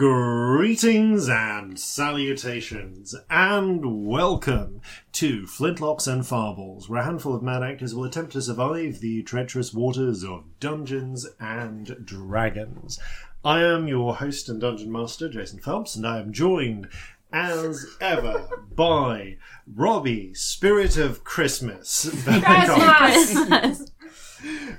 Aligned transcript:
Greetings 0.00 1.28
and 1.28 1.78
salutations, 1.78 3.14
and 3.28 4.06
welcome 4.06 4.80
to 5.12 5.42
Flintlocks 5.42 6.10
and 6.10 6.26
Fireballs, 6.26 6.88
where 6.88 7.02
a 7.02 7.04
handful 7.04 7.34
of 7.34 7.42
mad 7.42 7.62
actors 7.62 7.94
will 7.94 8.04
attempt 8.04 8.32
to 8.32 8.40
survive 8.40 9.00
the 9.00 9.22
treacherous 9.24 9.74
waters 9.74 10.24
of 10.24 10.44
Dungeons 10.58 11.26
and 11.38 12.02
Dragons. 12.02 12.98
I 13.44 13.62
am 13.62 13.88
your 13.88 14.16
host 14.16 14.48
and 14.48 14.58
dungeon 14.58 14.90
master, 14.90 15.28
Jason 15.28 15.58
Phelps, 15.58 15.94
and 15.94 16.06
I 16.06 16.20
am 16.20 16.32
joined, 16.32 16.88
as 17.30 17.84
ever, 18.00 18.48
by 18.74 19.36
Robbie, 19.66 20.32
Spirit 20.32 20.96
of 20.96 21.24
Christmas, 21.24 22.08
Christmas! 22.24 23.92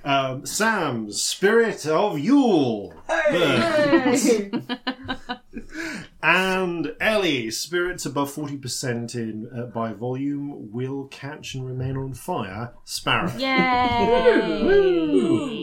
um, 0.03 0.45
Sam, 0.45 1.11
Spirit 1.11 1.85
of 1.85 2.19
Yule, 2.19 2.93
Burns. 3.07 4.29
And 6.23 6.93
Ellie, 6.99 7.49
spirits 7.49 8.05
above 8.05 8.31
40% 8.33 9.15
in 9.15 9.49
uh, 9.55 9.65
by 9.65 9.93
volume 9.93 10.71
will 10.71 11.05
catch 11.05 11.55
and 11.55 11.65
remain 11.65 11.97
on 11.97 12.13
fire. 12.13 12.75
Sparrow. 12.83 13.31
Yay! 13.37 14.61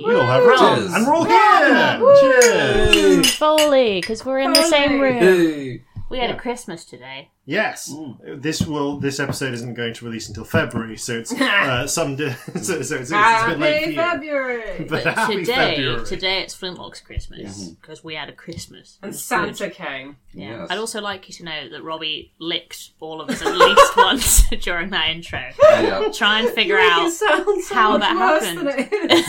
We 0.05 0.15
all 0.15 0.27
have 0.27 0.45
Ron. 0.45 0.79
Cheers. 0.79 0.95
And 0.95 1.07
we're 1.07 1.15
all 1.15 1.24
here! 1.24 2.01
Cheers! 2.21 3.37
Foley, 3.37 4.01
because 4.01 4.24
we're 4.24 4.41
in 4.41 4.52
the 4.52 4.65
same 4.65 5.01
room. 5.01 5.19
Hey. 5.19 5.85
We 6.11 6.19
had 6.19 6.30
Yeah. 6.30 6.37
a 6.37 6.39
Christmas 6.39 6.85
today. 6.85 7.30
Yes. 7.45 7.95
This 8.23 8.61
will. 8.66 8.99
This 9.01 9.19
episode 9.19 9.55
isn't 9.55 9.73
going 9.73 9.95
to 9.95 10.05
release 10.05 10.29
until 10.29 10.45
February, 10.45 10.99
so 10.99 11.19
it's 11.19 11.33
uh, 11.41 11.87
some. 11.87 12.15
Di- 12.16 12.30
so, 12.61 12.61
so 12.61 12.75
it's, 12.79 12.91
it's, 12.93 13.11
a 13.11 13.45
bit 13.49 13.59
late 13.59 13.85
for 13.85 13.91
Happy 14.03 14.27
you. 14.27 14.33
February! 14.33 14.87
But 14.87 15.05
But 15.05 15.15
happy 15.15 15.37
today, 15.39 15.55
February. 15.77 16.05
today 16.07 16.43
it's 16.43 16.55
Flintlock's 16.55 17.01
Christmas 17.01 17.69
because 17.71 18.05
we 18.05 18.15
had 18.16 18.29
a 18.29 18.33
Christmas. 18.33 18.99
and 19.02 19.15
Santa 19.16 19.69
good. 19.69 19.75
came. 19.77 20.16
Yeah. 20.35 20.61
Yes. 20.61 20.71
I'd 20.71 20.77
also 20.79 21.01
like 21.01 21.27
you 21.29 21.35
to 21.37 21.45
know 21.45 21.71
that 21.71 21.83
Robbie 21.83 22.33
licked 22.38 22.91
all 23.01 23.23
of 23.23 23.30
us 23.30 23.41
at 23.41 23.57
least 23.57 23.97
once 23.97 24.47
during 24.60 24.91
that 24.91 25.09
intro. 25.09 25.41
Yeah. 25.63 26.10
Try 26.13 26.41
and 26.41 26.51
figure 26.51 26.77
You 26.79 26.82
make 26.82 26.93
out. 26.93 27.07
it 27.07 27.10
sound 27.13 27.65
so 27.65 27.75
how 27.75 27.91
much 27.93 28.01
that 28.02 28.16
worse 28.16 28.45
happened. 28.45 28.69
Than 28.69 28.79
it, 28.79 29.10
is. 29.10 29.25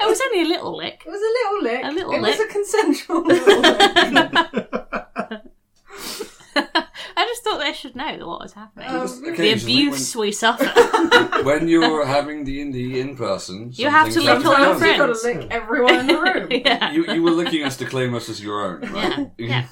it 0.00 0.08
was 0.08 0.20
only 0.20 0.42
a 0.42 0.48
little 0.48 0.76
lick. 0.76 1.02
it 1.04 1.10
was 1.10 1.20
a 1.20 1.24
little 1.24 1.62
lick. 1.64 1.84
A 1.84 1.90
little 1.90 2.12
it 2.12 2.20
was 2.20 2.38
a 2.38 2.46
consensual 2.46 3.22
little 3.24 3.60
lick. 3.60 4.67
I 7.38 7.40
just 7.40 7.44
thought 7.44 7.60
they 7.60 7.72
should 7.72 7.94
know 7.94 8.26
what 8.26 8.40
was 8.40 8.52
happening. 8.52 8.88
Um, 8.88 9.22
the 9.22 9.32
occasionally 9.32 9.86
abuse 9.86 10.16
we 10.16 10.32
suffer. 10.32 10.64
When, 10.64 11.44
when 11.44 11.68
you're 11.68 12.04
having 12.16 12.42
D 12.42 12.60
and 12.62 12.72
D 12.72 12.98
in 12.98 13.16
person, 13.16 13.70
You 13.74 13.88
have 13.90 14.12
some 14.12 14.24
to 14.24 14.34
lick 14.34 14.44
all 14.44 14.58
your 14.58 14.74
happen. 14.74 14.80
Sometimes 14.80 14.98
you've 14.98 14.98
got 14.98 15.06
to 15.14 15.38
lick 15.38 15.50
everyone 15.52 15.94
in 16.00 16.06
the 16.08 16.20
room. 16.20 16.48
yeah. 16.50 16.90
You 16.90 17.04
you 17.06 17.22
were 17.22 17.30
licking 17.30 17.62
us 17.62 17.76
to 17.76 17.84
claim 17.84 18.12
us 18.14 18.28
as 18.28 18.42
your 18.42 18.64
own, 18.64 18.92
right? 18.92 19.30
Yeah. 19.38 19.46
Yeah, 19.48 19.66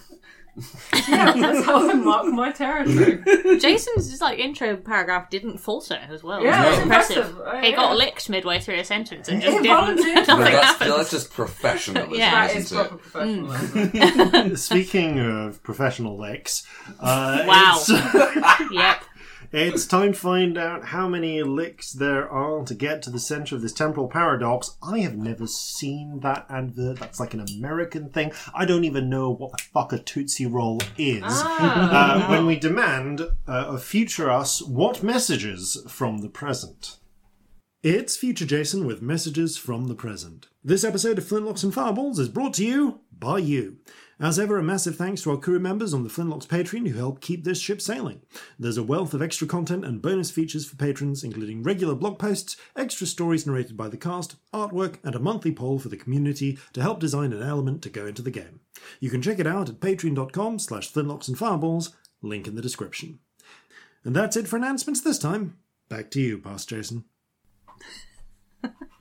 that's 0.57 1.67
how 1.67 1.89
I 1.91 1.93
mark 1.95 2.27
my 2.27 2.51
territory. 2.51 3.23
Jason's 3.61 4.09
just 4.09 4.23
like 4.23 4.39
intro 4.39 4.77
paragraph 4.77 5.29
didn't 5.29 5.59
falter 5.59 6.01
as 6.11 6.23
well. 6.23 6.43
Yeah, 6.43 6.63
It 6.63 6.67
was 6.69 6.75
it's 6.75 6.83
impressive. 6.83 7.17
impressive. 7.29 7.47
Uh, 7.47 7.61
He 7.61 7.73
got 7.73 7.97
licked 7.97 8.31
midway 8.31 8.59
through 8.61 8.77
a 8.77 8.85
sentence 8.85 9.29
and 9.29 9.43
just 9.43 9.57
He 9.59 9.63
didn't. 9.63 9.97
Nothing 9.97 10.15
No, 10.15 10.39
that's, 10.39 10.63
happened. 10.65 10.93
that's 10.93 11.11
just 11.11 11.33
professionalism, 11.33 12.15
Yeah. 12.15 12.47
That 12.47 12.57
is 12.57 12.65
isn't 12.73 12.79
it? 12.79 12.89
proper 12.89 12.97
professionalism. 13.03 14.57
Speaking 14.57 15.19
of 15.21 15.63
professional 15.63 16.19
licks, 16.19 16.67
uh, 17.01 17.45
Wow. 17.47 17.75
it's, 17.79 18.73
Yep. 18.73 19.03
It's 19.53 19.87
time 19.87 20.13
to 20.13 20.19
find 20.19 20.59
out 20.59 20.87
how 20.87 21.09
many 21.09 21.43
licks 21.43 21.93
there 21.93 22.29
are 22.29 22.65
to 22.65 22.75
get 22.75 23.03
to 23.03 23.11
the 23.11 23.19
center 23.19 23.55
of 23.55 23.63
this 23.63 23.73
temporal 23.73 24.09
paradox. 24.09 24.77
I 24.83 25.01
have 25.01 25.17
never 25.17 25.47
seen 25.47 26.21
that 26.21 26.47
advert. 26.49 26.99
That's 26.99 27.21
like 27.21 27.35
an 27.35 27.41
American 27.41 28.11
thing. 28.11 28.33
I 28.55 28.65
don't 28.65 28.85
even 28.85 29.09
know 29.09 29.31
what 29.31 29.53
the 29.53 29.63
fuck 29.73 29.93
a 29.93 29.99
Tootsie 29.99 30.47
Roll 30.47 30.81
is. 30.99 31.23
Ah. 31.25 32.27
uh, 32.27 32.31
when 32.31 32.47
we 32.47 32.57
demand 32.57 33.21
uh, 33.21 33.27
of 33.47 33.83
future 33.83 34.31
us 34.31 34.63
what 34.63 35.03
messages 35.03 35.83
from 35.89 36.19
the 36.19 36.29
present. 36.29 36.99
It's 37.83 38.17
Future 38.17 38.47
Jason 38.47 38.85
with 38.85 39.01
messages 39.01 39.57
from 39.57 39.87
the 39.87 39.95
present. 39.95 40.49
This 40.65 40.83
episode 40.83 41.19
of 41.19 41.25
Flintlocks 41.25 41.63
and 41.63 41.73
Fireballs 41.73 42.19
is 42.19 42.29
brought 42.29 42.55
to 42.55 42.65
you 42.65 43.01
by 43.17 43.39
you. 43.39 43.77
As 44.19 44.39
ever, 44.39 44.57
a 44.57 44.63
massive 44.63 44.97
thanks 44.97 45.23
to 45.23 45.31
our 45.33 45.37
crew 45.37 45.59
members 45.59 45.93
on 45.93 46.03
the 46.03 46.09
Flintlocks 46.09 46.47
Patreon 46.47 46.89
who 46.89 46.97
help 46.97 47.21
keep 47.21 47.45
this 47.45 47.61
ship 47.61 47.83
sailing. 47.83 48.23
There's 48.59 48.79
a 48.79 48.83
wealth 48.83 49.13
of 49.13 49.21
extra 49.21 49.47
content 49.47 49.85
and 49.85 50.01
bonus 50.01 50.31
features 50.31 50.65
for 50.65 50.75
patrons, 50.77 51.23
including 51.23 51.63
regular 51.63 51.95
blog 51.95 52.19
posts, 52.19 52.57
extra 52.75 53.07
stories 53.07 53.47
narrated 53.47 53.77
by 53.77 53.89
the 53.89 53.99
cast, 53.99 54.37
artwork, 54.55 54.97
and 55.05 55.15
a 55.15 55.19
monthly 55.19 55.53
poll 55.53 55.79
for 55.79 55.91
the 55.91 55.99
community 55.99 56.59
to 56.73 56.81
help 56.81 56.99
design 56.99 57.35
an 57.35 57.43
element 57.43 57.83
to 57.83 57.91
go 57.91 58.07
into 58.07 58.23
the 58.23 58.31
game. 58.31 58.61
You 59.01 59.11
can 59.11 59.21
check 59.21 59.39
it 59.39 59.47
out 59.47 59.69
at 59.69 59.81
patreon.com 59.81 60.61
slash 60.61 60.91
flintlocks 60.91 61.29
and 61.29 61.37
fireballs, 61.37 61.95
link 62.23 62.49
in 62.49 62.55
the 62.55 62.63
description. 62.63 63.19
And 64.03 64.17
that's 64.17 64.37
it 64.37 64.49
for 64.49 64.57
announcements 64.57 65.03
this 65.03 65.19
time. 65.19 65.59
Back 65.91 66.11
to 66.13 66.23
you, 66.23 66.39
Past 66.39 66.71
Jason. 66.71 67.05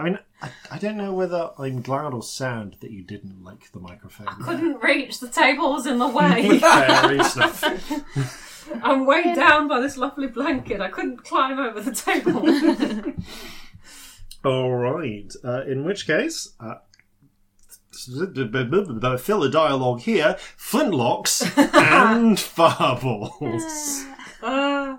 I 0.00 0.04
mean, 0.04 0.18
I, 0.40 0.50
I 0.70 0.78
don't 0.78 0.96
know 0.96 1.12
whether 1.12 1.50
I'm 1.58 1.82
glad 1.82 2.14
or 2.14 2.22
sad 2.22 2.76
that 2.80 2.90
you 2.90 3.02
didn't 3.02 3.44
like 3.44 3.70
the 3.72 3.80
microphone. 3.80 4.28
I 4.28 4.32
couldn't 4.42 4.82
reach 4.82 5.20
the 5.20 5.28
tables 5.28 5.86
in 5.86 5.98
the 5.98 6.08
way. 6.20 6.58
Fair 6.58 7.12
enough. 7.12 8.66
I'm 8.82 9.04
weighed 9.04 9.34
down 9.34 9.68
by 9.68 9.80
this 9.80 9.98
lovely 9.98 10.28
blanket. 10.28 10.80
I 10.80 10.88
couldn't 10.88 11.22
climb 11.22 11.58
over 11.58 11.82
the 11.82 11.92
table. 11.92 12.48
All 14.50 14.72
right. 14.72 15.30
Uh, 15.44 15.64
in 15.64 15.84
which 15.84 16.06
case, 16.06 16.54
uh, 16.60 16.76
fill 19.18 19.42
a 19.42 19.50
dialogue 19.50 20.00
here: 20.00 20.38
flintlocks 20.56 21.42
and 21.74 22.40
fireballs. 22.40 24.06
Uh, 24.42 24.96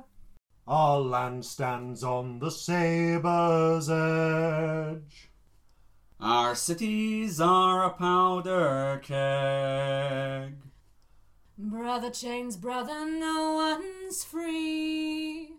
Our 0.68 1.00
land 1.00 1.46
stands 1.46 2.04
on 2.04 2.40
the 2.40 2.52
sabre's 2.52 3.90
edge. 3.90 5.30
Our 6.20 6.54
cities 6.56 7.42
are 7.42 7.84
a 7.84 7.90
powder 7.90 9.02
keg. 9.04 10.58
Brother 11.58 12.12
chains, 12.12 12.58
brother, 12.58 13.06
no 13.06 13.54
one's 13.54 14.24
free. 14.24 15.56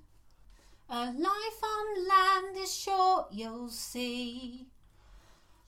A 0.89 1.07
life 1.07 1.63
on 1.63 2.09
land 2.09 2.57
is 2.57 2.75
short, 2.75 3.29
you'll 3.33 3.71
see. 3.71 4.72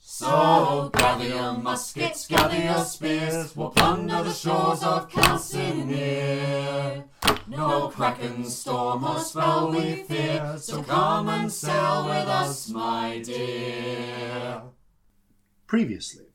So 0.06 0.91
gather 0.92 1.26
your 1.26 1.54
muskets, 1.54 2.28
gather 2.28 2.59
your 2.62 2.84
spears, 2.84 3.56
we'll 3.56 3.70
plunder 3.70 4.22
the 4.22 4.34
shores 4.34 4.82
of 4.82 5.09
Calcinear. 5.09 7.04
No 7.48 7.88
kraken, 7.88 8.44
storm, 8.44 9.03
or 9.03 9.19
spell 9.19 9.72
we 9.72 9.97
fear, 10.03 10.56
so 10.59 10.82
come 10.82 11.31
and 11.31 11.50
sail 11.50 12.04
with 12.04 12.28
us, 12.28 12.69
my 12.69 13.22
dear. 13.25 14.64
Previously, 15.66 16.26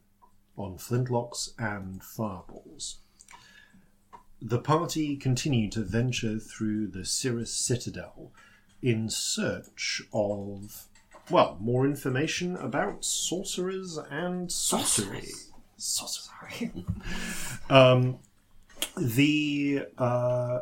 on 0.57 0.77
Flintlocks 0.79 1.51
and 1.59 2.03
Fireballs, 2.03 3.01
the 4.41 4.59
party 4.59 5.15
continued 5.15 5.73
to 5.73 5.83
venture 5.83 6.39
through 6.39 6.87
the 6.87 7.05
Cirrus 7.05 7.53
Citadel 7.53 8.33
in 8.81 9.09
search 9.09 10.01
of, 10.11 10.87
well, 11.29 11.57
more 11.59 11.85
information 11.85 12.55
about 12.57 13.05
sorcerers 13.05 13.97
and 14.09 14.51
sorcery. 14.51 15.29
Sorcery. 15.77 16.71
um, 17.69 18.19
the 18.97 19.85
uh, 19.97 20.59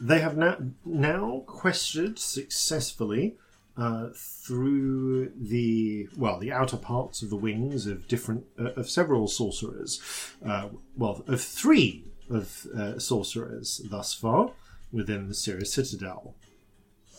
they 0.00 0.20
have 0.20 0.36
now 0.36 0.56
now 0.84 1.42
quested 1.46 2.18
successfully 2.18 3.36
uh, 3.76 4.08
through 4.14 5.32
the 5.36 6.08
well 6.16 6.38
the 6.38 6.52
outer 6.52 6.76
parts 6.76 7.22
of 7.22 7.30
the 7.30 7.36
wings 7.36 7.86
of 7.86 8.08
different 8.08 8.44
uh, 8.58 8.72
of 8.72 8.88
several 8.88 9.28
sorcerers, 9.28 10.00
uh, 10.44 10.68
well 10.96 11.24
of 11.26 11.40
three 11.40 12.04
of 12.30 12.66
uh, 12.76 12.98
sorcerers 12.98 13.80
thus 13.90 14.14
far 14.14 14.50
within 14.92 15.28
the 15.28 15.34
Sirius 15.34 15.72
Citadel 15.72 16.34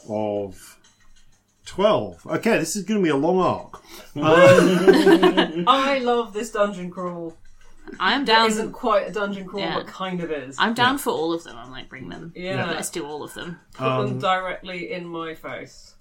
of 0.07 0.78
twelve. 1.69 2.25
Okay, 2.25 2.57
this 2.57 2.75
is 2.75 2.83
going 2.83 2.99
to 2.99 3.03
be 3.03 3.09
a 3.09 3.15
long 3.15 3.39
arc. 3.39 3.81
Um, 4.15 5.65
I 5.67 5.99
love 5.99 6.33
this 6.33 6.51
dungeon 6.51 6.89
crawl. 6.89 7.37
I'm 7.99 8.25
down. 8.25 8.47
isn't 8.47 8.71
quite 8.73 9.07
a 9.07 9.11
dungeon 9.11 9.45
crawl, 9.45 9.61
Yeah. 9.61 9.75
but 9.77 9.87
kind 9.87 10.21
of 10.21 10.31
is. 10.31 10.55
I'm 10.59 10.73
down 10.73 10.97
for 10.97 11.11
all 11.11 11.31
of 11.33 11.43
them. 11.43 11.55
I'm 11.57 11.71
like, 11.71 11.87
bring 11.89 12.09
them. 12.09 12.33
Yeah. 12.35 12.65
Let's 12.71 12.89
do 12.89 13.05
all 13.05 13.23
of 13.23 13.33
them. 13.33 13.59
Put 13.73 13.87
Um, 13.87 14.07
them 14.07 14.19
directly 14.19 14.91
in 14.91 15.05
my 15.07 15.35
face. 15.35 15.95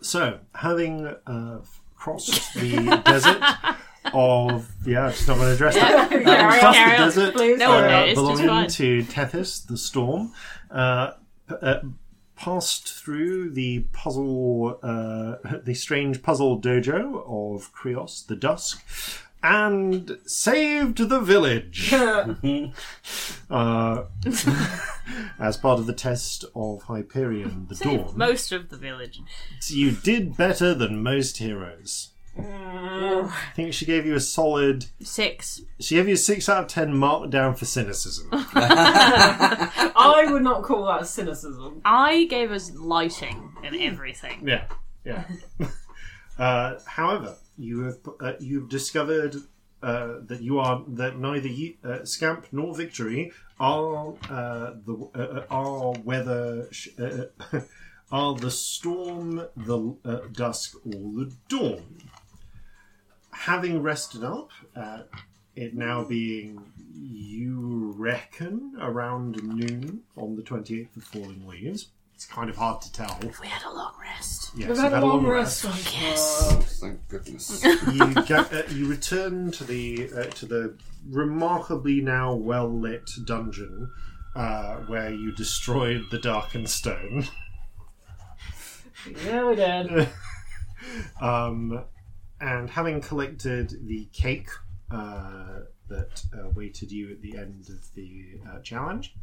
So, 0.00 0.40
having 0.54 1.06
uh, 1.26 1.60
crossed 1.96 2.54
the 2.54 3.00
desert 3.04 3.42
of 4.12 4.68
yeah, 4.84 5.04
I'm 5.06 5.10
just 5.12 5.28
not 5.28 5.36
going 5.36 5.48
to 5.48 5.54
address 5.54 5.74
that. 5.76 6.08
Carry 6.10 6.24
Having 6.24 6.44
on, 6.46 6.58
crossed 6.58 6.78
carry 6.78 6.96
the 6.96 7.02
on, 7.02 7.08
desert 7.08 7.34
please. 7.34 7.58
No 7.58 7.68
one 7.70 7.84
uh, 7.84 7.88
knows, 7.88 8.08
it's 8.10 8.18
belonging 8.20 8.46
fine. 8.48 8.68
to 8.68 9.02
Tethys, 9.04 9.66
the 9.66 9.76
storm, 9.76 10.32
uh, 10.70 11.12
p- 11.48 11.54
uh, 11.62 11.80
passed 12.42 12.92
through 12.92 13.48
the 13.50 13.78
puzzle, 13.92 14.76
uh, 14.82 15.36
the 15.64 15.74
strange 15.74 16.22
puzzle 16.22 16.60
dojo 16.60 17.22
of 17.24 17.72
Krios, 17.72 18.26
the 18.26 18.34
Dusk, 18.34 18.84
and 19.44 20.18
saved 20.26 20.98
the 20.98 21.20
village 21.20 21.92
uh, 21.92 22.34
as 25.38 25.56
part 25.56 25.78
of 25.78 25.86
the 25.86 25.94
test 25.94 26.44
of 26.56 26.82
Hyperion, 26.82 27.66
the 27.68 27.76
Dawn. 27.76 28.12
Most 28.16 28.50
of 28.50 28.70
the 28.70 28.76
village. 28.76 29.20
You 29.68 29.92
did 29.92 30.36
better 30.36 30.74
than 30.74 31.00
most 31.00 31.36
heroes. 31.36 32.11
I 32.38 33.52
think 33.54 33.74
she 33.74 33.84
gave 33.84 34.06
you 34.06 34.14
a 34.14 34.20
solid. 34.20 34.86
Six. 35.02 35.62
She 35.80 35.96
gave 35.96 36.08
you 36.08 36.14
a 36.14 36.18
six 36.18 36.48
out 36.48 36.64
of 36.64 36.68
ten 36.68 36.96
marked 36.96 37.30
down 37.30 37.54
for 37.54 37.64
cynicism. 37.64 38.28
I 38.32 40.26
would 40.30 40.42
not 40.42 40.62
call 40.62 40.86
that 40.86 41.06
cynicism. 41.06 41.82
I 41.84 42.24
gave 42.24 42.50
us 42.50 42.74
lighting 42.74 43.52
and 43.62 43.76
everything. 43.76 44.46
Yeah, 44.46 44.64
yeah. 45.04 45.24
uh, 46.38 46.78
however, 46.86 47.36
you 47.58 47.82
have 47.82 47.98
uh, 48.20 48.32
you've 48.40 48.68
discovered 48.68 49.36
uh, 49.82 50.20
that 50.26 50.40
you 50.40 50.58
are 50.58 50.84
that 50.88 51.18
neither 51.18 51.48
you, 51.48 51.74
uh, 51.84 52.04
Scamp 52.04 52.46
nor 52.52 52.74
Victory 52.74 53.32
are 53.60 54.14
uh, 54.30 54.72
the 54.86 55.10
uh, 55.14 55.18
uh, 55.18 55.44
are 55.50 55.92
whether 56.04 56.68
sh- 56.72 56.88
uh, 56.98 57.24
uh, 57.52 57.60
are 58.12 58.34
the 58.34 58.50
storm, 58.50 59.42
the 59.56 59.96
uh, 60.04 60.20
dusk, 60.32 60.76
or 60.86 60.92
the 60.92 61.32
dawn. 61.48 61.84
Having 63.42 63.82
rested 63.82 64.22
up, 64.22 64.50
uh, 64.76 65.02
it 65.56 65.74
now 65.74 66.04
being 66.04 66.62
you 66.94 67.92
reckon 67.96 68.76
around 68.80 69.42
noon 69.42 70.02
on 70.16 70.36
the 70.36 70.42
twenty 70.42 70.80
eighth 70.80 70.96
of 70.96 71.02
falling 71.02 71.44
leaves. 71.48 71.88
It's 72.14 72.24
kind 72.24 72.48
of 72.48 72.54
hard 72.56 72.80
to 72.82 72.92
tell. 72.92 73.18
We 73.20 73.48
had 73.48 73.64
a 73.64 73.74
long 73.74 73.94
rest. 74.00 74.52
Yes, 74.56 74.68
We've 74.68 74.78
had 74.78 74.92
a 74.92 75.04
long 75.04 75.26
rest. 75.26 75.64
Oh, 75.66 76.62
thank 76.80 77.08
goodness. 77.08 77.64
you 77.92 78.14
get, 78.26 78.52
uh, 78.52 78.62
you 78.70 78.86
return 78.86 79.50
to 79.50 79.64
the 79.64 80.08
uh, 80.16 80.24
to 80.26 80.46
the 80.46 80.78
remarkably 81.10 82.00
now 82.00 82.34
well 82.34 82.68
lit 82.72 83.10
dungeon 83.24 83.90
uh, 84.36 84.76
where 84.86 85.10
you 85.10 85.32
destroyed 85.32 86.04
the 86.12 86.18
darkened 86.18 86.70
stone. 86.70 87.26
Yeah, 89.26 89.48
we 89.48 89.56
did. 89.56 90.08
Um, 91.20 91.84
and 92.42 92.68
having 92.68 93.00
collected 93.00 93.86
the 93.86 94.08
cake 94.12 94.48
uh, 94.90 95.60
that 95.88 96.24
uh, 96.36 96.48
you 96.58 97.10
at 97.12 97.22
the 97.22 97.36
end 97.36 97.68
of 97.70 97.94
the 97.94 98.40
uh, 98.50 98.58
challenge, 98.60 99.14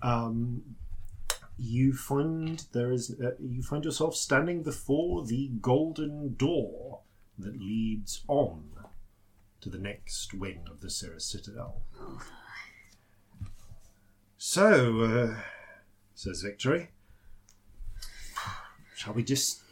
um, 0.00 0.62
you 1.58 1.92
find 1.92 2.64
there 2.72 2.92
is 2.92 3.14
uh, 3.22 3.32
you 3.40 3.62
find 3.62 3.84
yourself 3.84 4.14
standing 4.14 4.62
before 4.62 5.24
the 5.26 5.48
golden 5.60 6.34
door 6.34 7.00
that 7.38 7.60
leads 7.60 8.22
on 8.28 8.70
to 9.60 9.68
the 9.68 9.78
next 9.78 10.32
wing 10.32 10.60
of 10.70 10.80
the 10.80 10.90
Cirrus 10.90 11.24
Citadel. 11.24 11.82
So, 14.38 15.00
uh, 15.00 15.36
says 16.14 16.42
Victory, 16.42 16.90
shall 18.94 19.14
we 19.14 19.24
just? 19.24 19.62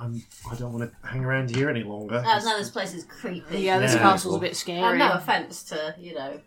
I'm. 0.00 0.22
I 0.50 0.54
don't 0.56 0.72
want 0.72 0.90
to 0.90 1.06
hang 1.08 1.24
around 1.24 1.54
here 1.54 1.68
any 1.68 1.82
longer. 1.82 2.22
Oh 2.26 2.40
no, 2.44 2.58
this 2.58 2.70
place 2.70 2.94
is 2.94 3.04
creepy. 3.04 3.60
Yeah, 3.60 3.78
this 3.78 3.94
Yeah. 3.94 4.00
castle's 4.00 4.36
a 4.36 4.38
bit 4.38 4.48
And 4.50 4.56
scary. 4.56 4.98
no 4.98 5.12
offence 5.12 5.62
to, 5.64 5.94
you 5.98 6.14
know, 6.14 6.40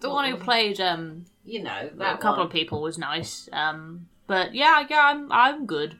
the 0.00 0.10
one 0.10 0.28
who 0.30 0.36
played 0.36 0.80
um, 0.80 1.24
you 1.44 1.62
know, 1.62 1.90
a 2.00 2.16
couple 2.18 2.38
one. 2.38 2.46
of 2.46 2.52
people 2.52 2.82
was 2.82 2.98
nice. 2.98 3.48
Um, 3.52 4.08
but 4.26 4.54
yeah, 4.54 4.84
yeah, 4.90 5.00
I'm 5.04 5.30
I'm 5.30 5.64
good. 5.66 5.96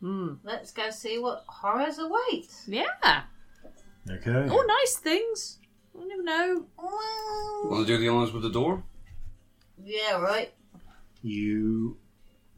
Hmm. 0.00 0.34
Let's 0.42 0.72
go 0.72 0.90
see 0.90 1.18
what 1.18 1.44
horrors 1.46 1.98
await. 1.98 2.50
Yeah. 2.66 2.84
Okay. 4.10 4.48
Oh, 4.50 4.64
nice 4.82 4.96
things. 4.96 5.58
I 5.98 6.04
never 6.04 6.22
know. 6.22 6.66
Well, 6.76 7.70
Want 7.70 7.86
to 7.86 7.96
do 7.96 7.98
the 7.98 8.08
honours 8.08 8.32
with 8.32 8.42
the 8.42 8.50
door? 8.50 8.82
yeah, 9.82 10.16
right. 10.20 10.52
You 11.22 11.96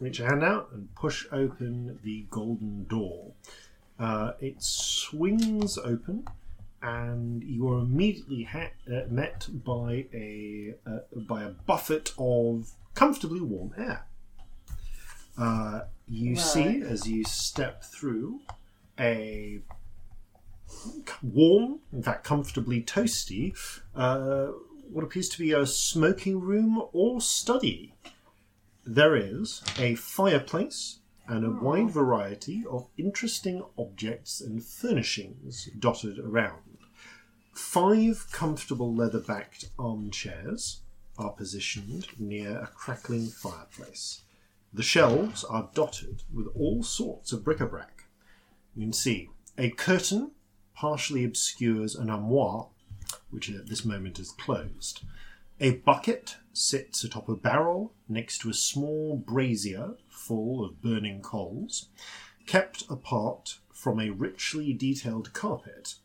reach 0.00 0.18
your 0.18 0.28
hand 0.28 0.44
out 0.44 0.68
and 0.72 0.94
push 0.94 1.26
open 1.32 1.98
the 2.02 2.26
golden 2.30 2.84
door. 2.84 3.32
Uh, 3.98 4.32
it 4.40 4.62
swings 4.62 5.78
open, 5.78 6.26
and 6.82 7.42
you 7.42 7.68
are 7.70 7.80
immediately 7.80 8.44
ha- 8.44 8.72
uh, 8.88 9.02
met 9.08 9.48
by 9.64 10.06
a 10.12 10.74
uh, 10.86 10.98
by 11.14 11.42
a 11.44 11.48
buffet 11.48 12.12
of 12.18 12.70
comfortably 12.94 13.40
warm 13.40 13.72
air. 13.78 14.06
Uh, 15.38 15.82
you 16.08 16.36
see 16.36 16.82
as 16.82 17.08
you 17.08 17.24
step 17.24 17.82
through 17.82 18.40
a 18.98 19.60
warm, 21.22 21.80
in 21.92 22.02
fact, 22.02 22.24
comfortably 22.24 22.82
toasty, 22.82 23.54
uh, 23.94 24.46
what 24.90 25.04
appears 25.04 25.28
to 25.28 25.38
be 25.38 25.52
a 25.52 25.66
smoking 25.66 26.40
room 26.40 26.82
or 26.92 27.20
study. 27.20 27.92
There 28.88 29.16
is 29.16 29.64
a 29.80 29.96
fireplace 29.96 31.00
and 31.26 31.44
a 31.44 31.48
hmm. 31.48 31.60
wide 31.60 31.90
variety 31.90 32.64
of 32.70 32.88
interesting 32.96 33.64
objects 33.76 34.40
and 34.40 34.64
furnishings 34.64 35.68
dotted 35.76 36.20
around. 36.20 36.78
Five 37.52 38.28
comfortable 38.30 38.94
leather 38.94 39.18
backed 39.18 39.70
armchairs 39.76 40.82
are 41.18 41.32
positioned 41.32 42.06
near 42.20 42.60
a 42.60 42.68
crackling 42.68 43.26
fireplace. 43.26 44.20
The 44.72 44.84
shelves 44.84 45.42
are 45.42 45.68
dotted 45.74 46.22
with 46.32 46.46
all 46.54 46.84
sorts 46.84 47.32
of 47.32 47.42
bric 47.42 47.58
a 47.60 47.66
brac. 47.66 48.04
You 48.76 48.82
can 48.82 48.92
see 48.92 49.30
a 49.58 49.70
curtain 49.70 50.30
partially 50.76 51.24
obscures 51.24 51.96
an 51.96 52.08
armoire, 52.08 52.68
which 53.30 53.50
at 53.50 53.66
this 53.66 53.84
moment 53.84 54.20
is 54.20 54.30
closed. 54.30 55.02
A 55.58 55.72
bucket 55.78 56.36
sits 56.52 57.02
atop 57.02 57.28
a 57.28 57.34
barrel 57.34 57.92
next 58.08 58.38
to 58.38 58.50
a 58.50 58.54
small 58.54 59.16
brazier 59.16 59.94
full 60.08 60.64
of 60.64 60.82
burning 60.82 61.22
coals, 61.22 61.88
kept 62.46 62.84
apart 62.88 63.58
from 63.72 64.00
a 64.00 64.10
richly 64.10 64.72
detailed 64.72 65.32
carpet. 65.32 65.96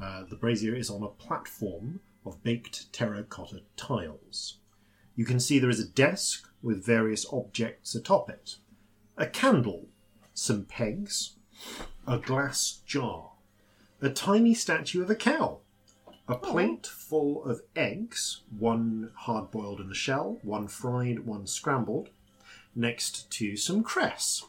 Uh, 0.00 0.24
the 0.28 0.36
brazier 0.36 0.74
is 0.74 0.90
on 0.90 1.02
a 1.02 1.08
platform 1.08 2.00
of 2.26 2.42
baked 2.42 2.92
terracotta 2.92 3.60
tiles. 3.76 4.58
You 5.16 5.24
can 5.24 5.38
see 5.38 5.58
there 5.58 5.70
is 5.70 5.80
a 5.80 5.88
desk 5.88 6.48
with 6.62 6.84
various 6.84 7.26
objects 7.32 7.94
atop 7.94 8.28
it 8.28 8.56
a 9.16 9.26
candle, 9.26 9.86
some 10.32 10.64
pegs, 10.64 11.36
a 12.04 12.18
glass 12.18 12.80
jar, 12.84 13.30
a 14.02 14.10
tiny 14.10 14.54
statue 14.54 15.02
of 15.02 15.08
a 15.08 15.14
cow, 15.14 15.60
a 16.26 16.34
oh. 16.34 16.38
plate 16.38 16.86
full 16.86 17.44
of 17.44 17.60
eggs, 17.76 18.42
one 18.58 19.10
hard 19.14 19.50
boiled 19.50 19.80
in 19.80 19.88
the 19.88 19.94
shell, 19.94 20.38
one 20.42 20.68
fried, 20.68 21.20
one 21.20 21.46
scrambled, 21.46 22.08
next 22.74 23.30
to 23.30 23.56
some 23.56 23.82
cress, 23.82 24.44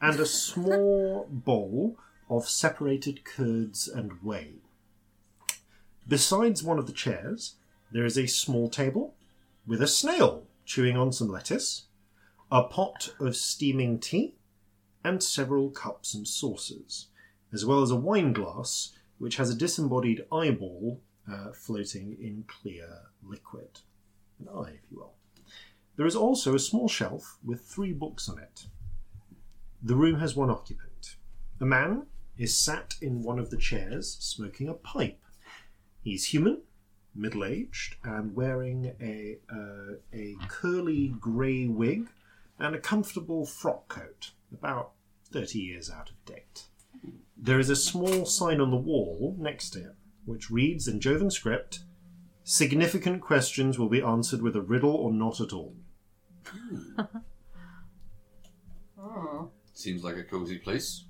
and 0.00 0.20
a 0.20 0.26
small 0.44 1.26
bowl 1.28 1.98
of 2.30 2.48
separated 2.48 3.24
curds 3.24 3.88
and 3.88 4.22
whey. 4.22 4.54
Besides 6.06 6.62
one 6.62 6.78
of 6.78 6.86
the 6.86 6.92
chairs, 6.92 7.56
there 7.90 8.04
is 8.04 8.16
a 8.16 8.26
small 8.26 8.70
table 8.70 9.14
with 9.66 9.82
a 9.82 9.86
snail 9.88 10.46
chewing 10.64 10.96
on 10.96 11.12
some 11.12 11.28
lettuce, 11.28 11.86
a 12.50 12.62
pot 12.62 13.10
of 13.18 13.36
steaming 13.36 13.98
tea, 13.98 14.34
and 15.02 15.22
several 15.22 15.70
cups 15.70 16.14
and 16.14 16.28
saucers, 16.28 17.08
as 17.52 17.64
well 17.64 17.82
as 17.82 17.90
a 17.90 17.96
wine 17.96 18.32
glass 18.32 18.92
which 19.18 19.36
has 19.36 19.50
a 19.50 19.54
disembodied 19.54 20.24
eyeball 20.30 21.00
uh, 21.30 21.52
floating 21.52 22.16
in 22.20 22.44
clear 22.46 22.88
liquid. 23.22 23.80
An 24.40 24.48
eye, 24.48 24.78
if 24.82 24.90
you 24.90 24.98
will. 24.98 25.14
There 25.96 26.06
is 26.06 26.16
also 26.16 26.54
a 26.54 26.60
small 26.60 26.88
shelf 26.88 27.38
with 27.44 27.62
three 27.62 27.92
books 27.92 28.28
on 28.28 28.38
it. 28.38 28.66
The 29.82 29.96
room 29.96 30.20
has 30.20 30.36
one 30.36 30.50
occupant. 30.50 31.16
A 31.60 31.66
man 31.66 32.06
is 32.36 32.56
sat 32.56 32.94
in 33.02 33.22
one 33.22 33.38
of 33.38 33.50
the 33.50 33.56
chairs 33.56 34.16
smoking 34.20 34.68
a 34.68 34.74
pipe. 34.74 35.20
He's 36.02 36.26
human, 36.26 36.62
middle 37.14 37.44
aged, 37.44 37.96
and 38.04 38.34
wearing 38.34 38.94
a, 39.00 39.38
uh, 39.52 39.96
a 40.12 40.36
curly 40.46 41.08
grey 41.20 41.66
wig 41.66 42.08
and 42.58 42.74
a 42.74 42.80
comfortable 42.80 43.44
frock 43.44 43.88
coat, 43.88 44.32
about 44.52 44.92
30 45.32 45.58
years 45.58 45.90
out 45.90 46.10
of 46.10 46.24
date. 46.24 46.64
There 47.36 47.58
is 47.58 47.70
a 47.70 47.76
small 47.76 48.24
sign 48.24 48.60
on 48.60 48.70
the 48.70 48.76
wall 48.76 49.36
next 49.38 49.70
to 49.70 49.80
him, 49.80 49.94
which 50.28 50.50
reads 50.50 50.86
in 50.86 51.00
Jovan 51.00 51.30
script 51.30 51.80
Significant 52.44 53.20
questions 53.20 53.78
will 53.78 53.90
be 53.90 54.00
answered 54.00 54.40
with 54.40 54.56
a 54.56 54.62
riddle 54.62 54.94
or 54.94 55.12
not 55.12 55.38
at 55.38 55.52
all. 55.52 55.74
Oh. 58.98 59.50
Seems 59.74 60.02
like 60.02 60.16
a 60.16 60.22
cosy 60.24 60.56
place. 60.56 61.04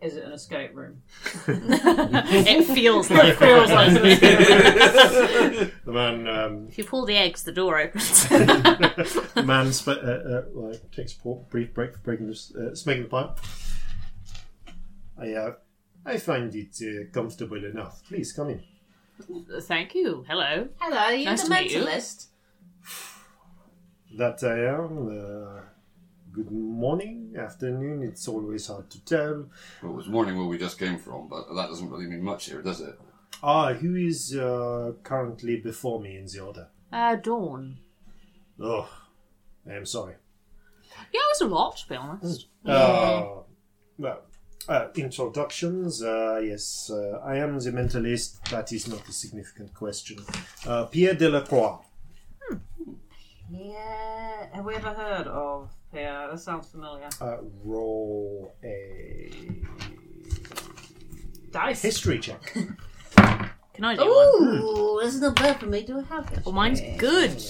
Is 0.00 0.16
it 0.16 0.24
an 0.24 0.32
escape 0.32 0.74
room? 0.74 1.02
it 1.46 2.64
feels 2.64 3.10
like 3.10 3.30
it 3.30 3.36
Feels 3.36 3.70
like 3.70 3.90
an 3.90 4.06
escape 4.06 5.58
room. 5.58 5.70
The 5.84 5.92
man, 5.92 6.28
um, 6.28 6.68
If 6.68 6.78
you 6.78 6.84
pull 6.84 7.04
the 7.04 7.16
eggs, 7.16 7.42
the 7.42 7.52
door 7.52 7.78
opens. 7.78 8.28
the 8.28 9.42
man 9.46 9.72
sp- 9.74 9.88
uh, 9.88 9.92
uh, 10.00 10.42
like, 10.54 10.90
takes 10.90 11.14
a 11.14 11.18
po- 11.18 11.44
brief 11.50 11.74
break 11.74 11.92
for 11.92 11.98
breaking 11.98 12.28
this, 12.28 12.54
uh, 12.54 12.74
smoking 12.74 13.02
the 13.02 13.08
pipe. 13.08 13.40
I, 15.18 15.32
uh, 15.32 15.52
I 16.08 16.16
find 16.16 16.54
it 16.54 16.74
uh, 16.82 17.10
comfortable 17.12 17.62
enough. 17.62 18.02
Please 18.08 18.32
come 18.32 18.48
in. 18.48 18.62
Thank 19.62 19.94
you. 19.94 20.24
Hello. 20.26 20.68
Hello, 20.80 21.08
you 21.10 21.26
Nice 21.26 21.42
the 21.42 21.54
to 21.54 21.60
meet 21.62 21.70
you. 21.70 21.80
mentalist? 21.82 22.28
That 24.16 24.42
I 24.42 24.58
am. 24.74 25.08
Uh, 25.08 25.60
good 26.32 26.50
morning, 26.50 27.34
afternoon. 27.38 28.02
It's 28.02 28.26
always 28.26 28.68
hard 28.68 28.88
to 28.88 29.04
tell. 29.04 29.50
Well, 29.82 29.92
it 29.92 29.96
was 29.96 30.08
morning 30.08 30.38
where 30.38 30.46
we 30.46 30.56
just 30.56 30.78
came 30.78 30.98
from, 30.98 31.28
but 31.28 31.54
that 31.54 31.68
doesn't 31.68 31.90
really 31.90 32.06
mean 32.06 32.22
much 32.22 32.46
here, 32.46 32.62
does 32.62 32.80
it? 32.80 32.98
Ah, 33.42 33.74
who 33.74 33.94
is 33.94 34.34
uh, 34.34 34.92
currently 35.02 35.56
before 35.56 36.00
me 36.00 36.16
in 36.16 36.24
the 36.24 36.40
order? 36.40 36.68
Uh, 36.90 37.16
Dawn. 37.16 37.76
Oh, 38.58 38.88
I 39.68 39.74
am 39.74 39.84
sorry. 39.84 40.14
Yeah, 41.12 41.20
it 41.20 41.38
was 41.38 41.40
a 41.42 41.54
lot, 41.54 41.76
to 41.76 41.88
be 41.88 41.96
honest. 41.96 42.46
Uh, 42.64 43.26
well, 43.98 44.22
uh, 44.68 44.88
introductions. 44.96 46.02
Uh, 46.02 46.40
yes, 46.42 46.90
uh, 46.90 47.20
I 47.24 47.36
am 47.36 47.58
the 47.58 47.70
mentalist. 47.70 48.48
That 48.50 48.72
is 48.72 48.88
not 48.88 49.06
a 49.08 49.12
significant 49.12 49.74
question. 49.74 50.18
Uh, 50.66 50.86
Pierre 50.86 51.14
Delacroix. 51.14 51.78
Yeah. 53.50 54.46
Have 54.54 54.64
we 54.64 54.74
ever 54.74 54.90
heard 54.90 55.26
of 55.26 55.70
Pierre? 55.92 56.28
That 56.30 56.38
sounds 56.40 56.68
familiar. 56.68 57.08
Uh, 57.20 57.38
roll 57.64 58.52
a 58.64 59.30
Dice. 61.50 61.82
history 61.82 62.18
check. 62.18 62.52
Can 63.16 63.84
I 63.84 63.94
do 63.94 64.00
one? 64.02 64.58
Ooh, 64.58 64.98
this 65.02 65.14
is 65.14 65.20
not 65.20 65.36
bad 65.36 65.60
for 65.60 65.66
me. 65.66 65.82
Do 65.82 65.98
I 66.00 66.02
have 66.14 66.28
this? 66.34 66.44
Well, 66.44 66.54
mine's 66.54 66.80
good. 66.98 67.42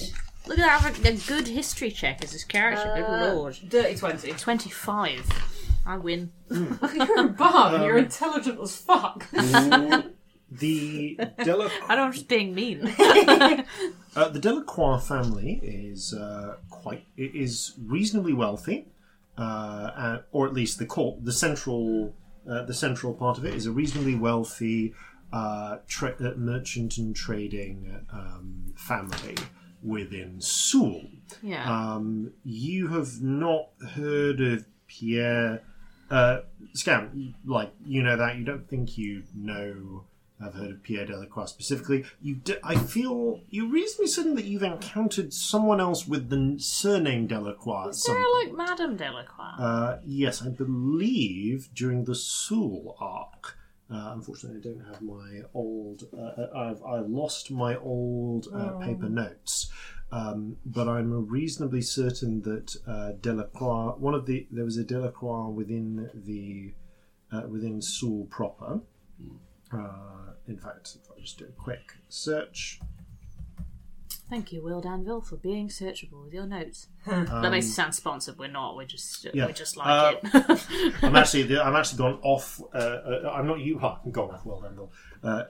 Look 0.47 0.59
at 0.59 0.81
that, 0.83 1.05
a 1.05 1.27
good 1.27 1.47
history 1.47 1.91
check 1.91 2.23
as 2.23 2.31
this 2.31 2.43
character. 2.43 2.93
Good 2.95 3.03
Uh, 3.03 3.33
lord. 3.35 3.57
Dirty 3.67 3.95
20. 3.95 4.31
25. 4.33 5.58
I 5.89 5.97
win. 5.97 6.31
You're 6.49 7.25
a 7.25 7.29
bard 7.29 7.73
and 7.73 7.83
you're 7.83 7.97
intelligent 7.97 8.59
as 8.61 8.75
fuck. 8.75 9.25
The 10.51 11.15
Delacroix. 11.43 11.85
I 11.87 11.95
don't, 11.95 12.11
just 12.11 12.27
being 12.27 12.55
mean. 12.55 12.81
Uh, 14.15 14.29
the 14.29 14.39
Delacroix 14.39 14.97
family 14.97 15.59
is 15.61 16.11
uh, 16.11 16.55
quite 16.71 17.05
is 17.15 17.75
reasonably 17.85 18.33
wealthy, 18.33 18.87
uh, 19.37 19.41
uh, 19.41 20.21
or 20.31 20.47
at 20.47 20.53
least 20.55 20.79
the 20.79 20.87
court, 20.87 21.23
the 21.23 21.31
central 21.31 22.15
uh, 22.49 22.63
the 22.63 22.73
central 22.73 23.13
part 23.13 23.37
of 23.37 23.45
it 23.45 23.53
is 23.53 23.67
a 23.67 23.71
reasonably 23.71 24.15
wealthy 24.15 24.95
uh, 25.31 25.77
tra- 25.87 26.15
uh, 26.19 26.33
merchant 26.35 26.97
and 26.97 27.15
trading 27.15 28.03
um, 28.11 28.73
family 28.75 29.35
within 29.83 30.41
Seoul. 30.41 31.03
Yeah. 31.43 31.71
Um, 31.71 32.33
you 32.43 32.87
have 32.87 33.21
not 33.21 33.69
heard 33.93 34.41
of 34.41 34.65
Pierre 34.87 35.61
uh, 36.11 36.41
Scam, 36.75 37.33
like 37.45 37.71
you 37.85 38.03
know 38.03 38.15
that 38.17 38.37
you 38.37 38.43
don't 38.45 38.67
think 38.69 38.97
you 38.97 39.23
know. 39.35 40.05
I've 40.41 40.53
heard 40.53 40.71
of 40.71 40.81
Pierre 40.83 41.05
Delacroix 41.05 41.47
specifically. 41.47 42.05
You, 42.21 42.35
d- 42.35 42.55
I 42.63 42.75
feel 42.75 43.41
you're 43.49 43.67
reasonably 43.69 44.07
certain 44.07 44.35
that 44.35 44.45
you've 44.45 44.63
encountered 44.63 45.33
someone 45.33 45.81
else 45.81 46.07
with 46.07 46.29
the 46.29 46.37
n- 46.37 46.59
surname 46.59 47.27
Delacroix. 47.27 47.89
Is 47.89 48.03
there 48.05 48.15
like 48.35 48.53
Madame 48.53 48.95
Delacroix? 48.95 49.55
Uh, 49.59 49.99
yes, 50.05 50.41
I 50.41 50.47
believe 50.47 51.67
during 51.75 52.05
the 52.05 52.15
Soul 52.15 52.95
arc. 53.01 53.57
Uh, 53.91 54.11
unfortunately, 54.13 54.59
I 54.59 54.63
don't 54.63 54.85
have 54.85 55.01
my 55.01 55.41
old. 55.53 56.03
Uh, 56.17 56.45
I've 56.55 56.81
I 56.83 56.99
lost 56.99 57.51
my 57.51 57.75
old 57.75 58.47
uh, 58.53 58.77
paper 58.77 59.09
notes, 59.09 59.69
um, 60.11 60.57
but 60.65 60.87
I'm 60.87 61.27
reasonably 61.27 61.81
certain 61.81 62.41
that 62.43 62.75
uh, 62.87 63.11
Delacroix. 63.21 63.97
One 63.97 64.13
of 64.13 64.25
the 64.25 64.47
there 64.51 64.65
was 64.65 64.77
a 64.77 64.83
Delacroix 64.83 65.49
within 65.49 66.09
the 66.13 66.73
uh, 67.31 67.47
within 67.47 67.81
Seoul 67.81 68.25
proper. 68.29 68.81
Uh, 69.71 70.33
in 70.47 70.57
fact, 70.57 70.97
if 71.01 71.11
I 71.15 71.19
just 71.21 71.37
do 71.37 71.45
a 71.45 71.61
quick 71.61 71.93
search, 72.07 72.79
Thank 74.29 74.51
you, 74.51 74.63
World 74.63 74.85
Anvil, 74.85 75.21
for 75.21 75.37
being 75.37 75.69
searchable 75.69 76.23
with 76.23 76.33
your 76.35 76.45
notes. 76.45 76.87
um, 77.07 77.25
that 77.25 77.49
makes 77.49 77.65
it 77.65 77.71
sound 77.71 77.95
sponsored. 77.95 78.37
We're 78.37 78.47
not. 78.47 78.75
We're 78.75 78.85
just 78.85 79.25
Yeah. 79.33 79.47
we 79.47 79.53
just 79.53 79.75
like 79.75 79.87
Uh, 79.87 80.13
it. 80.23 80.93
I'm 81.03 81.15
actually 81.15 81.59
I'm 81.59 81.75
actually 81.75 81.97
gone 81.97 82.19
off. 82.21 82.61
Uh, 82.73 82.77
uh, 82.77 83.31
I'm 83.33 83.47
not 83.47 83.59
you. 83.59 83.79
Oh, 83.81 83.97
I'm 84.05 84.11
gone 84.11 84.29
off 84.31 84.45
World 84.45 84.65
Anvil. 84.65 84.91
Uh, 85.23 85.43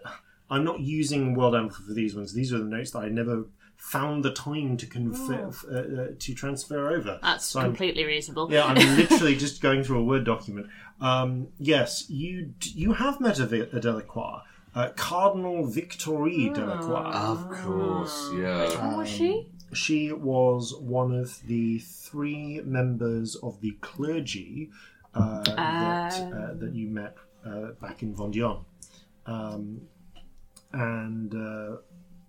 I'm 0.49 0.63
not 0.63 0.79
using 0.79 1.35
World 1.35 1.55
Anvil 1.55 1.75
for 1.75 1.93
these 1.93 2.15
ones. 2.15 2.33
These 2.33 2.53
are 2.53 2.57
the 2.59 2.63
notes 2.63 2.91
that 2.91 2.99
I 2.99 3.09
never 3.09 3.47
found 3.79 4.23
the 4.23 4.31
time 4.31 4.75
to 4.77 4.85
confer, 4.85 5.49
uh, 5.71 5.75
uh, 5.75 6.07
to 6.19 6.33
transfer 6.35 6.89
over. 6.89 7.17
That's 7.23 7.45
So 7.45 7.59
I'm- 7.61 7.69
completely 7.71 8.03
reasonable. 8.03 8.51
yeah, 8.51 8.65
I'm 8.65 8.75
literally 8.97 9.35
just 9.35 9.61
going 9.61 9.83
through 9.83 9.99
a 9.99 10.03
word 10.03 10.25
document. 10.25 10.67
Um, 11.01 11.47
yes, 11.57 12.05
you 12.09 12.53
you 12.61 12.93
have 12.93 13.19
met 13.19 13.39
a, 13.39 13.45
a 13.75 13.79
Delacroix, 13.79 14.41
uh, 14.75 14.89
Cardinal 14.95 15.65
Victorie 15.65 16.49
Delacroix. 16.53 17.09
Of 17.11 17.49
course, 17.49 18.29
yeah. 18.35 18.67
What 18.87 18.97
was 18.97 19.09
she? 19.09 19.47
She 19.73 20.11
was 20.11 20.75
one 20.75 21.13
of 21.15 21.41
the 21.47 21.79
three 21.79 22.59
members 22.65 23.35
of 23.37 23.61
the 23.61 23.71
clergy 23.81 24.69
uh, 25.15 25.41
that, 25.43 26.13
uh, 26.33 26.53
that 26.55 26.71
you 26.73 26.87
met 26.89 27.15
uh, 27.45 27.71
back 27.81 28.03
in 28.03 28.13
Vendion. 28.13 28.65
Um, 29.25 29.81
and 30.73 31.33
uh, 31.33 31.77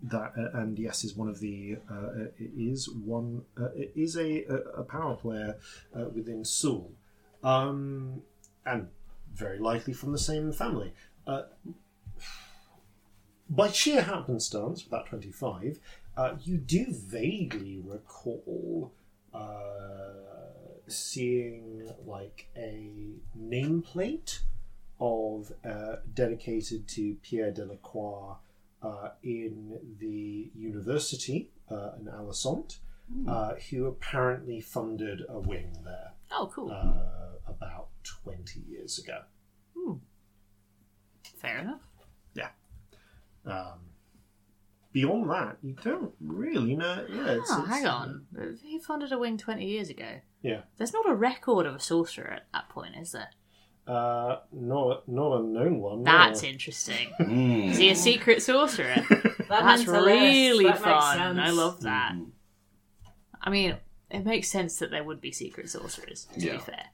that 0.03 0.33
uh, 0.37 0.59
and 0.59 0.79
yes 0.79 1.05
is 1.05 1.15
one 1.15 1.29
of 1.29 1.41
the 1.41 1.77
uh, 1.91 2.27
is 2.39 2.89
one 2.89 3.43
uh, 3.61 3.69
is 3.75 4.17
a, 4.17 4.45
a, 4.77 4.83
power 4.83 5.15
player 5.15 5.59
uh, 5.95 6.05
within 6.15 6.45
Seoul, 6.45 6.93
um, 7.43 8.23
and 8.65 8.89
very 9.35 9.59
likely 9.59 9.93
from 9.93 10.13
the 10.13 10.19
same 10.19 10.53
family. 10.53 10.95
Uh, 11.27 11.43
by 13.49 13.69
sheer 13.69 14.03
happenstance, 14.03 14.85
with 14.85 14.91
that 14.91 15.07
twenty-five, 15.07 15.79
uh, 16.17 16.35
you 16.43 16.57
do 16.57 16.87
vaguely 16.91 17.83
recall 17.85 18.93
uh, 19.35 20.13
seeing 20.87 21.89
like 22.07 22.49
a 22.57 23.15
nameplate 23.39 24.41
of 25.01 25.53
uh, 25.65 25.97
dedicated 26.15 26.87
to 26.89 27.17
Pierre 27.23 27.51
Delacroix 27.51 28.37
uh, 28.83 29.11
in 29.23 29.79
the 29.99 30.51
university 30.55 31.51
uh, 31.71 31.91
in 31.99 32.07
Alisant, 32.07 32.79
uh, 33.29 33.55
who 33.71 33.87
apparently 33.87 34.61
funded 34.61 35.23
a 35.29 35.39
wing 35.41 35.77
there 35.85 36.13
Oh, 36.31 36.51
cool. 36.55 36.71
uh, 36.71 37.51
about 37.51 37.89
20 38.05 38.61
years 38.69 38.99
ago. 38.99 39.23
Fair 41.37 41.59
enough. 41.59 41.81
Yeah. 42.35 42.51
Um, 43.47 43.79
beyond 44.93 45.31
that, 45.31 45.57
you 45.63 45.75
don't 45.83 46.13
really 46.21 46.77
know. 46.77 47.07
Yeah, 47.09 47.31
it's, 47.33 47.51
Oh, 47.51 47.63
it's- 47.63 47.69
hang 47.69 47.87
on. 47.87 48.27
He 48.63 48.79
funded 48.79 49.11
a 49.13 49.19
wing 49.19 49.39
20 49.39 49.65
years 49.67 49.89
ago. 49.89 50.21
Yeah. 50.43 50.63
There's 50.77 50.93
not 50.93 51.09
a 51.09 51.15
record 51.15 51.67
of 51.67 51.75
a 51.75 51.81
sorcerer 51.81 52.31
at 52.31 52.47
that 52.53 52.69
point, 52.69 52.95
is 52.97 53.13
there? 53.13 53.31
Uh, 53.91 54.39
not 54.53 55.09
not 55.09 55.41
a 55.41 55.43
known 55.43 55.81
one. 55.81 56.03
no. 56.05 56.13
That's 56.13 56.45
interesting. 56.45 57.09
Mm. 57.21 57.71
Is 57.71 57.79
he 57.79 57.91
a 57.91 57.97
secret 57.97 58.43
sorcerer? 58.43 59.05
That 59.51 59.65
That's 59.65 59.87
really 59.89 60.63
that 60.63 60.75
makes 60.75 60.79
fun. 60.81 61.19
sense. 61.37 61.39
I 61.43 61.51
love 61.51 61.81
that. 61.81 62.13
Mhm. 62.15 62.31
I 63.43 63.51
mean, 63.51 63.77
it 64.09 64.25
makes 64.25 64.49
sense 64.49 64.77
that 64.79 64.93
there 64.93 65.03
would 65.03 65.21
be 65.21 65.33
secret 65.33 65.69
sorcerers, 65.69 66.29
to 66.35 66.41
Yeah. 66.41 66.53
be 66.53 66.59
fair. 66.59 66.85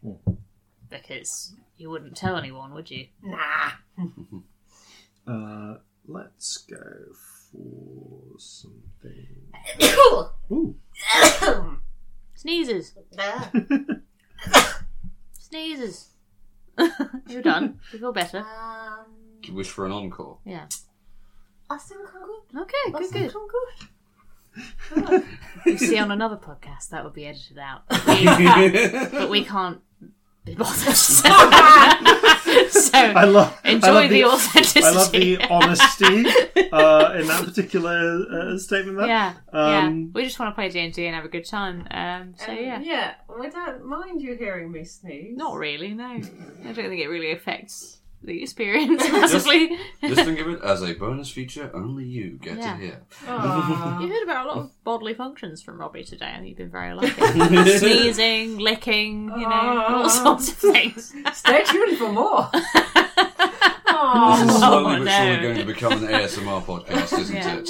Because 0.88 1.52
you 1.76 1.90
wouldn't 1.90 2.16
tell 2.16 2.36
anyone, 2.36 2.72
would 2.72 2.90
you? 2.90 3.08
Nah. 3.22 3.72
Uh, 5.28 5.78
let's 6.06 6.56
go 6.58 6.78
for 7.50 8.38
something. 8.38 9.52
Sneezes. 12.34 12.94
Sneezes. 15.32 16.10
You're 17.28 17.42
done. 17.42 17.80
You 17.92 17.98
feel 17.98 18.12
better. 18.12 18.38
um, 18.38 19.06
You 19.42 19.54
wish 19.54 19.68
for 19.68 19.86
an 19.86 19.92
encore. 19.92 20.38
Yeah. 20.44 20.66
I 21.68 21.78
think 21.78 22.00
I'm 22.14 22.22
good. 22.22 22.62
Okay, 22.62 22.74
I 22.86 22.90
good, 22.98 23.06
think 23.10 23.32
good. 23.32 23.40
I'm 24.96 25.04
good. 25.04 25.24
You 25.66 25.78
see, 25.78 25.98
on 25.98 26.10
another 26.10 26.36
podcast, 26.36 26.90
that 26.90 27.02
would 27.04 27.12
be 27.14 27.26
edited 27.26 27.58
out. 27.58 27.82
But 27.88 29.28
we 29.30 29.44
can't 29.44 29.80
be 30.44 30.54
bothered. 30.54 30.94
So, 32.70 32.80
so 32.80 32.98
I 32.98 33.24
love. 33.24 33.58
enjoy 33.64 33.86
I 33.88 33.90
love 33.90 34.10
the, 34.10 34.24
authenticity. 34.24 34.84
I 34.84 34.90
love 34.90 35.12
the 35.12 35.46
honesty 35.48 36.68
uh, 36.72 37.12
in 37.18 37.26
that 37.26 37.44
particular 37.44 38.26
uh, 38.30 38.58
statement. 38.58 38.98
There. 38.98 39.06
yeah, 39.08 39.34
Um, 39.52 39.70
yeah. 39.70 39.88
We 40.14 40.24
just 40.24 40.38
want 40.38 40.50
to 40.50 40.54
play 40.54 40.68
D 40.68 40.80
and 40.80 40.92
D 40.92 41.06
and 41.06 41.14
have 41.14 41.24
a 41.24 41.28
good 41.28 41.44
time. 41.46 41.86
Um, 41.90 42.34
so 42.36 42.52
Um, 42.52 42.58
yeah, 42.58 42.80
Yeah, 42.80 43.14
I 43.40 43.48
don't 43.48 43.84
mind 43.86 44.22
you 44.22 44.34
hearing 44.36 44.70
me 44.72 44.84
sneeze. 44.84 45.36
not 45.36 45.56
really. 45.56 45.94
No, 45.94 46.04
I 46.06 46.18
don't 46.20 46.74
think 46.74 47.00
it 47.00 47.08
really 47.08 47.32
affects 47.32 47.98
the 48.22 48.42
experience 48.42 49.02
massively. 49.12 49.76
Just 50.02 50.22
think 50.24 50.40
of 50.40 50.48
it 50.48 50.60
as 50.62 50.82
a 50.82 50.94
bonus 50.94 51.30
feature 51.30 51.70
only 51.74 52.04
you 52.04 52.38
get 52.42 52.58
Yeah. 52.58 52.72
to 52.74 52.80
hear. 52.80 53.02
You 54.02 54.08
heard 54.12 54.22
about 54.24 54.46
a 54.46 54.48
lot 54.48 54.58
of 54.58 54.84
bodily 54.84 55.14
functions 55.14 55.62
from 55.62 55.78
Robbie 55.78 56.02
today. 56.04 56.26
and 56.26 56.42
think 56.42 56.48
you've 56.48 56.58
been 56.58 56.70
very 56.70 56.92
lucky. 56.94 57.10
Sneezing, 57.78 58.58
licking, 58.58 59.30
you 59.30 59.48
know, 59.48 59.84
all 59.88 60.08
sorts 60.10 60.48
of 60.48 60.54
things. 60.54 61.14
Stay 61.34 61.64
tuned 61.64 61.98
for 61.98 62.10
more. 62.12 62.48
This 62.52 62.64
is 62.64 62.72
oh, 63.88 64.56
slowly 64.58 64.96
Oh, 65.00 65.04
but 65.04 65.10
surely 65.10 65.36
no. 65.36 65.42
going 65.42 65.56
to 65.58 65.64
become 65.64 65.92
an 65.92 65.98
ASMR 66.10 66.62
podcast, 66.64 67.18
isn't 67.18 67.36
Yeah. 67.36 67.58
it? 67.58 67.68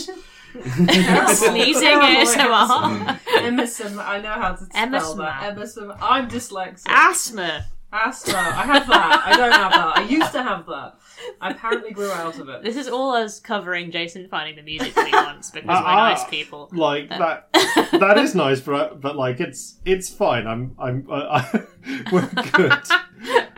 Sneezing 1.36 1.98
ASMR. 2.00 3.18
Emerson, 3.42 3.98
I 4.00 4.20
know 4.20 4.30
how 4.32 4.52
to 4.52 4.64
spell 4.64 4.82
Emerson. 4.82 5.18
that. 5.18 5.42
Emerson. 5.52 5.92
I'm 6.00 6.28
dyslexic. 6.28 6.82
Asthma. 6.86 7.66
Asthma. 7.92 8.34
I 8.34 8.66
have 8.66 8.86
that. 8.88 9.22
I 9.26 9.36
don't 9.36 9.52
have 9.52 9.72
that. 9.72 9.98
I 9.98 10.02
used 10.02 10.32
to 10.32 10.42
have 10.42 10.66
that. 10.66 10.94
I 11.40 11.50
apparently 11.50 11.92
grew 11.92 12.10
out 12.10 12.38
of 12.38 12.48
it. 12.48 12.62
This 12.62 12.76
is 12.76 12.88
all 12.88 13.12
us 13.12 13.38
covering 13.40 13.90
Jason 13.90 14.28
finding 14.28 14.56
the 14.56 14.62
music 14.62 14.94
that 14.94 15.06
he 15.06 15.12
wants 15.12 15.50
because 15.50 15.68
we're 15.68 15.74
Ah, 15.74 16.10
nice 16.10 16.24
people. 16.24 16.68
Like 16.72 17.08
that. 17.10 17.48
that 17.92 18.18
is 18.18 18.34
nice, 18.34 18.60
but 18.60 19.00
but 19.00 19.16
like 19.16 19.40
it's 19.40 19.78
it's 19.84 20.08
fine. 20.12 20.46
I'm 20.46 20.74
I'm 20.78 21.06
uh, 21.10 21.44
we're 22.12 22.28
good. 22.52 22.72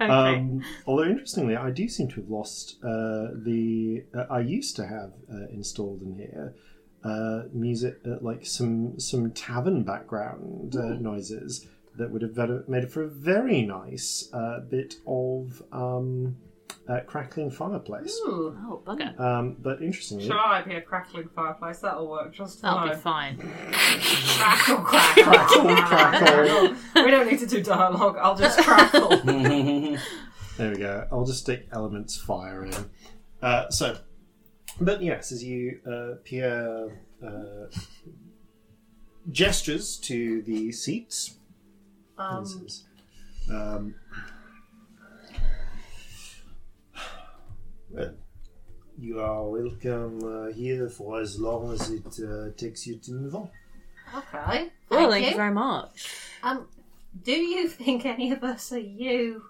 okay. 0.01 0.07
Um, 0.07 0.63
although 0.87 1.05
interestingly, 1.05 1.57
I 1.57 1.71
do 1.71 1.89
seem 1.89 2.09
to 2.09 2.17
have 2.17 2.29
lost 2.29 2.77
uh, 2.85 3.29
the. 3.35 4.05
Uh, 4.15 4.25
I 4.31 4.41
used 4.41 4.77
to 4.77 4.87
have 4.87 5.13
uh, 5.33 5.49
installed 5.51 6.03
in 6.03 6.15
here 6.15 6.55
uh, 7.05 7.43
music, 7.53 7.99
uh, 8.07 8.17
like 8.21 8.45
some 8.45 8.99
some 9.01 9.31
tavern 9.33 9.85
background 9.85 10.77
uh, 10.77 10.95
noises 11.01 11.67
that 11.99 12.11
would 12.11 12.23
have 12.23 12.69
made 12.69 12.85
it 12.85 12.91
for 12.91 13.03
a 13.03 13.09
very 13.09 13.63
nice 13.63 14.29
uh, 14.33 14.61
bit 14.61 14.95
of 15.07 15.63
um, 15.73 16.37
uh, 16.89 17.01
crackling 17.07 17.51
fireplace. 17.51 18.19
Ooh. 18.27 18.57
oh, 18.67 18.83
bugger. 18.87 19.19
Um, 19.21 19.57
but 19.61 19.83
interestingly, 19.83 20.27
Shall 20.27 20.39
I 20.39 20.63
be 20.63 20.75
a 20.75 20.81
crackling 20.81 21.29
fireplace? 21.29 21.81
That'll 21.81 22.09
work 22.09 22.35
just 22.35 22.63
That'll 22.63 22.95
fine. 22.95 23.37
be 23.37 23.43
fine. 23.43 23.53
Crackle, 24.39 24.77
crackle. 24.77 25.25
Crackle, 25.25 25.77
crackle. 25.77 27.05
we 27.05 27.11
don't 27.11 27.31
need 27.31 27.41
to 27.41 27.47
do 27.47 27.63
dialogue. 27.63 28.17
I'll 28.21 28.37
just 28.37 28.59
crackle. 28.61 29.21
There 30.59 30.73
we 30.73 30.79
go. 30.79 31.07
I'll 31.13 31.25
just 31.25 31.39
stick 31.43 31.69
elements 31.71 32.17
fire 32.17 32.65
in. 32.65 32.75
Uh, 33.41 33.71
so, 33.71 33.97
but 34.81 35.01
yes, 35.01 35.31
as 35.31 35.45
you 35.45 35.79
uh, 35.89 36.17
Pierre 36.25 37.01
uh, 37.25 37.67
gestures 39.31 39.97
to 39.99 40.43
the 40.43 40.73
seats. 40.73 41.37
Um, 42.19 42.43
This 42.45 42.55
is, 42.55 42.85
um, 43.51 43.95
well, 47.91 48.15
you 48.99 49.21
are 49.21 49.49
welcome 49.49 50.21
uh, 50.25 50.53
here 50.53 50.89
for 50.89 51.21
as 51.21 51.39
long 51.39 51.73
as 51.73 51.91
it 51.91 52.21
uh, 52.25 52.51
takes 52.57 52.87
you 52.87 52.97
to 52.99 53.13
move 53.13 53.35
on. 53.35 53.49
okay. 54.17 54.71
Well, 54.91 55.11
Thank 55.11 55.13
thank 55.13 55.25
you 55.25 55.31
you. 55.31 55.37
very 55.37 55.53
much. 55.55 56.07
Um, 56.43 56.67
do 57.23 57.33
you 57.33 57.69
think 57.81 58.05
any 58.05 58.33
of 58.33 58.43
us 58.43 58.73
are 58.73 58.79
you? 58.79 59.43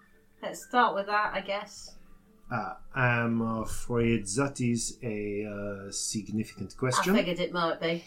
Let's 0.42 0.64
start 0.64 0.94
with 0.94 1.06
that, 1.06 1.32
I 1.34 1.40
guess. 1.40 1.94
Uh, 2.50 2.74
I'm 2.94 3.40
afraid 3.42 4.26
that 4.36 4.60
is 4.60 4.98
a 5.02 5.44
uh, 5.44 5.90
significant 5.90 6.76
question. 6.76 7.14
I 7.14 7.18
figured 7.18 7.40
it 7.40 7.52
might 7.52 7.80
be. 7.80 8.04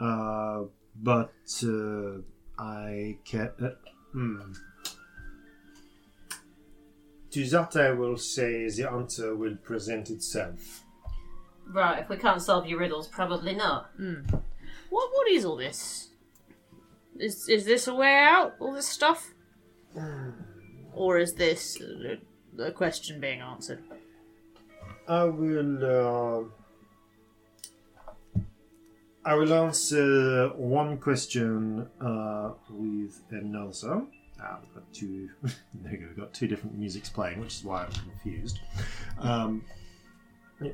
Uh, 0.00 0.62
but 0.96 1.32
uh, 1.64 2.18
I 2.58 3.18
can. 3.24 3.50
Hmm. 4.14 4.52
To 7.32 7.44
that, 7.48 7.74
I 7.74 7.90
will 7.90 8.16
say 8.16 8.68
the 8.70 8.88
answer 8.88 9.34
will 9.34 9.56
present 9.56 10.08
itself. 10.08 10.84
Right, 11.66 11.98
if 11.98 12.08
we 12.08 12.16
can't 12.16 12.40
solve 12.40 12.68
your 12.68 12.78
riddles, 12.78 13.08
probably 13.08 13.56
not. 13.56 13.90
What 14.88 15.10
what 15.12 15.28
is 15.28 15.44
all 15.44 15.56
this? 15.56 16.10
Is 17.18 17.48
is 17.48 17.64
this 17.64 17.88
a 17.88 17.94
way 17.94 18.14
out? 18.14 18.54
All 18.60 18.72
this 18.72 18.88
stuff, 18.88 19.34
or 20.92 21.18
is 21.18 21.34
this 21.34 21.80
a, 21.80 22.62
a 22.62 22.70
question 22.70 23.20
being 23.20 23.40
answered? 23.40 23.82
I 25.08 25.24
will. 25.24 25.84
Uh, 25.84 26.44
I 29.26 29.34
will 29.34 29.54
answer 29.54 30.48
one 30.48 30.98
question 30.98 31.88
uh, 31.98 32.50
with 32.68 33.22
another. 33.30 34.02
Ah, 34.38 34.58
we've 34.60 34.74
got 34.74 34.92
two. 34.92 35.30
there 35.42 35.92
we 35.92 35.96
go. 35.96 36.06
We've 36.08 36.16
got 36.16 36.34
two 36.34 36.46
different 36.46 36.76
musics 36.76 37.08
playing, 37.08 37.40
which 37.40 37.54
is 37.54 37.64
why 37.64 37.84
I'm 37.84 37.92
confused. 37.92 38.60
Um, 39.18 39.64
yeah. 40.60 40.72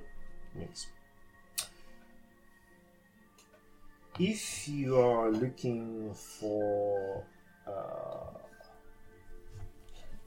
If 4.19 4.67
you 4.67 4.99
are 4.99 5.31
looking 5.31 6.13
for, 6.15 7.25
uh, 7.69 8.37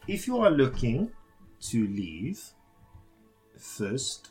if 0.08 0.28
you 0.28 0.38
are 0.38 0.50
looking 0.50 1.12
to 1.72 1.88
leave, 1.88 2.42
first 3.58 4.30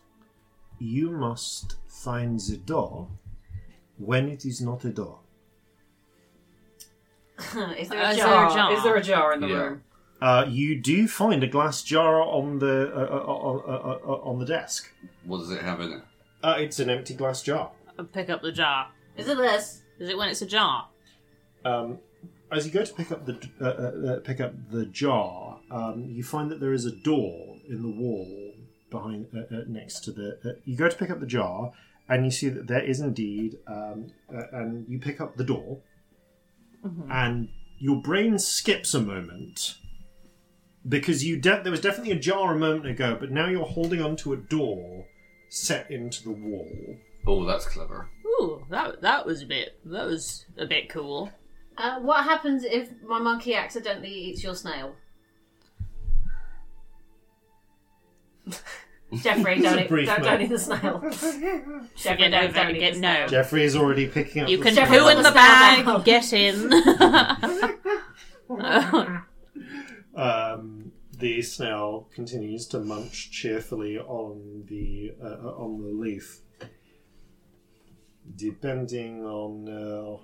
you 0.79 1.11
must 1.11 1.77
find 1.87 2.41
the 2.41 2.57
door 2.57 3.09
when 3.99 4.29
it 4.29 4.45
is 4.45 4.61
not 4.61 4.85
a 4.85 4.91
door. 4.91 5.21
is 7.39 7.89
there 7.89 8.01
Uh, 8.03 8.07
a 8.07 8.11
is 8.11 8.17
there 8.17 8.27
jar? 8.27 8.51
a 8.51 8.55
jar? 8.55 8.73
Is 8.73 8.83
there 8.83 8.97
a 8.97 9.03
jar 9.03 9.33
in 9.33 9.41
the 9.41 9.49
Yeah. 9.49 9.57
room? 9.63 9.83
Uh, 10.21 10.47
you 10.49 10.81
do 10.81 11.09
find 11.09 11.43
a 11.43 11.49
glass 11.49 11.83
jar 11.83 12.23
on 12.23 12.61
the 12.61 12.93
uh, 12.95 12.99
uh, 13.01 13.17
uh, 13.17 13.57
uh, 13.57 13.99
uh, 14.07 14.21
on 14.31 14.39
the 14.39 14.45
desk. 14.47 14.93
What 15.25 15.39
does 15.39 15.51
it 15.51 15.63
have 15.63 15.81
in 15.81 15.93
it? 15.95 16.03
Uh, 16.45 16.57
it's 16.59 16.79
an 16.79 16.89
empty 16.91 17.15
glass 17.15 17.43
jar. 17.43 17.73
I'll 17.99 18.05
pick 18.05 18.31
up 18.31 18.41
the 18.43 18.53
jar. 18.53 18.89
Is 19.17 19.29
it 19.29 19.37
this? 19.37 19.83
Is 19.99 20.09
it 20.11 20.17
when 20.17 20.29
it's 20.29 20.43
a 20.43 20.47
jar? 20.47 20.89
Um, 21.65 21.99
as 22.53 22.67
you 22.67 22.73
go 22.73 22.85
to 22.85 22.95
pick 22.95 23.11
up 23.11 23.27
the 23.27 23.35
uh, 23.61 23.65
uh, 23.65 24.13
uh, 24.13 24.21
pick 24.21 24.41
up 24.41 24.53
the 24.71 24.87
jar, 24.87 25.59
um, 25.73 26.05
you 26.09 26.23
find 26.23 26.51
that 26.53 26.61
there 26.61 26.73
is 26.73 26.85
a 26.87 26.93
door 26.93 27.57
in 27.69 27.83
the 27.83 27.89
wall 27.91 28.55
behind 28.91 29.27
uh, 29.35 29.41
uh, 29.55 29.65
next 29.67 30.01
to 30.05 30.13
the. 30.13 30.39
Uh, 30.45 30.53
you 30.65 30.77
go 30.77 30.89
to 30.89 30.97
pick 30.97 31.11
up 31.11 31.19
the 31.19 31.27
jar, 31.27 31.73
and 32.09 32.25
you 32.25 32.31
see 32.31 32.49
that 32.49 32.67
there 32.67 32.83
is 32.83 33.01
indeed, 33.01 33.59
um, 33.67 34.13
uh, 34.35 34.43
and 34.53 34.87
you 34.89 34.99
pick 34.99 35.21
up 35.21 35.37
the 35.37 35.45
door, 35.45 35.81
and 37.11 37.49
your 37.79 38.01
brain 38.03 38.39
skips 38.39 38.95
a 38.95 39.01
moment 39.01 39.77
because 40.89 41.25
you 41.25 41.37
de- 41.37 41.63
there 41.63 41.71
was 41.71 41.81
definitely 41.81 42.13
a 42.13 42.19
jar 42.19 42.55
a 42.55 42.59
moment 42.59 42.87
ago, 42.87 43.17
but 43.19 43.31
now 43.31 43.47
you're 43.49 43.65
holding 43.65 44.03
onto 44.03 44.33
a 44.33 44.37
door 44.37 45.07
set 45.49 45.91
into 45.91 46.25
the 46.25 46.31
wall. 46.31 46.97
Oh, 47.27 47.45
that's 47.45 47.67
clever. 47.67 48.09
Ooh, 48.27 48.67
that 48.71 49.01
that 49.03 49.27
was 49.27 49.43
a 49.43 49.47
bit 49.47 49.79
that 49.85 50.07
was 50.07 50.47
a 50.57 50.67
bit 50.67 50.89
cool. 50.89 51.31
Uh, 51.77 52.01
what 52.01 52.25
happens 52.25 52.65
if 52.65 52.91
my 53.03 53.19
monkey 53.19 53.55
accidentally 53.55 54.13
eats 54.13 54.43
your 54.43 54.55
snail? 54.55 54.97
Jeffrey, 59.15 59.55
It's 59.57 59.63
don't 59.63 59.79
eat, 59.81 59.89
brief 59.89 60.07
don't, 60.07 60.23
don't 60.23 60.41
eat 60.41 60.49
the 60.49 60.59
snail. 60.59 61.01
Jeffrey, 61.97 62.17
Get 62.17 62.31
don't, 62.31 62.45
over 62.45 62.53
don't 62.53 62.71
it, 62.71 62.77
eat 62.77 62.81
get 62.81 62.95
the 62.95 63.01
no. 63.01 63.15
snail. 63.15 63.29
Jeffrey 63.29 63.65
is 63.65 63.77
already 63.77 64.07
picking 64.07 64.43
up. 64.43 64.49
You 64.49 64.57
the 64.59 64.63
can 64.65 64.75
Jeffrey, 64.75 64.99
poo 64.99 65.09
in 65.09 65.17
the 65.19 65.23
the 65.25 65.33
bag. 65.33 66.05
Get 66.05 66.33
in. 66.33 66.73
Um, 70.15 70.93
the 71.19 71.41
snail 71.41 72.09
continues 72.15 72.67
to 72.67 72.81
munch 72.81 73.31
cheerfully 73.31 73.99
on 73.99 74.65
the 74.69 75.15
uh, 75.23 75.49
on 75.57 75.81
the 75.81 75.89
leaf. 75.89 76.41
Depending 78.37 79.25
on 79.25 79.69
uh, 79.69 80.19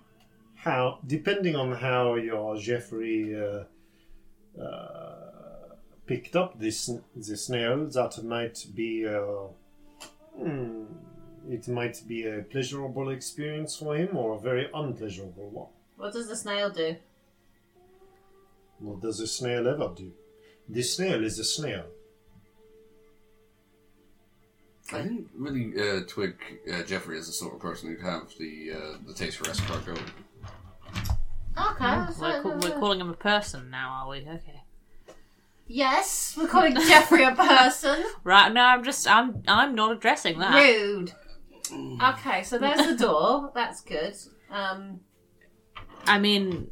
how, 0.56 0.98
depending 1.06 1.56
on 1.56 1.72
how 1.72 2.16
your 2.16 2.56
Jeffrey 2.58 3.34
uh, 3.34 3.64
uh, 4.60 5.27
picked 6.08 6.34
up 6.34 6.58
this 6.58 6.90
the 7.14 7.36
snail, 7.36 7.86
that 7.86 8.22
might 8.24 8.58
be 8.74 9.06
uh, 9.06 9.46
hmm, 10.36 10.84
it 11.48 11.68
might 11.68 12.02
be 12.08 12.26
a 12.26 12.42
pleasurable 12.42 13.10
experience 13.10 13.76
for 13.76 13.94
him 13.96 14.16
or 14.16 14.34
a 14.36 14.40
very 14.40 14.68
unpleasurable 14.74 15.48
one. 15.50 15.68
What 15.96 16.12
does 16.14 16.28
the 16.28 16.36
snail 16.36 16.70
do? 16.70 16.96
What 18.80 19.00
does 19.00 19.20
a 19.20 19.26
snail 19.26 19.66
ever 19.68 19.90
do? 19.94 20.12
The 20.68 20.82
snail 20.82 21.24
is 21.24 21.38
a 21.38 21.44
snail. 21.44 21.84
I 24.92 25.02
didn't 25.02 25.28
really 25.36 25.72
uh, 25.78 26.00
twig 26.08 26.36
uh, 26.72 26.82
Jeffrey 26.84 27.18
as 27.18 27.26
the 27.26 27.32
sort 27.32 27.54
of 27.54 27.60
person 27.60 27.90
who'd 27.90 28.00
have 28.00 28.32
the 28.38 28.72
uh, 28.72 28.96
the 29.06 29.12
taste 29.12 29.36
for 29.36 29.44
escargot. 29.44 30.00
Okay. 31.58 32.12
so- 32.12 32.20
We're, 32.22 32.42
call- 32.42 32.58
we're 32.58 32.78
calling 32.78 33.00
him 33.00 33.10
a 33.10 33.14
person 33.14 33.68
now, 33.70 33.90
are 34.04 34.08
we? 34.10 34.18
Okay. 34.20 34.57
Yes, 35.68 36.34
we're 36.36 36.48
calling 36.48 36.74
Jeffrey 36.74 37.24
a 37.24 37.32
person. 37.34 38.02
Right. 38.24 38.50
now, 38.52 38.68
I'm 38.74 38.82
just 38.82 39.06
I'm 39.06 39.42
I'm 39.46 39.74
not 39.74 39.92
addressing 39.92 40.38
that. 40.38 40.54
Rude. 40.54 41.12
Okay, 42.02 42.42
so 42.42 42.56
there's 42.58 42.86
the 42.86 42.96
door. 42.96 43.52
That's 43.54 43.82
good. 43.82 44.14
Um, 44.50 45.00
I 46.06 46.18
mean, 46.18 46.70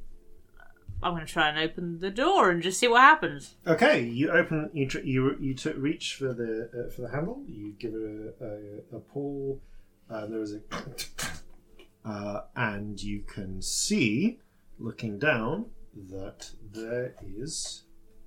I'm 1.02 1.12
going 1.12 1.26
to 1.26 1.30
try 1.30 1.50
and 1.50 1.59
open 1.59 1.98
the 1.98 2.11
door 2.11 2.50
and 2.50 2.62
just 2.62 2.80
see 2.80 2.88
what 2.88 3.02
happens. 3.02 3.56
Okay, 3.66 4.02
you 4.02 4.30
open, 4.30 4.70
you 4.72 4.88
tr- 4.88 5.00
you 5.00 5.37
you 5.38 5.54
t- 5.54 5.72
reach 5.72 6.14
for 6.14 6.32
the 6.32 6.70
uh, 6.72 6.90
for 6.90 7.02
the 7.02 7.11
handle. 7.11 7.42
You 7.46 7.74
give 7.78 7.92
it 7.92 8.35
a, 8.40 8.44
a, 8.44 8.96
a 8.96 9.00
pull. 9.00 9.61
Uh, 10.09 10.24
there 10.26 10.40
is 10.40 10.54
a, 10.54 10.61
uh, 12.09 12.42
and 12.54 13.02
you 13.02 13.20
can 13.22 13.61
see, 13.61 14.38
looking 14.78 15.18
down, 15.18 15.66
that 16.11 16.50
there 16.72 17.14
is 17.37 17.82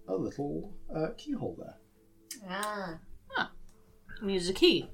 a 0.10 0.16
little 0.16 0.74
uh, 0.96 1.08
keyhole 1.18 1.56
there. 1.60 1.78
ah. 2.50 3.00
Needs 4.22 4.50
a 4.50 4.54
key. 4.54 4.90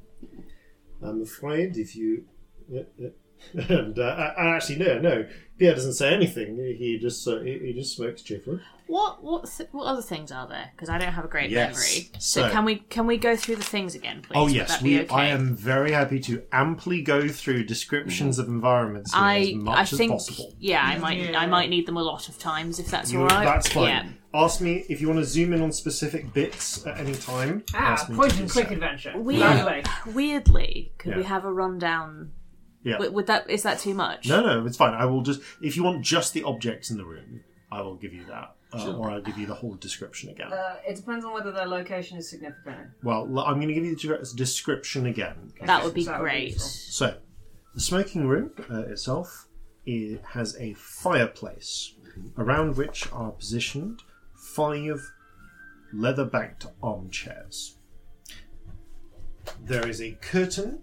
I'm 1.04 1.24
afraid 1.24 1.78
if 1.78 1.96
you. 1.96 2.26
uh, 2.72 2.82
uh, 3.04 3.10
and 3.70 3.98
uh, 4.00 4.04
uh, 4.04 4.34
actually, 4.38 4.78
no, 4.78 5.00
no. 5.00 5.26
Pierre 5.58 5.74
doesn't 5.76 5.94
say 5.94 6.14
anything. 6.14 6.58
He 6.78 6.98
just 7.02 7.28
uh, 7.28 7.40
he, 7.40 7.58
he 7.60 7.74
just 7.74 7.96
smokes 7.96 8.22
cheerfully. 8.22 8.60
What 8.88 9.24
what 9.24 9.50
th- 9.58 9.70
what 9.72 9.86
other 9.86 10.02
things 10.02 10.32
are 10.32 10.48
there? 10.48 10.70
Because 10.76 10.90
I 10.90 10.98
don't 10.98 11.12
have 11.12 11.26
a 11.26 11.28
great 11.28 11.50
Yes. 11.50 11.74
memory. 11.76 12.10
So, 12.20 12.42
So- 12.44 12.50
can 12.52 12.66
we 12.66 12.76
can 12.78 13.08
we 13.08 13.18
go 13.18 13.36
through 13.36 13.56
the 13.58 13.64
things 13.64 13.94
again, 13.96 14.22
please? 14.22 14.36
Oh 14.38 14.44
Would 14.46 14.54
yes, 14.54 14.70
that 14.70 14.82
we. 14.84 15.00
okay? 15.02 15.14
I 15.16 15.26
am 15.28 15.56
very 15.56 15.92
happy 15.92 16.20
to 16.22 16.44
amply 16.52 17.02
go 17.02 17.28
through 17.28 17.66
descriptions 17.66 18.38
of 18.40 18.48
environments 18.48 19.12
here 19.14 19.22
as 19.24 19.50
I 19.50 19.54
much 19.56 19.94
I 19.94 19.98
think 19.98 20.14
as 20.14 20.28
possible. 20.30 20.54
yeah, 20.60 20.84
I 20.84 20.98
might 21.00 21.36
I 21.36 21.46
might 21.48 21.70
need 21.70 21.88
them 21.88 21.98
a 21.98 22.04
lot 22.04 22.30
of 22.30 22.38
times 22.40 22.80
if 22.80 22.88
that's 22.92 23.14
all 23.14 23.26
right. 23.26 23.44
That's 23.46 23.68
fine. 23.70 23.88
Yeah. 23.90 24.10
Ask 24.36 24.60
me 24.60 24.84
if 24.90 25.00
you 25.00 25.08
want 25.08 25.20
to 25.20 25.26
zoom 25.26 25.54
in 25.54 25.62
on 25.62 25.72
specific 25.72 26.34
bits 26.34 26.86
at 26.86 26.98
any 27.00 27.14
time. 27.16 27.64
Ah, 27.74 27.94
ask 27.94 28.10
me 28.10 28.16
point 28.18 28.32
to 28.34 28.40
and 28.40 28.48
do 28.48 28.52
click 28.54 28.68
so. 28.68 28.74
adventure. 28.74 29.14
Weird, 29.18 29.40
Lovely. 29.40 29.84
weirdly, 30.14 30.92
could 30.98 31.16
we 31.16 31.22
Yeah. 31.22 31.28
have 31.30 31.46
a 31.46 31.54
rundown? 31.54 32.32
Yeah. 32.84 33.00
Would, 33.00 33.14
would 33.14 33.28
that 33.28 33.50
is 33.50 33.64
that 33.64 33.80
too 33.80 33.94
much? 33.94 34.28
No, 34.28 34.42
no, 34.42 34.66
it's 34.66 34.78
fine. 34.78 34.94
I 34.94 35.06
will 35.06 35.22
just 35.22 35.42
if 35.62 35.76
you 35.78 35.84
want 35.84 36.04
just 36.04 36.34
the 36.34 36.44
objects 36.44 36.92
in 36.92 36.98
the 36.98 37.06
room, 37.06 37.42
I 37.72 37.82
will 37.82 37.96
give 37.96 38.14
you 38.14 38.26
that, 38.26 38.56
uh, 38.74 38.80
Sure. 38.84 38.96
or 38.96 39.10
I'll 39.12 39.22
give 39.22 39.38
you 39.38 39.48
the 39.48 39.56
whole 39.56 39.76
description 39.76 40.30
again. 40.30 40.52
Uh, 40.52 40.76
it 40.88 40.96
depends 40.98 41.24
on 41.26 41.34
whether 41.34 41.52
their 41.52 41.66
location 41.66 42.18
is 42.18 42.30
significant. 42.30 42.90
well, 43.04 43.22
l- 43.32 43.40
I'm 43.40 43.56
going 43.56 43.70
to 43.70 43.74
give 43.74 43.86
you 43.86 43.96
the 43.96 44.02
dir- 44.02 44.24
description 44.36 45.06
again. 45.08 45.54
That 45.66 45.84
would 45.84 45.94
be 45.94 46.04
That 46.06 46.20
would 46.20 46.26
be 46.26 46.30
great. 46.32 46.54
useful. 46.54 46.70
So, 46.70 47.18
the 47.74 47.80
smoking 47.82 48.28
room 48.28 48.52
uh, 48.70 48.82
itself 48.82 49.48
it 49.88 50.22
has 50.34 50.56
a 50.60 50.74
fireplace 50.74 51.94
around 52.38 52.76
which 52.76 53.12
are 53.12 53.32
positioned 53.32 54.02
five 54.56 55.14
leather-backed 55.94 56.68
armchairs. 56.82 57.78
There 59.64 59.88
is 59.88 60.02
a 60.02 60.18
curtain 60.22 60.82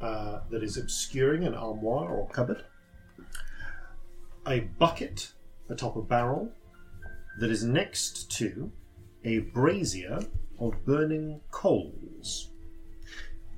uh, 0.00 0.40
that 0.50 0.62
is 0.62 0.76
obscuring 0.76 1.44
an 1.44 1.54
armoire 1.54 2.10
or 2.10 2.28
cupboard. 2.28 2.64
A 4.46 4.60
bucket 4.60 5.32
atop 5.68 5.96
a 5.96 6.02
barrel 6.02 6.52
that 7.38 7.50
is 7.50 7.62
next 7.62 8.30
to 8.38 8.72
a 9.24 9.38
brazier 9.38 10.20
of 10.58 10.84
burning 10.84 11.40
coals 11.50 12.52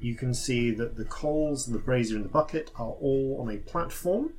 you 0.05 0.15
can 0.15 0.35
see 0.35 0.71
that 0.71 0.97
the 0.97 1.05
coals 1.07 1.67
and 1.67 1.75
the 1.75 1.81
brazier 1.81 2.17
and 2.17 2.27
the 2.27 2.29
bucket 2.29 2.71
are 2.77 2.91
all 2.91 3.39
on 3.41 3.55
a 3.55 3.57
platform 3.57 4.35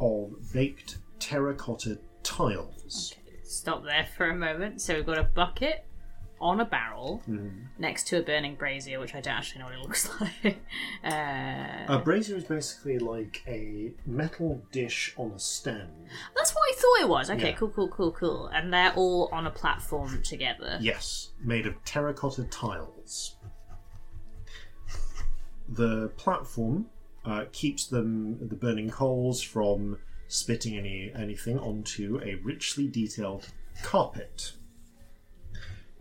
of 0.00 0.32
baked 0.54 0.96
terracotta 1.18 1.98
tiles. 2.22 3.14
Stop 3.50 3.82
there 3.84 4.06
for 4.16 4.30
a 4.30 4.34
moment. 4.34 4.80
So 4.80 4.94
we've 4.94 5.04
got 5.06 5.18
a 5.18 5.24
bucket 5.24 5.84
on 6.40 6.60
a 6.60 6.64
barrel 6.64 7.22
Mm-hmm. 7.28 7.48
next 7.78 8.06
to 8.08 8.18
a 8.18 8.22
burning 8.22 8.54
brazier, 8.54 8.98
which 9.00 9.14
I 9.14 9.20
don't 9.20 9.34
actually 9.34 9.58
know 9.58 9.66
what 9.66 9.74
it 9.74 9.80
looks 9.82 10.08
like. 10.20 10.58
uh, 11.04 11.92
A 11.94 12.00
brazier 12.02 12.36
is 12.36 12.44
basically 12.44 12.98
like 12.98 13.42
a 13.46 13.92
metal 14.06 14.62
dish 14.72 15.12
on 15.18 15.32
a 15.32 15.38
stand. 15.38 15.90
that's 16.36 16.52
what 16.54 16.62
I 16.62 16.74
thought 16.76 17.00
it 17.02 17.08
was. 17.08 17.30
Okay, 17.30 17.50
Yeah. 17.50 17.56
cool, 17.56 17.68
cool, 17.70 17.88
cool, 17.88 18.12
cool. 18.12 18.46
And 18.48 18.72
they're 18.72 18.92
all 18.94 19.28
on 19.32 19.46
a 19.46 19.50
platform 19.50 20.22
together. 20.22 20.78
Yes, 20.80 21.30
made 21.42 21.66
of 21.66 21.74
terracotta 21.84 22.44
tiles. 22.44 23.34
The 25.68 26.08
platform 26.16 26.86
uh, 27.24 27.44
keeps 27.52 27.86
them 27.86 28.48
the 28.48 28.56
burning 28.56 28.90
coals 28.90 29.42
from 29.42 29.98
spitting 30.30 30.78
any 30.78 31.10
anything 31.14 31.58
onto 31.58 32.20
a 32.24 32.36
richly 32.36 32.86
detailed 32.86 33.48
carpet. 33.82 34.52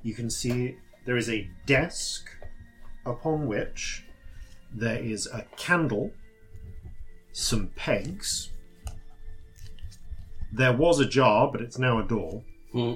You 0.04 0.14
can 0.14 0.30
see 0.30 0.76
there 1.06 1.18
is 1.18 1.30
a 1.30 1.50
desk 1.66 2.30
upon 3.06 3.48
which 3.48 4.06
there 4.72 5.00
is 5.04 5.26
a 5.28 5.46
candle, 5.58 6.12
some 7.34 7.72
pegs. 7.76 8.52
There 10.54 10.74
was 10.74 11.00
a 11.00 11.06
jar, 11.08 11.52
but 11.52 11.62
it's 11.62 11.80
now 11.80 12.00
a 12.00 12.04
door. 12.08 12.44
Hmm. 12.72 12.94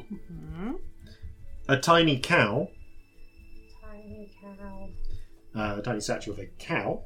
A 1.67 1.78
tiny 1.78 2.19
cow 2.19 2.67
Tiny 3.82 4.32
cow. 4.39 4.89
uh, 5.56 5.78
a 5.80 5.82
tiny 5.82 6.00
statue 6.00 6.32
of 6.32 6.39
a 6.39 6.46
cow, 6.60 7.06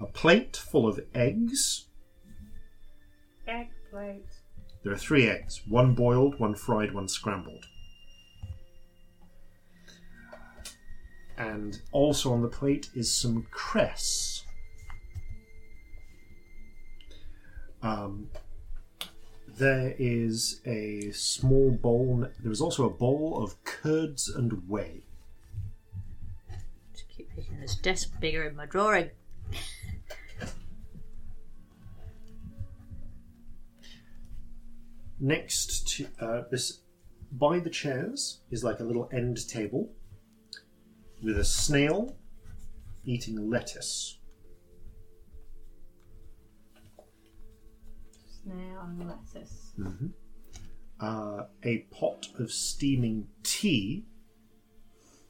a 0.00 0.06
plate 0.06 0.56
full 0.56 0.86
of 0.86 1.00
eggs. 1.14 1.83
Egg 3.46 3.68
plate. 3.90 4.24
There 4.82 4.92
are 4.92 4.98
three 4.98 5.28
eggs 5.28 5.62
one 5.68 5.94
boiled, 5.94 6.38
one 6.38 6.54
fried, 6.54 6.92
one 6.92 7.08
scrambled. 7.08 7.66
And 11.36 11.80
also 11.90 12.32
on 12.32 12.42
the 12.42 12.48
plate 12.48 12.90
is 12.94 13.12
some 13.12 13.46
cress. 13.50 14.44
Um, 17.82 18.30
there 19.46 19.94
is 19.98 20.60
a 20.64 21.10
small 21.12 21.70
bowl. 21.70 22.26
There 22.40 22.52
is 22.52 22.60
also 22.60 22.86
a 22.86 22.90
bowl 22.90 23.42
of 23.42 23.62
curds 23.64 24.28
and 24.28 24.68
whey. 24.68 25.04
Just 26.92 27.08
keep 27.08 27.28
making 27.36 27.60
this 27.60 27.76
desk 27.76 28.12
bigger 28.20 28.44
in 28.44 28.56
my 28.56 28.66
drawing. 28.66 29.10
Next 35.20 35.88
to 35.88 36.06
uh, 36.20 36.42
this 36.50 36.80
by 37.32 37.58
the 37.58 37.70
chairs 37.70 38.40
is 38.50 38.62
like 38.62 38.80
a 38.80 38.84
little 38.84 39.08
end 39.12 39.48
table 39.48 39.90
with 41.22 41.38
a 41.38 41.44
snail 41.44 42.16
eating 43.04 43.50
lettuce. 43.50 44.18
Snail 48.42 48.80
and 48.82 49.08
lettuce. 49.08 49.72
uh, 51.00 51.44
a 51.62 51.78
pot 51.90 52.28
of 52.38 52.50
steaming 52.50 53.26
tea 53.42 54.04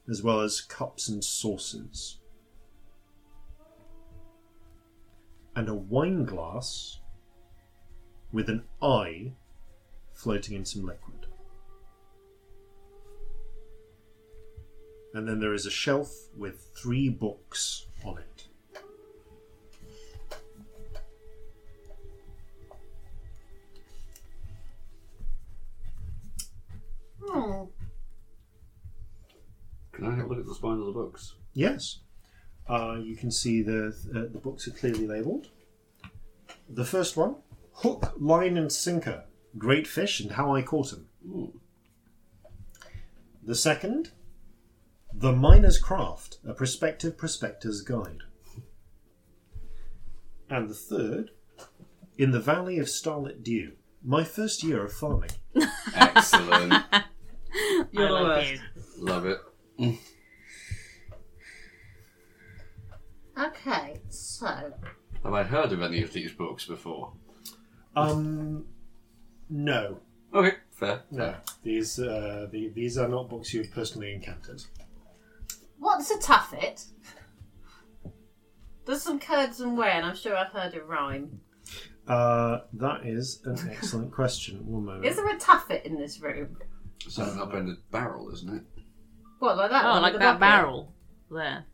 as 0.09 0.21
well 0.21 0.41
as 0.41 0.61
cups 0.61 1.09
and 1.09 1.23
saucers. 1.23 2.19
And 5.55 5.69
a 5.69 5.73
wine 5.73 6.25
glass 6.25 6.99
with 8.31 8.49
an 8.49 8.63
eye 8.81 9.33
floating 10.15 10.55
in 10.55 10.65
some 10.65 10.85
liquid 10.85 11.27
and 15.13 15.27
then 15.27 15.39
there 15.39 15.53
is 15.53 15.65
a 15.65 15.71
shelf 15.71 16.09
with 16.35 16.71
three 16.75 17.09
books 17.09 17.85
on 18.03 18.17
it 18.17 18.47
Hmm. 27.27 27.63
Can 29.91 30.05
I 30.05 30.15
have 30.15 30.25
a 30.25 30.27
look 30.29 30.39
at 30.39 30.45
the 30.45 30.55
spine 30.55 30.79
of 30.79 30.85
the 30.85 30.91
books? 30.91 31.35
Yes. 31.53 31.99
Uh, 32.67 32.97
you 33.01 33.15
can 33.15 33.31
see 33.31 33.61
the 33.61 33.87
uh, 34.13 34.31
the 34.31 34.39
books 34.41 34.67
are 34.67 34.71
clearly 34.71 35.07
labelled. 35.07 35.49
The 36.69 36.85
first 36.85 37.15
one: 37.17 37.35
Hook, 37.73 38.13
Line, 38.17 38.57
and 38.57 38.71
Sinker. 38.71 39.25
Great 39.57 39.87
fish 39.87 40.19
and 40.19 40.31
how 40.31 40.53
I 40.53 40.61
caught 40.61 40.91
him. 40.91 41.07
Ooh. 41.25 41.59
The 43.43 43.55
second: 43.55 44.11
The 45.13 45.31
Miner's 45.31 45.77
Craft, 45.77 46.39
a 46.45 46.53
prospective 46.53 47.17
prospector's 47.17 47.81
guide. 47.81 48.23
And 50.49 50.69
the 50.69 50.73
third: 50.75 51.31
In 52.17 52.31
the 52.31 52.39
Valley 52.39 52.79
of 52.79 52.89
Starlit 52.89 53.43
Dew. 53.43 53.73
My 54.03 54.23
first 54.23 54.61
year 54.63 54.83
of 54.83 54.93
farming. 54.93 55.31
Excellent. 55.95 56.73
You're 57.91 58.05
I 58.05 58.07
the 58.07 58.11
love 58.11 58.23
worst. 58.27 58.61
Love 58.99 59.25
it. 59.25 59.39
Okay, 63.37 63.99
so 64.09 64.73
Have 65.23 65.33
I 65.33 65.43
heard 65.43 65.71
of 65.71 65.81
any 65.81 66.01
of 66.01 66.13
these 66.13 66.31
books 66.31 66.65
before? 66.65 67.13
Um, 67.95 68.65
no, 69.49 69.99
Okay, 70.33 70.57
fair. 70.71 71.03
no. 71.11 71.35
These 71.63 71.99
uh, 71.99 72.47
the, 72.51 72.69
these 72.69 72.97
are 72.97 73.07
not 73.07 73.29
books 73.29 73.53
you've 73.53 73.71
personally 73.71 74.13
encountered. 74.13 74.63
what's 75.79 76.11
a 76.11 76.17
tuffet? 76.19 76.85
There's 78.85 79.01
some 79.01 79.19
curds 79.19 79.61
and 79.61 79.77
whey, 79.77 79.91
and 79.93 80.05
I'm 80.05 80.15
sure 80.15 80.35
I've 80.37 80.51
heard 80.51 80.73
it 80.75 80.85
rhyme. 80.85 81.39
Uh, 82.07 82.59
that 82.73 83.05
is 83.05 83.41
an 83.45 83.57
excellent 83.71 84.11
question. 84.11 84.63
One 84.67 84.85
moment. 84.85 85.05
Is 85.05 85.15
there 85.15 85.27
a 85.27 85.37
tuffet 85.39 85.85
in 85.85 85.97
this 85.97 86.21
room? 86.21 86.57
It's 87.03 87.17
an 87.17 87.39
upended 87.39 87.77
barrel, 87.91 88.29
isn't 88.31 88.53
it? 88.55 88.63
What, 89.39 89.57
like 89.57 89.71
that? 89.71 89.85
Oh, 89.85 89.89
one 89.89 90.01
like 90.03 90.13
with 90.13 90.21
the 90.21 90.25
that 90.27 90.39
bucket? 90.39 90.61
barrel 90.61 90.93
there. 91.31 91.65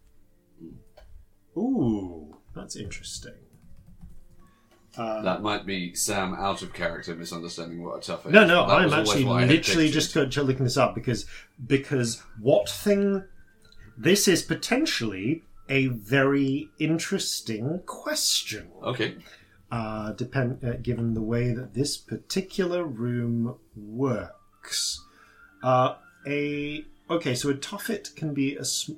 Ooh, 1.58 2.38
that's 2.56 2.76
interesting. 2.78 3.34
Uh, 4.98 5.22
That 5.22 5.42
might 5.42 5.66
be 5.66 5.96
Sam 5.96 6.34
out 6.34 6.62
of 6.62 6.74
character 6.74 7.16
misunderstanding 7.16 7.82
what 7.84 7.98
a 7.98 8.02
tough 8.02 8.26
is. 8.26 8.32
no, 8.34 8.46
no, 8.46 8.68
That 8.68 8.74
I'm 8.80 8.94
actually 8.94 9.24
literally 9.24 9.90
just 9.90 10.16
looking 10.16 10.64
this 10.66 10.78
up 10.78 10.96
because 10.96 11.26
because 11.66 12.22
what 12.40 12.70
thing 12.70 13.24
This 13.98 14.28
is 14.28 14.42
potentially 14.42 15.44
a 15.70 15.88
very 15.88 16.70
interesting 16.80 17.80
question. 17.86 18.68
Okay. 18.84 19.16
uh, 19.72 20.12
depend 20.14 20.62
uh, 20.66 20.74
given 20.82 21.14
the 21.14 21.22
way 21.22 21.54
that 21.54 21.74
this 21.74 21.96
particular 21.98 22.84
room 22.84 23.56
works. 23.76 25.06
Uh, 25.64 25.96
a 26.28 26.84
okay, 27.10 27.34
so 27.36 27.50
a 27.50 27.54
tuffet 27.54 28.14
can 28.16 28.34
be 28.34 28.56
a. 28.58 28.66
Sm- 28.66 28.94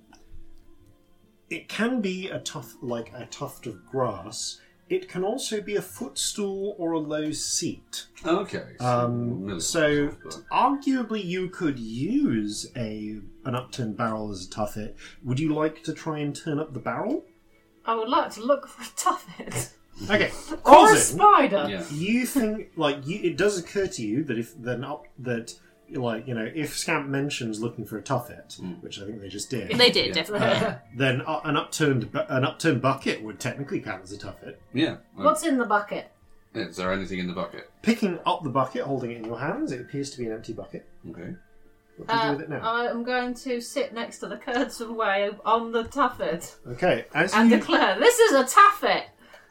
it 1.49 1.67
can 1.69 2.01
be 2.01 2.29
a 2.29 2.39
tuft 2.39 2.81
like 2.81 3.11
a 3.13 3.25
tuft 3.27 3.67
of 3.67 3.85
grass. 3.85 4.59
It 4.93 5.09
can 5.09 5.23
also 5.23 5.59
be 5.59 5.75
a 5.75 5.81
footstool 5.81 6.75
or 6.77 6.91
a 6.91 6.99
low 6.99 7.31
seat. 7.31 8.05
Okay. 8.23 8.77
Um, 8.79 9.59
so 9.59 10.03
of 10.03 10.19
arguably, 10.51 11.25
you 11.25 11.49
could 11.49 11.79
use 11.79 12.69
a 12.75 13.19
an 13.45 13.55
upturned 13.55 13.97
barrel 13.97 14.31
as 14.31 14.45
a 14.45 14.49
tuffet. 14.49 14.93
Would 15.23 15.39
you 15.39 15.51
like 15.53 15.81
to 15.83 15.93
try 15.93 16.19
and 16.19 16.35
turn 16.35 16.59
up 16.59 16.73
the 16.73 16.79
barrel? 16.79 17.25
I 17.85 17.95
would 17.95 18.07
like 18.07 18.29
to 18.35 18.41
look 18.45 18.67
for 18.67 18.83
a 18.83 18.85
tuffet. 18.95 19.71
Okay, 20.09 20.31
Or 20.65 20.91
a 20.91 20.95
Corzin, 20.95 21.15
spider. 21.15 21.67
Yeah. 21.69 21.83
you 21.91 22.25
think 22.25 22.71
like 22.75 23.05
you, 23.07 23.19
it 23.23 23.35
does 23.35 23.57
occur 23.57 23.87
to 23.87 24.01
you 24.03 24.23
that 24.25 24.37
if 24.37 24.55
then 24.61 24.83
up 24.83 25.05
that 25.19 25.55
like 25.93 26.27
you 26.27 26.33
know 26.33 26.49
if 26.53 26.77
Scamp 26.77 27.07
mentions 27.07 27.61
looking 27.61 27.85
for 27.85 27.97
a 27.97 28.01
tuffet, 28.01 28.59
which 28.81 28.99
I 28.99 29.05
think 29.05 29.21
they 29.21 29.29
just 29.29 29.49
did, 29.49 29.71
They 29.77 29.89
did, 29.91 30.07
Yeah. 30.07 30.13
definitely. 30.13 30.75
then 30.97 31.21
uh, 31.21 31.41
an 31.43 31.55
upturned 31.57 32.11
bu- 32.11 32.19
an 32.29 32.43
upturned 32.45 32.81
bucket 32.81 33.21
would 33.23 33.39
technically 33.39 33.79
count 33.79 34.03
as 34.03 34.11
a 34.11 34.17
tuffet. 34.17 34.57
Yeah. 34.73 34.97
Well, 35.15 35.25
What's 35.27 35.43
in 35.45 35.57
the 35.57 35.65
bucket? 35.65 36.09
Is 36.55 36.77
there 36.77 36.93
anything 36.93 37.17
in 37.19 37.27
the 37.27 37.33
bucket? 37.33 37.69
Picking 37.81 38.19
up 38.25 38.43
the 38.43 38.49
bucket, 38.49 38.83
holding 38.83 39.11
it 39.11 39.17
in 39.17 39.25
your 39.25 39.39
hands, 39.39 39.71
it 39.71 39.81
appears 39.81 40.11
to 40.11 40.17
be 40.19 40.25
an 40.27 40.33
empty 40.33 40.53
bucket. 40.53 40.85
Okay. 41.09 41.33
What 41.97 42.07
do 42.07 42.13
you 42.15 42.21
do 42.21 42.27
Uh, 42.27 42.31
with 42.33 42.41
it 42.41 42.49
now? 42.49 42.59
I'm 42.63 43.03
going 43.03 43.33
to 43.35 43.61
sit 43.61 43.93
next 43.93 44.19
to 44.19 44.27
the 44.27 44.37
Kurtzen 44.37 44.95
way 44.95 45.29
on 45.45 45.71
the 45.71 45.83
tuffet 45.83 46.55
okay, 46.67 47.05
as 47.13 47.33
and 47.33 47.49
you 47.51 47.57
declare, 47.57 47.99
"This 47.99 48.17
is 48.19 48.31
a 48.33 48.43
tuffet." 48.43 49.03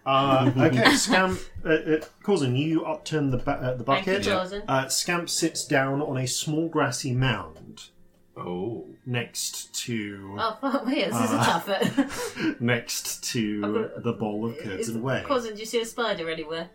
Uh, 0.07 0.51
okay, 0.57 0.95
Scamp, 0.97 1.39
uh, 1.65 1.69
uh, 1.69 2.01
Corzin, 2.25 2.57
you 2.59 2.85
upturn 2.85 3.31
the 3.31 3.37
ba- 3.39 3.53
uh, 3.53 3.75
the 3.75 3.85
Thank 3.85 4.07
you, 4.07 4.13
bucket. 4.15 4.27
Corzin. 4.29 4.63
Uh, 4.69 4.89
Scamp 4.89 5.29
sits 5.31 5.65
down 5.67 6.01
on 6.03 6.17
a 6.17 6.27
small 6.27 6.69
grassy 6.69 7.13
mound 7.13 7.85
Oh. 8.37 8.87
next 9.05 9.75
to 9.85 10.37
Oh 10.39 10.57
fuck 10.61 10.87
me! 10.87 10.95
This 11.05 11.15
is 11.15 11.31
a 11.33 11.37
Uh, 11.37 11.61
tuffet. 11.61 12.61
next 12.61 13.23
to 13.33 13.91
the 13.99 14.13
bowl 14.13 14.47
of 14.47 14.59
curds 14.59 14.89
Is- 14.89 14.95
and 14.95 15.03
whey. 15.05 15.23
Cousin, 15.27 15.55
do 15.55 15.61
you 15.61 15.67
see 15.67 15.81
a 15.81 15.85
spider 15.87 16.31
anywhere? 16.31 16.71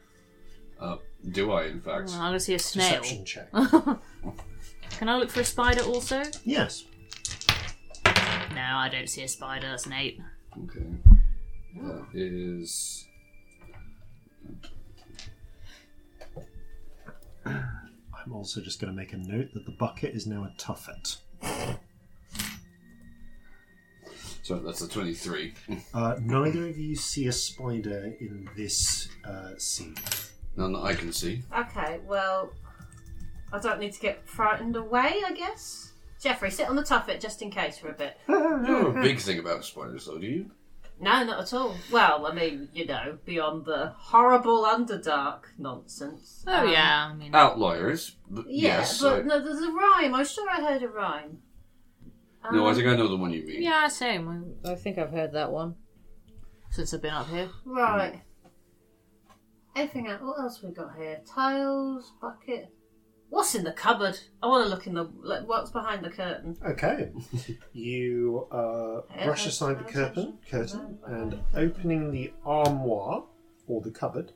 Uh, 0.80 0.98
do 1.32 1.52
I, 1.52 1.66
in 1.66 1.82
fact? 1.82 2.12
I'm 2.12 2.20
gonna 2.20 2.40
see 2.40 2.54
a 2.54 2.60
snail. 2.60 3.02
Deception 3.02 3.26
check. 3.26 3.52
Can 3.52 5.10
I 5.10 5.18
look 5.18 5.32
for 5.32 5.42
a 5.42 5.44
spider 5.46 5.82
also? 5.84 6.22
yes. 6.46 6.86
No, 8.56 8.64
I 8.64 8.90
don't 8.92 9.10
see 9.10 9.24
a 9.24 9.28
spider. 9.28 9.68
That's 9.70 9.86
an 9.86 9.94
eight. 9.94 10.20
Okay. 10.64 10.86
That 11.82 12.06
is. 12.14 13.06
I'm 18.28 18.34
also 18.34 18.60
just 18.60 18.82
going 18.82 18.92
to 18.92 18.98
make 18.98 19.14
a 19.14 19.18
note 19.18 19.54
that 19.54 19.66
the 19.66 19.72
bucket 19.72 20.14
is 20.14 20.28
now 20.28 20.44
a 20.44 20.54
tuffet. 20.58 21.16
So 24.44 24.60
that's 24.60 24.82
a 24.82 24.88
23. 24.90 25.54
Uh, 25.94 26.16
neither 26.22 26.68
of 26.68 26.78
you 26.78 26.96
see 26.96 27.28
a 27.28 27.32
spider 27.32 28.14
in 28.20 28.50
this 28.56 29.08
uh, 29.26 29.52
scene. 29.58 29.96
None 30.58 30.74
that 30.74 30.80
I 30.80 30.94
can 30.94 31.14
see. 31.14 31.42
Okay, 31.58 32.00
well, 32.06 32.52
I 33.54 33.60
don't 33.60 33.80
need 33.80 33.94
to 33.94 34.00
get 34.00 34.28
frightened 34.28 34.76
away, 34.76 35.22
I 35.26 35.32
guess. 35.34 35.94
Jeffrey, 36.22 36.52
sit 36.52 36.68
on 36.68 36.76
the 36.76 36.84
tuffet 36.84 37.22
just 37.22 37.42
in 37.42 37.50
case 37.50 37.78
for 37.78 37.90
a 37.90 37.94
bit. 37.94 38.18
You 38.28 38.58
know 38.60 38.88
a 38.88 39.02
big 39.02 39.20
thing 39.20 39.40
about 39.40 39.64
spiders, 39.64 40.06
though, 40.06 40.18
do 40.18 40.28
you? 40.28 40.52
No, 41.00 41.24
not 41.24 41.40
at 41.42 41.54
all. 41.54 41.76
Well, 41.92 42.26
I 42.26 42.34
mean, 42.34 42.70
you 42.74 42.86
know, 42.86 43.20
beyond 43.24 43.66
the 43.66 43.94
horrible 43.98 44.64
Underdark 44.66 45.44
nonsense. 45.58 46.44
Oh 46.48 46.66
Um, 46.66 46.70
yeah, 46.70 47.10
I 47.12 47.14
mean, 47.14 47.36
Outliers. 47.36 48.16
Yeah, 48.32 48.44
yes. 48.48 49.02
but 49.02 49.20
I- 49.20 49.22
no, 49.22 49.44
there's 49.44 49.62
a 49.62 49.72
rhyme. 49.72 50.16
I'm 50.16 50.26
sure 50.26 50.50
I 50.50 50.60
heard 50.62 50.82
a 50.82 50.88
rhyme. 50.90 51.40
no, 52.52 52.66
I 52.66 52.70
Um, 52.70 52.76
think 52.76 52.88
I 52.88 52.96
know 52.96 53.08
the 53.08 53.18
one 53.18 53.32
you 53.32 53.46
mean. 53.46 53.62
yeah, 53.62 53.88
same. 53.90 54.56
I 54.66 54.74
think 54.76 54.98
I've 54.98 55.12
heard 55.12 55.34
that 55.34 55.52
one 55.52 55.76
since 56.72 56.94
I've 56.94 57.02
been 57.02 57.14
up 57.14 57.28
here. 57.28 57.50
Right. 57.66 58.24
Anything 59.76 60.08
else? 60.08 60.22
What 60.24 60.40
else 60.40 60.64
we 60.64 60.72
got 60.72 60.96
here? 60.98 61.22
Tiles, 61.28 62.14
bucket. 62.20 62.74
What's 63.30 63.56
in 63.56 63.64
the 63.64 63.74
cupboard? 63.74 64.20
I 64.42 64.48
want 64.48 64.64
to 64.66 64.70
look 64.70 64.88
in 64.88 64.94
the. 64.94 65.10
Like, 65.22 65.48
what's 65.48 65.70
behind 65.70 66.04
the 66.04 66.10
curtain? 66.10 66.58
Okay. 66.66 67.12
You 67.74 68.48
uh, 68.52 69.02
brush 69.24 69.46
aside 69.46 69.80
the 69.80 69.84
curtain, 69.84 70.40
curtain 70.50 70.98
and 71.06 71.40
opening 71.56 72.12
the 72.12 72.34
armoire 72.44 73.24
or 73.68 73.82
the 73.82 73.92
cupboard, 73.92 74.32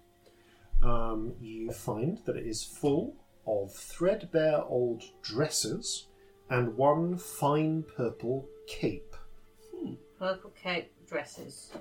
um, 0.83 1.33
you 1.41 1.71
find 1.71 2.19
that 2.25 2.35
it 2.35 2.45
is 2.45 2.63
full 2.63 3.15
of 3.47 3.73
threadbare 3.73 4.63
old 4.63 5.03
dresses 5.23 6.07
and 6.49 6.75
one 6.77 7.17
fine 7.17 7.83
purple 7.83 8.47
cape. 8.67 9.15
Purple 10.19 10.51
cape 10.51 10.91
dresses. 11.07 11.71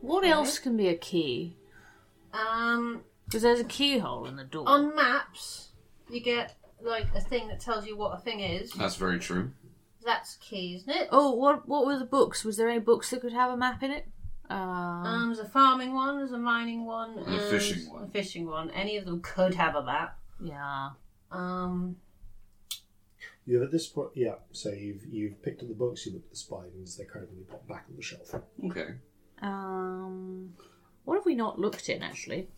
What 0.00 0.24
else 0.24 0.58
can 0.60 0.76
be 0.76 0.88
a 0.88 0.96
key? 0.96 1.56
Um, 2.36 3.02
Because 3.26 3.42
there's 3.42 3.60
a 3.60 3.64
keyhole 3.64 4.26
in 4.26 4.36
the 4.36 4.44
door. 4.44 4.64
on 4.68 4.94
maps, 4.94 5.68
you 6.10 6.20
get 6.20 6.56
like 6.80 7.06
a 7.14 7.20
thing 7.20 7.48
that 7.48 7.60
tells 7.60 7.86
you 7.86 7.96
what 7.96 8.16
a 8.16 8.20
thing 8.20 8.40
is. 8.40 8.70
That's 8.72 8.96
very 8.96 9.18
true. 9.18 9.52
That's 10.04 10.36
key, 10.36 10.76
isn't 10.76 10.88
it? 10.90 11.08
oh, 11.10 11.32
what 11.34 11.66
what 11.66 11.84
were 11.86 11.98
the 11.98 12.04
books? 12.04 12.44
Was 12.44 12.56
there 12.56 12.68
any 12.68 12.78
books 12.80 13.10
that 13.10 13.20
could 13.22 13.32
have 13.32 13.50
a 13.50 13.56
map 13.56 13.82
in 13.82 13.90
it? 13.90 14.06
Um, 14.48 14.58
Um, 14.60 15.26
there's 15.34 15.44
a 15.44 15.48
farming 15.50 15.92
one, 15.94 16.18
there's 16.18 16.30
a 16.30 16.38
mining 16.38 16.84
one, 16.84 17.18
And 17.18 17.34
a 17.34 17.50
fishing 17.50 17.90
one. 17.90 18.04
A 18.04 18.06
fishing 18.08 18.46
one. 18.46 18.70
Any 18.70 18.96
of 18.96 19.04
them 19.04 19.20
could 19.20 19.54
have 19.54 19.74
a 19.74 19.82
map. 19.82 20.18
yeah. 20.40 20.90
Um, 21.32 21.96
You 23.44 23.56
have 23.56 23.64
at 23.64 23.72
this 23.72 23.88
point, 23.88 24.10
yeah. 24.14 24.36
So 24.52 24.70
you've 24.70 25.04
you've 25.06 25.42
picked 25.42 25.62
up 25.62 25.68
the 25.68 25.74
books, 25.74 26.06
you 26.06 26.12
looked 26.12 26.26
at 26.26 26.30
the 26.30 26.36
spines. 26.36 26.96
They're 26.96 27.06
currently 27.06 27.42
popped 27.50 27.66
back 27.68 27.86
on 27.90 27.96
the 27.96 28.02
shelf. 28.02 28.32
Okay. 28.66 28.94
Um, 29.42 30.54
what 31.06 31.14
have 31.16 31.24
we 31.24 31.34
not 31.34 31.58
looked 31.58 31.88
in 31.88 32.02
actually? 32.02 32.48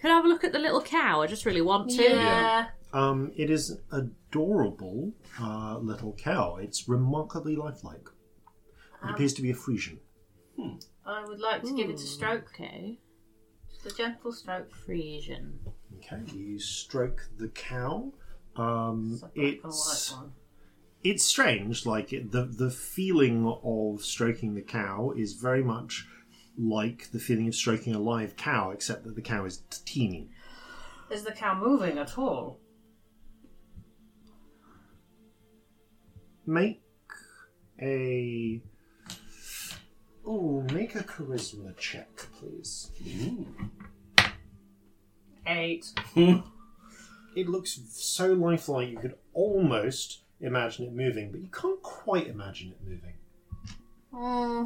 Can 0.00 0.10
I 0.10 0.14
have 0.16 0.24
a 0.26 0.28
look 0.28 0.44
at 0.44 0.52
the 0.52 0.58
little 0.58 0.82
cow? 0.82 1.22
I 1.22 1.26
just 1.26 1.46
really 1.46 1.62
want 1.62 1.90
to. 1.92 2.02
yeah. 2.02 2.68
Um, 2.92 3.32
it 3.36 3.48
is 3.50 3.78
adorable 3.90 5.12
uh, 5.40 5.78
little 5.78 6.12
cow. 6.12 6.56
It's 6.56 6.88
remarkably 6.88 7.56
lifelike. 7.56 8.06
It 9.02 9.10
appears 9.10 9.32
to 9.34 9.42
be 9.42 9.50
a 9.50 9.54
Frisian. 9.54 9.98
I 11.06 11.24
would 11.26 11.40
like 11.40 11.62
to 11.62 11.74
give 11.74 11.88
it 11.90 11.96
a 11.96 11.98
stroke. 11.98 12.50
Okay. 12.54 12.98
Just 13.70 13.86
a 13.86 13.96
gentle 13.96 14.32
stroke. 14.32 14.70
Frisian. 14.74 15.58
Okay, 15.98 16.20
you 16.36 16.58
stroke 16.58 17.20
the 17.38 17.48
cow. 17.48 18.12
Um, 18.56 19.12
It's 19.12 19.22
a 19.22 19.26
black 19.26 19.34
and 19.34 19.58
it's 19.64 20.12
white 20.12 20.18
one. 20.20 20.32
it's 21.02 21.24
strange. 21.24 21.86
Like 21.86 22.12
it, 22.12 22.30
the 22.30 22.44
the 22.44 22.70
feeling 22.70 23.46
of 23.64 24.04
stroking 24.04 24.54
the 24.54 24.60
cow 24.62 25.12
is 25.16 25.32
very 25.32 25.64
much 25.64 26.06
like 26.58 27.10
the 27.12 27.18
feeling 27.18 27.48
of 27.48 27.54
stroking 27.54 27.94
a 27.94 27.98
live 27.98 28.36
cow, 28.36 28.70
except 28.70 29.04
that 29.04 29.14
the 29.14 29.22
cow 29.22 29.44
is 29.44 29.58
t- 29.70 29.78
teeny. 29.84 30.28
Is 31.10 31.22
the 31.24 31.32
cow 31.32 31.58
moving 31.58 31.98
at 31.98 32.18
all? 32.18 32.58
Make 36.46 36.82
a 37.80 38.60
oh, 40.26 40.62
make 40.72 40.94
a 40.94 41.02
charisma 41.02 41.76
check, 41.76 42.08
please. 42.38 42.90
Eight. 45.46 45.86
It 47.34 47.48
looks 47.48 47.80
so 47.88 48.34
lifelike 48.34 48.90
you 48.90 48.98
could 48.98 49.14
almost 49.32 50.22
imagine 50.40 50.84
it 50.84 50.92
moving, 50.92 51.30
but 51.30 51.40
you 51.40 51.48
can't 51.48 51.80
quite 51.82 52.26
imagine 52.26 52.72
it 52.72 52.86
moving. 52.86 53.14
Hmm. 54.12 54.64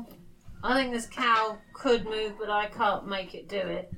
I 0.62 0.75
think 0.75 0.92
this 0.92 1.07
cow 1.07 1.59
could 1.73 2.05
move, 2.05 2.35
but 2.38 2.51
I 2.51 2.66
can't 2.66 3.07
make 3.07 3.35
it 3.35 3.49
do 3.49 3.57
it. 3.59 3.92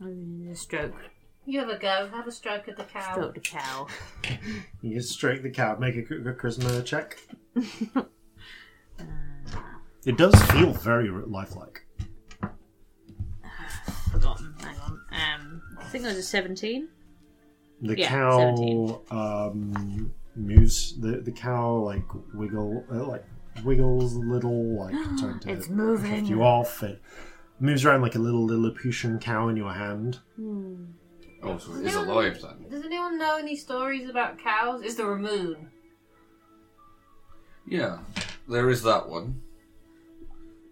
Mm, 0.00 0.56
Stroke. 0.56 0.94
You 1.44 1.58
have 1.60 1.68
a 1.70 1.78
go. 1.78 2.08
Have 2.12 2.26
a 2.28 2.32
stroke 2.32 2.68
at 2.68 2.76
the 2.76 2.84
cow. 2.84 3.12
Stroke 3.14 3.34
the 3.34 3.40
cow. 3.40 3.86
You 4.80 4.96
just 4.98 5.10
stroke 5.12 5.42
the 5.42 5.50
cow, 5.50 5.76
make 5.78 5.94
a, 5.96 6.02
ch- 6.02 6.08
charisma 6.08 6.84
check. 6.84 7.18
it 10.04 10.16
does 10.16 10.34
feel 10.50 10.72
very 10.72 11.08
lifelike. 11.10 11.86
Forgotten. 14.12 14.54
Hang 14.60 14.76
on. 14.80 15.00
Um, 15.12 15.62
I 15.80 15.84
think 15.84 16.04
there's 16.04 16.16
a 16.16 16.22
seventeen. 16.22 16.88
The 17.80 17.98
Yeah, 17.98 18.08
cow 18.08 18.38
17. 18.56 18.96
um, 19.10 20.12
moves. 20.36 20.98
The 21.00 21.20
the 21.20 21.32
cow 21.32 21.74
like 21.76 22.02
wiggle, 22.34 22.84
uh, 22.92 23.04
like 23.04 23.24
wiggles 23.64 24.14
a 24.14 24.20
little, 24.20 24.78
like 24.78 24.94
trying 25.18 25.40
to 25.40 25.50
It's 25.50 25.68
moving. 25.68 26.10
drift 26.10 26.26
you 26.28 26.42
off. 26.42 26.82
It 26.82 27.00
moves 27.60 27.84
around 27.84 28.02
like 28.02 28.14
a 28.14 28.18
little 28.18 28.46
Lilliputian 28.46 29.18
cow 29.20 29.48
in 29.48 29.56
your 29.56 29.72
hand. 29.72 30.20
Hmm. 30.36 30.84
Oh, 31.44 31.58
so 31.58 31.74
it 31.74 31.86
is 31.86 31.94
alive 31.96 32.40
then. 32.40 32.68
Does 32.70 32.84
anyone 32.84 33.18
know 33.18 33.36
any 33.36 33.56
stories 33.56 34.08
about 34.08 34.38
cows? 34.38 34.82
Is 34.82 34.96
there 34.96 35.10
a 35.12 35.18
moon? 35.18 35.70
Yeah, 37.66 37.98
there 38.48 38.68
is 38.70 38.82
that 38.82 39.08
one. 39.08 39.40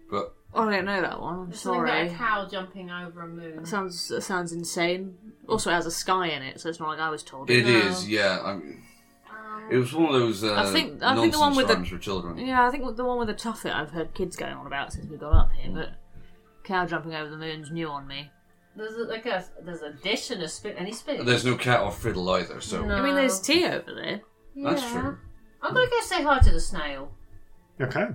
But 0.09 0.33
oh, 0.53 0.67
I 0.67 0.71
don't 0.75 0.85
know 0.85 1.01
that 1.01 1.21
one. 1.21 1.39
I'm 1.39 1.45
There's 1.49 1.61
something 1.61 1.81
about 1.81 1.93
sorry. 1.93 2.07
a 2.09 2.13
cow 2.15 2.47
jumping 2.49 2.89
over 2.91 3.21
a 3.21 3.27
moon. 3.27 3.55
That 3.57 3.67
sounds 3.67 4.07
that 4.09 4.21
sounds 4.21 4.51
insane. 4.51 5.15
Also, 5.47 5.69
it 5.69 5.73
has 5.73 5.85
a 5.85 5.91
sky 5.91 6.27
in 6.27 6.41
it, 6.41 6.59
so 6.59 6.69
it's 6.69 6.79
not 6.79 6.89
like 6.89 6.99
I 6.99 7.09
was 7.09 7.23
told. 7.23 7.49
it 7.49 7.65
No. 7.65 7.99
yeah. 8.07 8.41
I 8.43 8.53
mean, 8.55 8.83
it 9.71 9.77
was 9.77 9.93
one 9.93 10.13
of 10.13 10.19
those 10.19 10.43
uh, 10.43 10.53
I 10.55 10.65
think- 10.71 11.01
I 11.01 11.13
nonsense 11.15 11.21
think 11.21 11.33
the 11.33 11.39
one 11.39 11.55
with 11.55 11.67
the- 11.67 11.85
for 11.85 11.97
children. 11.97 12.37
Yeah, 12.37 12.65
I 12.67 12.69
think 12.71 12.95
the 12.95 13.05
one 13.05 13.17
with 13.19 13.27
the 13.27 13.33
tuffet 13.33 13.73
I've 13.73 13.91
heard 13.91 14.13
kids 14.13 14.35
going 14.35 14.53
on 14.53 14.67
about 14.67 14.93
since 14.93 15.09
we 15.09 15.17
got 15.17 15.33
up 15.33 15.51
here, 15.53 15.71
but 15.73 15.89
cow 16.63 16.85
jumping 16.85 17.15
over 17.15 17.29
the 17.29 17.37
moon's 17.37 17.71
new 17.71 17.87
on 17.87 18.07
me. 18.07 18.29
there's 18.75 18.93
a, 18.93 19.03
like 19.03 19.25
a 19.25 19.43
there's 19.63 19.81
a 19.81 19.91
dish 19.93 20.29
and 20.31 20.41
a 20.41 20.47
spoon. 20.47 20.73
Any 20.77 20.91
spoon? 20.93 21.25
There's 21.25 21.43
no 21.45 21.55
cat 21.57 21.81
or 21.81 21.91
fiddle 21.91 22.29
either, 22.31 22.61
so 22.61 22.85
No. 22.85 22.95
I 22.95 23.01
mean, 23.01 23.15
there's 23.15 23.39
tea 23.41 23.65
over 23.65 23.93
there. 23.93 24.21
that's 24.55 24.81
Yeah. 24.83 24.91
true. 25.01 25.17
I'm 25.61 25.73
gonna 25.73 25.89
go 25.89 25.99
say 26.01 26.23
hi 26.23 26.39
to 26.39 26.51
the 26.51 26.59
snail. 26.59 27.11
Okay. 27.79 28.07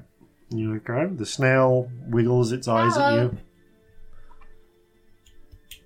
You 0.50 0.78
go. 0.80 1.08
The 1.14 1.26
snail 1.26 1.90
wiggles 2.08 2.52
its 2.52 2.68
eyes 2.68 2.94
Hello. 2.94 3.06
at 3.06 3.32
you. 3.32 3.38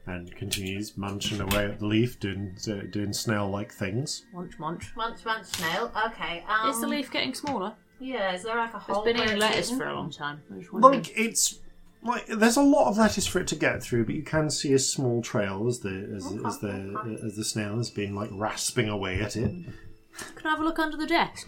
And 0.07 0.35
continues 0.35 0.97
munching 0.97 1.41
away 1.41 1.67
at 1.67 1.79
the 1.79 1.87
leaf, 1.87 2.19
doing 2.19 2.57
uh, 2.69 2.87
doing 2.91 3.13
snail-like 3.13 3.71
things. 3.73 4.25
Munch, 4.33 4.59
munch. 4.59 4.93
Munch, 4.97 5.25
munch, 5.25 5.47
snail. 5.47 5.93
Okay. 6.07 6.45
Um, 6.49 6.71
Is 6.71 6.81
the 6.81 6.89
leaf 6.89 7.11
getting 7.11 7.35
smaller? 7.35 7.75
Yeah. 8.01 8.33
Is 8.35 8.43
there 8.43 8.57
like 8.57 8.73
a 8.75 8.79
It's 8.79 8.87
hole? 8.87 9.05
been 9.05 9.17
where 9.19 9.25
eating 9.27 9.37
it's 9.37 9.41
lettuce 9.45 9.67
eaten? 9.69 9.79
for 9.79 9.87
a 9.89 9.95
long 9.95 10.11
time. 10.11 10.43
I 10.53 10.57
was 10.57 10.73
wondering. 10.73 11.03
Like 11.03 11.13
it's 11.17 11.61
like 12.03 12.27
there's 12.27 12.57
a 12.57 12.63
lot 12.63 12.89
of 12.89 12.97
lettuce 12.97 13.27
for 13.27 13.41
it 13.41 13.47
to 13.49 13.57
get 13.57 13.83
through, 13.83 14.07
but 14.07 14.15
you 14.15 14.23
can 14.23 14.49
see 14.51 14.73
a 14.73 14.79
small 14.79 15.21
trail 15.23 15.67
as 15.69 15.81
the 15.81 16.13
as, 16.17 16.27
as 16.47 16.59
the 16.61 17.21
as 17.25 17.37
the 17.37 17.45
snail 17.45 17.77
has 17.77 17.91
been 17.91 18.15
like 18.15 18.31
rasping 18.33 18.89
away 18.89 19.21
at 19.21 19.37
it. 19.37 19.43
Can 19.45 20.47
I 20.47 20.51
have 20.51 20.61
a 20.61 20.65
look 20.65 20.79
under 20.79 20.97
the 20.97 21.07
desk? 21.07 21.47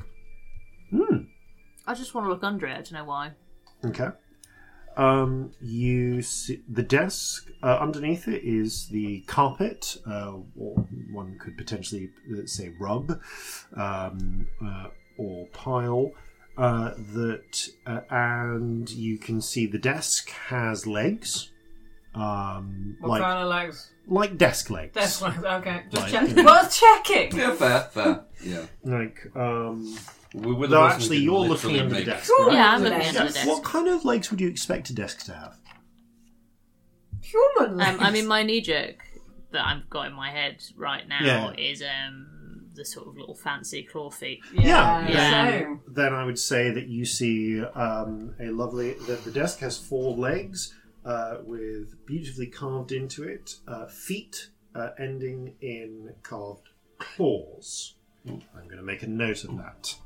Hmm. 0.91 1.17
I 1.87 1.95
just 1.95 2.15
want 2.15 2.27
to 2.27 2.31
look 2.31 2.45
under 2.45 2.67
it. 2.67 2.73
I 2.73 2.75
don't 2.77 2.93
know 2.93 3.05
why. 3.05 3.33
Okay. 3.85 4.09
Um, 4.97 5.53
you 5.61 6.21
see 6.23 6.63
the 6.69 6.83
desk 6.83 7.49
uh, 7.63 7.79
underneath 7.81 8.29
it 8.29 8.43
is 8.45 8.89
the 8.89 9.21
carpet, 9.23 9.97
uh, 10.07 10.35
or 10.57 10.87
one 11.11 11.39
could 11.39 11.57
potentially 11.57 12.11
uh, 12.33 12.47
say 12.47 12.73
rug, 12.79 13.21
um, 13.77 14.47
uh, 14.65 14.87
or 15.19 15.47
pile. 15.49 16.11
Uh, 16.59 16.91
that 17.15 17.67
uh, 17.87 18.01
and 18.11 18.91
you 18.91 19.17
can 19.17 19.41
see 19.41 19.65
the 19.67 19.79
desk 19.79 20.29
has 20.49 20.87
legs, 20.87 21.51
um, 22.15 22.95
What 23.01 23.09
like 23.09 23.23
kind 23.23 23.39
of 23.39 23.49
legs? 23.49 23.91
like 24.07 24.37
desk 24.37 24.69
legs, 24.69 24.93
Desk 24.93 25.23
legs. 25.23 25.43
Okay, 25.43 25.85
just 25.91 26.13
Like- 26.13 26.29
checking. 26.29 26.45
Worth 26.45 26.75
checking. 26.79 27.39
Yeah, 27.39 27.55
fair, 27.55 27.81
fair. 27.91 28.25
Yeah. 28.45 28.67
like 28.85 29.19
um. 29.35 29.97
We 30.35 30.53
were 30.55 30.67
the 30.67 30.77
Though 30.77 30.87
actually, 30.87 31.17
could 31.19 31.25
you're 31.25 31.41
looking 31.41 31.79
under 31.79 31.95
the 31.95 32.05
desk. 32.05 32.31
Right? 32.41 32.53
Yeah, 32.55 32.73
I'm 32.73 32.83
the 32.83 32.89
looking 32.91 33.03
desk. 33.03 33.17
under 33.21 33.33
the 33.33 33.39
desk. 33.39 33.49
What 33.49 33.65
kind 33.65 33.89
of 33.89 34.05
legs 34.05 34.31
would 34.31 34.41
you 34.41 34.49
expect 34.49 34.89
a 34.91 34.95
desk 34.95 35.25
to 35.27 35.33
have? 35.35 35.57
Human 37.21 37.77
legs. 37.77 37.99
Um, 38.01 38.05
I 38.07 38.11
mean, 38.11 38.27
my 38.27 38.43
knee 38.43 38.61
jerk 38.61 39.05
that 39.53 39.65
I've 39.67 39.89
got 39.91 40.07
in 40.07 40.13
my 40.15 40.31
head 40.31 40.63
right 40.77 41.07
now 41.07 41.19
Yeah. 41.23 41.53
is 41.53 41.83
um, 41.83 42.67
the 42.75 42.85
sort 42.85 43.07
of 43.09 43.17
little 43.17 43.35
fancy 43.35 43.83
claw 43.83 44.11
feet. 44.11 44.41
yeah, 44.53 45.07
Yeah. 45.09 45.51
same. 45.61 45.81
then 45.89 46.15
I 46.15 46.25
would 46.25 46.39
say 46.39 46.71
that 46.71 46.89
you 46.89 47.05
see 47.05 47.63
um, 47.63 48.35
a 48.41 48.47
lovely. 48.51 48.95
That 49.07 49.25
the 49.25 49.31
desk 49.31 49.59
has 49.61 49.77
four 49.79 50.17
legs 50.17 50.75
uh, 51.05 51.37
with 51.45 51.95
beautifully 52.07 52.47
carved 52.47 52.93
into 52.93 53.25
it 53.25 53.57
uh, 53.69 53.87
feet 53.87 54.49
uh, 54.75 54.91
ending 54.99 55.55
in 55.61 56.15
carved 56.23 56.69
claws. 56.99 57.95
I'm 58.27 58.41
going 58.65 58.77
to 58.77 58.83
make 58.83 59.03
a 59.03 59.09
note 59.09 59.45
of 59.45 59.57
that. 59.59 59.97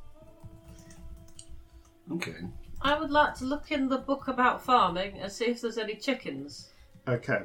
Okay. 2.12 2.36
I 2.82 2.98
would 2.98 3.10
like 3.10 3.34
to 3.36 3.44
look 3.44 3.70
in 3.72 3.88
the 3.88 3.98
book 3.98 4.28
about 4.28 4.62
farming 4.64 5.18
and 5.18 5.30
see 5.32 5.46
if 5.46 5.60
there's 5.60 5.78
any 5.78 5.96
chickens. 5.96 6.70
Okay. 7.08 7.42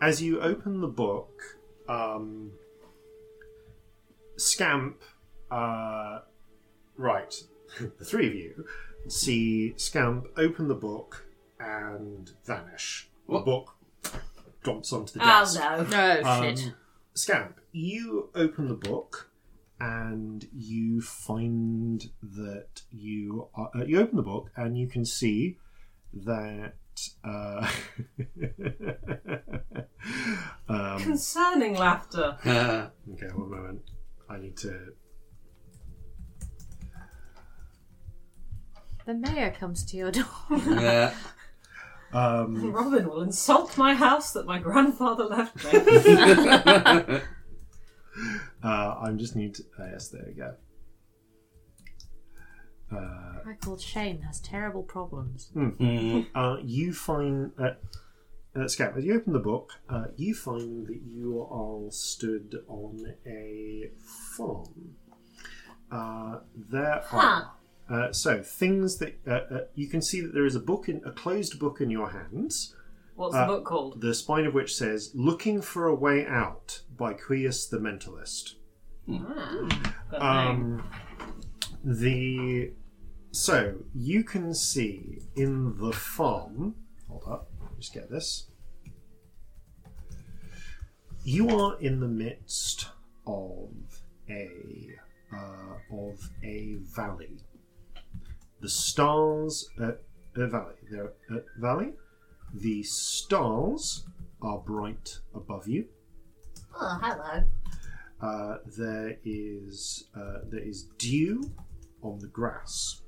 As 0.00 0.22
you 0.22 0.40
open 0.40 0.80
the 0.80 0.88
book, 0.88 1.40
um, 1.88 2.52
Scamp, 4.36 5.00
uh, 5.50 6.20
right, 6.96 7.34
the 7.80 8.04
three 8.04 8.28
of 8.28 8.34
you 8.34 8.64
see 9.08 9.74
Scamp 9.76 10.26
open 10.36 10.68
the 10.68 10.74
book 10.74 11.26
and 11.60 12.32
vanish. 12.44 13.08
What? 13.26 13.40
The 13.40 13.44
book 13.44 13.76
drops 14.62 14.92
onto 14.92 15.12
the 15.14 15.18
desk. 15.20 15.60
Oh 15.62 15.84
desk. 15.84 15.90
no. 15.90 16.20
Oh 16.24 16.30
Um, 16.30 16.42
shit! 16.56 16.72
Scamp, 17.14 17.60
you 17.72 18.30
open 18.34 18.68
the 18.68 18.74
book 18.74 19.30
and 19.80 20.46
you 20.52 21.00
find 21.00 22.10
that 22.22 22.82
you 22.90 23.48
are, 23.54 23.70
uh, 23.74 23.84
you 23.84 24.00
open 24.00 24.16
the 24.16 24.22
book 24.22 24.50
and 24.56 24.78
you 24.78 24.86
can 24.86 25.04
see 25.04 25.58
that 26.12 26.74
uh, 27.24 27.68
um, 30.68 30.98
Concerning 31.00 31.74
laughter. 31.76 32.36
okay 32.46 33.26
one 33.34 33.50
moment 33.50 33.82
I 34.28 34.38
need 34.38 34.56
to 34.58 34.92
The 39.06 39.14
mayor 39.14 39.50
comes 39.50 39.84
to 39.86 39.96
your 39.98 40.10
door. 40.10 40.24
yeah. 40.50 41.14
um, 42.14 42.72
Robin 42.72 43.06
will 43.08 43.20
insult 43.22 43.76
my 43.76 43.94
house 43.94 44.32
that 44.32 44.46
my 44.46 44.58
grandfather 44.58 45.24
left 45.24 45.62
me. 45.64 47.20
Uh, 48.64 48.96
I 49.00 49.12
just 49.12 49.36
need 49.36 49.54
to 49.56 49.62
uh, 49.78 49.86
yes 49.92 50.08
there 50.08 50.24
we 50.26 50.34
go 50.34 50.54
uh, 52.92 53.50
I 53.50 53.54
called 53.60 53.80
Shane 53.80 54.20
has 54.22 54.40
terrible 54.40 54.82
problems. 54.82 55.50
Mm. 55.54 56.26
uh, 56.34 56.56
you 56.62 56.92
find 56.92 57.50
uh, 57.58 57.70
uh, 58.56 58.68
Scamp, 58.68 58.96
as 58.96 59.04
you 59.04 59.14
open 59.14 59.32
the 59.32 59.40
book, 59.40 59.72
uh, 59.88 60.04
you 60.16 60.34
find 60.34 60.86
that 60.86 61.00
you 61.02 61.46
are 61.50 61.90
stood 61.90 62.62
on 62.68 63.14
a 63.26 63.90
farm. 64.36 64.94
Uh, 65.90 66.40
there 66.54 67.04
are 67.12 67.52
uh, 67.90 68.12
so 68.12 68.42
things 68.42 68.98
that 68.98 69.18
uh, 69.26 69.30
uh, 69.30 69.58
you 69.74 69.88
can 69.88 70.00
see 70.00 70.20
that 70.20 70.32
there 70.32 70.46
is 70.46 70.54
a 70.54 70.60
book 70.60 70.88
in 70.88 71.02
a 71.04 71.10
closed 71.10 71.58
book 71.58 71.80
in 71.80 71.90
your 71.90 72.10
hands. 72.10 72.74
What's 73.16 73.34
Uh, 73.34 73.46
the 73.46 73.52
book 73.52 73.64
called? 73.64 74.00
The 74.00 74.14
spine 74.14 74.46
of 74.46 74.54
which 74.54 74.74
says 74.74 75.12
"Looking 75.14 75.60
for 75.60 75.86
a 75.86 75.94
Way 75.94 76.26
Out" 76.26 76.82
by 76.96 77.14
Quius 77.14 77.68
the 77.68 77.78
Mentalist. 77.78 78.54
Good. 79.06 79.72
Um, 80.12 80.82
the 81.84 82.72
so 83.30 83.76
you 83.94 84.24
can 84.24 84.54
see 84.54 85.20
in 85.36 85.76
the 85.78 85.92
farm. 85.92 86.74
Hold 87.08 87.24
up, 87.28 87.50
just 87.78 87.92
get 87.92 88.10
this. 88.10 88.50
You 91.24 91.48
are 91.50 91.78
in 91.80 92.00
the 92.00 92.08
midst 92.08 92.88
of 93.26 93.70
a 94.28 94.50
uh, 95.32 95.96
of 95.96 96.30
a 96.42 96.74
valley. 96.94 97.38
The 98.60 98.68
stars, 98.68 99.68
uh, 99.80 99.92
a 100.36 100.46
valley. 100.46 100.74
There, 100.90 101.12
uh, 101.30 101.40
valley. 101.58 101.94
The 102.54 102.84
stars 102.84 104.06
are 104.40 104.58
bright 104.58 105.18
above 105.34 105.66
you. 105.66 105.86
Oh, 106.80 106.98
hello. 107.02 107.44
Uh, 108.20 108.58
there 108.78 109.18
is 109.24 110.04
uh, 110.16 110.38
there 110.48 110.60
is 110.62 110.84
dew 110.98 111.50
on 112.02 112.18
the 112.20 112.28
grass. 112.28 113.02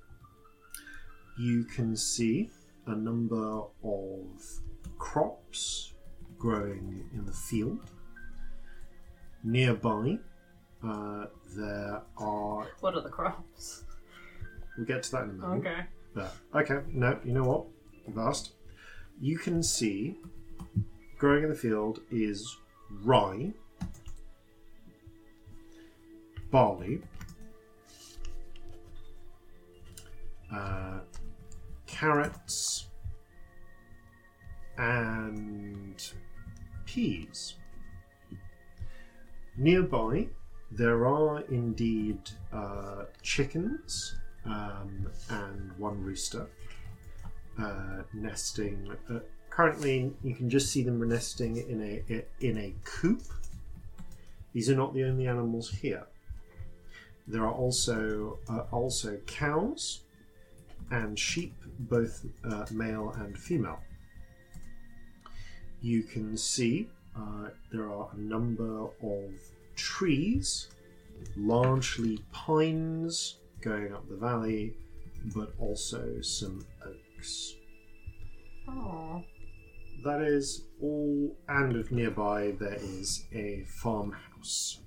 You 1.39 1.65
can 1.65 1.97
see 1.97 2.51
a 2.87 2.95
number 2.95 3.63
of 3.85 4.43
crops 4.99 5.93
growing 6.39 7.09
in 7.15 7.25
the 7.25 7.33
field. 7.33 7.79
Nearby, 9.45 10.19
uh, 10.85 11.27
there 11.57 12.03
are. 12.19 12.67
What 12.81 12.95
are 12.95 13.03
the 13.03 13.11
crops? 13.11 13.85
We'll 14.77 14.87
get 14.87 15.05
to 15.05 15.11
that 15.13 15.23
in 15.25 15.31
a 15.31 15.33
moment. 15.35 15.67
Okay. 15.67 16.27
Okay, 16.55 16.81
no, 16.89 17.19
you 17.25 17.33
know 17.33 17.45
what? 17.45 17.67
Asked. 18.19 18.56
You 19.21 19.39
can 19.39 19.63
see 19.63 20.17
growing 21.19 21.45
in 21.45 21.49
the 21.49 21.55
field 21.55 22.01
is 22.11 22.59
rye, 23.03 23.53
barley, 26.51 27.01
uh, 30.53 30.99
carrots, 31.87 32.89
and 34.77 36.13
peas. 36.85 37.55
Nearby, 39.57 40.29
there 40.71 41.07
are 41.07 41.41
indeed 41.49 42.19
uh, 42.53 43.05
chickens 43.23 44.17
um, 44.45 45.11
and 45.31 45.73
one 45.79 46.03
rooster 46.03 46.47
uh, 47.59 48.03
nesting. 48.13 48.91
Uh, 49.11 49.21
currently, 49.51 50.13
you 50.23 50.35
can 50.35 50.51
just 50.51 50.71
see 50.71 50.83
them 50.83 51.07
nesting 51.09 51.57
in 51.57 51.83
a 51.83 52.25
in 52.41 52.59
a 52.59 52.75
coop. 52.85 53.23
These 54.53 54.71
are 54.71 54.75
not 54.75 54.95
the 54.95 55.05
only 55.05 55.27
animals 55.27 55.71
here. 55.71 56.07
there 57.27 57.43
are 57.43 57.53
also 57.53 58.39
uh, 58.49 58.65
also 58.71 59.17
cows 59.27 60.03
and 60.91 61.19
sheep, 61.19 61.55
both 61.81 62.25
uh, 62.45 62.65
male 62.71 63.13
and 63.19 63.37
female. 63.37 63.81
You 65.83 66.03
can 66.05 66.37
see 66.37 66.89
uh, 67.17 67.49
there 67.73 67.91
are 67.91 68.09
a 68.13 68.19
number 68.19 68.85
of 69.03 69.31
trees, 69.75 70.69
largely 71.37 72.21
pines 72.33 73.39
going 73.61 73.93
up 73.93 74.09
the 74.09 74.17
valley, 74.17 74.75
but 75.35 75.53
also 75.59 76.21
some 76.21 76.65
Oh. 78.69 79.23
That 80.05 80.23
is 80.23 80.67
all, 80.81 81.37
and 81.49 81.77
of 81.77 81.91
nearby 81.91 82.53
there 82.59 82.79
is 82.81 83.25
a 83.33 83.65
farmhouse. 83.83 84.81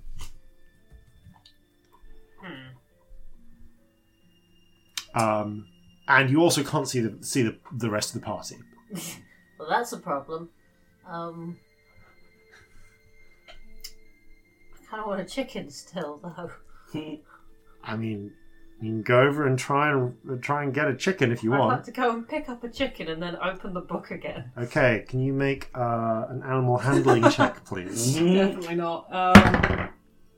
Hmm. 2.42 2.76
Um, 5.14 5.66
and 6.08 6.30
you 6.30 6.40
also 6.40 6.62
can't 6.62 6.88
see 6.88 7.00
the 7.00 7.18
see 7.22 7.42
the, 7.42 7.56
the 7.76 7.90
rest 7.90 8.14
of 8.14 8.20
the 8.20 8.26
party. 8.26 8.56
Well, 9.58 9.68
that's 9.68 9.92
a 9.92 9.98
problem. 9.98 10.48
Um. 11.06 11.58
I 14.72 14.90
kind 14.90 15.02
of 15.02 15.06
want 15.06 15.20
a 15.20 15.24
chicken 15.26 15.68
still, 15.68 16.18
though. 16.22 16.50
I 17.84 17.96
mean, 17.96 18.32
you 18.80 18.90
can 18.90 19.02
go 19.02 19.20
over 19.20 19.46
and 19.46 19.58
try 19.58 19.90
and 19.90 20.42
try 20.42 20.62
and 20.62 20.72
get 20.72 20.88
a 20.88 20.94
chicken 20.96 21.32
if 21.32 21.42
you 21.42 21.52
I'd 21.52 21.58
like 21.58 21.68
want. 21.68 21.84
to 21.84 21.90
go 21.92 22.10
and 22.12 22.26
pick 22.28 22.48
up 22.48 22.64
a 22.64 22.68
chicken 22.68 23.08
and 23.08 23.22
then 23.22 23.36
open 23.42 23.74
the 23.74 23.80
book 23.80 24.10
again. 24.10 24.50
Okay, 24.56 25.04
can 25.08 25.20
you 25.20 25.32
make 25.32 25.68
uh, 25.74 26.26
an 26.30 26.42
animal 26.42 26.78
handling 26.78 27.28
check, 27.30 27.64
please? 27.64 28.14
Definitely 28.14 28.76
not. 28.76 29.06
Um, 29.12 29.88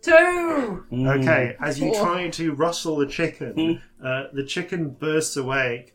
two. 0.03 0.85
Okay, 0.93 1.57
as 1.61 1.81
you 1.81 1.93
Four. 1.95 2.03
try 2.05 2.29
to 2.31 2.53
rustle 2.55 2.97
the 2.97 3.07
chicken, 3.07 3.81
uh, 4.05 4.25
the 4.33 4.45
chicken 4.45 4.91
bursts 4.91 5.37
awake 5.37 5.95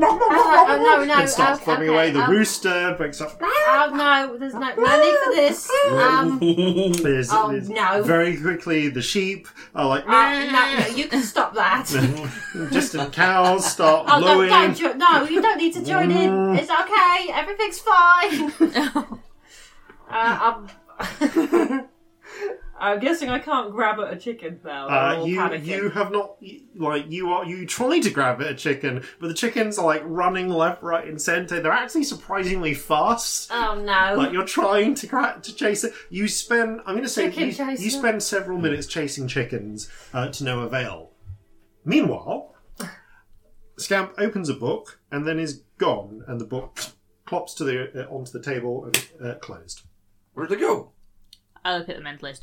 Oh, 0.00 0.78
no, 0.80 1.04
no. 1.04 1.14
and 1.14 1.28
starts 1.28 1.56
okay, 1.56 1.64
fluttering 1.64 1.90
okay, 1.90 1.96
away. 1.96 2.10
The 2.10 2.22
um, 2.24 2.30
rooster 2.30 2.94
breaks 2.96 3.20
up. 3.20 3.36
Oh, 3.40 3.90
no, 3.94 4.36
there's 4.38 4.54
no, 4.54 4.74
no 4.74 5.02
need 5.02 5.16
for 5.24 5.32
this. 5.34 5.70
Um, 5.90 6.38
There's, 7.02 7.28
Oh, 7.32 7.50
there's- 7.50 7.68
no. 7.68 8.02
Very 8.02 8.36
quickly, 8.40 8.88
the 8.88 9.02
sheep 9.02 9.48
are 9.74 9.86
like, 9.86 10.06
uh, 10.06 10.10
no, 10.10 10.78
no, 10.78 10.86
you 10.94 11.06
can 11.08 11.22
stop 11.22 11.54
that. 11.54 11.86
distant 12.70 13.12
cows 13.12 13.70
start 13.70 14.06
Oh, 14.08 14.20
no, 14.20 14.26
lowing. 14.26 14.48
don't 14.48 14.98
no, 14.98 15.24
you 15.24 15.40
don't 15.42 15.58
need 15.58 15.74
to 15.74 15.84
join 15.84 16.10
in. 16.10 16.56
It's 16.56 16.70
okay. 16.70 17.32
Everything's 17.32 17.78
fine. 17.80 18.52
uh, 20.10 20.66
I'm, 21.20 21.88
I'm 22.80 23.00
guessing 23.00 23.28
I 23.28 23.38
can't 23.38 23.72
grab 23.72 23.98
at 24.00 24.12
a 24.12 24.16
chicken 24.16 24.60
now. 24.64 24.88
Uh, 24.88 25.24
you 25.24 25.38
panicking. 25.38 25.66
you 25.66 25.88
have 25.90 26.10
not 26.12 26.36
like 26.76 27.10
you 27.10 27.30
are 27.32 27.44
you 27.44 27.66
try 27.66 27.98
to 27.98 28.10
grab 28.10 28.40
at 28.40 28.46
a 28.48 28.54
chicken, 28.54 29.04
but 29.20 29.28
the 29.28 29.34
chickens 29.34 29.78
are 29.78 29.84
like 29.86 30.02
running 30.04 30.48
left, 30.48 30.82
right, 30.82 31.06
and 31.06 31.20
centre. 31.20 31.60
They're 31.60 31.72
actually 31.72 32.04
surprisingly 32.04 32.74
fast. 32.74 33.50
oh 33.52 33.74
no. 33.74 34.14
Like 34.16 34.32
you're 34.32 34.44
trying 34.46 34.94
to 34.96 35.06
gra- 35.06 35.40
to 35.42 35.54
chase 35.54 35.84
it. 35.84 35.92
You 36.10 36.28
spend 36.28 36.80
I'm 36.86 36.94
going 36.94 37.02
to 37.02 37.08
say 37.08 37.30
you, 37.30 37.46
you 37.46 37.90
spend 37.90 38.22
several 38.22 38.58
minutes 38.58 38.86
chasing 38.86 39.28
chickens 39.28 39.88
uh, 40.12 40.28
to 40.28 40.44
no 40.44 40.60
avail. 40.60 41.10
Meanwhile, 41.84 42.54
Scamp 43.76 44.12
opens 44.18 44.48
a 44.48 44.54
book 44.54 45.00
and 45.10 45.26
then 45.26 45.38
is 45.38 45.62
gone, 45.78 46.24
and 46.26 46.40
the 46.40 46.44
book 46.44 46.78
plops 47.26 47.54
to 47.54 47.64
the 47.64 48.04
uh, 48.04 48.08
onto 48.10 48.32
the 48.32 48.42
table 48.42 48.84
and 48.84 49.08
uh, 49.24 49.34
closed. 49.36 49.82
Where'd 50.34 50.50
they 50.50 50.56
go? 50.56 50.92
I 51.64 51.76
look 51.76 51.88
at 51.88 51.96
the 51.96 52.02
mentalist. 52.02 52.42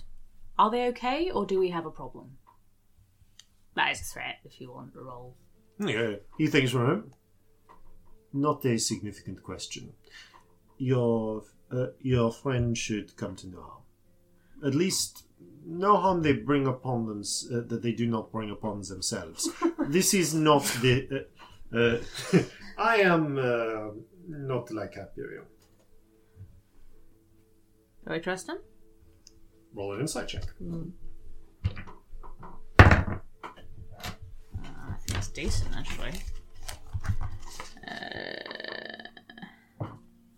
Are 0.58 0.72
they 0.72 0.88
okay, 0.88 1.30
or 1.32 1.45
do 1.45 1.60
we 1.60 1.70
have 1.70 1.86
a 1.86 1.91
problem? 1.91 2.38
That 3.76 3.91
is 3.91 4.01
a 4.01 4.06
threat 4.06 4.38
if 4.45 4.62
you 4.62 4.72
want 4.72 4.93
to 4.93 5.01
roll. 5.01 5.36
Yeah, 5.80 6.16
he 6.38 6.47
thinks 6.47 6.72
for 6.72 6.84
a 6.84 6.88
moment. 6.88 7.14
Not 8.32 8.66
a 8.66 8.78
significant 8.78 9.43
question. 9.43 9.93
Your 10.78 11.43
uh, 11.72 11.88
your 11.99 12.32
friend 12.32 12.78
should 12.78 13.18
come 13.18 13.36
to 13.38 13.47
no 13.47 13.62
harm. 13.62 13.84
At 14.66 14.76
least 14.76 15.26
no 15.66 15.97
harm 15.97 16.22
they 16.22 16.34
bring 16.34 16.68
upon 16.68 17.08
them 17.08 17.24
uh, 17.51 17.62
that 17.68 17.82
they 17.82 17.91
do 17.91 18.08
not 18.08 18.32
bring 18.32 18.51
upon 18.51 18.82
themselves. 18.82 19.49
this 19.88 20.14
is 20.14 20.34
not 20.34 20.64
the. 20.82 21.26
Uh, 21.74 21.78
uh, 21.78 22.41
I 22.78 22.97
am 22.97 23.38
uh, 23.38 23.91
not 24.28 24.72
like 24.72 24.95
Hyperion. 24.95 25.45
Do 28.08 28.14
I 28.14 28.20
trust 28.20 28.47
him? 28.47 28.58
Roll 29.76 29.94
an 29.94 30.02
insight 30.02 30.28
check. 30.30 30.44
Uh, 30.62 30.78
I 32.80 33.18
think 34.98 35.10
that's 35.10 35.28
decent, 35.30 35.76
actually. 35.76 36.12
Uh, 37.86 38.42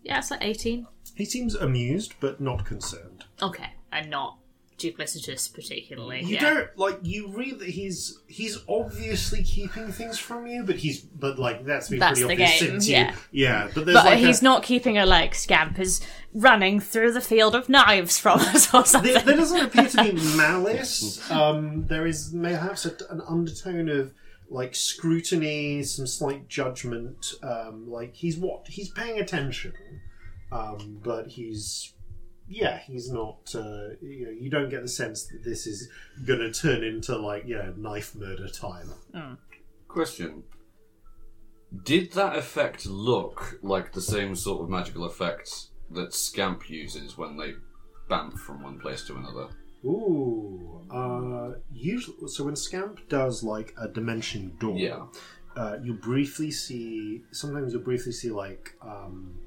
yeah, 0.02 0.18
it's 0.18 0.30
like 0.30 0.42
18. 0.42 0.86
He 1.14 1.24
seems 1.24 1.54
amused 1.54 2.14
but 2.20 2.40
not 2.40 2.64
concerned. 2.64 3.24
Okay, 3.40 3.70
and 3.92 4.10
not 4.10 4.38
duplicitous 4.78 5.52
particularly. 5.52 6.22
You 6.22 6.36
yeah. 6.36 6.40
don't 6.40 6.78
like 6.78 6.98
you 7.02 7.28
read 7.28 7.58
that 7.58 7.68
he's 7.68 8.20
he's 8.28 8.58
obviously 8.68 9.42
keeping 9.42 9.90
things 9.92 10.18
from 10.18 10.46
you, 10.46 10.62
but 10.62 10.76
he's 10.76 11.00
but 11.00 11.38
like 11.38 11.64
that's 11.64 11.88
been 11.88 11.98
That's 11.98 12.20
pretty 12.20 12.36
the 12.36 12.44
obvious 12.44 12.60
game, 12.60 12.70
since 12.70 12.88
yeah. 12.88 13.10
you 13.32 13.44
yeah. 13.44 13.70
But 13.74 13.86
there's 13.86 13.96
But 13.96 14.04
like 14.06 14.18
he's 14.18 14.40
a, 14.40 14.44
not 14.44 14.62
keeping 14.62 14.96
a 14.96 15.04
like 15.04 15.34
scamp 15.34 15.78
is 15.78 16.00
running 16.32 16.80
through 16.80 17.12
the 17.12 17.20
field 17.20 17.54
of 17.54 17.68
knives 17.68 18.18
from 18.18 18.38
us 18.40 18.72
or 18.72 18.84
something. 18.86 19.12
there, 19.12 19.22
there 19.22 19.36
doesn't 19.36 19.60
appear 19.60 19.88
to 19.88 20.04
be 20.04 20.12
malice. 20.36 21.30
Um, 21.30 21.86
there 21.86 22.06
is 22.06 22.34
perhaps 22.40 22.86
a, 22.86 22.92
an 23.10 23.20
undertone 23.28 23.88
of 23.88 24.14
like 24.48 24.74
scrutiny, 24.74 25.82
some 25.82 26.06
slight 26.06 26.48
judgment. 26.48 27.34
Um, 27.42 27.90
like 27.90 28.14
he's 28.14 28.36
what 28.36 28.68
he's 28.68 28.90
paying 28.90 29.18
attention, 29.18 29.74
um, 30.52 31.00
but 31.02 31.26
he's 31.26 31.92
yeah 32.48 32.78
he's 32.86 33.10
not. 33.10 33.38
Uh, 33.54 33.90
you 34.00 34.24
know, 34.26 34.30
you 34.40 34.50
don't 34.50 34.68
get 34.70 34.82
the 34.82 34.88
sense 34.88 35.26
that 35.26 35.44
this 35.44 35.66
is 35.66 35.88
going 36.26 36.40
to 36.40 36.52
turn 36.52 36.82
into 36.82 37.16
like 37.16 37.46
you 37.46 37.56
know 37.56 37.72
knife 37.76 38.14
murder 38.14 38.48
time. 38.48 38.92
Question. 39.88 40.44
Did 41.84 42.12
that 42.12 42.36
effect 42.36 42.86
look 42.86 43.58
like 43.62 43.92
the 43.92 44.00
same 44.00 44.34
sort 44.34 44.62
of 44.62 44.70
magical 44.70 45.04
effect 45.04 45.50
that 45.90 46.14
Scamp 46.14 46.70
uses 46.70 47.18
when 47.18 47.36
they 47.36 47.52
bamf 48.10 48.38
from 48.38 48.62
one 48.62 48.78
place 48.78 49.02
to 49.06 49.16
another? 49.16 49.48
Ooh, 49.84 50.80
uh, 50.90 51.58
usually, 51.72 52.16
so 52.28 52.44
when 52.44 52.56
Scamp 52.56 53.06
does 53.08 53.42
like 53.44 53.74
a 53.80 53.86
dimension 53.88 54.56
door, 54.58 54.76
Yeah. 54.78 55.06
uh, 55.56 55.76
you 55.82 55.92
briefly 55.94 56.50
see. 56.50 57.22
Sometimes 57.32 57.72
you'll 57.74 57.82
briefly 57.82 58.12
see 58.12 58.30
like 58.30 58.74
um, 58.82 59.38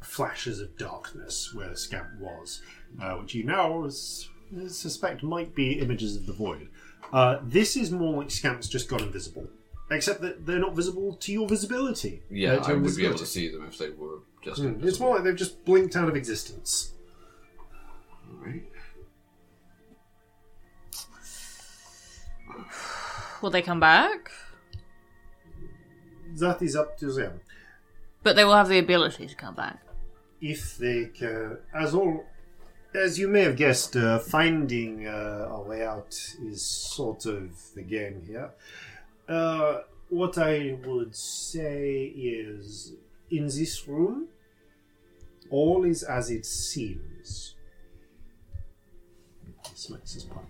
flashes 0.00 0.60
of 0.60 0.76
darkness 0.78 1.52
where 1.54 1.74
Scamp 1.74 2.08
was, 2.20 2.62
uh, 3.02 3.14
which 3.14 3.34
you 3.34 3.44
now 3.44 3.84
s- 3.86 4.28
suspect 4.68 5.22
might 5.22 5.54
be 5.54 5.78
images 5.80 6.16
of 6.16 6.26
the 6.26 6.32
void. 6.32 6.68
Uh, 7.12 7.38
this 7.42 7.76
is 7.76 7.90
more 7.90 8.18
like 8.22 8.30
Scamp's 8.30 8.68
just 8.68 8.88
gone 8.88 9.02
invisible, 9.02 9.48
except 9.90 10.20
that 10.20 10.46
they're 10.46 10.58
not 10.58 10.74
visible 10.76 11.14
to 11.14 11.32
your 11.32 11.48
visibility. 11.48 12.22
Yeah, 12.30 12.56
to 12.58 12.70
I 12.70 12.74
would 12.74 12.96
be 12.96 13.06
able 13.06 13.18
to 13.18 13.26
see 13.26 13.48
them 13.50 13.64
if 13.66 13.78
they 13.78 13.90
were 13.90 14.18
just. 14.42 14.60
Mm, 14.62 14.84
It's 14.84 15.00
more 15.00 15.14
like 15.16 15.24
they've 15.24 15.34
just 15.36 15.64
blinked 15.64 15.96
out 15.96 16.08
of 16.08 16.16
existence. 16.16 16.92
Right. 18.30 18.64
Will 23.40 23.50
they 23.50 23.62
come 23.62 23.80
back? 23.80 24.30
That 26.36 26.60
is 26.62 26.76
up 26.76 26.98
to 26.98 27.12
them. 27.12 27.40
But 28.22 28.36
they 28.36 28.44
will 28.44 28.54
have 28.54 28.68
the 28.68 28.78
ability 28.78 29.26
to 29.26 29.34
come 29.34 29.54
back. 29.54 29.78
If 30.40 30.78
they 30.78 31.06
can, 31.06 31.58
as 31.74 31.94
all, 31.94 32.24
as 32.94 33.18
you 33.18 33.28
may 33.28 33.42
have 33.42 33.56
guessed, 33.56 33.96
uh, 33.96 34.18
finding 34.18 35.06
uh, 35.06 35.48
a 35.50 35.62
way 35.62 35.84
out 35.84 36.14
is 36.42 36.62
sort 36.62 37.26
of 37.26 37.50
the 37.74 37.82
game 37.82 38.22
here. 38.26 38.50
Uh, 39.28 39.80
what 40.08 40.38
I 40.38 40.78
would 40.86 41.14
say 41.14 42.04
is, 42.04 42.92
in 43.30 43.46
this 43.46 43.86
room, 43.86 44.28
all 45.50 45.84
is 45.84 46.02
as 46.02 46.30
it 46.30 46.46
seems. 46.46 47.54
He 49.44 49.52
smacks 49.74 50.14
his 50.14 50.24
pipe. 50.24 50.44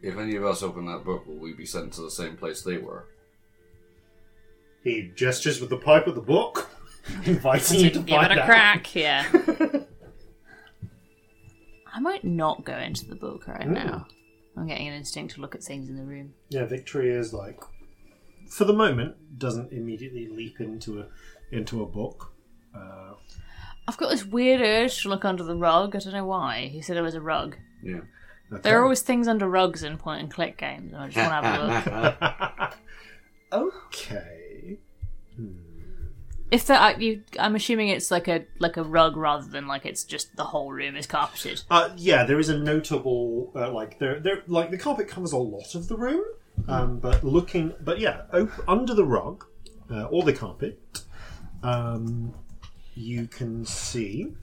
If 0.00 0.16
any 0.16 0.36
of 0.36 0.44
us 0.44 0.62
open 0.62 0.86
that 0.86 1.04
book, 1.04 1.26
will 1.26 1.38
we 1.38 1.52
be 1.52 1.66
sent 1.66 1.92
to 1.94 2.02
the 2.02 2.10
same 2.10 2.36
place 2.36 2.62
they 2.62 2.78
were? 2.78 3.06
He 4.82 5.12
gestures 5.14 5.60
with 5.60 5.70
the 5.70 5.76
pipe 5.76 6.08
at 6.08 6.16
the 6.16 6.20
book, 6.20 6.68
inviting 7.24 7.80
you 7.80 7.90
to 7.90 8.00
Give 8.00 8.16
find 8.16 8.32
it 8.32 8.38
a 8.38 8.40
out. 8.42 8.46
crack, 8.46 8.94
yeah. 8.94 9.26
I 11.94 12.00
might 12.00 12.24
not 12.24 12.64
go 12.64 12.76
into 12.76 13.06
the 13.06 13.14
book 13.14 13.46
right 13.46 13.68
now. 13.68 14.06
I'm 14.56 14.66
getting 14.66 14.88
an 14.88 14.94
instinct 14.94 15.34
to 15.34 15.40
look 15.40 15.54
at 15.54 15.62
things 15.62 15.88
in 15.88 15.96
the 15.96 16.04
room. 16.04 16.34
Yeah, 16.48 16.64
Victory 16.64 17.10
is 17.10 17.32
like, 17.32 17.60
for 18.48 18.64
the 18.64 18.72
moment, 18.72 19.38
doesn't 19.38 19.72
immediately 19.72 20.28
leap 20.28 20.60
into 20.60 21.00
a 21.00 21.06
into 21.50 21.82
a 21.82 21.86
book. 21.86 22.32
Uh, 22.74 23.12
I've 23.86 23.96
got 23.96 24.10
this 24.10 24.24
weird 24.24 24.60
urge 24.60 25.02
to 25.02 25.08
look 25.08 25.24
under 25.24 25.42
the 25.42 25.56
rug. 25.56 25.94
I 25.96 25.98
don't 25.98 26.12
know 26.12 26.24
why. 26.24 26.68
He 26.72 26.80
said 26.82 26.96
it 26.96 27.02
was 27.02 27.14
a 27.14 27.20
rug. 27.20 27.56
Yeah. 27.82 28.00
Okay. 28.52 28.62
There 28.62 28.78
are 28.78 28.82
always 28.82 29.00
things 29.02 29.28
under 29.28 29.48
rugs 29.48 29.82
in 29.82 29.96
point 29.96 30.20
and 30.22 30.30
click 30.30 30.58
games, 30.58 30.92
and 30.92 31.02
I 31.02 31.08
just 31.08 31.16
want 31.30 31.44
to 31.44 31.48
have 31.48 31.86
a 32.32 32.76
look. 33.52 33.66
okay. 33.86 34.41
If 36.52 36.70
I- 36.70 36.94
you, 36.96 37.22
I'm 37.38 37.56
assuming 37.56 37.88
it's 37.88 38.10
like 38.10 38.28
a 38.28 38.44
like 38.58 38.76
a 38.76 38.82
rug 38.82 39.16
rather 39.16 39.48
than 39.48 39.66
like 39.66 39.86
it's 39.86 40.04
just 40.04 40.36
the 40.36 40.44
whole 40.44 40.70
room 40.70 40.96
is 40.96 41.06
carpeted. 41.06 41.62
Uh, 41.70 41.88
yeah, 41.96 42.24
there 42.24 42.38
is 42.38 42.50
a 42.50 42.58
notable 42.58 43.50
uh, 43.56 43.72
like 43.72 43.98
there 43.98 44.20
there 44.20 44.42
like 44.46 44.70
the 44.70 44.76
carpet 44.76 45.08
covers 45.08 45.32
a 45.32 45.38
lot 45.38 45.74
of 45.74 45.88
the 45.88 45.96
room, 45.96 46.22
um, 46.68 46.98
but 46.98 47.24
looking 47.24 47.72
but 47.82 47.98
yeah, 48.00 48.22
op- 48.34 48.68
under 48.68 48.92
the 48.92 49.04
rug 49.04 49.46
uh, 49.90 50.04
or 50.04 50.22
the 50.24 50.32
carpet, 50.34 50.78
um, 51.62 52.34
you 52.94 53.26
can 53.28 53.64
see 53.64 54.34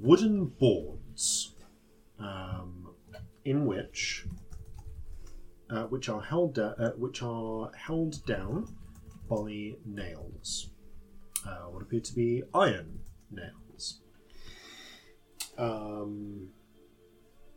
wooden 0.00 0.46
boards 0.46 1.52
um, 2.18 2.88
in 3.44 3.66
which 3.66 4.24
uh, 5.70 5.84
which 5.84 6.08
are 6.08 6.22
held 6.22 6.54
da- 6.54 6.74
uh, 6.78 6.90
which 6.92 7.22
are 7.22 7.70
held 7.74 8.24
down 8.26 8.74
by 9.28 9.72
nails 9.84 10.70
uh, 11.46 11.66
what 11.70 11.82
appear 11.82 12.00
to 12.00 12.14
be 12.14 12.42
iron 12.54 13.00
nails. 13.30 14.00
Um, 15.56 16.48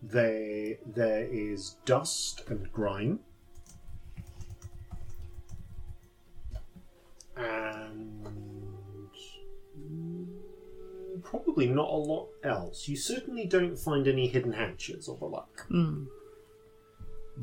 they 0.02 0.80
there 0.86 1.28
is 1.32 1.78
dust 1.86 2.44
and 2.48 2.72
grime, 2.72 3.20
and 7.36 8.26
mm, 9.80 10.28
probably 11.24 11.68
not 11.68 11.90
a 11.90 11.96
lot 11.96 12.30
else. 12.44 12.88
You 12.88 12.98
certainly 12.98 13.46
don't 13.46 13.78
find 13.78 14.08
any 14.08 14.28
hidden 14.28 14.54
hatches 14.54 15.08
or 15.08 15.18
the 15.18 15.26
like. 15.26 15.70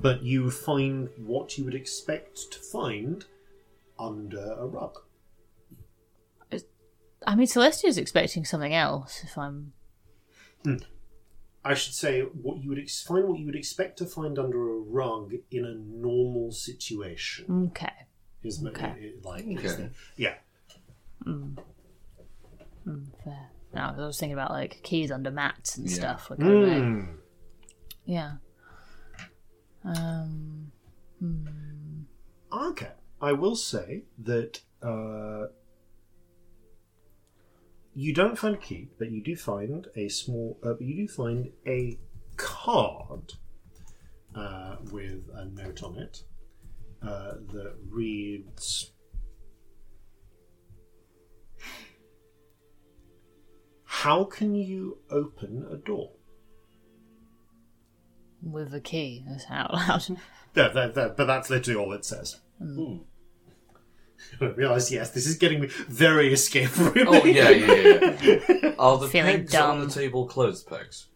But 0.01 0.23
you 0.23 0.51
find 0.51 1.09
what 1.17 1.59
you 1.59 1.65
would 1.65 1.75
expect 1.75 2.53
to 2.53 2.59
find 2.61 3.25
under 3.99 4.53
a 4.53 4.65
rug. 4.67 4.99
I 7.27 7.35
mean, 7.35 7.49
Celestia's 7.49 7.99
expecting 7.99 8.45
something 8.45 8.73
else. 8.73 9.23
If 9.25 9.37
I'm 9.37 9.73
hmm. 10.63 10.77
I 11.65 11.75
should 11.75 11.95
say 11.95 12.21
what 12.23 12.59
you 12.63 12.69
would 12.71 12.79
ex- 12.79 13.03
find 13.03 13.27
what 13.29 13.39
you 13.41 13.47
would 13.47 13.57
expect 13.57 13.99
to 13.99 14.07
find 14.07 14.39
under 14.39 14.71
a 14.71 14.79
rug 14.79 15.35
in 15.51 15.65
a 15.65 15.75
normal 15.75 16.53
situation 16.53 17.71
okay, 17.73 17.93
is 18.45 18.63
ma- 18.63 18.71
Okay. 18.71 18.85
i- 18.87 18.89
i- 18.89 19.13
like 19.29 19.45
is 19.47 19.73
Okay. 19.73 19.83
the- 19.83 19.91
yeah 20.17 20.35
hmm. 21.25 21.55
Hmm, 22.85 23.05
fair. 23.25 23.51
No, 23.75 23.89
'cause 23.91 23.99
I 24.01 24.07
was 24.07 24.19
thinking 24.21 24.35
about 24.35 24.53
like 24.53 24.81
keys 24.85 25.11
under 25.11 25.31
mats 25.33 25.77
and 25.77 25.91
Yeah. 25.91 25.95
stuff. 25.97 26.31
Like. 26.31 26.39
Mm. 26.39 27.17
yeah. 28.07 28.37
Um. 29.85 30.73
okay 32.53 32.93
I 33.21 33.33
will 33.33 33.57
say 33.57 34.03
that 34.19 34.61
uh, 34.83 35.47
you 37.95 38.13
don't 38.13 38.39
find 38.39 38.55
a 38.55 38.59
key 38.59 38.89
but 38.99 39.11
you 39.11 39.23
do 39.23 39.35
find 39.37 39.87
a 39.97 40.09
small 40.09 40.59
uh, 40.65 40.77
you 40.79 40.95
do 40.95 41.09
find 41.09 41.51
a 41.67 41.99
card 42.37 43.33
uh, 44.35 44.77
with 44.93 45.29
a 45.35 45.47
note 45.47 45.83
on 45.83 45.99
it 45.99 46.23
uh, 47.03 47.35
that 47.53 47.75
reads 47.89 48.93
How 54.03 54.23
can 54.23 54.55
you 54.55 54.99
open 55.11 55.67
a 55.69 55.77
door? 55.77 56.13
With 58.43 58.73
a 58.73 58.81
key, 58.81 59.25
that's 59.29 59.47
out 59.51 59.73
loud. 59.75 60.19
That, 60.55 60.75
that, 60.75 60.95
that, 60.95 61.17
but 61.17 61.27
that's 61.27 61.51
literally 61.51 61.79
all 61.79 61.93
it 61.93 62.05
says. 62.05 62.41
I 64.41 64.45
realise, 64.45 64.91
yes, 64.91 65.11
this 65.11 65.27
is 65.27 65.37
getting 65.37 65.61
me 65.61 65.69
very 65.89 66.33
escape 66.33 66.77
room. 66.79 67.09
Oh 67.09 67.25
yeah, 67.25 67.51
yeah, 67.51 67.75
yeah. 68.23 68.41
yeah. 68.49 68.73
Are 68.79 68.99
the 68.99 69.09
Feeling 69.09 69.39
pegs 69.39 69.55
on 69.55 69.81
the 69.81 69.91
table 69.93 70.27
clothes 70.27 70.63
pegs? 70.63 71.07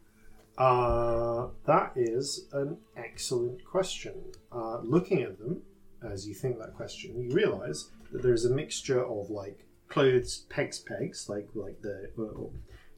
Uh, 0.59 1.49
that 1.67 1.93
is 1.97 2.47
an 2.53 2.77
excellent 2.97 3.65
question. 3.65 4.15
Uh, 4.53 4.79
looking 4.83 5.23
at 5.23 5.39
them, 5.39 5.63
as 6.03 6.27
you 6.27 6.35
think 6.35 6.59
that 6.59 6.75
question, 6.75 7.21
you 7.21 7.35
realise 7.35 7.91
that 8.13 8.23
there 8.23 8.35
is 8.35 8.45
a 8.45 8.51
mixture 8.51 9.05
of 9.05 9.31
like 9.31 9.67
clothes 9.89 10.45
pegs, 10.49 10.79
pegs, 10.79 11.29
like 11.29 11.49
like 11.55 11.81
the 11.83 12.11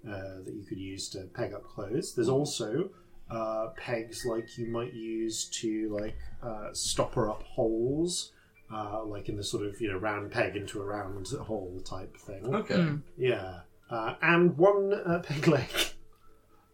uh, 0.06 0.42
that 0.44 0.54
you 0.54 0.64
could 0.68 0.78
use 0.78 1.08
to 1.10 1.22
peg 1.34 1.52
up 1.52 1.64
clothes. 1.64 2.14
There's 2.14 2.28
also 2.28 2.90
uh, 3.30 3.68
pegs 3.76 4.24
like 4.24 4.58
you 4.58 4.66
might 4.66 4.92
use 4.92 5.46
to 5.46 5.88
like 5.90 6.16
uh, 6.42 6.68
stopper 6.72 7.30
up 7.30 7.42
holes, 7.42 8.32
uh, 8.72 9.04
like 9.04 9.28
in 9.28 9.36
the 9.36 9.44
sort 9.44 9.66
of 9.66 9.80
you 9.80 9.90
know 9.90 9.98
round 9.98 10.30
peg 10.30 10.56
into 10.56 10.80
a 10.80 10.84
round 10.84 11.26
hole 11.28 11.80
type 11.84 12.16
thing. 12.16 12.54
Okay. 12.54 12.92
Yeah, 13.16 13.60
uh, 13.90 14.14
and 14.22 14.56
one 14.56 14.92
uh, 14.92 15.18
peg 15.22 15.46
leg. 15.46 15.68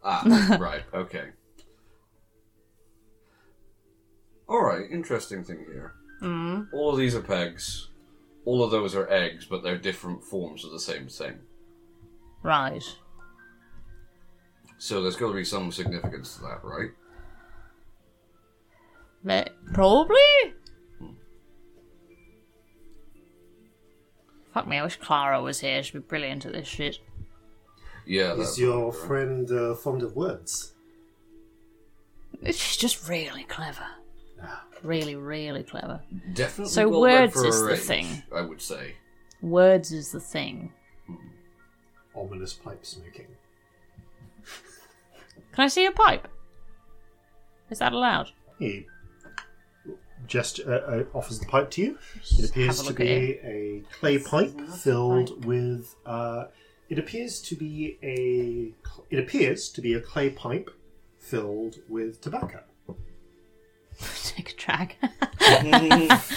Ah, 0.03 0.57
right. 0.59 0.83
Okay. 0.93 1.29
All 4.47 4.63
right. 4.63 4.89
Interesting 4.91 5.43
thing 5.43 5.65
here. 5.71 5.93
Mm. 6.21 6.67
All 6.73 6.91
of 6.91 6.97
these 6.97 7.15
are 7.15 7.21
pegs. 7.21 7.89
All 8.43 8.63
of 8.63 8.71
those 8.71 8.95
are 8.95 9.09
eggs, 9.09 9.45
but 9.45 9.63
they're 9.63 9.77
different 9.77 10.23
forms 10.23 10.65
of 10.65 10.71
the 10.71 10.79
same 10.79 11.07
thing. 11.07 11.39
Right. 12.43 12.83
So 14.81 14.99
there's 14.99 15.15
got 15.15 15.27
to 15.27 15.35
be 15.35 15.45
some 15.45 15.71
significance 15.71 16.37
to 16.37 16.41
that, 16.41 16.63
right? 16.63 16.89
But 19.23 19.53
probably. 19.73 20.17
Fuck 24.51 24.67
me! 24.67 24.79
I 24.79 24.83
wish 24.83 24.95
Clara 24.95 25.39
was 25.39 25.59
here. 25.59 25.83
She'd 25.83 25.93
be 25.93 25.99
brilliant 25.99 26.47
at 26.47 26.53
this 26.53 26.67
shit. 26.67 26.97
Yeah. 28.07 28.33
Is 28.33 28.57
your 28.57 28.89
right. 28.89 29.01
friend 29.01 29.51
uh, 29.51 29.75
fond 29.75 30.01
of 30.01 30.15
words? 30.15 30.73
She's 32.43 32.75
just 32.75 33.07
really 33.07 33.43
clever. 33.43 33.85
Ah. 34.41 34.63
Really, 34.81 35.15
really 35.15 35.61
clever. 35.61 36.01
definitely 36.33 36.71
So 36.73 36.89
well 36.89 37.01
words 37.01 37.35
is 37.35 37.61
the 37.61 37.73
age, 37.73 37.79
thing. 37.81 38.23
I 38.35 38.41
would 38.41 38.63
say. 38.63 38.95
Words 39.43 39.91
is 39.91 40.11
the 40.11 40.19
thing. 40.19 40.73
Ominous 42.15 42.53
pipe 42.53 42.83
smoking. 42.83 43.27
Can 45.51 45.65
I 45.65 45.67
see 45.67 45.83
your 45.83 45.91
pipe? 45.91 46.27
Is 47.69 47.79
that 47.79 47.93
allowed? 47.93 48.31
He 48.59 48.85
just 50.27 50.59
uh, 50.65 50.71
uh, 50.71 51.03
offers 51.13 51.39
the 51.39 51.45
pipe 51.45 51.71
to 51.71 51.81
you. 51.81 51.97
It 52.39 52.49
appears 52.49 52.77
have 52.77 52.79
a 52.79 52.81
to 52.83 52.89
look 52.89 52.97
be 52.97 53.39
at 53.39 53.45
a 53.45 53.83
clay 53.99 54.19
pipe 54.19 54.59
filled 54.61 55.45
with. 55.45 55.95
Uh, 56.05 56.45
it 56.89 56.99
appears 56.99 57.41
to 57.43 57.55
be 57.55 57.97
a. 58.03 58.73
It 59.09 59.19
appears 59.19 59.69
to 59.69 59.81
be 59.81 59.93
a 59.93 60.01
clay 60.01 60.29
pipe 60.29 60.69
filled 61.17 61.77
with 61.87 62.21
tobacco. 62.21 62.63
Take 64.23 64.51
a 64.51 64.55
drag. 64.55 64.95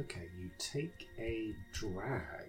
Okay, 0.00 0.28
you 0.38 0.48
take 0.58 1.08
a 1.18 1.52
drag. 1.72 2.47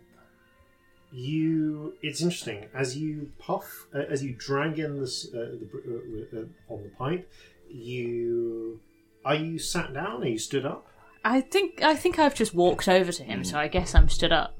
You. 1.11 1.95
It's 2.01 2.21
interesting 2.21 2.67
as 2.73 2.97
you 2.97 3.31
puff, 3.39 3.87
uh, 3.93 3.99
as 4.09 4.23
you 4.23 4.35
drag 4.37 4.79
in 4.79 4.99
this 4.99 5.27
uh, 5.33 5.55
the, 5.59 6.27
uh, 6.35 6.39
uh, 6.39 6.73
on 6.73 6.83
the 6.83 6.89
pipe. 6.97 7.31
You 7.69 8.79
are 9.25 9.35
you 9.35 9.59
sat 9.59 9.93
down? 9.93 10.23
Are 10.23 10.27
you 10.27 10.39
stood 10.39 10.65
up? 10.65 10.87
I 11.23 11.41
think 11.41 11.81
I 11.81 11.95
think 11.95 12.17
I've 12.17 12.35
just 12.35 12.53
walked 12.53 12.87
over 12.87 13.11
to 13.11 13.23
him, 13.23 13.43
so 13.43 13.59
I 13.59 13.67
guess 13.67 13.93
I'm 13.93 14.09
stood 14.09 14.31
up. 14.31 14.57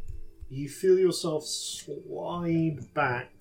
You 0.50 0.68
feel 0.68 0.98
yourself 0.98 1.46
slide 1.46 2.94
back 2.94 3.32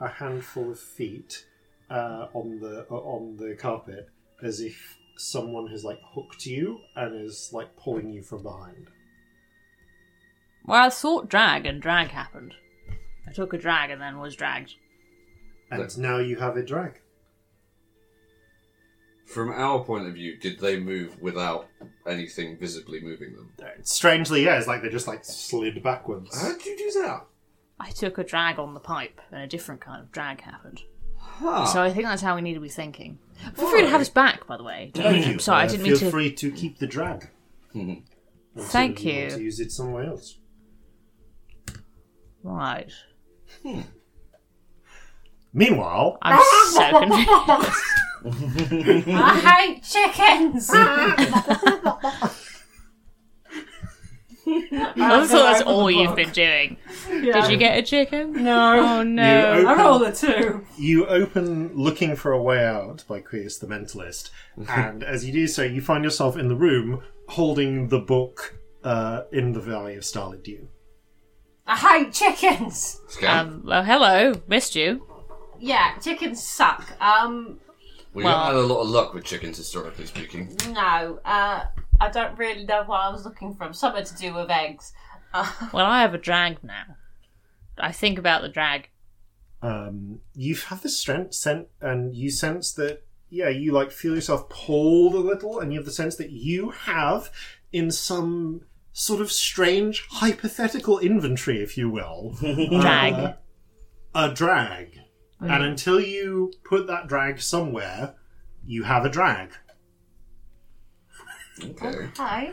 a 0.00 0.08
handful 0.08 0.70
of 0.70 0.80
feet 0.80 1.46
uh, 1.88 2.26
on 2.34 2.60
the 2.60 2.86
uh, 2.90 2.94
on 2.94 3.36
the 3.36 3.54
carpet, 3.54 4.08
as 4.42 4.60
if 4.60 4.98
someone 5.16 5.68
has 5.68 5.84
like 5.84 6.00
hooked 6.14 6.46
you 6.46 6.80
and 6.96 7.24
is 7.24 7.50
like 7.52 7.76
pulling 7.76 8.10
you 8.10 8.22
from 8.22 8.42
behind. 8.42 8.88
Well, 10.66 10.84
I 10.86 10.90
thought 10.90 11.28
drag, 11.28 11.66
and 11.66 11.80
drag 11.80 12.08
happened. 12.08 12.54
I 13.28 13.32
took 13.32 13.52
a 13.52 13.58
drag 13.58 13.90
and 13.90 14.00
then 14.00 14.18
was 14.18 14.36
dragged. 14.36 14.74
And 15.70 15.96
now 15.98 16.18
you 16.18 16.36
have 16.36 16.56
a 16.56 16.64
drag. 16.64 17.00
From 19.26 19.52
our 19.52 19.84
point 19.84 20.08
of 20.08 20.14
view, 20.14 20.36
did 20.36 20.58
they 20.58 20.78
move 20.78 21.20
without 21.22 21.68
anything 22.06 22.58
visibly 22.58 23.00
moving 23.00 23.34
them? 23.36 23.52
Strangely, 23.82 24.44
yeah, 24.44 24.58
it's 24.58 24.66
like 24.66 24.82
they 24.82 24.88
just 24.88 25.06
like 25.06 25.24
slid 25.24 25.80
backwards. 25.84 26.40
How 26.40 26.52
did 26.52 26.66
you 26.66 26.76
do 26.76 27.00
that? 27.02 27.26
I 27.78 27.90
took 27.90 28.18
a 28.18 28.24
drag 28.24 28.58
on 28.58 28.74
the 28.74 28.80
pipe, 28.80 29.20
and 29.30 29.40
a 29.42 29.46
different 29.46 29.80
kind 29.80 30.02
of 30.02 30.10
drag 30.10 30.40
happened. 30.40 30.82
Huh. 31.16 31.64
So 31.66 31.80
I 31.80 31.92
think 31.92 32.06
that's 32.06 32.22
how 32.22 32.34
we 32.34 32.42
need 32.42 32.54
to 32.54 32.60
be 32.60 32.68
thinking. 32.68 33.18
Feel 33.54 33.70
free 33.70 33.82
to 33.82 33.88
have 33.88 34.00
us 34.00 34.08
back, 34.08 34.46
by 34.48 34.56
the 34.56 34.64
way. 34.64 34.90
Thank 34.94 35.26
you. 35.26 35.38
Sorry, 35.38 35.62
I 35.62 35.66
didn't 35.68 35.84
feel 35.84 35.92
mean 35.92 36.00
to. 36.00 36.10
free 36.10 36.32
to 36.34 36.50
keep 36.50 36.78
the 36.78 36.86
drag. 36.86 37.28
Mhm. 37.74 38.02
Until 38.56 38.68
Thank 38.68 38.96
want 38.96 39.04
you. 39.04 39.30
To 39.30 39.40
use 39.44 39.60
it 39.60 39.70
somewhere 39.70 40.02
else. 40.06 40.36
Right. 42.42 42.90
Meanwhile, 45.52 46.18
I'm 46.22 46.40
so 46.72 47.00
confused. 48.22 49.08
I 49.08 49.40
hate 49.40 49.82
chickens. 49.82 50.70
I 54.52 55.26
thought 55.26 55.52
that's 55.52 55.62
all 55.62 55.90
you've 55.90 56.16
been 56.16 56.30
doing. 56.30 56.76
Yeah. 57.08 57.40
Did 57.42 57.50
you 57.50 57.56
get 57.56 57.78
a 57.78 57.82
chicken? 57.82 58.42
No. 58.44 58.80
Oh 58.80 58.98
You 59.00 59.04
no. 59.04 59.52
open- 59.52 59.66
I 59.66 59.84
rolled 59.84 60.02
a 60.02 60.12
two. 60.12 60.66
you 60.78 61.06
open 61.06 61.76
Looking 61.76 62.16
for 62.16 62.32
a 62.32 62.42
Way 62.42 62.64
Out 62.64 63.04
by 63.08 63.20
Queers 63.20 63.58
the 63.58 63.66
Mentalist, 63.66 64.30
and 64.68 65.04
as 65.04 65.24
you 65.24 65.32
do 65.32 65.46
so, 65.46 65.62
you 65.62 65.80
find 65.80 66.04
yourself 66.04 66.36
in 66.36 66.48
the 66.48 66.56
room 66.56 67.02
holding 67.28 67.88
the 67.88 68.00
book 68.00 68.56
uh, 68.82 69.22
in 69.32 69.52
the 69.52 69.60
Valley 69.60 69.94
of 69.96 70.04
Starlit 70.04 70.42
Dew. 70.42 70.68
I 71.70 71.76
hate 71.76 72.12
chickens. 72.12 73.00
Scamp. 73.08 73.50
Um, 73.52 73.62
well, 73.64 73.84
hello. 73.84 74.32
Missed 74.48 74.74
you. 74.74 75.06
Yeah, 75.60 75.96
chickens 75.98 76.42
suck. 76.42 76.84
Um, 77.00 77.60
we 78.12 78.24
well- 78.24 78.36
haven't 78.38 78.56
had 78.56 78.64
a 78.64 78.66
lot 78.74 78.80
of 78.82 78.88
luck 78.88 79.14
with 79.14 79.24
chickens, 79.24 79.56
historically 79.56 80.06
speaking. 80.06 80.56
no. 80.70 81.20
Uh, 81.24 81.64
I 82.00 82.08
don't 82.10 82.36
really 82.38 82.64
know 82.64 82.82
what 82.86 83.00
I 83.00 83.10
was 83.10 83.24
looking 83.24 83.54
for. 83.54 83.72
Something 83.72 84.04
to 84.04 84.16
do 84.16 84.34
with 84.34 84.50
eggs. 84.50 84.92
Uh, 85.32 85.50
Well, 85.72 85.86
I 85.86 86.00
have 86.02 86.14
a 86.14 86.18
drag 86.18 86.64
now. 86.64 86.84
I 87.78 87.92
think 87.92 88.18
about 88.18 88.42
the 88.42 88.48
drag. 88.48 88.88
um, 89.62 90.20
you 90.34 90.54
have 90.56 90.82
this 90.82 90.98
strength 90.98 91.34
sen- 91.34 91.66
and 91.80 92.14
you 92.16 92.30
sense 92.30 92.72
that 92.72 93.04
yeah 93.28 93.48
you 93.48 93.70
like 93.72 93.90
feel 93.92 94.14
yourself 94.16 94.48
pulled 94.48 95.14
a 95.14 95.18
little 95.18 95.60
and 95.60 95.72
you 95.72 95.78
have 95.78 95.84
the 95.86 95.92
sense 95.92 96.16
that 96.16 96.30
you 96.30 96.70
have 96.70 97.30
in 97.72 97.90
some 97.92 98.62
sort 98.92 99.20
of 99.20 99.30
strange 99.30 100.04
hypothetical 100.10 100.98
inventory 100.98 101.62
if 101.62 101.76
you 101.78 101.88
will 101.90 102.36
Drag. 102.40 103.12
uh, 103.14 103.32
a 104.14 104.32
drag 104.34 104.98
and 105.40 105.62
until 105.62 106.00
you 106.00 106.52
put 106.64 106.86
that 106.88 107.06
drag 107.08 107.40
somewhere 107.40 108.14
you 108.66 108.82
have 108.82 109.04
a 109.04 109.08
drag 109.08 109.50
Okay. 111.62 112.08
hi. 112.16 112.52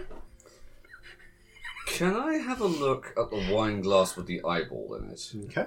Can 1.88 2.14
I 2.16 2.34
have 2.36 2.60
a 2.60 2.66
look 2.68 3.14
at 3.18 3.30
the 3.32 3.54
wine 3.54 3.82
glass 3.82 4.18
with 4.18 4.26
the 4.28 4.42
eyeball 4.44 4.96
in 4.96 5.10
it? 5.12 5.32
Okay. 5.46 5.66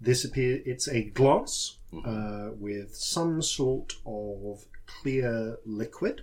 This 0.00 0.24
appear 0.24 0.60
it's 0.64 0.86
a 0.88 1.02
glass 1.10 1.78
uh, 2.06 2.50
with 2.56 2.94
some 2.94 3.42
sort 3.42 3.94
of 4.06 4.64
clear 4.86 5.56
liquid 5.66 6.22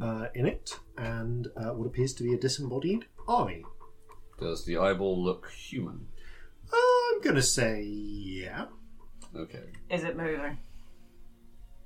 uh, 0.00 0.26
in 0.34 0.46
it, 0.46 0.78
and 0.96 1.48
uh, 1.56 1.70
what 1.70 1.86
appears 1.86 2.12
to 2.14 2.22
be 2.22 2.34
a 2.34 2.38
disembodied 2.38 3.04
eye. 3.28 3.62
Does 4.38 4.64
the 4.64 4.76
eyeball 4.78 5.22
look 5.22 5.50
human? 5.50 6.06
I'm 6.72 7.20
gonna 7.20 7.42
say 7.42 7.82
yeah. 7.82 8.66
Okay. 9.36 9.64
Is 9.90 10.04
it 10.04 10.16
moving? 10.16 10.58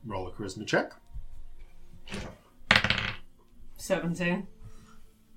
Roll 0.04 0.28
a 0.28 0.32
charisma 0.32 0.66
check. 0.66 0.92
Seventeen. 3.76 4.46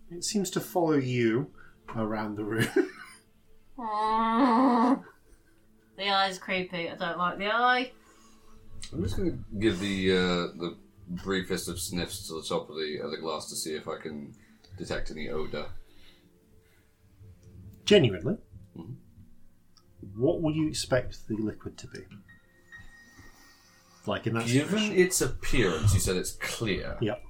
It 0.09 0.23
seems 0.23 0.49
to 0.51 0.59
follow 0.59 0.93
you 0.93 1.51
around 1.95 2.35
the 2.35 2.43
room. 2.43 2.67
Mm. 3.77 5.03
The 5.97 6.09
eye's 6.09 6.39
creepy. 6.39 6.89
I 6.89 6.95
don't 6.95 7.17
like 7.19 7.37
the 7.37 7.45
eye. 7.45 7.91
I'm 8.91 9.03
just 9.03 9.17
going 9.17 9.31
to 9.31 9.59
give 9.59 9.79
the 9.79 10.11
uh, 10.11 10.57
the 10.57 10.77
briefest 11.23 11.67
of 11.67 11.79
sniffs 11.79 12.27
to 12.27 12.33
the 12.35 12.43
top 12.43 12.69
of 12.69 12.75
the 12.75 12.99
of 13.03 13.11
the 13.11 13.17
glass 13.17 13.49
to 13.49 13.55
see 13.55 13.75
if 13.75 13.87
I 13.87 13.97
can 13.97 14.33
detect 14.77 15.11
any 15.11 15.29
odor. 15.29 15.65
Genuinely, 17.85 18.37
what 20.15 20.41
would 20.41 20.55
you 20.55 20.67
expect 20.67 21.27
the 21.27 21.35
liquid 21.35 21.77
to 21.79 21.87
be? 21.87 21.99
Like 24.05 24.27
in 24.27 24.33
that 24.33 24.47
Given 24.47 24.79
situation? 24.79 24.97
its 24.97 25.21
appearance, 25.21 25.93
you 25.93 25.99
said 25.99 26.15
it's 26.15 26.31
clear. 26.33 26.97
Yep. 27.01 27.21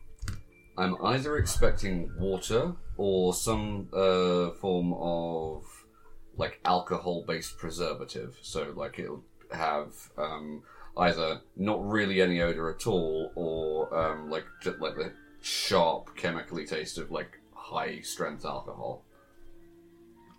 I'm 0.77 0.95
either 1.03 1.37
expecting 1.37 2.11
water 2.17 2.73
or 2.97 3.33
some 3.33 3.89
uh, 3.93 4.51
form 4.51 4.93
of 4.93 5.65
like 6.37 6.59
alcohol-based 6.63 7.57
preservative. 7.57 8.37
So 8.41 8.71
like 8.75 8.99
it'll 8.99 9.23
have 9.51 9.91
um, 10.17 10.63
either 10.97 11.41
not 11.55 11.85
really 11.87 12.21
any 12.21 12.41
odor 12.41 12.69
at 12.69 12.87
all, 12.87 13.31
or 13.35 13.93
um, 13.97 14.29
like 14.29 14.45
just 14.61 14.79
like 14.79 14.95
the 14.95 15.13
sharp 15.41 16.15
chemically 16.15 16.65
taste 16.65 16.97
of 16.97 17.11
like 17.11 17.39
high-strength 17.53 18.45
alcohol. 18.45 19.03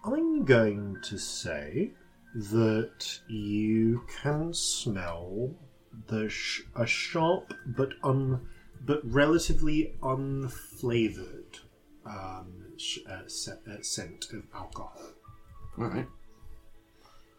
I'm 0.04 0.44
going 0.44 0.98
to 1.04 1.18
say 1.18 1.92
that 2.34 3.18
you 3.28 4.02
can 4.22 4.52
smell 4.52 5.54
the 6.08 6.28
sh- 6.28 6.62
a 6.74 6.86
sharp 6.86 7.54
but 7.66 7.90
un 8.02 8.48
but 8.84 9.00
relatively 9.04 9.94
unflavored 10.02 11.60
um, 12.04 12.72
sh- 12.76 12.98
uh, 13.08 13.28
se- 13.28 13.60
uh, 13.70 13.82
scent 13.82 14.26
of 14.32 14.42
alcohol. 14.54 14.98
All 15.78 15.84
right. 15.84 16.08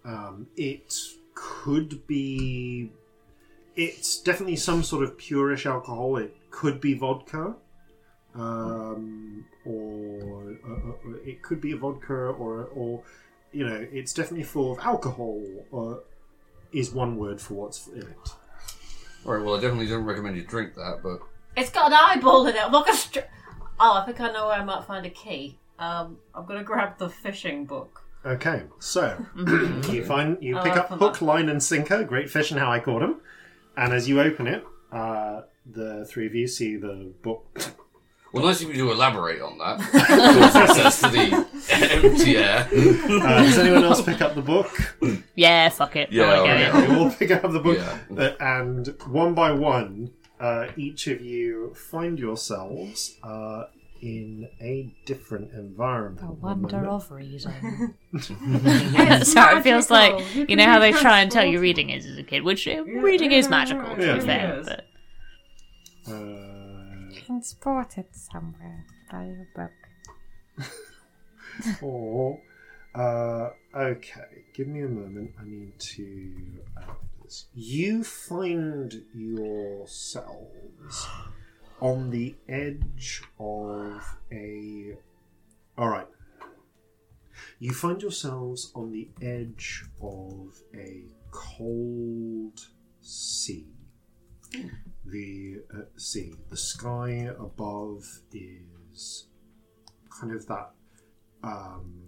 Um, 0.06 0.48
it 0.56 0.94
could 1.34 2.06
be. 2.08 2.92
It's 3.76 4.20
definitely 4.20 4.58
some 4.58 4.84
sort 4.84 5.04
of 5.04 5.18
purish 5.18 5.66
alcohol. 5.66 6.18
It 6.18 6.36
could 6.52 6.80
be 6.80 6.94
vodka, 6.94 7.56
um, 8.36 9.46
or 9.66 10.58
uh, 10.68 10.90
uh, 10.90 11.18
it 11.26 11.42
could 11.42 11.60
be 11.62 11.72
a 11.72 11.78
vodka, 11.78 12.14
or 12.14 12.66
or 12.76 13.04
you 13.52 13.68
know, 13.68 13.88
it's 13.92 14.14
definitely 14.14 14.44
full 14.44 14.72
of 14.74 14.80
alcohol. 14.80 15.42
Or 15.72 16.04
is 16.72 16.92
one 16.92 17.18
word 17.18 17.40
for 17.40 17.54
what's 17.54 17.88
in 17.88 18.00
it. 18.02 18.30
All 19.26 19.34
right. 19.34 19.44
Well, 19.44 19.56
I 19.56 19.62
definitely 19.62 19.88
don't 19.88 20.06
recommend 20.06 20.36
you 20.36 20.44
drink 20.44 20.76
that, 20.76 21.02
but 21.04 21.20
It's 21.56 21.70
got 21.70 21.88
an 21.92 21.94
eyeball 21.94 22.48
in 22.48 22.56
it. 22.56 22.66
I'm 22.66 22.72
not 22.72 22.86
gonna. 22.86 22.98
Str- 22.98 23.20
oh, 23.80 23.94
I 24.02 24.06
think 24.06 24.20
I 24.20 24.32
know 24.32 24.48
where 24.48 24.56
I 24.60 24.64
might 24.64 24.84
find 24.86 25.06
a 25.06 25.10
key. 25.10 25.58
Um, 25.80 26.18
I'm 26.34 26.46
gonna 26.46 26.64
grab 26.64 26.98
the 26.98 27.10
fishing 27.10 27.66
book. 27.66 28.02
Okay, 28.26 28.64
so 28.80 29.24
you 29.92 30.04
find 30.06 30.38
you 30.42 30.58
pick 30.60 30.78
up 30.78 30.90
hook, 30.90 31.22
line, 31.22 31.50
and 31.50 31.62
sinker. 31.62 32.04
Great 32.04 32.30
fish 32.30 32.52
and 32.52 32.60
how 32.60 32.72
I 32.72 32.80
caught 32.80 33.02
him. 33.02 33.18
And 33.76 33.94
as 33.94 34.08
you 34.08 34.22
open 34.22 34.48
it, 34.48 34.64
uh, 34.92 35.42
the 35.66 36.06
three 36.06 36.28
of 36.28 36.36
you 36.36 36.48
see 36.48 36.76
the 36.76 37.12
book. 37.22 37.46
well, 38.34 38.46
nice 38.46 38.62
of 38.62 38.70
you 38.76 38.86
to 38.86 38.92
elaborate 38.92 39.42
on 39.42 39.58
that. 39.58 39.80
of 39.80 40.68
it 40.68 40.74
says 40.76 41.00
to 41.02 41.08
the 41.10 41.48
empty 41.72 42.38
air. 42.38 42.68
Uh, 42.72 43.44
does 43.44 43.58
anyone 43.58 43.84
else 43.84 44.02
pick 44.02 44.22
up 44.22 44.36
the 44.36 44.42
book? 44.42 44.70
Yeah, 45.36 45.70
fuck 45.70 45.96
it. 45.96 46.12
Yeah, 46.12 46.24
I 46.26 46.42
wanna 46.42 46.54
okay. 46.54 46.72
go 46.72 46.78
in. 46.80 46.92
You 46.92 47.00
all 47.00 47.12
pick 47.12 47.32
up 47.32 47.52
the 47.52 47.60
book, 47.60 47.78
Yeah. 47.78 48.24
uh, 48.24 48.36
and 48.40 48.88
one 49.08 49.34
by 49.34 49.52
one, 49.52 50.12
uh, 50.40 50.68
each 50.78 51.08
of 51.08 51.22
you 51.22 51.74
find 51.74 52.20
yourselves 52.20 53.18
uh, 53.24 53.64
in 54.04 54.50
a 54.60 54.94
different 55.06 55.54
environment. 55.54 56.20
The 56.20 56.26
One 56.34 56.62
wonder 56.64 56.86
of 56.88 57.10
reading. 57.10 57.96
It's 58.14 59.32
so 59.32 59.58
it 59.58 59.64
feels 59.64 59.90
like. 59.90 60.14
You 60.36 60.46
you 60.50 60.56
know 60.58 60.66
how 60.66 60.80
they 60.80 60.92
try 60.92 61.22
and 61.22 61.32
tell 61.32 61.46
you 61.46 61.60
reading 61.62 61.90
is 61.90 62.06
as 62.06 62.18
a 62.18 62.24
kid, 62.24 62.44
which 62.44 62.68
uh, 62.68 62.84
reading 62.84 63.32
is 63.32 63.48
magical 63.50 63.96
to 63.96 64.06
Yeah. 64.06 64.16
be 64.16 64.20
fair. 64.20 64.46
Yes. 64.58 64.66
But 64.68 64.86
Uh, 66.14 67.16
Transported 67.26 68.08
somewhere 68.12 68.86
by 69.12 69.24
a 69.24 69.46
book. 69.58 69.72
Or, 71.82 72.42
uh, 72.96 73.50
okay, 73.76 74.44
give 74.56 74.68
me 74.68 74.82
a 74.82 74.88
moment. 74.90 75.32
I 75.40 75.44
need 75.46 75.80
to. 75.96 76.08
Uh. 76.76 76.94
You 77.56 78.04
find 78.04 78.92
yourselves 79.16 81.08
on 81.84 82.10
the 82.10 82.34
edge 82.48 83.22
of 83.38 84.18
a. 84.32 84.96
All 85.78 85.90
right. 85.90 86.08
You 87.60 87.74
find 87.74 88.02
yourselves 88.02 88.72
on 88.74 88.92
the 88.92 89.10
edge 89.22 89.84
of 90.02 90.62
a 90.74 91.04
cold 91.30 92.60
sea. 93.02 93.68
The 95.06 95.56
uh, 95.74 95.82
sea, 95.98 96.34
the 96.50 96.58
sky 96.58 97.30
above 97.38 98.04
is 98.32 99.28
kind 100.10 100.34
of 100.34 100.46
that 100.48 100.72
um, 101.44 102.04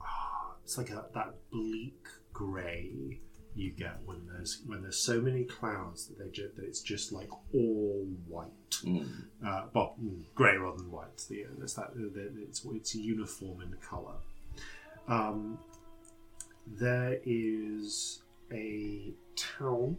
ah, 0.00 0.54
it's 0.64 0.78
like 0.78 0.90
a, 0.90 1.04
that 1.12 1.34
bleak 1.50 2.06
grey 2.32 3.20
you 3.54 3.70
get 3.70 3.96
when 4.04 4.26
there's 4.32 4.62
when 4.66 4.82
there's 4.82 4.98
so 4.98 5.20
many 5.20 5.44
clouds 5.44 6.06
that 6.06 6.18
they 6.18 6.30
ju- 6.30 6.50
that 6.56 6.64
it's 6.64 6.80
just 6.80 7.12
like 7.12 7.30
all 7.52 8.06
white. 8.28 8.70
Mm. 8.84 9.06
Uh, 9.44 9.62
well, 9.74 9.94
mm, 10.02 10.22
grey 10.34 10.56
rather 10.56 10.78
than 10.78 10.90
white. 10.90 11.16
The, 11.28 11.46
there's 11.58 11.74
that 11.74 11.94
the, 11.94 12.30
it's 12.42 12.64
it's 12.64 12.94
uniform 12.94 13.62
in 13.62 13.74
colour. 13.86 14.14
Um, 15.08 15.58
there 16.66 17.18
is 17.24 18.22
a 18.52 19.12
town 19.36 19.96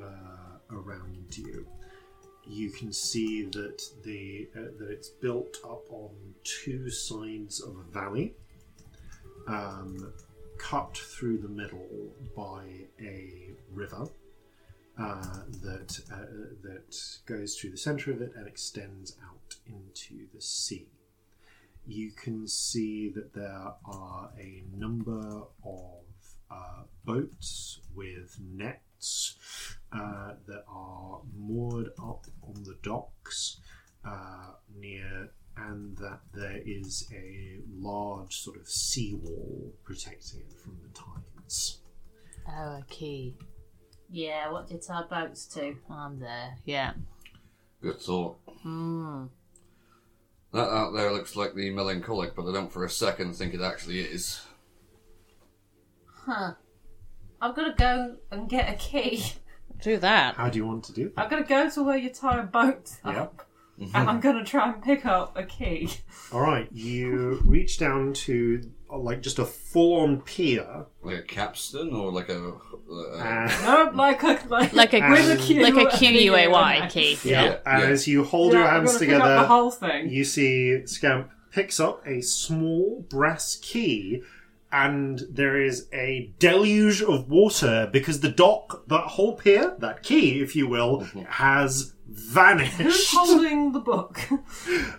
uh, 0.00 0.58
around 0.70 1.36
you. 1.36 1.66
You 2.48 2.70
can 2.70 2.92
see 2.92 3.44
that 3.44 3.82
the 4.04 4.48
uh, 4.54 4.60
that 4.78 4.90
it's 4.90 5.08
built 5.08 5.56
up 5.64 5.82
on 5.90 6.10
two 6.44 6.90
sides 6.90 7.60
of 7.60 7.76
a 7.76 7.92
valley, 7.92 8.34
um, 9.48 10.12
cut 10.58 10.96
through 10.96 11.38
the 11.38 11.48
middle 11.48 12.14
by 12.36 12.64
a 13.00 13.50
river 13.70 14.08
uh, 14.98 15.40
that 15.62 15.98
uh, 16.12 16.26
that 16.62 16.96
goes 17.26 17.56
through 17.56 17.70
the 17.70 17.76
center 17.76 18.12
of 18.12 18.22
it 18.22 18.32
and 18.36 18.46
extends 18.46 19.16
out 19.24 19.54
into 19.66 20.26
the 20.34 20.40
sea. 20.40 20.88
You 21.86 22.10
can 22.12 22.48
see 22.48 23.10
that 23.10 23.32
there 23.34 23.74
are 23.84 24.30
a 24.38 24.64
number 24.74 25.42
of 25.64 26.04
uh, 26.50 26.82
boats 27.04 27.80
with 27.94 28.38
nets 28.40 29.36
uh, 29.92 30.34
that 30.46 30.64
are 30.68 31.20
moored 31.36 31.90
up 32.02 32.26
on 32.42 32.64
the 32.64 32.76
docks 32.82 33.60
uh, 34.04 34.52
near, 34.78 35.30
and 35.56 35.96
that 35.98 36.20
there 36.34 36.60
is 36.64 37.08
a 37.12 37.60
large 37.78 38.36
sort 38.36 38.56
of 38.60 38.68
seawall 38.68 39.72
protecting 39.84 40.40
it 40.40 40.52
from 40.62 40.76
the 40.82 40.88
tides. 40.98 41.78
Oh, 42.48 42.78
a 42.80 42.84
key. 42.88 43.36
Yeah, 44.10 44.50
what 44.52 44.68
did 44.68 44.84
our 44.90 45.04
boats 45.06 45.46
to? 45.54 45.76
I'm 45.90 46.20
there. 46.20 46.58
Yeah. 46.64 46.92
Good 47.82 48.00
thought. 48.00 48.36
Hmm. 48.62 49.24
That 50.52 50.68
out 50.68 50.92
there 50.94 51.12
looks 51.12 51.36
like 51.36 51.54
the 51.54 51.70
melancholic, 51.70 52.34
but 52.36 52.48
I 52.48 52.52
don't 52.52 52.72
for 52.72 52.84
a 52.84 52.90
second 52.90 53.34
think 53.34 53.52
it 53.54 53.60
actually 53.60 54.00
is. 54.00 54.40
Huh. 56.24 56.52
I'm 57.40 57.54
gonna 57.54 57.74
go 57.76 58.16
and 58.30 58.48
get 58.48 58.72
a 58.72 58.76
key. 58.76 59.24
Do 59.82 59.98
that. 59.98 60.36
How 60.36 60.48
do 60.48 60.56
you 60.58 60.66
want 60.66 60.84
to 60.84 60.92
do 60.92 61.12
that? 61.14 61.20
I'm 61.22 61.28
gonna 61.28 61.44
go 61.44 61.68
to 61.68 61.82
where 61.82 61.98
you 61.98 62.08
tie 62.10 62.40
a 62.40 62.44
boat 62.44 62.90
Yeah. 63.04 63.22
up, 63.24 63.45
and 63.78 64.08
I'm 64.08 64.20
gonna 64.20 64.44
try 64.44 64.72
and 64.72 64.82
pick 64.82 65.04
up 65.06 65.36
a 65.36 65.42
key. 65.44 65.88
All 66.32 66.40
right, 66.40 66.68
you 66.72 67.40
reach 67.44 67.78
down 67.78 68.12
to 68.14 68.62
uh, 68.90 68.98
like 68.98 69.20
just 69.22 69.38
a 69.38 69.44
full-on 69.44 70.22
pier, 70.22 70.86
Like 71.02 71.18
a 71.18 71.22
capstan 71.22 71.92
or 71.92 72.10
like 72.12 72.28
a. 72.28 72.52
Uh, 72.90 73.16
and, 73.18 73.62
No, 73.64 73.90
like 73.94 74.22
a 74.22 74.40
like, 74.48 74.72
Like 74.72 74.94
a 74.94 75.00
With 75.10 75.30
a 75.40 75.42
Q 75.42 75.62
like 75.62 75.74
a 75.74 75.78
and 75.88 76.16
a 76.16 76.22
U 76.22 76.34
and 76.34 76.52
QUAY 76.52 76.86
a- 76.86 76.88
key. 76.88 77.18
yeah, 77.28 77.44
Yeah, 77.44 77.58
and 77.66 77.82
yeah. 77.82 77.88
as 77.88 78.06
you 78.08 78.24
hold 78.24 78.52
Yeah, 78.52 78.60
your 78.60 78.68
I'm 78.68 78.74
hands 78.86 78.92
gonna 78.92 78.98
pick 79.00 79.08
up 79.14 79.22
together, 79.22 79.40
the 79.42 79.46
whole 79.48 79.70
thing. 79.70 80.08
you 80.08 80.24
see 80.24 80.86
Scamp 80.86 81.30
picks 81.52 81.78
up 81.80 82.06
a 82.06 82.20
small 82.22 83.04
brass 83.08 83.56
key, 83.62 84.22
and 84.72 85.22
there 85.30 85.60
is 85.60 85.88
a 85.92 86.32
deluge 86.38 87.02
of 87.02 87.28
water 87.28 87.88
because 87.92 88.20
the 88.20 88.28
dock, 88.30 88.86
that 88.88 89.02
whole 89.02 89.36
pier, 89.36 89.74
that 89.78 90.02
key, 90.02 90.40
if 90.40 90.56
you 90.56 90.66
will, 90.68 91.00
has 91.28 91.94
vanished. 92.08 92.72
Who's 92.72 92.84
vanished. 92.84 93.14
holding 93.14 93.72
the 93.72 93.80
book? 93.80 94.20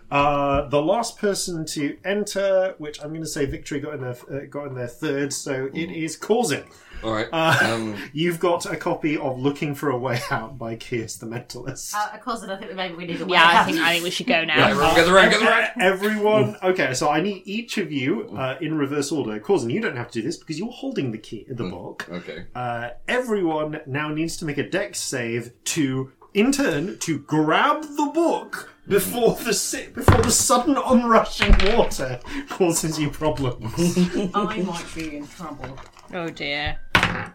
Uh, 0.10 0.68
the 0.70 0.82
last 0.82 1.18
person 1.18 1.66
to 1.66 1.98
enter, 2.06 2.76
which 2.78 3.02
I'm 3.02 3.10
going 3.10 3.22
to 3.22 3.28
say 3.28 3.46
Victory 3.46 3.82
got 3.82 3.96
in 3.96 4.02
their 4.02 4.16
uh, 4.32 4.46
got 4.50 4.68
in 4.68 4.74
their 4.74 4.88
third, 4.88 5.34
so 5.34 5.70
it 5.74 5.92
is 5.92 6.18
Corzin. 6.18 6.66
Alright. 7.04 7.28
Uh, 7.32 7.58
um, 7.64 7.96
You've 8.14 8.40
got 8.40 8.66
a 8.66 8.76
copy 8.76 9.18
of 9.18 9.40
Looking 9.40 9.76
for 9.76 9.90
a 9.90 9.98
Way 9.98 10.20
Out 10.32 10.58
by 10.58 10.76
Kiers 10.76 11.20
the 11.20 11.26
Mentalist. 11.26 11.94
Uh, 11.94 12.10
of 12.14 12.22
course, 12.22 12.44
I 12.44 12.56
think 12.58 12.74
maybe 12.76 12.96
we 12.96 13.06
need 13.06 13.22
a 13.22 13.26
way 13.26 13.34
Yeah, 13.34 13.50
I 13.62 13.64
think 13.64 13.78
I 13.80 13.92
think 13.94 14.04
we 14.04 14.10
should 14.10 14.28
go 14.28 14.40
yeah, 14.40 14.46
now. 14.46 14.68
everyone 14.70 14.96
get 14.96 15.06
the 15.06 15.14
rank, 15.14 15.32
get 15.32 15.40
the 15.40 15.46
rank! 15.46 15.70
Everyone, 15.80 16.58
okay. 16.64 16.94
So 16.94 17.10
I 17.10 17.22
need 17.22 17.44
each 17.46 17.78
of 17.78 17.92
you 17.92 18.30
uh, 18.38 18.58
in 18.62 18.78
reverse 18.78 19.12
order. 19.12 19.40
Corzin, 19.40 19.72
you 19.72 19.82
don't 19.82 19.96
have 19.98 20.10
to 20.12 20.22
do 20.22 20.26
this 20.26 20.38
because 20.38 20.58
you're 20.60 20.72
holding 20.72 21.12
the 21.12 21.18
key, 21.18 21.46
the 21.48 21.64
book. 21.70 22.08
Okay. 22.10 22.46
Uh, 22.56 22.90
everyone 23.08 23.82
now 23.86 24.10
needs 24.10 24.38
to 24.38 24.46
make 24.46 24.58
a 24.58 24.68
dex 24.70 25.00
save 25.00 25.52
to, 25.66 26.12
in 26.34 26.52
turn, 26.52 26.98
to 27.00 27.20
grab 27.20 27.84
the 27.84 28.12
book 28.14 28.74
before 28.88 29.36
the 29.44 29.54
si- 29.54 29.88
before 29.88 30.22
the 30.22 30.32
sudden 30.32 30.76
onrushing 30.78 31.54
water 31.76 32.20
causes 32.50 32.98
you 32.98 33.10
problems. 33.10 33.74
I 34.34 34.62
might 34.62 34.86
be 34.96 35.18
in 35.18 35.28
trouble. 35.28 35.78
Oh 36.14 36.30
dear. 36.30 36.80
Um, 37.08 37.34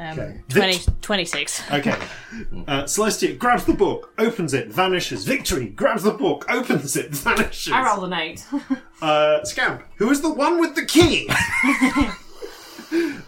Okay. 0.00 0.40
20, 0.50 0.92
26. 1.02 1.62
Okay. 1.72 1.96
Uh, 2.68 2.84
Celestia 2.84 3.36
grabs 3.36 3.64
the 3.64 3.72
book, 3.72 4.12
opens 4.18 4.52
it, 4.54 4.68
vanishes. 4.68 5.24
Victory 5.24 5.70
grabs 5.70 6.02
the 6.04 6.12
book, 6.12 6.44
opens 6.48 6.94
it, 6.96 7.10
vanishes. 7.24 7.72
I 7.72 7.84
rolled 7.84 8.04
an 8.04 8.12
eight. 8.12 8.46
Uh, 9.02 9.42
Scamp, 9.44 9.82
who 9.96 10.10
is 10.10 10.20
the 10.20 10.30
one 10.32 10.60
with 10.60 10.74
the 10.74 10.84
key? 10.84 11.28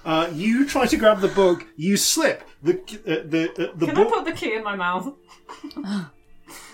uh, 0.05 0.29
you 0.33 0.67
try 0.67 0.85
to 0.87 0.97
grab 0.97 1.21
the 1.21 1.29
book, 1.29 1.65
you 1.77 1.97
slip. 1.97 2.43
The 2.63 2.75
uh, 3.07 3.29
the 3.29 3.51
uh, 3.53 3.73
the 3.77 3.87
Can 3.87 3.97
I 3.97 4.05
book. 4.05 4.13
put 4.13 4.25
the 4.27 4.33
key 4.33 4.55
in 4.55 4.63
my 4.65 4.77
mouth? 4.77 5.15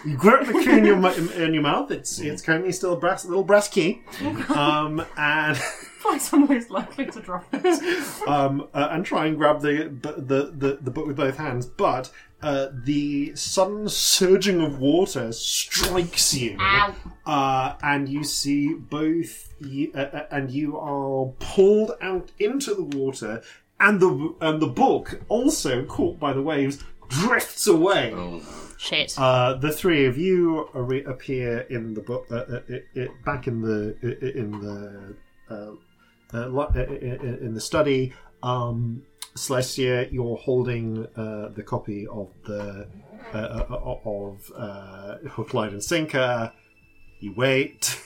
You 0.05 0.17
grip 0.17 0.47
the 0.47 0.53
key 0.53 0.71
in 0.71 0.85
your 0.85 0.97
mu- 0.97 1.09
in 1.37 1.53
your 1.55 1.63
mouth. 1.63 1.91
It's 1.91 2.19
it's 2.21 2.43
currently 2.43 2.73
still 2.73 2.93
a 2.93 2.97
brass 2.97 3.25
little 3.25 3.45
brass 3.45 3.69
key. 3.69 4.03
Um, 4.49 5.05
and 5.17 5.57
Find 6.07 6.21
someone 6.23 6.49
who's 6.57 6.71
likely 6.71 7.07
to 7.07 7.21
drop 7.21 7.45
it. 7.53 8.23
um, 8.29 8.69
uh, 8.73 8.89
and 8.93 9.05
try 9.05 9.27
and 9.27 9.37
grab 9.37 9.61
the 9.61 9.91
the 10.03 10.53
the, 10.57 10.79
the 10.81 10.91
book 10.91 11.07
with 11.07 11.17
both 11.17 11.37
hands, 11.37 11.67
but. 11.67 12.11
Uh, 12.43 12.69
the 12.85 13.35
sudden 13.35 13.89
surging 13.89 14.61
of 14.61 14.79
water 14.79 15.33
strikes 15.33 16.35
you, 16.35 16.55
Ow. 16.61 16.95
uh, 17.25 17.75
and 17.83 18.11
you 18.11 18.23
see 18.23 18.75
both, 18.75 19.55
you, 19.59 19.91
uh, 19.95 20.01
uh, 20.01 20.27
and 20.31 20.51
you 20.51 20.77
are 20.79 21.33
pulled 21.41 21.93
out 22.03 22.31
into 22.39 22.75
the 22.75 22.83
water, 22.83 23.43
and 23.81 24.01
the 24.01 24.35
and 24.43 24.61
the 24.61 24.67
book, 24.67 25.23
also 25.29 25.83
caught 25.87 26.21
by 26.21 26.35
the 26.35 26.43
waves, 26.43 26.85
drifts 27.09 27.67
away. 27.67 28.13
Oh 28.13 28.37
no. 28.37 28.43
Shit. 28.79 29.15
Uh, 29.19 29.55
the 29.55 29.73
three 29.73 30.05
of 30.07 30.19
you 30.19 30.69
are 30.75 30.83
re- 30.83 31.05
appear 31.05 31.61
in 31.71 31.95
the 31.95 32.01
book, 32.03 32.27
uh, 32.31 32.35
uh, 32.37 32.61
it, 32.69 32.87
it, 32.95 33.11
back 33.25 33.47
in 33.47 33.63
the 33.63 33.97
in 34.37 34.51
the 34.61 35.17
uh, 35.51 35.73
uh, 36.37 36.47
lo- 36.49 36.71
uh, 36.75 36.79
uh, 36.81 36.85
in 37.47 37.55
the 37.55 37.61
study. 37.61 38.13
Um, 38.43 39.03
Celestia, 39.35 40.11
you're 40.13 40.37
holding 40.37 41.07
uh, 41.17 41.49
the 41.55 41.63
copy 41.63 42.07
of 42.07 42.29
the 42.45 42.87
uh, 43.35 43.37
uh, 43.37 43.97
of 44.05 44.53
uh, 44.57 45.17
Hook, 45.31 45.53
Line, 45.55 45.71
and 45.71 45.83
Sinker. 45.85 46.53
You 47.21 47.33
wait. 47.37 48.01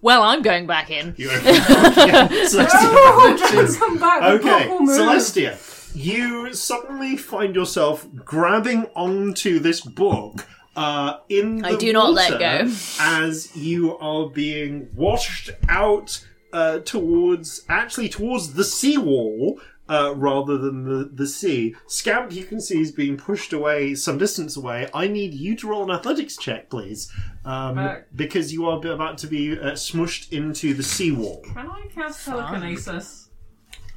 Well, 0.00 0.22
I'm 0.22 0.42
going 0.42 0.66
back 0.66 0.90
in. 0.90 1.14
You 1.16 1.30
open 1.30 1.44
yeah, 1.54 2.28
Celestia 2.28 2.68
Oh, 2.72 3.36
vanishes. 3.38 3.76
come 3.76 3.98
back. 3.98 4.22
Okay, 4.22 4.62
purple 4.62 4.80
moon. 4.80 4.98
Celestia, 4.98 5.56
you 5.94 6.52
suddenly 6.54 7.16
find 7.16 7.54
yourself 7.54 8.06
grabbing 8.24 8.86
onto 8.94 9.58
this 9.58 9.80
book 9.80 10.46
uh, 10.76 11.18
in 11.28 11.58
the 11.58 11.68
I 11.68 11.76
do 11.76 11.92
not 11.92 12.12
let 12.12 12.38
go. 12.38 12.72
as 13.00 13.54
you 13.56 13.96
are 13.98 14.28
being 14.28 14.88
washed 14.94 15.50
out 15.68 16.24
uh, 16.52 16.78
towards, 16.80 17.64
actually 17.68 18.08
towards 18.08 18.54
the 18.54 18.64
seawall. 18.64 19.60
Uh, 19.88 20.14
rather 20.16 20.56
than 20.56 20.84
the, 20.84 21.10
the 21.12 21.26
sea. 21.26 21.74
Scamp, 21.86 22.32
you 22.32 22.44
can 22.44 22.60
see, 22.62 22.80
is 22.80 22.92
being 22.92 23.16
pushed 23.16 23.52
away 23.52 23.94
some 23.94 24.16
distance 24.16 24.56
away. 24.56 24.88
I 24.94 25.06
need 25.06 25.34
you 25.34 25.54
to 25.56 25.68
roll 25.68 25.82
an 25.82 25.90
athletics 25.90 26.36
check, 26.38 26.70
please. 26.70 27.12
Um, 27.44 27.76
Uh, 27.76 27.96
because 28.14 28.52
you 28.54 28.64
are 28.66 28.78
about 28.78 29.18
to 29.18 29.26
be 29.26 29.52
uh, 29.58 29.72
smushed 29.72 30.32
into 30.32 30.72
the 30.72 30.84
seawall. 30.84 31.42
Can 31.52 31.68
I 31.68 31.88
cast 31.92 32.24
telekinesis? 32.24 33.21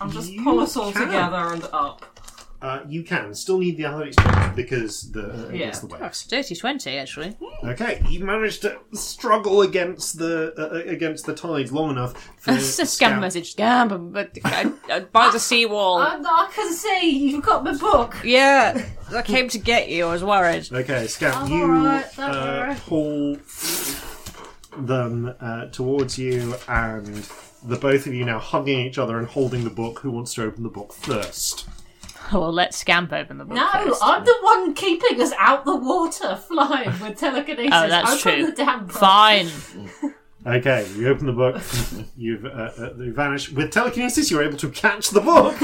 And 0.02 0.12
just 0.12 0.32
You 0.32 0.44
pull 0.44 0.60
us 0.60 0.76
all 0.76 0.92
can. 0.92 1.08
together 1.08 1.54
and 1.54 1.64
up. 1.74 2.06
Uh, 2.62 2.80
you 2.88 3.04
can 3.04 3.36
still 3.36 3.60
need 3.60 3.78
the 3.78 3.86
athletics 3.86 4.16
check 4.16 4.56
because 4.56 5.12
the 5.12 5.26
uh, 5.30 5.38
Yeah. 5.50 5.54
against 5.66 5.82
the 5.88 5.96
Oh, 5.96 6.00
waves. 6.00 6.22
it's 6.22 6.28
dirty 6.28 6.56
20, 6.56 6.98
actually. 6.98 7.38
Okay, 7.64 8.02
you 8.10 8.24
managed 8.26 8.64
to 8.64 8.80
struggle 8.94 9.62
against 9.62 10.18
the 10.18 10.54
uh, 10.58 10.90
against 10.90 11.26
the 11.28 11.36
tides 11.36 11.72
long 11.72 11.92
enough 11.92 12.14
for 12.40 12.52
It's 12.56 12.80
a 12.80 12.84
scam 12.84 12.88
Scamp- 12.88 13.22
message. 13.22 13.56
Scam, 13.56 14.12
but 14.12 14.32
I, 14.46 14.72
I, 14.90 15.00
by 15.02 15.30
the 15.32 15.40
seawall. 15.40 15.98
I, 16.00 16.16
I 16.18 16.50
can 16.56 16.74
see 16.74 17.30
you've 17.30 17.46
got 17.46 17.64
my 17.64 17.74
book. 17.78 18.16
Yeah, 18.24 18.84
I 19.14 19.22
came 19.22 19.48
to 19.50 19.60
get 19.60 19.90
you. 19.90 20.08
I 20.08 20.14
was 20.14 20.24
worried. 20.24 20.68
Okay, 20.72 21.06
Scamp, 21.08 21.38
I'm 21.38 21.52
you 21.52 21.64
alright, 21.64 22.06
don't 22.18 22.30
uh, 22.32 22.66
worry. 22.68 22.76
pull 22.88 23.38
them 24.78 25.34
uh, 25.40 25.66
towards 25.68 26.18
you, 26.18 26.56
and 26.68 27.30
the 27.66 27.76
both 27.78 28.06
of 28.08 28.14
you 28.14 28.26
now 28.26 28.40
hugging 28.40 28.80
each 28.80 28.98
other 28.98 29.18
and 29.18 29.28
holding 29.28 29.64
the 29.64 29.70
book. 29.70 30.00
Who 30.00 30.12
wants 30.12 30.34
to 30.36 30.44
open 30.44 30.64
the 30.64 30.70
book 30.70 30.94
first? 30.94 31.68
Well, 32.34 32.52
let 32.52 32.74
Scamp 32.74 33.14
open 33.14 33.38
the 33.38 33.46
book 33.46 33.56
No, 33.56 33.70
first. 33.72 34.02
I'm 34.04 34.26
the 34.26 34.36
one 34.42 34.74
keeping 34.74 35.22
us 35.22 35.32
out 35.38 35.64
the 35.66 35.76
water, 35.76 36.36
flying 36.48 37.00
with 37.00 37.20
telekinesis. 37.20 37.72
Oh, 37.74 37.88
that's 37.88 38.26
Open 38.26 38.40
true. 38.40 38.46
the 38.48 38.52
damn 38.56 38.86
book. 38.88 38.96
Fine. 38.96 39.50
Okay, 40.48 40.88
you 40.96 41.08
open 41.08 41.26
the 41.26 41.34
book. 41.34 41.60
You've 42.16 42.46
uh, 42.46 42.50
uh, 42.78 42.94
you 43.00 43.12
vanish 43.14 43.50
with 43.52 43.72
telekinesis. 43.72 44.30
You're 44.30 44.44
able 44.44 44.58
to 44.60 44.70
catch 44.70 45.10
the 45.10 45.20
book 45.20 45.60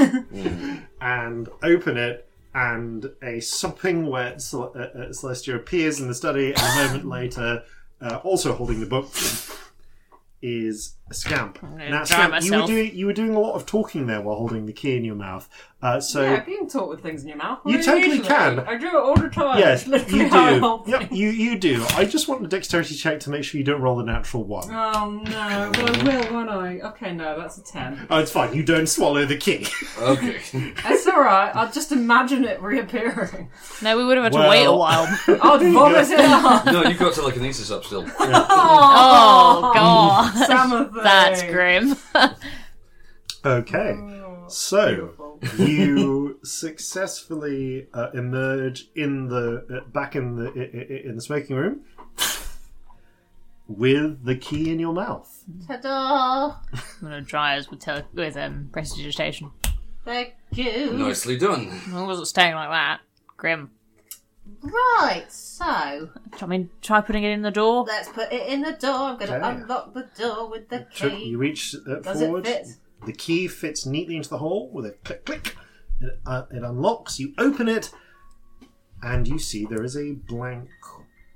and 1.00 1.48
open 1.62 1.96
it, 1.96 2.28
and 2.52 3.08
a 3.22 3.38
sopping 3.38 4.06
wet 4.08 4.42
Cel- 4.42 4.72
uh, 4.74 4.80
uh, 4.80 5.08
Celestia 5.10 5.54
appears 5.54 6.00
in 6.00 6.08
the 6.08 6.14
study, 6.16 6.48
and 6.52 6.58
a 6.58 6.84
moment 6.84 7.04
later, 7.04 7.62
uh, 8.00 8.16
also 8.24 8.54
holding 8.54 8.80
the 8.80 8.86
book, 8.86 9.08
is 10.42 10.94
a 11.12 11.14
scamp. 11.14 11.60
gonna 11.60 11.90
Now, 11.90 12.04
scamp, 12.04 12.42
you 12.42 12.50
were 12.50 12.56
myself. 12.58 12.66
doing 12.68 12.94
you 12.94 13.06
were 13.06 13.12
doing 13.12 13.34
a 13.34 13.40
lot 13.40 13.54
of 13.54 13.66
talking 13.66 14.06
there 14.06 14.20
while 14.20 14.36
holding 14.36 14.66
the 14.66 14.72
key 14.72 14.96
in 14.96 15.04
your 15.04 15.14
mouth. 15.14 15.48
Uh, 15.82 15.98
so 16.00 16.22
yeah, 16.22 16.44
you 16.46 16.58
can 16.58 16.68
talk 16.68 16.88
with 16.88 17.02
things 17.02 17.22
in 17.22 17.28
your 17.28 17.36
mouth. 17.36 17.58
You 17.66 17.74
Well, 17.74 17.82
totally 17.84 18.06
usually, 18.18 18.28
can. 18.28 18.60
I 18.60 18.76
do 18.78 18.86
it 18.86 18.94
all 18.94 19.16
the 19.16 19.28
time. 19.28 19.58
yes, 19.58 19.80
It's 19.82 19.88
literally 19.90 20.18
you 20.20 20.28
how 20.28 20.44
I 20.44 20.54
do. 20.54 20.60
hold 20.60 20.88
Yep, 20.88 21.08
you 21.12 21.28
you 21.30 21.58
do. 21.58 21.84
I 21.96 22.04
just 22.04 22.28
want 22.28 22.44
a 22.44 22.48
dexterity 22.48 22.94
check 22.94 23.18
to 23.20 23.30
make 23.30 23.42
sure 23.44 23.58
you 23.58 23.64
don't 23.64 23.80
roll 23.82 23.96
the 23.96 24.04
natural 24.04 24.44
one. 24.44 24.70
Oh 24.70 25.10
no, 25.10 25.70
but 25.74 25.98
I 25.98 26.04
will, 26.04 26.32
won't 26.34 26.50
I? 26.50 26.80
Okay, 26.90 27.12
no, 27.12 27.36
that's 27.38 27.58
a 27.58 27.64
10. 27.64 28.06
Oh, 28.10 28.18
it's 28.20 28.30
fine. 28.30 28.54
You 28.54 28.62
don't 28.62 28.86
swallow 28.88 29.24
the 29.24 29.36
key. 29.36 29.66
Okay. 30.02 30.38
It's 30.54 31.06
alright, 31.06 31.54
I'll 31.54 31.70
just 31.70 31.92
imagine 31.92 32.44
it 32.44 32.60
reappearing. 32.62 33.50
No, 33.82 33.96
we 33.96 34.04
would 34.04 34.16
have 34.16 34.24
had 34.24 34.32
to 34.32 34.38
Well- 34.38 34.50
wait 34.50 34.64
a 34.64 34.72
while. 34.72 35.06
I'll 35.42 35.58
vomit 35.58 36.10
it 36.10 36.20
out. 36.20 36.64
no, 36.66 36.82
you've 36.84 36.98
got 36.98 37.14
telekinesis 37.14 37.70
up 37.70 37.84
still. 37.84 38.04
oh 38.18 39.72
god, 39.74 40.46
Timothy. 40.46 41.00
That's 41.02 41.42
grim. 41.42 41.96
Okay. 43.44 43.96
So 44.48 45.10
you 45.58 46.38
successfully 46.44 47.88
uh, 47.92 48.10
emerge 48.14 48.88
in 48.94 49.26
the 49.28 49.66
uh, 49.82 49.88
back 49.90 50.14
in 50.14 50.36
the 50.36 50.46
i- 50.50 50.94
i- 50.94 51.08
in 51.08 51.16
the 51.16 51.20
smoking 51.22 51.56
room 51.56 51.80
with 53.66 54.24
the 54.24 54.36
key 54.36 54.70
in 54.70 54.78
your 54.78 54.92
mouth. 54.92 55.44
Ta-da! 55.66 56.56
I'm 56.72 56.80
gonna 57.00 57.20
dry 57.20 57.58
us 57.58 57.68
with 57.70 57.80
tele- 57.80 58.06
with 58.14 58.36
um 58.36 58.68
prestidigitation. 58.72 59.50
Thank 60.04 60.34
you. 60.52 60.92
Nicely 60.92 61.36
done. 61.38 61.80
I 61.92 62.02
wasn't 62.04 62.28
staying 62.28 62.54
like 62.54 62.70
that. 62.70 63.00
Grim. 63.36 63.70
Right, 64.62 65.26
so 65.28 65.64
I 65.64 66.46
mean, 66.46 66.70
try 66.82 67.00
putting 67.00 67.24
it 67.24 67.30
in 67.30 67.42
the 67.42 67.50
door. 67.50 67.84
let's 67.84 68.08
put 68.08 68.32
it 68.32 68.46
in 68.46 68.62
the 68.62 68.72
door. 68.72 68.94
I'm 68.94 69.18
going 69.18 69.30
to 69.30 69.36
Okay. 69.44 69.60
unlock 69.62 69.92
the 69.92 70.08
door 70.16 70.48
with 70.48 70.68
the 70.68 70.86
So 70.94 71.10
key. 71.10 71.24
you 71.30 71.38
reach 71.38 71.74
uh, 71.74 71.96
Does 72.00 72.20
forward. 72.20 72.46
it 72.46 72.66
fit? 72.66 72.76
The 73.06 73.12
key 73.12 73.48
fits 73.48 73.84
neatly 73.86 74.16
into 74.16 74.28
the 74.28 74.38
hole 74.38 74.70
with 74.72 74.86
a 74.86 74.92
click 75.04 75.24
click. 75.24 75.56
It, 76.00 76.20
uh, 76.24 76.44
it 76.52 76.62
unlocks. 76.62 77.18
You 77.18 77.34
open 77.38 77.68
it, 77.68 77.90
and 79.02 79.26
you 79.26 79.38
see 79.40 79.66
there 79.66 79.82
is 79.82 79.96
a 79.96 80.12
blank 80.12 80.68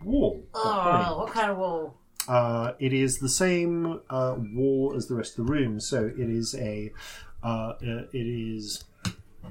wall. 0.05 0.45
behind. 0.53 1.07
Oh, 1.09 1.19
what 1.19 1.33
kind 1.33 1.51
of 1.51 1.57
wall? 1.59 1.99
Uh, 2.29 2.73
it 2.79 2.93
is 2.93 3.19
the 3.19 3.29
same 3.29 4.01
uh, 4.09 4.37
wall 4.55 4.93
as 4.97 5.09
the 5.09 5.17
rest 5.17 5.37
of 5.39 5.47
the 5.47 5.53
room, 5.53 5.81
so 5.81 6.07
it 6.07 6.31
is 6.31 6.55
a 6.55 6.93
uh, 7.43 7.47
uh, 7.49 7.75
it 8.13 8.27
is 8.27 8.85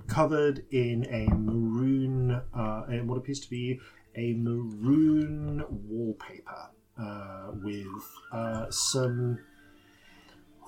covered 0.08 0.66
in 0.72 1.06
a 1.10 1.28
maroon 1.34 2.42
uh, 2.54 2.84
in 2.90 3.08
what 3.08 3.18
appears 3.18 3.40
to 3.42 3.50
be 3.50 3.80
a 4.16 4.34
maroon 4.34 5.64
wallpaper 5.90 6.70
uh, 7.00 7.52
with 7.64 7.88
uh, 8.32 8.66
some. 8.70 9.40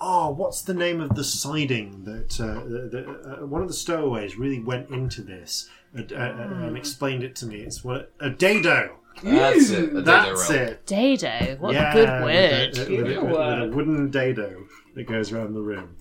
Oh, 0.00 0.30
what's 0.30 0.62
the 0.62 0.74
name 0.74 1.00
of 1.00 1.16
the 1.16 1.24
siding 1.24 2.04
that 2.04 2.40
uh, 2.40 2.62
the, 2.64 2.88
the, 2.88 3.40
uh, 3.42 3.46
one 3.46 3.62
of 3.62 3.68
the 3.68 3.74
stowaways 3.74 4.36
really 4.36 4.60
went 4.60 4.90
into 4.90 5.22
this 5.22 5.68
uh, 5.98 6.02
uh, 6.14 6.16
and 6.62 6.76
explained 6.76 7.24
it 7.24 7.34
to 7.36 7.46
me? 7.46 7.56
It's 7.60 7.82
what 7.82 8.12
a 8.20 8.30
dado. 8.30 8.94
That's 9.24 9.70
it. 9.70 9.96
A 9.96 10.00
That's 10.02 10.48
dado 10.48 10.54
it. 10.62 10.86
Dado. 10.86 11.56
What 11.60 11.74
Yeah, 11.74 11.90
a 11.90 11.94
good 11.94 12.08
with 12.08 12.22
word. 12.22 12.32
a- 12.32 12.68
With, 12.68 12.78
a, 12.78 12.84
Good 12.86 13.06
with 13.06 13.16
a- 13.16 13.24
with 13.24 13.72
a 13.72 13.76
wooden 13.76 14.10
dado 14.12 14.66
that 14.94 15.04
goes 15.08 15.32
around 15.32 15.54
the 15.54 15.60
room. 15.62 15.96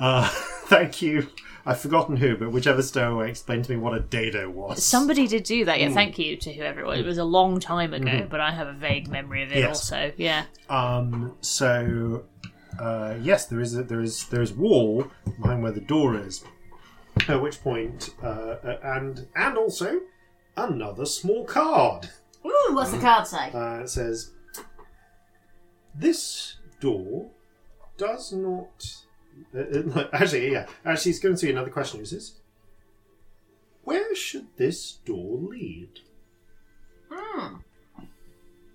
Uh, 0.00 0.26
thank 0.68 1.02
you. 1.02 1.28
I've 1.64 1.80
forgotten 1.80 2.16
who, 2.16 2.36
but 2.36 2.50
whichever 2.50 2.82
stowaway 2.82 3.30
explained 3.30 3.64
to 3.66 3.72
me 3.72 3.76
what 3.78 3.94
a 3.94 4.00
dado 4.00 4.50
was. 4.50 4.84
Somebody 4.84 5.28
did 5.28 5.44
do 5.44 5.64
that. 5.66 5.78
Yeah, 5.80 5.88
Hmm. 5.88 5.94
thank 5.94 6.18
you 6.18 6.36
to 6.36 6.52
whoever 6.52 6.80
it 6.80 6.86
was. 6.86 6.98
It 6.98 7.06
was 7.06 7.18
a 7.18 7.24
long 7.24 7.60
time 7.60 7.94
ago, 7.94 8.26
but 8.28 8.40
I 8.40 8.50
have 8.50 8.66
a 8.66 8.72
vague 8.72 9.08
memory 9.08 9.42
of 9.44 9.50
it 9.52 9.54
Mm-hmm. 9.56 9.68
Yes. 9.68 9.92
also. 9.92 10.12
Yeah. 10.16 10.44
Um. 10.68 11.36
So, 11.40 12.24
uh, 12.80 13.14
yes, 13.20 13.46
there 13.46 13.60
is 13.60 13.76
a, 13.76 13.84
there 13.84 14.00
is 14.00 14.26
there 14.26 14.42
is 14.42 14.52
wall 14.52 15.06
behind 15.40 15.62
where 15.62 15.72
the 15.72 15.80
door 15.80 16.16
is. 16.18 16.44
At 17.28 17.40
which 17.42 17.62
point, 17.62 18.10
uh, 18.22 18.26
uh, 18.26 18.78
and 18.82 19.28
and 19.36 19.56
also 19.58 20.00
another 20.56 21.04
small 21.06 21.44
card. 21.44 22.08
Ooh, 22.44 22.70
what's 22.74 22.90
the 22.90 22.98
card 22.98 23.26
say? 23.26 23.52
Uh, 23.52 23.82
it 23.82 23.88
says, 23.90 24.32
"This 25.94 26.56
door 26.80 27.30
does 27.96 28.32
not." 28.32 29.01
Uh, 29.54 30.00
uh, 30.00 30.08
actually, 30.12 30.52
yeah. 30.52 30.66
Actually, 30.84 31.10
it's 31.10 31.20
going 31.20 31.34
to 31.34 31.38
see 31.38 31.50
another 31.50 31.70
question. 31.70 32.00
It 32.00 32.06
says, 32.08 32.34
"Where 33.84 34.14
should 34.14 34.46
this 34.56 34.92
door 35.04 35.38
lead?" 35.38 36.00
Hmm. 37.10 37.56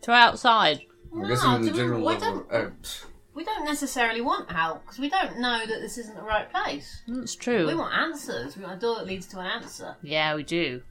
To 0.02 0.12
outside. 0.12 0.82
I'm 1.14 1.28
guessing 1.28 1.54
in 1.56 1.62
the 1.62 1.68
do 1.68 1.74
we- 1.74 1.78
general 1.80 2.00
we 2.02 2.06
level 2.08 2.20
don't- 2.50 2.54
out. 2.54 3.06
We 3.34 3.44
don't 3.44 3.66
necessarily 3.66 4.22
want 4.22 4.52
help 4.52 4.82
because 4.82 4.98
we 4.98 5.10
don't 5.10 5.38
know 5.40 5.60
that 5.60 5.80
this 5.80 6.00
isn't 6.00 6.16
the 6.16 6.24
right 6.24 6.50
place. 6.52 7.04
That's 7.08 7.36
true. 7.36 7.66
We 7.68 7.72
true. 7.74 7.78
want 7.80 7.94
answers. 7.94 8.58
We 8.58 8.64
want 8.64 8.78
a 8.78 8.80
door 8.80 8.96
that 8.96 9.06
leads 9.06 9.28
to 9.28 9.40
an 9.40 9.46
answer. 9.46 9.96
Yeah, 10.02 10.34
we 10.36 10.42
do. 10.42 10.82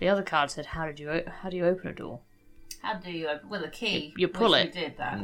The 0.00 0.08
other 0.08 0.22
card 0.24 0.50
said, 0.50 0.66
"How 0.66 0.86
did 0.86 0.98
you 0.98 1.08
o- 1.10 1.30
how 1.42 1.50
do 1.50 1.56
you 1.56 1.64
open 1.66 1.88
a 1.88 1.92
door?" 1.94 2.20
How 2.82 2.94
do 2.94 3.10
you 3.10 3.28
open 3.28 3.48
with 3.48 3.62
a 3.62 3.68
key? 3.68 4.12
You 4.16 4.28
pull 4.28 4.50
which 4.50 4.66
it. 4.66 4.74
We 4.74 4.80
did 4.80 4.96
that. 4.98 5.18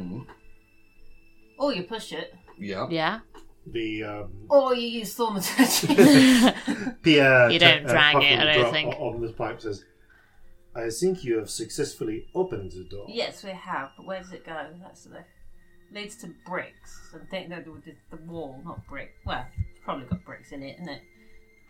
Or 1.61 1.71
you 1.73 1.83
push 1.83 2.11
it. 2.11 2.33
Yeah. 2.57 2.87
Yeah. 2.89 3.19
The 3.67 4.03
um, 4.03 4.31
Or 4.49 4.73
you 4.75 4.87
use 4.87 5.13
thaumaturgy. 5.13 5.87
Pierre. 7.03 7.49
You 7.51 7.59
don't 7.59 7.85
drag 7.85 8.13
Puffle 8.15 8.27
it, 8.27 8.39
I 8.39 8.45
don't 8.45 8.59
drop 8.61 8.73
think. 8.73 8.95
On 8.99 9.21
the 9.21 9.31
pipe 9.33 9.61
says, 9.61 9.85
"I 10.75 10.89
think 10.89 11.23
you 11.23 11.37
have 11.37 11.49
successfully 11.49 12.25
opened 12.33 12.71
the 12.71 12.83
door." 12.85 13.05
yes, 13.07 13.43
we 13.43 13.51
have. 13.51 13.89
But 13.95 14.07
where 14.07 14.19
does 14.19 14.31
it 14.33 14.43
go? 14.45 14.67
That's 14.81 15.03
the 15.03 15.23
leads 15.93 16.15
to 16.17 16.33
bricks. 16.47 16.99
And 17.13 17.29
think 17.29 17.49
no, 17.49 17.61
the, 17.61 17.93
the 18.09 18.23
wall, 18.23 18.59
not 18.65 18.85
brick. 18.87 19.11
Well, 19.27 19.45
it's 19.69 19.79
probably 19.85 20.05
got 20.07 20.25
bricks 20.25 20.51
in 20.51 20.63
it, 20.63 20.77
isn't 20.81 20.89
it? 20.89 21.01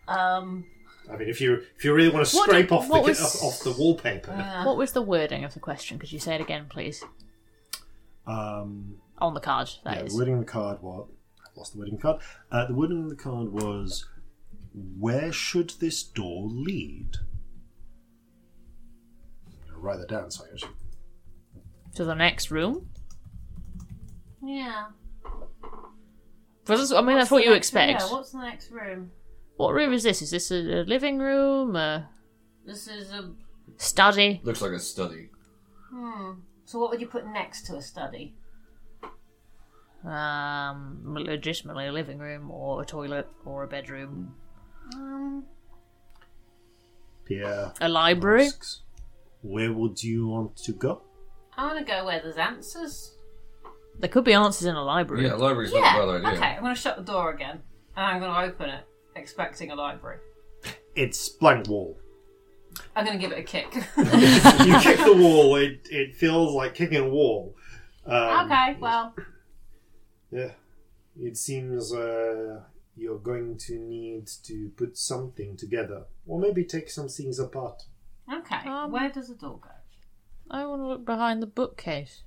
Um. 0.08 0.64
I 1.12 1.16
mean, 1.16 1.28
if 1.28 1.40
you 1.42 1.62
if 1.76 1.84
you 1.84 1.92
really 1.92 2.08
want 2.08 2.26
to 2.26 2.34
What 2.36 2.48
scrape 2.48 2.68
did- 2.68 2.74
off 2.74 2.86
the 2.86 2.92
what 2.92 3.02
was- 3.04 3.20
off, 3.20 3.42
off 3.42 3.60
the 3.64 3.72
wallpaper, 3.72 4.30
uh, 4.32 4.64
What 4.64 4.78
was 4.78 4.92
the 4.92 5.02
wording 5.02 5.44
of 5.44 5.52
the 5.52 5.60
question? 5.60 5.98
Could 5.98 6.10
you 6.12 6.18
say 6.20 6.36
it 6.36 6.40
again, 6.40 6.66
please? 6.70 7.04
um, 8.26 8.96
On 9.22 9.34
the 9.34 9.40
card, 9.40 9.70
that 9.84 9.96
yeah, 9.98 10.02
is. 10.04 10.12
the 10.12 10.18
wording 10.18 10.34
on 10.34 10.40
the 10.40 10.46
card 10.46 10.82
was 10.82 11.08
I've 11.46 11.56
lost 11.56 11.72
the 11.72 11.78
wording 11.78 11.98
card. 11.98 12.20
Uh, 12.50 12.66
the 12.66 12.74
wording 12.74 12.98
on 12.98 13.08
the 13.08 13.14
card 13.16 13.52
was, 13.52 14.04
"Where 14.74 15.32
should 15.32 15.70
this 15.80 16.02
door 16.02 16.48
lead?" 16.48 17.16
I'll 19.72 19.78
write 19.80 19.98
that 19.98 20.08
down 20.08 20.30
so 20.30 20.44
I 20.44 20.48
actually. 20.52 20.70
To 21.94 22.04
the 22.04 22.14
next 22.14 22.50
room. 22.50 22.88
yeah. 24.42 24.86
Well, 26.68 26.78
that's- 26.78 26.92
I 26.92 27.00
mean, 27.02 27.16
that's 27.18 27.30
what 27.30 27.44
you 27.44 27.50
next- 27.50 27.68
expect. 27.68 28.00
Yeah. 28.02 28.10
What's 28.12 28.30
the 28.32 28.38
next 28.38 28.70
room? 28.70 29.10
What 29.56 29.74
room 29.74 29.92
is 29.92 30.02
this? 30.04 30.22
Is 30.22 30.30
this 30.30 30.50
a, 30.50 30.80
a 30.80 30.82
living 30.84 31.18
room? 31.18 31.76
A 31.76 32.08
This 32.64 32.88
is 32.88 33.12
a. 33.12 33.32
study? 33.76 34.40
Looks 34.44 34.62
like 34.62 34.72
a 34.72 34.78
study. 34.80 35.30
Hmm. 35.90 36.32
So 36.64 36.78
what 36.80 36.90
would 36.90 37.00
you 37.00 37.06
put 37.08 37.26
next 37.26 37.66
to 37.66 37.76
a 37.76 37.82
study? 37.82 38.34
Um, 40.04 41.00
legitimately 41.04 41.86
a 41.86 41.92
living 41.92 42.18
room 42.18 42.50
or 42.50 42.82
a 42.82 42.84
toilet 42.84 43.28
or 43.44 43.62
a 43.64 43.68
bedroom. 43.68 44.34
Um. 44.94 45.44
Pierre 47.24 47.72
A 47.80 47.88
library? 47.88 48.46
asks, 48.46 48.82
"Where 49.42 49.72
would 49.72 50.02
you 50.02 50.26
want 50.26 50.56
to 50.58 50.72
go?" 50.72 51.02
I 51.56 51.66
want 51.66 51.78
to 51.78 51.84
go 51.84 52.04
where 52.04 52.20
there's 52.20 52.36
answers. 52.36 53.16
There 53.98 54.08
could 54.08 54.24
be 54.24 54.32
answers 54.32 54.66
in 54.66 54.74
a 54.74 54.82
library. 54.82 55.24
Yeah, 55.26 55.34
library's 55.34 55.72
Yeah. 55.72 55.80
not 55.80 56.08
a 56.08 56.12
bad 56.18 56.24
idea. 56.26 56.38
Okay, 56.40 56.54
I'm 56.56 56.62
going 56.62 56.74
to 56.74 56.80
shut 56.80 56.96
the 56.96 57.02
door 57.04 57.30
again, 57.30 57.62
and 57.96 58.04
I'm 58.06 58.20
going 58.20 58.32
to 58.32 58.52
open 58.52 58.70
it, 58.70 58.84
expecting 59.14 59.70
a 59.70 59.74
library. 59.74 60.18
It's 60.96 61.28
blank 61.28 61.68
wall. 61.68 61.96
I'm 62.96 63.04
going 63.04 63.18
to 63.18 63.20
give 63.22 63.32
it 63.32 63.38
a 63.38 63.42
kick. 63.42 63.72
you 63.96 64.78
kick 64.80 64.98
the 64.98 65.14
wall. 65.16 65.56
It 65.56 65.86
it 65.90 66.16
feels 66.16 66.54
like 66.54 66.74
kicking 66.74 66.98
a 66.98 67.08
wall. 67.08 67.54
Um, 68.06 68.46
okay, 68.50 68.76
well, 68.80 69.14
Yeah. 70.32 70.52
It 71.20 71.36
seems 71.36 71.92
uh, 71.92 72.60
you're 72.96 73.18
going 73.18 73.58
to 73.58 73.78
need 73.78 74.28
to 74.44 74.70
put 74.76 74.96
something 74.96 75.56
together, 75.56 76.04
or 76.26 76.40
maybe 76.40 76.64
take 76.64 76.88
some 76.90 77.08
things 77.08 77.38
apart. 77.38 77.82
okay. 78.32 78.66
Um, 78.68 78.90
Where 78.92 79.10
does 79.10 79.28
the 79.28 79.34
door 79.34 79.58
go? 79.62 79.68
I 80.50 80.64
want 80.66 80.80
to 80.82 80.86
look 80.86 81.04
behind 81.04 81.42
the 81.42 81.46
bookcase. 81.46 82.22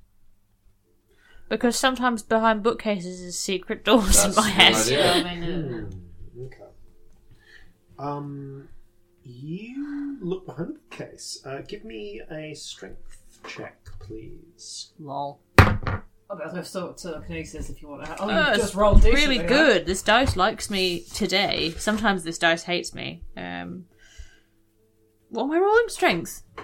Because 1.49 1.75
sometimes 1.75 2.23
behind 2.23 2.63
bookcases 2.63 3.21
is 3.21 3.37
secret 3.39 3.83
doors 3.85 4.23
in 4.25 4.33
my 4.35 4.47
a 4.47 4.51
head. 4.51 4.73
good 4.73 4.81
idea. 4.99 5.13
I 5.13 5.35
mean, 5.35 5.89
Hmm. 6.35 6.45
Okay. 6.45 6.63
Um, 7.99 8.67
you 9.23 10.17
look 10.21 10.45
behind 10.45 10.75
the 10.77 10.95
case. 10.95 11.41
Uh, 11.45 11.61
give 11.67 11.83
me 11.85 12.21
a 12.31 12.53
strength 12.55 13.39
check, 13.47 13.77
please. 13.99 14.91
Lol. 14.99 15.39
Oh, 16.29 16.35
but 16.35 16.55
I've 16.57 16.67
still 16.67 16.87
got 16.87 16.97
telekinesis 16.97 17.69
if 17.69 17.81
you 17.81 17.87
want 17.87 18.05
to. 18.05 18.11
Oh, 18.19 18.27
Oh, 18.27 18.29
you 18.29 18.49
it's 18.53 18.57
just 18.63 18.75
rolled 18.75 19.01
decently, 19.03 19.21
really 19.21 19.37
huh? 19.37 19.47
good. 19.47 19.85
This 19.85 20.01
dice 20.01 20.35
likes 20.35 20.69
me 20.71 21.01
today. 21.13 21.71
Sometimes 21.77 22.23
this 22.23 22.37
dice 22.39 22.63
hates 22.63 22.95
me. 22.95 23.21
Um, 23.37 23.85
what 25.29 25.43
am 25.43 25.51
I 25.51 25.59
rolling? 25.59 25.89
Strength. 25.89 26.41
Yeah, 26.57 26.63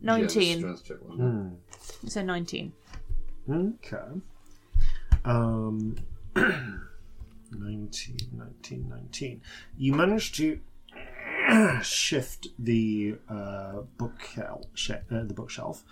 Nineteen. 0.00 0.58
strength 0.60 0.84
check 0.84 0.96
one. 1.02 1.58
Hmm. 2.02 2.08
so 2.08 2.22
nineteen. 2.22 2.72
Okay. 3.50 3.98
Um, 5.26 5.96
19, 6.36 8.16
19, 8.32 8.88
19. 8.88 9.40
You 9.76 9.92
managed 9.92 10.34
to 10.36 10.58
shift 11.82 12.48
the 12.58 13.16
uh, 13.28 13.82
bookshelf, 13.98 14.64
she- 14.74 14.92
uh, 14.94 15.24
the 15.24 15.34
bookshelf. 15.34 15.84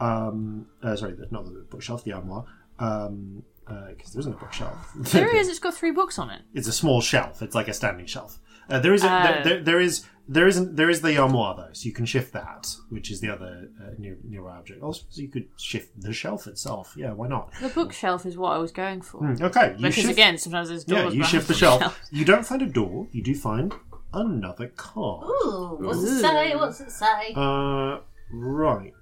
Um, 0.00 0.66
uh, 0.82 0.96
sorry, 0.96 1.12
the, 1.12 1.26
not 1.30 1.44
the 1.44 1.64
bookshelf, 1.70 2.04
the 2.04 2.12
armoire. 2.12 2.44
Um, 2.78 3.42
because 3.66 4.12
there 4.12 4.20
isn't 4.20 4.34
a 4.34 4.36
bookshelf. 4.36 4.92
There 5.12 5.34
is. 5.34 5.48
It's 5.48 5.58
got 5.58 5.74
three 5.74 5.90
books 5.90 6.18
on 6.18 6.28
it. 6.30 6.42
It's 6.52 6.68
a 6.68 6.72
small 6.72 7.00
shelf. 7.00 7.40
It's 7.40 7.54
like 7.54 7.68
a 7.68 7.72
standing 7.72 8.04
shelf. 8.06 8.38
Uh, 8.68 8.78
there 8.78 8.92
is 8.92 9.02
a, 9.04 9.06
Oh. 9.06 9.22
there, 9.22 9.44
there, 9.44 9.60
there 9.62 9.80
is 9.80 10.04
there 10.28 10.46
isn't 10.48 10.76
there 10.76 10.88
is 10.90 11.00
the 11.02 11.16
armoire 11.18 11.54
though, 11.56 11.68
so 11.72 11.86
you 11.86 11.92
can 11.92 12.04
shift 12.06 12.32
that, 12.34 12.66
which 12.90 13.10
is 13.10 13.20
the 13.20 13.30
other 13.30 13.68
uh, 13.80 13.90
near, 13.98 14.16
nearby 14.24 14.56
object. 14.56 14.82
Also, 14.82 15.04
you 15.12 15.28
could 15.28 15.48
shift 15.58 15.98
the 16.00 16.12
shelf 16.12 16.46
itself. 16.46 16.94
Yeah, 16.96 17.12
why 17.12 17.28
not? 17.28 17.52
The 17.60 17.68
bookshelf 17.68 18.26
is 18.26 18.36
what 18.36 18.52
I 18.52 18.58
was 18.58 18.72
going 18.72 19.00
for. 19.02 19.18
Hmm, 19.18 19.42
Okay, 19.42 19.70
you 19.72 19.82
Because 19.82 19.94
shift, 19.96 20.10
again, 20.10 20.36
sometimes 20.38 20.68
there's 20.70 20.84
doors. 20.84 21.14
yeah, 21.14 21.18
you 21.18 21.24
shift 21.24 21.46
the 21.48 21.52
bookshelf. 21.54 21.80
shelf. 21.82 22.00
You 22.10 22.24
don't 22.24 22.46
find 22.46 22.60
a 22.62 22.66
door. 22.66 23.06
You 23.12 23.22
do 23.22 23.34
find 23.34 23.72
another 24.12 24.68
card. 24.68 25.26
Ooh, 25.28 25.78
what's 25.80 26.02
it 26.02 26.20
say? 26.20 26.54
What's 26.56 26.80
it 26.80 26.90
say? 26.90 27.32
Uh, 27.36 27.98
right. 28.30 28.92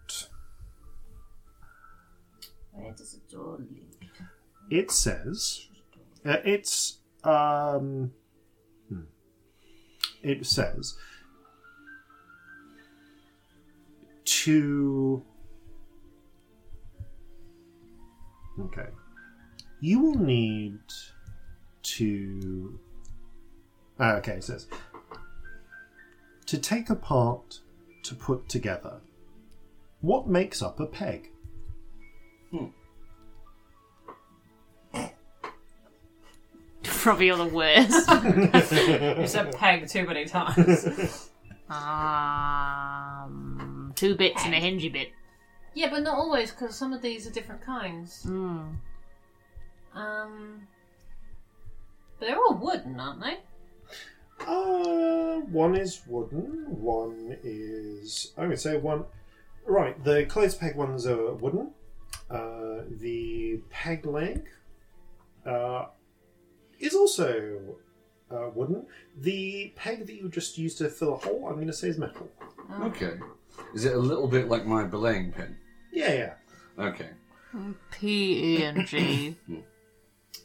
Does 2.96 3.12
the 3.12 3.34
door 3.34 3.58
lead? 3.58 4.10
It 4.70 4.90
says 4.90 5.68
uh, 6.24 6.36
it's 6.44 6.98
um. 7.24 8.12
hmm. 8.88 9.00
It 10.22 10.46
says 10.46 10.96
to. 14.24 15.22
Okay. 18.60 18.88
You 19.80 20.00
will 20.00 20.18
need 20.18 20.78
to. 21.82 22.78
Ah, 23.98 24.14
okay, 24.14 24.34
it 24.34 24.44
says 24.44 24.66
to 26.46 26.58
take 26.58 26.90
apart 26.90 27.60
to 28.02 28.14
put 28.14 28.48
together. 28.48 29.00
What 30.02 30.28
makes 30.28 30.60
up 30.60 30.80
a 30.80 30.86
peg? 30.86 31.31
Probably 36.82 37.30
all 37.30 37.38
the 37.38 37.46
worst. 37.54 38.08
You 39.18 39.26
said 39.26 39.56
peg 39.56 39.88
too 39.88 40.06
many 40.06 40.24
times. 40.24 41.30
um, 41.70 43.92
two 43.96 44.14
bits 44.14 44.44
and 44.44 44.54
a 44.54 44.60
hingy 44.60 44.92
bit. 44.92 45.10
Yeah, 45.74 45.88
but 45.90 46.02
not 46.02 46.18
always, 46.18 46.50
because 46.50 46.76
some 46.76 46.92
of 46.92 47.00
these 47.02 47.26
are 47.26 47.30
different 47.30 47.62
kinds. 47.62 48.24
Mm. 48.26 48.76
Um, 49.94 50.66
but 52.18 52.26
they're 52.26 52.36
all 52.36 52.54
wooden, 52.54 52.98
aren't 53.00 53.22
they? 53.22 53.38
Uh, 54.46 55.40
one 55.40 55.76
is 55.76 56.02
wooden. 56.06 56.66
One 56.80 57.36
is 57.42 58.32
I'm 58.36 58.44
gonna 58.44 58.56
say 58.56 58.76
one. 58.76 59.04
Right, 59.66 60.02
the 60.02 60.24
clothes 60.26 60.56
peg 60.56 60.76
ones 60.76 61.06
are 61.06 61.32
wooden. 61.34 61.70
Uh, 62.32 62.84
the 63.00 63.60
peg 63.68 64.06
leg 64.06 64.48
uh, 65.46 65.86
is 66.80 66.94
also 66.94 67.76
uh, 68.30 68.48
wooden. 68.54 68.86
The 69.20 69.72
peg 69.76 70.06
that 70.06 70.14
you 70.14 70.28
just 70.30 70.56
used 70.56 70.78
to 70.78 70.88
fill 70.88 71.14
a 71.14 71.18
hole, 71.18 71.46
I'm 71.48 71.58
gonna 71.58 71.72
say 71.72 71.88
is 71.88 71.98
metal. 71.98 72.28
Okay. 72.82 73.14
Is 73.74 73.84
it 73.84 73.94
a 73.94 73.98
little 73.98 74.28
bit 74.28 74.48
like 74.48 74.64
my 74.64 74.84
belaying 74.84 75.30
pin? 75.32 75.56
Yeah, 75.92 76.12
yeah. 76.14 76.84
Okay. 76.84 77.10
P 77.90 78.56
E 78.56 78.64
N 78.64 78.86
G. 78.86 79.36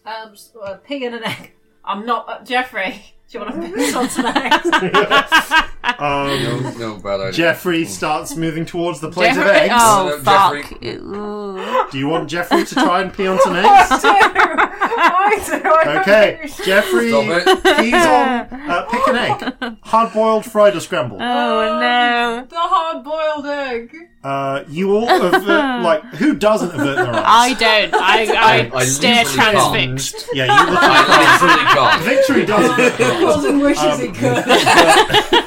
Um, 0.05 0.31
s- 0.33 0.51
uh, 0.61 0.75
pig 0.83 1.03
and 1.03 1.15
an 1.15 1.23
egg. 1.23 1.53
I'm 1.85 2.05
not 2.05 2.27
uh, 2.27 2.43
Jeffrey. 2.43 3.13
Do 3.29 3.39
you 3.39 3.45
want 3.45 3.61
to 3.61 3.71
piss 3.73 3.95
on 3.95 4.09
some 4.09 4.25
eggs? 4.25 4.69
Um, 5.99 6.43
No, 6.43 6.69
no 6.77 6.95
bad 6.97 7.19
idea. 7.19 7.31
Jeffrey 7.33 7.85
starts 7.85 8.35
moving 8.35 8.65
towards 8.65 8.99
the 8.99 9.09
plate 9.09 9.31
of 9.31 9.35
Jeffrey- 9.37 9.51
eggs. 9.51 9.73
Oh 9.75 10.07
No, 10.09 10.23
fuck! 10.23 10.83
Ooh. 10.83 11.91
Do 11.91 11.97
you 11.97 12.07
want 12.07 12.29
Jeffrey 12.29 12.63
to 12.65 12.75
try 12.75 13.01
and 13.01 13.13
pee 13.13 13.25
on 13.27 13.39
some 13.41 13.55
eggs? 13.55 13.67
I 13.69 15.43
do. 15.45 15.53
I 15.69 15.83
don't 15.83 15.97
Okay, 15.99 16.29
think 16.31 16.43
we 16.43 16.47
should. 16.49 16.65
Jeffrey 16.65 17.09
Stop 17.09 17.25
it. 17.65 17.77
pees 17.77 17.93
on. 17.93 18.69
Uh, 18.69 18.85
pick 18.91 19.07
an 19.07 19.15
egg. 19.15 19.77
Hard 19.83 20.13
boiled, 20.13 20.45
fried, 20.45 20.75
or 20.75 20.79
scrambled. 20.79 21.21
Oh 21.21 21.79
no! 21.79 22.45
the 22.49 22.55
hard 22.57 23.03
boiled 23.03 23.45
egg. 23.47 23.95
Uh, 24.23 24.63
you 24.67 24.95
all 24.95 25.09
avert, 25.09 25.47
like, 25.83 26.03
who 26.15 26.35
doesn't 26.35 26.71
avert 26.73 26.97
their 26.97 27.15
eyes? 27.15 27.23
I 27.25 27.53
don't. 27.53 27.93
I 27.93 28.25
I, 28.35 28.71
I 28.75 28.85
stare 28.85 29.23
literally 29.23 29.35
transfixed. 29.35 30.27
Yeah, 30.33 30.45
you 30.45 30.71
look 30.71 30.79
I 30.83 31.31
literally 31.39 31.65
can't. 31.73 32.03
Victory 32.03 32.45
does 32.45 32.69
avert 32.71 32.97
their 32.97 33.13
eyes. 33.13 33.23
Wasn't 33.23 33.61
wishes 33.61 33.83
Um, 33.83 34.01
he 34.01 34.07
could. 34.11 35.43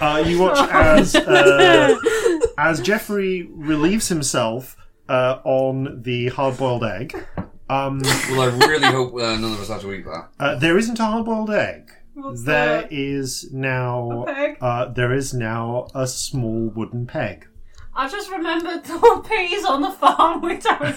Uh, 0.00 0.22
you 0.26 0.38
watch 0.40 0.58
as 0.70 1.14
uh, 1.14 1.96
as 2.58 2.80
Jeffrey 2.80 3.48
relieves 3.52 4.08
himself 4.08 4.76
uh, 5.08 5.38
on 5.44 6.02
the 6.02 6.28
hard 6.28 6.56
boiled 6.58 6.84
egg. 6.84 7.14
Um, 7.68 8.00
Well, 8.30 8.42
I 8.42 8.46
really 8.66 8.86
hope 8.86 9.14
uh, 9.14 9.36
none 9.36 9.52
of 9.54 9.60
us 9.60 9.68
have 9.68 9.80
to 9.82 9.92
eat 9.92 10.04
that. 10.04 10.28
uh, 10.40 10.54
there 10.56 10.76
isn't 10.76 10.98
a 10.98 11.04
hard 11.04 11.24
boiled 11.26 11.50
egg. 11.50 11.90
What's 12.14 12.44
There 12.44 12.82
that? 12.82 12.92
is 12.92 13.50
now 13.52 14.22
A 14.22 14.34
peg? 14.34 14.58
uh, 14.60 14.86
there 14.92 15.12
is 15.12 15.32
now 15.34 15.88
a 15.94 16.06
small 16.06 16.68
wooden 16.74 17.06
peg. 17.06 17.46
I 17.96 18.08
just 18.08 18.30
remembered 18.30 18.84
the 18.84 19.24
peas 19.28 19.64
on 19.64 19.80
the 19.82 19.90
farm. 19.90 20.40
We 20.42 20.58
don't 20.58 20.96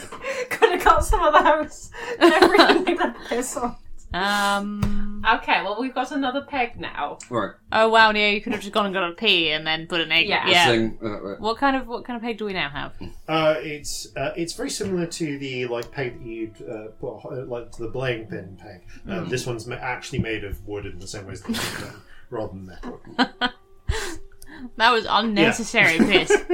could 0.49 0.71
have 0.71 0.83
got 0.83 1.05
some 1.05 1.21
of 1.23 1.33
those. 1.43 1.91
Jeffrey 2.19 2.57
didn't 2.57 2.85
need 2.87 2.99
a 2.99 3.15
piss 3.29 3.55
on. 3.57 3.75
Um. 4.13 5.23
Okay, 5.27 5.61
well 5.63 5.77
we've 5.81 5.93
got 5.93 6.11
another 6.11 6.41
peg 6.41 6.79
now. 6.79 7.17
Right. 7.29 7.51
Oh 7.71 7.89
wow! 7.89 8.11
Yeah, 8.11 8.29
you 8.29 8.39
could 8.41 8.53
have 8.53 8.61
just 8.61 8.73
gone 8.73 8.85
and 8.85 8.93
got 8.93 9.09
a 9.09 9.13
pea 9.13 9.51
and 9.51 9.67
then 9.67 9.87
put 9.87 9.99
an 9.99 10.11
egg. 10.11 10.27
Yeah. 10.27 10.47
Yeah. 10.47 10.67
Thing, 10.67 10.97
uh, 11.03 11.07
uh, 11.07 11.35
What 11.39 11.57
kind 11.57 11.75
of 11.75 11.87
what 11.87 12.05
kind 12.05 12.15
of 12.15 12.23
peg 12.23 12.37
do 12.37 12.45
we 12.45 12.53
now 12.53 12.69
have? 12.69 12.93
Uh, 13.27 13.55
it's 13.57 14.07
uh, 14.15 14.31
it's 14.37 14.53
very 14.53 14.69
similar 14.69 15.05
to 15.05 15.37
the 15.39 15.65
like 15.67 15.91
peg 15.91 16.19
that 16.19 16.25
you'd 16.25 16.55
uh, 16.69 16.87
put 17.01 17.17
uh, 17.25 17.45
like 17.45 17.71
to 17.73 17.83
the 17.83 17.89
belaying 17.89 18.27
pin 18.27 18.57
peg. 18.61 18.81
Uh, 19.09 19.25
This 19.25 19.45
one's 19.45 19.67
ma- 19.67 19.75
actually 19.75 20.19
made 20.19 20.43
of 20.45 20.65
wood 20.65 20.85
in 20.85 20.99
the 20.99 21.07
same 21.07 21.25
way 21.25 21.33
as 21.33 21.41
the 21.41 21.53
pin, 21.53 21.93
rather 22.29 22.53
than 22.53 22.65
metal. 22.65 23.01
That 24.77 24.91
was 24.91 25.05
unnecessary 25.07 25.97
piss. 25.99 26.31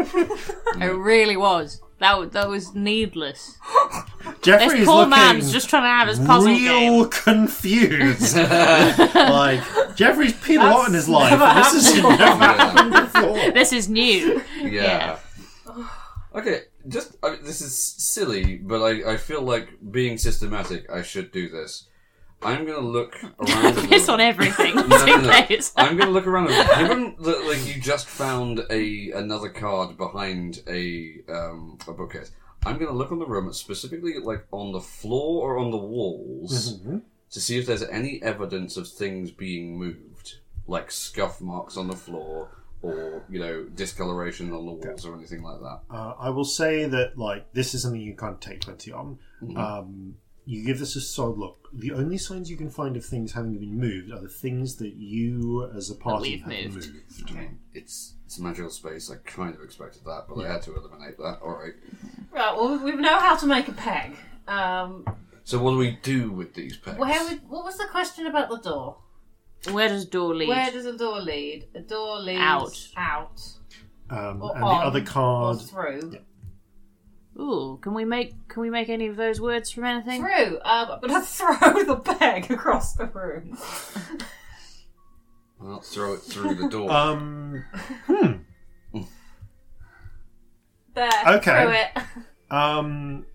It 0.76 0.86
really 0.96 1.38
was. 1.38 1.82
That 2.04 2.20
was, 2.20 2.32
that 2.32 2.50
was 2.50 2.76
needless. 2.76 3.58
Jeffrey 4.42 4.80
This 4.80 4.80
is 4.82 4.88
poor 4.90 5.06
man's 5.08 5.54
just 5.54 5.70
trying 5.70 5.84
to 5.84 5.88
have 5.88 6.10
his 6.10 6.20
puzzle 6.20 6.52
real 6.52 7.04
game. 7.04 7.10
confused. 7.10 8.36
like 9.16 9.62
Jeffrey's 9.96 10.34
peed 10.34 10.62
a 10.62 10.70
lot 10.70 10.90
in 10.90 10.96
his 10.96 11.08
life. 11.08 11.32
never 11.32 11.46
and 11.46 11.64
This 11.64 11.96
is 11.96 12.04
never 12.04 12.18
happened 12.20 12.92
before. 13.14 13.52
This 13.54 13.72
is 13.72 13.88
new. 13.88 14.44
yeah. 14.62 15.18
Okay, 16.36 16.62
just 16.90 17.16
I 17.24 17.30
mean, 17.30 17.44
this 17.46 17.62
is 17.62 17.78
silly, 17.78 18.58
but 18.58 18.82
I, 18.84 19.14
I 19.14 19.18
feel 19.18 19.42
like 19.44 19.70
being 19.92 20.18
systematic, 20.18 20.92
I 20.92 21.04
should 21.04 21.32
do 21.32 21.48
this. 21.48 21.88
I'm 22.60 22.66
gonna 22.66 22.80
look 22.80 23.24
around. 23.24 23.76
the 23.76 23.88
Piss 23.88 24.08
room. 24.08 24.16
on 24.16 24.20
everything. 24.22 24.76
No, 24.76 24.86
no, 24.88 25.22
no. 25.22 25.46
I'm 25.78 25.98
gonna 25.98 26.12
look 26.12 26.28
around. 26.28 26.48
The 26.48 26.54
room. 26.54 26.88
Given 26.88 27.16
that, 27.20 27.46
like, 27.46 27.66
you 27.66 27.82
just 27.82 28.08
found 28.08 28.66
a 28.70 29.12
another 29.12 29.50
card 29.50 29.98
behind 29.98 30.62
a 30.68 31.22
um 31.30 31.78
a 31.88 31.94
bookcase, 31.94 32.32
I'm 32.66 32.78
gonna 32.78 32.92
look 32.92 33.12
on 33.12 33.20
the 33.20 33.26
room, 33.26 33.52
specifically 33.54 34.16
like 34.20 34.46
on 34.52 34.72
the 34.72 34.82
floor 34.82 35.54
or 35.54 35.58
on 35.60 35.72
the 35.72 35.78
walls, 35.78 36.80
to 37.32 37.40
see 37.40 37.58
if 37.58 37.66
there's 37.66 37.84
any 37.84 38.22
evidence 38.22 38.78
of 38.78 38.88
things 38.88 39.32
being 39.32 39.78
moved, 39.78 40.36
like 40.68 40.92
scuff 40.92 41.42
marks 41.42 41.78
on 41.78 41.88
the 41.88 41.96
floor 41.96 42.50
or 42.82 43.24
you 43.30 43.40
know 43.40 43.64
discoloration 43.76 44.52
on 44.52 44.66
the 44.66 44.72
walls 44.72 45.06
or 45.06 45.16
anything 45.16 45.42
like 45.42 45.60
that. 45.62 45.80
Uh, 45.90 46.14
I 46.20 46.30
will 46.30 46.46
say 46.46 46.86
that 46.86 47.18
like 47.18 47.52
this 47.54 47.74
is 47.74 47.82
something 47.82 48.02
you 48.02 48.16
can't 48.16 48.40
take 48.40 48.62
twenty 48.62 48.92
on. 48.92 49.18
Mm-hmm. 49.42 49.58
Um, 49.58 50.16
you 50.46 50.64
give 50.66 50.80
this 50.80 50.96
a 50.96 51.02
solid 51.02 51.38
look. 51.38 51.70
The 51.74 51.92
only 51.94 52.18
signs 52.18 52.50
you 52.50 52.58
can 52.58 52.70
find 52.70 52.96
of 52.98 53.06
things 53.06 53.32
having 53.34 53.58
been 53.58 53.78
moved 53.80 54.12
are 54.12 54.20
the 54.20 54.28
things 54.28 54.76
that 54.78 54.94
you, 54.96 55.70
as 55.76 55.90
a 55.90 55.96
party, 55.96 56.44
we've 56.46 56.48
moved. 56.48 56.94
moved. 56.94 57.32
Okay, 57.32 57.50
it's 57.74 58.14
it's 58.26 58.40
magical 58.40 58.70
space. 58.70 59.10
I 59.12 59.16
kind 59.30 59.56
of 59.56 59.62
expected 59.62 60.04
that, 60.06 60.26
but 60.28 60.44
I 60.44 60.52
had 60.52 60.62
to 60.64 60.76
eliminate 60.76 61.18
that. 61.18 61.40
All 61.44 61.54
right. 61.54 61.74
Right, 62.32 62.56
well 62.56 62.78
we 62.84 62.92
know 62.96 63.20
how 63.20 63.36
to 63.38 63.46
make 63.46 63.68
a 63.68 63.74
peg. 63.74 64.16
Um, 64.48 65.06
So 65.46 65.60
what 65.62 65.72
do 65.72 65.78
we 65.78 65.98
do 66.04 66.32
with 66.32 66.54
these 66.54 66.78
pegs? 66.78 66.98
where 66.98 67.24
would, 67.26 67.42
what 67.50 67.64
was 67.66 67.78
the 67.78 67.86
question 67.92 68.28
about 68.28 68.50
the 68.50 68.58
door? 68.58 68.98
Where 69.72 69.88
does 69.88 70.06
door 70.06 70.36
lead? 70.36 70.50
Where 70.50 70.72
does 70.72 70.86
a 70.86 70.98
door 70.98 71.22
lead? 71.22 71.68
A 71.76 71.80
door 71.82 72.20
leads 72.20 72.42
Out. 72.42 72.88
out, 72.98 73.42
Um, 74.10 74.42
or 74.42 74.52
and 74.56 74.62
the 74.64 74.68
on, 74.68 74.86
other 74.86 75.00
or 75.00 75.06
card, 75.06 75.62
through. 75.62 76.18
Ooh, 77.40 77.80
can 77.82 77.94
we 77.94 78.06
make 78.06 78.48
can 78.48 78.62
we 78.62 78.70
make 78.70 78.90
any 78.90 79.08
of 79.08 79.16
those 79.16 79.42
words 79.42 79.72
from 79.72 79.86
anything? 79.86 80.22
Through. 80.22 80.60
Um, 80.64 80.92
I'm 80.92 81.00
gonna 81.02 81.22
throw 81.26 81.84
the 81.84 81.96
peg 81.96 82.52
across 82.52 82.94
the 82.94 83.06
room. 83.08 83.58
Well, 85.60 85.80
throw 85.80 86.14
it 86.14 86.22
through 86.22 86.56
the 86.56 86.68
door. 86.70 86.92
um, 86.92 87.64
There. 90.94 91.10
Okay. 91.26 91.64
Through 91.64 91.74
it. 91.74 91.98
um, 92.52 93.26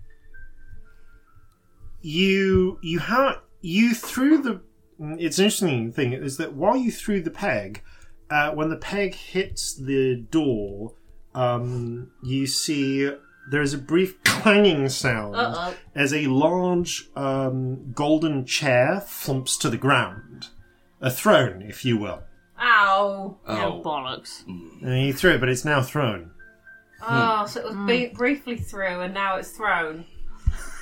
you 2.01 2.79
you 2.83 2.99
have 3.01 3.41
you 3.61 3.95
threw 3.95 4.41
the. 4.41 4.61
It's 5.01 5.39
an 5.39 5.45
interesting 5.45 5.93
thing 5.93 6.13
is 6.13 6.37
that 6.39 6.55
while 6.55 6.77
you 6.77 6.91
threw 6.91 7.21
the 7.21 7.31
peg, 7.31 7.83
uh, 8.31 8.51
when 8.53 8.69
the 8.69 8.77
peg 8.77 9.15
hits 9.15 9.75
the 9.75 10.17
door, 10.17 10.95
um, 11.35 12.11
you 12.23 12.47
see 12.47 13.11
there 13.51 13.63
is 13.63 13.75
a 13.75 13.79
brief 13.79 14.23
clanging 14.25 14.89
sound 14.89 15.37
Uh-oh. 15.37 15.75
as 15.95 16.13
a 16.13 16.27
large 16.27 17.09
um, 17.17 17.93
golden 17.93 18.45
chair 18.45 19.01
flumps 19.07 19.57
to 19.59 19.71
the 19.71 19.77
ground, 19.79 20.49
a 21.01 21.11
throne, 21.11 21.63
if 21.63 21.85
you 21.85 21.97
will. 21.97 22.23
Ow. 22.61 23.37
Oh, 23.47 23.83
bollocks. 23.85 24.45
And 24.47 25.07
you 25.07 25.13
threw 25.13 25.33
it, 25.35 25.41
but 25.41 25.49
it's 25.49 25.65
now 25.65 25.81
thrown. 25.83 26.31
Oh, 27.07 27.47
so 27.47 27.61
it 27.61 27.67
was 27.67 27.87
be- 27.87 28.09
briefly 28.09 28.57
through 28.57 29.01
and 29.01 29.15
now 29.15 29.37
it's 29.37 29.51
thrown. 29.53 30.05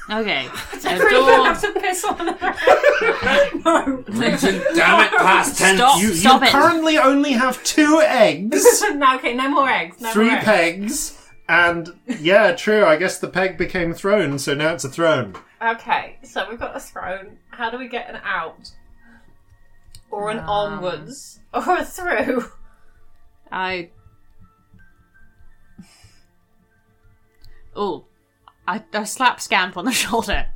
Okay. 0.09 0.49
I 0.85 0.95
A 0.95 0.99
really 0.99 1.27
door. 1.27 1.45
have 1.47 1.61
to 1.61 1.73
piss 1.81 2.05
on 2.05 2.29
it. 2.29 3.65
no. 3.65 4.05
Reason, 4.09 4.63
damn 4.75 5.01
it, 5.05 5.11
past 5.19 5.59
tense. 5.59 5.79
Stop. 5.79 6.01
You, 6.01 6.15
Stop 6.15 6.41
you 6.43 6.47
it. 6.47 6.51
currently 6.53 6.97
only 6.99 7.33
have 7.33 7.63
two 7.65 8.01
eggs. 8.03 8.83
no, 8.95 9.17
okay, 9.17 9.35
no 9.35 9.49
more 9.51 9.69
eggs. 9.69 10.01
No 10.01 10.13
three 10.13 10.27
more 10.29 10.37
eggs. 10.37 10.45
pegs, 10.45 11.26
and 11.49 11.99
yeah, 12.07 12.53
true. 12.55 12.85
I 12.85 12.97
guess 12.97 13.19
the 13.19 13.29
peg 13.29 13.57
became 13.57 13.93
thrown, 13.93 14.39
so 14.39 14.55
now 14.55 14.75
it's 14.75 14.85
a 14.85 14.89
throne. 14.91 15.37
Okay, 15.63 16.19
so 16.23 16.49
we've 16.49 16.59
got 16.59 16.77
a 16.77 16.81
throne. 16.81 17.39
How 17.51 17.71
do 17.71 17.79
we 17.79 17.89
get 17.89 18.09
an 18.09 18.21
out? 18.25 18.73
Or 20.11 20.31
an 20.31 20.39
onwards? 20.41 21.41
Or 21.55 21.79
a 21.79 21.85
through? 21.85 22.51
I. 23.51 23.89
Oh, 27.75 28.05
I, 28.69 28.83
I 28.93 29.05
slap 29.05 29.41
Scamp 29.41 29.77
on 29.79 29.87
the 29.87 29.93
shoulder. 29.93 30.49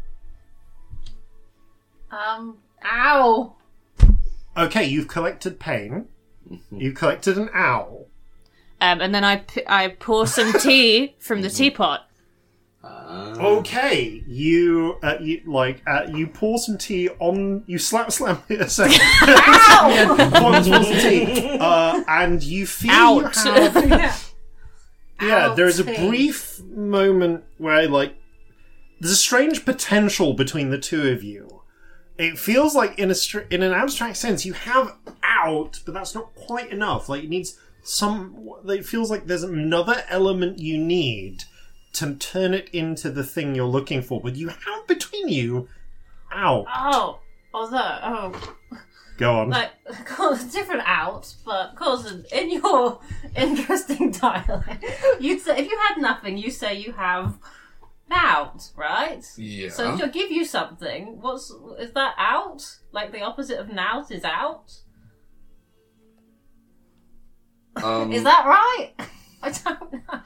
Um, 2.11 2.59
ow. 2.85 3.55
Okay, 4.57 4.85
you've 4.85 5.09
collected 5.09 5.59
pain. 5.59 6.09
You've 6.71 6.97
collected 6.97 7.39
an 7.39 7.49
owl. 7.55 8.09
Um, 8.81 9.01
and 9.01 9.15
then 9.15 9.25
I, 9.25 9.37
p- 9.37 9.63
I 9.67 9.89
pour 9.89 10.27
some 10.27 10.53
tea 10.55 11.15
from 11.19 11.43
the 11.43 11.51
teapot. 11.51 12.01
Ah. 12.83 13.35
Okay, 13.39 14.23
you 14.27 14.97
uh, 15.03 15.17
you 15.21 15.43
like 15.45 15.83
uh, 15.87 16.07
you 16.15 16.27
pour 16.27 16.57
some 16.59 16.79
tea 16.79 17.11
on. 17.19 17.63
You 17.67 17.77
slap 17.79 18.11
slam 18.11 18.39
a 18.51 18.71
second. 18.71 19.01
Ow! 19.03 20.15
pour, 20.17 20.41
pour 20.41 20.63
some 20.65 20.85
tea, 20.85 21.59
uh, 21.61 22.03
and 22.09 22.43
you 22.43 22.67
feel 22.67 22.91
you 23.21 23.27
Out. 23.27 23.35
have 23.37 23.75
yeah. 23.89 24.17
Yeah, 25.21 25.47
Ow, 25.51 25.55
there's 25.55 25.79
a 25.79 25.85
tea. 25.85 26.09
brief 26.09 26.63
moment 26.63 27.45
where, 27.59 27.87
like, 27.87 28.15
there's 28.99 29.13
a 29.13 29.17
strange 29.17 29.67
potential 29.67 30.33
between 30.33 30.71
the 30.71 30.79
two 30.79 31.09
of 31.11 31.23
you. 31.23 31.61
It 32.17 32.39
feels 32.39 32.75
like, 32.75 32.99
in 32.99 33.11
a 33.11 33.15
str- 33.15 33.41
in 33.51 33.63
an 33.63 33.73
abstract 33.73 34.17
sense, 34.17 34.47
you 34.47 34.55
have 34.55 34.97
out, 35.23 35.81
but 35.85 35.93
that's 35.93 36.15
not 36.15 36.35
quite 36.35 36.71
enough. 36.73 37.11
Like, 37.11 37.25
it 37.25 37.29
needs 37.29 37.59
some. 37.83 38.51
It 38.67 38.85
feels 38.87 39.11
like 39.11 39.27
there's 39.27 39.43
another 39.43 40.03
element 40.09 40.59
you 40.59 40.79
need 40.79 41.45
to 41.95 42.15
turn 42.15 42.55
it 42.55 42.69
into 42.71 43.11
the 43.11 43.25
thing 43.25 43.55
you're 43.55 43.67
looking 43.67 44.03
for. 44.03 44.21
But 44.21 44.37
you 44.37 44.49
have 44.49 44.87
between 44.87 45.29
you 45.29 45.69
out. 46.33 46.67
Oh. 46.75 47.21
Although, 47.53 47.99
oh, 48.03 48.55
Go 49.19 49.41
on. 49.41 49.51
like, 49.51 49.73
cause 50.07 50.45
different 50.45 50.83
out, 50.87 51.35
but 51.45 51.75
cause 51.75 52.11
in 52.33 52.51
your 52.51 53.01
interesting 53.37 54.11
dialect, 54.13 54.85
you'd 55.19 55.41
say 55.41 55.59
if 55.59 55.69
you 55.71 55.79
had 55.89 56.01
nothing, 56.01 56.39
you 56.39 56.51
say 56.51 56.75
you 56.75 56.93
have 56.93 57.39
out, 58.11 58.71
right? 58.77 59.25
Yeah. 59.37 59.71
So 59.71 59.97
to 59.99 60.09
give 60.09 60.31
you 60.31 60.45
something, 60.45 61.21
what's 61.21 61.53
is 61.79 61.93
that 61.93 62.15
out? 62.19 62.79
Like 62.93 63.13
the 63.13 63.23
opposite 63.23 63.59
of 63.59 63.69
nout 63.69 64.11
is 64.11 64.25
out? 64.25 64.73
Um, 67.77 68.13
Is 68.13 68.25
that 68.25 68.45
right? 68.47 68.93
I 69.43 69.51
don't 69.51 69.93
know. 69.93 70.21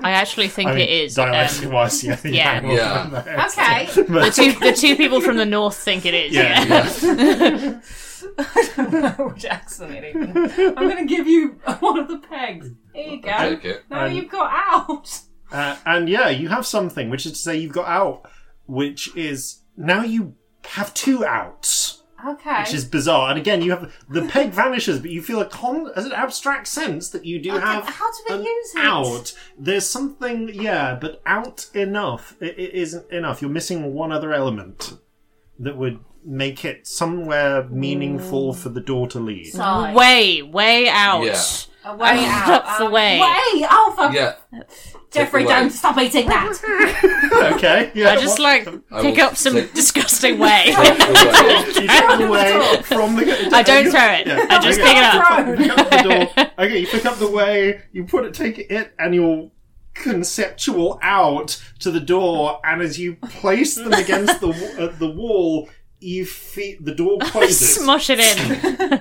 I 0.00 0.12
actually 0.12 0.48
think 0.48 0.70
I 0.70 0.74
mean, 0.74 0.82
it 0.82 0.90
is. 0.90 1.14
Dialect 1.14 1.64
um, 1.64 1.72
wise, 1.72 2.04
yeah. 2.04 2.18
yeah. 2.24 2.60
Yeah. 2.64 3.46
Okay. 3.50 3.86
the 4.02 4.30
two 4.34 4.52
the 4.60 4.72
two 4.72 4.96
people 4.96 5.20
from 5.20 5.36
the 5.36 5.46
north 5.46 5.76
think 5.76 6.06
it 6.06 6.14
is. 6.14 6.32
Yeah, 6.32 6.64
Yeah. 6.64 7.80
I 8.38 8.68
don't 8.76 8.92
know 8.92 9.28
which 9.32 9.44
accent 9.44 9.92
it 9.92 10.14
even. 10.14 10.36
I'm 10.36 10.88
going 10.88 11.08
to 11.08 11.12
give 11.12 11.26
you 11.26 11.60
one 11.80 11.98
of 11.98 12.08
the 12.08 12.18
pegs. 12.18 12.70
Here 12.94 13.10
you 13.10 13.20
go. 13.20 13.36
Take 13.36 13.64
it. 13.64 13.82
Now 13.90 14.04
Um, 14.06 14.12
you've 14.12 14.30
got 14.30 14.52
out. 14.52 15.20
Uh, 15.50 15.76
and 15.84 16.08
yeah, 16.08 16.28
you 16.28 16.48
have 16.48 16.64
something, 16.64 17.10
which 17.10 17.26
is 17.26 17.32
to 17.32 17.38
say 17.38 17.56
you've 17.56 17.72
got 17.72 17.88
out, 17.88 18.30
which 18.66 19.14
is 19.16 19.62
now 19.76 20.02
you 20.02 20.34
have 20.66 20.94
two 20.94 21.24
outs, 21.24 22.01
Okay. 22.26 22.60
which 22.60 22.74
is 22.74 22.84
bizarre. 22.84 23.30
And 23.30 23.38
again, 23.38 23.62
you 23.62 23.70
have 23.72 23.92
the 24.08 24.22
peg 24.22 24.50
vanishes, 24.52 25.00
but 25.00 25.10
you 25.10 25.22
feel 25.22 25.40
a 25.40 25.46
con 25.46 25.90
as 25.96 26.04
an 26.04 26.12
abstract 26.12 26.68
sense 26.68 27.08
that 27.10 27.24
you 27.24 27.40
do 27.40 27.50
Okay, 27.52 27.60
have 27.60 27.84
how 27.88 28.10
do 28.12 28.18
we 28.28 28.34
an 28.40 28.44
use 28.44 28.74
it? 28.74 28.80
out. 28.80 29.34
There's 29.58 29.86
something, 29.88 30.48
yeah, 30.52 30.96
but 31.00 31.20
out 31.26 31.66
enough. 31.74 32.36
It, 32.40 32.58
it 32.58 32.74
isn't 32.74 33.10
enough. 33.10 33.42
You're 33.42 33.50
missing 33.50 33.92
one 33.94 34.12
other 34.12 34.32
element 34.32 34.94
that 35.58 35.76
would 35.76 35.98
make 36.24 36.64
it 36.64 36.86
somewhere 36.86 37.64
meaningful 37.68 38.52
for 38.54 38.68
the 38.68 38.80
door 38.80 39.08
to 39.08 39.18
lead. 39.18 39.46
Side. 39.52 39.94
Way, 39.94 40.42
way 40.42 40.88
out. 40.88 41.24
Yeah. 41.24 41.42
A 41.84 41.96
way 41.96 42.08
out. 42.26 42.46
That's 42.64 42.78
the 42.78 42.86
Um, 42.86 42.92
way. 42.92 43.18
Way! 43.18 43.66
Oh, 43.68 43.92
for 43.96 44.14
Yeah. 44.14 44.34
Jeffrey, 45.12 45.40
Take 45.42 45.48
the 45.48 45.54
way. 45.54 45.60
don't 45.60 45.70
stop 45.70 45.98
eating 45.98 46.26
that. 46.26 47.52
okay, 47.56 47.90
yeah. 47.94 48.10
I 48.10 48.16
just 48.16 48.38
what- 48.38 48.64
like 48.66 48.82
I 48.90 49.02
pick 49.02 49.16
will 49.16 49.24
up 49.24 49.36
some 49.36 49.52
take- 49.54 49.74
disgusting 49.74 50.38
way. 50.38 50.64
you 50.68 50.74
take 50.74 51.90
it 51.90 52.20
away 52.22 52.82
from 52.82 53.16
the. 53.16 53.50
I 53.52 53.62
don't 53.62 53.90
throw 53.90 54.00
it. 54.12 54.26
Yeah. 54.26 54.46
I 54.48 54.58
just 54.60 54.80
Okay. 54.80 54.88
pick 54.88 54.96
it 54.96 55.04
up. 55.04 55.44
Throw. 55.44 55.56
pick 55.56 55.78
up 55.78 55.90
the 55.90 56.08
door. 56.08 56.46
Okay, 56.64 56.78
you 56.78 56.86
pick 56.86 57.04
up 57.06 57.16
the 57.18 57.28
way, 57.30 57.82
you 57.92 58.04
put 58.04 58.24
it, 58.24 58.32
take 58.34 58.58
it, 58.58 58.94
and 58.98 59.14
your 59.14 59.50
conceptual 59.94 60.98
out 61.02 61.62
to 61.80 61.90
the 61.90 62.00
door, 62.00 62.60
and 62.64 62.80
as 62.80 62.98
you 62.98 63.16
place 63.16 63.74
them 63.74 63.92
against 63.92 64.40
the 64.40 64.48
w- 64.52 64.78
uh, 64.78 64.92
the 64.98 65.10
wall, 65.10 65.68
you 66.00 66.24
feel 66.24 66.78
the 66.80 66.94
door 66.94 67.18
closes. 67.22 67.74
Smush 67.76 68.08
it 68.10 68.18
in. 68.18 68.92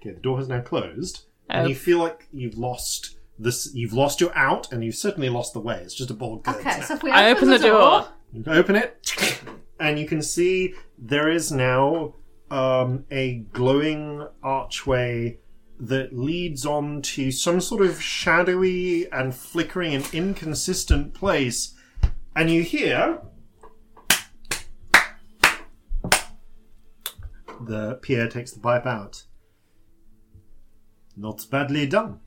okay, 0.00 0.12
the 0.12 0.20
door 0.20 0.38
has 0.38 0.48
now 0.48 0.60
closed, 0.60 1.24
Oh. 1.50 1.54
and 1.60 1.68
you 1.68 1.74
feel 1.74 1.98
like 1.98 2.28
you've 2.32 2.58
lost 2.58 3.16
this. 3.38 3.70
You've 3.74 3.92
lost 3.92 4.20
your 4.20 4.36
out, 4.36 4.72
and 4.72 4.84
you've 4.84 4.96
certainly 4.96 5.28
lost 5.28 5.52
the 5.52 5.60
way. 5.60 5.80
It's 5.82 5.94
just 5.94 6.10
a 6.10 6.14
board 6.14 6.44
curtain. 6.44 6.60
Okay, 6.60 6.80
so 6.82 6.94
if 6.94 7.02
we 7.02 7.10
I 7.10 7.30
open, 7.30 7.48
open 7.48 7.50
the 7.50 7.68
door. 7.68 8.08
You 8.32 8.44
open 8.46 8.76
it, 8.76 9.42
and 9.78 9.98
you 9.98 10.06
can 10.06 10.22
see 10.22 10.74
there 10.98 11.28
is 11.28 11.52
now 11.52 12.14
um, 12.50 13.04
a 13.10 13.44
glowing 13.52 14.26
archway 14.42 15.38
that 15.80 16.16
leads 16.16 16.64
on 16.64 17.02
to 17.02 17.32
some 17.32 17.60
sort 17.60 17.84
of 17.84 18.00
shadowy 18.00 19.10
and 19.10 19.34
flickering 19.34 19.94
and 19.94 20.08
inconsistent 20.12 21.12
place. 21.12 21.74
And 22.36 22.50
you 22.50 22.62
hear 22.62 23.20
the 27.60 27.98
Pierre 28.00 28.28
takes 28.28 28.52
the 28.52 28.60
pipe 28.60 28.86
out. 28.86 29.24
Not 31.16 31.46
badly 31.50 31.86
done. 31.86 32.20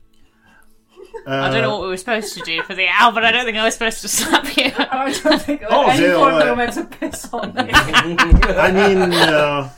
I 1.28 1.50
don't 1.50 1.62
know 1.62 1.70
what 1.72 1.82
we 1.82 1.88
were 1.88 1.96
supposed 1.96 2.34
to 2.34 2.40
do 2.42 2.62
for 2.62 2.74
the 2.74 2.86
owl, 2.88 3.10
but 3.12 3.24
I 3.24 3.32
don't 3.32 3.44
think 3.44 3.56
I 3.56 3.64
was 3.64 3.74
supposed 3.74 4.00
to 4.02 4.08
slap 4.08 4.56
you. 4.56 4.70
I 4.78 5.12
don't 5.24 5.42
think 5.42 5.62
at 5.62 5.72
Oh, 5.72 5.88
any 5.88 5.98
dear, 6.00 6.16
point 6.16 6.36
we 6.36 6.50
were 6.50 6.56
meant 6.56 6.72
to 6.74 6.84
piss 6.84 7.32
on 7.32 7.52
me. 7.54 7.62
I 7.72 8.70
mean, 8.72 9.12
uh, 9.12 9.70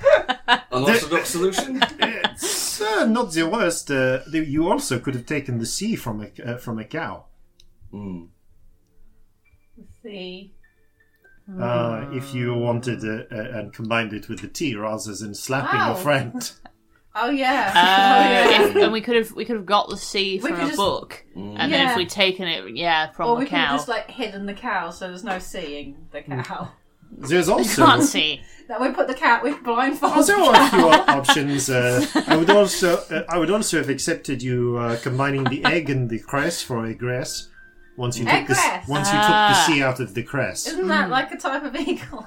Unorthodox 0.72 1.30
solution? 1.30 1.82
It's 2.00 2.80
uh, 2.82 3.06
not 3.06 3.32
the 3.32 3.44
worst. 3.48 3.90
Uh, 3.90 4.20
the- 4.30 4.44
you 4.46 4.68
also 4.70 4.98
could 4.98 5.14
have 5.14 5.26
taken 5.26 5.58
the 5.58 5.66
sea 5.66 5.96
from 5.96 6.20
a 6.22 6.28
uh, 6.52 6.56
from 6.58 6.78
a 6.78 6.84
cow 6.84 7.24
Mm. 7.94 8.28
See. 10.02 10.52
uh, 11.60 12.06
if 12.12 12.34
you 12.34 12.52
wanted 12.54 13.02
uh, 13.04 13.24
uh, 13.34 13.58
and 13.58 13.72
combined 13.72 14.12
it 14.12 14.28
with 14.28 14.40
the 14.42 14.48
tea 14.48 14.74
rather 14.74 15.14
than 15.14 15.34
slapping 15.34 15.78
Wow. 15.80 15.86
your 15.88 15.96
friend. 15.96 16.52
Oh 17.20 17.30
yeah. 17.30 17.72
Uh, 17.74 17.78
oh, 17.78 18.30
yeah. 18.30 18.62
if, 18.68 18.76
and 18.76 18.92
we 18.92 19.00
could 19.00 19.16
have 19.16 19.32
we 19.32 19.44
could 19.44 19.56
have 19.56 19.66
got 19.66 19.88
the 19.88 19.96
sea 19.96 20.38
from 20.38 20.54
a 20.54 20.56
just- 20.66 20.76
book, 20.76 21.24
Mm. 21.36 21.56
and 21.58 21.72
then 21.72 21.88
if 21.90 21.96
we'd 21.96 22.10
taken 22.10 22.46
it, 22.48 22.76
yeah, 22.76 23.10
from 23.12 23.28
or 23.30 23.34
the 23.36 23.40
we 23.40 23.44
could 23.46 23.58
have 23.58 23.76
just 23.76 23.88
like 23.88 24.10
hidden 24.10 24.46
the 24.46 24.54
cow 24.54 24.90
so 24.90 25.08
there's 25.08 25.24
no 25.24 25.38
seeing 25.38 25.96
the 26.12 26.22
cow. 26.22 26.68
There's 27.10 27.46
You 27.48 27.54
also 27.54 27.84
can't 27.86 28.02
see. 28.02 28.42
Then 28.68 28.82
we 28.82 28.90
put 28.90 29.06
the 29.08 29.14
cat 29.14 29.42
with 29.42 29.62
blindfold. 29.64 30.26
There 30.26 30.36
are 30.38 30.54
a 30.54 30.68
few 30.68 30.88
options. 30.88 31.70
Uh, 31.70 32.04
I 32.26 32.36
would 32.36 32.50
also 32.60 32.98
uh, 33.10 33.24
I 33.28 33.38
would 33.38 33.50
also 33.50 33.78
have 33.78 33.88
accepted 33.88 34.42
you 34.42 34.76
uh, 34.76 34.98
combining 35.00 35.44
the 35.44 35.64
egg 35.64 35.88
and 35.90 36.10
the 36.10 36.18
cress 36.18 36.60
for 36.62 36.84
a 36.84 36.92
grass. 36.94 37.48
Once 37.96 38.18
you 38.18 38.24
took 38.26 38.46
the 38.46 38.52
s- 38.52 38.64
Egress. 38.64 38.88
once 38.88 39.08
you 39.08 39.18
took 39.18 39.26
the 39.26 39.56
Ah. 39.56 39.64
sea 39.66 39.82
out 39.82 39.98
of 40.00 40.14
the 40.14 40.22
cress. 40.22 40.66
Isn't 40.68 40.86
that 40.88 41.08
like 41.10 41.32
a 41.32 41.36
type 41.38 41.64
of 41.64 41.74
eagle? 41.74 42.26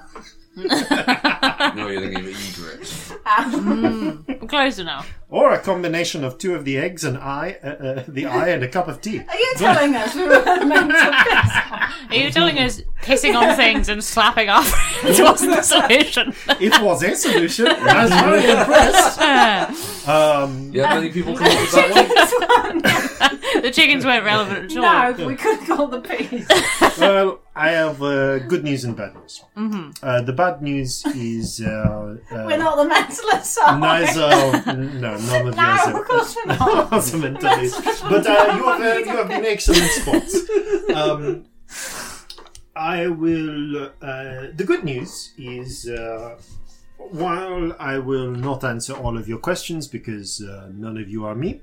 No, 1.75 1.87
you're 1.87 2.01
thinking 2.01 2.25
of 2.27 2.57
egret. 2.57 3.19
Um, 3.25 4.25
Close 4.47 4.79
enough. 4.79 5.09
Or 5.29 5.53
a 5.53 5.59
combination 5.59 6.23
of 6.25 6.37
two 6.37 6.53
of 6.55 6.65
the 6.65 6.77
eggs 6.77 7.03
and 7.05 7.17
eye, 7.17 7.57
uh, 7.63 7.67
uh, 7.67 8.03
the 8.07 8.25
eye 8.25 8.49
and 8.49 8.61
a 8.63 8.67
cup 8.67 8.87
of 8.89 8.99
tea. 8.99 9.19
Are 9.19 9.35
you 9.37 9.53
telling 9.55 9.95
us 9.95 10.13
we 10.15 10.23
were 10.23 10.43
meant 10.65 10.91
to 10.91 11.23
piss? 11.23 11.51
Are 12.09 12.15
you 12.15 12.31
telling 12.31 12.57
us 12.59 12.81
pissing 13.03 13.35
on 13.35 13.55
things 13.55 13.87
and 13.87 14.03
slapping 14.03 14.49
our 14.49 14.63
friends 14.63 15.21
wasn't 15.21 15.55
the 15.55 15.61
solution. 15.61 16.33
It 16.59 16.81
was 16.81 17.03
a 17.03 17.15
solution. 17.15 17.67
I 17.69 18.03
was 18.03 18.11
very 18.11 18.51
impressed. 18.51 20.07
Um, 20.09 20.71
Yeah, 20.73 20.93
many 20.95 21.11
people 21.11 21.37
come 21.37 21.47
up 21.47 21.61
with 21.61 21.71
that 21.71 21.91
one. 23.53 23.61
the 23.61 23.71
chickens 23.71 24.03
weren't 24.05 24.25
relevant 24.25 24.71
at 24.71 24.77
all. 24.77 25.13
No, 25.17 25.27
we 25.27 25.35
could 25.35 25.59
call 25.61 25.87
the 25.87 26.01
peas. 26.01 26.47
well, 26.99 27.39
I 27.53 27.71
have 27.71 28.01
uh, 28.01 28.39
good 28.39 28.63
news 28.63 28.85
and 28.85 28.95
bad 28.95 29.13
news. 29.15 29.41
Uh, 30.01 30.21
the 30.21 30.31
bad 30.31 30.61
news 30.61 31.05
is 31.07 31.61
uh, 31.61 31.67
uh, 31.69 32.15
We're 32.47 32.57
not 32.57 32.77
the 32.77 32.87
mentalists, 32.93 33.57
are 33.65 33.75
we? 33.75 33.81
neither. 33.81 34.73
no, 34.99 35.17
none 35.17 35.47
of 35.49 35.55
No, 35.57 35.75
you 35.87 35.99
of 35.99 36.07
course 36.07 36.35
we're 36.37 36.45
not. 36.55 36.89
the 36.89 37.17
mentalists. 37.17 38.09
But 38.09 38.25
uh, 38.25 38.55
you, 38.55 38.65
have, 38.65 38.81
uh, 38.81 38.97
you 38.99 39.05
have 39.17 39.27
been 39.27 39.45
excellent 39.45 39.91
spots. 39.91 40.35
Um, 40.95 41.45
I 42.75 43.07
will. 43.07 43.87
Uh, 44.01 44.47
the 44.55 44.63
good 44.65 44.83
news 44.85 45.33
is. 45.37 45.89
Uh, 45.89 46.37
while 47.09 47.75
I 47.79 47.97
will 47.97 48.29
not 48.29 48.63
answer 48.63 48.93
all 48.93 49.17
of 49.17 49.27
your 49.27 49.39
questions 49.39 49.87
because 49.87 50.39
uh, 50.41 50.69
none 50.71 50.97
of 50.97 51.09
you 51.09 51.25
are 51.25 51.33
me, 51.33 51.59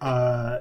uh, 0.00 0.60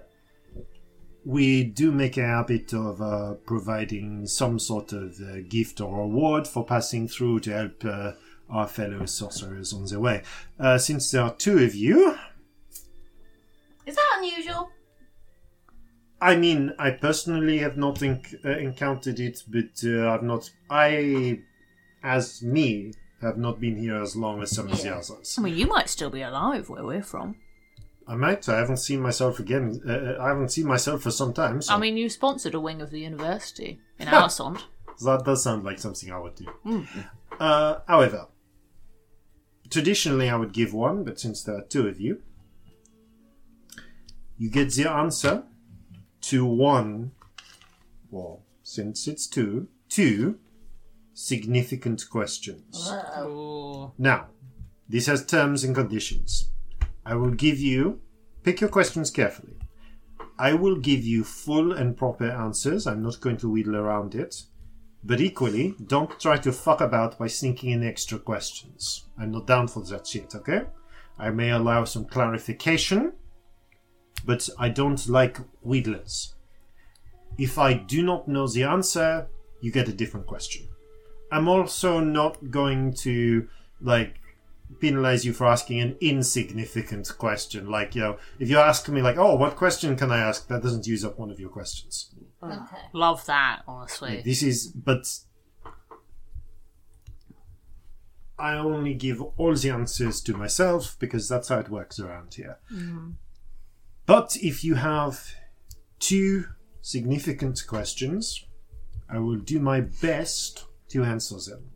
we 1.25 1.63
do 1.63 1.91
make 1.91 2.17
a 2.17 2.25
habit 2.25 2.73
of 2.73 3.01
uh, 3.01 3.33
providing 3.45 4.27
some 4.27 4.59
sort 4.59 4.93
of 4.93 5.19
uh, 5.21 5.37
gift 5.47 5.79
or 5.81 6.01
award 6.01 6.47
for 6.47 6.65
passing 6.65 7.07
through 7.07 7.39
to 7.41 7.51
help 7.53 7.85
uh, 7.85 8.11
our 8.49 8.67
fellow 8.67 9.05
sorcerers 9.05 9.73
on 9.73 9.85
their 9.85 9.99
way. 9.99 10.21
Uh, 10.59 10.77
since 10.77 11.09
there 11.11 11.21
are 11.23 11.33
two 11.35 11.59
of 11.59 11.73
you, 11.75 12.17
Is 13.85 13.95
that 13.95 14.15
unusual? 14.17 14.69
I 16.21 16.37
mean, 16.37 16.73
I 16.79 16.91
personally 16.91 17.57
have 17.59 17.75
not 17.75 17.95
enc- 17.95 18.45
uh, 18.45 18.57
encountered 18.57 19.19
it, 19.19 19.43
but 19.47 19.83
uh, 19.85 20.09
I've 20.09 20.23
not. 20.23 20.49
I, 20.69 21.39
as 22.01 22.41
me, 22.41 22.93
have 23.21 23.37
not 23.37 23.59
been 23.59 23.77
here 23.77 24.01
as 24.01 24.15
long 24.15 24.41
as 24.41 24.55
some 24.55 24.69
of 24.69 24.81
the 24.81 24.93
others. 24.95 25.35
I 25.37 25.41
mean, 25.41 25.57
you 25.57 25.67
might 25.67 25.89
still 25.89 26.09
be 26.09 26.21
alive 26.21 26.69
where 26.69 26.83
we're 26.85 27.03
from. 27.03 27.35
I 28.07 28.15
might. 28.15 28.47
I 28.49 28.57
haven't 28.57 28.77
seen 28.77 29.01
myself 29.01 29.39
again. 29.39 29.81
Uh, 29.87 30.21
I 30.21 30.29
haven't 30.29 30.49
seen 30.49 30.67
myself 30.67 31.01
for 31.01 31.11
some 31.11 31.33
time. 31.33 31.61
So 31.61 31.73
I 31.73 31.77
mean, 31.77 31.97
you 31.97 32.09
sponsored 32.09 32.53
a 32.53 32.59
wing 32.59 32.81
of 32.81 32.89
the 32.89 32.99
university 32.99 33.79
in 33.99 34.07
Arsond. 34.07 34.61
that 35.03 35.23
does 35.25 35.43
sound 35.43 35.63
like 35.63 35.79
something 35.79 36.11
I 36.11 36.19
would 36.19 36.35
do. 36.35 36.85
Uh, 37.39 37.79
however, 37.87 38.27
traditionally 39.69 40.29
I 40.29 40.35
would 40.35 40.53
give 40.53 40.73
one, 40.73 41.03
but 41.03 41.19
since 41.19 41.43
there 41.43 41.57
are 41.57 41.63
two 41.63 41.87
of 41.87 41.99
you, 41.99 42.21
you 44.37 44.49
get 44.49 44.71
the 44.73 44.89
answer 44.89 45.43
to 46.21 46.45
one. 46.45 47.11
Well, 48.11 48.43
since 48.61 49.07
it's 49.07 49.27
two, 49.27 49.67
two 49.89 50.39
significant 51.13 52.09
questions. 52.09 52.91
Now, 53.97 54.27
this 54.87 55.07
has 55.07 55.25
terms 55.25 55.63
and 55.63 55.73
conditions. 55.73 56.49
I 57.05 57.15
will 57.15 57.31
give 57.31 57.59
you, 57.59 58.01
pick 58.43 58.61
your 58.61 58.69
questions 58.69 59.11
carefully. 59.11 59.57
I 60.39 60.53
will 60.53 60.77
give 60.77 61.03
you 61.03 61.23
full 61.23 61.73
and 61.73 61.95
proper 61.95 62.29
answers. 62.29 62.87
I'm 62.87 63.03
not 63.03 63.19
going 63.19 63.37
to 63.37 63.49
wheedle 63.49 63.75
around 63.75 64.15
it. 64.15 64.43
But 65.03 65.19
equally, 65.19 65.75
don't 65.85 66.17
try 66.19 66.37
to 66.37 66.51
fuck 66.51 66.79
about 66.79 67.19
by 67.19 67.27
sneaking 67.27 67.71
in 67.71 67.83
extra 67.83 68.17
questions. 68.17 69.05
I'm 69.17 69.31
not 69.31 69.47
down 69.47 69.67
for 69.67 69.83
that 69.83 70.07
shit, 70.07 70.33
okay? 70.33 70.63
I 71.19 71.29
may 71.29 71.51
allow 71.51 71.83
some 71.83 72.05
clarification, 72.05 73.13
but 74.25 74.47
I 74.57 74.69
don't 74.69 75.07
like 75.09 75.39
wheedlers. 75.61 76.35
If 77.37 77.57
I 77.57 77.73
do 77.73 78.01
not 78.01 78.27
know 78.27 78.47
the 78.47 78.63
answer, 78.63 79.27
you 79.61 79.71
get 79.71 79.89
a 79.89 79.93
different 79.93 80.25
question. 80.25 80.67
I'm 81.31 81.47
also 81.47 81.99
not 81.99 82.49
going 82.49 82.93
to, 83.01 83.47
like, 83.81 84.21
penalize 84.79 85.25
you 85.25 85.33
for 85.33 85.47
asking 85.47 85.81
an 85.81 85.97
insignificant 86.01 87.11
question. 87.17 87.69
Like, 87.69 87.95
you 87.95 88.01
know, 88.01 88.17
if 88.39 88.49
you 88.49 88.57
ask 88.57 88.87
me, 88.89 89.01
like, 89.01 89.17
oh, 89.17 89.35
what 89.35 89.55
question 89.55 89.95
can 89.95 90.11
I 90.11 90.19
ask? 90.19 90.47
That 90.47 90.61
doesn't 90.61 90.87
use 90.87 91.03
up 91.03 91.17
one 91.17 91.31
of 91.31 91.39
your 91.39 91.49
questions. 91.49 92.13
Oh. 92.41 92.47
Okay. 92.47 92.81
Love 92.93 93.25
that, 93.25 93.61
honestly. 93.67 94.21
This 94.23 94.43
is, 94.43 94.67
but 94.67 95.05
I 98.37 98.55
only 98.55 98.93
give 98.93 99.21
all 99.21 99.55
the 99.55 99.69
answers 99.69 100.21
to 100.21 100.33
myself 100.35 100.97
because 100.99 101.29
that's 101.29 101.49
how 101.49 101.59
it 101.59 101.69
works 101.69 101.99
around 101.99 102.33
here. 102.33 102.57
Mm-hmm. 102.73 103.11
But 104.05 104.35
if 104.41 104.63
you 104.63 104.75
have 104.75 105.35
two 105.99 106.45
significant 106.81 107.65
questions, 107.67 108.45
I 109.09 109.19
will 109.19 109.37
do 109.37 109.59
my 109.59 109.81
best 109.81 110.65
to 110.89 111.03
answer 111.03 111.35
them. 111.35 111.71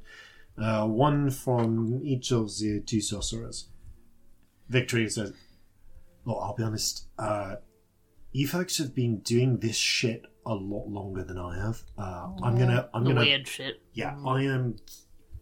Uh, 0.58 0.88
one 0.88 1.30
from 1.30 2.02
each 2.04 2.32
of 2.32 2.48
the 2.58 2.82
two 2.86 3.02
sorcerers. 3.02 3.70
Victory 4.70 5.10
says, 5.10 5.34
"Well, 6.26 6.40
I'll 6.40 6.56
be 6.56 6.64
honest. 6.64 7.08
Uh, 7.18 7.56
you 8.32 8.48
folks 8.48 8.78
have 8.78 8.94
been 8.94 9.20
doing 9.20 9.60
this 9.60 9.78
shit 9.78 10.26
a 10.46 10.54
lot 10.54 10.88
longer 10.88 11.24
than 11.24 11.38
I 11.38 11.58
have. 11.58 11.82
Uh, 11.98 12.30
I'm 12.44 12.58
gonna, 12.58 12.90
I'm 12.94 13.04
gonna, 13.04 13.22
weird 13.22 13.48
shit. 13.48 13.82
yeah, 13.94 14.18
I 14.26 14.44
am. 14.44 14.78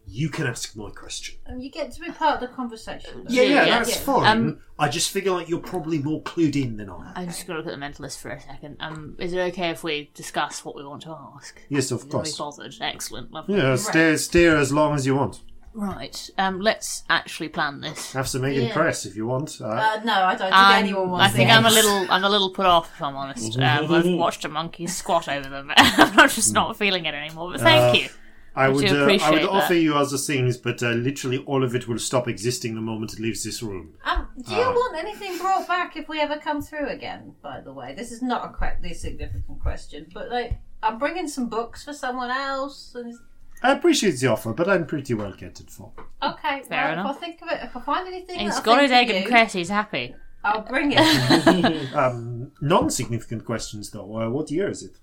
You 0.08 0.28
can 0.28 0.46
ask 0.46 0.76
my 0.76 0.90
question. 0.90 1.36
And 1.46 1.62
you 1.62 1.70
get 1.70 1.90
to 1.92 2.00
be 2.00 2.10
part 2.12 2.40
of 2.40 2.48
the 2.48 2.54
conversation. 2.54 3.24
though. 3.24 3.30
Yeah, 3.32 3.42
yeah, 3.42 3.64
yeah. 3.66 3.78
that's 3.78 3.90
Yeah. 3.90 4.02
fine. 4.02 4.26
Um, 4.26 4.58
I 4.78 4.88
just 4.88 5.10
figure 5.10 5.32
like 5.32 5.48
you're 5.48 5.58
probably 5.58 5.98
more 5.98 6.22
clued 6.22 6.54
in 6.54 6.76
than 6.76 6.88
I 6.88 6.94
am. 7.08 7.12
I'm 7.16 7.26
just 7.26 7.46
going 7.46 7.56
to 7.60 7.64
look 7.64 7.72
at 7.74 7.78
the 7.78 7.84
mentalist 7.84 8.18
for 8.20 8.30
a 8.30 8.40
second. 8.40 8.76
Um, 8.80 9.16
is 9.18 9.32
it 9.32 9.38
okay 9.52 9.70
if 9.70 9.82
we 9.82 10.10
discuss 10.14 10.64
what 10.64 10.76
we 10.76 10.84
want 10.84 11.02
to 11.02 11.16
ask? 11.36 11.60
Yes, 11.68 11.90
of 11.90 12.02
Are 12.02 12.04
we 12.06 12.10
course. 12.12 12.36
bothered? 12.38 12.74
Excellent, 12.80 13.32
lovely. 13.32 13.56
Yeah, 13.58 13.74
stay, 13.76 14.16
stay 14.16 14.46
as 14.46 14.72
long 14.72 14.94
as 14.94 15.06
you 15.06 15.16
want. 15.16 15.40
Right. 15.74 16.30
Um, 16.38 16.60
let's 16.60 17.02
actually 17.10 17.48
plan 17.48 17.80
this. 17.82 18.12
Have 18.14 18.28
some 18.28 18.44
egg 18.44 18.56
and 18.56 18.68
Yeah. 18.68 18.72
cress 18.72 19.04
if 19.06 19.14
you 19.16 19.26
want. 19.26 19.60
Uh, 19.60 19.64
Uh, 19.66 20.00
no, 20.04 20.12
I 20.14 20.30
don't 20.34 20.38
think 20.50 20.54
Um, 20.54 20.72
anyone 20.72 21.10
wants 21.10 21.26
I 21.34 21.36
think 21.36 21.50
it. 21.50 21.52
I'm 21.52 21.66
a 21.66 21.70
little, 21.70 22.06
I'm 22.10 22.24
a 22.24 22.28
little 22.30 22.50
put 22.50 22.64
off 22.64 22.90
if 22.94 23.02
I'm 23.02 23.16
honest. 23.16 23.56
Um, 23.58 23.62
I've 23.92 24.06
watched 24.18 24.44
a 24.44 24.48
monkey 24.48 24.86
squat 24.86 25.28
over 25.28 25.48
them. 25.48 25.70
I'm 25.76 26.28
just 26.30 26.54
not 26.54 26.76
feeling 26.78 27.04
it 27.06 27.14
anymore. 27.14 27.50
But 27.52 27.60
thank 27.60 27.94
Uh, 27.94 27.98
you. 27.98 28.08
I 28.56 28.64
I 28.64 28.68
would, 28.68 28.84
uh, 28.86 28.88
I 28.88 28.92
would 28.94 29.02
appreciate 29.02 29.48
offer 29.48 29.74
you 29.74 29.94
other 29.96 30.16
things, 30.16 30.56
but 30.56 30.82
uh, 30.82 30.90
literally 30.90 31.38
all 31.44 31.62
of 31.62 31.74
it 31.74 31.86
will 31.86 31.98
stop 31.98 32.26
existing 32.26 32.74
the 32.74 32.80
moment 32.80 33.12
it 33.12 33.20
leaves 33.20 33.44
this 33.44 33.62
room. 33.62 33.94
Um, 34.04 34.28
do 34.42 34.54
you 34.54 34.62
Uh, 34.62 34.72
want 34.72 34.96
anything 34.98 35.36
brought 35.38 35.68
back 35.68 35.96
if 35.96 36.08
we 36.08 36.20
ever 36.20 36.36
come 36.38 36.62
through 36.62 36.88
again? 36.88 37.34
By 37.42 37.60
the 37.60 37.72
way, 37.72 37.94
this 37.94 38.10
is 38.12 38.22
not 38.22 38.44
a 38.44 38.48
correctly 38.48 38.94
significant 38.94 39.60
question, 39.60 40.06
but 40.14 40.30
like, 40.30 40.58
I'm 40.82 40.98
bringing 40.98 41.28
some 41.28 41.48
books 41.48 41.84
for 41.84 41.92
someone 41.92 42.30
else. 42.30 42.94
And 42.94 43.14
I 43.62 43.72
appreciate 43.72 44.18
the 44.20 44.28
offer, 44.28 44.52
but 44.54 44.68
I'm 44.68 44.86
pretty 44.86 45.14
well 45.14 45.32
catered 45.32 45.70
for. 45.70 45.92
okay, 46.22 46.62
Fair 46.68 46.84
well, 46.84 46.92
enough. 46.94 47.10
if 47.10 47.16
I 47.16 47.20
think 47.26 47.42
of 47.42 47.48
it, 47.48 47.60
if 47.62 47.76
I 47.76 47.80
find 47.80 48.08
anything, 48.08 48.38
He's 48.40 48.54
that 48.54 48.62
I 48.62 48.64
got 48.64 48.78
think 48.78 48.82
his 48.82 48.92
egg 48.92 49.10
of 49.10 49.16
and 49.16 49.24
you, 49.24 49.30
cress. 49.30 49.52
He's 49.52 49.68
happy. 49.68 50.14
I'll 50.44 50.62
bring 50.62 50.92
it. 50.94 51.94
Um, 51.94 52.52
non-significant 52.60 53.44
questions, 53.44 53.90
though. 53.90 54.20
Uh, 54.20 54.30
what 54.30 54.50
year 54.50 54.68
is 54.70 54.82
it? 54.82 54.98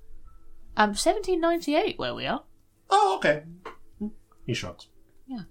Um, 0.77 0.89
1798, 0.91 1.99
where 1.99 2.15
we 2.15 2.25
are. 2.25 2.43
Oh, 2.89 3.15
okay. 3.17 3.43
He 4.45 4.53
shrugs. 4.53 4.87
Yeah. 5.27 5.43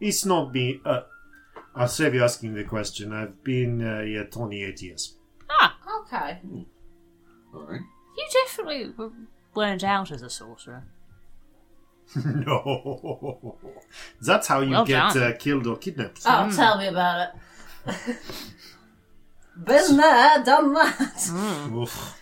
It's 0.00 0.24
not 0.24 0.52
been. 0.52 0.80
Uh, 0.84 1.02
I'll 1.74 1.88
save 1.88 2.14
you 2.14 2.24
asking 2.24 2.54
the 2.54 2.64
question. 2.64 3.12
I've 3.12 3.42
been 3.44 3.80
uh, 3.86 4.02
here 4.02 4.24
28 4.24 4.82
years. 4.82 5.14
Ah, 5.48 5.76
okay. 6.02 6.40
Alright. 7.54 7.80
you 8.16 8.26
definitely 8.44 8.92
weren't 9.54 9.84
out 9.84 10.10
as 10.10 10.22
a 10.22 10.30
sorcerer. 10.30 10.84
no. 12.24 13.56
That's 14.20 14.46
how 14.48 14.60
you 14.60 14.70
Well 14.72 14.84
get 14.84 15.14
done. 15.14 15.22
uh, 15.22 15.36
killed 15.38 15.66
or 15.66 15.76
kidnapped. 15.76 16.22
Oh, 16.26 16.50
tell 16.54 16.78
me 16.78 16.86
about 16.88 17.28
it. 17.86 17.94
Been 19.64 19.96
there, 19.96 20.42
done 20.44 20.72
that. 20.74 21.70
Oof. 21.72 22.17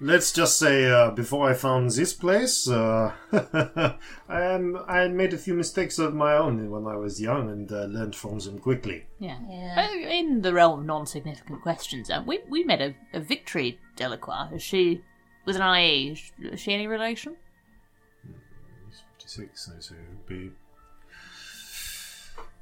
Let's 0.00 0.30
just 0.32 0.58
say, 0.60 0.88
uh, 0.88 1.10
before 1.10 1.50
I 1.50 1.54
found 1.54 1.90
this 1.90 2.12
place, 2.12 2.68
uh, 2.68 3.12
I, 3.32 3.96
am, 4.28 4.78
I 4.86 5.08
made 5.08 5.32
a 5.34 5.38
few 5.38 5.54
mistakes 5.54 5.98
of 5.98 6.14
my 6.14 6.34
own 6.36 6.70
when 6.70 6.86
I 6.86 6.94
was 6.94 7.20
young 7.20 7.50
and 7.50 7.70
uh, 7.72 7.84
learned 7.86 8.14
from 8.14 8.38
them 8.38 8.60
quickly. 8.60 9.06
Yeah. 9.18 9.38
Yeah. 9.50 9.88
Uh, 9.90 10.08
In 10.08 10.42
the 10.42 10.54
realm 10.54 10.80
of 10.80 10.86
non-significant 10.86 11.62
questions, 11.62 12.10
um, 12.10 12.26
we 12.26 12.38
we 12.48 12.62
met 12.62 12.80
a, 12.80 12.94
a 13.12 13.18
Victory 13.18 13.80
Delacroix. 13.96 14.50
Is 14.54 14.62
she 14.62 15.02
with 15.44 15.56
an 15.56 15.62
IE? 15.76 16.12
Is 16.12 16.32
is 16.52 16.60
she 16.60 16.74
any 16.74 16.86
relation? 16.86 17.36
56, 19.18 19.70
so 19.80 19.94
it 19.94 20.00
would 20.08 20.26
be. 20.26 20.52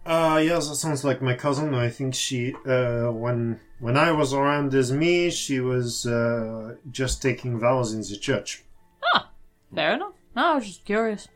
Uh, 0.07 0.39
yeah, 0.39 0.55
that 0.55 0.63
sounds 0.63 1.05
like 1.05 1.21
my 1.21 1.35
cousin. 1.35 1.75
I 1.75 1.89
think 1.91 2.15
she, 2.15 2.55
uh, 2.67 3.11
when 3.11 3.61
when 3.81 3.97
I 3.97 4.13
was 4.13 4.33
around 4.33 4.73
as 4.75 4.93
me, 4.93 5.31
she 5.31 5.59
was 5.61 6.07
uh, 6.07 6.77
just 6.91 7.21
taking 7.21 7.59
vows 7.59 7.93
in 7.93 8.01
the 8.01 8.17
church. 8.17 8.65
Ah, 9.13 9.31
fair 9.75 9.95
enough. 9.95 10.13
No, 10.37 10.53
I 10.53 10.55
was 10.55 10.67
just 10.67 10.85
curious. 10.85 11.27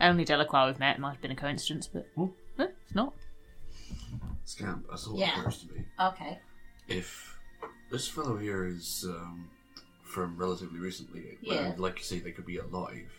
Only 0.00 0.24
Delacroix 0.24 0.66
we've 0.66 0.78
met. 0.78 0.98
Might 1.00 1.12
have 1.12 1.20
been 1.20 1.32
a 1.32 1.36
coincidence, 1.36 1.88
but 1.88 2.06
eh, 2.18 2.66
it's 2.86 2.94
not. 2.94 3.12
Scamp, 4.44 4.86
that's 4.88 5.06
all 5.06 5.18
Yeah. 5.18 5.38
occurs 5.40 5.58
to 5.64 5.72
me. 5.74 5.84
Okay. 6.00 6.38
If 6.88 7.36
this 7.90 8.06
fellow 8.08 8.36
here 8.36 8.64
is 8.66 9.04
um, 9.08 9.48
from 10.04 10.36
relatively 10.36 10.78
recently, 10.78 11.36
Yeah. 11.42 11.66
and 11.66 11.80
like 11.80 11.98
you 11.98 12.04
say, 12.04 12.18
they 12.20 12.32
could 12.32 12.46
be 12.46 12.58
alive, 12.58 13.10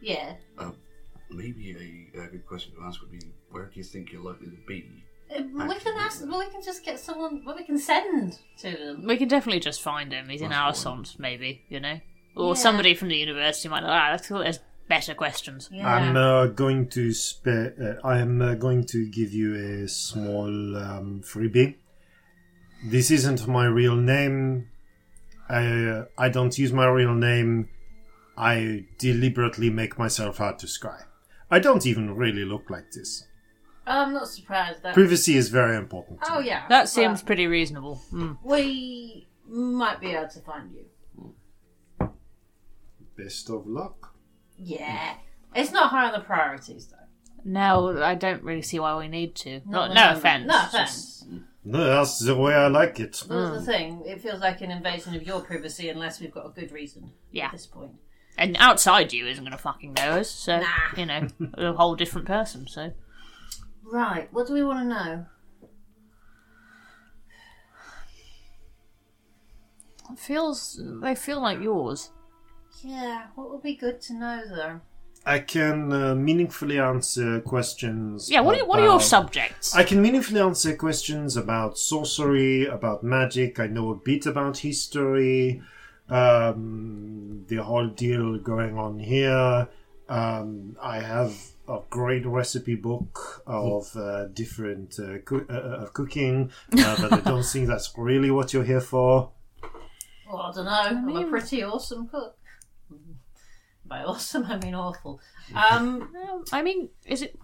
Yeah. 0.00 0.34
Maybe 1.34 2.06
a, 2.14 2.20
a 2.22 2.26
good 2.28 2.46
question 2.46 2.74
to 2.76 2.82
ask 2.82 3.00
would 3.00 3.10
be, 3.10 3.20
where 3.50 3.64
do 3.66 3.72
you 3.74 3.84
think 3.84 4.12
you're 4.12 4.22
likely 4.22 4.46
to 4.46 4.56
be? 4.66 5.04
Uh, 5.34 5.42
We 5.68 5.78
can 5.78 5.94
ask. 5.98 6.22
Well, 6.26 6.38
we 6.38 6.50
can 6.50 6.62
just 6.62 6.84
get 6.84 7.00
someone. 7.00 7.42
Well, 7.44 7.56
we 7.56 7.64
can 7.64 7.78
send 7.78 8.38
to 8.58 8.70
them. 8.70 9.06
We 9.06 9.16
can 9.16 9.28
definitely 9.28 9.60
just 9.60 9.80
find 9.82 10.12
him. 10.12 10.28
He's 10.28 10.42
in 10.42 10.52
our 10.52 10.72
That's 10.72 11.18
maybe, 11.18 11.62
you 11.68 11.80
know? 11.80 12.00
Or 12.36 12.48
Yeah. 12.54 12.60
somebody 12.62 12.94
from 12.94 13.08
the 13.08 13.16
university 13.16 13.68
might, 13.68 13.84
ah, 13.84 14.08
let's 14.12 14.28
call 14.28 14.40
there's 14.40 14.60
better 14.88 15.14
questions. 15.14 15.68
Yeah. 15.72 15.86
I'm 15.86 16.16
uh, 16.16 16.46
going 16.46 16.88
to 16.90 17.12
spe- 17.12 17.46
uh, 17.80 17.94
I 18.04 18.18
am 18.18 18.42
uh, 18.42 18.54
going 18.54 18.84
to 18.86 19.06
give 19.08 19.32
you 19.32 19.54
a 19.54 19.88
small 19.88 20.76
um, 20.76 21.22
freebie. 21.24 21.76
This 22.84 23.10
isn't 23.10 23.46
my 23.46 23.66
real 23.66 23.96
name. 23.96 24.68
I 25.48 25.64
uh, 25.66 26.04
I 26.18 26.28
don't 26.28 26.56
use 26.58 26.72
my 26.72 26.86
real 26.86 27.14
name. 27.14 27.68
I 28.36 28.86
deliberately 28.98 29.70
make 29.70 29.98
myself 29.98 30.38
hard 30.38 30.58
to 30.60 30.66
scry. 30.66 31.02
I 31.52 31.58
don't 31.58 31.86
even 31.86 32.16
really 32.16 32.44
look 32.44 32.70
like 32.70 32.90
this. 32.92 33.26
I'm 33.86 34.12
not 34.12 34.28
surprised 34.28 34.82
that. 34.82 34.94
Privacy 34.94 35.36
is 35.36 35.48
very 35.48 35.76
important. 35.76 36.20
to 36.22 36.32
Oh 36.34 36.40
me. 36.40 36.46
yeah. 36.46 36.66
That 36.68 36.88
seems 36.88 37.20
Well, 37.20 37.26
pretty 37.26 37.46
reasonable. 37.46 38.00
Mm. 38.12 38.38
we 38.42 39.26
might 39.46 40.00
be 40.00 40.12
able 40.12 40.28
to 40.28 40.40
find 40.40 40.72
you. 40.72 40.86
Best 43.16 43.50
of 43.50 43.66
luck. 43.66 44.14
Yeah. 44.56 45.14
It's 45.54 45.72
not 45.72 45.90
high 45.90 46.06
on 46.06 46.12
the 46.12 46.20
priorities 46.24 46.86
though. 46.86 46.96
No, 47.44 48.00
I 48.02 48.14
don't 48.14 48.42
really 48.42 48.62
see 48.62 48.78
why 48.78 48.96
we 48.96 49.08
need 49.08 49.34
to. 49.36 49.60
No, 49.66 49.86
Not 49.86 49.88
no, 49.88 49.94
the 49.94 50.00
moment. 50.00 50.18
offense. 50.18 50.46
No 50.46 50.54
just- 50.80 51.22
offense. 51.22 51.42
No, 51.64 51.84
that's 51.84 52.18
the 52.18 52.36
way 52.36 52.54
I 52.54 52.66
like 52.66 52.98
it. 52.98 53.22
But 53.28 53.50
that's 53.52 53.66
the 53.66 53.72
thing. 53.72 54.02
It 54.04 54.20
feels 54.20 54.40
like 54.40 54.62
an 54.62 54.72
invasion 54.72 55.14
of 55.14 55.22
your 55.22 55.40
privacy 55.42 55.88
unless 55.90 56.20
we've 56.20 56.32
got 56.32 56.46
a 56.46 56.48
good 56.48 56.72
reason. 56.72 57.12
Yeah. 57.30 57.46
At 57.46 57.52
this 57.52 57.66
point. 57.68 57.92
And 58.38 58.56
outside 58.58 59.12
you 59.12 59.26
isn't 59.26 59.44
going 59.44 59.52
to 59.56 59.62
fucking 59.62 59.92
know 59.92 60.10
us, 60.20 60.30
so, 60.30 60.58
Nah. 60.60 60.66
you 60.96 61.06
know, 61.06 61.28
a 61.54 61.72
whole 61.74 61.94
different 61.94 62.26
person, 62.26 62.66
so. 62.66 62.92
Right. 63.84 64.32
What 64.32 64.46
do 64.46 64.54
we 64.54 64.64
want 64.64 64.80
to 64.80 64.84
know? 64.94 65.26
It 70.10 70.18
feels, 70.18 70.80
they 71.02 71.14
feel 71.14 71.40
like 71.40 71.60
yours. 71.60 72.10
Yeah. 72.82 73.26
What 73.34 73.50
would 73.50 73.62
be 73.62 73.74
good 73.76 74.00
to 74.02 74.14
know 74.14 74.42
though? 74.48 74.80
I 75.24 75.38
can 75.38 75.92
uh, 75.92 76.14
meaningfully 76.16 76.80
answer 76.80 77.40
questions. 77.42 78.28
Yeah, 78.28 78.40
what 78.40 78.60
are, 78.60 78.64
what 78.66 78.80
are 78.80 78.82
your 78.82 78.94
about- 78.96 79.02
subjects? 79.04 79.74
I 79.74 79.84
can 79.84 80.02
meaningfully 80.02 80.40
answer 80.40 80.74
questions 80.74 81.36
about 81.36 81.78
sorcery, 81.78 82.66
about 82.66 83.04
magic. 83.04 83.60
I 83.60 83.68
know 83.68 83.90
a 83.90 83.94
bit 83.94 84.26
about 84.26 84.58
history, 84.58 85.62
um, 86.12 87.44
the 87.48 87.56
whole 87.56 87.88
deal 87.88 88.38
going 88.38 88.78
on 88.78 88.98
here. 88.98 89.68
Um, 90.08 90.76
I 90.80 91.00
have 91.00 91.34
a 91.68 91.80
great 91.88 92.26
recipe 92.26 92.74
book 92.74 93.42
of 93.46 93.96
uh, 93.96 94.26
different 94.26 94.98
uh, 94.98 95.18
coo- 95.18 95.46
uh, 95.48 95.52
uh, 95.52 95.82
of 95.82 95.94
cooking, 95.94 96.50
uh, 96.78 96.96
but 97.00 97.12
I 97.12 97.20
don't 97.20 97.44
think 97.44 97.68
that's 97.68 97.92
really 97.96 98.30
what 98.30 98.52
you're 98.52 98.64
here 98.64 98.80
for. 98.80 99.30
Well, 100.30 100.42
I 100.42 100.52
don't 100.52 100.64
know. 100.64 100.70
I 100.70 100.88
am 100.88 101.16
a 101.16 101.26
pretty 101.26 101.62
awesome 101.62 102.08
cook. 102.08 102.36
By 103.86 104.04
awesome, 104.04 104.44
I 104.44 104.58
mean 104.58 104.74
awful. 104.74 105.20
Um, 105.54 106.14
I 106.52 106.62
mean, 106.62 106.90
is 107.06 107.22
it 107.22 107.38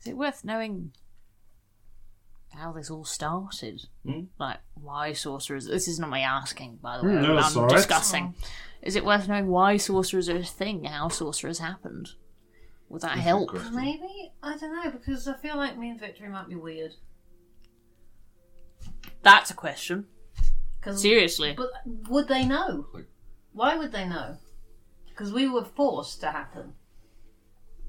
is 0.00 0.06
it 0.08 0.16
worth 0.16 0.44
knowing 0.44 0.92
how 2.56 2.72
this 2.72 2.90
all 2.90 3.04
started? 3.04 3.82
Hmm? 4.04 4.24
Like, 4.38 4.58
why 4.74 5.12
sorcerers? 5.12 5.66
This 5.66 5.88
is 5.88 5.98
not 5.98 6.10
me 6.10 6.22
asking, 6.22 6.78
by 6.82 6.98
the 6.98 7.04
way. 7.04 7.14
Hmm, 7.14 7.22
no, 7.22 7.32
I'm 7.32 7.38
it's 7.38 7.56
all 7.56 7.64
right. 7.66 7.76
discussing. 7.76 8.34
Is 8.82 8.96
it 8.96 9.04
worth 9.04 9.28
knowing 9.28 9.48
why 9.48 9.76
sorcerers 9.76 10.28
are 10.28 10.36
a 10.38 10.42
thing? 10.44 10.84
How 10.84 11.08
sorcerers 11.08 11.58
happened? 11.58 12.10
Would 12.88 13.02
that 13.02 13.18
help? 13.18 13.52
Maybe 13.72 14.32
I 14.42 14.56
don't 14.56 14.72
know 14.84 14.90
because 14.90 15.26
I 15.26 15.34
feel 15.34 15.56
like 15.56 15.76
me 15.76 15.90
and 15.90 15.98
Victory 16.00 16.28
might 16.28 16.48
be 16.48 16.54
weird. 16.54 16.92
That's 19.22 19.50
a 19.50 19.54
question. 19.54 20.06
Seriously. 20.94 21.54
But 21.56 21.70
would 22.08 22.28
they 22.28 22.44
know? 22.44 22.86
Why 23.52 23.76
would 23.76 23.90
they 23.90 24.06
know? 24.06 24.36
Because 25.08 25.32
we 25.32 25.48
were 25.48 25.64
forced 25.64 26.20
to 26.20 26.30
happen. 26.30 26.74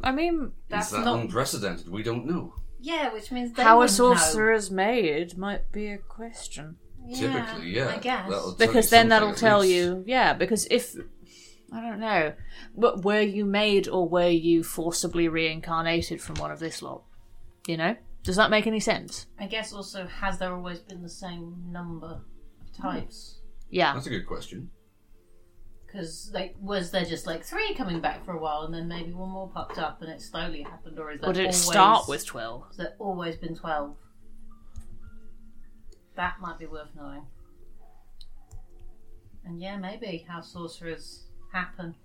I 0.01 0.11
mean, 0.11 0.53
That's 0.69 0.87
Is 0.87 0.93
that 0.93 1.05
not. 1.05 1.19
unprecedented? 1.19 1.89
We 1.89 2.01
don't 2.01 2.25
know. 2.25 2.55
Yeah, 2.79 3.11
which 3.13 3.31
means 3.31 3.53
they 3.53 3.63
how 3.63 3.75
a 3.75 3.79
wouldn't 3.79 3.97
know. 3.97 4.53
is 4.53 4.71
made 4.71 5.37
might 5.37 5.71
be 5.71 5.87
a 5.87 5.97
question. 5.97 6.77
Yeah, 7.05 7.45
Typically, 7.45 7.69
yeah. 7.75 7.87
I 7.87 7.97
guess. 7.97 8.29
That'll 8.29 8.53
tell 8.53 8.67
Because 8.67 8.89
then 8.89 9.03
something 9.03 9.09
that'll 9.09 9.29
at 9.29 9.37
tell 9.37 9.59
least. 9.59 9.73
you, 9.73 10.03
yeah. 10.05 10.33
Because 10.33 10.67
if 10.69 10.95
I 11.71 11.81
don't 11.81 11.99
know, 11.99 12.33
but 12.75 13.03
were 13.03 13.21
you 13.21 13.45
made 13.45 13.87
or 13.87 14.07
were 14.07 14.29
you 14.29 14.63
forcibly 14.63 15.27
reincarnated 15.27 16.21
from 16.21 16.35
one 16.35 16.51
of 16.51 16.59
this 16.59 16.81
lot? 16.81 17.03
You 17.67 17.77
know, 17.77 17.95
does 18.23 18.35
that 18.35 18.49
make 18.49 18.67
any 18.67 18.79
sense? 18.79 19.25
I 19.39 19.47
guess 19.47 19.73
also, 19.73 20.05
has 20.07 20.37
there 20.37 20.53
always 20.53 20.79
been 20.79 21.01
the 21.01 21.09
same 21.09 21.55
number 21.69 22.07
of 22.59 22.73
types? 22.81 23.39
Yeah. 23.69 23.93
That's 23.93 24.07
a 24.07 24.11
good 24.11 24.27
question. 24.27 24.69
Because 25.97 26.29
like, 26.31 26.53
was 26.61 26.91
there 26.91 27.05
just 27.05 27.25
like 27.25 27.43
three 27.43 27.73
coming 27.73 27.99
back 27.99 28.23
for 28.23 28.33
a 28.33 28.39
while, 28.39 28.61
and 28.61 28.73
then 28.73 28.87
maybe 28.87 29.11
one 29.13 29.29
more 29.31 29.49
popped 29.49 29.79
up, 29.79 29.99
and 30.03 30.11
it 30.11 30.21
slowly 30.21 30.61
happened, 30.61 30.99
or 30.99 31.11
is 31.11 31.21
that 31.21 31.27
Or 31.27 31.33
did 31.33 31.47
it 31.47 31.55
start 31.55 32.07
with 32.07 32.23
twelve? 32.23 32.67
Has 32.67 32.77
there 32.77 32.93
always 32.99 33.35
been 33.35 33.55
twelve? 33.55 33.95
That 36.15 36.35
might 36.39 36.59
be 36.59 36.67
worth 36.67 36.89
knowing. 36.95 37.25
And 39.43 39.59
yeah, 39.59 39.77
maybe 39.77 40.23
how 40.29 40.41
sorcerers 40.41 41.23
happen. 41.51 41.95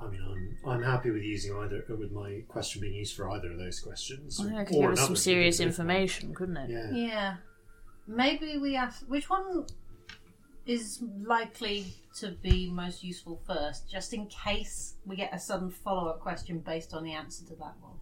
I 0.00 0.06
mean, 0.06 0.20
I'm 0.64 0.70
I'm 0.70 0.82
happy 0.84 1.10
with 1.10 1.24
using 1.24 1.56
either 1.56 1.84
with 1.88 2.12
my 2.12 2.44
question 2.46 2.80
being 2.80 2.94
used 2.94 3.16
for 3.16 3.28
either 3.32 3.50
of 3.50 3.58
those 3.58 3.80
questions. 3.80 4.38
Well, 4.38 4.50
or- 4.50 4.52
that 4.52 4.66
could 4.68 4.76
or 4.76 4.90
give 4.90 5.00
us 5.00 5.04
some 5.04 5.16
serious 5.16 5.58
if- 5.58 5.62
if- 5.66 5.66
information, 5.72 6.32
couldn't 6.32 6.56
it? 6.56 6.70
Yeah. 6.70 6.90
Yeah. 6.92 7.36
Maybe 8.06 8.56
we 8.56 8.76
ask 8.76 9.04
which 9.08 9.28
one 9.28 9.66
is 10.64 11.02
likely 11.24 11.86
to 12.20 12.32
be 12.42 12.70
most 12.70 13.02
useful 13.02 13.40
first, 13.46 13.88
just 13.90 14.12
in 14.12 14.26
case 14.26 14.94
we 15.04 15.16
get 15.16 15.34
a 15.34 15.38
sudden 15.38 15.70
follow 15.70 16.08
up 16.08 16.20
question 16.20 16.58
based 16.60 16.94
on 16.94 17.04
the 17.04 17.12
answer 17.12 17.44
to 17.46 17.54
that 17.56 17.74
one. 17.80 17.96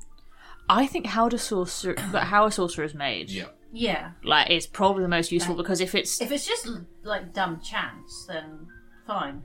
I 0.69 0.87
think 0.87 1.07
how 1.07 1.29
to 1.29 1.39
sorcerer, 1.39 1.95
but 2.13 2.25
how 2.25 2.47
a 2.47 2.51
sorcerer 2.53 2.85
is 2.85 2.95
made, 2.95 3.31
Yeah. 3.31 3.49
Yeah. 3.73 4.13
like, 4.25 4.51
it's 4.51 4.67
probably 4.67 5.03
the 5.03 5.09
most 5.09 5.31
useful 5.33 5.55
because 5.55 5.81
if 5.81 5.95
it's 5.95 6.21
If 6.21 6.33
it's 6.33 6.47
just 6.47 6.69
like 7.03 7.33
dumb 7.33 7.61
chance, 7.61 8.27
then 8.27 8.67
fine. 9.07 9.43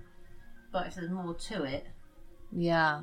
But 0.72 0.88
if 0.88 0.96
there's 0.96 1.12
more 1.12 1.34
to 1.34 1.64
it, 1.64 1.86
yeah, 2.54 3.02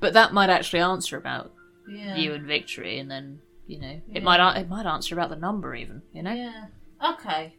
but 0.00 0.14
that 0.14 0.32
might 0.32 0.48
actually 0.50 0.80
answer 0.80 1.18
about 1.18 1.52
yeah. 1.88 2.16
you 2.16 2.32
and 2.32 2.46
victory, 2.46 2.98
and 2.98 3.10
then 3.10 3.40
you 3.66 3.78
know 3.78 4.00
Yeah. 4.08 4.16
it 4.16 4.22
might 4.22 4.40
a- 4.40 4.60
it 4.60 4.68
might 4.70 4.86
answer 4.86 5.14
about 5.14 5.28
the 5.28 5.36
number 5.36 5.74
even. 5.74 6.00
You 6.14 6.22
know. 6.22 6.32
Yeah. 6.32 6.66
Okay. 7.12 7.56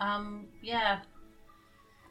Um. 0.00 0.48
Yeah. 0.62 1.00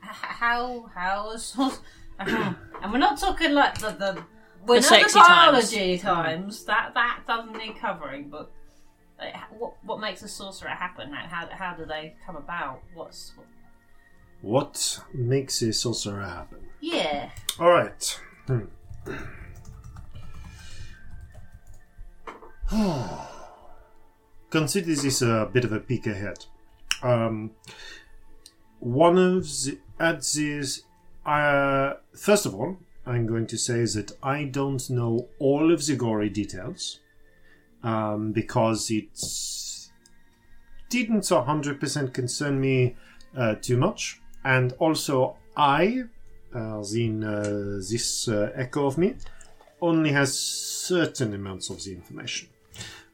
H- 0.08 0.16
how 0.40 0.90
how 0.94 1.32
is 1.32 1.56
and 2.20 2.92
we're 2.92 2.98
not 3.00 3.20
talking 3.20 3.52
like 3.54 3.78
the 3.80 3.90
the 3.92 4.24
we're 4.66 4.76
The 4.76 4.82
not 4.82 4.84
sexy 4.90 5.20
the 5.20 5.26
biology 5.28 5.98
times. 5.98 6.66
That 6.66 6.94
that 6.94 7.22
doesn't 7.28 7.58
need 7.58 7.78
covering. 7.80 8.30
But 8.30 8.52
like, 9.20 9.36
what 9.60 9.74
what 9.84 10.00
makes 10.00 10.22
a 10.24 10.28
sorcerer 10.28 10.70
happen? 10.70 11.12
Like, 11.12 11.26
how 11.30 11.48
how 11.52 11.74
do 11.76 11.86
they 11.86 12.16
come 12.26 12.36
about? 12.36 12.82
What's 12.94 13.34
what, 13.36 13.48
What 14.42 15.00
makes 15.14 15.62
a 15.62 15.72
sorcerer 15.74 16.24
happen? 16.24 16.60
yeah. 16.82 17.30
All 17.60 17.70
right. 17.70 18.20
Hmm. 18.48 18.66
Consider 24.50 24.96
this 24.96 25.22
a 25.22 25.50
bit 25.52 25.66
of 25.66 25.72
a 25.72 25.80
peek 25.80 26.08
ahead. 26.08 26.46
Um, 27.04 27.52
one 28.80 29.18
of 29.18 29.44
the 29.44 29.78
at 30.00 30.22
this, 30.36 30.84
uh, 31.26 31.94
first 32.16 32.46
of 32.46 32.56
all, 32.56 32.78
I'm 33.06 33.28
going 33.28 33.48
to 33.48 33.58
say 33.58 33.86
that 33.86 34.12
I 34.24 34.46
don't 34.46 34.90
know 34.90 35.28
all 35.40 35.72
of 35.72 35.86
the 35.86 35.96
gory 35.96 36.30
details 36.30 37.00
um, 37.84 38.32
because 38.32 38.90
it 38.90 39.10
didn't 40.90 41.24
100% 41.24 42.14
concern 42.14 42.60
me 42.60 42.96
uh, 43.38 43.56
too 43.62 43.78
much, 43.78 44.22
and 44.44 44.74
also 44.80 45.38
I 45.56 46.04
uh, 46.56 46.82
in 46.94 47.24
uh, 47.24 47.44
this 47.90 48.28
uh, 48.28 48.52
echo 48.56 48.88
of 48.88 48.98
me 48.98 49.16
only 49.82 50.12
has 50.12 50.38
certain 50.40 51.34
amounts 51.34 51.70
of 51.70 51.84
the 51.84 51.92
information. 51.92 52.50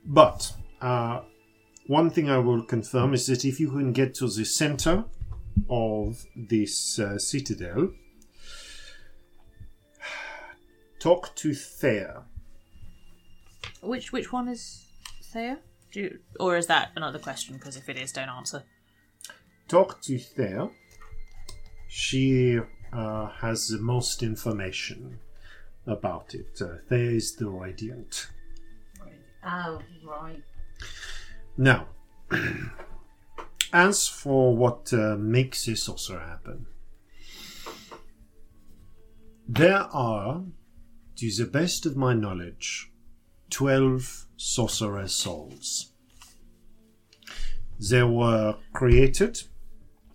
But 0.06 0.54
uh, 0.80 1.22
one 1.88 2.10
thing 2.10 2.30
I 2.30 2.38
will 2.38 2.64
confirm 2.64 3.14
is 3.14 3.26
that 3.28 3.46
if 3.46 3.60
you 3.60 3.72
can 3.72 3.92
get 3.94 4.14
to 4.16 4.28
the 4.28 4.46
center 4.46 5.04
of 5.70 6.26
this 6.36 7.00
uh, 7.00 7.18
citadel, 7.18 7.92
talk 11.00 11.36
to 11.36 11.54
Thea. 11.54 12.24
Which 13.82 14.12
which 14.12 14.32
one 14.32 14.48
is 14.48 14.86
Thea? 15.24 15.60
Do 15.92 16.00
you, 16.00 16.20
or 16.40 16.58
is 16.58 16.68
that 16.68 16.92
another 16.96 17.20
question? 17.20 17.56
Because 17.56 17.76
if 17.76 17.90
it 17.90 17.98
is, 17.98 18.12
don't 18.12 18.30
answer. 18.30 18.64
Talk 19.68 20.02
to 20.04 20.18
Thea. 20.18 20.70
She 21.88 22.60
uh, 22.94 23.28
has 23.42 23.68
the 23.68 23.80
most 23.80 24.24
information. 24.24 25.20
about 25.88 26.36
it. 26.36 26.62
Uh, 26.62 26.78
is 26.92 27.36
the 27.36 27.50
radiant. 27.50 28.28
Oh, 29.44 29.80
right. 30.06 30.44
Now, 31.58 31.88
as 33.74 34.08
for 34.08 34.56
what 34.56 34.92
uh, 34.94 35.16
makes 35.18 35.66
this 35.66 35.84
sorcerer 35.84 36.20
happen, 36.20 36.66
there 39.48 39.88
are, 39.92 40.44
to 41.18 41.32
the 41.32 41.46
best 41.46 41.86
of 41.86 41.98
my 41.98 42.14
knowledge, 42.14 42.92
12 43.50 44.28
sorcerer 44.38 45.08
souls. 45.08 45.94
They 47.80 48.04
were 48.04 48.56
created 48.74 49.42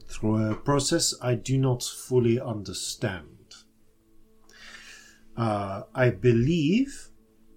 through 0.08 0.50
a 0.50 0.54
process 0.54 1.14
I 1.20 1.34
do 1.34 1.58
not 1.58 1.82
fully 1.82 2.40
understand. 2.40 3.36
Uh, 5.36 5.82
I 5.94 6.10
believe 6.10 7.08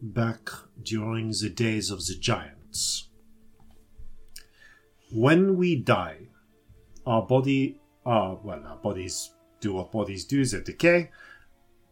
back 0.01 0.49
during 0.81 1.29
the 1.29 1.49
days 1.49 1.91
of 1.91 2.05
the 2.05 2.15
giants. 2.15 3.08
When 5.11 5.57
we 5.57 5.75
die, 5.75 6.27
our 7.05 7.21
body, 7.23 7.79
uh, 8.05 8.35
well, 8.43 8.63
our 8.65 8.77
bodies 8.77 9.31
do 9.59 9.73
what 9.73 9.91
bodies 9.91 10.25
do, 10.25 10.45
they 10.45 10.61
decay. 10.61 11.09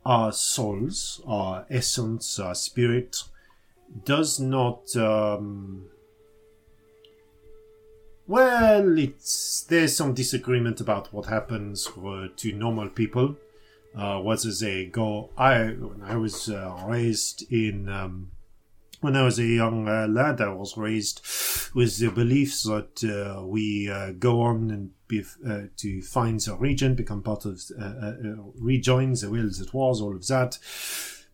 Our 0.05 0.31
souls, 0.31 1.21
our 1.27 1.65
essence, 1.69 2.39
our 2.39 2.55
spirit, 2.55 3.23
does 4.05 4.39
not, 4.39 4.95
um, 4.95 5.87
well, 8.25 8.97
it's, 8.97 9.63
there's 9.63 9.95
some 9.95 10.13
disagreement 10.13 10.79
about 10.79 11.11
what 11.11 11.25
happens 11.25 11.87
uh, 11.87 12.27
to 12.37 12.53
normal 12.53 12.89
people 12.89 13.35
uh, 13.97 14.19
whether 14.19 14.51
they 14.51 14.85
go. 14.85 15.29
I 15.37 15.75
I 16.03 16.15
was 16.15 16.49
uh, 16.49 16.83
raised 16.85 17.51
in 17.51 17.89
um, 17.89 18.31
when 19.01 19.15
I 19.15 19.23
was 19.23 19.37
a 19.37 19.45
young 19.45 19.87
uh, 19.87 20.07
lad, 20.07 20.41
I 20.41 20.49
was 20.49 20.75
raised 20.75 21.21
with 21.75 21.97
the 21.97 22.09
beliefs 22.09 22.63
that 22.63 23.03
uh, 23.03 23.45
we 23.45 23.89
uh, 23.89 24.11
go 24.13 24.41
on 24.41 24.71
and 24.71 24.91
be, 25.07 25.23
uh, 25.47 25.63
to 25.77 26.01
find 26.01 26.39
the 26.39 26.55
region, 26.55 26.95
become 26.95 27.21
part 27.21 27.45
of, 27.45 27.61
uh, 27.79 27.83
uh, 27.85 28.13
rejoin 28.55 29.13
the 29.13 29.29
will 29.29 29.49
that 29.49 29.73
was, 29.73 30.01
all 30.01 30.15
of 30.15 30.25
that. 30.27 30.57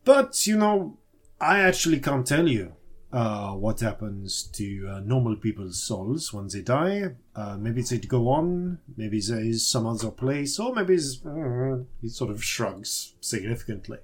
But 0.03 0.45
you 0.45 0.57
know, 0.57 0.97
I 1.39 1.59
actually 1.59 1.99
can't 1.99 2.27
tell 2.27 2.47
you 2.47 2.73
what 3.11 3.79
happens 3.79 4.43
to 4.43 5.01
normal 5.05 5.35
people's 5.35 5.81
souls 5.81 6.33
when 6.33 6.47
they 6.47 6.61
die. 6.61 7.11
Maybe 7.57 7.81
they 7.83 7.99
go 7.99 8.27
on, 8.29 8.79
maybe 8.97 9.21
there 9.21 9.39
is 9.39 9.65
some 9.65 9.85
other 9.85 10.11
place, 10.11 10.59
or 10.59 10.73
maybe 10.73 10.95
uh, 10.95 11.83
he 12.01 12.09
sort 12.09 12.31
of 12.31 12.43
shrugs 12.43 13.13
significantly. 13.21 13.99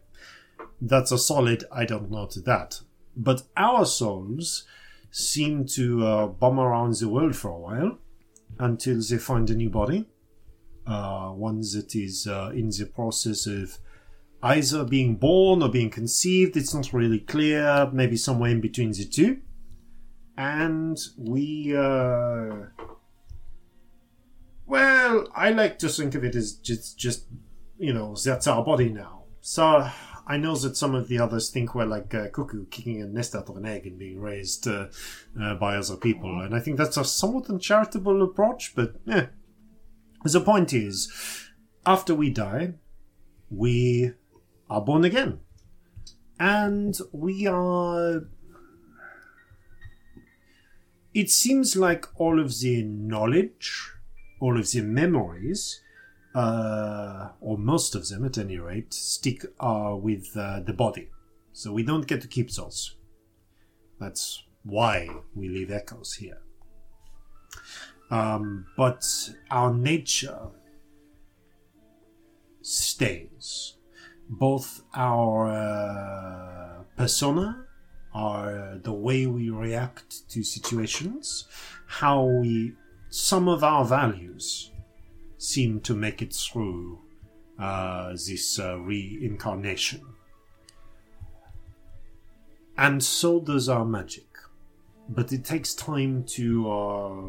That's 0.80 1.12
a 1.12 1.18
solid 1.18 1.66
I 1.72 1.86
don't 1.86 2.12
know 2.12 2.28
to 2.28 2.40
that. 2.42 2.82
But 3.22 3.44
our 3.58 3.86
souls 3.86 4.66
seem 5.12 5.66
to 5.66 6.06
uh, 6.06 6.28
bum 6.28 6.58
around 6.58 6.96
the 6.96 7.10
world 7.10 7.36
for 7.36 7.50
a 7.50 7.60
while 7.60 7.98
until 8.58 9.02
they 9.02 9.18
find 9.18 9.50
a 9.50 9.56
new 9.56 9.70
body, 9.70 10.06
uh, 10.88 11.30
one 11.32 11.60
that 11.60 11.92
is 11.96 12.28
uh, 12.28 12.52
in 12.56 12.70
the 12.70 12.86
process 12.86 13.46
of 13.46 13.78
either 14.42 14.86
being 14.86 15.18
born 15.18 15.62
or 15.62 15.68
being 15.70 15.90
conceived. 15.90 16.56
It's 16.56 16.74
not 16.74 16.94
really 16.94 17.20
clear. 17.20 17.90
Maybe 17.92 18.16
somewhere 18.16 18.52
in 18.52 18.62
between 18.62 18.92
the 18.92 19.04
two. 19.04 19.42
And 20.38 20.98
we, 21.18 21.76
uh, 21.76 22.68
well, 24.66 25.28
I 25.36 25.50
like 25.52 25.78
to 25.80 25.90
think 25.90 26.16
of 26.16 26.24
it 26.24 26.36
as 26.36 26.54
just, 26.54 26.98
just 26.98 27.26
you 27.78 27.92
know, 27.92 28.16
that's 28.16 28.48
our 28.48 28.64
body 28.64 28.88
now. 28.88 29.24
So 29.42 29.90
I 30.30 30.38
know 30.38 30.56
that 30.56 30.78
some 30.78 30.94
of 30.94 31.08
the 31.08 31.18
others 31.18 31.50
think 31.50 31.74
we're 31.74 31.86
like 31.86 32.14
a 32.14 32.30
cuckoo 32.30 32.68
kicking 32.68 33.02
a 33.02 33.08
nest 33.08 33.34
out 33.34 33.50
of 33.50 33.58
an 33.58 33.66
egg 33.66 33.88
and 33.88 33.98
being 33.98 34.22
raised 34.22 34.68
uh, 34.68 34.90
uh, 35.42 35.56
by 35.56 35.76
other 35.76 35.98
people, 35.98 36.40
and 36.42 36.56
I 36.56 36.60
think 36.60 36.78
that's 36.78 36.98
a 36.98 37.04
somewhat 37.04 37.50
uncharitable 37.50 38.22
approach. 38.22 38.74
But 38.76 38.94
yeah, 39.06 39.26
the 40.24 40.40
point 40.40 40.72
is, 40.72 41.12
after 41.84 42.14
we 42.14 42.30
die, 42.30 42.76
we 43.50 44.12
are 44.70 44.82
born 44.82 45.04
again. 45.04 45.40
And 46.40 46.96
we 47.12 47.48
are. 47.48 48.28
It 51.12 51.32
seems 51.32 51.76
like 51.76 52.06
all 52.20 52.40
of 52.40 52.60
the 52.60 52.84
knowledge, 52.84 53.94
all 54.40 54.60
of 54.60 54.72
the 54.72 54.82
memories, 54.82 55.82
uh, 56.36 57.30
or 57.42 57.58
most 57.58 57.96
of 57.96 58.08
them 58.08 58.26
at 58.26 58.38
any 58.38 58.58
rate, 58.58 58.94
stick 58.94 59.46
uh, 59.60 59.96
with 59.96 60.36
uh, 60.36 60.60
the 60.62 60.74
body. 60.74 61.10
So 61.54 61.74
we 61.74 61.84
don't 61.84 62.08
get 62.08 62.22
to 62.22 62.28
keep 62.28 62.52
those. 62.52 62.96
That's 64.00 64.44
why 64.64 65.10
we 65.36 65.50
leave 65.50 65.72
echoes 65.72 66.14
here. 66.14 66.42
Um, 68.12 68.66
but 68.78 69.06
our 69.52 69.74
nature 69.74 70.40
stays 72.62 73.76
both 74.30 74.84
our 74.96 75.48
uh, 75.48 76.84
persona, 76.96 77.66
our 78.14 78.80
the 78.82 78.94
way 78.94 79.26
we 79.26 79.50
react 79.50 80.30
to 80.30 80.44
situations, 80.44 81.46
how 81.88 82.24
we 82.24 82.74
some 83.10 83.48
of 83.48 83.64
our 83.64 83.86
values 83.86 84.72
seem 85.40 85.80
to 85.82 85.96
make 85.96 86.22
it 86.22 86.34
through 86.34 87.00
uh, 87.58 88.12
this 88.12 88.60
uh, 88.60 88.78
reincarnation, 88.78 90.06
and 92.78 93.04
so 93.04 93.40
does 93.40 93.68
our 93.68 93.86
magic. 93.86 94.26
But 95.12 95.32
it 95.32 95.44
takes 95.44 95.74
time 95.74 96.24
to 96.36 96.72
uh, 96.72 97.22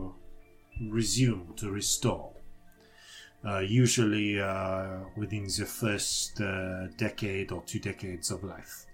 resume, 0.91 1.55
to 1.57 1.71
restore 1.71 2.33
uh, 3.45 3.61
usually 3.61 4.41
uh, 4.41 4.99
within 5.17 5.45
the 5.45 5.65
first 5.65 6.41
uh, 6.41 6.89
decade 6.99 7.53
or 7.53 7.63
two 7.63 7.79
decades 7.79 8.31
of 8.31 8.45
life. 8.45 8.87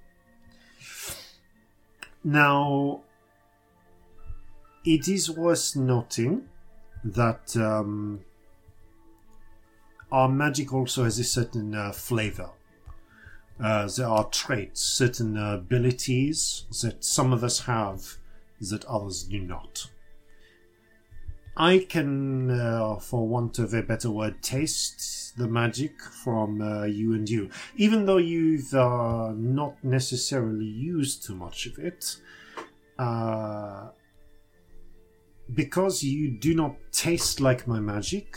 Now, 2.22 3.02
it 4.84 5.08
is 5.08 5.30
worth 5.30 5.76
noting 5.76 6.48
that 7.04 7.56
um, 7.56 8.20
our 10.12 10.28
magic 10.28 10.72
also 10.72 11.04
has 11.04 11.18
a 11.18 11.24
certain 11.24 11.74
uh, 11.74 11.92
flavor. 11.92 12.50
Uh, 13.58 13.88
there 13.96 14.06
are 14.08 14.24
traits, 14.24 14.80
certain 14.80 15.36
abilities 15.36 16.66
that 16.82 17.02
some 17.02 17.32
of 17.32 17.42
us 17.42 17.60
have 17.60 18.16
that 18.60 18.84
others 18.84 19.24
do 19.24 19.40
not. 19.40 19.90
I 21.56 21.86
can, 21.88 22.50
uh, 22.50 22.96
for 22.96 23.26
want 23.26 23.58
of 23.58 23.72
a 23.72 23.82
better 23.82 24.10
word, 24.10 24.42
taste 24.42 25.38
the 25.38 25.48
magic 25.48 26.02
from 26.02 26.60
uh, 26.60 26.84
you 26.84 27.14
and 27.14 27.28
you. 27.28 27.48
Even 27.76 28.04
though 28.04 28.18
you've 28.18 28.74
uh, 28.74 29.32
not 29.34 29.82
necessarily 29.82 30.66
used 30.66 31.24
too 31.24 31.34
much 31.34 31.66
of 31.66 31.78
it, 31.78 32.16
uh, 32.98 33.88
because 35.54 36.02
you 36.02 36.30
do 36.30 36.54
not 36.54 36.76
taste 36.92 37.40
like 37.40 37.66
my 37.66 37.80
magic, 37.80 38.36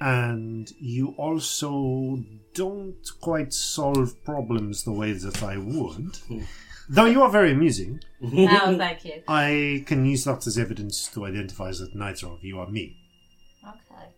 and 0.00 0.72
you 0.78 1.14
also 1.16 2.22
don't 2.54 3.06
quite 3.20 3.52
solve 3.52 4.22
problems 4.24 4.84
the 4.84 4.92
way 4.92 5.12
that 5.12 5.42
I 5.42 5.56
would. 5.56 6.18
Though 6.88 7.06
you 7.06 7.22
are 7.22 7.30
very 7.30 7.52
amusing, 7.52 8.00
Oh, 8.22 8.76
thank 8.76 9.04
you. 9.06 9.22
I 9.26 9.84
can 9.86 10.04
use 10.04 10.24
that 10.24 10.46
as 10.46 10.58
evidence 10.58 11.08
to 11.14 11.24
identify 11.24 11.70
that 11.70 11.94
neither 11.94 12.26
of 12.26 12.44
you 12.44 12.58
are 12.58 12.68
me. 12.68 12.96
Okay. 13.66 14.12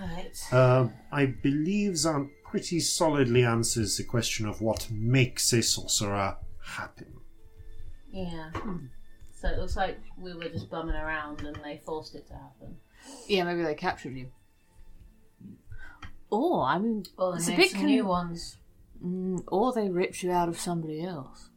Right. 0.00 0.38
Uh, 0.52 0.88
I 1.10 1.26
believe 1.26 2.02
that 2.02 2.28
pretty 2.44 2.78
solidly 2.80 3.42
answers 3.44 3.96
the 3.96 4.04
question 4.04 4.46
of 4.46 4.60
what 4.60 4.88
makes 4.90 5.52
a 5.52 5.62
sorcerer 5.62 6.36
happen. 6.64 7.14
Yeah. 8.12 8.50
So 9.46 9.52
it 9.52 9.58
looks 9.60 9.76
like 9.76 9.98
we 10.18 10.34
were 10.34 10.48
just 10.48 10.70
bumming 10.70 10.96
around 10.96 11.40
and 11.42 11.56
they 11.62 11.80
forced 11.84 12.14
it 12.16 12.26
to 12.28 12.32
happen. 12.34 12.76
Yeah, 13.28 13.44
maybe 13.44 13.62
they 13.62 13.74
captured 13.74 14.16
you. 14.16 14.30
Or 16.30 16.64
I 16.64 16.78
mean, 16.78 17.04
Or 17.16 17.36
it's 17.36 17.46
they 17.46 17.54
a 17.54 17.56
made 17.56 17.62
bit 17.62 17.70
some 17.70 17.80
con- 17.80 17.86
new 17.90 18.06
ones. 18.06 18.56
Mm, 19.04 19.44
or 19.48 19.72
they 19.72 19.88
ripped 19.88 20.22
you 20.22 20.32
out 20.32 20.48
of 20.48 20.58
somebody 20.58 21.04
else. 21.04 21.50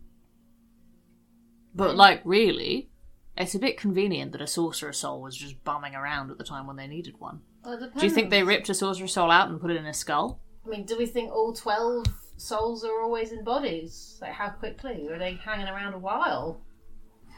But 1.73 1.95
like, 1.95 2.21
really, 2.23 2.89
it's 3.37 3.55
a 3.55 3.59
bit 3.59 3.77
convenient 3.77 4.33
that 4.33 4.41
a 4.41 4.47
sorcerer 4.47 4.93
soul 4.93 5.21
was 5.21 5.35
just 5.35 5.63
bumming 5.63 5.95
around 5.95 6.29
at 6.29 6.37
the 6.37 6.43
time 6.43 6.67
when 6.67 6.75
they 6.75 6.87
needed 6.87 7.15
one. 7.19 7.41
Well, 7.63 7.81
it 7.81 7.97
Do 7.97 8.05
you 8.05 8.11
think 8.11 8.29
they 8.29 8.41
depends. 8.41 8.47
ripped 8.55 8.69
a 8.69 8.73
sorcerer 8.75 9.07
soul 9.07 9.31
out 9.31 9.49
and 9.49 9.59
put 9.59 9.71
it 9.71 9.77
in 9.77 9.85
a 9.85 9.93
skull? 9.93 10.39
I 10.65 10.69
mean, 10.69 10.85
do 10.85 10.97
we 10.97 11.05
think 11.07 11.31
all 11.31 11.53
12 11.53 12.05
souls 12.37 12.83
are 12.83 13.01
always 13.01 13.31
in 13.31 13.43
bodies? 13.43 14.19
Like, 14.21 14.33
how 14.33 14.49
quickly? 14.49 15.07
Are 15.09 15.17
they 15.17 15.33
hanging 15.43 15.67
around 15.67 15.93
a 15.95 15.99
while? 15.99 16.61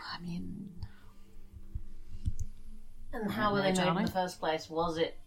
I 0.01 0.19
mean, 0.21 0.69
And 3.13 3.29
how 3.31 3.51
were 3.53 3.57
they 3.61 3.71
made 3.71 3.77
in 3.79 3.85
Johnny. 3.85 4.05
the 4.05 4.11
first 4.11 4.39
place? 4.39 4.69
Was 4.69 4.97
it 4.97 5.17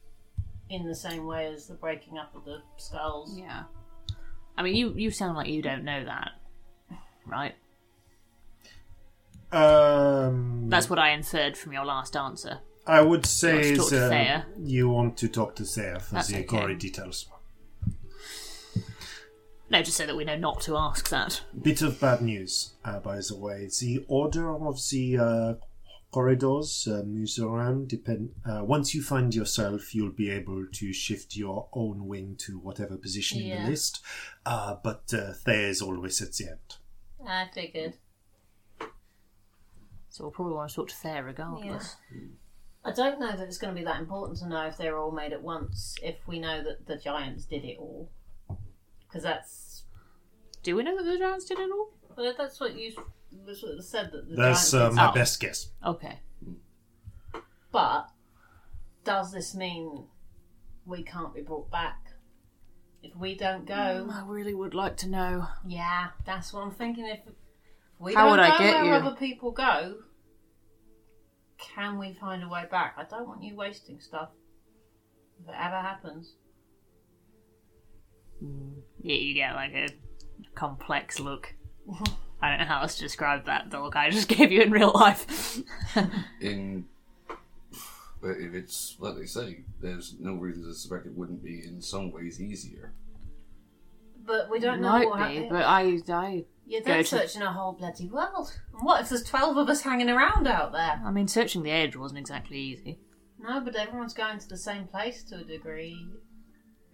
in 0.71 0.87
the 0.89 0.95
same 0.95 1.27
way 1.27 1.47
as 1.47 1.67
the 1.67 1.75
breaking 1.75 2.19
up 2.19 2.35
of 2.35 2.45
the 2.45 2.63
skulls? 2.77 3.37
yeah. 3.39 3.65
I 4.57 4.63
mean, 4.63 4.77
you 4.77 4.95
you 4.95 5.11
sound 5.11 5.37
like 5.37 5.49
you 5.49 5.63
don't 5.63 5.85
know 5.85 6.05
that, 6.05 6.31
right? 7.27 7.55
Um, 9.53 10.69
That's 10.69 10.89
what 10.91 10.99
I 10.99 11.11
inferred 11.11 11.57
from 11.57 11.73
your 11.73 11.85
last 11.85 12.17
answer. 12.17 12.59
I 12.87 13.01
would 13.01 13.25
say 13.27 13.71
You 13.73 13.77
want 13.77 13.77
to 13.77 13.77
talk 13.77 13.89
to 13.91 14.09
Thea? 14.09 14.47
you 14.63 14.89
want 14.89 15.17
to 15.19 15.29
talk 15.29 15.57
to 15.57 15.65
Thea 15.65 16.01
for 16.01 16.15
That's 16.15 16.29
the 16.29 16.37
okay. 16.39 16.45
gory 16.47 16.75
details. 16.77 17.27
No, 19.75 19.83
just 19.83 19.97
so 19.97 20.07
that 20.07 20.15
we 20.15 20.23
know 20.23 20.37
not 20.37 20.61
to 20.61 20.77
ask 20.77 21.09
that. 21.09 21.43
Bit 21.61 21.83
of 21.83 21.99
bad 21.99 22.23
news, 22.23 22.75
uh, 22.85 23.01
by 23.01 23.17
the 23.17 23.37
way. 23.37 23.69
The 23.81 24.05
order 24.07 24.55
of 24.55 24.79
the 24.89 25.19
uh, 25.19 25.55
corridors 26.13 26.87
uh, 26.87 27.03
moves 27.05 27.41
around. 27.41 27.89
Depend. 27.89 28.31
Uh, 28.49 28.63
once 28.63 28.95
you 28.95 29.03
find 29.03 29.35
yourself, 29.35 29.93
you'll 29.93 30.13
be 30.13 30.31
able 30.31 30.65
to 30.75 30.93
shift 30.93 31.35
your 31.35 31.69
own 31.73 32.07
wing 32.07 32.37
to 32.47 32.57
whatever 32.61 32.97
position 32.97 33.41
in 33.41 33.65
the 33.65 33.69
list. 33.69 34.01
Uh, 34.47 34.77
but 34.81 35.13
uh, 35.13 35.33
Thea 35.33 35.75
always 35.83 36.23
at 36.23 36.35
the 36.35 36.51
end. 36.51 37.29
I 37.29 37.49
figured. 37.53 37.95
So 40.09 40.23
we'll 40.23 40.31
probably 40.31 40.55
want 40.55 40.71
to 40.71 40.77
talk 40.77 40.89
to 40.91 40.95
Thea 40.95 41.25
regardless. 41.25 41.97
I 42.85 42.93
don't 42.93 43.19
know 43.19 43.37
that 43.37 43.49
it's 43.49 43.59
going 43.59 43.75
to 43.75 43.81
be 43.81 43.85
that 43.85 43.99
important 43.99 44.39
to 44.39 44.49
know 44.49 44.69
if 44.69 44.77
they're 44.77 44.99
all 44.99 45.11
made 45.11 45.33
at 45.33 45.43
once. 45.43 45.97
If 46.01 46.19
we 46.29 46.39
know 46.39 46.63
that 46.63 46.87
the 46.87 46.97
giants 46.97 47.47
did 47.47 47.65
it 47.65 47.77
all, 47.81 48.09
because 49.09 49.25
that's 49.25 49.64
Do 50.65 50.74
we 50.77 50.82
know 50.82 50.97
that 50.97 51.05
the 51.05 51.19
giants 51.19 51.45
did 51.45 51.59
it 51.61 51.70
all? 51.70 51.91
well, 52.16 52.35
that's 52.36 52.59
what 52.61 52.74
you 52.77 52.93
was 53.47 53.62
what 53.62 53.73
it 53.73 53.82
said 53.82 54.11
that 54.12 54.28
the 54.28 54.35
That's 54.36 54.70
giants 54.70 54.74
uh, 54.74 54.89
did 54.89 54.95
my 54.97 55.11
Oh. 55.11 55.15
best 55.15 55.41
guess. 55.41 55.69
Okay. 55.85 56.19
But 57.70 58.09
does 59.05 59.32
this 59.32 59.55
mean 59.55 60.07
we 60.86 61.03
can't 61.03 61.35
be 61.35 61.43
brought 61.43 61.70
back? 61.70 61.99
If 63.03 63.15
we 63.16 63.35
don't 63.36 63.66
go, 63.66 64.09
I 64.11 64.24
really 64.27 64.55
would 64.55 64.74
like 64.74 64.97
to 64.99 65.09
know. 65.09 65.47
yeah, 65.66 66.09
that's 66.24 66.53
what 66.53 66.62
I'm 66.62 66.70
thinking. 66.70 67.05
If 67.07 67.20
we 67.99 68.15
How 68.15 68.23
don't 68.23 68.31
would 68.32 68.41
I 68.41 68.51
go 68.57 68.65
get 68.65 68.74
where 68.82 68.85
you? 68.85 69.07
other 69.07 69.16
people 69.16 69.51
go, 69.51 69.97
can 71.59 71.99
we 71.99 72.15
find 72.15 72.43
a 72.43 72.49
way 72.49 72.65
back? 72.70 72.95
I 72.97 73.05
don't 73.05 73.27
want 73.28 73.43
you 73.43 73.55
wasting 73.57 74.01
stuff. 74.01 74.31
If 75.43 75.49
it 75.49 75.55
ever 75.59 75.81
happens. 75.81 76.35
Yeah, 79.03 79.16
you 79.16 79.35
get 79.35 79.55
like 79.55 79.73
a 79.74 79.89
complex 80.55 81.19
look. 81.20 81.55
Uh-huh. 81.90 82.05
I 82.43 82.51
don't 82.51 82.59
know 82.59 82.65
how 82.66 82.82
else 82.82 82.97
to 82.97 83.02
describe 83.02 83.47
that. 83.47 83.70
The 83.70 83.81
look 83.81 83.97
I 83.97 84.11
just 84.11 84.28
gave 84.36 84.52
you 84.52 84.62
in 84.62 84.70
real 84.70 84.93
life. 84.93 85.61
In 86.40 86.86
but 88.20 88.39
if 88.39 88.55
it's 88.55 88.97
like 89.01 89.16
they 89.16 89.27
say, 89.27 89.65
there's 89.82 90.15
no 90.19 90.32
reason 90.35 90.62
to 90.65 90.73
suspect 90.73 91.05
it 91.05 91.12
wouldn't 91.15 91.44
be 91.44 91.62
in 91.62 91.82
some 91.82 92.11
ways 92.11 92.40
easier. 92.40 92.94
But 94.27 94.48
we 94.51 94.59
don't 94.59 94.81
know 94.81 94.89
Might 94.93 95.06
what 95.06 95.16
be, 95.28 95.35
happened. 95.35 95.51
but 95.51 95.62
I, 95.62 96.01
I, 96.09 96.44
You're 96.66 96.81
go 96.81 96.86
then 96.86 96.98
to- 97.01 97.05
searching 97.05 97.43
a 97.43 97.52
whole 97.52 97.73
bloody 97.74 98.09
world. 98.09 98.59
And 98.73 98.82
what 98.82 99.02
if 99.02 99.11
there's 99.11 99.24
12 99.24 99.59
of 99.59 99.69
us 99.69 99.82
hanging 99.82 100.09
around 100.09 100.47
out 100.48 100.73
there? 100.73 101.02
I 101.05 101.11
mean, 101.11 101.28
searching 101.28 101.62
the 101.65 101.70
edge 101.70 101.97
wasn't 101.97 102.19
exactly 102.20 102.59
easy. 102.59 102.98
No, 103.39 103.61
but 103.61 103.77
everyone's 103.77 104.15
going 104.15 104.39
to 104.39 104.48
the 104.48 104.56
same 104.56 104.86
place 104.86 105.23
to 105.24 105.36
a 105.40 105.44
degree. 105.44 106.09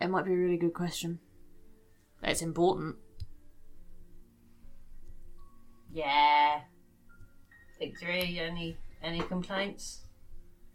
It 0.00 0.08
might 0.10 0.24
be 0.24 0.32
a 0.32 0.36
really 0.36 0.56
good 0.56 0.74
question. 0.74 1.20
It's 2.24 2.42
important. 2.42 2.96
Yeah. 5.92 6.60
Victory, 7.78 8.38
any 8.38 8.76
any 9.02 9.20
complaints? 9.20 10.02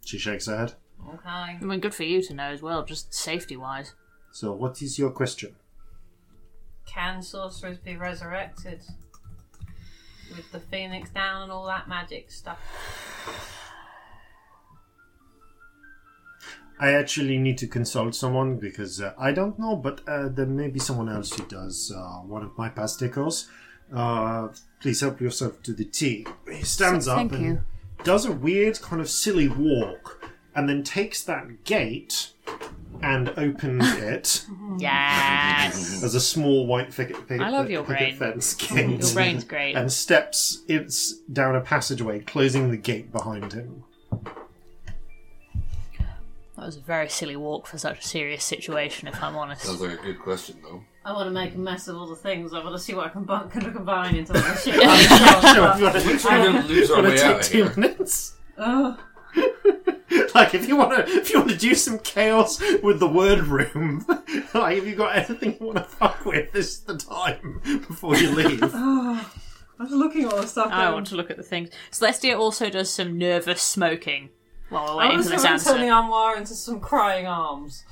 She 0.04 0.18
shakes 0.18 0.46
her 0.46 0.56
head. 0.56 0.74
Okay. 1.08 1.28
I 1.28 1.58
mean, 1.60 1.80
good 1.80 1.94
for 1.94 2.02
you 2.02 2.22
to 2.22 2.34
know 2.34 2.50
as 2.50 2.62
well, 2.62 2.84
just 2.84 3.14
safety 3.14 3.56
wise. 3.56 3.94
So, 4.32 4.52
what 4.52 4.82
is 4.82 4.98
your 4.98 5.10
question? 5.10 5.54
Can 6.86 7.22
sorcerers 7.22 7.78
be 7.78 7.96
resurrected? 7.96 8.82
With 10.30 10.50
the 10.52 10.60
phoenix 10.60 11.10
down 11.10 11.42
and 11.42 11.52
all 11.52 11.66
that 11.66 11.88
magic 11.88 12.30
stuff. 12.30 12.58
I 16.78 16.92
actually 16.92 17.38
need 17.38 17.56
to 17.58 17.66
consult 17.66 18.14
someone 18.14 18.58
because 18.58 19.00
uh, 19.00 19.14
I 19.18 19.32
don't 19.32 19.58
know, 19.58 19.76
but 19.76 20.02
uh, 20.06 20.28
there 20.28 20.46
may 20.46 20.68
be 20.68 20.78
someone 20.78 21.08
else 21.08 21.32
who 21.34 21.44
does. 21.46 21.92
Uh, 21.96 22.18
one 22.26 22.42
of 22.42 22.56
my 22.58 22.68
past 22.68 23.00
decors. 23.00 23.46
Please 24.80 25.00
help 25.00 25.20
yourself 25.20 25.62
to 25.62 25.72
the 25.72 25.84
tea. 25.84 26.26
He 26.50 26.62
stands 26.62 27.08
up 27.08 27.18
Thank 27.18 27.32
and 27.32 27.44
you. 27.44 27.60
does 28.04 28.24
a 28.26 28.32
weird 28.32 28.80
kind 28.80 29.00
of 29.00 29.08
silly 29.10 29.48
walk, 29.48 30.24
and 30.54 30.68
then 30.68 30.82
takes 30.82 31.22
that 31.24 31.64
gate 31.64 32.30
and 33.02 33.28
opens 33.36 33.84
it 33.98 34.46
Yes! 34.78 36.02
as 36.02 36.14
a 36.14 36.20
small 36.20 36.66
white 36.66 36.90
picket, 36.94 37.16
picket, 37.28 37.42
I 37.42 37.50
love 37.50 37.70
your 37.70 37.82
picket 37.84 38.18
brain. 38.18 38.32
fence 38.32 38.54
gate. 38.54 39.00
Your 39.02 39.12
brain's 39.14 39.44
great. 39.44 39.74
And 39.76 39.92
steps 39.92 40.62
it's 40.68 41.12
down 41.32 41.56
a 41.56 41.60
passageway, 41.60 42.20
closing 42.20 42.70
the 42.70 42.76
gate 42.76 43.12
behind 43.12 43.52
him. 43.52 43.84
That 46.56 46.64
was 46.64 46.76
a 46.76 46.80
very 46.80 47.10
silly 47.10 47.36
walk 47.36 47.66
for 47.66 47.76
such 47.76 47.98
a 47.98 48.02
serious 48.08 48.42
situation, 48.42 49.08
if 49.08 49.22
I'm 49.22 49.36
honest. 49.36 49.62
Sounds 49.62 49.80
like 49.82 49.98
a 49.98 50.02
good 50.02 50.18
question 50.20 50.56
though. 50.62 50.82
I 51.06 51.12
want 51.12 51.28
to 51.28 51.30
make 51.30 51.54
a 51.54 51.58
mess 51.58 51.86
of 51.86 51.96
all 51.96 52.06
the 52.08 52.16
things. 52.16 52.52
I 52.52 52.58
want 52.62 52.74
to 52.74 52.80
see 52.80 52.92
what 52.92 53.06
I 53.06 53.08
can 53.10 53.22
bu- 53.22 53.48
can 53.48 53.72
combine 53.72 54.16
into 54.16 54.34
all 54.34 54.40
the 54.40 54.56
shit. 54.60 54.74
Sure, 54.74 54.82
if 54.84 55.78
you 55.78 55.84
want 55.84 55.96
to, 55.96 56.08
We 56.08 56.42
didn't 56.42 56.66
lose 56.68 56.90
our 56.90 56.96
want 57.02 57.06
to 57.06 57.10
way 57.12 57.16
take 57.16 57.24
out 57.26 57.40
of 57.40 57.46
two 57.46 57.64
here. 57.64 57.72
minutes. 57.76 58.36
Ugh. 58.58 58.98
like 60.34 60.54
if 60.54 60.66
you 60.66 60.76
want 60.76 61.06
to, 61.06 61.12
if 61.12 61.30
you 61.32 61.38
want 61.38 61.50
to 61.52 61.56
do 61.56 61.74
some 61.76 61.98
chaos 62.00 62.60
with 62.82 62.98
the 62.98 63.06
word 63.08 63.40
room, 63.46 64.04
like 64.54 64.78
if 64.78 64.84
you 64.86 64.96
got 64.96 65.14
anything 65.16 65.56
you 65.60 65.66
want 65.66 65.78
to 65.78 65.84
fuck 65.84 66.24
with, 66.24 66.50
this 66.52 66.68
is 66.68 66.80
the 66.80 66.96
time 66.96 67.60
before 67.86 68.16
you 68.16 68.30
leave. 68.30 68.60
I 68.64 69.24
was 69.78 69.90
looking 69.92 70.24
at 70.24 70.32
all 70.32 70.40
the 70.40 70.46
stuff. 70.48 70.68
I 70.72 70.84
going, 70.84 70.94
want 70.94 71.06
to 71.08 71.16
look 71.16 71.30
at 71.30 71.36
the 71.36 71.42
things. 71.42 71.68
Celestia 71.92 72.36
also 72.36 72.68
does 72.70 72.90
some 72.90 73.16
nervous 73.18 73.62
smoking 73.62 74.30
while 74.70 74.96
we're 74.96 75.02
I 75.02 75.04
waiting 75.04 75.18
was 75.18 75.26
for 75.26 75.32
this 75.34 75.42
going 75.44 75.58
to 75.58 75.64
turn 75.64 75.74
the 75.76 75.80
answer. 75.84 75.92
armoire 75.94 76.36
into 76.36 76.54
some 76.54 76.80
crying 76.80 77.26
arms. 77.26 77.84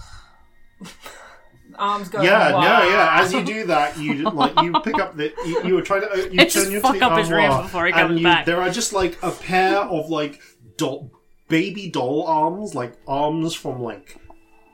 Arms 1.79 2.09
going. 2.09 2.25
yeah, 2.25 2.51
no, 2.51 2.59
yeah. 2.89 3.21
As 3.21 3.33
you 3.33 3.45
do 3.55 3.67
that, 3.67 3.99
you 3.99 4.15
like 4.31 4.61
you 4.63 4.73
pick 4.81 4.95
up 4.99 5.17
the 5.17 5.33
you, 5.47 5.63
you 5.65 5.75
were 5.75 5.83
trying 5.83 6.03
to 6.03 6.13
uh, 6.13 6.17
you 6.17 6.39
Just 6.39 6.57
turn 6.57 6.73
your 6.73 6.81
fuck 6.81 6.99
the 6.99 7.05
up 7.07 7.19
his 7.19 7.31
armoire, 7.31 7.51
room 7.59 7.63
before 7.63 7.87
he 7.87 7.93
and 7.93 8.01
comes 8.09 8.19
you- 8.21 8.25
back. 8.25 8.47
There 8.47 8.61
are 8.61 8.71
just 8.71 8.93
like 8.93 9.19
a 9.23 9.31
pair 9.31 9.79
of 9.79 10.09
like 10.11 10.41
doll, 10.77 11.11
baby 11.49 11.89
doll 11.91 12.25
arms, 12.27 12.75
like 12.75 12.95
arms 13.07 13.55
from 13.55 13.81
like 13.83 14.17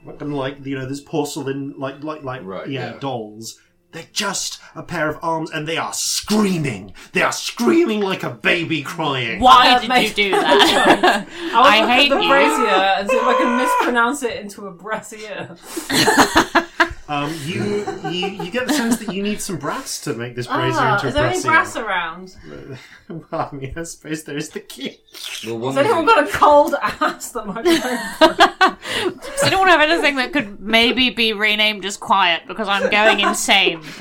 fucking 0.07 0.31
like 0.33 0.65
you 0.65 0.79
know 0.79 0.87
this 0.87 1.01
porcelain 1.01 1.75
like 1.79 2.03
like 2.03 2.23
like 2.23 2.43
Right, 2.45 2.69
yeah, 2.69 2.93
yeah. 2.95 2.99
dolls. 3.01 3.59
They're 3.93 4.07
just 4.13 4.61
a 4.77 4.83
pair 4.85 5.09
of 5.09 5.19
arms, 5.21 5.51
and 5.51 5.67
they 5.67 5.77
are 5.77 5.93
screaming. 5.93 6.93
They 7.13 7.23
are 7.23 7.33
screaming 7.33 8.01
like 8.01 8.23
a 8.23 8.31
baby 8.31 8.83
crying. 8.83 9.41
Why 9.41 9.81
did 9.81 9.89
mate. 9.89 10.17
you 10.17 10.31
do 10.31 10.31
that? 10.41 11.27
I, 11.29 11.59
was 11.59 11.67
I 11.69 11.81
looking 11.81 11.95
hate 11.95 12.09
the 12.11 12.21
you. 12.21 12.29
brazier 12.29 12.69
and 12.69 13.11
see 13.11 13.17
if 13.17 13.23
I 13.25 13.35
can 13.35 13.57
mispronounce 13.57 14.23
it 14.23 14.37
into 14.41 14.67
a 14.69 14.71
brassiere. 14.71 15.57
Um, 17.11 17.35
you, 17.45 17.85
you 18.09 18.27
you 18.45 18.51
get 18.53 18.69
the 18.69 18.73
sense 18.73 18.99
that 18.99 19.13
you 19.13 19.21
need 19.21 19.41
some 19.41 19.57
brass 19.59 20.01
to 20.03 20.15
make 20.15 20.37
this 20.37 20.47
brazier 20.47 20.79
Ah, 20.81 20.95
into 20.95 21.07
a 21.07 21.09
is 21.09 21.15
there 21.15 21.27
any 21.27 21.41
brassiere. 21.43 21.51
brass 21.51 21.77
around? 21.77 22.37
well, 23.09 23.51
I 23.51 23.55
mean, 23.55 23.73
I 23.77 23.83
suppose 23.83 24.23
there 24.23 24.37
is 24.37 24.51
the 24.51 24.61
key. 24.61 25.01
Well, 25.45 25.59
one 25.59 25.75
Has 25.75 25.85
anyone 25.87 26.07
reason- 26.07 26.25
got 26.25 26.29
a 26.35 26.39
cold 26.39 26.75
ass 26.81 27.33
that 27.33 27.47
might 27.49 27.65
be 27.65 27.77
very 27.81 29.17
Does 29.19 29.43
anyone 29.43 29.67
have 29.67 29.81
anything 29.81 30.15
that 30.17 30.33
could 30.33 30.61
maybe 30.61 31.11
be 31.11 31.33
renamed 31.33 31.85
as 31.85 31.97
quiet 31.97 32.43
because 32.47 32.69
I'm 32.69 32.89
going 32.91 33.19
insane? 33.21 33.83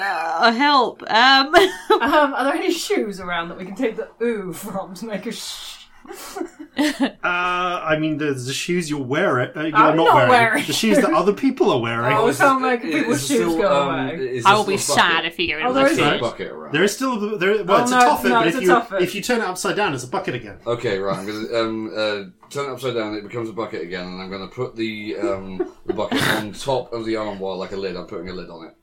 Uh, 0.00 0.52
help. 0.52 1.02
Um, 1.10 1.52
um, 1.54 2.32
Are 2.34 2.44
there 2.44 2.54
any 2.54 2.70
shoes 2.72 3.18
around 3.18 3.48
that 3.48 3.58
we 3.58 3.64
can 3.64 3.74
take 3.74 3.96
the 3.96 4.08
ooh 4.22 4.52
from 4.52 4.94
to 4.94 5.04
make 5.06 5.26
a 5.26 5.32
sh? 5.32 5.77
Uh, 6.78 7.16
I 7.24 7.98
mean, 7.98 8.18
the, 8.18 8.32
the 8.32 8.52
shoes 8.52 8.88
you're 8.88 9.02
wearing, 9.02 9.50
uh, 9.56 9.62
you're 9.64 9.74
I'm 9.76 9.96
not, 9.96 10.04
not 10.04 10.14
wearing. 10.14 10.28
wearing. 10.30 10.64
The 10.66 10.72
shoes 10.72 10.96
that 10.98 11.12
other 11.12 11.32
people 11.32 11.72
are 11.72 11.80
wearing. 11.80 12.16
Oh, 12.16 12.28
Is 12.28 12.38
we 12.38 12.44
can't 12.44 12.62
there- 12.62 12.70
make 12.70 12.82
people's 12.82 13.26
shoes 13.26 13.38
still, 13.40 13.58
go 13.58 13.82
um, 13.90 13.98
away. 14.10 14.42
I 14.46 14.54
will 14.54 14.62
be 14.64 14.74
bucket? 14.74 14.80
sad 14.80 15.24
if 15.24 15.38
you 15.40 15.48
get 15.48 15.54
rid 15.56 15.66
Oh, 15.66 15.70
of 15.70 15.74
my 15.74 15.84
is 15.86 15.90
Is 15.92 15.96
there 15.98 16.06
a 16.06 16.10
shoes. 16.12 16.20
bucket 16.20 16.46
around? 16.52 16.72
There 16.72 16.84
is 16.84 16.94
still 16.94 17.38
there. 17.38 17.64
Well, 17.64 17.78
Oh, 17.78 17.82
it's 17.82 17.90
no, 17.90 17.98
a 17.98 18.00
tuffet, 18.02 18.28
no, 18.28 18.34
but 18.38 18.46
it's 18.46 18.56
if 18.56 18.62
a 18.62 18.64
you 18.64 18.70
tuffet. 18.70 19.00
if 19.02 19.14
you 19.16 19.22
turn 19.22 19.40
it 19.40 19.44
upside 19.44 19.74
down, 19.74 19.92
it's 19.94 20.04
a 20.04 20.08
bucket 20.08 20.34
again. 20.36 20.58
Okay, 20.66 20.98
right. 21.00 21.18
I'm 21.18 21.26
gonna 21.26 21.60
um, 21.60 21.88
uh, 21.92 22.48
turn 22.48 22.66
it 22.66 22.72
upside 22.72 22.94
down. 22.94 23.14
It 23.14 23.22
becomes 23.24 23.48
a 23.48 23.52
bucket 23.52 23.82
again, 23.82 24.06
and 24.06 24.22
I'm 24.22 24.30
gonna 24.30 24.46
put 24.46 24.76
the 24.76 25.16
um, 25.18 25.72
the 25.84 25.94
bucket 25.94 26.22
on 26.36 26.52
top 26.52 26.92
of 26.92 27.04
the 27.06 27.16
armoire 27.16 27.56
like 27.56 27.72
a 27.72 27.76
lid. 27.76 27.96
I'm 27.96 28.06
putting 28.06 28.28
a 28.28 28.34
lid 28.34 28.50
on 28.50 28.66
it. 28.68 28.74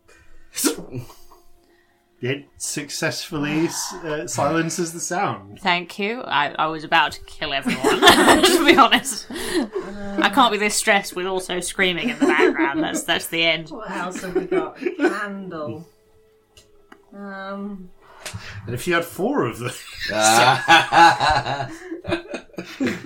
It 2.21 2.45
successfully 2.57 3.67
uh, 4.03 4.25
silences 4.25 4.93
the 4.93 4.99
sound. 4.99 5.59
Thank 5.61 5.99
you. 5.99 6.21
I, 6.21 6.55
I 6.57 6.67
was 6.67 6.83
about 6.83 7.11
to 7.13 7.21
kill 7.25 7.53
everyone, 7.53 7.83
to 8.43 8.65
be 8.65 8.75
honest. 8.77 9.27
I 9.29 10.31
can't 10.33 10.51
be 10.51 10.57
this 10.57 10.75
stressed 10.75 11.15
with 11.15 11.27
also 11.27 11.59
screaming 11.59 12.09
in 12.09 12.17
the 12.17 12.25
background. 12.25 12.81
That's 12.81 13.03
that's 13.03 13.27
the 13.27 13.43
end. 13.43 13.69
What 13.69 13.91
else 13.91 14.21
have 14.21 14.35
we 14.35 14.45
got? 14.45 14.77
Candle. 14.97 15.87
Um, 17.13 17.89
And 18.65 18.73
if 18.73 18.87
you 18.87 18.95
had 18.95 19.05
four 19.05 19.45
of 19.45 19.59
them, 19.59 19.71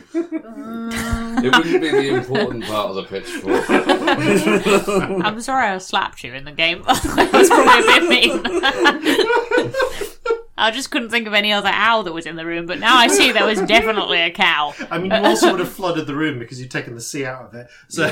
it 1.44 1.56
wouldn't 1.56 1.82
be 1.82 1.90
the 1.90 2.16
important 2.16 2.64
part 2.66 2.90
of 2.90 2.96
the 2.96 3.04
pitchfork. 3.04 3.70
I'm 5.26 5.42
sorry 5.42 5.68
I 5.68 5.78
slapped 5.78 6.24
you 6.24 6.34
in 6.34 6.46
the 6.46 6.52
game. 6.52 6.84
that 6.88 7.30
was 7.32 7.50
probably 7.50 7.80
a 7.80 7.86
bit 8.00 8.10
mean. 8.10 8.42
I 10.58 10.72
just 10.72 10.92
couldn't 10.92 11.10
think 11.10 11.26
of 11.26 11.34
any 11.34 11.54
other 11.54 11.70
owl 11.70 12.04
that 12.04 12.14
was 12.14 12.26
in 12.26 12.36
the 12.36 12.46
room, 12.46 12.66
but 12.66 12.80
now 12.80 12.98
I 12.98 13.08
see 13.08 13.32
there 13.32 13.46
was 13.46 13.62
definitely 13.62 14.20
a 14.20 14.30
cow. 14.30 14.74
I 14.92 14.98
mean, 14.98 15.12
you 15.12 15.18
also 15.18 15.52
would 15.52 15.62
have 15.62 15.72
flooded 15.72 16.06
the 16.06 16.16
room 16.16 16.38
because 16.38 16.60
you'd 16.60 16.72
taken 16.72 16.96
the 16.96 17.02
sea 17.02 17.26
out 17.26 17.46
of 17.46 17.54
it. 17.54 17.68
So, 17.88 18.08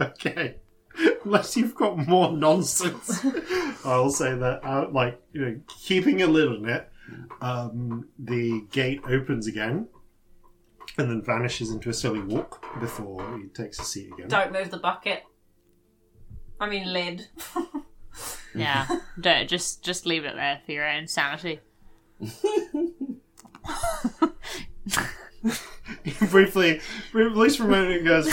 okay. 0.00 0.56
Unless 1.24 1.56
you've 1.56 1.74
got 1.74 1.98
more 1.98 2.32
nonsense, 2.32 3.24
I'll 3.84 4.10
say 4.10 4.34
that. 4.34 4.60
Uh, 4.64 4.88
like, 4.90 5.20
you 5.32 5.40
know, 5.44 5.60
keeping 5.82 6.22
a 6.22 6.26
lid 6.26 6.48
on 6.48 6.68
it, 6.68 6.91
um, 7.40 8.08
the 8.18 8.66
gate 8.70 9.00
opens 9.08 9.46
again 9.46 9.88
and 10.98 11.10
then 11.10 11.22
vanishes 11.22 11.70
into 11.70 11.88
a 11.88 11.94
silly 11.94 12.20
walk 12.20 12.64
before 12.80 13.38
he 13.38 13.46
takes 13.48 13.80
a 13.80 13.84
seat 13.84 14.12
again. 14.12 14.28
Don't 14.28 14.52
move 14.52 14.70
the 14.70 14.78
bucket. 14.78 15.22
I 16.60 16.68
mean 16.68 16.92
lid. 16.92 17.28
Yeah, 18.54 18.86
don't 19.18 19.48
just 19.48 19.82
just 19.82 20.06
leave 20.06 20.24
it 20.24 20.36
there 20.36 20.60
for 20.64 20.72
your 20.72 20.88
own 20.88 21.06
sanity. 21.06 21.60
briefly, 26.30 26.80
briefly 27.12 27.50
for 27.50 27.64
a 27.64 27.68
moment, 27.68 28.00
he 28.00 28.06
goes, 28.06 28.28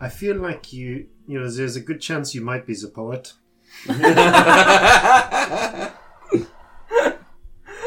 I 0.00 0.08
feel 0.08 0.36
like 0.36 0.72
you, 0.72 1.08
you 1.26 1.38
know, 1.38 1.50
there's 1.50 1.76
a 1.76 1.80
good 1.80 2.00
chance 2.00 2.34
you 2.34 2.40
might 2.40 2.66
be 2.66 2.74
the 2.74 2.88
poet. 2.88 3.34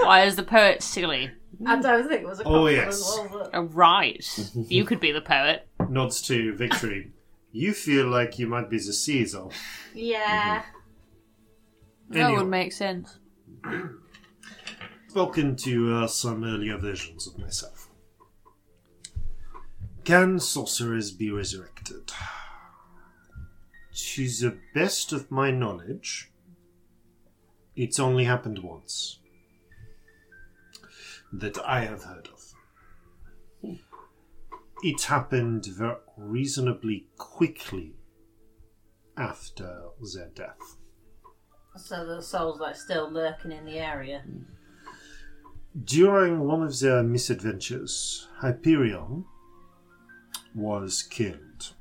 Why 0.04 0.24
is 0.24 0.36
the 0.36 0.44
poet 0.44 0.82
silly? 0.84 1.32
I 1.66 1.80
don't 1.82 2.08
think 2.08 2.22
it 2.22 2.28
was 2.28 2.40
a 2.40 2.44
Oh, 2.44 2.52
compliment 2.66 2.78
yes. 2.88 2.96
as 3.00 3.18
well, 3.18 3.30
but- 3.32 3.50
Oh, 3.54 3.64
right, 3.64 4.50
you 4.56 4.86
could 4.86 5.00
be 5.00 5.12
the 5.12 5.22
poet. 5.22 5.68
Nods 5.90 6.22
to 6.24 6.54
Victory. 6.56 7.12
You 7.52 7.74
feel 7.74 8.08
like 8.08 8.38
you 8.40 8.48
might 8.48 8.70
be 8.70 8.78
the 8.78 8.94
Caesar. 8.94 9.46
Yeah. 9.94 10.64
That 12.10 12.20
Anyway. 12.20 12.40
would 12.42 12.50
make 12.50 12.72
sense. 12.72 13.18
spoken 15.10 15.56
to 15.58 15.96
uh, 15.96 16.08
some 16.08 16.44
earlier 16.44 16.78
versions 16.78 17.28
of 17.28 17.38
myself. 17.40 17.90
Can 20.06 20.40
sorcerers 20.40 21.12
be 21.12 21.30
resurrected? 21.32 22.12
To 23.94 24.28
the 24.28 24.58
best 24.74 25.12
of 25.12 25.30
my 25.32 25.52
knowledge, 25.52 26.32
it's 27.76 28.00
only 28.00 28.24
happened 28.26 28.60
once. 28.60 29.20
That 31.32 31.60
I 31.60 31.82
have 31.82 32.04
heard 32.04 32.28
of. 32.34 32.54
It 34.82 35.02
happened 35.04 35.68
reasonably 36.18 37.08
quickly 37.18 37.96
after 39.18 39.84
their 40.14 40.30
death. 40.30 40.78
So 41.76 42.06
the 42.06 42.22
soul's 42.22 42.60
like 42.60 42.76
still 42.76 43.12
lurking 43.12 43.52
in 43.52 43.66
the 43.66 43.78
area. 43.78 44.24
During 45.84 46.40
one 46.42 46.64
of 46.64 46.80
their 46.80 47.04
misadventures, 47.04 48.28
Hyperion 48.38 49.26
was 50.56 51.04
killed 51.04 51.74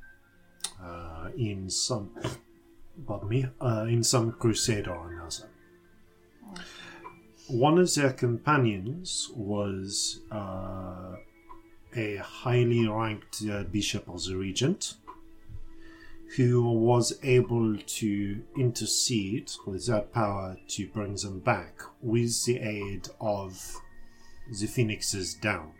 uh, 0.81 1.29
in 1.35 1.69
some, 1.69 2.11
pardon 3.07 3.29
me, 3.29 3.45
uh, 3.59 3.85
in 3.89 4.03
some 4.03 4.31
crusade 4.33 4.87
or 4.87 5.11
another. 5.11 5.49
One 7.49 7.79
of 7.79 7.91
their 7.95 8.13
companions 8.13 9.31
was 9.35 10.19
uh, 10.31 11.15
a 11.95 12.17
highly 12.17 12.87
ranked 12.87 13.41
uh, 13.49 13.63
bishop 13.63 14.07
of 14.07 14.23
the 14.23 14.37
regent, 14.37 14.93
who 16.35 16.61
was 16.71 17.17
able 17.23 17.75
to 17.75 18.43
intercede 18.55 19.51
with 19.65 19.87
that 19.87 20.13
power 20.13 20.57
to 20.67 20.87
bring 20.89 21.15
them 21.15 21.39
back 21.39 21.81
with 22.03 22.45
the 22.45 22.59
aid 22.59 23.07
of 23.19 23.81
the 24.47 24.67
phoenixes 24.67 25.33
down. 25.33 25.71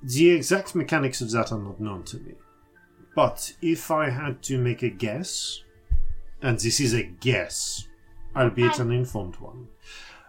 The 0.00 0.30
exact 0.30 0.76
mechanics 0.76 1.20
of 1.20 1.32
that 1.32 1.50
are 1.50 1.58
not 1.58 1.80
known 1.80 2.04
to 2.04 2.18
me. 2.18 2.34
But 3.16 3.52
if 3.60 3.90
I 3.90 4.10
had 4.10 4.42
to 4.44 4.58
make 4.58 4.84
a 4.84 4.90
guess, 4.90 5.62
and 6.46 6.60
this 6.60 6.78
is 6.78 6.94
a 6.94 7.02
guess, 7.02 7.88
albeit 8.36 8.78
an 8.78 8.92
informed 8.92 9.34
one, 9.38 9.66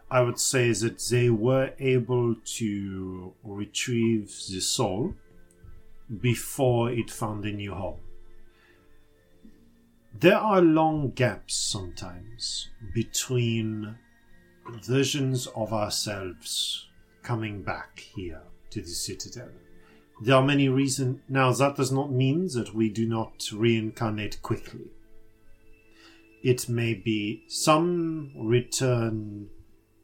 I 0.10 0.22
would 0.22 0.40
say 0.40 0.72
that 0.72 1.00
they 1.12 1.30
were 1.30 1.74
able 1.78 2.34
to 2.58 3.34
retrieve 3.44 4.36
the 4.50 4.60
soul 4.60 5.14
before 6.20 6.90
it 6.90 7.12
found 7.12 7.46
a 7.46 7.52
new 7.52 7.76
home. 7.76 8.00
There 10.20 10.38
are 10.38 10.60
long 10.60 11.12
gaps 11.12 11.54
sometimes 11.54 12.72
between 12.96 13.96
versions 14.88 15.46
of 15.56 15.72
ourselves 15.72 16.88
coming 17.22 17.62
back 17.62 18.00
here 18.00 18.42
to 18.72 18.82
the 18.82 18.88
Citadel. 18.88 19.52
There 20.24 20.36
are 20.36 20.44
many 20.44 20.68
reasons. 20.68 21.20
Now, 21.30 21.52
that 21.54 21.76
does 21.76 21.92
not 21.92 22.12
mean 22.12 22.48
that 22.56 22.74
we 22.74 22.90
do 22.90 23.08
not 23.08 23.48
reincarnate 23.54 24.42
quickly. 24.42 24.90
It 26.48 26.70
may 26.70 26.94
be 26.94 27.44
some 27.50 28.32
return 28.38 29.50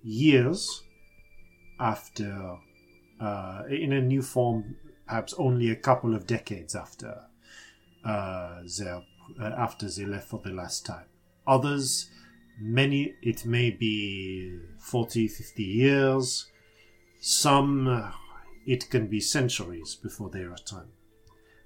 years 0.03 0.83
after, 1.79 2.57
uh, 3.17 3.61
in 3.69 3.93
a 3.93 4.01
new 4.01 4.21
form, 4.21 4.75
perhaps 5.07 5.33
only 5.37 5.69
a 5.69 5.77
couple 5.77 6.13
of 6.13 6.27
decades 6.27 6.75
after 6.75 7.15
uh, 8.03 8.59
uh, 8.59 9.01
after 9.39 9.87
they 9.89 10.03
left 10.05 10.27
for 10.27 10.41
the 10.43 10.49
last 10.49 10.85
time. 10.85 11.05
Others, 11.47 12.09
many, 12.59 13.15
it 13.21 13.45
may 13.45 13.71
be 13.71 14.59
40, 14.79 15.29
50 15.29 15.63
years. 15.63 16.51
Some, 17.21 17.87
uh, 17.87 18.11
it 18.67 18.89
can 18.89 19.07
be 19.07 19.21
centuries 19.21 19.95
before 19.95 20.29
they 20.29 20.43
return. 20.43 20.89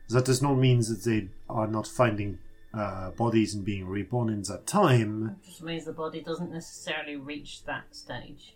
That 0.09 0.25
does 0.25 0.43
not 0.43 0.59
mean 0.59 0.81
that 0.81 1.01
they 1.03 1.29
are 1.49 1.65
not 1.67 1.87
finding 1.87 2.37
uh, 2.77 3.11
bodies 3.11 3.55
and 3.55 3.65
being 3.65 3.87
reborn 3.87 4.29
in 4.29 4.43
that 4.43 4.67
time. 4.67 5.37
Just 5.43 5.63
means 5.63 5.85
the 5.85 5.93
body 5.93 6.21
doesn't 6.21 6.51
necessarily 6.51 7.15
reach 7.15 7.65
that 7.65 7.95
stage. 7.95 8.55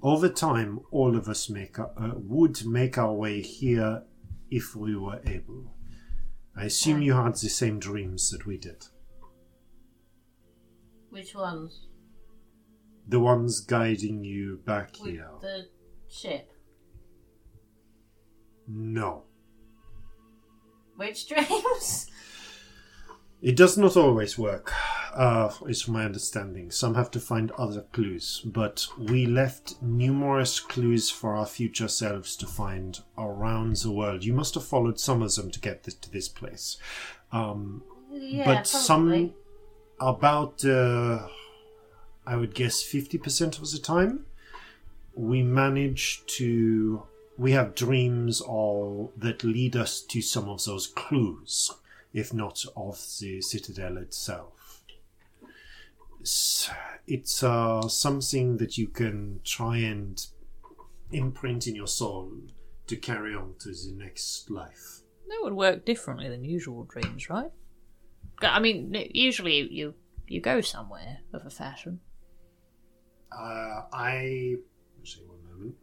Over 0.00 0.28
time, 0.28 0.80
all 0.92 1.16
of 1.16 1.28
us 1.28 1.50
make 1.50 1.78
our, 1.78 1.90
uh, 1.96 2.12
would 2.14 2.64
make 2.64 2.96
our 2.96 3.12
way 3.12 3.40
here 3.42 4.04
if 4.50 4.76
we 4.76 4.94
were 4.96 5.20
able. 5.26 5.74
I 6.56 6.64
assume 6.64 7.02
you 7.02 7.14
had 7.14 7.34
the 7.34 7.48
same 7.48 7.78
dreams 7.78 8.30
that 8.30 8.46
we 8.46 8.58
did. 8.58 8.84
Which 11.10 11.34
ones? 11.34 11.86
The 13.08 13.20
ones 13.20 13.60
guiding 13.60 14.22
you 14.24 14.60
back 14.64 14.92
With 15.00 15.12
here. 15.12 15.30
the 15.40 15.66
ship. 16.08 16.52
No. 18.68 19.24
Which 20.96 21.28
dreams? 21.28 22.10
It 23.40 23.54
does 23.54 23.78
not 23.78 23.96
always 23.96 24.36
work, 24.36 24.72
uh, 25.14 25.52
is 25.68 25.86
my 25.86 26.04
understanding. 26.04 26.72
Some 26.72 26.96
have 26.96 27.10
to 27.12 27.20
find 27.20 27.52
other 27.52 27.82
clues, 27.92 28.42
but 28.44 28.86
we 28.98 29.26
left 29.26 29.80
numerous 29.80 30.58
clues 30.58 31.08
for 31.08 31.36
our 31.36 31.46
future 31.46 31.86
selves 31.86 32.34
to 32.36 32.46
find 32.46 32.98
around 33.16 33.76
the 33.76 33.92
world. 33.92 34.24
You 34.24 34.32
must 34.32 34.54
have 34.54 34.64
followed 34.66 34.98
some 34.98 35.22
of 35.22 35.32
them 35.36 35.52
to 35.52 35.60
get 35.60 35.84
this, 35.84 35.94
to 35.94 36.10
this 36.10 36.28
place. 36.28 36.78
Um, 37.30 37.82
yeah, 38.10 38.44
but 38.44 38.66
some, 38.66 39.34
about, 40.00 40.64
uh, 40.64 41.28
I 42.26 42.34
would 42.34 42.56
guess, 42.56 42.82
50% 42.82 43.62
of 43.62 43.70
the 43.70 43.78
time, 43.78 44.26
we 45.14 45.42
manage 45.42 46.24
to. 46.26 47.04
We 47.36 47.52
have 47.52 47.76
dreams 47.76 48.40
all 48.40 49.12
that 49.16 49.44
lead 49.44 49.76
us 49.76 50.00
to 50.00 50.20
some 50.20 50.48
of 50.48 50.64
those 50.64 50.88
clues 50.88 51.72
if 52.18 52.34
not 52.34 52.64
of 52.76 53.00
the 53.20 53.40
citadel 53.40 53.96
itself. 53.98 54.82
It's, 56.20 56.68
it's 57.06 57.42
uh, 57.42 57.82
something 57.88 58.56
that 58.56 58.76
you 58.76 58.88
can 58.88 59.40
try 59.44 59.78
and 59.78 60.24
imprint 61.12 61.66
in 61.68 61.76
your 61.76 61.86
soul 61.86 62.32
to 62.88 62.96
carry 62.96 63.34
on 63.34 63.54
to 63.60 63.68
the 63.68 63.94
next 63.96 64.50
life. 64.50 65.00
That 65.28 65.38
would 65.42 65.52
work 65.52 65.84
differently 65.84 66.28
than 66.28 66.42
usual 66.42 66.84
dreams, 66.84 67.30
right? 67.30 67.50
I 68.40 68.60
mean, 68.60 68.94
usually 69.12 69.68
you 69.72 69.94
you 70.26 70.40
go 70.40 70.60
somewhere 70.60 71.18
of 71.32 71.44
a 71.44 71.50
fashion. 71.50 72.00
Uh, 73.32 73.82
I. 73.92 74.56
Actually, 75.00 75.26
one 75.26 75.44
moment. 75.50 75.74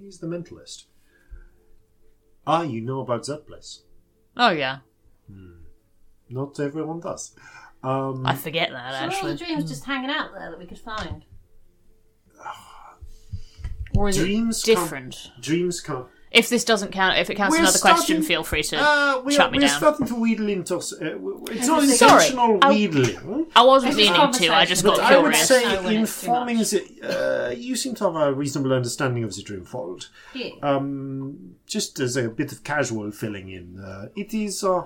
He's 0.00 0.18
the 0.18 0.26
mentalist. 0.26 0.86
Ah, 2.46 2.62
you 2.62 2.80
know 2.80 3.00
about 3.00 3.26
that 3.26 3.46
place. 3.46 3.82
Oh 4.36 4.50
yeah, 4.50 4.78
Not 6.30 6.58
everyone 6.60 7.00
does. 7.00 7.32
Um, 7.82 8.24
I 8.26 8.34
forget 8.34 8.70
that 8.70 8.92
So 8.92 8.98
were 9.00 9.04
all 9.04 9.10
actually. 9.12 9.32
the 9.32 9.38
dreams 9.44 9.64
just 9.68 9.84
hanging 9.84 10.10
out 10.10 10.32
there 10.32 10.50
that 10.50 10.58
we 10.58 10.66
could 10.66 10.78
find? 10.78 11.24
Or 13.96 14.08
is 14.08 14.16
dreams 14.18 14.62
it 14.68 14.74
come- 14.74 14.84
different? 14.84 15.30
dreams 15.40 15.80
come. 15.80 16.06
If 16.30 16.48
this 16.48 16.64
doesn't 16.64 16.92
count, 16.92 17.18
if 17.18 17.28
it 17.28 17.34
counts 17.34 17.56
We're 17.56 17.62
another 17.62 17.80
question, 17.80 18.22
feel 18.22 18.44
free 18.44 18.62
to. 18.62 18.76
Uh, 18.76 19.20
we 19.24 19.32
are, 19.34 19.36
shut 19.36 19.50
me 19.50 19.58
we're 19.58 19.66
down. 19.66 19.78
starting 19.78 20.06
to 20.06 20.14
wheedle 20.14 20.48
into. 20.48 20.76
Uh, 20.76 20.78
w- 21.14 21.44
it's 21.50 21.66
not 21.66 21.82
Sorry, 21.82 22.26
intentional 22.26 22.58
I- 22.62 22.70
wheedling. 22.70 23.46
I 23.56 23.64
wasn't 23.64 23.98
It's 23.98 24.08
a 24.08 24.12
meaning 24.12 24.32
to. 24.32 24.54
I 24.54 24.64
just 24.64 24.84
got 24.84 24.98
But 24.98 25.06
I 25.06 25.16
would 25.16 25.32
curious. 25.32 25.48
say, 25.48 25.64
No, 25.64 25.82
when 25.82 25.96
in 25.96 26.02
it's 26.04 26.20
too 26.20 26.26
forming 26.28 26.58
much. 26.58 26.70
the, 26.70 27.48
uh, 27.48 27.50
you 27.50 27.74
seem 27.74 27.96
to 27.96 28.04
have 28.04 28.14
a 28.14 28.32
reasonable 28.32 28.72
understanding 28.72 29.24
of 29.24 29.34
the 29.34 29.42
Dreamfold. 29.42 30.06
Yeah. 30.32 30.50
Um, 30.62 31.56
just 31.66 31.98
as 31.98 32.16
a 32.16 32.28
bit 32.28 32.52
of 32.52 32.62
casual 32.62 33.10
filling 33.10 33.48
in, 33.50 33.80
uh, 33.80 34.06
it 34.14 34.32
is 34.32 34.62
uh, 34.62 34.84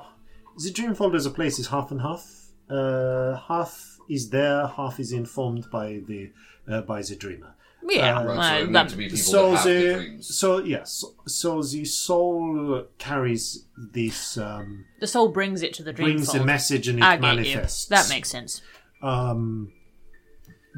the 0.57 0.71
Dreamfold 0.71 1.15
as 1.15 1.27
a 1.27 1.31
place 1.31 1.59
is 1.59 1.69
half 1.69 1.91
and 1.91 2.01
half. 2.01 2.25
Uh, 2.69 3.37
half 3.37 3.99
is 4.09 4.31
there, 4.31 4.67
half 4.67 4.99
is 5.01 5.13
informed 5.13 5.71
by 5.71 6.01
the 6.07 6.31
uh, 6.69 6.81
by 6.83 7.03
the 7.03 7.15
dreamer. 7.17 7.55
yeah, 7.87 8.19
Uh, 8.19 8.25
Right, 8.25 8.63
so 8.65 8.69
uh, 8.69 8.73
that- 8.73 8.89
to 8.91 8.97
be 8.97 9.09
So 9.17 9.53
that 9.53 9.65
the 9.65 10.15
the 10.17 10.23
so 10.23 10.59
yes, 10.65 11.05
so 11.27 11.63
the 11.63 11.85
soul 11.85 12.87
carries 12.99 13.67
this 13.77 14.39
um, 14.39 14.85
the 15.01 15.07
soul 15.07 15.29
brings 15.29 15.63
it 15.63 15.75
to 15.75 15.83
the 15.83 15.93
dream 15.93 16.13
brings 16.17 16.33
the 16.33 16.45
message 16.45 16.89
and 16.89 16.99
it 17.01 17.05
I 17.05 17.17
get 17.17 17.21
manifests. 17.21 17.91
you. 17.91 17.97
That 17.97 18.09
makes 18.09 18.31
sense. 18.31 18.63
um, 19.03 19.73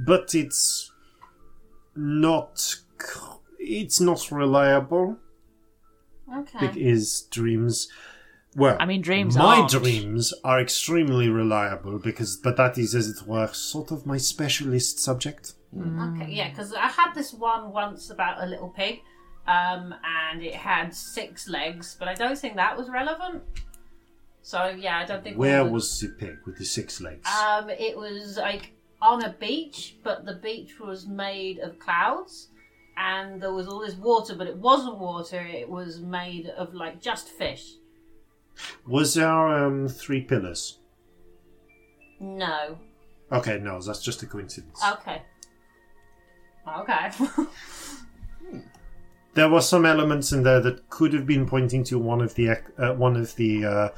but 0.07 0.35
it's 0.35 0.91
not 1.95 2.77
it's 3.59 4.01
not 4.01 4.31
reliable 4.31 5.17
Okay. 6.41 6.67
because 6.67 7.23
dreams 7.31 7.89
well 8.57 8.77
I 8.81 8.87
mean, 8.87 9.03
dreams 9.03 9.37
my 9.37 9.59
aren't. 9.59 9.71
dreams 9.71 10.35
are 10.43 10.59
extremely 10.61 11.29
reliable 11.29 11.99
because 11.99 12.37
but 12.37 12.57
that 12.57 12.77
is 12.79 12.95
as 12.95 13.07
it 13.09 13.27
were 13.27 13.49
sort 13.53 13.91
of 13.93 14.07
my 14.07 14.17
specialist 14.17 14.99
subject 14.99 15.53
Okay, 15.75 16.31
yeah, 16.33 16.49
because 16.49 16.73
I 16.73 16.89
had 16.89 17.13
this 17.15 17.35
one 17.35 17.71
once 17.71 18.09
about 18.11 18.43
a 18.43 18.47
little 18.47 18.71
pig, 18.71 19.01
um, 19.47 19.95
and 20.05 20.43
it 20.43 20.55
had 20.55 20.95
six 20.95 21.49
legs, 21.49 21.97
but 21.99 22.09
I 22.09 22.15
don't 22.15 22.39
think 22.39 22.57
that 22.57 22.77
was 22.77 22.89
relevant. 22.89 23.43
So 24.43 24.69
yeah, 24.69 24.99
I 24.99 25.05
don't 25.05 25.23
think. 25.23 25.37
where 25.37 25.63
all 25.63 25.71
was 25.71 26.01
the 26.01 26.09
pig 26.09 26.39
with 26.47 26.57
the 26.57 26.65
six 26.65 27.01
legs 27.01 27.29
Um, 27.29 27.69
it 27.69 27.97
was 27.97 28.37
like 28.39 28.73
on 29.03 29.25
a 29.25 29.33
beach, 29.35 29.97
but 30.03 30.25
the 30.25 30.35
beach 30.35 30.79
was 30.81 31.07
made 31.07 31.59
of 31.59 31.79
clouds, 31.79 32.49
and 32.97 33.43
there 33.43 33.53
was 33.53 33.67
all 33.69 33.81
this 33.81 33.97
water, 33.97 34.35
but 34.35 34.47
it 34.47 34.57
wasn't 34.57 34.99
water. 34.99 35.41
It 35.41 35.69
was 35.69 36.01
made 36.01 36.47
of 36.57 36.75
like 36.75 37.03
just 37.03 37.29
fish. 37.29 37.75
Was 38.87 39.15
there 39.15 39.49
um, 39.49 39.89
three 39.89 40.23
pillars 40.23 40.79
No. 42.21 42.79
okay 43.33 43.59
no 43.59 43.81
that's 43.81 44.03
just 44.03 44.23
a 44.23 44.27
coincidence 44.27 44.81
Okay. 44.93 45.23
Okay. 46.69 47.11
there 49.35 49.49
were 49.49 49.61
some 49.61 49.85
elements 49.87 50.33
in 50.33 50.43
there 50.43 50.61
that 50.61 50.89
could 50.91 51.13
have 51.13 51.27
been 51.27 51.47
pointing 51.47 51.85
to 51.85 51.99
one 51.99 52.21
of 52.21 52.35
the 52.35 52.51
uh, 52.79 52.93
one 52.95 53.17
of 53.17 53.37
the 53.37 53.65
uh, 53.65 53.89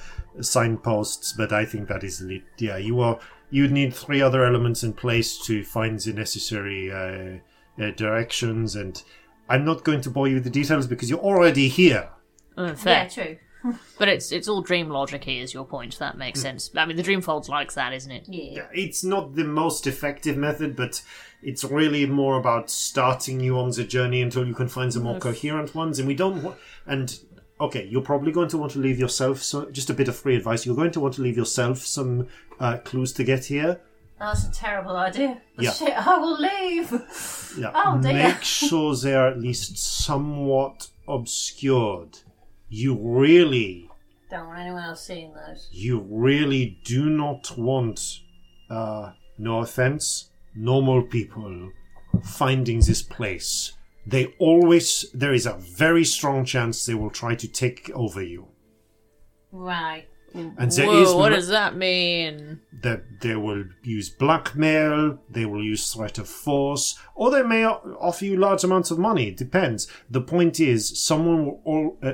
signposts, 0.43 1.32
but 1.32 1.52
I 1.52 1.64
think 1.64 1.89
that 1.89 2.05
is 2.05 2.20
lit. 2.20 2.43
Yeah, 2.59 2.76
you 2.76 3.01
are 3.01 3.18
you'd 3.51 3.72
need 3.72 3.94
three 3.94 4.20
other 4.20 4.44
elements 4.44 4.82
in 4.82 4.93
place 4.93 5.39
to 5.47 5.64
find 5.64 5.98
the 5.98 6.12
necessary 6.12 6.93
uh, 6.93 7.39
uh, 7.82 7.90
directions, 7.93 8.76
and 8.76 9.02
I'm 9.48 9.64
not 9.64 9.85
going 9.85 10.02
to 10.02 10.10
bore 10.10 10.28
you 10.28 10.35
with 10.35 10.44
the 10.44 10.51
details 10.51 10.86
because 10.86 11.09
you're 11.09 11.18
already 11.20 11.68
here. 11.68 12.10
Fair. 12.56 12.74
yeah, 12.85 13.09
true. 13.09 13.36
But 13.98 14.09
it's 14.09 14.30
it's 14.32 14.47
all 14.48 14.62
dream 14.62 14.89
logic 14.89 15.24
here, 15.24 15.43
is 15.43 15.52
your 15.52 15.64
point. 15.64 15.98
That 15.98 16.16
makes 16.16 16.40
sense. 16.40 16.70
I 16.76 16.86
mean, 16.86 16.97
the 16.97 17.02
Dreamfold's 17.02 17.48
like 17.48 17.72
that, 17.74 17.93
isn't 17.93 18.10
it? 18.10 18.24
Yeah. 18.28 18.52
Yeah, 18.52 18.66
it's 18.72 19.02
not 19.02 19.35
the 19.35 19.44
most 19.44 19.86
effective 19.86 20.36
method, 20.36 20.76
but 20.76 21.02
it's 21.43 21.64
really 21.64 22.06
more 22.06 22.39
about 22.39 22.70
starting 22.70 23.40
you 23.40 23.59
on 23.59 23.70
the 23.70 23.85
journey 23.85 24.22
until 24.22 24.47
you 24.47 24.55
can 24.55 24.68
find 24.68 24.93
the 24.93 25.01
more 25.01 25.18
coherent 25.18 25.74
ones. 25.74 25.98
And 25.98 26.06
we 26.06 26.14
don't 26.14 26.43
want. 26.43 26.56
And 26.86 27.18
okay, 27.60 27.85
you're 27.90 28.02
probably 28.02 28.30
going 28.30 28.48
to 28.51 28.59
want 28.59 28.72
to 28.72 28.78
leave 28.78 28.98
yourself 29.01 29.43
so 29.43 29.68
just 29.70 29.90
a 29.90 29.94
bit 29.94 30.06
of 30.09 30.16
free 30.16 30.36
advice. 30.36 30.64
You're 30.64 30.76
going 30.76 30.93
to 30.93 31.01
want 31.01 31.14
to 31.14 31.22
leave 31.22 31.36
yourself 31.36 31.78
some 31.78 32.28
uh, 32.60 32.76
clues 32.78 33.12
to 33.14 33.24
get 33.24 33.47
here. 33.47 33.80
That's 34.20 34.44
a 34.47 34.52
terrible 34.52 34.97
idea. 34.97 35.40
But 35.56 35.64
Yeah. 35.64 35.72
shit, 35.72 36.06
I 36.06 36.16
will 36.18 36.39
leave. 36.40 36.93
Yeah, 37.59 37.70
Oh, 37.74 38.01
dear. 38.01 38.12
make 38.14 38.43
sure 38.43 38.94
they 38.97 39.14
are 39.14 39.28
at 39.28 39.39
least 39.40 39.78
somewhat 39.78 40.89
obscured. 41.06 42.18
You 42.69 42.99
really, 43.01 43.89
Don't 44.31 44.47
want 44.49 44.59
anyone 44.61 44.82
else 44.82 45.07
seeing 45.07 45.32
those. 45.35 45.69
you 45.73 46.07
really 46.11 46.78
do 46.85 47.09
not 47.09 47.57
want. 47.57 48.01
Uh, 48.70 49.12
no 49.39 49.61
offense, 49.61 50.31
normal 50.55 51.03
people 51.03 51.70
finding 52.23 52.81
this 52.81 53.03
place. 53.03 53.73
They 54.07 54.35
always, 54.39 55.07
there 55.15 55.32
is 55.32 55.47
a 55.47 55.55
very 55.55 56.05
strong 56.05 56.45
chance 56.45 56.85
they 56.85 56.95
will 56.95 57.11
try 57.11 57.35
to 57.36 57.47
take 57.49 57.90
over 57.95 58.23
you. 58.23 58.49
Right. 59.53 60.07
And 60.35 60.70
there 60.73 60.86
Whoa, 60.86 61.03
is 61.03 61.15
what 61.15 61.31
no- 61.31 61.36
does 61.36 61.49
that 61.49 61.77
mean? 61.77 62.61
that 62.82 63.20
they 63.23 63.35
will 63.35 63.65
use 63.82 64.09
blackmail, 64.11 65.19
they 65.31 65.47
will 65.47 65.65
use 65.65 65.93
threat 65.93 66.19
of 66.19 66.28
force, 66.28 66.99
or 67.15 67.31
they 67.31 67.43
may 67.43 67.65
offer 67.65 68.24
you 68.24 68.36
large 68.36 68.62
amounts 68.62 68.90
of 68.90 68.99
money. 68.99 69.28
It 69.28 69.36
depends. 69.36 69.89
The 70.11 70.20
point 70.20 70.61
is, 70.61 71.01
someone 71.03 71.47
will 71.47 71.61
all, 71.65 71.99
uh, 72.03 72.12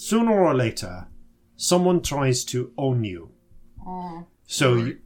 sooner 0.00 0.44
or 0.44 0.54
later, 0.54 1.08
someone 1.56 2.00
tries 2.02 2.44
to 2.44 2.72
own 2.76 3.04
you. 3.04 3.30
So, 4.46 4.74
you, 4.74 4.98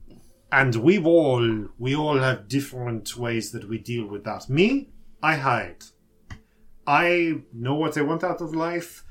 and 0.50 0.74
we've 0.76 1.06
all 1.06 1.68
we 1.78 1.94
all 1.94 2.18
have 2.18 2.48
different 2.48 3.16
ways 3.16 3.50
that 3.52 3.68
we 3.68 3.78
deal 3.78 4.06
with 4.06 4.24
that. 4.24 4.48
Me, 4.48 4.90
I 5.22 5.36
hide. 5.36 5.84
I 6.86 7.40
know 7.52 7.74
what 7.74 7.98
I 7.98 8.02
want 8.02 8.24
out 8.24 8.40
of 8.40 8.54
life, 8.54 9.04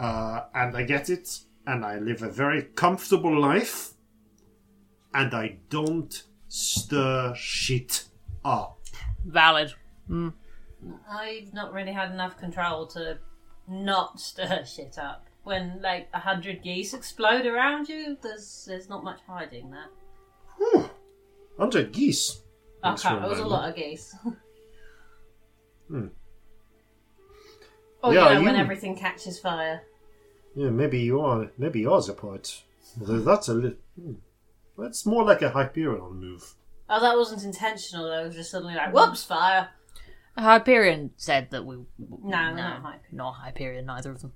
uh, 0.00 0.42
and 0.54 0.76
I 0.76 0.82
get 0.82 1.10
it, 1.10 1.40
and 1.66 1.84
I 1.84 1.98
live 1.98 2.22
a 2.22 2.30
very 2.30 2.62
comfortable 2.62 3.38
life 3.38 3.92
and 5.16 5.34
I 5.34 5.56
don't 5.70 6.22
stir 6.48 7.34
shit 7.34 8.04
up. 8.44 8.78
Valid. 9.24 9.72
I've 11.10 11.52
not 11.54 11.72
really 11.72 11.92
had 11.92 12.12
enough 12.12 12.36
control 12.36 12.86
to 12.88 13.18
not 13.68 14.20
stir 14.20 14.64
shit 14.66 14.98
up. 14.98 15.26
When 15.44 15.80
like 15.82 16.08
a 16.12 16.18
hundred 16.18 16.62
geese 16.62 16.92
explode 16.94 17.46
around 17.46 17.88
you, 17.88 18.16
there's 18.20 18.64
there's 18.66 18.88
not 18.88 19.04
much 19.04 19.20
hiding 19.28 19.70
that. 19.70 20.90
Hundred 21.58 21.92
geese. 21.92 22.40
Thanks 22.82 23.04
Okay, 23.04 23.14
for 23.18 23.24
it 23.24 23.28
was 23.28 23.38
a 23.38 23.44
lot 23.46 23.68
of 23.70 23.76
geese. 23.76 24.14
Hmm. 25.88 26.06
Oh 28.02 28.10
Yeah, 28.10 28.32
yeah, 28.32 28.40
when 28.40 28.54
you- 28.56 28.60
everything 28.60 28.96
catches 28.96 29.38
fire. 29.38 29.82
Yeah, 30.56 30.70
maybe 30.70 30.98
you 30.98 31.20
are. 31.20 31.52
Maybe 31.58 31.80
yours 31.82 32.08
a 32.08 32.12
poet. 32.12 32.62
Although 33.00 33.20
that's 33.20 33.46
a 33.48 33.54
little. 33.54 33.78
That's 34.76 35.06
more 35.06 35.22
like 35.24 35.42
a 35.42 35.50
Hyperion 35.50 36.14
move. 36.20 36.54
Oh, 36.90 37.00
that 37.00 37.16
wasn't 37.16 37.44
intentional 37.44 38.06
though. 38.06 38.22
It 38.22 38.26
was 38.26 38.34
just 38.34 38.50
suddenly 38.50 38.74
like, 38.74 38.92
whoops, 38.92 39.22
fire. 39.22 39.68
Hyperion 40.36 41.10
said 41.16 41.50
that 41.50 41.64
we. 41.64 41.76
No, 41.98 42.54
not 42.54 42.82
Hyperion. 42.82 43.00
Not 43.12 43.32
Hyperion, 43.32 43.86
neither 43.86 44.10
of 44.12 44.20
them. 44.22 44.32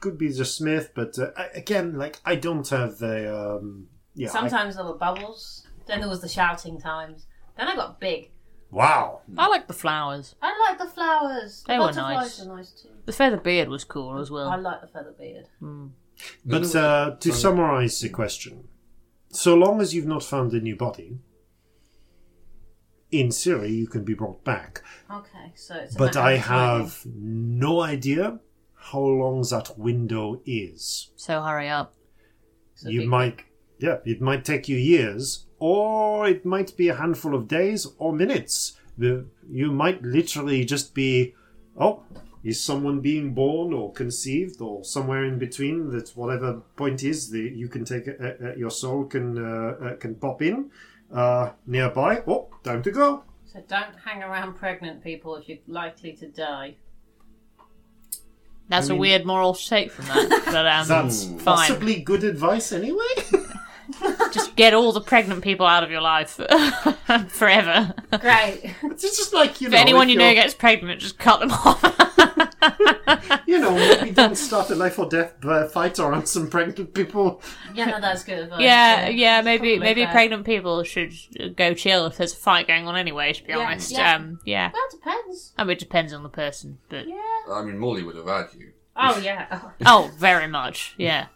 Could 0.00 0.18
be 0.18 0.30
the 0.30 0.44
smith, 0.44 0.92
but 0.94 1.18
uh, 1.18 1.30
again, 1.54 1.94
like 1.98 2.20
I 2.24 2.36
don't 2.36 2.68
have 2.68 2.98
the. 2.98 3.56
Um, 3.58 3.88
yeah. 4.14 4.28
I- 4.28 4.32
Sometimes 4.32 4.76
there 4.76 4.84
were 4.84 4.96
bubbles. 4.98 5.66
Then 5.86 6.00
there 6.00 6.08
was 6.08 6.20
the 6.20 6.28
shouting 6.28 6.80
times. 6.80 7.26
Then 7.58 7.68
I 7.68 7.76
got 7.76 8.00
big. 8.00 8.30
wow. 8.70 9.20
I 9.36 9.48
like 9.48 9.66
the 9.66 9.74
flowers. 9.74 10.34
I 10.42 10.52
like 10.68 10.78
the 10.78 10.86
flowers. 10.86 11.62
The 11.66 11.72
They 11.72 11.78
were 11.78 11.86
butterflies 11.86 12.38
nice. 12.38 12.46
were 12.46 12.56
nice 12.56 12.70
too. 12.82 12.88
The 13.06 13.12
feather 13.12 13.36
beard 13.36 13.68
was 13.68 13.84
cool 13.84 14.18
as 14.18 14.30
well. 14.30 14.48
I 14.48 14.56
like 14.56 14.80
the 14.80 14.86
feather 14.88 15.14
beard. 15.18 15.46
But 16.44 16.74
uh, 16.74 17.16
to 17.20 17.32
summarize 17.32 18.00
the 18.00 18.08
question, 18.08 18.68
so 19.30 19.54
long 19.54 19.80
as 19.80 19.94
you've 19.94 20.06
not 20.06 20.22
found 20.22 20.52
a 20.52 20.60
new 20.60 20.76
body, 20.76 21.18
in 23.20 23.30
Syria, 23.30 23.70
you 23.70 23.86
can 23.86 24.04
be 24.04 24.14
brought 24.14 24.44
back. 24.44 24.82
Okay, 25.10 25.52
so 25.54 25.76
it's. 25.76 25.94
But 25.94 26.16
I 26.16 26.38
timing. 26.38 26.42
have 26.42 27.06
no 27.06 27.80
idea 27.80 28.40
how 28.74 29.00
long 29.00 29.42
that 29.50 29.78
window 29.78 30.40
is. 30.44 31.10
So 31.16 31.40
hurry 31.42 31.68
up. 31.68 31.94
So 32.74 32.88
you 32.88 33.08
might, 33.08 33.42
yeah, 33.78 33.98
it 34.04 34.20
might 34.20 34.44
take 34.44 34.68
you 34.68 34.76
years, 34.76 35.46
or 35.58 36.26
it 36.28 36.44
might 36.44 36.76
be 36.76 36.88
a 36.88 36.96
handful 36.96 37.34
of 37.34 37.48
days 37.48 37.86
or 37.98 38.12
minutes. 38.12 38.78
You 38.98 39.72
might 39.72 40.02
literally 40.02 40.64
just 40.64 40.94
be, 40.94 41.34
oh, 41.78 42.02
is 42.44 42.60
someone 42.60 43.00
being 43.00 43.32
born 43.32 43.72
or 43.72 43.92
conceived 43.92 44.60
or 44.60 44.84
somewhere 44.84 45.24
in 45.24 45.38
between? 45.38 45.90
That 45.90 46.10
whatever 46.10 46.60
point 46.76 47.02
is, 47.02 47.30
the, 47.30 47.40
you 47.40 47.68
can 47.68 47.84
take 47.84 48.06
uh, 48.06 48.12
uh, 48.12 48.54
your 48.56 48.70
soul 48.70 49.04
can 49.04 49.38
uh, 49.38 49.76
uh, 49.84 49.96
can 49.96 50.16
pop 50.16 50.42
in 50.42 50.70
uh, 51.12 51.50
nearby. 51.66 52.22
Oh, 52.26 52.48
time 52.62 52.82
to 52.82 52.90
go. 52.90 53.24
So 53.46 53.62
don't 53.68 53.94
hang 54.04 54.22
around 54.22 54.54
pregnant 54.54 55.02
people 55.02 55.36
if 55.36 55.48
you're 55.48 55.58
likely 55.68 56.12
to 56.14 56.28
die. 56.28 56.76
That's 58.68 58.88
I 58.88 58.90
mean- 58.90 58.98
a 58.98 59.00
weird 59.00 59.24
moral 59.26 59.54
take 59.54 59.90
from 59.92 60.06
that, 60.06 60.42
but 60.46 60.66
um, 60.66 60.88
That's 60.88 61.24
fine. 61.26 61.38
possibly 61.38 62.00
good 62.00 62.24
advice 62.24 62.72
anyway. 62.72 63.04
Just 64.32 64.56
get 64.56 64.72
all 64.72 64.92
the 64.92 65.00
pregnant 65.02 65.44
people 65.44 65.66
out 65.66 65.84
of 65.84 65.90
your 65.90 66.00
life 66.00 66.30
forever. 67.28 67.92
Great. 68.18 68.74
it's 68.84 69.02
just 69.02 69.34
like 69.34 69.60
you 69.60 69.66
If 69.66 69.72
know, 69.74 69.78
anyone 69.78 70.08
if 70.08 70.14
you 70.14 70.18
know 70.18 70.24
you're- 70.24 70.34
gets 70.36 70.54
pregnant, 70.54 71.02
just 71.02 71.18
cut 71.18 71.40
them 71.40 71.50
off. 71.52 71.82
you 73.46 73.58
know, 73.58 73.72
maybe 73.74 74.10
don't 74.10 74.36
start 74.36 74.70
a 74.70 74.74
life 74.74 74.98
or 74.98 75.08
death 75.08 75.34
uh, 75.44 75.68
fight 75.68 75.98
around 75.98 76.26
some 76.26 76.48
pregnant 76.48 76.94
people. 76.94 77.42
Yeah, 77.74 77.86
no, 77.86 78.00
that's 78.00 78.24
good 78.24 78.38
advice. 78.38 78.60
yeah, 78.60 79.08
yeah, 79.08 79.40
maybe 79.42 79.78
maybe 79.78 80.04
fair. 80.04 80.12
pregnant 80.12 80.44
people 80.46 80.82
should 80.84 81.12
go 81.56 81.74
chill 81.74 82.06
if 82.06 82.16
there's 82.16 82.32
a 82.32 82.36
fight 82.36 82.66
going 82.66 82.86
on 82.86 82.96
anyway. 82.96 83.32
To 83.32 83.42
be 83.42 83.50
Yeah, 83.52 83.58
honest, 83.58 83.92
yeah. 83.92 84.16
um, 84.16 84.40
yeah. 84.44 84.70
Well, 84.72 84.82
it 84.90 84.96
depends. 84.96 85.52
I 85.58 85.64
mean, 85.64 85.72
it 85.72 85.78
depends 85.78 86.12
on 86.12 86.22
the 86.22 86.28
person, 86.28 86.78
but 86.88 87.06
Yeah. 87.06 87.16
I 87.50 87.62
mean, 87.62 87.78
Molly 87.78 88.02
would 88.02 88.16
have 88.16 88.26
had 88.26 88.46
you. 88.58 88.72
Oh, 88.96 89.18
yeah. 89.18 89.46
Oh. 89.50 89.72
oh, 89.86 90.10
very 90.18 90.46
much, 90.46 90.94
yeah. 90.98 91.26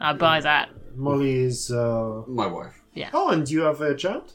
I 0.00 0.12
buy 0.12 0.40
that. 0.40 0.70
Molly 0.96 1.34
is. 1.44 1.70
Uh... 1.70 2.22
My 2.26 2.46
wife. 2.46 2.80
Yeah. 2.94 3.10
Oh, 3.14 3.30
and 3.30 3.46
do 3.46 3.54
you 3.54 3.60
have 3.62 3.80
a 3.80 3.94
child. 3.94 4.32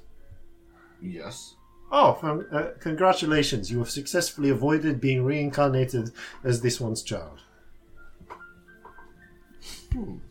Yes. 1.02 1.56
Oh, 1.92 2.20
um, 2.22 2.46
uh, 2.52 2.68
congratulations! 2.80 3.72
You 3.72 3.80
have 3.80 3.90
successfully 3.90 4.50
avoided 4.50 5.02
being 5.02 5.24
reincarnated 5.26 6.12
as 6.44 6.62
this 6.62 6.80
one's 6.80 7.02
child 7.02 7.40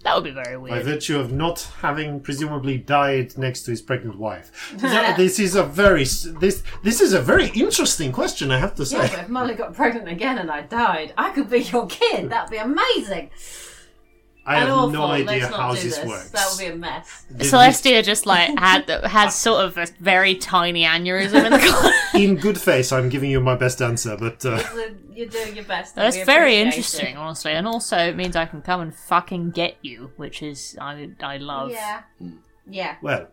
That 0.05 0.15
would 0.15 0.23
be 0.25 0.31
very 0.31 0.57
weird. 0.57 0.77
by 0.77 0.83
virtue 0.83 1.19
of 1.19 1.33
not 1.33 1.69
having 1.81 2.21
presumably 2.21 2.79
died 2.79 3.37
next 3.37 3.63
to 3.65 3.73
his 3.73 3.83
pregnant 3.83 4.19
wife. 4.19 4.53
So 4.81 5.15
this 5.17 5.41
is 5.41 5.57
a 5.57 5.65
very 5.65 6.05
this 6.05 6.63
this 6.85 7.01
is 7.01 7.13
a 7.13 7.21
very 7.21 7.49
interesting 7.49 8.13
question. 8.13 8.53
I 8.53 8.59
have 8.59 8.75
to 8.77 8.83
Yeah, 8.85 8.89
say. 9.07 9.09
but 9.17 9.19
if 9.25 9.29
Molly 9.29 9.55
got 9.55 9.75
pregnant 9.75 10.09
again 10.09 10.39
and 10.39 10.51
I 10.51 10.63
died, 10.63 11.13
I 11.19 11.31
could 11.31 11.51
be 11.51 11.61
your 11.61 11.87
kid. 11.89 12.31
That'd 12.31 12.51
be 12.53 12.59
amazing. 12.59 13.31
I 14.47 14.57
and 14.61 14.69
have 14.69 14.79
awful. 14.79 14.91
no 14.91 15.05
idea 15.07 15.27
Let's 15.43 15.55
how 15.57 15.73
this, 15.75 15.83
this. 15.99 16.05
works. 16.07 16.31
That 16.31 16.47
would 16.51 16.59
be 16.59 16.67
a 16.73 16.77
mess. 16.77 17.25
The- 17.31 17.45
Celestia 17.45 18.03
just 18.03 18.25
like 18.25 18.59
had 18.59 18.89
had 19.05 19.29
sort 19.29 19.65
of 19.65 19.77
a 19.77 19.87
very 20.01 20.35
tiny 20.35 20.85
aneurysm 20.85 21.45
in 21.45 21.53
the 21.53 21.59
corner. 22.13 22.25
in 22.25 22.37
good 22.37 22.59
face, 22.59 22.91
I'm 22.91 23.09
giving 23.11 23.31
you 23.31 23.41
my 23.41 23.57
best 23.57 23.83
answer, 23.83 24.17
but 24.17 24.45
uh, 24.47 24.63
You're 25.13 25.29
doing 25.29 25.55
your 25.55 25.65
best. 25.65 25.95
That's 25.97 26.23
very 26.25 26.57
interesting, 26.57 27.15
it. 27.15 27.19
honestly, 27.19 27.53
and 27.53 27.67
also 27.67 27.97
it 27.99 28.17
means 28.17 28.37
I 28.37 28.47
can 28.47 28.63
come 28.63 28.81
and 28.81 28.95
fucking 28.95 29.51
get 29.51 29.77
you, 29.83 30.13
which 30.17 30.43
is 30.43 30.77
I 30.81 31.11
I 31.21 31.37
love. 31.37 31.71
Yeah. 31.71 32.03
Yeah. 32.71 32.97
well, 33.03 33.29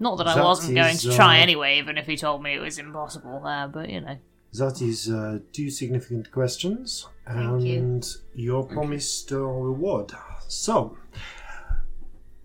Not 0.00 0.16
that 0.18 0.26
I 0.26 0.42
wasn't 0.42 0.74
going 0.74 0.96
to 0.98 1.12
try 1.14 1.38
uh, 1.38 1.42
anyway, 1.42 1.78
even 1.78 1.96
if 1.96 2.06
he 2.06 2.16
told 2.16 2.42
me 2.42 2.54
it 2.54 2.60
was 2.60 2.78
impossible. 2.78 3.46
Uh, 3.46 3.68
but 3.68 3.88
you 3.88 4.00
know, 4.02 4.16
that 4.54 4.82
is 4.82 5.10
uh, 5.10 5.38
two 5.52 5.70
significant 5.70 6.30
questions 6.30 7.08
Thank 7.26 7.64
you. 7.64 7.78
and 7.78 8.16
your 8.34 8.64
promised 8.64 9.32
uh, 9.32 9.38
reward. 9.38 10.12
So, 10.48 10.98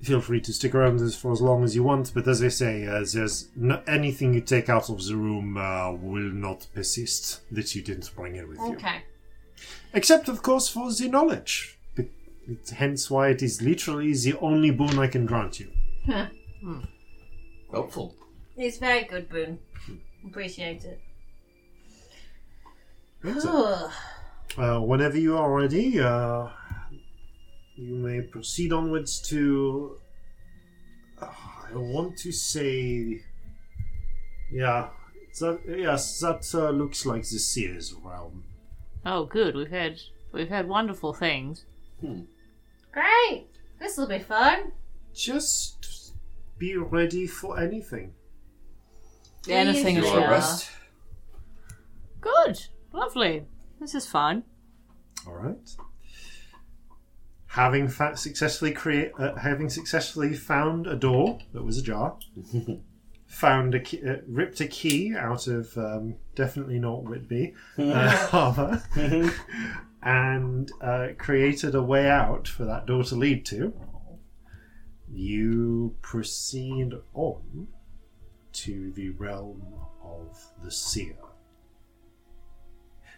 feel 0.01 0.21
free 0.21 0.39
to 0.41 0.53
stick 0.53 0.73
around 0.73 0.99
this 0.99 1.15
for 1.15 1.33
as 1.33 1.41
long 1.41 1.63
as 1.63 1.75
you 1.75 1.83
want. 1.83 2.13
But 2.13 2.27
as 2.27 2.41
I 2.41 2.47
say, 2.47 2.87
uh, 2.87 3.03
there's 3.13 3.49
no, 3.55 3.81
anything 3.87 4.33
you 4.33 4.41
take 4.41 4.69
out 4.69 4.89
of 4.89 5.05
the 5.05 5.15
room 5.17 5.57
uh, 5.57 5.91
will 5.91 6.31
not 6.31 6.67
persist 6.73 7.41
that 7.51 7.75
you 7.75 7.81
didn't 7.81 8.15
bring 8.15 8.35
it 8.35 8.47
with 8.47 8.59
you. 8.59 8.75
Okay. 8.75 9.03
Except, 9.93 10.29
of 10.29 10.41
course, 10.41 10.69
for 10.69 10.91
the 10.93 11.09
knowledge. 11.09 11.77
Be- 11.95 12.09
it's 12.47 12.69
hence 12.71 13.09
why 13.11 13.29
it 13.29 13.41
is 13.41 13.61
literally 13.61 14.13
the 14.13 14.37
only 14.39 14.71
boon 14.71 14.97
I 14.97 15.07
can 15.07 15.25
grant 15.25 15.59
you. 15.59 15.71
Helpful. 17.71 18.15
It's 18.55 18.77
very 18.77 19.03
good, 19.03 19.27
boon. 19.27 19.59
Appreciate 20.25 20.85
it. 20.85 21.01
So, 23.23 23.89
uh, 24.57 24.79
whenever 24.79 25.17
you 25.17 25.37
are 25.37 25.51
ready, 25.53 25.99
uh, 25.99 26.47
you 27.75 27.95
may 27.95 28.21
proceed 28.21 28.71
onwards 28.71 29.19
to. 29.29 29.97
uh, 31.21 31.25
I 31.25 31.75
want 31.75 32.17
to 32.19 32.31
say. 32.31 33.21
Yeah, 34.51 34.89
that, 35.41 35.59
yes, 35.67 36.19
that 36.21 36.49
uh, 36.53 36.69
looks 36.69 37.05
like 37.05 37.23
the 37.23 37.37
Seer's 37.39 37.93
realm. 37.93 38.45
oh 39.05 39.25
good, 39.25 39.55
we've 39.55 39.69
had 39.71 39.99
we've 40.31 40.47
had 40.49 40.67
wonderful 40.69 41.13
things. 41.13 41.65
Great. 42.01 43.47
This 43.79 43.97
will 43.97 44.07
be 44.07 44.19
fun. 44.19 44.71
Just 45.13 46.13
be 46.57 46.77
ready 46.77 47.27
for 47.27 47.59
anything. 47.59 48.13
Anything 49.49 49.95
You 49.97 50.01
is 50.03 50.07
You 50.07 50.11
sure? 50.13 50.23
are 50.25 50.31
rest. 50.31 50.69
good, 52.21 52.67
lovely. 52.93 53.45
This 53.79 53.95
is 53.95 54.05
fun. 54.07 54.43
All 55.25 55.33
right. 55.33 55.75
Having 57.47 57.89
fa- 57.89 58.17
successfully 58.17 58.71
create, 58.71 59.11
uh, 59.17 59.35
having 59.35 59.69
successfully 59.69 60.33
found 60.33 60.87
a 60.87 60.95
door 60.95 61.39
that 61.53 61.63
was 61.63 61.77
ajar, 61.77 62.17
found 63.27 63.75
a 63.75 63.79
key, 63.79 64.01
uh, 64.07 64.17
ripped 64.27 64.59
a 64.61 64.67
key 64.67 65.15
out 65.15 65.47
of 65.47 65.77
um, 65.77 66.15
definitely 66.35 66.79
not 66.79 67.03
Whitby 67.03 67.53
uh, 67.77 68.09
Harbour, 68.27 68.83
and 70.01 70.71
uh, 70.81 71.07
created 71.17 71.75
a 71.75 71.81
way 71.81 72.09
out 72.09 72.47
for 72.47 72.65
that 72.65 72.85
door 72.85 73.03
to 73.05 73.15
lead 73.15 73.45
to. 73.47 73.73
You 75.09 75.95
proceed 76.01 76.91
on 77.13 77.67
to 78.53 78.91
the 78.91 79.09
realm 79.09 79.61
of 80.03 80.43
the 80.63 80.71
seer 80.71 81.15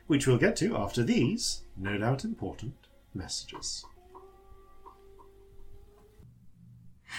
which 0.09 0.25
we'll 0.25 0.39
get 0.39 0.55
to 0.55 0.75
after 0.75 1.03
these, 1.03 1.61
no 1.77 1.95
doubt 1.95 2.25
important, 2.25 2.73
messages. 3.13 3.85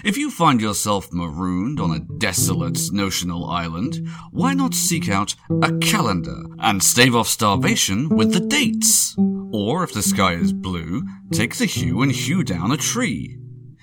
If 0.02 0.16
you 0.16 0.28
find 0.28 0.60
yourself 0.60 1.12
marooned 1.12 1.78
on 1.78 1.92
a 1.92 2.18
desolate 2.18 2.80
notional 2.90 3.48
island, 3.48 4.08
why 4.32 4.54
not 4.54 4.74
seek 4.74 5.08
out 5.08 5.36
a 5.62 5.72
calendar 5.78 6.42
and 6.58 6.82
stave 6.82 7.14
off 7.14 7.28
starvation 7.28 8.08
with 8.08 8.32
the 8.32 8.40
dates? 8.40 9.14
Or 9.52 9.84
if 9.84 9.92
the 9.92 10.02
sky 10.02 10.32
is 10.32 10.52
blue, 10.52 11.04
take 11.32 11.56
the 11.56 11.66
hue 11.66 12.02
and 12.02 12.10
hew 12.10 12.42
down 12.42 12.72
a 12.72 12.76
tree. 12.76 13.38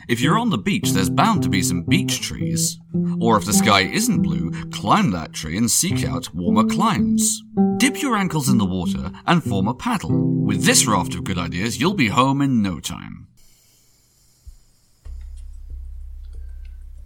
If 0.07 0.21
you're 0.21 0.39
on 0.39 0.51
the 0.51 0.57
beach, 0.57 0.91
there's 0.91 1.09
bound 1.09 1.43
to 1.43 1.49
be 1.49 1.61
some 1.61 1.83
beech 1.83 2.21
trees. 2.21 2.79
Or 3.19 3.35
if 3.35 3.43
the 3.43 3.51
sky 3.51 3.81
isn't 3.81 4.21
blue, 4.21 4.51
climb 4.71 5.11
that 5.11 5.33
tree 5.33 5.57
and 5.57 5.69
seek 5.69 6.05
out 6.05 6.33
warmer 6.33 6.63
climes. 6.63 7.43
Dip 7.75 8.01
your 8.01 8.15
ankles 8.15 8.47
in 8.47 8.57
the 8.57 8.63
water 8.63 9.11
and 9.25 9.43
form 9.43 9.67
a 9.67 9.73
paddle. 9.73 10.45
With 10.45 10.63
this 10.63 10.87
raft 10.87 11.13
of 11.13 11.25
good 11.25 11.37
ideas, 11.37 11.81
you'll 11.81 11.93
be 11.93 12.07
home 12.07 12.41
in 12.41 12.61
no 12.61 12.79
time. 12.79 13.27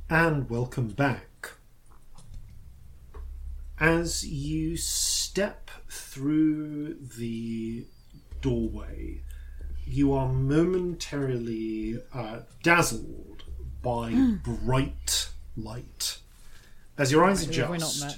And 0.07 0.47
welcome 0.47 0.89
back. 0.89 1.53
As 3.79 4.27
you 4.27 4.77
step 4.77 5.71
through 5.89 6.97
the 7.17 7.87
doorway, 8.41 9.23
you 9.91 10.13
are 10.13 10.29
momentarily 10.29 11.97
uh, 12.13 12.39
dazzled 12.63 13.43
by 13.81 14.35
bright 14.43 15.29
light. 15.57 16.19
As 16.97 17.11
your 17.11 17.25
eyes 17.25 17.45
not 17.45 17.49
adjust, 17.49 18.05
met? 18.05 18.17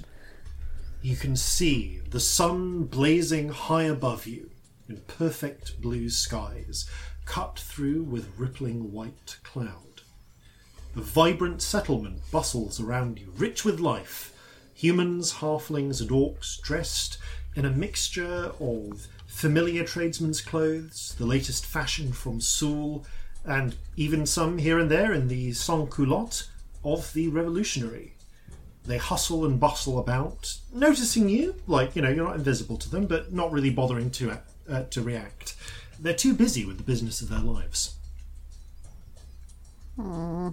you 1.02 1.16
can 1.16 1.36
see 1.36 2.02
the 2.10 2.20
sun 2.20 2.84
blazing 2.84 3.50
high 3.50 3.84
above 3.84 4.28
you 4.28 4.52
in 4.88 4.98
perfect 5.08 5.82
blue 5.82 6.10
skies, 6.10 6.86
cut 7.26 7.58
through 7.58 8.04
with 8.04 8.38
rippling 8.38 8.92
white 8.92 9.38
cloud. 9.44 10.02
The 10.96 11.02
vibrant 11.02 11.62
settlement 11.62 12.20
bustles 12.32 12.80
around 12.80 13.20
you, 13.20 13.34
rich 13.36 13.66
with 13.66 13.80
life. 13.80 14.32
Humans, 14.76 15.36
halflings, 15.36 16.02
and 16.02 16.10
orcs 16.12 16.62
dressed 16.62 17.18
in 17.56 17.66
a 17.66 17.72
mixture 17.72 18.52
of 18.60 19.08
familiar 19.34 19.84
tradesmen's 19.84 20.42
clothes, 20.42 21.16
the 21.18 21.26
latest 21.26 21.66
fashion 21.66 22.14
from 22.14 22.40
Seoul, 22.40 23.04
and 23.44 23.76
even 23.98 24.26
some 24.26 24.60
here 24.60 24.78
and 24.80 24.90
there 24.90 25.12
in 25.12 25.28
the 25.28 25.52
sans-culotte 25.54 26.48
of 26.84 27.12
the 27.14 27.28
revolutionary. 27.30 28.14
They 28.86 28.98
hustle 28.98 29.44
and 29.44 29.60
bustle 29.60 29.98
about, 29.98 30.56
noticing 30.72 31.30
you, 31.30 31.56
like, 31.68 31.96
you 31.96 32.02
know, 32.04 32.10
you're 32.10 32.26
not 32.26 32.36
invisible 32.36 32.78
to 32.78 32.90
them, 32.90 33.08
but 33.08 33.34
not 33.34 33.52
really 33.52 33.72
bothering 33.72 34.12
to, 34.12 34.40
uh, 34.70 34.84
to 34.84 35.02
react. 35.02 35.56
They're 36.00 36.14
too 36.14 36.36
busy 36.36 36.64
with 36.64 36.78
the 36.78 36.84
business 36.84 37.22
of 37.22 37.30
their 37.30 37.40
lives. 37.40 37.96
Hmm. 39.96 40.50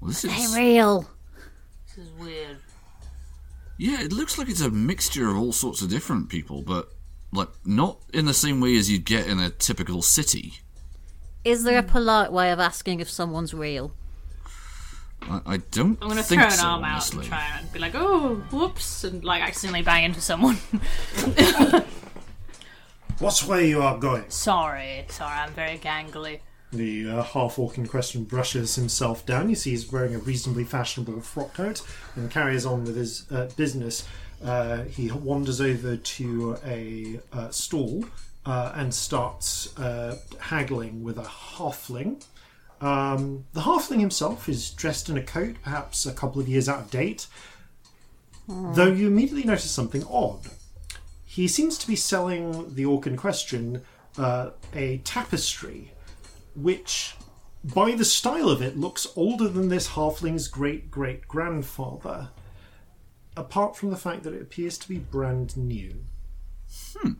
Well, 0.00 0.08
this 0.08 0.24
is. 0.24 0.56
real. 0.56 1.08
This 1.86 2.06
is 2.06 2.12
weird. 2.12 2.58
Yeah, 3.76 4.00
it 4.00 4.12
looks 4.12 4.38
like 4.38 4.48
it's 4.48 4.60
a 4.60 4.70
mixture 4.70 5.28
of 5.30 5.36
all 5.36 5.52
sorts 5.52 5.82
of 5.82 5.90
different 5.90 6.28
people, 6.28 6.62
but 6.62 6.90
like 7.32 7.48
not 7.64 7.98
in 8.12 8.26
the 8.26 8.34
same 8.34 8.60
way 8.60 8.76
as 8.76 8.90
you'd 8.90 9.04
get 9.04 9.26
in 9.26 9.40
a 9.40 9.50
typical 9.50 10.02
city. 10.02 10.60
Is 11.44 11.64
there 11.64 11.78
a 11.78 11.82
polite 11.82 12.32
way 12.32 12.52
of 12.52 12.60
asking 12.60 13.00
if 13.00 13.10
someone's 13.10 13.52
real? 13.52 13.92
I, 15.22 15.40
I 15.46 15.56
don't 15.56 15.98
I'm 16.00 16.08
gonna 16.08 16.22
think 16.22 16.40
throw 16.40 16.50
an 16.50 16.56
so, 16.56 16.66
arm 16.66 16.84
honestly. 16.84 17.18
out 17.18 17.24
and 17.24 17.28
try 17.32 17.58
and 17.58 17.72
be 17.72 17.78
like, 17.80 17.94
oh, 17.94 18.36
whoops, 18.50 19.04
and 19.04 19.24
like 19.24 19.42
accidentally 19.42 19.82
bang 19.82 20.04
into 20.04 20.20
someone. 20.20 20.58
What's 23.18 23.44
where 23.44 23.62
you 23.62 23.82
are 23.82 23.98
going? 23.98 24.24
sorry, 24.28 25.06
sorry, 25.08 25.38
I'm 25.38 25.52
very 25.52 25.78
gangly. 25.78 26.40
The 26.74 27.08
uh, 27.08 27.22
half 27.22 27.56
orc 27.58 27.78
in 27.78 27.86
question 27.86 28.24
brushes 28.24 28.74
himself 28.74 29.24
down. 29.24 29.48
You 29.48 29.54
see 29.54 29.70
he's 29.70 29.92
wearing 29.92 30.14
a 30.14 30.18
reasonably 30.18 30.64
fashionable 30.64 31.20
frock 31.20 31.54
coat 31.54 31.82
and 32.16 32.28
carries 32.30 32.66
on 32.66 32.84
with 32.84 32.96
his 32.96 33.30
uh, 33.30 33.48
business. 33.56 34.06
Uh, 34.44 34.82
he 34.82 35.10
wanders 35.10 35.60
over 35.60 35.96
to 35.96 36.56
a 36.66 37.20
uh, 37.32 37.48
stall 37.50 38.04
uh, 38.44 38.72
and 38.74 38.92
starts 38.92 39.78
uh, 39.78 40.18
haggling 40.40 41.04
with 41.04 41.16
a 41.16 41.22
halfling. 41.22 42.24
Um, 42.80 43.44
the 43.52 43.60
halfling 43.60 44.00
himself 44.00 44.48
is 44.48 44.70
dressed 44.70 45.08
in 45.08 45.16
a 45.16 45.22
coat, 45.22 45.56
perhaps 45.62 46.06
a 46.06 46.12
couple 46.12 46.40
of 46.40 46.48
years 46.48 46.68
out 46.68 46.80
of 46.80 46.90
date, 46.90 47.28
though 48.48 48.90
you 48.90 49.06
immediately 49.06 49.44
notice 49.44 49.70
something 49.70 50.04
odd. 50.10 50.40
He 51.24 51.46
seems 51.48 51.78
to 51.78 51.86
be 51.86 51.96
selling 51.96 52.74
the 52.74 52.84
orc 52.84 53.06
in 53.06 53.16
question 53.16 53.82
uh, 54.18 54.50
a 54.74 54.98
tapestry 54.98 55.92
which, 56.54 57.16
by 57.62 57.92
the 57.92 58.04
style 58.04 58.48
of 58.48 58.62
it, 58.62 58.76
looks 58.76 59.06
older 59.16 59.48
than 59.48 59.68
this 59.68 59.88
halfling's 59.88 60.48
great 60.48 60.90
great 60.90 61.26
grandfather. 61.28 62.30
Apart 63.36 63.76
from 63.76 63.90
the 63.90 63.96
fact 63.96 64.22
that 64.22 64.34
it 64.34 64.42
appears 64.42 64.78
to 64.78 64.88
be 64.88 64.98
brand 64.98 65.56
new. 65.56 66.04
hmm 66.96 67.12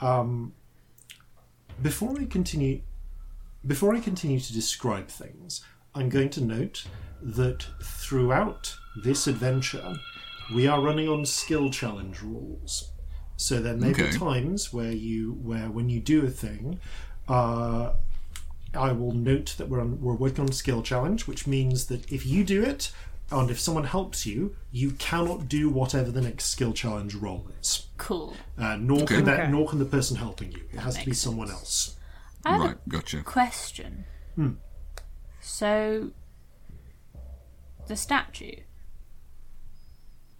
Um, 0.00 0.52
before 1.80 2.18
I 2.20 2.26
continue, 2.26 2.82
before 3.66 3.94
I 3.94 4.00
continue 4.00 4.40
to 4.40 4.52
describe 4.52 5.08
things, 5.08 5.64
I'm 5.94 6.08
going 6.08 6.30
to 6.30 6.44
note 6.44 6.86
that 7.22 7.66
throughout 7.82 8.76
this 9.02 9.26
adventure, 9.26 9.94
we 10.54 10.66
are 10.66 10.80
running 10.80 11.08
on 11.08 11.24
skill 11.24 11.70
challenge 11.70 12.20
rules. 12.20 12.90
So 13.36 13.60
there 13.60 13.76
may 13.76 13.92
be 13.92 14.10
times 14.10 14.72
where 14.72 14.92
you, 14.92 15.32
where 15.42 15.70
when 15.70 15.88
you 15.88 16.00
do 16.00 16.24
a 16.24 16.30
thing, 16.30 16.78
uh, 17.28 17.92
I 18.74 18.92
will 18.92 19.12
note 19.12 19.54
that 19.58 19.68
we're 19.68 19.80
on, 19.80 20.00
we're 20.00 20.14
working 20.14 20.44
on 20.44 20.52
skill 20.52 20.82
challenge, 20.82 21.26
which 21.26 21.46
means 21.46 21.86
that 21.86 22.10
if 22.10 22.24
you 22.26 22.42
do 22.44 22.62
it 22.62 22.90
and 23.30 23.50
if 23.50 23.58
someone 23.60 23.84
helps 23.84 24.26
you, 24.26 24.56
you 24.70 24.90
cannot 24.92 25.48
do 25.48 25.68
whatever 25.70 26.10
the 26.10 26.20
next 26.20 26.46
skill 26.46 26.72
challenge 26.72 27.14
roll 27.14 27.46
is. 27.60 27.86
Cool. 27.96 28.34
Uh, 28.58 28.76
nor 28.76 29.02
Okay. 29.02 29.16
can 29.16 29.24
that, 29.26 29.40
Okay. 29.40 29.50
nor 29.50 29.68
can 29.68 29.78
the 29.78 29.84
person 29.84 30.16
helping 30.16 30.52
you. 30.52 30.62
It 30.72 30.80
has 30.80 30.94
to 30.96 31.04
be 31.04 31.10
makes 31.12 31.18
someone 31.20 31.50
else. 31.50 31.96
I 32.44 32.52
have 32.52 32.60
Right, 32.60 32.88
gotcha. 32.88 33.22
question. 33.22 34.04
Hmm. 34.34 34.52
So, 35.40 36.10
the 37.86 37.96
statue. 37.96 38.56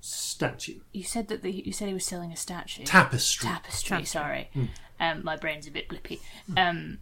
Statue, 0.04 0.80
You 0.92 1.04
said 1.04 1.28
that 1.28 1.42
the 1.42 1.52
you 1.52 1.72
said 1.72 1.86
he 1.86 1.94
was 1.94 2.04
selling 2.04 2.32
a 2.32 2.36
statue. 2.36 2.82
tapestry. 2.84 3.48
tapestry. 3.48 4.04
Sorry, 4.04 4.50
Hmm. 4.52 4.64
Um, 5.02 5.22
my 5.24 5.36
brain's 5.36 5.66
a 5.66 5.70
bit 5.70 5.88
blippy. 5.88 6.20
Um, 6.56 6.98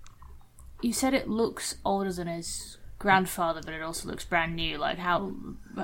you 0.80 0.92
said 0.92 1.12
it 1.14 1.28
looks 1.28 1.76
older 1.84 2.12
than 2.12 2.26
his 2.26 2.78
grandfather, 2.98 3.60
but 3.64 3.74
it 3.74 3.82
also 3.82 4.08
looks 4.08 4.24
brand 4.24 4.56
new. 4.56 4.78
Like 4.78 4.98
how? 4.98 5.32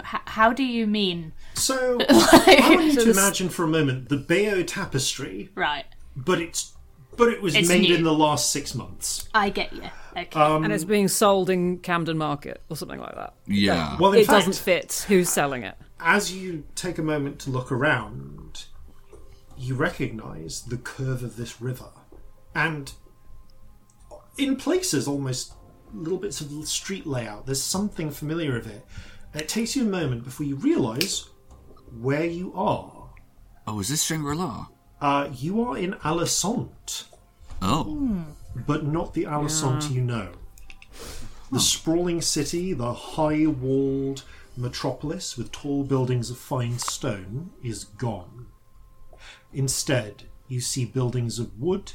How, 0.02 0.20
how 0.24 0.52
do 0.52 0.64
you 0.64 0.86
mean? 0.86 1.32
so 1.54 1.98
I 2.08 2.66
want 2.70 2.84
you 2.86 2.92
So 2.92 3.00
to 3.00 3.06
this- 3.06 3.16
imagine 3.18 3.48
for 3.50 3.64
a 3.64 3.68
moment 3.68 4.08
the 4.08 4.16
Bayeux 4.16 4.64
tapestry, 4.64 5.50
Right, 5.54 5.84
but 6.16 6.40
it's 6.40 6.72
but 7.16 7.28
it 7.28 7.40
was 7.40 7.54
It's 7.54 7.68
made 7.68 7.80
new. 7.82 7.94
in 7.96 8.02
the 8.04 8.12
last 8.12 8.50
six 8.50 8.74
months. 8.74 9.26
I 9.34 9.48
get 9.50 9.72
you. 9.72 9.82
Okay. 10.16 10.38
Um, 10.38 10.64
and 10.64 10.72
it's 10.72 10.84
being 10.84 11.08
sold 11.08 11.48
in 11.50 11.78
Camden 11.78 12.18
Market 12.18 12.60
or 12.68 12.76
something 12.76 13.00
like 13.00 13.14
that. 13.14 13.32
Yeah. 13.46 13.96
well, 13.98 14.12
in 14.12 14.20
it 14.20 14.26
fact, 14.26 14.46
doesn't 14.46 14.62
fit. 14.62 15.04
Who's 15.08 15.28
selling 15.30 15.62
it? 15.62 15.76
as 15.98 16.30
you 16.34 16.64
take 16.74 16.98
a 16.98 17.02
moment 17.02 17.38
to 17.40 17.50
look 17.50 17.72
around, 17.72 18.64
you 19.56 19.74
recognise 19.74 20.60
the 20.62 20.76
curve 20.76 21.22
of 21.22 21.36
this 21.36 21.60
river, 21.62 21.86
and 22.56 22.92
in 24.38 24.56
places, 24.56 25.06
almost 25.06 25.52
little 25.92 26.18
bits 26.18 26.40
of 26.40 26.50
street 26.66 27.06
layout. 27.06 27.44
There's 27.46 27.62
something 27.62 28.10
familiar 28.10 28.56
of 28.56 28.66
it. 28.66 28.84
And 29.32 29.42
it 29.42 29.48
takes 29.48 29.76
you 29.76 29.82
a 29.82 29.90
moment 29.90 30.24
before 30.24 30.46
you 30.46 30.56
realise 30.56 31.28
where 32.00 32.24
you 32.24 32.52
are. 32.54 33.10
Oh, 33.66 33.80
is 33.80 33.88
this 33.88 34.02
Shangri-La? 34.02 34.68
Uh, 35.00 35.28
you 35.34 35.62
are 35.62 35.76
in 35.76 35.92
Alisant, 36.04 37.04
Oh. 37.60 38.24
but 38.66 38.86
not 38.86 39.12
the 39.12 39.24
Alisant 39.24 39.90
you 39.90 40.00
know. 40.00 40.32
The 41.52 41.60
sprawling 41.60 42.22
city, 42.22 42.72
the 42.72 42.92
high 42.92 43.46
walled 43.46 44.24
metropolis 44.56 45.36
with 45.36 45.52
tall 45.52 45.84
buildings 45.84 46.30
of 46.30 46.38
fine 46.38 46.78
stone, 46.78 47.50
is 47.62 47.84
gone. 47.84 48.46
Instead, 49.52 50.24
you 50.48 50.60
see 50.60 50.84
buildings 50.84 51.38
of 51.38 51.58
wood, 51.60 51.92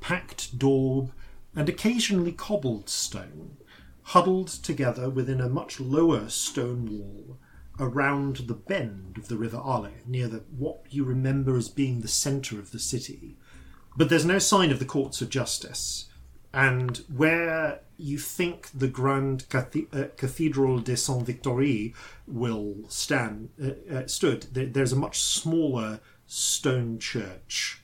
packed 0.00 0.58
daub, 0.58 1.12
and 1.54 1.68
occasionally 1.68 2.32
cobbled 2.32 2.88
stone, 2.88 3.56
huddled 4.02 4.48
together 4.48 5.10
within 5.10 5.40
a 5.40 5.48
much 5.48 5.80
lower 5.80 6.28
stone 6.28 6.86
wall 6.86 7.38
around 7.78 8.36
the 8.36 8.54
bend 8.54 9.16
of 9.16 9.28
the 9.28 9.36
River 9.36 9.56
Arle, 9.56 9.92
near 10.06 10.28
the, 10.28 10.42
what 10.56 10.84
you 10.90 11.04
remember 11.04 11.56
as 11.56 11.68
being 11.68 12.00
the 12.00 12.08
centre 12.08 12.58
of 12.58 12.72
the 12.72 12.78
city. 12.78 13.36
But 13.96 14.08
there's 14.08 14.24
no 14.24 14.38
sign 14.38 14.70
of 14.70 14.78
the 14.78 14.84
courts 14.84 15.20
of 15.20 15.30
justice. 15.30 16.06
And 16.52 16.98
where 17.14 17.80
you 17.96 18.18
think 18.18 18.70
the 18.74 18.88
Grand 18.88 19.48
Cathe- 19.48 19.94
uh, 19.94 20.08
Cathedral 20.16 20.80
de 20.80 20.96
Saint 20.96 21.24
Victory 21.24 21.94
will 22.26 22.76
stand, 22.88 23.50
uh, 23.62 23.94
uh, 23.94 24.06
stood, 24.06 24.42
there's 24.52 24.92
a 24.92 24.96
much 24.96 25.20
smaller 25.20 26.00
stone 26.26 26.98
church. 26.98 27.79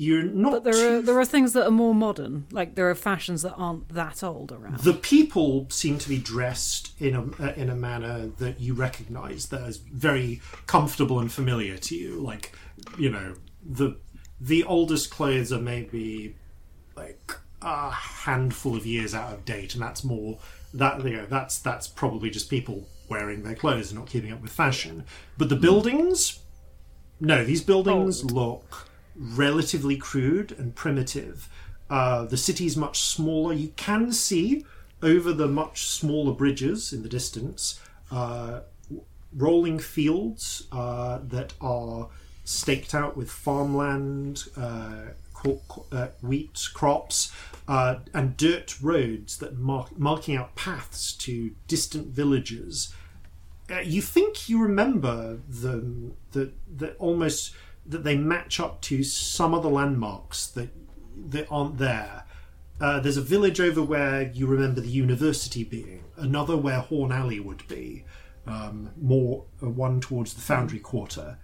You're 0.00 0.22
not. 0.22 0.52
But 0.52 0.64
there 0.64 0.72
too 0.72 0.98
are 0.98 1.02
there 1.02 1.20
are 1.20 1.26
things 1.26 1.52
that 1.52 1.66
are 1.66 1.70
more 1.70 1.94
modern. 1.94 2.46
Like 2.50 2.74
there 2.74 2.88
are 2.88 2.94
fashions 2.94 3.42
that 3.42 3.52
aren't 3.52 3.86
that 3.90 4.24
old 4.24 4.50
around. 4.50 4.78
The 4.78 4.94
people 4.94 5.66
seem 5.68 5.98
to 5.98 6.08
be 6.08 6.16
dressed 6.16 6.98
in 6.98 7.14
a 7.14 7.22
uh, 7.44 7.52
in 7.54 7.68
a 7.68 7.74
manner 7.74 8.28
that 8.38 8.60
you 8.60 8.72
recognise 8.72 9.48
that 9.48 9.60
is 9.68 9.76
very 9.76 10.40
comfortable 10.66 11.20
and 11.20 11.30
familiar 11.30 11.76
to 11.76 11.94
you. 11.94 12.18
Like 12.18 12.56
you 12.96 13.10
know 13.10 13.34
the 13.62 13.98
the 14.40 14.64
oldest 14.64 15.10
clothes 15.10 15.52
are 15.52 15.60
maybe 15.60 16.34
like 16.96 17.36
a 17.60 17.90
handful 17.90 18.76
of 18.76 18.86
years 18.86 19.14
out 19.14 19.34
of 19.34 19.44
date, 19.44 19.74
and 19.74 19.82
that's 19.82 20.02
more 20.02 20.38
that 20.72 21.04
you 21.04 21.18
know 21.18 21.26
that's 21.26 21.58
that's 21.58 21.86
probably 21.86 22.30
just 22.30 22.48
people 22.48 22.88
wearing 23.10 23.42
their 23.42 23.54
clothes 23.54 23.90
and 23.90 24.00
not 24.00 24.08
keeping 24.08 24.32
up 24.32 24.40
with 24.40 24.50
fashion. 24.50 25.04
But 25.36 25.50
the 25.50 25.56
buildings, 25.56 26.40
no, 27.20 27.44
these 27.44 27.60
buildings 27.60 28.24
look 28.24 28.89
relatively 29.20 29.96
crude 29.96 30.52
and 30.52 30.74
primitive. 30.74 31.48
Uh, 31.88 32.24
the 32.24 32.36
is 32.60 32.76
much 32.76 33.00
smaller. 33.00 33.52
You 33.52 33.68
can 33.76 34.12
see 34.12 34.64
over 35.02 35.32
the 35.32 35.48
much 35.48 35.86
smaller 35.86 36.32
bridges 36.32 36.92
in 36.92 37.02
the 37.02 37.08
distance 37.08 37.80
uh, 38.10 38.60
rolling 39.36 39.78
fields 39.78 40.66
uh, 40.72 41.20
that 41.22 41.52
are 41.60 42.08
staked 42.44 42.94
out 42.94 43.16
with 43.16 43.30
farmland, 43.30 44.44
uh, 44.56 45.12
uh, 45.92 46.08
wheat 46.20 46.68
crops, 46.74 47.32
uh, 47.68 47.96
and 48.12 48.36
dirt 48.36 48.80
roads 48.80 49.38
that 49.38 49.56
mark 49.58 49.96
marking 49.98 50.36
out 50.36 50.54
paths 50.54 51.12
to 51.12 51.54
distant 51.68 52.08
villages. 52.08 52.92
You 53.84 54.02
think 54.02 54.48
you 54.48 54.60
remember 54.60 55.38
the 55.48 56.12
that 56.32 56.52
that 56.78 56.96
almost 56.98 57.54
that 57.90 58.04
they 58.04 58.16
match 58.16 58.60
up 58.60 58.80
to 58.82 59.02
some 59.02 59.54
other 59.54 59.68
landmarks 59.68 60.46
that 60.46 60.70
that 61.28 61.46
aren't 61.50 61.78
there. 61.78 62.24
Uh, 62.80 62.98
there's 62.98 63.18
a 63.18 63.22
village 63.22 63.60
over 63.60 63.82
where 63.82 64.30
you 64.32 64.46
remember 64.46 64.80
the 64.80 64.88
university 64.88 65.64
being, 65.64 66.04
another 66.16 66.56
where 66.56 66.80
Horn 66.80 67.12
Alley 67.12 67.38
would 67.38 67.66
be, 67.68 68.04
um, 68.46 68.90
more 68.96 69.44
uh, 69.62 69.68
one 69.68 70.00
towards 70.00 70.32
the 70.32 70.40
Foundry 70.40 70.78
Quarter. 70.78 71.38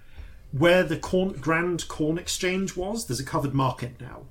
Where 0.52 0.82
the 0.82 0.96
corn, 0.96 1.32
Grand 1.32 1.86
Corn 1.88 2.16
Exchange 2.16 2.74
was, 2.76 3.06
there's 3.06 3.20
a 3.20 3.24
covered 3.24 3.52
market 3.52 4.00
now. 4.00 4.22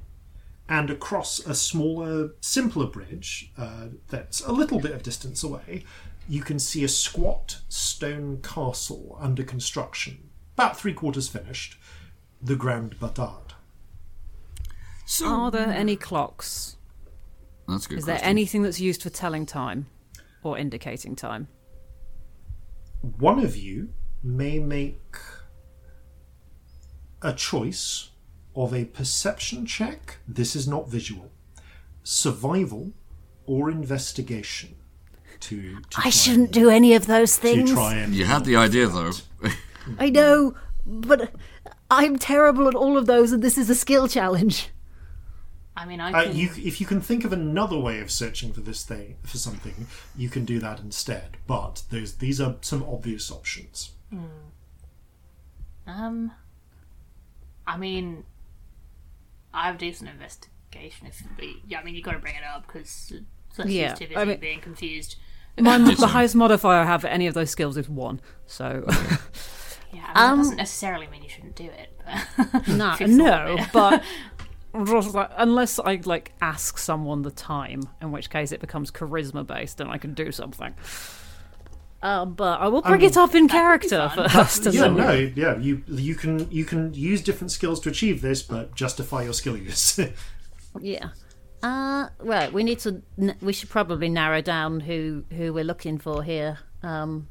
And 0.67 0.89
across 0.89 1.39
a 1.45 1.53
smaller, 1.53 2.31
simpler 2.41 2.87
bridge 2.87 3.51
uh, 3.55 3.89
that's 4.07 4.41
a 4.41 4.51
little 4.51 4.79
bit 4.79 4.93
of 4.93 5.03
distance 5.03 5.43
away, 5.43 5.83
you 6.27 6.41
can 6.41 6.57
see 6.57 6.83
a 6.83 6.87
squat 6.87 7.59
stone 7.69 8.41
castle 8.41 9.15
under 9.19 9.43
construction, 9.43 10.29
about 10.55 10.79
three 10.79 10.93
quarters 10.93 11.27
finished, 11.27 11.77
the 12.41 12.55
Grand 12.55 12.99
Batard. 12.99 13.51
So 15.05 15.27
Are 15.27 15.51
there 15.51 15.67
any 15.67 15.95
clocks? 15.95 16.77
that's 17.67 17.85
a 17.85 17.89
good. 17.89 17.97
Is 17.99 18.05
there 18.05 18.19
anything 18.21 18.61
that's 18.63 18.79
used 18.79 19.01
for 19.03 19.09
telling 19.09 19.45
time 19.45 19.87
or 20.43 20.57
indicating 20.57 21.15
time? 21.15 21.47
One 23.19 23.39
of 23.39 23.55
you 23.55 23.89
may 24.23 24.59
make 24.59 25.15
a 27.21 27.33
choice 27.33 28.09
of 28.55 28.73
a 28.73 28.85
perception 28.85 29.65
check. 29.65 30.17
This 30.27 30.55
is 30.55 30.67
not 30.67 30.89
visual. 30.89 31.31
Survival 32.03 32.91
or 33.45 33.69
investigation 33.69 34.75
to. 35.41 35.79
to 35.89 36.01
I 36.03 36.09
shouldn't 36.09 36.45
and- 36.45 36.53
do 36.53 36.69
any 36.69 36.93
of 36.95 37.05
those 37.07 37.35
To 37.35 37.41
things. 37.41 37.71
try 37.71 37.95
and 37.95 38.13
You 38.15 38.25
had 38.25 38.45
the 38.45 38.55
idea, 38.55 38.87
though. 38.87 39.11
I 39.99 40.09
know, 40.09 40.55
but 40.85 41.31
I'm 41.89 42.17
terrible 42.17 42.67
at 42.67 42.75
all 42.75 42.97
of 42.97 43.05
those, 43.05 43.31
and 43.31 43.43
this 43.43 43.57
is 43.57 43.69
a 43.69 43.75
skill 43.75 44.07
challenge. 44.07 44.69
I 45.77 45.85
mean, 45.85 45.99
I 45.99 46.11
Uh, 46.11 46.31
you, 46.31 46.49
if 46.57 46.79
you 46.79 46.87
can 46.87 47.01
think 47.01 47.25
of 47.25 47.33
another 47.33 47.77
way 47.77 47.99
of 47.99 48.09
searching 48.09 48.53
for 48.53 48.61
this 48.61 48.83
thing 48.83 49.17
for 49.23 49.37
something, 49.37 49.87
you 50.15 50.29
can 50.29 50.45
do 50.45 50.57
that 50.59 50.79
instead. 50.79 51.37
But 51.47 51.83
those 51.89 52.15
these 52.15 52.39
are 52.39 52.55
some 52.61 52.81
obvious 52.83 53.29
options. 53.29 53.91
Um, 55.85 56.31
I 57.67 57.77
mean, 57.77 58.23
I 59.53 59.67
have 59.67 59.77
decent 59.77 60.09
investigation. 60.09 61.07
If 61.07 61.21
but, 61.35 61.45
yeah, 61.67 61.79
I 61.79 61.83
mean, 61.83 61.93
you've 61.95 62.05
got 62.05 62.13
to 62.13 62.19
bring 62.19 62.35
it 62.35 62.43
up 62.43 62.65
because 62.65 63.11
Yeah, 63.65 63.93
too 63.93 64.05
busy 64.05 64.17
I 64.17 64.25
mean- 64.25 64.39
being 64.39 64.61
confused. 64.61 65.17
My, 65.57 65.77
the 65.95 66.07
highest 66.07 66.35
modifier 66.35 66.81
I 66.81 66.85
have 66.85 67.01
for 67.01 67.07
any 67.07 67.27
of 67.27 67.33
those 67.33 67.49
skills 67.49 67.77
is 67.77 67.87
one. 67.87 68.19
So 68.45 68.85
Yeah, 69.95 70.01
I 70.13 70.21
mean, 70.23 70.31
Um, 70.31 70.37
that 70.37 70.43
doesn't 70.43 70.57
necessarily 70.57 71.07
mean 71.07 71.23
you 71.23 71.29
shouldn't 71.29 71.55
do 71.55 71.65
it. 71.65 71.89
But 72.51 72.67
no, 72.67 72.93
if 72.93 72.99
you 73.01 73.07
thought 73.07 73.09
no, 73.09 73.55
it. 73.57 73.69
but 73.73 74.03
unless 75.37 75.79
I 75.79 76.01
like 76.05 76.33
ask 76.41 76.77
someone 76.77 77.21
the 77.21 77.31
time, 77.31 77.83
in 78.01 78.11
which 78.11 78.29
case 78.29 78.51
it 78.51 78.59
becomes 78.59 78.91
charisma 78.91 79.45
based 79.45 79.79
and 79.79 79.89
I 79.89 79.97
can 79.97 80.13
do 80.13 80.31
something. 80.31 80.73
Uh, 82.01 82.25
but 82.25 82.59
I 82.59 82.67
will 82.67 82.81
bring 82.81 83.01
mean, 83.01 83.09
it 83.09 83.17
up 83.17 83.33
in 83.33 83.47
character 83.47 84.11
first. 84.13 84.65
and 84.65 84.75
yeah, 84.75 84.87
no, 84.87 85.11
yeah, 85.13 85.57
you 85.57 85.81
you 85.87 86.13
can 86.13 86.51
you 86.51 86.65
can 86.65 86.93
use 86.93 87.21
different 87.21 87.51
skills 87.51 87.79
to 87.81 87.89
achieve 87.89 88.21
this, 88.21 88.43
but 88.43 88.75
justify 88.75 89.23
your 89.23 89.33
skill 89.33 89.57
use. 89.57 89.99
Yeah. 90.81 91.11
Uh, 91.63 92.09
right. 92.19 92.51
We 92.51 92.61
need 92.65 92.79
to. 92.79 93.01
We 93.41 93.53
should 93.53 93.69
probably 93.69 94.09
narrow 94.09 94.41
down 94.41 94.81
who 94.81 95.23
who 95.31 95.53
we're 95.53 95.63
looking 95.63 95.97
for 95.97 96.21
here. 96.21 96.59
Um, 96.83 97.29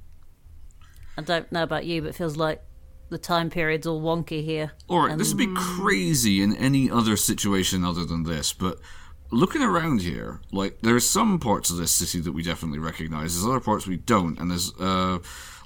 I 1.16 1.23
don't 1.23 1.51
know 1.53 1.62
about 1.62 1.85
you, 1.85 2.03
but 2.03 2.09
it 2.09 2.15
feels 2.15 2.36
like 2.36 2.62
the 3.11 3.19
time 3.19 3.51
period's 3.51 3.86
all 3.86 4.01
wonky 4.01 4.45
here. 4.45 4.73
Alright, 4.91 5.19
this 5.19 5.28
would 5.28 5.39
be 5.39 5.53
crazy 5.55 6.43
in 6.43 6.57
any 6.57 6.91
other 6.91 7.16
situation 7.16 7.85
other 7.85 8.05
than 8.05 8.24
this, 8.24 8.53
but 8.53 8.81
looking 9.31 9.62
around 9.62 10.01
here, 10.03 10.41
like, 10.53 10.78
there's 10.82 11.09
some 11.09 11.39
parts 11.39 11.70
of 11.70 11.77
this 11.77 11.93
city 11.93 12.20
that 12.20 12.32
we 12.32 12.43
definitely 12.43 12.78
recognize, 12.78 13.35
there's 13.35 13.47
other 13.47 13.61
parts 13.61 13.86
we 13.86 13.97
don't, 13.97 14.39
and 14.39 14.51
there's, 14.51 14.73
uh, 14.81 15.19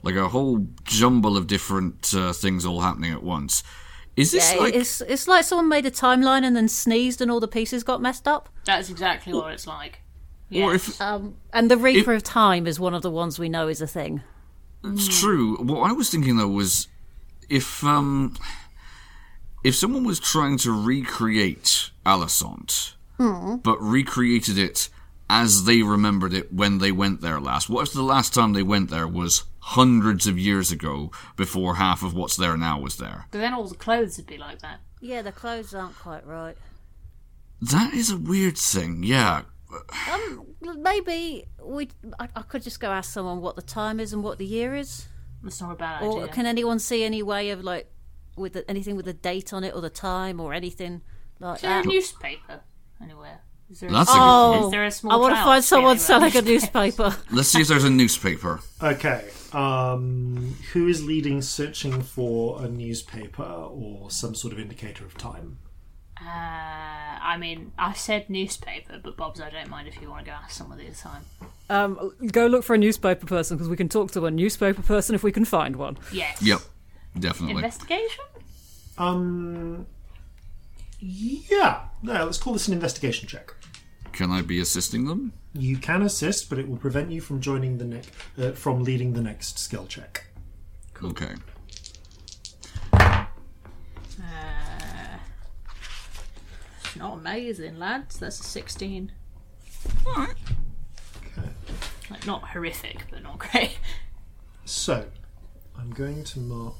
like 0.03 0.15
a 0.17 0.29
whole 0.29 0.67
jumble 0.85 1.37
of 1.37 1.47
different 1.47 2.13
uh, 2.15 2.33
things 2.33 2.65
all 2.67 2.81
happening 2.81 3.13
at 3.13 3.23
once. 3.23 3.63
Is 4.17 4.33
this 4.33 4.53
Yeah, 4.53 4.61
like. 4.61 4.75
it's 4.75 5.01
it's 5.01 5.29
like 5.29 5.45
someone 5.45 5.69
made 5.69 5.87
a 5.87 5.91
timeline 5.93 6.43
and 6.45 6.57
then 6.57 6.69
sneezed 6.69 7.21
and 7.21 7.31
all 7.31 7.39
the 7.41 7.47
pieces 7.49 7.85
got 7.85 8.03
messed 8.03 8.27
up. 8.27 8.49
that's 8.65 8.91
exactly 8.91 9.33
what 9.33 9.53
it's 9.53 9.67
like. 9.67 10.01
Or 10.51 10.73
Yes. 10.73 10.89
if 10.89 11.01
Um, 11.01 11.37
and 11.53 11.71
the 11.71 11.77
Reaper 11.77 12.15
of 12.15 12.23
Time 12.25 12.67
is 12.67 12.81
one 12.81 12.95
of 12.95 13.03
the 13.03 13.11
ones 13.11 13.39
we 13.39 13.49
know 13.49 13.69
is 13.69 13.81
a 13.81 13.87
thing. 13.87 14.23
It's 14.85 15.21
true. 15.21 15.57
What 15.57 15.89
I 15.89 15.93
was 15.93 16.11
thinking 16.11 16.37
though 16.37 16.49
was 16.49 16.89
if 17.49 17.83
um 17.85 18.35
if 19.65 19.75
someone 19.75 20.05
was 20.05 20.21
trying 20.21 20.57
to 20.59 20.71
recreate 20.73 21.91
Alicent, 22.07 22.95
but 23.19 23.81
recreated 23.83 24.57
it 24.59 24.89
as 25.31 25.65
they 25.65 25.83
remembered 25.83 26.33
it 26.33 26.53
when 26.53 26.79
they 26.79 26.93
went 26.93 27.21
there 27.21 27.41
last. 27.41 27.69
What 27.69 27.87
if 27.87 27.93
the 27.93 28.03
last 28.03 28.33
time 28.33 28.53
they 28.53 28.63
went 28.63 28.91
there 28.91 29.09
was 29.09 29.45
hundreds 29.61 30.27
of 30.27 30.39
years 30.39 30.73
ago 30.73 31.11
before 31.37 31.75
half 31.75 32.03
of 32.03 32.15
what's 32.15 32.37
there 32.37 32.57
now 32.57 32.81
was 32.81 32.97
there? 32.97 33.27
But 33.31 33.39
then 33.39 33.53
all 33.53 33.67
the 33.67 33.75
clothes 33.75 34.17
would 34.17 34.27
be 34.27 34.39
like 34.39 34.61
that. 34.61 34.81
Yeah, 35.01 35.23
the 35.23 35.33
clothes 35.33 35.75
aren't 35.75 35.99
quite 35.99 36.27
right. 36.27 36.57
That 37.61 37.93
is 37.93 38.11
a 38.11 38.17
weird 38.17 38.57
thing, 38.57 39.03
yeah. 39.03 39.43
Um, 40.13 40.47
maybe 40.79 41.45
we. 41.63 41.89
I, 42.19 42.29
I 42.35 42.43
could 42.43 42.63
just 42.63 42.81
go 42.81 42.91
ask 42.91 43.13
someone 43.13 43.41
what 43.41 43.57
the 43.57 43.63
time 43.63 44.01
is 44.01 44.13
and 44.13 44.23
what 44.23 44.39
the 44.39 44.47
year 44.47 44.75
is. 44.75 45.07
That's 45.43 45.61
not 45.61 45.73
a 45.73 45.77
bad 45.77 46.03
Or 46.03 46.23
idea. 46.23 46.33
can 46.33 46.47
anyone 46.47 46.79
see 46.79 47.05
any 47.05 47.23
way 47.23 47.51
of 47.51 47.63
like 47.63 47.91
with 48.37 48.55
the, 48.55 48.69
anything 48.71 48.97
with 48.97 49.07
a 49.09 49.13
date 49.13 49.53
on 49.53 49.65
it 49.65 49.75
or 49.75 49.81
the 49.81 49.91
time 49.91 50.41
or 50.41 50.53
anything 50.55 51.03
like 51.39 51.57
Is 51.57 51.63
there 51.63 51.81
a 51.81 51.83
that? 51.83 51.89
newspaper 51.89 52.61
anywhere? 53.03 53.41
Is 53.71 53.81
there 53.81 53.91
That's 53.91 54.09
a 54.09 54.13
good 54.15 54.19
Oh, 54.21 54.53
point. 54.55 54.65
Is 54.65 54.71
there 54.71 54.85
a 54.87 54.91
small 54.91 55.13
I 55.13 55.17
want 55.17 55.33
to 55.33 55.35
trout 55.37 55.47
find 55.47 55.65
someone 55.65 55.99
selling 55.99 56.35
a 56.37 56.41
newspaper. 56.53 57.15
Let's 57.31 57.49
see 57.51 57.61
if 57.61 57.69
there's 57.69 57.85
a 57.85 57.91
newspaper. 57.91 58.61
okay, 58.83 59.29
um, 59.53 60.57
who 60.73 60.89
is 60.89 61.05
leading 61.05 61.43
searching 61.43 62.01
for 62.03 62.65
a 62.65 62.69
newspaper 62.69 63.43
or 63.43 64.11
some 64.11 64.35
sort 64.35 64.53
of 64.55 64.59
indicator 64.59 65.05
of 65.05 65.17
time? 65.19 65.59
Uh, 66.29 67.19
I 67.23 67.37
mean, 67.39 67.73
I 67.79 67.95
said 67.95 68.29
newspaper, 68.29 69.01
but 69.03 69.17
Bob's, 69.17 69.41
I 69.41 69.51
don't 69.51 69.69
mind 69.69 69.89
if 69.89 70.01
you 70.01 70.11
want 70.11 70.25
to 70.25 70.31
go 70.31 70.37
ask 70.37 70.51
someone 70.51 70.79
this 70.79 71.01
time. 71.01 71.23
Um, 71.71 72.13
go 72.33 72.47
look 72.47 72.65
for 72.65 72.75
a 72.75 72.79
newspaper 72.79 73.27
person 73.27 73.57
because 73.57 73.69
we 73.69 73.77
can 73.77 73.89
talk 73.89 74.11
to 74.13 74.27
a 74.27 74.31
newspaper 74.31 74.83
person 74.83 75.15
if 75.15 75.23
we 75.23 75.33
can 75.33 75.45
find 75.45 75.77
one. 75.77 75.97
Yes. 76.13 76.43
Yep, 76.43 76.61
definitely. 77.19 77.57
Investigation? 77.57 78.25
Um, 78.99 79.87
yeah, 81.01 81.83
no, 82.03 82.25
let's 82.25 82.39
call 82.39 82.53
this 82.53 82.69
an 82.69 82.75
investigation 82.75 83.29
check. 83.29 83.55
Can 84.13 84.31
I 84.31 84.43
be 84.43 84.61
assisting 84.61 85.07
them? 85.07 85.33
You 85.55 85.77
can 85.77 86.03
assist, 86.03 86.51
but 86.51 86.59
it 86.59 86.69
will 86.69 86.77
prevent 86.77 87.11
you 87.11 87.21
from 87.21 87.41
joining 87.41 87.79
the 87.79 87.85
next, 87.85 88.11
uh, 88.39 88.53
from 88.53 88.83
leading 88.85 89.13
the 89.15 89.23
next 89.23 89.59
skill 89.59 89.87
check. 89.87 90.27
Okay. 91.03 91.35
Uh, 92.93 93.25
it's 94.03 94.19
not 96.97 97.19
amazing, 97.19 97.79
lads. 97.79 98.19
That's 98.19 98.41
a 98.41 98.45
16. 98.45 99.13
Alright. 100.07 100.35
Okay. 101.39 101.49
Like, 102.11 102.27
not 102.27 102.43
horrific, 102.49 103.05
but 103.11 103.23
not 103.23 103.39
great. 103.39 103.79
So, 104.65 105.07
I'm 105.79 105.91
going 105.91 106.25
to 106.25 106.41
mark. 106.41 106.75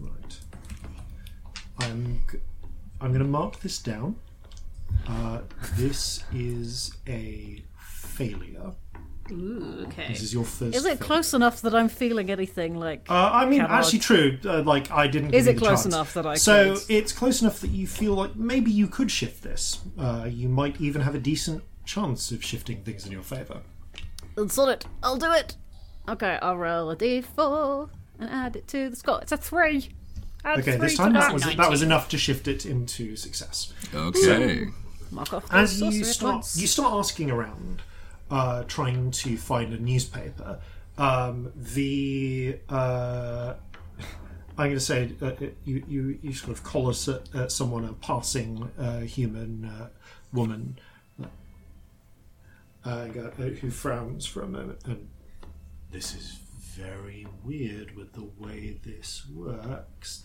Right. 0.00 0.38
I'm. 1.80 2.22
g- 2.30 2.38
I'm 3.00 3.08
going 3.08 3.22
to 3.22 3.28
mark 3.28 3.60
this 3.60 3.78
down. 3.78 4.16
Uh, 5.06 5.40
this 5.74 6.24
is 6.34 6.96
a 7.06 7.62
failure. 7.78 8.72
Ooh, 9.32 9.84
okay. 9.88 10.06
This 10.08 10.22
is 10.22 10.32
your 10.32 10.44
first. 10.44 10.74
Is 10.76 10.84
it 10.84 10.88
failure. 10.90 10.96
close 11.04 11.34
enough 11.34 11.60
that 11.62 11.74
I'm 11.74 11.88
feeling 11.88 12.30
anything 12.30 12.78
like? 12.78 13.06
Uh, 13.10 13.30
I 13.32 13.46
mean, 13.46 13.60
Can 13.60 13.70
actually, 13.70 13.98
true. 13.98 14.38
Uh, 14.44 14.62
like, 14.62 14.90
I 14.90 15.06
didn't. 15.06 15.34
Is 15.34 15.46
give 15.46 15.56
it 15.56 15.58
the 15.58 15.66
close 15.66 15.82
chance. 15.82 15.86
enough 15.94 16.14
that 16.14 16.26
I 16.26 16.36
So 16.36 16.74
could- 16.74 16.84
it's 16.90 17.12
close 17.12 17.40
enough 17.42 17.60
that 17.60 17.70
you 17.70 17.86
feel 17.86 18.14
like 18.14 18.36
maybe 18.36 18.70
you 18.70 18.86
could 18.86 19.10
shift 19.10 19.42
this. 19.42 19.80
Uh, 19.98 20.28
you 20.30 20.48
might 20.48 20.80
even 20.80 21.02
have 21.02 21.14
a 21.14 21.18
decent 21.18 21.62
chance 21.84 22.30
of 22.32 22.44
shifting 22.44 22.82
things 22.82 23.04
in 23.06 23.12
your 23.12 23.22
favour. 23.22 23.62
It's 24.36 24.58
on 24.58 24.68
it. 24.68 24.86
I'll 25.02 25.16
do 25.16 25.32
it. 25.32 25.56
Okay, 26.08 26.38
I'll 26.42 26.56
roll 26.56 26.90
a 26.90 26.96
d4 26.96 27.88
and 28.20 28.30
add 28.30 28.54
it 28.56 28.68
to 28.68 28.90
the 28.90 28.96
score. 28.96 29.20
It's 29.22 29.32
a 29.32 29.36
three. 29.36 29.88
Add 30.44 30.60
Okay, 30.60 30.72
three 30.76 30.80
this 30.88 30.96
time 30.96 31.12
that 31.14 31.20
that. 31.22 31.32
was 31.34 31.42
that 31.56 31.70
was 31.70 31.82
enough 31.82 32.08
to 32.10 32.18
shift 32.18 32.46
it 32.46 32.64
into 32.64 33.16
success. 33.16 33.72
Okay. 33.92 34.66
Mark 35.10 35.32
off 35.32 35.44
As 35.52 35.80
you 35.80 36.04
start, 36.04 36.34
points. 36.34 36.56
you 36.60 36.66
start 36.66 36.92
asking 36.92 37.30
around, 37.30 37.82
uh, 38.30 38.64
trying 38.64 39.10
to 39.12 39.36
find 39.36 39.72
a 39.72 39.78
newspaper. 39.78 40.58
Um, 40.98 41.52
the 41.54 42.58
uh, 42.68 43.54
I'm 44.58 44.66
going 44.68 44.70
to 44.74 44.80
say 44.80 45.12
uh, 45.20 45.32
you, 45.64 45.84
you 45.86 46.18
you 46.22 46.32
sort 46.32 46.52
of 46.56 46.64
collar 46.64 46.90
s- 46.92 47.08
uh, 47.08 47.48
someone 47.48 47.84
a 47.84 47.92
passing 47.92 48.70
uh, 48.78 49.00
human 49.00 49.66
uh, 49.66 49.88
woman 50.32 50.78
uh, 52.84 53.06
go- 53.06 53.32
uh, 53.38 53.42
who 53.42 53.70
frowns 53.70 54.24
for 54.26 54.42
a 54.42 54.46
moment 54.48 54.78
and 54.86 55.08
this 55.90 56.14
is 56.14 56.38
very 56.74 57.26
weird 57.44 57.94
with 57.96 58.12
the 58.14 58.28
way 58.38 58.78
this 58.84 59.24
works. 59.34 60.22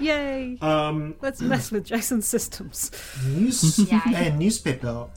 Yay! 0.00 0.56
Um, 0.60 1.14
Let's 1.20 1.40
mess 1.42 1.70
with 1.70 1.84
Jason's 1.84 2.26
systems. 2.26 2.90
news 3.26 3.78
uh, 3.92 4.30
newspaper. 4.36 5.08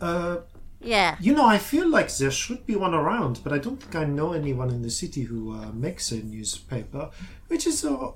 Yeah. 0.85 1.15
You 1.19 1.33
know, 1.35 1.45
I 1.45 1.57
feel 1.57 1.87
like 1.89 2.15
there 2.17 2.31
should 2.31 2.65
be 2.65 2.75
one 2.75 2.93
around, 2.93 3.41
but 3.43 3.51
I 3.53 3.57
don't 3.57 3.81
think 3.81 3.95
I 3.95 4.05
know 4.05 4.33
anyone 4.33 4.69
in 4.69 4.81
the 4.81 4.89
city 4.91 5.23
who 5.23 5.53
uh, 5.53 5.71
makes 5.73 6.11
a 6.11 6.17
newspaper, 6.17 7.09
which 7.47 7.65
is 7.67 7.83
uh, 7.83 8.11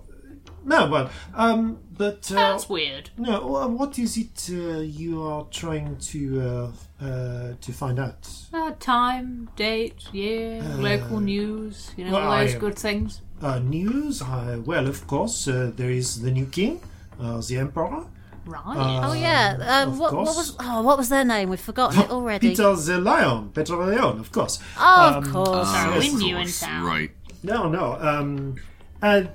no, 0.65 0.87
well, 0.89 1.09
um, 1.35 1.79
but 1.97 2.29
uh, 2.31 2.35
That's 2.35 2.69
weird. 2.69 3.09
no, 3.17 3.55
uh, 3.55 3.67
what 3.67 3.97
is 3.97 4.17
it 4.17 4.49
uh, 4.51 4.79
you 4.79 5.21
are 5.23 5.45
trying 5.51 5.97
to 6.11 6.41
uh, 6.41 7.05
uh, 7.05 7.53
to 7.61 7.71
find 7.71 7.97
out? 7.99 8.27
Uh, 8.53 8.71
time, 8.79 9.49
date, 9.55 10.03
year, 10.13 10.61
local 10.77 11.19
news, 11.21 11.91
you 11.97 12.05
know, 12.05 12.13
well, 12.13 12.31
all 12.31 12.37
those 12.39 12.55
I- 12.55 12.59
good 12.59 12.77
things. 12.77 13.21
Uh, 13.41 13.59
news? 13.59 14.21
Uh, 14.21 14.59
well, 14.65 14.85
of 14.87 15.07
course, 15.07 15.47
uh, 15.47 15.71
there 15.75 15.89
is 15.91 16.21
the 16.21 16.29
new 16.31 16.45
king, 16.45 16.81
uh, 17.21 17.39
the 17.47 17.57
emperor. 17.57 18.05
Right. 18.45 18.63
Oh 19.03 19.13
yeah. 19.13 19.57
Um, 19.59 19.89
of 19.89 19.99
what, 19.99 20.13
what 20.13 20.25
was? 20.25 20.55
Oh, 20.59 20.81
what 20.81 20.97
was 20.97 21.09
their 21.09 21.25
name? 21.25 21.49
We've 21.49 21.59
forgotten 21.59 22.01
it 22.01 22.09
already. 22.11 22.49
Peter 22.49 22.75
the 22.75 22.99
Lion, 22.99 23.49
Peter 23.49 23.75
the 23.75 23.85
Lion, 23.85 24.19
of 24.19 24.31
course. 24.31 24.59
oh, 24.77 25.13
um, 25.15 25.23
of 25.23 25.31
course. 25.31 25.69
Sorry, 25.69 25.95
yes, 25.95 26.03
we 26.03 26.09
of 26.09 26.19
knew 26.19 26.37
in 26.37 26.43
course, 26.43 26.59
town. 26.59 26.85
Right. 26.85 27.11
No, 27.43 27.69
no. 27.69 27.93
Um, 27.99 28.55
and 29.01 29.29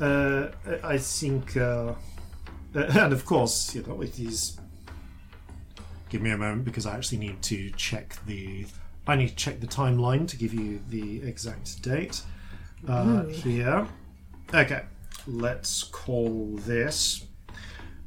uh, 0.00 0.48
I 0.82 0.96
think, 0.98 1.56
uh, 1.56 1.94
and 2.74 3.12
of 3.12 3.24
course, 3.24 3.74
you 3.74 3.82
know, 3.82 4.00
it 4.00 4.18
is. 4.18 4.56
Give 6.08 6.22
me 6.22 6.30
a 6.30 6.36
moment 6.36 6.64
because 6.64 6.86
I 6.86 6.96
actually 6.96 7.18
need 7.18 7.40
to 7.42 7.70
check 7.70 8.16
the 8.26 8.66
I 9.06 9.16
need 9.16 9.30
to 9.30 9.34
check 9.34 9.60
the 9.60 9.66
timeline 9.66 10.28
to 10.28 10.36
give 10.36 10.54
you 10.54 10.80
the 10.88 11.22
exact 11.22 11.82
date. 11.82 12.22
Uh, 12.86 13.24
here. 13.24 13.86
Okay, 14.54 14.82
let's 15.26 15.82
call 15.82 16.56
this. 16.58 17.26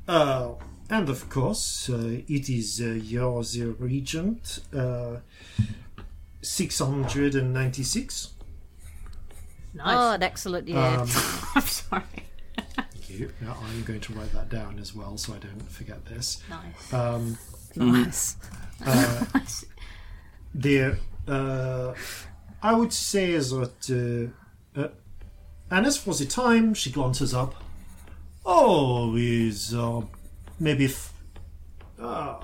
Uh, 0.08 0.54
and 0.90 1.10
of 1.10 1.30
course, 1.30 1.90
uh, 1.90 2.22
it 2.28 2.50
is 2.50 2.82
uh, 2.82 2.88
your 2.88 3.44
the 3.44 3.76
regent. 3.80 4.60
Uh, 4.76 5.18
696. 6.42 8.30
Nice. 9.76 9.86
Oh, 9.88 10.12
an 10.12 10.24
excellent 10.24 10.68
year. 10.68 10.78
Um, 10.78 11.00
I'm 11.56 11.62
sorry. 11.62 12.04
thank 12.76 13.10
you. 13.10 13.32
Now 13.42 13.58
I'm 13.64 13.84
going 13.84 14.02
to 14.02 14.14
write 14.14 14.34
that 14.34 14.50
down 14.50 14.78
as 14.80 14.94
well 14.94 15.18
so 15.18 15.34
I 15.34 15.38
don't 15.38 15.72
forget 15.72 16.06
this. 16.06 16.44
Nice. 16.50 16.94
Um, 16.94 17.38
Nice. 17.76 18.38
the 20.54 20.98
uh, 21.28 21.94
I 22.62 22.74
would 22.74 22.94
say 22.94 23.38
that, 23.38 24.32
uh, 24.78 24.80
uh, 24.80 24.90
and 25.72 25.86
as 25.86 25.98
for 25.98 26.14
the 26.14 26.26
time, 26.26 26.74
she 26.74 26.92
glances 26.92 27.34
up. 27.34 27.56
Oh, 28.46 29.16
is 29.18 29.74
uh, 29.74 30.02
maybe 30.60 30.86
f- 30.86 31.14
uh, 32.00 32.36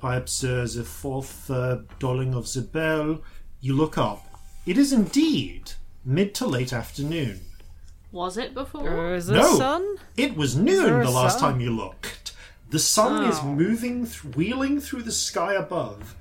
perhaps 0.00 0.42
uh, 0.44 0.66
the 0.74 0.84
fourth 0.84 1.50
uh, 1.50 1.78
tolling 1.98 2.34
of 2.34 2.50
the 2.52 2.62
bell. 2.62 3.20
You 3.60 3.74
look 3.74 3.98
up. 3.98 4.24
It 4.66 4.78
is 4.78 4.92
indeed 4.92 5.72
mid 6.04 6.34
to 6.36 6.46
late 6.46 6.72
afternoon. 6.72 7.40
Was 8.10 8.36
it 8.36 8.54
before? 8.54 9.14
Is 9.14 9.26
the 9.26 9.34
No. 9.36 9.56
sun? 9.56 9.96
It 10.16 10.36
was 10.36 10.56
noon 10.56 11.00
the 11.00 11.10
last 11.10 11.38
sun? 11.38 11.52
time 11.52 11.60
you 11.60 11.70
looked. 11.70 12.34
The 12.70 12.78
sun 12.78 13.24
is 13.28 13.38
Oh. 13.40 13.46
moving, 13.54 14.06
th- 14.06 14.24
wheeling 14.36 14.80
through 14.80 15.02
the 15.02 15.12
sky 15.12 15.54
above 15.54 16.14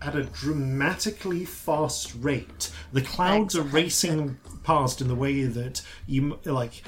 at 0.00 0.14
a 0.16 0.24
dramatically 0.24 1.44
fast 1.44 2.14
rate. 2.20 2.70
The 2.92 3.02
clouds 3.02 3.54
are 3.56 3.62
racing 3.62 4.38
past 4.62 5.00
in 5.02 5.08
the 5.08 5.14
way 5.14 5.42
that 5.44 5.82
you 6.06 6.38
like. 6.44 6.84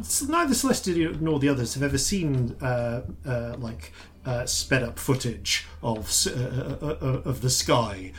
S- 0.00 0.22
Neither 0.28 0.54
Celestia 0.54 1.20
nor 1.20 1.38
the 1.38 1.48
others 1.48 1.74
have 1.74 1.82
ever 1.82 1.98
seen 1.98 2.56
uh, 2.60 3.02
uh, 3.26 3.54
like 3.58 3.92
uh, 4.24 4.46
sped 4.46 4.82
up 4.82 4.98
footage 4.98 5.66
of 5.82 6.08
uh, 6.26 6.30
uh, 6.30 6.86
uh, 7.02 7.22
of 7.24 7.40
the 7.40 7.50
sky, 7.50 8.12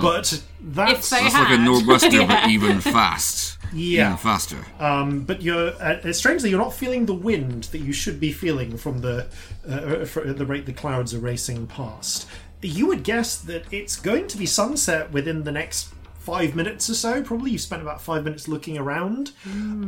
but 0.00 0.42
that's 0.60 1.10
they 1.10 1.16
It's 1.18 1.34
like 1.34 1.48
a 1.50 1.56
had. 1.56 1.60
nor'wester, 1.60 2.26
but 2.26 2.48
even 2.56 2.80
fast. 2.80 3.58
Yeah. 3.72 4.06
Even 4.06 4.18
faster. 4.18 4.64
Um, 4.78 5.20
but 5.22 5.42
you're 5.42 5.70
uh, 5.82 6.12
strangely 6.12 6.48
you're 6.50 6.58
not 6.60 6.72
feeling 6.74 7.06
the 7.06 7.14
wind 7.14 7.64
that 7.64 7.78
you 7.78 7.92
should 7.92 8.20
be 8.20 8.32
feeling 8.32 8.76
from 8.78 9.00
the 9.00 9.26
uh, 9.68 10.04
fr- 10.04 10.20
at 10.20 10.38
the 10.38 10.46
rate 10.46 10.64
the 10.66 10.72
clouds 10.72 11.12
are 11.12 11.18
racing 11.18 11.66
past. 11.66 12.26
You 12.62 12.86
would 12.86 13.02
guess 13.04 13.36
that 13.36 13.64
it's 13.70 13.96
going 13.96 14.26
to 14.28 14.38
be 14.38 14.46
sunset 14.46 15.12
within 15.12 15.44
the 15.44 15.52
next 15.52 15.92
five 16.24 16.54
minutes 16.56 16.88
or 16.88 16.94
so. 16.94 17.22
Probably 17.22 17.50
you've 17.52 17.60
spent 17.60 17.82
about 17.82 18.00
five 18.00 18.24
minutes 18.24 18.48
looking 18.48 18.78
around, 18.78 19.32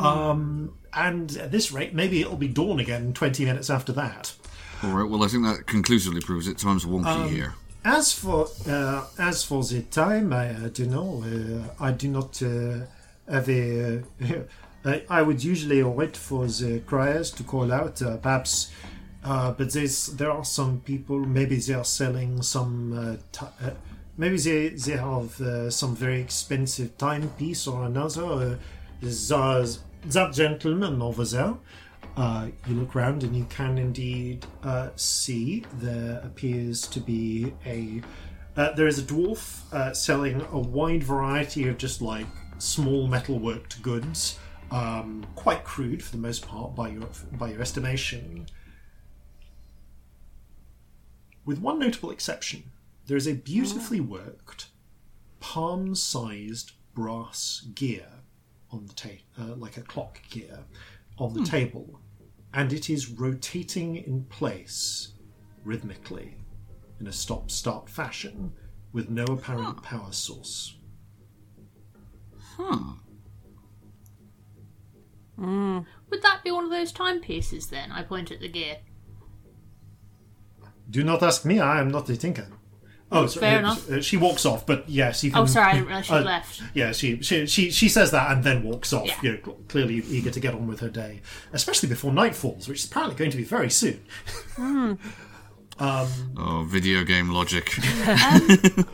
um, 0.00 0.74
and 0.92 1.36
at 1.36 1.50
this 1.50 1.72
rate, 1.72 1.94
maybe 1.94 2.20
it'll 2.20 2.36
be 2.36 2.48
dawn 2.48 2.78
again 2.80 3.12
twenty 3.12 3.44
minutes 3.44 3.70
after 3.70 3.92
that. 3.92 4.34
All 4.82 4.90
right. 4.92 5.08
Well, 5.08 5.24
I 5.24 5.28
think 5.28 5.44
that 5.44 5.66
conclusively 5.66 6.20
proves 6.20 6.46
it. 6.48 6.58
Time's 6.58 6.84
wonky 6.84 7.06
Um, 7.06 7.28
here. 7.30 7.54
As 7.84 8.12
for 8.12 8.48
uh, 8.68 9.04
as 9.18 9.44
for 9.44 9.62
the 9.64 9.82
time, 9.82 10.32
I 10.32 10.50
uh, 10.50 10.68
don't 10.68 10.90
know. 10.90 11.24
Uh, 11.24 11.84
I 11.88 11.92
do 11.92 12.08
not 12.08 12.42
uh, 12.42 12.80
have 13.28 13.48
a. 13.48 14.02
I, 14.84 15.02
I 15.18 15.22
would 15.22 15.42
usually 15.42 15.82
wait 15.82 16.16
for 16.16 16.46
the 16.46 16.80
criers 16.86 17.30
to 17.32 17.42
call 17.44 17.72
out. 17.72 18.02
Uh, 18.02 18.16
perhaps, 18.18 18.70
uh, 19.24 19.52
but 19.52 19.72
there's 19.72 20.06
there 20.18 20.30
are 20.30 20.44
some 20.44 20.80
people. 20.80 21.18
Maybe 21.20 21.56
they 21.56 21.74
are 21.74 21.84
selling 21.84 22.42
some. 22.42 22.92
Uh, 22.92 23.16
ti 23.32 23.46
uh, 23.64 23.70
maybe 24.16 24.38
they 24.38 24.68
they 24.68 24.96
have 24.96 25.40
uh, 25.40 25.70
some 25.70 25.94
very 25.94 26.20
expensive 26.20 26.96
timepiece 26.98 27.66
or 27.66 27.84
another. 27.84 28.24
Uh, 28.24 28.56
the, 29.00 29.78
that 30.06 30.32
gentleman 30.32 31.02
over 31.02 31.24
there. 31.24 31.54
Uh, 32.16 32.48
you 32.66 32.74
look 32.74 32.94
round 32.94 33.22
and 33.22 33.36
you 33.36 33.44
can 33.50 33.76
indeed 33.76 34.46
uh, 34.62 34.88
see 34.96 35.64
there 35.74 36.20
appears 36.24 36.82
to 36.88 37.00
be 37.00 37.52
a. 37.66 38.02
Uh, 38.56 38.72
there 38.72 38.86
is 38.86 38.98
a 38.98 39.02
dwarf 39.02 39.70
uh, 39.72 39.92
selling 39.92 40.40
a 40.50 40.58
wide 40.58 41.04
variety 41.04 41.68
of 41.68 41.76
just 41.76 42.00
like 42.00 42.26
small 42.56 43.06
metalworked 43.06 43.82
goods, 43.82 44.38
um, 44.70 45.26
quite 45.34 45.62
crude 45.62 46.02
for 46.02 46.12
the 46.12 46.22
most 46.22 46.46
part 46.46 46.74
by 46.74 46.88
your 46.88 47.06
by 47.32 47.50
your 47.50 47.60
estimation. 47.60 48.46
With 51.44 51.60
one 51.60 51.78
notable 51.78 52.10
exception, 52.10 52.64
there 53.06 53.16
is 53.16 53.26
a 53.26 53.34
beautifully 53.34 54.00
ah. 54.00 54.04
worked, 54.04 54.68
palm-sized 55.40 56.72
brass 56.94 57.66
gear 57.74 58.06
on 58.70 58.86
the 58.86 58.94
table, 58.94 59.22
uh, 59.38 59.54
like 59.56 59.76
a 59.76 59.82
clock 59.82 60.20
gear, 60.28 60.64
on 61.18 61.32
the 61.32 61.40
hmm. 61.40 61.46
table, 61.46 62.00
and 62.52 62.72
it 62.72 62.90
is 62.90 63.10
rotating 63.10 63.96
in 63.96 64.24
place 64.24 65.12
rhythmically 65.64 66.36
in 67.00 67.06
a 67.06 67.12
stop-start 67.12 67.88
fashion 67.88 68.52
with 68.92 69.10
no 69.10 69.24
apparent 69.24 69.82
power 69.82 70.12
source. 70.12 70.76
Huh. 72.56 72.94
Hmm. 75.36 75.80
Would 76.08 76.22
that 76.22 76.42
be 76.42 76.50
one 76.50 76.64
of 76.64 76.70
those 76.70 76.92
timepieces 76.92 77.66
then? 77.68 77.92
I 77.92 78.02
point 78.02 78.30
at 78.30 78.40
the 78.40 78.48
gear. 78.48 78.78
Do 80.88 81.04
not 81.04 81.22
ask 81.22 81.44
me; 81.44 81.60
I 81.60 81.80
am 81.80 81.90
not 81.90 82.08
a 82.08 82.16
tinker. 82.16 82.48
Oh, 83.12 83.26
sorry, 83.26 83.40
Fair 83.46 83.58
enough. 83.60 83.88
uh, 83.90 84.00
she 84.02 84.16
walks 84.16 84.44
off, 84.44 84.66
but 84.66 84.88
yes, 84.88 85.22
you 85.22 85.30
can. 85.30 85.42
Oh, 85.42 85.46
sorry, 85.46 85.66
I 85.70 85.72
didn't 85.74 85.86
realise 85.86 86.06
she 86.06 86.12
uh, 86.12 86.20
left. 86.22 86.62
Yeah, 86.74 86.90
she, 86.92 87.22
she 87.22 87.46
she 87.46 87.70
she 87.70 87.88
says 87.88 88.10
that 88.10 88.32
and 88.32 88.42
then 88.42 88.64
walks 88.64 88.92
off. 88.92 89.06
Yeah. 89.06 89.14
You 89.22 89.32
know, 89.32 89.38
cl- 89.44 89.56
clearly 89.68 89.94
eager 90.08 90.30
to 90.32 90.40
get 90.40 90.54
on 90.54 90.66
with 90.66 90.80
her 90.80 90.88
day, 90.88 91.20
especially 91.52 91.88
before 91.88 92.12
night 92.12 92.34
falls, 92.34 92.68
which 92.68 92.80
is 92.80 92.90
apparently 92.90 93.16
going 93.16 93.30
to 93.30 93.36
be 93.36 93.44
very 93.44 93.70
soon. 93.70 94.00
Oh, 95.78 96.66
video 96.68 97.04
game 97.04 97.28
logic. 97.30 97.70
I, 97.78 98.84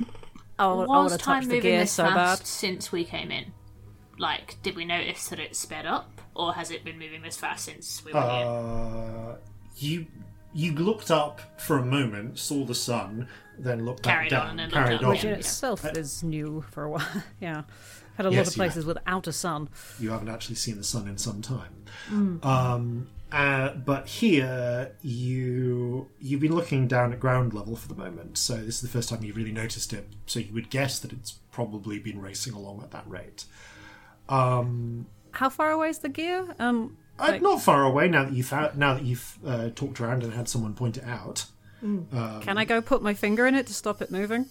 I 0.59 0.73
would 0.73 0.89
Was 0.89 1.13
have 1.13 1.21
time 1.23 1.37
touched 1.43 1.49
the 1.49 1.55
moving 1.57 1.71
gear 1.71 1.81
this 1.81 1.93
so 1.93 2.05
fast 2.05 2.41
bad. 2.43 2.47
since 2.47 2.91
we 2.93 3.05
came 3.05 3.31
in? 3.31 3.53
Like, 4.19 4.57
did 4.63 4.77
we 4.77 4.85
notice 4.85 5.29
that 5.29 5.39
it 5.39 5.55
sped 5.57 5.87
up, 5.87 6.21
or 6.35 6.55
has 6.55 6.71
it 6.71 6.85
been 6.85 6.99
moving 6.99 7.23
this 7.23 7.37
fast 7.37 7.65
since 7.67 8.05
we 8.05 8.13
were 8.13 8.21
here? 8.21 8.47
Uh, 8.47 9.37
you 9.77 10.07
you 10.55 10.73
looked 10.73 11.11
up 11.11 11.41
for 11.61 11.79
a 11.79 11.85
moment, 11.85 12.39
saw 12.39 12.65
the 12.65 12.75
sun, 12.75 13.29
then 13.59 13.85
looked 13.85 14.03
back 14.03 14.17
Carried 14.17 14.31
down, 14.31 14.43
on 14.43 14.49
and 14.51 14.59
then 14.59 14.71
carried 14.71 14.93
looked 14.93 15.05
on. 15.05 15.11
Which 15.11 15.25
in 15.25 15.31
Yeah. 15.31 15.37
itself 15.37 15.85
is 15.97 16.23
new 16.23 16.65
for 16.71 16.85
a 16.85 16.91
while. 16.91 17.07
yeah. 17.41 17.63
Had 18.17 18.27
a 18.27 18.29
lot 18.31 18.35
Yes, 18.37 18.49
of 18.49 18.57
you 18.57 18.61
places 18.61 18.85
without 18.85 19.27
a 19.27 19.33
sun. 19.33 19.69
You 19.99 20.11
haven't 20.11 20.29
actually 20.29 20.57
seen 20.57 20.77
the 20.77 20.85
sun 20.85 21.09
in 21.09 21.17
some 21.17 21.41
time. 21.41 21.85
Um, 22.43 23.09
uh, 23.33 23.71
but 23.75 24.07
here 24.07 24.93
you 25.01 26.09
you've 26.21 26.41
been 26.41 26.55
looking 26.55 26.87
down 26.87 27.15
at 27.15 27.21
ground 27.21 27.55
level 27.55 27.75
for 27.75 27.89
the 27.89 27.95
moment, 27.95 28.37
so 28.37 28.57
this 28.57 28.77
is 28.77 28.81
the 28.83 28.89
first 28.89 29.09
time 29.09 29.25
you've 29.25 29.37
really 29.37 29.53
noticed 29.53 29.95
it. 29.95 30.07
So 30.27 30.41
you 30.41 30.53
would 30.53 30.69
guess 30.69 30.99
that 30.99 31.13
it's 31.13 31.39
probably 31.51 31.99
been 31.99 32.21
racing 32.21 32.53
along 32.53 32.83
at 32.83 32.91
that 32.91 33.09
rate. 33.09 33.47
Um, 34.29 35.07
How 35.33 35.49
far 35.49 35.71
away 35.71 35.89
is 35.89 35.99
the 36.01 36.09
gear? 36.11 36.55
Um, 36.59 36.99
uh, 37.23 37.37
not 37.39 37.63
far 37.63 37.85
away 37.85 38.09
now 38.09 38.25
that 38.25 38.33
you've 38.33 38.53
out, 38.53 38.77
now 38.77 38.95
that 38.95 39.05
you've 39.05 39.39
uh, 39.47 39.71
talked 39.75 40.01
around 40.01 40.23
and 40.23 40.33
had 40.33 40.49
someone 40.49 40.75
point 40.75 40.97
it 40.97 41.05
out. 41.05 41.47
can 41.81 42.59
I 42.59 42.65
go 42.65 42.81
put 42.81 43.03
my 43.03 43.15
finger 43.15 43.47
in 43.47 43.55
it 43.55 43.67
to 43.67 43.75
stop 43.75 44.01
it 44.03 44.11
moving? 44.11 44.47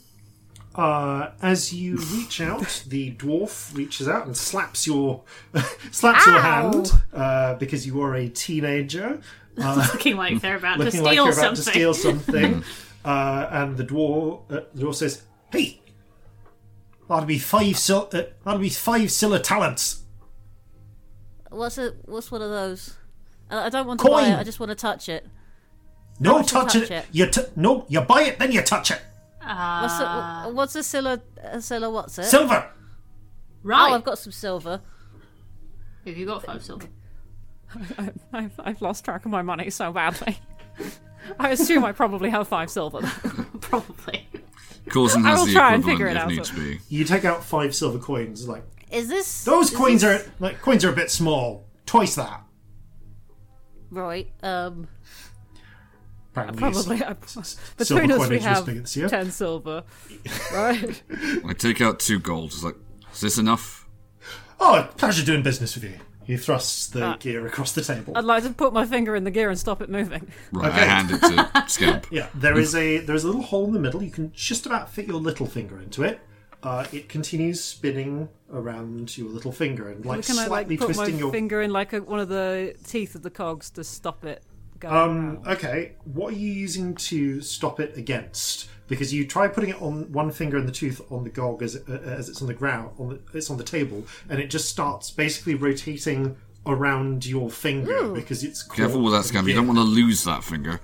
Uh, 0.74 1.32
as 1.42 1.74
you 1.74 1.98
reach 2.14 2.40
out, 2.40 2.84
the 2.88 3.12
dwarf 3.16 3.76
reaches 3.76 4.08
out 4.08 4.26
and 4.26 4.36
slaps 4.38 4.88
your 4.88 5.24
slaps 5.92 6.26
your 6.26 6.40
hand 6.40 6.92
uh, 7.14 7.56
because 7.56 7.86
you 7.86 8.02
are 8.02 8.16
a 8.16 8.30
teenager, 8.30 9.20
looking 9.58 10.16
like 10.16 10.42
they're 10.42 10.56
about 10.56 10.78
to 10.80 10.90
steal 10.92 11.04
like 11.04 11.18
about 11.38 11.56
to 11.56 11.62
steal 11.62 11.94
something. 11.94 12.64
uh, 13.04 13.48
and 13.52 13.76
the 13.78 13.84
dwarf, 13.84 14.42
uh, 14.50 14.62
the 14.74 14.84
dwarf 14.84 14.96
says, 14.96 15.24
"Hey, 15.52 15.82
that'll 17.10 17.26
be 17.26 17.40
five 17.40 17.78
sil- 17.78 18.08
uh, 18.14 18.24
that'll 18.46 18.60
be 18.62 18.70
five 18.70 19.12
silver 19.12 19.40
talents." 19.40 20.01
What's 21.52 21.78
it? 21.78 21.96
What's 22.06 22.32
one 22.32 22.42
of 22.42 22.50
those? 22.50 22.98
I 23.50 23.66
I 23.66 23.70
don't 23.70 23.86
want 23.86 24.00
to 24.00 24.10
buy 24.10 24.28
it. 24.28 24.38
I 24.40 24.44
just 24.44 24.60
want 24.60 24.70
to 24.72 24.76
touch 24.76 25.08
it. 25.10 25.28
No 26.20 26.38
much 26.40 26.48
to 26.48 26.54
touch 26.54 26.76
it. 26.76 26.92
it? 26.92 27.06
You 27.12 27.28
t- 27.28 27.42
no, 27.56 27.86
you 27.90 28.02
buy 28.02 28.24
it, 28.24 28.40
then 28.40 28.52
you 28.52 28.62
touch 28.62 28.92
it. 28.92 29.02
What's 29.40 30.00
it? 30.00 30.06
Ah. 30.08 30.50
What's 30.52 30.76
a 30.76 30.84
silla? 30.84 31.22
A 31.44 31.62
silla? 31.62 31.90
What's 31.90 32.18
it? 32.18 32.26
Silver. 32.26 32.70
right. 33.64 33.92
Oh, 33.92 33.96
I've 33.96 34.04
got 34.04 34.18
some 34.20 34.32
silver. 34.32 34.82
Have 36.06 36.18
you 36.18 36.26
got 36.26 36.44
five 36.44 36.64
silver? 36.64 36.88
I've, 38.34 38.52
I've 38.60 38.82
lost 38.82 39.06
track 39.06 39.26
of 39.26 39.32
my 39.32 39.42
money 39.42 39.70
so 39.70 39.92
badly. 39.92 40.38
I 41.40 41.50
assume 41.52 41.84
I 41.86 41.92
probably 41.92 42.30
have 42.30 42.48
five 42.48 42.70
silver. 42.70 43.00
Probably. 43.62 44.28
Coulson 44.90 45.26
I 45.26 45.30
has 45.30 45.40
will 45.40 45.46
the 45.46 45.54
try 45.54 45.74
and 45.76 45.86
figure 45.86 46.08
it 46.08 46.18
if 46.18 46.24
out. 46.24 46.30
needs 46.30 46.52
be. 46.52 46.80
You 46.90 47.06
take 47.06 47.24
out 47.24 47.44
five 47.44 47.76
silver 47.76 48.00
coins. 48.00 48.48
Like 48.48 48.64
Is 48.92 49.08
this 49.08 49.44
those 49.44 49.72
is 49.72 49.78
coins 49.78 50.02
this- 50.02 50.28
are 50.28 50.32
like 50.40 50.62
coins 50.62 50.84
are 50.86 50.90
a 50.90 50.96
bit 50.96 51.10
small. 51.12 51.66
Twice 51.86 52.16
that. 52.16 52.44
right? 53.90 54.32
Um, 54.44 54.88
Apparently, 56.34 56.60
Probably. 56.60 57.04
I, 57.04 57.16
silver 57.26 57.48
between 57.78 58.12
us, 58.14 58.30
we 58.30 58.40
have 58.40 58.66
bigger 58.66 58.80
this 58.82 58.96
year. 58.96 59.10
ten 59.10 59.32
silver, 59.32 59.84
right? 60.54 61.04
I 61.46 61.52
take 61.54 61.82
out 61.82 62.00
two 62.00 62.20
gold. 62.20 62.52
It's 62.54 62.64
like, 62.64 62.76
is 63.14 63.20
this 63.20 63.38
enough? 63.38 63.86
Oh, 64.58 64.88
pleasure 64.96 65.26
doing 65.26 65.44
business 65.44 65.76
with 65.76 65.84
you. 65.84 65.96
He 66.24 66.38
thrusts 66.38 66.88
the 66.88 67.04
Ah. 67.04 67.18
gear 67.18 67.46
across 67.46 67.74
the 67.74 67.82
table. 67.84 68.14
I'd 68.16 68.24
like 68.24 68.44
to 68.44 68.52
put 68.52 68.72
my 68.72 68.86
finger 68.86 69.14
in 69.18 69.26
the 69.26 69.32
gear 69.32 69.50
and 69.50 69.60
stop 69.60 69.82
it 69.82 69.90
moving. 69.90 70.32
Right, 70.54 70.70
Okay. 70.72 70.82
I 70.82 70.86
hand 70.86 71.12
it 71.12 71.20
to 71.20 71.64
Scamp. 71.68 72.08
Yeah, 72.12 72.28
there 72.34 72.58
is 72.58 72.76
a 72.76 73.00
there 73.00 73.16
is 73.16 73.26
a 73.26 73.28
little 73.28 73.42
hole 73.42 73.66
in 73.66 73.74
the 73.74 73.80
middle. 73.80 74.02
You 74.02 74.12
can 74.12 74.32
just 74.32 74.66
about 74.66 74.90
fit 74.90 75.08
your 75.08 75.20
little 75.20 75.48
finger 75.48 75.82
into 75.82 76.04
it. 76.04 76.22
Uh, 76.64 76.86
it 76.92 77.10
continues 77.10 77.64
spinning 77.64 78.30
around 78.54 79.18
your 79.18 79.30
little 79.30 79.52
finger 79.52 79.90
and 79.90 80.06
like 80.06 80.24
Can 80.24 80.38
I 80.38 80.46
slightly 80.46 80.78
like 80.78 80.88
put 80.88 80.96
my 80.96 81.04
twisting 81.04 81.18
your. 81.20 81.32
finger 81.32 81.62
in 81.62 81.72
like 81.72 81.94
a, 81.94 82.02
one 82.02 82.20
of 82.20 82.30
the 82.30 82.76
teeth 82.86 83.16
of 83.16 83.24
the 83.24 83.32
cogs 83.32 83.72
to 83.72 83.84
stop 83.84 84.24
it 84.24 84.44
going? 84.80 84.96
Um. 84.96 85.34
round? 85.36 85.48
Okay. 85.48 85.94
What 86.04 86.34
are 86.34 86.38
you 86.38 86.52
using 86.52 86.96
to 86.96 87.42
stop 87.42 87.80
it 87.80 87.98
against? 87.98 88.70
Because 88.88 89.14
you 89.14 89.26
try 89.26 89.48
putting 89.48 89.72
it 89.72 89.82
on 89.82 90.12
one 90.12 90.32
finger 90.32 90.58
and 90.58 90.68
the 90.68 90.72
tooth 90.72 91.02
on 91.10 91.24
the 91.24 91.30
gog 91.30 91.64
as 91.64 91.78
uh, 91.78 91.94
as 92.04 92.30
it's 92.30 92.42
on 92.42 92.48
the 92.48 92.54
ground, 92.54 92.92
on 93.00 93.10
the, 93.10 93.38
it's 93.38 93.50
on 93.50 93.58
the 93.58 93.64
table, 93.64 94.06
and 94.30 94.40
it 94.40 94.50
just 94.50 94.70
starts 94.70 95.10
basically 95.10 95.56
rotating 95.56 96.36
around 96.66 97.26
your 97.26 97.50
finger 97.50 98.10
because 98.10 98.44
it's 98.44 98.62
Careful 98.62 99.02
with 99.02 99.14
that, 99.14 99.20
in 99.20 99.24
Scamp. 99.24 99.46
the 99.46 99.52
You 99.52 99.58
don't 99.58 99.68
want 99.68 99.80
to 99.80 99.84
lose 99.84 100.24
that 100.26 100.44
finger. 100.44 100.80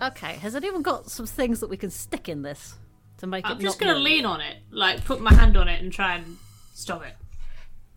Okay, 0.00 0.34
has 0.34 0.54
anyone 0.54 0.82
got 0.82 1.10
some 1.10 1.26
things 1.26 1.60
that 1.60 1.70
we 1.70 1.76
can 1.76 1.90
stick 1.90 2.28
in 2.28 2.42
this 2.42 2.76
to 3.18 3.26
make 3.26 3.44
I'm 3.46 3.58
it 3.58 3.60
just 3.62 3.80
not 3.80 3.86
gonna 3.86 3.98
move? 3.98 4.04
lean 4.04 4.26
on 4.26 4.40
it, 4.40 4.56
like 4.70 5.04
put 5.04 5.20
my 5.20 5.32
hand 5.32 5.56
on 5.56 5.68
it 5.68 5.82
and 5.82 5.92
try 5.92 6.16
and 6.16 6.36
stop 6.74 7.02
it. 7.04 7.14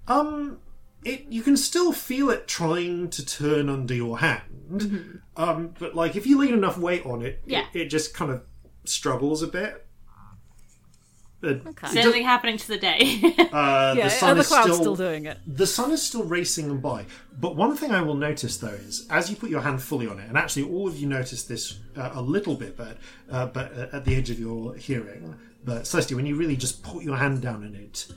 Um, 0.07 0.59
it 1.03 1.25
you 1.29 1.41
can 1.41 1.55
still 1.57 1.91
feel 1.91 2.29
it 2.29 2.47
trying 2.47 3.09
to 3.11 3.25
turn 3.25 3.69
under 3.69 3.93
your 3.93 4.19
hand. 4.19 5.21
Um, 5.37 5.73
but 5.79 5.95
like 5.95 6.15
if 6.15 6.25
you 6.27 6.37
lean 6.39 6.53
enough 6.53 6.77
weight 6.77 7.05
on 7.05 7.21
it, 7.21 7.41
Yeah. 7.45 7.65
it, 7.73 7.81
it 7.81 7.85
just 7.89 8.13
kind 8.13 8.31
of 8.31 8.43
struggles 8.85 9.41
a 9.43 9.47
bit. 9.47 9.85
But 11.41 11.61
Is 11.85 11.95
anything 11.95 12.23
happening 12.23 12.57
to 12.57 12.67
the 12.67 12.77
day? 12.77 12.99
uh, 13.53 13.93
yeah, 13.97 14.03
the 14.03 14.09
sun 14.09 14.31
are 14.31 14.33
the 14.35 14.41
is 14.41 14.47
clouds 14.47 14.65
still, 14.65 14.75
still 14.75 14.95
doing 14.95 15.25
it? 15.25 15.37
the 15.47 15.65
sun 15.65 15.91
is 15.91 16.01
still 16.01 16.23
racing 16.25 16.79
by. 16.79 17.05
But 17.39 17.55
one 17.55 17.77
thing 17.77 17.91
I 17.91 18.01
will 18.01 18.15
notice 18.15 18.57
though 18.57 18.67
is 18.67 19.07
as 19.09 19.29
you 19.29 19.37
put 19.37 19.49
your 19.49 19.61
hand 19.61 19.81
fully 19.81 20.07
on 20.07 20.19
it, 20.19 20.27
and 20.27 20.37
actually 20.37 20.63
all 20.63 20.87
of 20.87 20.97
you 20.97 21.07
notice 21.07 21.43
this 21.43 21.79
uh, 21.95 22.11
a 22.13 22.21
little 22.21 22.55
bit, 22.55 22.75
but 22.75 22.97
uh, 23.31 23.45
but 23.45 23.71
uh, 23.77 23.87
at 23.93 24.05
the 24.05 24.15
edge 24.15 24.29
of 24.29 24.39
your 24.39 24.75
hearing. 24.75 25.33
But 25.63 25.83
Celestia, 25.83 26.15
when 26.15 26.25
you 26.25 26.35
really 26.35 26.57
just 26.57 26.83
put 26.83 27.03
your 27.03 27.15
hand 27.15 27.41
down 27.41 27.63
in 27.63 27.73
it, 27.75 28.07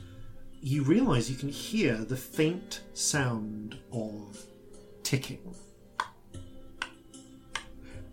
you 0.61 0.83
realise 0.83 1.29
you 1.29 1.35
can 1.35 1.49
hear 1.49 1.95
the 1.95 2.17
faint 2.17 2.81
sound 2.93 3.77
of 3.91 4.45
ticking. 5.03 5.55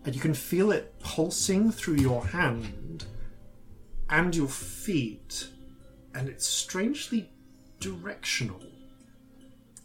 And 0.04 0.14
you 0.14 0.20
can 0.20 0.34
feel 0.34 0.72
it 0.72 0.98
pulsing 1.00 1.70
through 1.70 1.96
your 1.96 2.24
hand 2.24 3.04
and 4.10 4.34
your 4.34 4.48
feet, 4.48 5.48
and 6.14 6.28
it's 6.28 6.46
strangely 6.46 7.30
directional. 7.78 8.60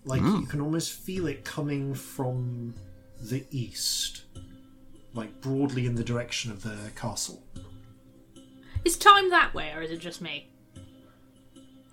Like 0.04 0.22
you 0.22 0.46
can 0.46 0.62
almost 0.62 0.92
feel 0.92 1.26
it 1.28 1.44
coming 1.46 1.94
from 1.96 2.76
the 3.22 3.46
east, 3.50 4.24
like 5.14 5.42
broadly 5.42 5.86
in 5.86 5.96
the 5.96 6.04
direction 6.04 6.52
of 6.52 6.62
the 6.62 6.92
castle. 6.96 7.42
is 8.84 8.98
time 8.98 9.30
that 9.32 9.54
way, 9.54 9.72
or 9.76 9.82
is 9.82 9.90
it 9.90 9.98
just 9.98 10.22
me? 10.22 10.50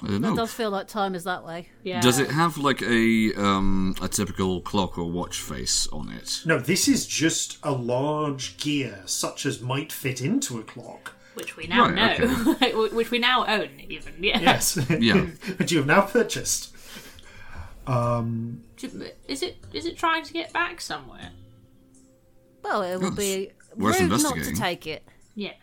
I 0.02 0.09
don't 0.09 0.20
know. 0.20 0.32
It 0.32 0.36
does 0.36 0.52
feel 0.52 0.70
like 0.70 0.88
time 0.88 1.14
is 1.14 1.24
that 1.24 1.44
way. 1.44 1.68
Yeah. 1.84 2.00
Does 2.00 2.18
it 2.18 2.30
have 2.30 2.59
like 2.59 2.82
a 2.82 3.32
um 3.36 3.94
a 4.02 4.09
typical 4.09 4.60
clock 4.60 4.98
or 4.98 5.10
watch 5.10 5.38
face 5.38 5.86
on 5.92 6.10
it? 6.10 6.42
No, 6.44 6.59
this 6.59 6.88
is 6.88 7.06
just 7.06 7.59
a 7.62 7.72
large 7.72 8.56
gear, 8.59 9.02
such 9.06 9.46
as 9.46 9.62
might 9.62 9.92
fit 9.92 10.20
into 10.20 10.59
a 10.59 10.62
clock. 10.64 11.14
Which 11.34 11.56
we 11.56 11.66
now 11.66 11.88
Right, 11.88 12.18
know, 12.18 12.88
which 12.92 13.10
we 13.10 13.18
now 13.18 13.46
own, 13.46 13.68
even. 13.88 14.12
Yeah. 14.20 14.38
Yes, 14.40 14.78
Yeah. 15.00 15.26
but 15.56 15.70
you 15.70 15.78
have 15.78 15.86
now 15.86 16.02
purchased. 16.02 16.74
Um, 17.86 18.62
Is 19.28 19.42
it? 19.42 19.59
Is 19.72 19.86
it 19.86 19.96
trying 19.96 20.24
to 20.24 20.32
get 20.32 20.52
back 20.52 20.80
somewhere? 20.80 21.30
Well, 22.62 22.82
it 22.82 23.00
would 23.00 23.16
be 23.16 23.50
worth 23.76 23.98
rude 24.00 24.10
not 24.10 24.20
to 24.20 24.26
investigating. 24.28 24.54
take 24.56 24.86
it. 24.86 25.02
Yes. 25.34 25.56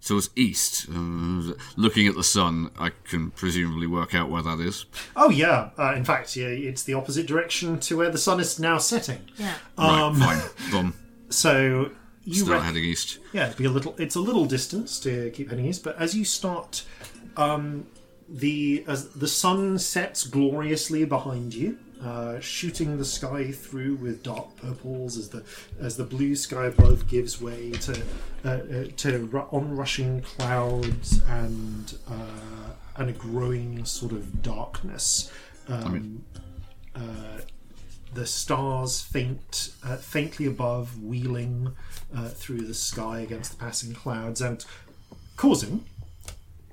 So 0.00 0.18
it's 0.18 0.28
east. 0.36 0.86
Uh, 0.90 1.54
looking 1.76 2.06
at 2.06 2.14
the 2.14 2.22
sun, 2.22 2.70
I 2.78 2.90
can 3.08 3.30
presumably 3.30 3.86
work 3.86 4.14
out 4.14 4.28
where 4.28 4.42
that 4.42 4.60
is. 4.60 4.84
Oh 5.16 5.30
yeah, 5.30 5.70
uh, 5.78 5.94
in 5.96 6.04
fact, 6.04 6.36
yeah, 6.36 6.46
it's 6.46 6.82
the 6.82 6.92
opposite 6.94 7.26
direction 7.26 7.80
to 7.80 7.96
where 7.96 8.10
the 8.10 8.18
sun 8.18 8.38
is 8.38 8.60
now 8.60 8.76
setting. 8.78 9.22
Yeah. 9.38 9.54
Um, 9.78 10.20
right, 10.20 10.38
fine. 10.40 10.70
Boom. 10.70 10.94
So 11.30 11.90
you 12.24 12.34
Start 12.44 12.58
rec- 12.58 12.62
heading 12.62 12.84
east. 12.84 13.18
Yeah, 13.32 13.46
it'd 13.46 13.58
be 13.58 13.64
a 13.66 13.70
little. 13.70 13.94
It's 13.98 14.14
a 14.14 14.20
little 14.20 14.46
distance 14.46 14.98
to 15.00 15.30
keep 15.30 15.50
heading 15.50 15.66
east, 15.66 15.84
but 15.84 15.96
as 15.98 16.14
you 16.14 16.24
start, 16.24 16.84
um, 17.36 17.86
the 18.28 18.84
as 18.88 19.08
the 19.10 19.28
sun 19.28 19.78
sets 19.78 20.24
gloriously 20.24 21.04
behind 21.04 21.54
you, 21.54 21.78
uh, 22.02 22.40
shooting 22.40 22.96
the 22.98 23.04
sky 23.04 23.50
through 23.50 23.96
with 23.96 24.22
dark 24.22 24.56
purples 24.56 25.16
as 25.18 25.28
the 25.28 25.44
as 25.78 25.96
the 25.96 26.04
blue 26.04 26.34
sky 26.34 26.66
above 26.66 27.06
gives 27.08 27.40
way 27.40 27.72
to 27.72 28.02
uh, 28.44 28.48
uh, 28.48 28.84
to 28.96 29.18
ru- 29.26 29.46
onrushing 29.52 30.22
clouds 30.22 31.20
and 31.28 31.98
uh, 32.08 32.70
and 32.96 33.10
a 33.10 33.12
growing 33.12 33.84
sort 33.84 34.12
of 34.12 34.42
darkness. 34.42 35.30
Um, 35.68 36.24
uh, 36.94 37.38
the 38.14 38.26
stars 38.26 39.00
faint, 39.00 39.74
uh, 39.82 39.96
faintly 39.96 40.46
above, 40.46 41.02
wheeling 41.02 41.74
uh, 42.16 42.28
through 42.28 42.62
the 42.62 42.74
sky 42.74 43.20
against 43.20 43.52
the 43.52 43.56
passing 43.58 43.92
clouds, 43.92 44.40
and 44.40 44.64
causing 45.36 45.84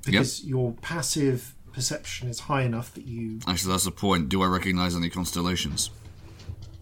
because 0.05 0.43
your 0.43 0.73
passive 0.81 1.53
perception 1.73 2.29
is 2.29 2.41
high 2.41 2.63
enough 2.63 2.93
that 2.93 3.05
you. 3.05 3.39
Actually, 3.47 3.71
that's 3.71 3.85
the 3.85 3.91
point. 3.91 4.29
Do 4.29 4.41
I 4.41 4.47
recognize 4.47 4.95
any 4.95 5.09
constellations? 5.09 5.89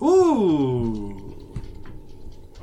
Ooh. 0.02 1.56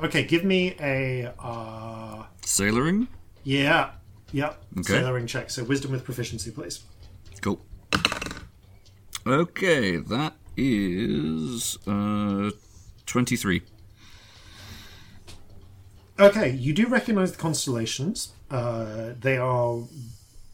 Okay, 0.03 0.23
give 0.23 0.43
me 0.43 0.75
a. 0.79 1.33
Uh, 1.39 2.25
Sailoring? 2.43 3.07
yeah, 3.43 3.91
yep. 4.31 4.63
Okay. 4.79 4.93
Sailoring 4.93 5.27
check. 5.27 5.49
So 5.49 5.63
wisdom 5.63 5.91
with 5.91 6.03
proficiency, 6.03 6.51
please. 6.51 6.83
Cool. 7.41 7.59
Okay, 9.25 9.97
that 9.97 10.33
is 10.57 11.77
uh, 11.87 12.51
23. 13.05 13.61
Okay, 16.19 16.49
you 16.49 16.73
do 16.73 16.87
recognize 16.87 17.31
the 17.31 17.37
constellations. 17.37 18.33
Uh, 18.49 19.13
they 19.19 19.37
are 19.37 19.83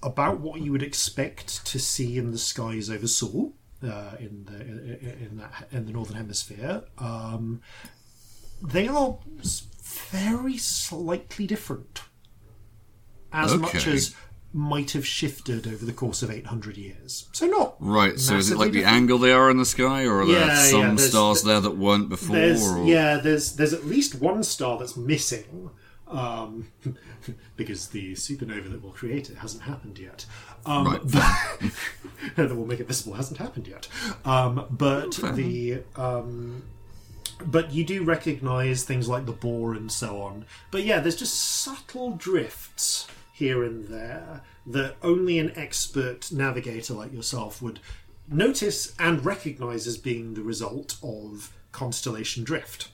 about 0.01 0.41
what 0.41 0.59
you 0.59 0.71
would 0.73 0.83
expect 0.83 1.65
to 1.65 1.79
see 1.79 2.17
in 2.17 2.31
the 2.31 2.37
skies 2.37 2.89
over 2.89 3.07
Seoul, 3.07 3.53
uh, 3.81 4.11
in 4.19 4.45
the 4.45 4.59
in 4.61 5.37
that 5.37 5.67
in 5.71 5.85
the 5.85 5.93
northern 5.93 6.17
hemisphere. 6.17 6.83
Um, 6.97 7.61
they 8.61 8.89
are 8.89 9.17
very 10.01 10.57
slightly 10.57 11.47
different, 11.47 12.01
as 13.31 13.55
much 13.55 13.87
as 13.87 14.15
might 14.55 14.91
have 14.91 15.05
shifted 15.05 15.65
over 15.67 15.83
the 15.83 15.91
course 15.93 16.21
of 16.21 16.29
eight 16.29 16.45
hundred 16.45 16.77
years. 16.77 17.27
So 17.31 17.47
not 17.47 17.75
Right, 17.79 18.19
so 18.19 18.35
is 18.35 18.51
it 18.51 18.57
like 18.57 18.71
the 18.71 18.79
different. 18.79 18.95
angle 18.97 19.17
they 19.17 19.31
are 19.31 19.49
in 19.49 19.57
the 19.57 19.65
sky, 19.65 20.05
or 20.05 20.21
are 20.21 20.25
there 20.27 20.39
Yeah, 20.39 20.47
yeah, 20.47 20.63
some 20.65 20.81
there's- 20.95 21.09
stars 21.09 21.43
there 21.43 21.59
that 21.59 21.71
weren't 21.77 22.09
before? 22.09 22.35
There's, 22.35 22.67
or... 22.67 22.85
yeah, 22.85 23.17
there's 23.17 23.55
there's 23.55 23.73
at 23.73 23.85
least 23.85 24.15
one 24.21 24.43
star 24.43 24.77
that's 24.77 24.95
missing, 24.95 25.71
um, 26.07 26.67
because 27.57 27.87
the 27.87 28.13
supernova 28.13 28.69
that 28.71 28.83
will 28.83 28.91
create 28.91 29.29
it 29.31 29.37
hasn't 29.37 29.63
happened 29.63 29.97
yet. 29.97 30.25
Um, 30.65 30.85
Right. 30.87 31.01
that 32.35 32.55
will 32.55 32.65
make 32.67 32.79
it 32.79 32.87
visible 32.87 33.13
hasn't 33.15 33.39
happened 33.39 33.67
yet. 33.67 33.87
Um, 34.23 34.65
but 34.69 35.11
the 35.35 35.81
um, 35.95 36.63
but 37.45 37.73
you 37.73 37.83
do 37.83 38.03
recognise 38.03 38.83
things 38.83 39.09
like 39.09 39.25
the 39.25 39.31
boar 39.31 39.73
and 39.73 39.91
so 39.91 40.21
on. 40.21 40.45
But 40.71 40.83
yeah, 40.83 40.99
there's 40.99 41.15
just 41.17 41.33
subtle 41.35 42.11
drifts 42.11 43.07
here 43.33 43.63
and 43.63 43.87
there 43.87 44.41
that 44.65 44.95
only 45.01 45.39
an 45.39 45.51
expert 45.57 46.31
navigator 46.31 46.93
like 46.93 47.11
yourself 47.11 47.61
would 47.61 47.79
notice 48.29 48.93
and 48.99 49.25
recognise 49.25 49.85
as 49.87 49.97
being 49.97 50.35
the 50.35 50.43
result 50.43 50.97
of 51.03 51.51
constellation 51.71 52.43
drift. 52.43 52.89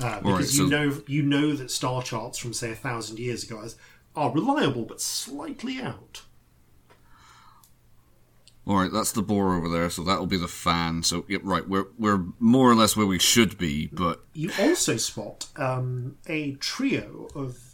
Uh, 0.00 0.18
because 0.20 0.24
Alright, 0.26 0.52
you 0.54 0.66
know 0.68 1.02
you 1.06 1.22
know 1.22 1.54
that 1.54 1.70
star 1.70 2.02
charts 2.02 2.38
from 2.38 2.52
say 2.52 2.72
a 2.72 2.74
thousand 2.74 3.20
years 3.20 3.44
ago 3.44 3.68
are 4.16 4.32
reliable 4.32 4.84
but 4.84 5.00
slightly 5.00 5.80
out. 5.80 6.22
All 8.66 8.76
right, 8.76 8.92
that's 8.92 9.12
the 9.12 9.22
boar 9.22 9.56
over 9.56 9.68
there, 9.68 9.90
so 9.90 10.02
that'll 10.02 10.26
be 10.26 10.36
the 10.36 10.46
fan. 10.46 11.02
So, 11.02 11.24
yep, 11.28 11.40
right, 11.44 11.66
we're 11.68 11.86
we're 11.98 12.24
more 12.38 12.70
or 12.70 12.74
less 12.74 12.96
where 12.96 13.06
we 13.06 13.18
should 13.18 13.58
be, 13.58 13.88
but 13.92 14.24
You 14.32 14.50
also 14.60 14.96
spot 14.96 15.46
um, 15.56 16.16
a 16.26 16.52
trio 16.54 17.28
of 17.34 17.69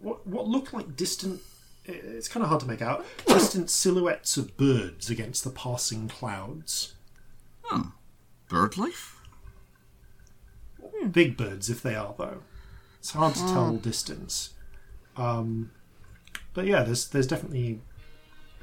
what 0.00 0.26
what 0.26 0.46
look 0.46 0.72
like 0.72 0.96
distant. 0.96 1.40
It's 1.84 2.28
kind 2.28 2.42
of 2.42 2.50
hard 2.50 2.60
to 2.60 2.66
make 2.66 2.82
out. 2.82 3.06
Distant 3.26 3.70
silhouettes 3.70 4.36
of 4.36 4.56
birds 4.58 5.08
against 5.08 5.42
the 5.42 5.50
passing 5.50 6.06
clouds. 6.08 6.94
bird 8.48 8.76
life. 8.76 9.16
Big 11.10 11.36
birds, 11.36 11.70
if 11.70 11.82
they 11.82 11.94
are 11.94 12.14
though. 12.18 12.42
It's 12.98 13.12
hard 13.12 13.34
to 13.34 13.40
tell 13.40 13.72
distance. 13.76 14.54
Um, 15.16 15.70
but 16.52 16.66
yeah, 16.66 16.82
there's 16.82 17.08
there's 17.08 17.26
definitely 17.26 17.80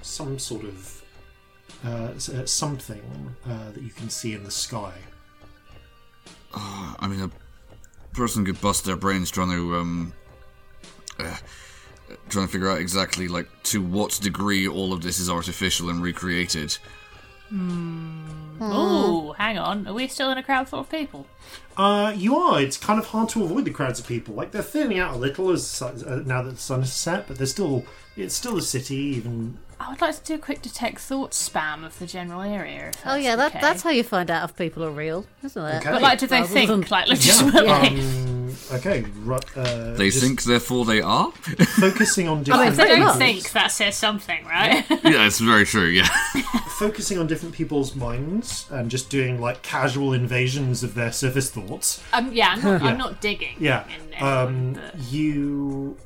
some 0.01 0.37
sort 0.37 0.63
of 0.63 1.03
uh, 1.83 2.11
uh, 2.13 2.45
something 2.45 3.35
uh, 3.47 3.71
that 3.71 3.81
you 3.81 3.89
can 3.89 4.09
see 4.09 4.33
in 4.33 4.43
the 4.43 4.51
sky. 4.51 4.93
I 6.99 7.07
mean, 7.07 7.21
a 7.21 7.31
person 8.15 8.45
could 8.45 8.61
bust 8.61 8.85
their 8.85 8.95
brains 8.95 9.29
trying 9.29 9.51
to 9.51 9.75
um, 9.75 10.13
uh, 11.19 11.37
trying 12.29 12.45
to 12.45 12.51
figure 12.51 12.69
out 12.69 12.79
exactly 12.79 13.27
like 13.27 13.47
to 13.63 13.81
what 13.81 14.19
degree 14.21 14.67
all 14.67 14.93
of 14.93 15.01
this 15.01 15.19
is 15.19 15.29
artificial 15.29 15.89
and 15.89 16.01
recreated. 16.01 16.77
Oh, 18.59 19.35
hang 19.37 19.57
on. 19.57 19.87
Are 19.87 19.93
we 19.93 20.07
still 20.07 20.31
in 20.31 20.37
a 20.37 20.43
crowd 20.43 20.67
full 20.69 20.79
of 20.79 20.89
people? 20.89 21.27
Uh, 21.77 22.13
you 22.15 22.35
are. 22.37 22.61
It's 22.61 22.77
kind 22.77 22.99
of 22.99 23.07
hard 23.07 23.29
to 23.29 23.43
avoid 23.43 23.65
the 23.65 23.71
crowds 23.71 23.99
of 23.99 24.07
people. 24.07 24.33
Like 24.33 24.51
they're 24.51 24.63
thinning 24.63 24.99
out 24.99 25.15
a 25.15 25.17
little 25.17 25.51
as 25.51 25.81
uh, 25.81 26.23
now 26.25 26.41
that 26.41 26.51
the 26.51 26.57
sun 26.57 26.81
has 26.81 26.93
set, 26.93 27.27
but 27.27 27.37
there's 27.37 27.51
still 27.51 27.85
it's 28.17 28.35
still 28.35 28.57
a 28.57 28.61
city. 28.61 28.95
Even 28.95 29.57
I 29.79 29.89
would 29.91 29.99
like 30.01 30.15
to 30.15 30.23
do 30.23 30.33
a 30.35 30.37
quick 30.37 30.61
detect 30.61 30.99
thoughts 30.99 31.49
spam 31.49 31.85
of 31.85 31.99
the 31.99 32.07
general 32.07 32.41
area. 32.41 32.89
If 32.89 33.01
Oh 33.05 33.15
yeah, 33.15 33.35
that's 33.35 33.53
that, 33.53 33.57
okay. 33.59 33.67
that's 33.67 33.83
how 33.83 33.89
you 33.89 34.03
find 34.03 34.31
out 34.31 34.49
if 34.49 34.55
people 34.55 34.83
are 34.85 34.89
real, 34.91 35.25
isn't 35.43 35.61
it? 35.65 35.75
Okay. 35.77 35.91
But 35.91 36.01
like, 36.01 36.19
do 36.19 36.27
they 36.27 36.41
Rather 36.41 36.53
think 36.53 36.69
than- 36.69 36.85
like 36.89 37.07
legitimately? 37.07 37.69
um, 37.69 38.55
okay, 38.71 39.01
ru- 39.17 39.35
uh, 39.57 39.93
They 39.95 40.09
just 40.09 40.21
think, 40.23 40.43
therefore 40.43 40.85
they 40.85 41.01
are. 41.01 41.31
focusing 41.79 42.27
on 42.29 42.39
I 42.39 42.43
different. 42.43 42.61
mean, 42.61 42.71
If 42.71 42.77
they 42.77 42.87
don't 42.87 42.99
much. 43.05 43.17
think 43.17 43.51
that 43.51 43.67
says 43.71 43.95
something, 43.97 44.45
right? 44.45 44.85
yeah, 44.89 45.27
it's 45.27 45.39
very 45.39 45.65
true. 45.65 45.87
Yeah. 45.87 46.07
focusing 46.79 47.17
on 47.17 47.27
different 47.27 47.53
people's 47.55 47.95
minds 47.95 48.65
and 48.71 48.89
just 48.89 49.09
doing 49.09 49.39
like 49.41 49.61
casual 49.61 50.13
invasions 50.13 50.83
of 50.83 50.93
their 50.95 51.11
surface 51.11 51.49
thoughts. 51.49 52.01
um, 52.13 52.31
yeah, 52.31 52.49
I'm 52.51 52.61
not, 52.63 52.81
Yeah. 52.81 52.87
I'm 52.87 52.97
not 52.97 53.21
digging. 53.21 53.55
Yeah, 53.59 53.85
In 53.87 54.13
anyone, 54.13 54.37
um, 54.47 54.73
but- 54.73 54.99
you 55.11 55.97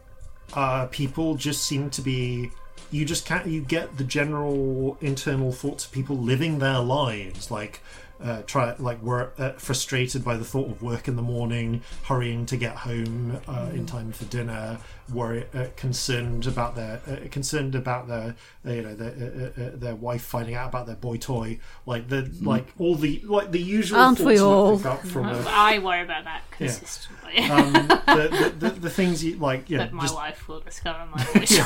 uh, 0.54 0.88
people 0.88 1.36
just 1.36 1.64
seem 1.64 1.90
to 1.92 2.02
be. 2.02 2.52
You 2.92 3.06
just 3.06 3.26
can't. 3.26 3.46
You 3.48 3.62
get 3.62 3.98
the 3.98 4.04
general 4.04 4.98
internal 5.02 5.52
thoughts 5.52 5.86
of 5.86 5.92
people 5.92 6.18
living 6.18 6.60
their 6.60 6.80
lives, 6.80 7.52
like 7.52 7.82
uh, 8.22 8.42
try 8.46 8.76
like 8.80 9.02
work 9.02 9.34
uh, 9.38 9.52
frustrated 9.54 10.24
by 10.24 10.38
the 10.38 10.46
thought 10.46 10.70
of 10.70 10.82
work 10.82 11.08
in 11.08 11.16
the 11.16 11.22
morning, 11.22 11.82
hurrying 12.04 12.46
to 12.48 12.58
get 12.58 12.76
home 12.76 13.40
uh, 13.48 13.70
in 13.74 13.86
time 13.86 14.12
for 14.12 14.26
dinner, 14.26 14.80
worry, 15.14 15.46
uh, 15.54 15.68
concerned 15.76 16.48
about 16.48 16.76
their 16.76 17.02
uh, 17.08 17.28
concerned 17.30 17.76
about 17.76 18.08
their 18.08 18.36
uh, 18.66 18.72
you 18.72 18.82
know 18.82 18.96
their 18.96 19.10
uh, 19.12 19.62
uh, 19.62 19.66
uh, 19.66 19.72
their 19.76 19.96
wife 19.96 20.22
finding 20.24 20.56
out 20.56 20.70
about 20.70 20.86
their 20.86 20.96
boy 20.96 21.18
toy, 21.18 21.60
like 21.86 22.10
the 22.10 22.32
like 22.42 22.68
all 22.78 22.96
the 22.96 23.22
like 23.26 23.52
the 23.52 23.60
usual 23.60 24.00
Aren't 24.00 24.20
we 24.20 24.40
all? 24.40 24.78
pick 24.78 24.86
up 24.86 25.06
from 25.06 25.26
a, 25.26 25.46
I 25.48 25.80
worry 25.80 26.02
about 26.02 26.24
that 26.26 26.44
consistently. 26.52 27.50
um, 27.50 27.74
the, 27.88 28.54
the, 28.60 28.70
the, 28.70 28.80
the 28.80 28.90
things 28.90 29.24
you 29.24 29.36
like, 29.38 29.70
yeah, 29.70 29.80
but 29.80 29.94
my 29.94 30.04
just 30.04 30.16
wife 30.16 30.48
will 30.48 30.60
discover 30.60 31.06
my 31.16 31.24
voice. 31.34 31.60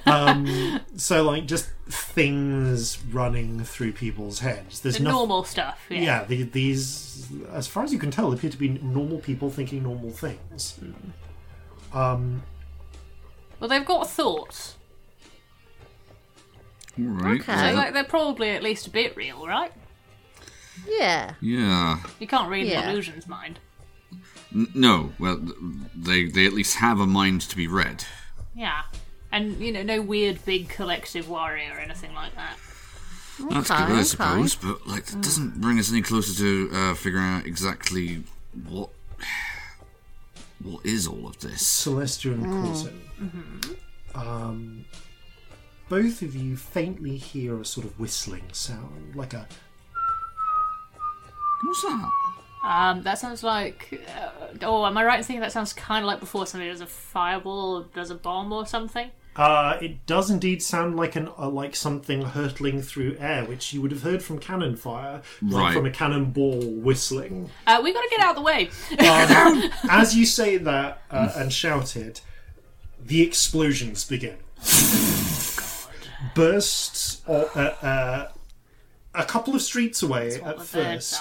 um, 0.06 0.80
so 0.96 1.22
like 1.24 1.46
just 1.46 1.70
things 1.88 3.02
running 3.10 3.64
through 3.64 3.92
people's 3.92 4.40
heads. 4.40 4.80
There's 4.80 4.98
the 4.98 5.04
no, 5.04 5.10
normal 5.10 5.44
stuff. 5.44 5.84
Yeah. 5.90 6.00
yeah, 6.00 6.24
the, 6.24 6.42
these, 6.44 7.28
as 7.52 7.66
far 7.66 7.84
as 7.84 7.92
you 7.92 7.98
can 7.98 8.10
tell, 8.10 8.32
appear 8.32 8.50
to 8.50 8.56
be 8.56 8.68
normal 8.68 9.18
people 9.18 9.50
thinking 9.50 9.82
normal 9.82 10.10
things. 10.10 10.78
Um, 11.92 12.42
Well, 13.60 13.68
they've 13.68 13.84
got 13.84 14.08
thoughts, 14.10 14.76
All 16.98 17.04
right. 17.04 17.40
Okay. 17.40 17.70
so 17.70 17.74
like 17.76 17.92
they're 17.94 18.04
probably 18.04 18.50
at 18.50 18.62
least 18.62 18.86
a 18.86 18.90
bit 18.90 19.16
real, 19.16 19.46
right? 19.46 19.72
Yeah. 20.88 21.34
Yeah. 21.40 22.00
You 22.18 22.26
can't 22.26 22.48
read 22.50 22.66
Yeah. 22.66 22.82
an 22.82 22.90
illusion's 22.90 23.26
mind. 23.28 23.58
N- 24.54 24.68
no. 24.74 25.12
Well, 25.18 25.40
they 25.94 26.26
they 26.26 26.46
at 26.46 26.52
least 26.52 26.76
have 26.76 26.98
a 27.00 27.06
mind 27.06 27.42
to 27.42 27.56
be 27.56 27.66
read. 27.66 28.04
Yeah. 28.54 28.82
And, 29.30 29.56
you 29.60 29.72
know, 29.72 29.82
no 29.82 30.02
weird 30.02 30.44
big 30.44 30.68
collective 30.68 31.28
worry 31.28 31.66
or 31.72 31.78
anything 31.78 32.14
like 32.14 32.34
that. 32.34 32.56
That's 33.50 33.70
Okay, 33.70 33.86
good, 33.86 33.92
I 33.92 33.94
okay. 33.94 34.02
suppose. 34.04 34.54
But 34.56 34.86
like, 34.86 35.06
that 35.06 35.22
doesn't 35.22 35.58
bring 35.60 35.78
us 35.78 35.90
any 35.90 36.02
closer 36.02 36.34
to 36.38 36.70
uh, 36.74 36.94
figuring 36.94 37.24
out 37.24 37.46
exactly 37.46 38.24
what 38.68 38.90
what 40.64 40.84
is 40.84 41.06
all 41.06 41.26
of 41.26 41.38
this. 41.40 41.62
Celestia 41.62 42.32
and 42.32 42.44
Coulson. 42.44 43.00
Um, 44.14 44.84
both 45.88 46.22
of 46.22 46.34
you 46.34 46.56
faintly 46.56 47.16
hear 47.16 47.60
a 47.60 47.64
sort 47.64 47.86
of 47.86 47.98
whistling 47.98 48.44
sound, 48.52 49.14
like 49.14 49.34
a 49.34 49.46
What's 51.62 51.82
that? 51.82 52.10
Um, 52.64 53.02
that 53.02 53.18
sounds 53.18 53.42
like. 53.42 54.02
Uh, 54.16 54.28
oh, 54.62 54.84
am 54.84 54.98
I 54.98 55.04
right 55.04 55.18
in 55.18 55.24
thinking 55.24 55.40
that 55.40 55.52
sounds 55.52 55.72
kind 55.72 56.04
of 56.04 56.06
like 56.06 56.20
before 56.20 56.46
somebody 56.46 56.70
does 56.70 56.80
a 56.80 56.86
fireball 56.86 57.76
or 57.76 57.84
does 57.94 58.10
a 58.10 58.14
bomb 58.14 58.52
or 58.52 58.66
something? 58.66 59.10
Uh, 59.34 59.78
it 59.80 60.04
does 60.06 60.30
indeed 60.30 60.62
sound 60.62 60.94
like 60.94 61.16
an 61.16 61.28
uh, 61.38 61.48
like 61.48 61.74
something 61.74 62.20
hurtling 62.22 62.82
through 62.82 63.16
air, 63.18 63.44
which 63.46 63.72
you 63.72 63.80
would 63.80 63.90
have 63.90 64.02
heard 64.02 64.22
from 64.22 64.38
cannon 64.38 64.76
fire, 64.76 65.22
like 65.40 65.62
Right. 65.64 65.74
from 65.74 65.86
a 65.86 65.90
cannonball 65.90 66.60
whistling. 66.60 67.48
Uh, 67.66 67.80
we 67.82 67.94
gotta 67.94 68.08
get 68.10 68.20
out 68.20 68.30
of 68.30 68.36
the 68.36 68.42
way. 68.42 68.68
Um, 68.98 69.70
as 69.90 70.14
you 70.14 70.26
say 70.26 70.58
that 70.58 71.00
uh, 71.10 71.32
and 71.36 71.50
shout 71.52 71.96
it, 71.96 72.20
the 73.02 73.22
explosions 73.22 74.04
begin. 74.04 74.36
Bursts 76.34 77.22
or, 77.26 77.48
uh, 77.54 77.60
uh, 77.84 78.28
a 79.14 79.24
couple 79.24 79.54
of 79.54 79.62
streets 79.62 80.02
away 80.02 80.40
at 80.42 80.62
first. 80.62 81.20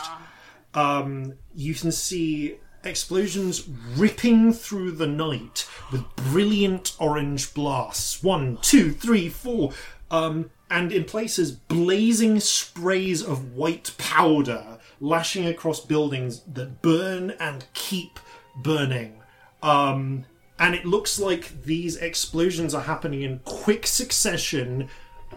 Um, 0.73 1.33
you 1.55 1.73
can 1.73 1.91
see 1.91 2.55
explosions 2.83 3.67
ripping 3.95 4.53
through 4.53 4.91
the 4.91 5.07
night 5.07 5.67
with 5.91 6.03
brilliant 6.15 6.95
orange 6.99 7.53
blasts. 7.53 8.23
One, 8.23 8.57
two, 8.61 8.91
three, 8.91 9.29
four. 9.29 9.71
Um, 10.09 10.51
and 10.69 10.91
in 10.91 11.03
places, 11.03 11.51
blazing 11.51 12.39
sprays 12.39 13.21
of 13.21 13.53
white 13.53 13.91
powder 13.97 14.79
lashing 14.99 15.45
across 15.45 15.79
buildings 15.79 16.41
that 16.41 16.81
burn 16.81 17.31
and 17.39 17.65
keep 17.73 18.19
burning. 18.55 19.21
Um, 19.61 20.25
and 20.59 20.75
it 20.75 20.85
looks 20.85 21.19
like 21.19 21.63
these 21.63 21.97
explosions 21.97 22.73
are 22.73 22.83
happening 22.83 23.23
in 23.23 23.39
quick 23.39 23.87
succession 23.87 24.89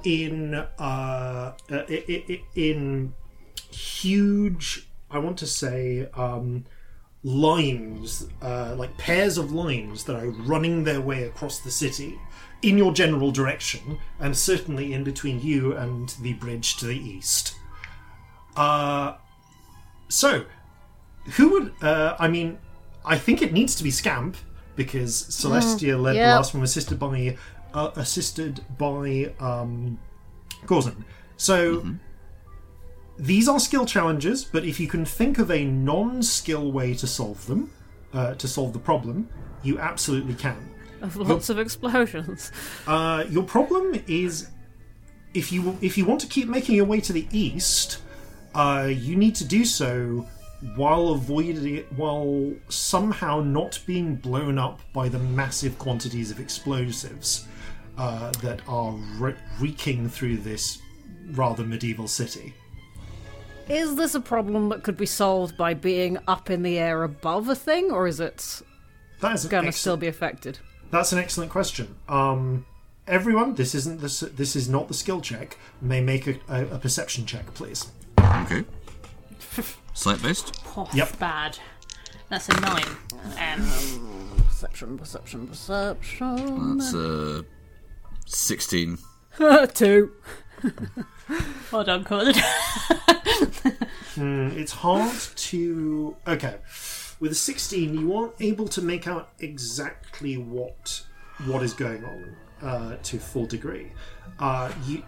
in 0.04 0.54
uh, 0.54 1.52
uh, 1.70 1.82
in 2.54 3.14
huge 3.70 4.86
i 5.10 5.18
want 5.18 5.38
to 5.38 5.46
say 5.46 6.08
um, 6.14 6.64
lines 7.24 8.28
uh, 8.42 8.74
like 8.76 8.96
pairs 8.98 9.38
of 9.38 9.50
lines 9.50 10.04
that 10.04 10.14
are 10.14 10.28
running 10.30 10.84
their 10.84 11.00
way 11.00 11.24
across 11.24 11.58
the 11.60 11.70
city 11.70 12.18
in 12.62 12.76
your 12.78 12.92
general 12.92 13.30
direction 13.30 13.98
and 14.20 14.36
certainly 14.36 14.92
in 14.92 15.02
between 15.04 15.40
you 15.40 15.74
and 15.74 16.10
the 16.20 16.34
bridge 16.34 16.76
to 16.76 16.86
the 16.86 16.96
east. 16.96 17.54
Uh, 18.56 19.14
so 20.08 20.44
who 21.36 21.48
would 21.48 21.72
uh, 21.82 22.14
i 22.18 22.28
mean 22.28 22.58
i 23.04 23.16
think 23.16 23.40
it 23.40 23.52
needs 23.52 23.74
to 23.74 23.82
be 23.82 23.90
scamp 23.90 24.36
because 24.76 25.24
celestia 25.30 26.00
led 26.00 26.14
the 26.32 26.36
last 26.36 26.52
one 26.54 26.62
assisted 26.62 26.98
by 26.98 27.36
uh, 27.72 27.90
assisted 27.96 28.60
by 28.78 29.32
um. 29.40 29.98
So 31.36 31.80
these 33.18 33.48
are 33.48 33.60
skill 33.60 33.86
challenges, 33.86 34.44
but 34.44 34.64
if 34.64 34.80
you 34.80 34.88
can 34.88 35.04
think 35.04 35.38
of 35.38 35.50
a 35.50 35.64
non-skill 35.64 36.72
way 36.72 36.94
to 36.94 37.06
solve 37.06 37.46
them, 37.46 37.70
uh, 38.12 38.34
to 38.34 38.48
solve 38.48 38.72
the 38.72 38.78
problem, 38.78 39.28
you 39.62 39.78
absolutely 39.78 40.34
can. 40.34 40.70
Of 41.00 41.16
lots 41.16 41.48
of 41.48 41.58
explosions. 41.58 42.50
Uh, 42.86 43.24
your 43.28 43.42
problem 43.42 43.94
is 44.06 44.48
if 45.32 45.50
you 45.52 45.76
if 45.80 45.98
you 45.98 46.04
want 46.04 46.20
to 46.20 46.26
keep 46.26 46.48
making 46.48 46.76
your 46.76 46.84
way 46.84 47.00
to 47.00 47.12
the 47.12 47.26
east, 47.32 48.00
uh, 48.54 48.88
you 48.90 49.16
need 49.16 49.34
to 49.36 49.44
do 49.44 49.64
so 49.64 50.26
while 50.76 51.08
avoiding 51.08 51.84
while 51.96 52.52
somehow 52.68 53.40
not 53.40 53.78
being 53.86 54.16
blown 54.16 54.58
up 54.58 54.80
by 54.92 55.08
the 55.08 55.18
massive 55.18 55.78
quantities 55.78 56.30
of 56.30 56.40
explosives 56.40 57.46
uh, 57.98 58.30
that 58.42 58.60
are 58.66 58.92
re- 59.18 59.36
reeking 59.60 60.08
through 60.08 60.38
this 60.38 60.78
rather 61.32 61.64
medieval 61.64 62.08
city. 62.08 62.54
Is 63.68 63.96
this 63.96 64.14
a 64.14 64.20
problem 64.20 64.68
that 64.68 64.82
could 64.82 64.96
be 64.96 65.06
solved 65.06 65.56
by 65.56 65.74
being 65.74 66.18
up 66.28 66.50
in 66.50 66.62
the 66.62 66.78
air 66.78 67.02
above 67.02 67.48
a 67.48 67.54
thing, 67.54 67.90
or 67.90 68.06
is 68.06 68.20
it 68.20 68.60
That 69.20 69.34
is 69.34 69.44
an 69.44 69.50
gonna 69.50 69.68
excellent- 69.68 69.74
still 69.80 69.96
be 69.96 70.06
affected? 70.06 70.58
That's 70.90 71.12
an 71.12 71.18
excellent 71.18 71.50
question. 71.50 71.94
Um, 72.08 72.66
everyone, 73.06 73.54
this 73.54 73.74
isn't 73.74 74.00
the, 74.00 74.30
this 74.34 74.54
is 74.54 74.68
not 74.68 74.88
the 74.88 74.94
skill 74.94 75.20
check. 75.20 75.56
May 75.80 76.00
make 76.00 76.26
a, 76.26 76.38
a, 76.48 76.66
a 76.74 76.78
perception 76.78 77.24
check, 77.26 77.52
please. 77.54 77.86
Okay. 78.18 78.64
Sight 79.94 80.22
based. 80.22 80.60
Oh, 80.76 80.88
Yep. 80.92 81.18
bad. 81.18 81.58
That's 82.28 82.48
a 82.48 82.60
nine. 82.60 82.84
Um, 83.38 84.40
Perception, 84.46 84.96
perception, 84.98 85.46
perception. 85.46 86.78
That's 86.78 86.94
uh, 86.94 87.42
sixteen. 88.26 88.98
Two. 89.74 90.12
well 91.72 91.84
done, 91.84 92.04
Colin. 92.04 92.34
Mm, 94.16 94.56
it's 94.56 94.72
hard 94.72 95.12
to. 95.36 96.16
Okay. 96.26 96.56
with 97.18 97.32
a 97.32 97.34
16, 97.34 97.98
you 97.98 98.14
aren't 98.14 98.34
able 98.40 98.68
to 98.68 98.82
make 98.82 99.08
out 99.08 99.30
exactly 99.40 100.36
what 100.36 101.02
what 101.46 101.62
is 101.62 101.74
going 101.74 102.04
on 102.04 102.36
uh, 102.62 102.96
to 103.02 103.18
full 103.18 103.46
degree. 103.46 103.90
Uh, 104.38 104.70
you, 104.86 105.02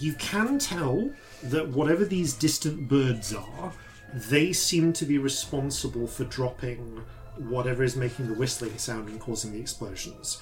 you 0.00 0.12
can 0.14 0.58
tell 0.58 1.08
that 1.44 1.68
whatever 1.68 2.04
these 2.04 2.34
distant 2.34 2.88
birds 2.88 3.32
are, 3.32 3.72
they 4.12 4.52
seem 4.52 4.92
to 4.92 5.04
be 5.04 5.18
responsible 5.18 6.08
for 6.08 6.24
dropping 6.24 7.00
whatever 7.36 7.84
is 7.84 7.94
making 7.94 8.26
the 8.26 8.34
whistling 8.34 8.76
sound 8.76 9.08
and 9.08 9.20
causing 9.20 9.52
the 9.52 9.60
explosions. 9.60 10.38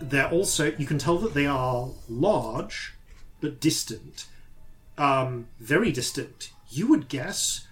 They're 0.00 0.28
also, 0.30 0.72
you 0.76 0.86
can 0.86 0.98
tell 0.98 1.18
that 1.18 1.34
they 1.34 1.46
are 1.46 1.88
large 2.08 2.94
but 3.42 3.60
distant. 3.60 4.26
Um, 4.96 5.48
very 5.60 5.92
distant. 5.92 6.52
You 6.70 6.86
would 6.86 7.08
guess, 7.08 7.66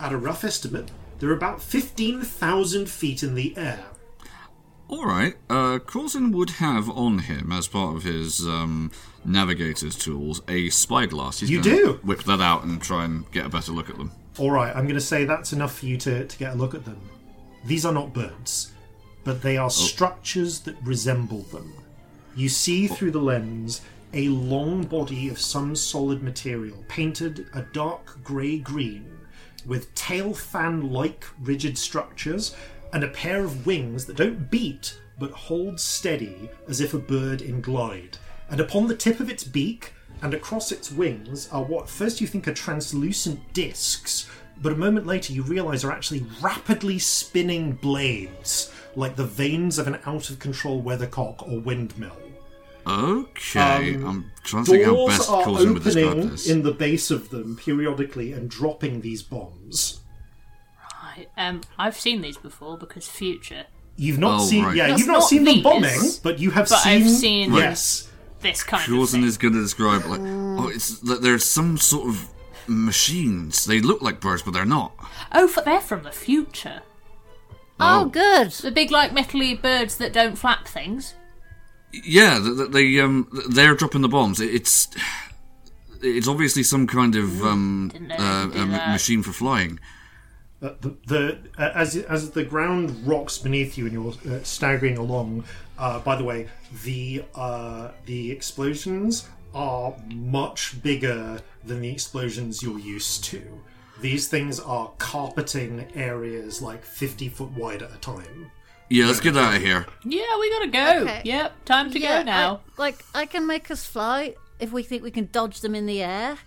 at 0.00 0.12
a 0.12 0.16
rough 0.16 0.44
estimate, 0.44 0.90
they're 1.18 1.32
about 1.32 1.60
15,000 1.60 2.88
feet 2.88 3.22
in 3.22 3.34
the 3.34 3.54
air. 3.58 3.84
All 4.86 5.04
right. 5.04 5.34
Uh, 5.50 5.80
Coulson 5.80 6.32
would 6.32 6.50
have 6.50 6.88
on 6.88 7.18
him, 7.18 7.52
as 7.52 7.68
part 7.68 7.96
of 7.96 8.04
his 8.04 8.40
um, 8.46 8.90
navigator's 9.24 9.96
tools, 9.96 10.40
a 10.48 10.70
spyglass. 10.70 11.40
He's 11.40 11.50
You 11.50 11.60
do? 11.60 12.00
Whip 12.02 12.22
that 12.24 12.40
out 12.40 12.64
and 12.64 12.80
try 12.80 13.04
and 13.04 13.30
get 13.32 13.44
a 13.44 13.50
better 13.50 13.72
look 13.72 13.90
at 13.90 13.98
them. 13.98 14.12
All 14.38 14.52
right, 14.52 14.74
I'm 14.74 14.84
going 14.84 14.94
to 14.94 15.00
say 15.00 15.24
that's 15.24 15.52
enough 15.52 15.80
for 15.80 15.86
you 15.86 15.98
to, 15.98 16.24
to 16.26 16.38
get 16.38 16.54
a 16.54 16.56
look 16.56 16.74
at 16.74 16.84
them. 16.84 17.00
These 17.66 17.84
are 17.84 17.92
not 17.92 18.14
birds, 18.14 18.72
but 19.24 19.42
they 19.42 19.56
are 19.56 19.68
structures 19.68 20.60
that 20.60 20.76
resemble 20.82 21.42
them. 21.42 21.74
You 22.36 22.48
see 22.48 22.86
through 22.86 23.10
the 23.10 23.20
lens 23.20 23.82
a 24.12 24.28
long 24.28 24.84
body 24.84 25.28
of 25.28 25.40
some 25.40 25.76
solid 25.76 26.22
material, 26.22 26.84
painted 26.88 27.46
a 27.54 27.62
dark 27.62 28.22
grey 28.24 28.58
green, 28.58 29.18
with 29.66 29.94
tail 29.94 30.32
fan 30.32 30.90
like 30.92 31.26
rigid 31.40 31.76
structures 31.76 32.56
and 32.92 33.04
a 33.04 33.08
pair 33.08 33.44
of 33.44 33.66
wings 33.66 34.06
that 34.06 34.16
don't 34.16 34.50
beat 34.50 34.98
but 35.18 35.30
hold 35.32 35.80
steady 35.80 36.48
as 36.68 36.80
if 36.80 36.94
a 36.94 36.98
bird 36.98 37.42
in 37.42 37.60
glide. 37.60 38.16
And 38.50 38.60
upon 38.60 38.86
the 38.86 38.96
tip 38.96 39.20
of 39.20 39.28
its 39.28 39.44
beak 39.44 39.92
and 40.22 40.32
across 40.32 40.72
its 40.72 40.90
wings 40.90 41.48
are 41.50 41.62
what 41.62 41.88
first 41.88 42.20
you 42.20 42.26
think 42.26 42.48
are 42.48 42.54
translucent 42.54 43.52
discs, 43.52 44.28
but 44.60 44.72
a 44.72 44.76
moment 44.76 45.06
later 45.06 45.32
you 45.32 45.42
realize 45.42 45.84
are 45.84 45.92
actually 45.92 46.24
rapidly 46.40 46.98
spinning 46.98 47.72
blades, 47.72 48.72
like 48.96 49.16
the 49.16 49.24
vanes 49.24 49.78
of 49.78 49.86
an 49.86 49.98
out 50.06 50.30
of 50.30 50.38
control 50.38 50.82
weathercock 50.82 51.46
or 51.48 51.60
windmill. 51.60 52.27
Okay, 52.86 53.94
I'm 53.94 54.30
trying 54.44 54.64
to 54.64 54.70
think 54.70 54.84
how 54.84 54.90
Um, 54.90 54.96
Doors 54.96 55.18
best 55.18 55.30
are 55.30 55.44
Coulson 55.44 55.74
would 55.74 55.82
describe 55.84 56.06
opening 56.06 56.30
this. 56.30 56.48
in 56.48 56.62
the 56.62 56.72
base 56.72 57.10
of 57.10 57.30
them 57.30 57.56
periodically 57.56 58.32
and 58.32 58.48
dropping 58.48 59.00
these 59.02 59.22
bombs. 59.22 60.00
Right, 61.02 61.28
Um, 61.36 61.60
I've 61.78 61.98
seen 61.98 62.22
these 62.22 62.36
before 62.38 62.78
because 62.78 63.06
future. 63.06 63.64
You've 63.96 64.18
not 64.18 64.40
Oh, 64.40 64.44
seen, 64.46 64.64
right. 64.64 64.76
yeah, 64.76 64.86
That's 64.88 65.00
you've 65.00 65.08
not, 65.08 65.14
not 65.20 65.28
seen 65.28 65.44
them 65.44 65.54
these, 65.56 65.62
bombing, 65.64 66.00
but 66.22 66.38
you 66.38 66.50
have 66.52 66.68
but 66.68 66.78
seen. 66.78 67.02
I've 67.02 67.10
seen- 67.10 67.52
yes, 67.52 68.08
This 68.40 68.62
kind 68.62 68.80
of 68.80 68.86
Coulson 68.86 69.20
thing. 69.20 69.28
is 69.28 69.36
going 69.36 69.54
to 69.54 69.60
describe 69.60 70.04
like, 70.06 70.20
oh, 70.22 70.68
it's 70.68 71.00
that 71.00 71.20
there's 71.22 71.44
some 71.44 71.76
sort 71.76 72.08
of 72.08 72.28
machines. 72.68 73.64
They 73.64 73.80
look 73.80 74.00
like 74.00 74.20
birds, 74.20 74.42
but 74.42 74.52
they're 74.54 74.64
not. 74.64 74.92
Oh, 75.32 75.44
f- 75.52 75.64
they're 75.64 75.80
from 75.80 76.04
the 76.04 76.12
future. 76.12 76.82
Oh, 77.80 78.02
Oh. 78.02 78.04
good. 78.06 78.50
The 78.52 78.70
big, 78.70 78.90
like, 78.92 79.10
metally 79.12 79.60
birds 79.60 79.96
that 79.98 80.12
don't 80.12 80.36
flap 80.38 80.66
things. 80.68 81.14
Yeah, 81.92 82.38
th- 82.42 82.56
th- 82.56 82.70
they 82.70 83.00
um, 83.00 83.28
they're 83.50 83.74
dropping 83.74 84.02
the 84.02 84.08
bombs. 84.08 84.40
It's 84.40 84.88
it's 86.02 86.28
obviously 86.28 86.62
some 86.62 86.86
kind 86.86 87.16
of 87.16 87.42
um, 87.44 87.90
Didn't 87.92 88.12
uh, 88.12 88.16
they 88.16 88.44
could 88.44 88.52
do 88.54 88.62
a 88.62 88.66
ma- 88.66 88.76
that. 88.76 88.92
machine 88.92 89.22
for 89.22 89.32
flying. 89.32 89.80
Uh, 90.60 90.70
the, 90.80 90.96
the 91.06 91.38
uh, 91.56 91.70
as 91.74 91.96
as 91.96 92.30
the 92.32 92.44
ground 92.44 93.06
rocks 93.06 93.38
beneath 93.38 93.78
you 93.78 93.84
and 93.86 93.92
you're 93.92 94.34
uh, 94.34 94.42
staggering 94.42 94.98
along. 94.98 95.44
Uh, 95.78 96.00
by 96.00 96.16
the 96.16 96.24
way, 96.24 96.48
the 96.84 97.24
uh, 97.34 97.90
the 98.06 98.30
explosions 98.32 99.28
are 99.54 99.94
much 100.12 100.82
bigger 100.82 101.40
than 101.64 101.80
the 101.80 101.88
explosions 101.90 102.62
you're 102.62 102.78
used 102.78 103.24
to. 103.24 103.40
These 104.00 104.28
things 104.28 104.60
are 104.60 104.90
carpeting 104.98 105.86
areas 105.94 106.60
like 106.60 106.84
fifty 106.84 107.28
foot 107.28 107.50
wide 107.52 107.82
at 107.82 107.94
a 107.94 107.98
time. 107.98 108.50
Yeah, 108.90 109.06
let's 109.06 109.20
get 109.20 109.36
out 109.36 109.54
of 109.54 109.62
here. 109.62 109.86
Yeah, 110.04 110.38
we 110.40 110.50
gotta 110.50 110.68
go. 110.68 111.02
Okay. 111.02 111.22
Yep, 111.24 111.64
time 111.64 111.90
to 111.90 111.98
Yeah, 111.98 112.18
go 112.20 112.24
now. 112.24 112.60
I- 112.78 112.80
like, 112.80 113.04
I 113.14 113.26
can 113.26 113.46
make 113.46 113.70
us 113.70 113.84
fly 113.84 114.34
if 114.58 114.72
we 114.72 114.82
think 114.82 115.02
we 115.02 115.10
can 115.10 115.28
dodge 115.30 115.60
them 115.60 115.74
in 115.74 115.86
the 115.86 116.02
air. 116.02 116.38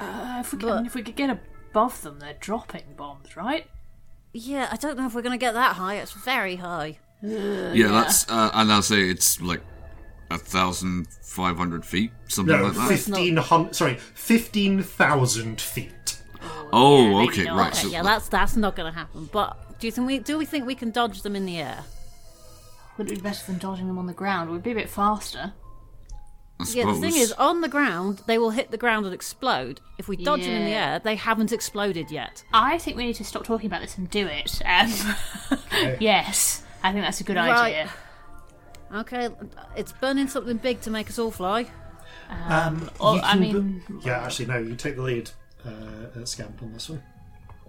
Uh, 0.00 0.38
if, 0.40 0.52
we 0.52 0.58
could, 0.58 0.68
I 0.70 0.76
mean, 0.78 0.86
if 0.86 0.94
we 0.94 1.02
could 1.02 1.14
get 1.16 1.30
above 1.30 2.02
them, 2.02 2.18
they're 2.18 2.36
dropping 2.40 2.82
bombs, 2.96 3.36
right? 3.36 3.66
Yeah, 4.32 4.68
I 4.72 4.76
don't 4.76 4.96
know 4.98 5.06
if 5.06 5.14
we're 5.14 5.22
going 5.22 5.38
to 5.38 5.44
get 5.44 5.54
that 5.54 5.76
high. 5.76 5.94
It's 5.96 6.12
very 6.12 6.56
high. 6.56 6.98
Yeah, 7.22 7.88
that's 7.88 8.28
uh, 8.28 8.50
and 8.52 8.70
I'll 8.72 8.82
say 8.82 9.08
it's 9.08 9.40
like 9.40 9.62
a 10.30 10.36
thousand 10.36 11.06
five 11.22 11.56
hundred 11.56 11.86
feet, 11.86 12.10
something 12.28 12.54
No, 12.54 12.64
like 12.64 12.74
that. 12.74 12.88
fifteen 12.88 13.36
hundred. 13.36 13.74
Sorry, 13.76 13.94
fifteen 13.94 14.82
thousand 14.82 15.58
feet. 15.60 16.20
Oh, 16.72 17.20
Yeah, 17.20 17.26
okay, 17.28 17.44
not. 17.44 17.56
right. 17.56 17.72
Okay, 17.72 17.82
So 17.82 17.88
Yeah, 17.88 18.02
that's 18.02 18.28
that's 18.28 18.56
not 18.56 18.76
going 18.76 18.92
to 18.92 18.98
happen. 18.98 19.30
But 19.32 19.56
do 19.84 19.88
you 19.88 19.92
think 19.92 20.06
we 20.06 20.18
do 20.18 20.38
we 20.38 20.46
think 20.46 20.64
we 20.64 20.74
can 20.74 20.90
dodge 20.90 21.20
them 21.20 21.36
in 21.36 21.44
the 21.44 21.58
air? 21.58 21.84
Would 22.96 23.10
it 23.12 23.16
be 23.16 23.20
better 23.20 23.44
than 23.44 23.58
dodging 23.58 23.86
them 23.86 23.98
on 23.98 24.06
the 24.06 24.14
ground? 24.14 24.48
We'd 24.50 24.62
be 24.62 24.70
a 24.72 24.74
bit 24.74 24.88
faster. 24.88 25.52
I 26.58 26.64
Yeah, 26.72 26.86
the 26.86 26.94
thing 26.94 27.14
is, 27.16 27.32
on 27.32 27.60
the 27.60 27.68
ground, 27.68 28.22
they 28.26 28.38
will 28.38 28.48
hit 28.48 28.70
the 28.70 28.78
ground 28.78 29.04
and 29.04 29.14
explode. 29.14 29.82
If 29.98 30.08
we 30.08 30.16
dodge 30.16 30.40
them 30.40 30.52
in 30.52 30.64
the 30.64 30.70
Yeah. 30.70 30.92
air, 30.92 30.98
they 31.00 31.16
haven't 31.16 31.52
exploded 31.52 32.10
yet. 32.10 32.44
I 32.54 32.78
think 32.78 32.96
we 32.96 33.04
need 33.04 33.16
to 33.16 33.24
stop 33.24 33.44
talking 33.44 33.66
about 33.66 33.82
this 33.82 33.98
and 33.98 34.08
do 34.08 34.26
it. 34.26 34.62
Um, 34.64 34.90
yes, 36.00 36.62
I 36.82 36.90
think 36.92 37.04
that's 37.04 37.20
a 37.20 37.24
good 37.24 37.36
Right. 37.36 37.50
idea. 37.50 37.90
Okay, 39.00 39.28
it's 39.76 39.92
burning 39.92 40.28
something 40.28 40.56
big 40.56 40.80
to 40.80 40.90
make 40.90 41.10
us 41.10 41.18
all 41.18 41.30
fly. 41.30 41.66
Um, 42.48 42.88
or, 43.00 43.16
you 43.16 43.20
I 43.20 43.30
can 43.32 43.40
mean- 43.40 43.82
bu- 43.86 44.00
yeah, 44.02 44.24
actually, 44.24 44.46
no. 44.46 44.56
You 44.56 44.76
take 44.76 44.96
the 44.96 45.02
lead, 45.02 45.30
uh, 45.66 45.68
uh, 45.68 46.24
Scamp, 46.24 46.62
on 46.62 46.72
this 46.72 46.88
one. 46.88 47.02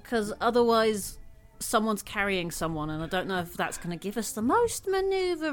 Because 0.01 0.31
otherwise, 0.39 1.17
someone's 1.59 2.01
carrying 2.03 2.51
someone, 2.51 2.89
and 2.89 3.01
I 3.03 3.07
don't 3.07 3.27
know 3.27 3.39
if 3.39 3.53
that's 3.55 3.77
going 3.77 3.97
to 3.97 4.01
give 4.01 4.17
us 4.17 4.31
the 4.33 4.41
most 4.41 4.87
maneuver 4.87 5.51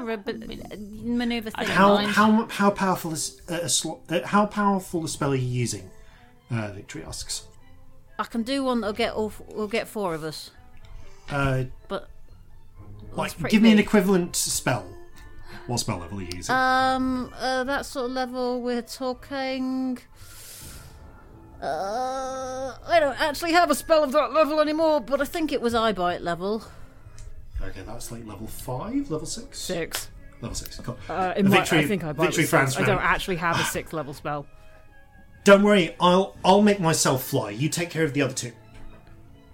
maneuver 0.77 1.49
thing. 1.51 1.67
How 1.67 1.95
how 1.97 2.47
how 2.47 2.69
powerful 2.71 3.13
is 3.13 3.41
uh, 3.49 3.55
a 3.63 3.69
sl- 3.69 3.99
uh, 4.09 4.19
how 4.25 4.45
powerful 4.45 5.05
a 5.05 5.07
spell 5.07 5.31
are 5.31 5.35
you 5.35 5.47
using? 5.47 5.89
Uh, 6.51 6.71
Victory 6.73 7.03
asks. 7.03 7.47
I 8.19 8.25
can 8.25 8.43
do 8.43 8.63
one 8.63 8.81
that'll 8.81 8.93
get 8.93 9.13
all. 9.13 9.31
We'll 9.49 9.67
get 9.67 9.87
four 9.87 10.13
of 10.13 10.23
us, 10.23 10.51
Uh, 11.29 11.63
but 11.87 12.09
like, 13.13 13.37
give 13.49 13.61
me 13.61 13.71
an 13.71 13.79
equivalent 13.79 14.35
spell. 14.35 14.85
What 15.67 15.79
spell 15.79 15.97
level 15.99 16.19
are 16.19 16.21
you 16.23 16.29
using? 16.35 16.53
um, 16.53 17.33
uh, 17.37 17.63
that 17.63 17.85
sort 17.85 18.07
of 18.07 18.11
level 18.11 18.61
we're 18.61 18.81
talking. 18.81 19.97
Uh, 21.63 22.75
I 22.87 22.99
don't 22.99 23.19
actually 23.21 23.53
have 23.53 23.71
a 23.71 23.75
spell 23.75 24.03
of 24.03 24.11
that 24.11 24.33
level 24.33 24.59
anymore, 24.59 24.99
but 24.99 25.21
I 25.21 25.25
think 25.25 25.53
it 25.53 25.61
was 25.61 25.73
Eyebite 25.73 26.21
level. 26.21 26.63
okay, 27.61 27.81
that's 27.85 28.11
like 28.11 28.25
level 28.27 28.47
five, 28.47 29.09
level 29.09 29.25
six, 29.25 29.59
Six. 29.59 30.09
level 30.41 30.55
six. 30.55 30.77
Cool. 30.81 30.97
Uh, 31.07 31.33
in 31.37 31.47
my, 31.49 31.57
Victory- 31.59 31.79
I 31.79 31.85
think 31.85 32.03
I 32.03 32.11
buy 32.11 32.25
Victory 32.25 32.43
the. 32.43 32.49
France 32.49 32.77
I 32.77 32.83
don't 32.83 33.01
actually 33.01 33.37
have 33.37 33.57
a 33.59 33.63
sixth 33.77 33.93
level 33.93 34.13
spell. 34.13 34.45
Don't 35.45 35.63
worry, 35.63 35.95
I'll 36.01 36.35
I'll 36.43 36.61
make 36.61 36.79
myself 36.81 37.23
fly. 37.23 37.51
You 37.51 37.69
take 37.69 37.89
care 37.89 38.03
of 38.03 38.13
the 38.13 38.21
other 38.21 38.33
two. 38.33 38.51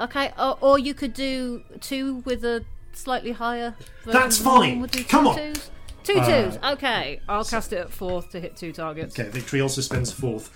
Okay, 0.02 0.31
or, 0.40 0.57
or 0.61 0.80
you 0.80 0.94
could 0.95 1.14
do 1.14 1.64
two 1.80 2.18
with 2.26 2.44
a 2.44 2.65
slightly 2.94 3.34
higher. 3.34 3.76
That's 4.06 4.40
of 4.40 4.45
the 4.45 4.49
one 4.49 4.88
fine. 4.88 5.03
Come 5.06 5.27
on. 5.27 5.36
Twos. 5.38 5.69
Two 6.03 6.15
twos. 6.26 6.57
Okay. 6.64 7.22
I'll 7.30 7.44
cast 7.45 7.72
it 7.73 7.77
at 7.77 7.91
fourth 7.91 8.31
to 8.31 8.40
hit 8.40 8.56
two 8.56 8.72
targets. 8.72 9.19
Okay, 9.19 9.30
Victory 9.30 9.61
also 9.61 9.81
spends 9.81 10.11
fourth. 10.11 10.49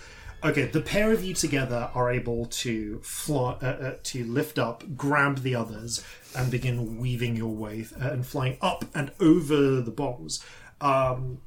Okay, 0.44 0.66
the 0.66 0.82
pair 0.82 1.14
of 1.14 1.24
you 1.24 1.34
together 1.34 1.90
are 1.94 2.12
able 2.12 2.46
to 2.48 3.00
fly, 3.00 3.54
uh, 3.62 3.66
uh, 3.66 3.96
to 4.04 4.26
lift 4.26 4.60
up, 4.60 4.84
grab 4.98 5.38
the 5.38 5.56
others, 5.56 6.04
and 6.36 6.52
begin 6.52 7.00
weaving 7.00 7.38
your 7.38 7.54
way 7.54 7.86
uh, 8.02 8.10
and 8.10 8.28
flying 8.28 8.58
up 8.62 8.84
and 8.94 9.12
over 9.22 9.80
the 9.80 9.92
bombs. 9.92 10.44
Um, 10.82 11.40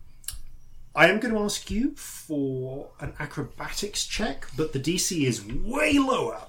I 0.94 1.09
am 1.09 1.20
going 1.20 1.35
to 1.35 1.40
ask 1.40 1.70
you 1.70 1.94
for 1.94 2.89
an 2.98 3.12
acrobatics 3.18 4.06
check, 4.06 4.47
but 4.56 4.73
the 4.73 4.81
DC 4.81 5.24
is 5.24 5.44
way 5.44 5.98
lower 5.98 6.40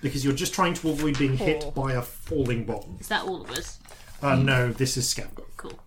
because 0.00 0.24
you're 0.24 0.32
just 0.32 0.54
trying 0.54 0.74
to 0.74 0.90
avoid 0.90 1.18
being 1.18 1.36
hit 1.36 1.74
by 1.74 1.94
a 1.94 2.02
falling 2.02 2.64
bomb. 2.64 2.98
Is 3.00 3.08
that 3.08 3.24
all 3.24 3.42
of 3.42 3.50
us? 3.50 3.80
Uh, 4.22 4.36
no, 4.36 4.72
this 4.72 4.96
is 4.96 5.08
Scamp. 5.08 5.40
Cool. 5.56 5.80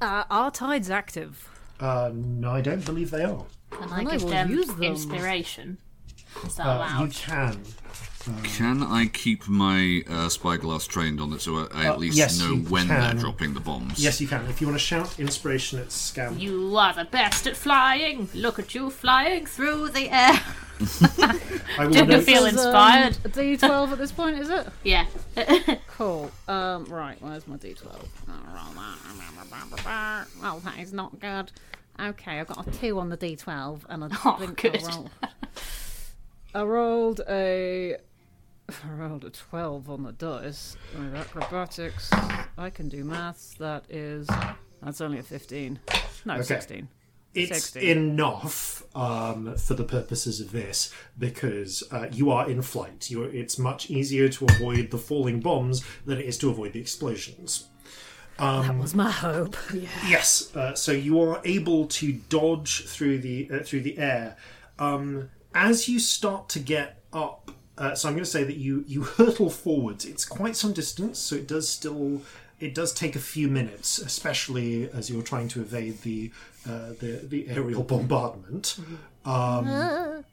Uh, 0.00 0.22
are 0.30 0.52
tides 0.52 0.90
active? 0.90 1.48
Uh, 1.80 2.12
no, 2.14 2.52
I 2.52 2.60
don't 2.60 2.84
believe 2.84 3.10
they 3.10 3.24
are. 3.24 3.44
Can 3.70 3.88
I 3.90 4.00
I 4.00 4.04
give 4.04 4.28
them 4.28 4.50
use 4.50 4.66
them. 4.68 4.82
inspiration? 4.82 5.78
Is 6.46 6.56
that 6.56 6.66
Uh, 6.66 6.76
allowed? 6.76 7.02
you 7.06 7.10
can. 7.12 7.64
Can 8.44 8.82
I 8.82 9.06
keep 9.06 9.48
my 9.48 10.02
uh, 10.08 10.28
spyglass 10.28 10.86
trained 10.86 11.20
on 11.22 11.32
it 11.32 11.40
so 11.40 11.66
I, 11.72 11.84
I 11.84 11.86
at 11.86 11.98
least 11.98 12.16
Uh, 12.18 12.22
yes, 12.24 12.38
know 12.38 12.54
when 12.56 12.86
can. 12.86 13.00
they're 13.00 13.14
dropping 13.20 13.54
the 13.54 13.60
bombs? 13.60 13.98
Yes, 13.98 14.20
you 14.20 14.28
can. 14.28 14.44
If 14.46 14.60
you 14.60 14.66
want 14.66 14.78
to 14.78 14.84
shout 14.84 15.18
inspiration 15.18 15.78
at 15.78 15.90
Scamp. 15.90 16.38
You 16.38 16.76
are 16.76 16.92
the 16.92 17.06
best 17.06 17.46
at 17.46 17.56
flying. 17.56 18.28
Look 18.34 18.58
at 18.58 18.74
you 18.74 18.90
flying 18.90 19.46
through 19.46 19.88
the 19.88 20.10
air. 20.10 20.38
I 21.78 21.86
will 21.86 21.92
Don't 22.06 22.22
feel 22.22 22.44
Is, 22.44 22.56
um, 22.58 22.66
inspired. 22.66 23.16
a 23.24 23.28
D12 23.30 23.92
at 23.92 23.98
this 23.98 24.12
point, 24.12 24.38
is 24.38 24.50
it? 24.50 24.66
Yeah. 24.84 25.06
Cool. 25.88 26.30
Um, 26.46 26.84
right, 26.86 27.16
where's 27.20 27.46
my 27.48 27.56
D12? 27.56 28.06
Oh, 30.42 30.60
that 30.64 30.78
is 30.78 30.92
not 30.92 31.18
good. 31.20 31.52
Okay, 32.00 32.40
I've 32.40 32.46
got 32.46 32.66
a 32.66 32.70
2 32.70 32.98
on 32.98 33.08
the 33.10 33.16
D12, 33.16 33.80
and 33.88 34.04
I 34.04 34.08
Oh, 34.24 34.36
think 34.38 34.60
good. 34.60 34.82
I 34.82 34.88
rolled... 34.88 35.10
I 36.54 36.62
rolled 36.62 37.20
a... 37.28 37.96
I 38.84 38.92
rolled 38.92 39.24
a 39.24 39.30
12 39.30 39.90
on 39.90 40.02
the 40.04 40.12
dice. 40.12 40.76
With 40.96 41.14
acrobatics, 41.14 42.10
I 42.56 42.70
can 42.70 42.88
do 42.88 43.04
maths. 43.04 43.54
That 43.58 43.84
is... 43.90 44.28
That's 44.82 45.00
only 45.00 45.18
a 45.18 45.22
15. 45.22 45.78
No, 46.24 46.34
Okay. 46.34 46.42
16. 46.42 46.88
it's 47.34 47.64
16. 47.64 47.96
enough 47.96 48.82
um, 48.96 49.54
for 49.56 49.74
the 49.74 49.84
purposes 49.84 50.40
of 50.40 50.52
this 50.52 50.92
because 51.18 51.82
uh, 51.92 52.06
you 52.10 52.30
are 52.30 52.48
in 52.48 52.62
flight. 52.62 53.10
You're, 53.10 53.28
it's 53.28 53.58
much 53.58 53.90
easier 53.90 54.28
to 54.30 54.46
avoid 54.46 54.90
the 54.90 54.98
falling 54.98 55.40
bombs 55.40 55.84
than 56.06 56.18
it 56.18 56.24
is 56.24 56.38
to 56.38 56.48
avoid 56.50 56.72
the 56.72 56.80
explosions. 56.80 57.68
That 58.40 58.78
was 58.78 58.94
my 58.94 59.10
hope. 59.10 59.56
Yes, 60.08 60.54
uh, 60.56 60.74
so 60.74 60.92
you 60.92 61.20
are 61.20 61.40
able 61.44 61.86
to 61.86 62.12
dodge 62.28 62.86
through 62.86 63.18
the 63.18 63.48
uh, 63.52 63.58
through 63.60 63.82
the 63.82 63.98
air. 63.98 64.36
Um, 64.78 65.30
as 65.54 65.88
you 65.88 65.98
start 65.98 66.48
to 66.50 66.58
get 66.58 67.02
up, 67.12 67.50
uh, 67.76 67.94
so 67.94 68.08
I'm 68.08 68.14
going 68.14 68.24
to 68.24 68.30
say 68.30 68.44
that 68.44 68.56
you 68.56 68.84
you 68.86 69.02
hurtle 69.16 69.50
forwards. 69.50 70.04
It's 70.04 70.24
quite 70.24 70.56
some 70.56 70.72
distance, 70.72 71.18
so 71.18 71.36
it 71.36 71.46
does 71.46 71.68
still 71.68 72.22
it 72.60 72.74
does 72.74 72.92
take 72.92 73.16
a 73.16 73.20
few 73.20 73.48
minutes, 73.48 73.98
especially 73.98 74.90
as 74.90 75.10
you're 75.10 75.22
trying 75.22 75.48
to 75.48 75.60
evade 75.60 76.02
the 76.02 76.30
uh, 76.68 76.90
the 77.00 77.20
the 77.24 77.48
aerial 77.48 77.82
bombardment. 77.92 78.76
Um, 79.24 80.24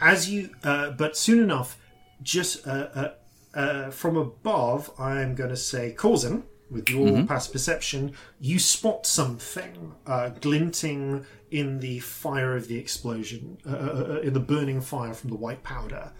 as 0.00 0.30
you, 0.30 0.50
uh, 0.62 0.90
but 0.90 1.16
soon 1.16 1.42
enough, 1.42 1.76
just 2.22 2.66
uh, 2.66 2.88
uh, 2.94 3.10
uh, 3.54 3.90
from 3.90 4.16
above, 4.16 4.90
I'm 4.98 5.34
going 5.34 5.50
to 5.50 5.56
say, 5.56 5.94
Corzin, 5.96 6.44
with 6.70 6.90
your 6.90 7.24
past 7.24 7.52
perception, 7.52 8.12
you 8.40 8.58
spot 8.58 9.06
something 9.06 9.94
uh, 10.06 10.30
glinting 10.40 11.24
in 11.50 11.80
the 11.80 11.98
fire 12.00 12.56
of 12.56 12.68
the 12.68 12.78
explosion, 12.78 13.58
uh, 13.66 13.70
uh, 13.70 14.06
uh, 14.08 14.20
in 14.20 14.32
the 14.34 14.40
burning 14.40 14.80
fire 14.80 15.14
from 15.14 15.30
the 15.30 15.36
white 15.36 15.62
powder. 15.62 16.12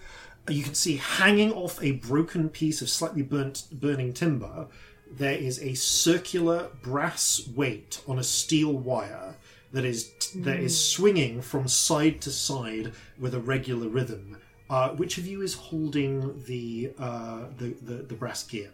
You 0.49 0.63
can 0.63 0.75
see 0.75 0.97
hanging 0.97 1.53
off 1.53 1.83
a 1.83 1.93
broken 1.93 2.49
piece 2.49 2.81
of 2.81 2.89
slightly 2.89 3.23
burnt, 3.23 3.65
burning 3.71 4.15
timber. 4.15 4.69
There 5.11 5.37
is 5.37 5.61
a 5.63 5.75
circular 5.75 6.69
brass 6.83 7.47
weight 7.55 8.01
on 8.07 8.19
a 8.19 8.25
steel 8.25 8.73
wire 8.73 9.37
that 9.73 9.85
is 9.85 10.13
that 10.37 10.59
is 10.59 10.89
swinging 10.93 11.43
from 11.43 11.69
side 11.69 12.23
to 12.23 12.31
side 12.31 12.93
with 13.19 13.35
a 13.35 13.41
regular 13.41 13.89
rhythm. 13.89 14.39
Uh, 14.71 14.91
which 14.91 15.17
of 15.17 15.27
you 15.27 15.41
is 15.41 15.55
holding 15.55 16.43
the, 16.45 16.93
uh, 16.99 17.45
the, 17.57 17.75
the 17.83 17.95
the 18.03 18.15
brass 18.15 18.43
gear? 18.43 18.71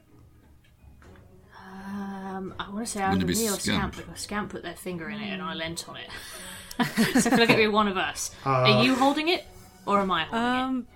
Um, 1.86 2.54
I 2.58 2.70
want 2.70 2.86
to 2.86 2.90
say 2.92 3.00
Wouldn't 3.00 3.22
either 3.22 3.32
it 3.32 3.34
be 3.34 3.40
me 3.42 3.48
or 3.48 3.52
Scamp 3.58 3.94
Scamp? 3.94 3.96
because 3.96 4.20
Scamp 4.20 4.50
put 4.50 4.62
their 4.62 4.74
finger 4.74 5.08
in 5.08 5.20
it 5.20 5.32
and 5.32 5.42
I 5.42 5.54
leant 5.54 5.88
on 5.88 5.96
it. 5.96 6.08
so 6.78 6.84
I 6.84 6.84
feel 7.20 7.38
like 7.38 7.50
it'd 7.50 7.56
be 7.56 7.68
one 7.68 7.88
of 7.88 7.96
us. 7.96 8.30
Are 8.44 8.82
you 8.82 8.94
holding 8.94 9.28
it 9.28 9.44
or 9.86 10.00
am 10.00 10.10
I 10.10 10.24
holding 10.24 10.48
it? 10.48 10.62
Um, 10.62 10.86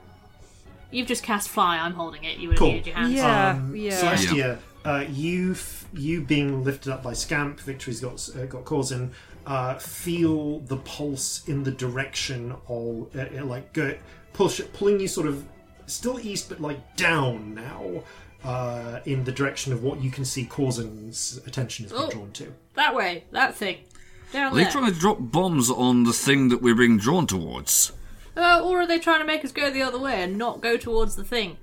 You've 0.91 1.07
just 1.07 1.23
cast 1.23 1.51
fly. 1.51 1.77
I'm 1.79 1.93
holding 1.93 2.25
it. 2.25 2.39
You 2.39 2.49
would 2.49 2.55
have 2.55 2.61
Cool. 2.61 2.69
needed 2.69 2.87
your 2.87 2.97
hands. 2.97 3.13
yeah, 3.13 3.51
Um, 3.51 3.77
yeah. 3.77 4.01
Celestia, 4.01 4.59
uh, 4.87 5.05
you 5.11 5.53
f- 5.53 5.85
you 5.93 6.23
being 6.23 6.65
lifted 6.65 6.91
up 6.91 7.03
by 7.03 7.13
Scamp, 7.13 7.61
Victory's 7.61 8.01
got 8.01 8.27
uh, 8.35 8.47
got 8.47 8.65
Corzin, 8.65 9.11
uh, 9.47 9.75
feel 9.75 10.61
the 10.61 10.79
pulse 10.79 11.47
in 11.47 11.63
the 11.63 11.71
direction 11.73 12.55
of 12.69 13.15
uh, 13.15 13.27
uh, 13.39 13.45
like 13.45 13.75
go, 13.75 13.95
push 14.33 14.63
pulling 14.73 14.99
you 14.99 15.09
sort 15.09 15.27
of 15.27 15.45
still 15.85 16.19
east 16.21 16.49
but 16.49 16.59
like 16.59 16.97
down 16.97 17.55
now. 17.55 18.03
Uh, 18.45 19.01
in 19.05 19.25
the 19.25 19.33
direction 19.33 19.73
of 19.73 19.83
what 19.83 20.01
you 20.01 20.11
can 20.13 20.25
see 20.25 20.45
Corzin's 20.47 21.41
attention 21.47 21.85
has 21.85 21.93
been 21.93 22.03
Oh. 22.03 22.11
drawn 22.11 22.31
to. 22.33 22.53
That 22.75 22.95
way. 22.95 23.25
That 23.33 23.57
thing. 23.57 23.79
Down 24.33 24.53
Are 24.53 24.55
they 24.57 24.63
there. 24.63 24.73
trying 24.73 24.93
to 24.93 24.99
drop 24.99 25.17
bombs 25.21 25.71
on 25.71 26.05
the 26.05 26.13
thing 26.13 26.49
that 26.51 26.63
we're 26.63 26.75
being 26.77 26.99
drawn 26.99 27.27
towards? 27.27 27.93
Uh, 28.37 28.61
or 28.63 28.81
are 28.83 28.87
they 28.87 29.01
trying 29.01 29.19
to 29.21 29.27
make 29.27 29.45
us 29.45 29.51
go 29.51 29.71
the 29.71 29.83
other 29.83 29.99
way 29.99 30.23
and 30.23 30.39
not 30.39 30.61
go 30.61 30.77
towards 30.77 31.17
the 31.17 31.25
thing? 31.25 31.57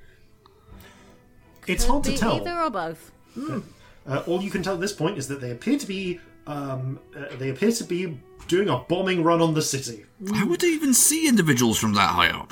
It's 1.67 1.85
hard 1.85 2.03
to 2.03 2.17
tell. 2.17 2.41
Either 2.41 2.59
or 2.59 2.69
both. 2.69 3.11
Uh, 4.07 4.23
all 4.27 4.41
you 4.41 4.51
can 4.51 4.61
tell 4.61 4.73
at 4.75 4.81
this 4.81 4.93
point 4.93 5.17
is 5.17 5.27
that 5.29 5.41
they 5.41 5.51
appear 5.51 5.77
to 5.79 5.85
be 5.87 6.19
um, 6.47 6.99
uh, 7.17 7.35
they 7.37 7.49
appear 7.49 7.71
to 7.71 7.83
be 7.83 8.19
doing 8.47 8.69
a 8.69 8.77
bombing 8.77 9.23
run 9.23 9.41
on 9.41 9.53
the 9.55 9.61
city. 9.61 10.05
How 10.33 10.45
would 10.45 10.61
they 10.61 10.67
even 10.67 10.93
see 10.93 11.27
individuals 11.27 11.79
from 11.79 11.93
that 11.93 12.09
high 12.11 12.29
up? 12.29 12.51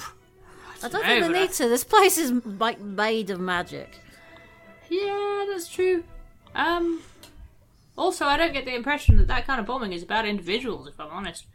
I 0.82 0.88
don't 0.90 0.94
know, 0.94 1.00
think 1.08 1.26
they 1.34 1.40
need 1.42 1.52
to. 1.54 1.68
This 1.70 1.84
place 1.84 2.18
is 2.18 2.32
like 2.60 2.80
made 2.80 3.30
of 3.30 3.40
magic. 3.40 4.00
Yeah, 5.02 5.46
that's 5.50 5.68
true. 5.68 6.04
Um. 6.56 7.02
Also, 7.96 8.26
I 8.26 8.38
don't 8.38 8.54
get 8.54 8.66
the 8.66 8.74
impression 8.76 9.18
that 9.18 9.28
that 9.28 9.46
kind 9.46 9.60
of 9.60 9.68
bombing 9.68 9.94
is 9.94 10.02
about 10.02 10.26
individuals. 10.26 10.88
If 10.88 11.00
I'm 11.00 11.10
honest, 11.12 11.46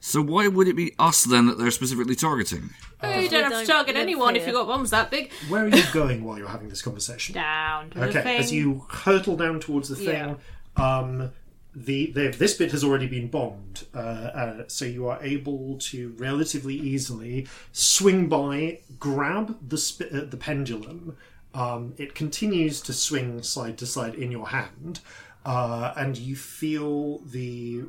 So 0.00 0.22
why 0.22 0.48
would 0.48 0.66
it 0.66 0.76
be 0.76 0.94
us 0.98 1.24
then 1.24 1.46
that 1.46 1.58
they're 1.58 1.70
specifically 1.70 2.14
targeting? 2.14 2.70
Oh, 3.02 3.18
you 3.18 3.28
don't 3.28 3.42
have 3.44 3.52
don't 3.52 3.66
to 3.66 3.70
target 3.70 3.94
live 3.94 4.02
anyone 4.02 4.34
if 4.34 4.42
here. 4.42 4.52
you 4.52 4.58
got 4.58 4.66
bombs 4.66 4.90
that 4.90 5.10
big. 5.10 5.30
Where 5.50 5.64
are 5.64 5.68
you 5.68 5.82
going 5.92 6.24
while 6.24 6.38
you're 6.38 6.48
having 6.48 6.68
this 6.70 6.80
conversation? 6.80 7.34
Down 7.34 7.90
to 7.90 7.98
the 7.98 8.04
Okay, 8.08 8.22
thing. 8.22 8.38
as 8.40 8.50
you 8.52 8.86
hurtle 8.90 9.36
down 9.36 9.60
towards 9.60 9.88
the 9.90 9.96
thing, 9.96 10.36
um, 10.76 11.30
the, 11.74 12.10
the 12.12 12.28
this 12.28 12.54
bit 12.54 12.72
has 12.72 12.82
already 12.82 13.06
been 13.06 13.28
bombed, 13.28 13.84
uh, 13.94 13.98
uh, 13.98 14.62
so 14.68 14.84
you 14.86 15.06
are 15.06 15.22
able 15.22 15.76
to 15.80 16.14
relatively 16.16 16.74
easily 16.74 17.46
swing 17.72 18.26
by, 18.28 18.80
grab 18.98 19.56
the 19.68 19.76
sp- 19.78 20.08
uh, 20.12 20.24
the 20.24 20.38
pendulum. 20.38 21.16
Um, 21.54 21.94
it 21.96 22.14
continues 22.14 22.80
to 22.82 22.92
swing 22.92 23.42
side 23.42 23.78
to 23.78 23.86
side 23.86 24.14
in 24.14 24.30
your 24.30 24.48
hand, 24.48 25.00
uh, 25.44 25.92
and 25.96 26.16
you 26.16 26.36
feel 26.36 27.18
the 27.18 27.84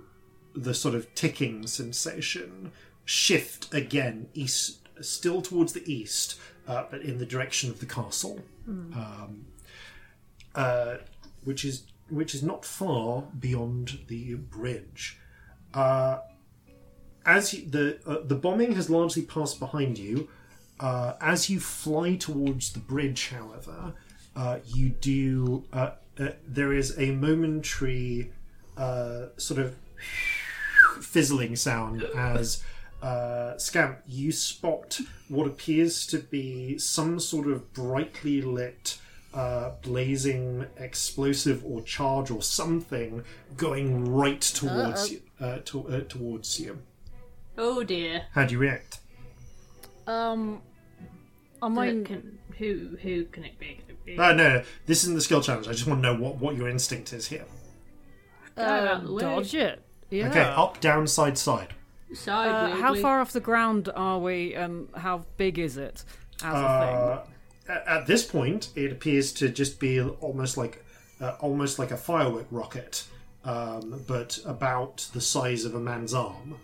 the 0.55 0.73
sort 0.73 0.95
of 0.95 1.13
ticking 1.13 1.67
sensation 1.67 2.71
shift 3.05 3.73
again 3.73 4.27
east, 4.33 4.87
still 5.01 5.41
towards 5.41 5.73
the 5.73 5.91
east, 5.91 6.39
uh, 6.67 6.85
but 6.89 7.01
in 7.01 7.17
the 7.17 7.25
direction 7.25 7.69
of 7.69 7.79
the 7.79 7.85
castle 7.85 8.41
uh, 10.55 10.97
which 11.43 11.65
is 11.65 11.83
which 12.09 12.33
is 12.33 12.41
not 12.41 12.65
far 12.65 13.23
beyond 13.39 13.99
the 14.07 14.35
bridge. 14.35 15.19
Uh, 15.73 16.19
as 17.25 17.53
you, 17.53 17.69
the 17.69 17.99
uh, 18.05 18.17
the 18.25 18.35
bombing 18.35 18.73
has 18.73 18.89
largely 18.89 19.21
passed 19.21 19.59
behind 19.59 19.97
you, 19.97 20.27
uh, 20.79 21.13
as 21.21 21.49
you 21.49 21.59
fly 21.59 22.15
towards 22.15 22.73
the 22.73 22.79
bridge, 22.79 23.29
however, 23.29 23.93
uh, 24.35 24.59
you 24.65 24.89
do 24.89 25.65
uh, 25.73 25.91
uh, 26.19 26.29
there 26.47 26.73
is 26.73 26.97
a 26.99 27.11
momentary 27.11 28.31
uh, 28.77 29.27
sort 29.37 29.59
of 29.59 29.75
fizzling 31.01 31.55
sound 31.55 32.03
as 32.15 32.63
uh, 33.01 33.57
Scamp, 33.57 33.99
you 34.05 34.31
spot 34.31 34.99
what 35.29 35.47
appears 35.47 36.05
to 36.07 36.19
be 36.19 36.77
some 36.77 37.19
sort 37.19 37.47
of 37.47 37.73
brightly 37.73 38.41
lit, 38.41 38.99
uh, 39.33 39.71
blazing 39.81 40.65
explosive 40.77 41.63
or 41.63 41.81
charge 41.81 42.29
or 42.29 42.41
something 42.41 43.23
going 43.55 44.13
right 44.13 44.41
towards 44.41 45.11
you. 45.11 45.21
Uh, 45.39 45.59
to, 45.63 45.87
uh, 45.87 46.01
towards 46.09 46.59
you. 46.59 46.79
oh 47.57 47.81
dear. 47.83 48.23
How 48.33 48.45
do 48.45 48.55
you 48.55 48.59
react? 48.59 48.99
Um, 50.05 50.61
I 51.61 51.67
Who 51.67 51.81
mean, 51.81 52.05
can, 52.05 52.39
who 52.57 52.97
who 53.01 53.25
can 53.25 53.43
it 53.43 53.59
be? 53.59 53.79
Can 53.85 53.89
it 53.89 54.05
be? 54.05 54.17
Uh, 54.17 54.33
no, 54.33 54.55
no, 54.55 54.63
this 54.85 55.03
isn't 55.03 55.15
the 55.15 55.21
skill 55.21 55.41
challenge. 55.41 55.67
I 55.67 55.71
just 55.71 55.87
want 55.87 56.01
to 56.01 56.13
know 56.13 56.19
what, 56.19 56.37
what 56.37 56.55
your 56.55 56.69
instinct 56.69 57.13
is 57.13 57.27
here. 57.27 57.45
Go 58.55 58.63
out 58.63 59.05
the 59.05 59.13
way. 59.13 59.21
dodge 59.21 59.55
it. 59.55 59.81
Yeah. 60.09 60.29
Okay, 60.29 60.41
up, 60.41 60.79
down, 60.79 61.07
side, 61.07 61.37
side. 61.37 61.73
Side 62.13 62.71
Uh, 62.71 62.75
how 62.75 62.95
far 62.95 63.21
off 63.21 63.31
the 63.31 63.39
ground 63.39 63.89
are 63.95 64.17
we, 64.19 64.55
and 64.55 64.89
how 64.95 65.25
big 65.37 65.59
is 65.59 65.77
it 65.77 66.03
as 66.43 66.53
a 66.53 66.57
Uh, 66.57 67.23
at, 67.67 67.87
at 67.87 68.07
this 68.07 68.25
point, 68.25 68.69
it 68.75 68.91
appears 68.91 69.31
to 69.33 69.49
just 69.49 69.79
be 69.79 70.01
almost 70.01 70.57
like 70.57 70.83
uh, 71.21 71.35
almost 71.39 71.77
like 71.77 71.91
a 71.91 71.97
firework 71.97 72.47
rocket, 72.49 73.03
um, 73.43 74.03
but 74.07 74.39
about 74.45 75.07
the 75.13 75.21
size 75.21 75.65
of 75.65 75.75
a 75.75 75.79
man's 75.79 76.13
arm. 76.13 76.55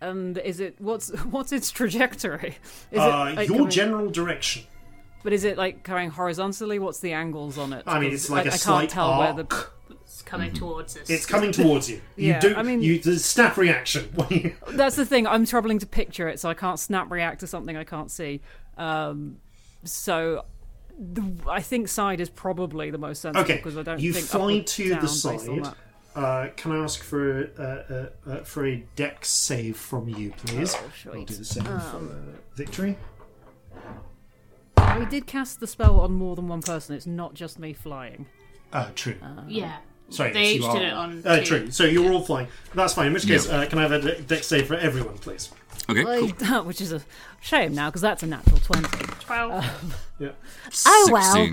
Thing? 0.00 0.08
And 0.08 0.38
is 0.38 0.60
it 0.60 0.76
what's 0.78 1.08
what's 1.24 1.52
its 1.52 1.70
trajectory? 1.70 2.56
Is 2.90 2.98
Uh, 2.98 3.28
it 3.32 3.36
like 3.36 3.48
your 3.48 3.58
going- 3.58 3.70
general 3.70 4.10
direction. 4.10 4.62
But 5.22 5.32
is 5.32 5.42
it 5.42 5.58
like 5.58 5.82
going 5.82 6.10
horizontally? 6.10 6.78
What's 6.78 7.00
the 7.00 7.12
angles 7.12 7.58
on 7.58 7.72
it? 7.72 7.82
I 7.86 7.98
mean, 7.98 8.12
it's 8.12 8.30
like 8.30 8.46
I 8.46 8.50
a 8.50 8.52
I 8.52 8.56
slight 8.56 8.78
can't 8.82 8.90
tell 8.90 9.06
arc. 9.10 9.34
where 9.36 9.44
the. 9.44 9.66
It's 10.02 10.22
coming 10.22 10.52
towards 10.52 10.96
us. 10.96 11.10
It's 11.10 11.26
coming 11.26 11.50
towards 11.52 11.90
you. 11.90 12.00
You 12.16 12.28
Yeah, 12.28 12.38
do. 12.40 12.54
I 12.54 12.62
mean- 12.62 12.80
you, 12.80 12.98
the 13.00 13.18
snap 13.18 13.56
reaction. 13.56 14.04
when 14.14 14.28
you- 14.30 14.54
That's 14.68 14.94
the 14.96 15.04
thing. 15.04 15.26
I'm 15.26 15.44
troubling 15.44 15.78
to 15.80 15.86
picture 15.86 16.28
it, 16.28 16.38
so 16.38 16.48
I 16.48 16.54
can't 16.54 16.78
snap 16.78 17.10
react 17.10 17.40
to 17.40 17.46
something 17.48 17.76
I 17.76 17.84
can't 17.84 18.10
see. 18.10 18.40
Um, 18.78 19.38
so. 19.84 20.44
The, 20.98 21.22
I 21.46 21.60
think 21.60 21.88
side 21.88 22.22
is 22.22 22.30
probably 22.30 22.90
the 22.90 22.96
most 22.96 23.20
sensible 23.20 23.44
Okay, 23.44 23.56
because 23.56 23.76
I 23.76 23.82
don't 23.82 24.00
you 24.00 24.14
think 24.14 24.24
fly 24.26 24.60
to 24.60 24.88
down 24.88 25.00
the 25.00 25.06
based 25.06 25.26
on 25.26 25.64
side. 25.64 25.74
That. 26.16 26.22
uh, 26.22 26.48
can 26.56 26.72
I 26.72 26.82
ask 26.82 27.02
for 27.02 27.42
a, 27.42 27.48
uh, 27.58 27.62
uh, 28.26 28.30
uh, 28.30 28.44
for 28.44 28.66
a 28.66 28.84
dex 28.96 29.28
save 29.30 29.76
from 29.76 30.08
you, 30.08 30.32
please? 30.36 30.74
Oh, 30.74 31.12
I'll 31.12 31.24
do 31.24 31.34
the 31.34 31.44
same 31.44 31.66
Um, 31.66 31.80
for 31.80 31.96
uh, 31.96 32.36
victory. 32.54 32.96
We 34.98 35.06
did 35.06 35.26
cast 35.26 35.60
the 35.60 35.66
spell 35.66 36.00
on 36.00 36.12
more 36.12 36.36
than 36.36 36.48
one 36.48 36.62
person. 36.62 36.94
It's 36.94 37.06
not 37.06 37.34
just 37.34 37.58
me 37.58 37.72
flying. 37.72 38.26
Uh, 38.72 38.88
true. 38.94 39.16
Yeah. 39.46 39.76
Sorry, 40.08 40.32
they 40.32 40.42
yes, 40.44 40.54
each 40.56 40.62
you 40.62 40.72
did 40.72 40.82
it 40.82 40.92
on 40.92 41.22
Uh, 41.26 41.42
true. 41.42 41.70
So 41.72 41.84
you're 41.84 42.12
all 42.12 42.22
flying. 42.22 42.46
That's 42.74 42.94
fine. 42.94 43.08
In 43.08 43.12
which 43.12 43.26
case, 43.26 43.48
Yeah. 43.48 43.58
uh, 43.60 43.66
can 43.66 43.78
I 43.78 43.82
have 43.82 43.92
a 43.92 44.00
de- 44.00 44.22
dex 44.22 44.46
save 44.46 44.68
for 44.68 44.74
everyone, 44.74 45.18
please? 45.18 45.50
Okay, 45.90 46.04
cool. 46.38 46.62
Which 46.62 46.80
is 46.80 46.92
a 46.92 47.02
shame 47.40 47.74
now 47.74 47.88
because 47.88 48.02
that's 48.02 48.22
a 48.22 48.26
natural 48.26 48.58
twenty. 48.60 48.88
Twelve. 49.20 49.64
Yeah. 50.18 50.30
Oh, 50.86 51.08
well. 51.12 51.48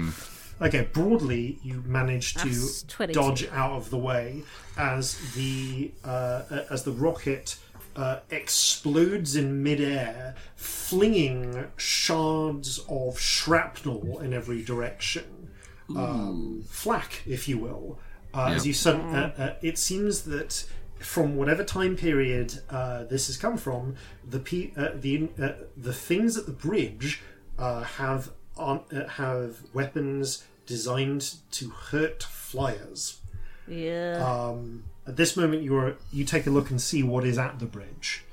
16. 0.63 0.79
Okay, 0.81 0.89
broadly, 0.91 1.59
you 1.63 1.83
manage 1.85 2.33
to 2.35 2.87
22. 2.87 3.13
dodge 3.19 3.47
out 3.51 3.73
of 3.73 3.89
the 3.89 3.97
way 3.97 4.43
as 4.77 5.33
the 5.33 5.91
uh, 6.03 6.43
as 6.69 6.83
the 6.83 6.91
rocket 6.91 7.57
uh, 7.95 8.19
explodes 8.31 9.35
in 9.35 9.61
midair, 9.61 10.35
flinging 10.55 11.65
shards 11.77 12.79
of 12.89 13.19
shrapnel 13.19 14.19
in 14.19 14.33
every 14.33 14.63
direction, 14.63 15.49
um, 15.95 16.63
flak, 16.69 17.21
if 17.27 17.47
you 17.47 17.57
will. 17.59 17.99
Uh, 18.33 18.47
As 18.55 18.65
you 18.65 18.73
sudden, 18.73 19.13
uh, 19.13 19.33
uh, 19.37 19.53
it 19.61 19.77
seems 19.77 20.23
that 20.23 20.65
from 20.97 21.35
whatever 21.35 21.63
time 21.63 21.95
period 21.95 22.61
uh, 22.69 23.03
this 23.03 23.27
has 23.27 23.37
come 23.37 23.57
from, 23.57 23.95
the 24.27 24.39
pe- 24.39 24.71
uh, 24.75 24.89
the 24.95 25.29
uh, 25.39 25.49
the 25.77 25.93
things 25.93 26.35
at 26.35 26.47
the 26.47 26.51
bridge 26.51 27.21
uh, 27.59 27.83
have 27.83 28.31
on, 28.57 28.81
uh, 28.91 29.07
have 29.07 29.57
weapons 29.73 30.45
designed 30.65 31.35
to 31.51 31.69
hurt 31.69 32.23
flyers. 32.23 33.19
Yeah. 33.67 34.23
Um, 34.25 34.85
at 35.05 35.17
this 35.17 35.35
moment, 35.35 35.63
you 35.63 35.75
are 35.75 35.95
you 36.11 36.23
take 36.23 36.47
a 36.47 36.49
look 36.49 36.69
and 36.69 36.81
see 36.81 37.03
what 37.03 37.25
is 37.25 37.37
at 37.37 37.59
the 37.59 37.65
bridge. 37.65 38.23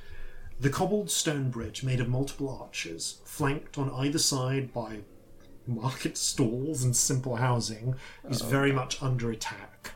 The 0.59 0.71
cobbled 0.71 1.11
stone 1.11 1.51
bridge, 1.51 1.83
made 1.83 2.01
of 2.01 2.09
multiple 2.09 2.49
arches, 2.49 3.19
flanked 3.25 3.79
on 3.79 3.91
either 3.91 4.19
side 4.19 4.73
by 4.75 4.99
market 5.67 6.19
stalls 6.19 6.85
and 6.85 6.95
simple 6.95 7.37
housing, 7.37 7.95
is 8.29 8.43
very 8.43 8.71
much 8.71 9.03
under 9.03 9.31
attack. 9.31 9.93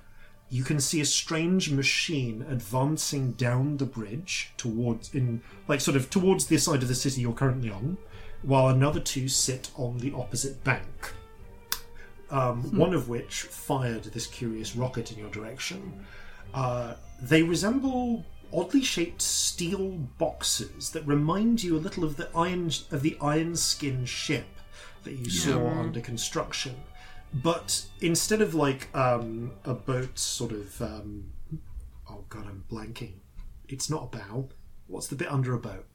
You 0.49 0.63
can 0.63 0.81
see 0.81 1.01
a 1.01 1.05
strange 1.05 1.71
machine 1.71 2.47
advancing 2.49 3.33
down 3.33 3.77
the 3.77 3.87
bridge 3.87 4.53
towards 4.57 5.15
in 5.15 5.43
like 5.69 5.81
sort 5.81 5.97
of 5.97 6.09
towards 6.11 6.47
the 6.47 6.57
side 6.59 6.83
of 6.83 6.89
the 6.89 6.95
city 6.95 7.21
you're 7.21 7.33
currently 7.33 7.71
on, 7.71 7.99
while 8.43 8.69
another 8.69 9.01
two 9.01 9.29
sit 9.29 9.71
on 9.77 9.99
the 9.99 10.13
opposite 10.13 10.65
bank 10.65 11.13
um, 12.35 12.77
one 12.77 12.93
of 12.93 13.09
which 13.09 13.43
fired 13.43 14.05
this 14.05 14.27
curious 14.27 14.75
rocket 14.75 15.13
in 15.13 15.19
your 15.19 15.31
direction. 15.31 16.05
Uh, 16.53 16.95
they 17.23 17.43
resemble 17.43 18.25
oddly 18.53 18.83
shaped 18.83 19.23
steel 19.23 19.91
boxes 20.19 20.91
that 20.91 21.07
remind 21.07 21.63
you 21.63 21.77
a 21.77 21.79
little 21.79 22.05
of 22.05 22.17
the 22.17 22.29
iron 22.37 22.67
of 22.91 23.03
the 23.03 23.17
iron 23.21 23.55
skin 23.55 24.05
ship 24.05 24.47
that 25.05 25.13
you 25.13 25.31
saw 25.31 25.67
under 25.81 26.01
construction. 26.01 26.75
But 27.33 27.87
instead 28.01 28.41
of 28.41 28.55
like 28.55 28.95
um, 28.97 29.53
a 29.65 29.75
boat, 29.75 30.19
sort 30.19 30.53
of 30.53 30.83
um, 30.83 31.33
oh 32.11 32.25
god, 32.29 32.47
I'm 32.49 32.65
blanking. 32.71 33.15
It's 33.69 33.89
not 33.89 34.05
a 34.13 34.19
bow. 34.19 34.49
What's 34.89 35.07
the 35.07 35.17
bit 35.17 35.31
under 35.31 35.55
a 35.55 35.59
boat? 35.59 35.87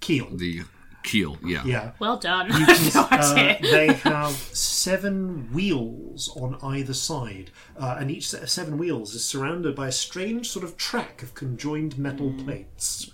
Keel. 0.00 0.28
The 0.30 0.62
keel, 1.08 1.36
yeah. 1.44 1.64
Yeah. 1.64 1.90
Well 1.98 2.18
done. 2.18 2.46
You 2.48 2.66
can, 2.66 2.90
No 2.94 3.02
uh, 3.10 3.56
they 3.62 3.92
have 4.04 4.32
seven 4.32 5.52
wheels 5.52 6.30
on 6.36 6.56
either 6.62 6.94
side, 6.94 7.50
uh, 7.78 7.96
and 7.98 8.10
each 8.10 8.28
set 8.28 8.42
of 8.42 8.50
seven 8.50 8.78
wheels 8.78 9.14
is 9.14 9.24
surrounded 9.24 9.74
by 9.74 9.88
a 9.88 9.92
strange 9.92 10.48
sort 10.48 10.64
of 10.64 10.76
track 10.76 11.22
of 11.22 11.34
conjoined 11.34 11.98
metal 11.98 12.30
Mm. 12.30 12.44
plates, 12.44 13.10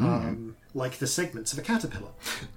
um, 0.00 0.56
like 0.74 0.98
the 0.98 1.06
segments 1.06 1.52
of 1.52 1.58
a 1.58 1.62
caterpillar. 1.62 2.10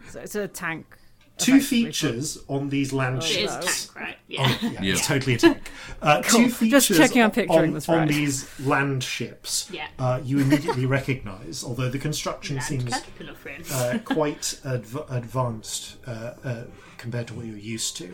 So 0.10 0.20
it's 0.22 0.36
a 0.36 0.48
tank. 0.48 0.97
Two 1.38 1.56
effectively, 1.58 1.86
features 1.86 2.38
on 2.48 2.70
these 2.70 2.92
land 2.94 3.18
It 3.18 3.24
is 3.26 3.28
ships. 3.30 3.56
a 3.56 3.60
tank, 3.94 3.96
right? 3.96 4.18
Yeah. 4.28 4.58
Yeah, 4.62 4.70
Yeah. 4.82 4.92
it's 4.94 5.06
totally 5.08 5.36
a 5.36 5.38
tank. 5.38 5.70
Uh, 6.02 6.22
Cool. 6.26 6.40
Two 6.46 6.50
features 6.50 6.88
Just 6.88 7.00
checking 7.00 7.22
I'm 7.22 7.26
on- 7.26 7.32
picturing 7.32 7.60
on, 7.70 7.74
this 7.74 7.88
on 7.90 8.08
these 8.08 8.60
land 8.60 9.04
ships. 9.04 9.70
Yeah. 9.72 9.88
Uh, 10.00 10.20
you 10.24 10.40
immediately 10.40 10.86
recognise, 10.86 11.64
although 11.64 11.90
the 11.90 12.00
construction 12.00 12.56
Land 12.58 12.66
seems 12.68 13.72
uh, 13.72 14.00
quite 14.04 14.60
adv- 14.66 15.06
advanced 15.10 15.98
uh, 16.08 16.34
uh, 16.44 16.64
compared 16.98 17.28
to 17.28 17.34
what 17.36 17.46
you're 17.46 17.58
used 17.58 17.96
to. 17.98 18.14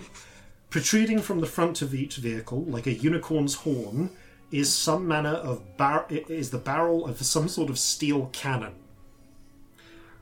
Protruding 0.70 1.20
from 1.20 1.40
the 1.40 1.48
front 1.48 1.82
of 1.82 1.94
each 1.94 2.18
vehicle, 2.18 2.64
like 2.66 2.88
a 2.88 2.94
unicorn's 2.94 3.56
horn, 3.56 4.10
is 4.52 4.74
some 4.74 5.08
manner 5.08 5.30
of 5.36 5.78
bar- 5.78 6.06
is 6.10 6.50
the 6.52 6.58
barrel 6.58 7.06
of 7.06 7.22
some 7.24 7.48
sort 7.48 7.70
of 7.70 7.80
steel 7.80 8.30
cannon. 8.34 8.74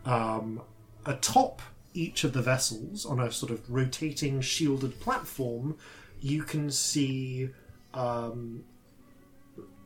Um, 0.05 0.61
atop 1.05 1.61
each 1.93 2.23
of 2.23 2.33
the 2.33 2.41
vessels, 2.41 3.05
on 3.05 3.19
a 3.19 3.31
sort 3.31 3.51
of 3.51 3.69
rotating 3.69 4.41
shielded 4.41 4.99
platform, 4.99 5.77
you 6.19 6.43
can 6.43 6.71
see 6.71 7.49
um, 7.93 8.63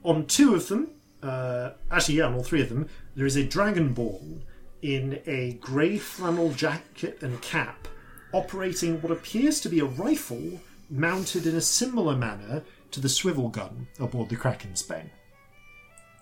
on 0.03 0.25
two 0.25 0.53
of 0.55 0.67
them, 0.67 0.91
uh, 1.23 1.71
actually, 1.91 2.15
yeah, 2.15 2.25
on 2.25 2.35
all 2.35 2.43
three 2.43 2.61
of 2.61 2.69
them, 2.69 2.87
there 3.15 3.25
is 3.25 3.35
a 3.35 3.43
dragonborn 3.43 4.41
in 4.81 5.19
a 5.25 5.53
grey 5.53 5.97
flannel 5.97 6.51
jacket 6.51 7.17
and 7.21 7.41
cap, 7.41 7.87
operating 8.33 9.01
what 9.01 9.11
appears 9.11 9.59
to 9.61 9.69
be 9.69 9.79
a 9.79 9.85
rifle 9.85 10.61
mounted 10.89 11.47
in 11.47 11.55
a 11.55 11.61
similar 11.61 12.15
manner 12.15 12.61
to 12.91 12.99
the 12.99 13.09
swivel 13.09 13.49
gun 13.49 13.87
aboard 13.99 14.29
the 14.29 14.35
Kraken's 14.35 14.83
Bane. 14.83 15.09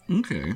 Okay. 0.10 0.54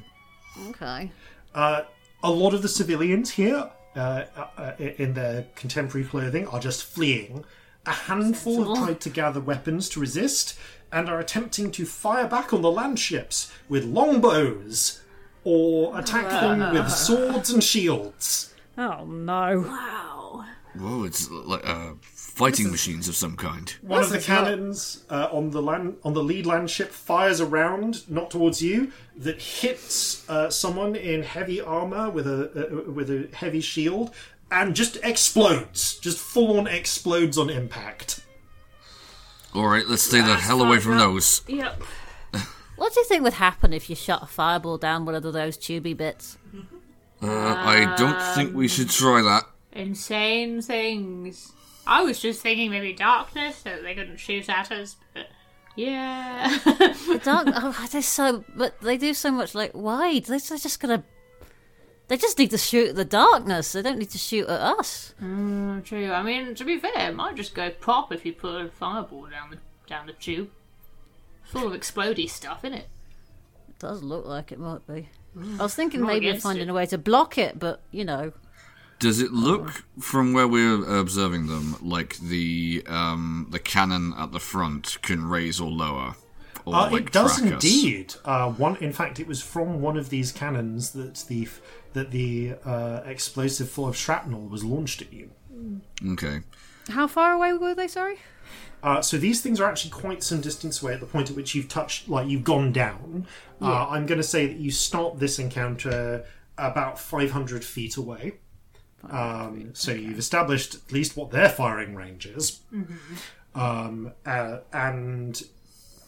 Okay. 0.69 1.11
Uh, 1.53 1.81
a 2.23 2.31
lot 2.31 2.53
of 2.53 2.61
the 2.61 2.67
civilians 2.67 3.31
here, 3.31 3.69
uh, 3.97 4.25
uh, 4.57 4.73
in 4.79 5.13
their 5.13 5.47
contemporary 5.55 6.05
clothing, 6.07 6.47
are 6.47 6.59
just 6.59 6.83
fleeing. 6.83 7.43
A 7.85 7.91
handful 7.91 8.75
have 8.75 8.85
tried 8.85 9.01
to 9.01 9.09
gather 9.09 9.39
weapons 9.39 9.89
to 9.89 9.99
resist 9.99 10.57
and 10.91 11.09
are 11.09 11.19
attempting 11.19 11.71
to 11.71 11.85
fire 11.85 12.27
back 12.27 12.53
on 12.53 12.61
the 12.61 12.71
land 12.71 12.99
ships 12.99 13.51
with 13.69 13.85
longbows 13.85 15.01
or 15.43 15.97
attack 15.97 16.29
them 16.29 16.73
with 16.73 16.89
swords 16.89 17.49
and 17.49 17.63
shields. 17.63 18.53
Oh 18.77 19.05
no. 19.05 19.61
wow. 19.61 20.06
Whoa, 20.79 21.03
it's 21.03 21.29
like 21.29 21.67
uh, 21.67 21.93
fighting 22.03 22.69
machines 22.71 23.07
of 23.07 23.15
some 23.15 23.35
kind. 23.35 23.73
One 23.81 24.03
of 24.03 24.09
the 24.09 24.15
This 24.15 24.23
is 24.23 24.29
not- 24.29 24.45
cannons 24.45 25.03
uh, 25.09 25.27
on 25.31 25.51
the 25.51 25.61
land 25.61 25.97
on 26.03 26.13
the 26.13 26.23
lead 26.23 26.45
land 26.45 26.69
ship 26.69 26.91
fires 26.91 27.41
around, 27.41 28.09
not 28.09 28.29
towards 28.31 28.61
you, 28.61 28.91
that 29.17 29.41
hits 29.41 30.27
uh, 30.29 30.49
someone 30.49 30.95
in 30.95 31.23
heavy 31.23 31.59
armor 31.61 32.09
with 32.09 32.27
a 32.27 32.49
uh, 32.87 32.91
with 32.91 33.09
a 33.09 33.27
heavy 33.35 33.61
shield, 33.61 34.11
and 34.51 34.75
just 34.75 34.97
explodes. 35.03 35.97
Just 35.99 36.19
full 36.19 36.57
on 36.59 36.67
explodes 36.67 37.37
on 37.37 37.49
impact. 37.49 38.21
Alright, 39.55 39.87
let's 39.87 40.03
stay 40.03 40.21
the 40.21 40.35
hell 40.35 40.61
away 40.61 40.79
from 40.79 40.97
those. 40.97 41.41
Yep. 41.47 41.81
What 42.75 42.93
do 42.93 42.99
you 42.99 43.05
think 43.07 43.23
would 43.23 43.33
happen 43.33 43.73
if 43.73 43.89
you 43.89 43.95
shot 43.95 44.21
a 44.21 44.27
fireball 44.27 44.77
down 44.77 45.03
one 45.05 45.15
of 45.15 45.23
those 45.23 45.57
tubey 45.57 45.97
bits? 45.97 46.37
Uh, 47.23 47.27
I 47.27 47.95
don't 47.97 48.21
think 48.35 48.53
we 48.55 48.67
should 48.67 48.91
try 48.91 49.23
that. 49.23 49.45
Insane 49.77 50.61
things. 50.61 51.53
I 51.85 52.01
was 52.01 52.19
just 52.19 52.41
thinking 52.41 52.71
maybe 52.71 52.93
darkness 52.93 53.57
so 53.57 53.69
that 53.69 53.83
they 53.83 53.93
couldn't 53.93 54.17
shoot 54.17 54.49
at 54.49 54.71
us, 54.71 54.97
but 55.13 55.27
yeah. 55.75 56.49
The 56.65 57.21
dark. 57.23 57.47
oh, 57.53 57.87
they're 57.91 58.01
so. 58.01 58.43
But 58.55 58.81
they 58.81 58.97
do 58.97 59.13
so 59.13 59.31
much. 59.31 59.53
Like, 59.53 59.71
why? 59.71 60.19
They're 60.19 60.39
just 60.39 60.79
gonna. 60.79 61.03
They 62.07 62.17
just 62.17 62.39
need 62.39 62.51
to 62.51 62.57
shoot 62.57 62.89
at 62.89 62.95
the 62.95 63.05
darkness. 63.05 63.73
They 63.73 63.81
don't 63.83 63.99
need 63.99 64.09
to 64.09 64.17
shoot 64.17 64.47
at 64.47 64.59
us. 64.59 65.13
Mm, 65.21 65.83
True. 65.83 66.11
I 66.11 66.23
mean, 66.23 66.55
to 66.55 66.63
be 66.65 66.79
fair, 66.79 67.09
it 67.09 67.15
might 67.15 67.35
just 67.35 67.53
go 67.53 67.69
pop 67.69 68.11
if 68.11 68.25
you 68.25 68.33
put 68.33 68.59
a 68.61 68.69
fireball 68.69 69.27
down 69.27 69.51
the 69.51 69.57
down 69.87 70.07
the 70.07 70.13
tube. 70.13 70.49
Full 71.43 71.67
of 71.67 71.79
explodey 71.79 72.29
stuff, 72.29 72.65
in 72.65 72.73
it? 72.73 72.87
It 73.69 73.79
does 73.79 74.03
look 74.03 74.25
like 74.25 74.51
it 74.51 74.59
might 74.59 74.85
be. 74.87 75.09
I 75.59 75.63
was 75.63 75.75
thinking 75.75 76.03
maybe 76.03 76.29
of 76.29 76.41
finding 76.41 76.67
it. 76.67 76.71
a 76.71 76.73
way 76.73 76.87
to 76.87 76.97
block 76.97 77.37
it, 77.37 77.59
but 77.59 77.81
you 77.91 78.03
know, 78.03 78.33
Does 78.99 79.21
it 79.21 79.31
look, 79.31 79.83
from 79.99 80.33
where 80.33 80.47
we're 80.47 80.97
observing 80.99 81.47
them, 81.47 81.75
like 81.81 82.17
the 82.17 82.83
um, 82.87 83.47
the 83.51 83.59
cannon 83.59 84.13
at 84.17 84.31
the 84.31 84.39
front 84.39 84.97
can 85.01 85.25
raise 85.25 85.59
or 85.59 85.69
lower? 85.69 86.15
Or, 86.65 86.75
Uh, 86.75 86.91
like, 86.91 87.01
it 87.07 87.11
does 87.11 87.37
track 87.37 87.53
us? 87.53 87.63
indeed. 87.63 88.15
Uh, 88.25 88.49
one, 88.51 88.75
in 88.77 88.91
fact, 88.91 89.19
it 89.19 89.27
was 89.27 89.41
from 89.41 89.81
one 89.81 89.97
of 89.97 90.09
these 90.09 90.31
cannons 90.31 90.91
that 90.91 91.23
the 91.27 91.47
that 91.93 92.11
the 92.11 92.55
uh, 92.65 93.01
explosive 93.05 93.69
full 93.69 93.87
of 93.87 93.95
shrapnel 93.95 94.41
was 94.47 94.63
launched 94.63 95.01
at 95.01 95.13
you. 95.13 95.29
Okay. 96.13 96.41
How 96.89 97.07
far 97.07 97.33
away 97.33 97.53
were 97.53 97.73
they? 97.75 97.87
Sorry. 97.87 98.17
Uh, 98.83 99.01
so 99.01 99.17
these 99.17 99.41
things 99.41 99.59
are 99.59 99.69
actually 99.69 99.91
quite 99.91 100.23
some 100.23 100.39
distance 100.41 100.81
away 100.81 100.93
at 100.93 100.99
the 100.99 101.05
point 101.05 101.29
at 101.29 101.35
which 101.35 101.55
you've 101.55 101.67
touched, 101.67 102.07
like 102.07 102.27
you've 102.27 102.43
gone 102.43 102.71
down. 102.71 103.25
Uh, 103.61 103.87
I'm 103.89 104.05
going 104.05 104.19
to 104.19 104.27
say 104.27 104.45
that 104.47 104.57
you 104.57 104.69
start 104.71 105.19
this 105.19 105.39
encounter 105.39 106.25
about 106.57 106.99
500 106.99 107.63
feet 107.65 107.97
away. 107.97 108.33
Um, 109.09 109.71
so 109.73 109.91
you've 109.91 110.19
established 110.19 110.75
at 110.75 110.91
least 110.91 111.15
what 111.15 111.31
their 111.31 111.49
firing 111.49 111.95
range 111.95 112.25
is. 112.25 112.59
Um, 113.55 114.11
uh, 114.25 114.59
and 114.71 115.41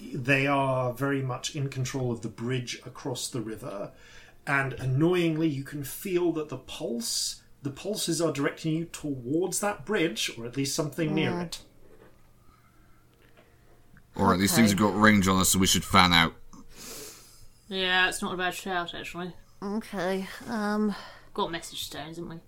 they 0.02 0.48
are 0.48 0.94
very 0.94 1.22
much 1.22 1.56
in 1.56 1.70
control 1.70 2.12
of 2.12 2.22
the 2.22 2.28
bridge 2.28 2.80
across 2.86 3.28
the 3.30 3.42
river, 3.42 3.92
and 4.46 4.74
annoyingly, 4.74 5.48
you 5.48 5.64
can 5.64 5.84
feel 5.84 6.32
that 6.34 6.50
the 6.50 6.58
pulse, 6.58 7.42
the 7.62 7.70
pulses 7.70 8.22
are 8.22 8.32
directing 8.32 8.74
you 8.74 8.86
towards 8.86 9.60
that 9.60 9.86
bridge, 9.86 10.32
or 10.38 10.46
at 10.46 10.58
least 10.58 10.76
something 10.76 11.14
near 11.14 11.40
it. 11.42 11.60
Alright, 14.18 14.40
these 14.40 14.56
things 14.56 14.72
have 14.72 14.80
got 14.80 15.00
range 15.00 15.28
on 15.28 15.40
us, 15.40 15.50
so 15.50 15.60
we 15.60 15.68
should 15.68 15.86
fan 15.86 16.14
out. 16.14 16.34
Yeah, 17.68 18.10
it's 18.10 18.22
not 18.22 18.34
a 18.34 18.38
bad 18.38 18.54
shout 18.54 18.94
actually. 18.94 19.34
Okay. 19.62 20.28
Um. 20.48 20.96
Got 21.34 21.52
message 21.52 21.84
stones, 21.84 22.18
haven't 22.18 22.30
we? 22.30 22.40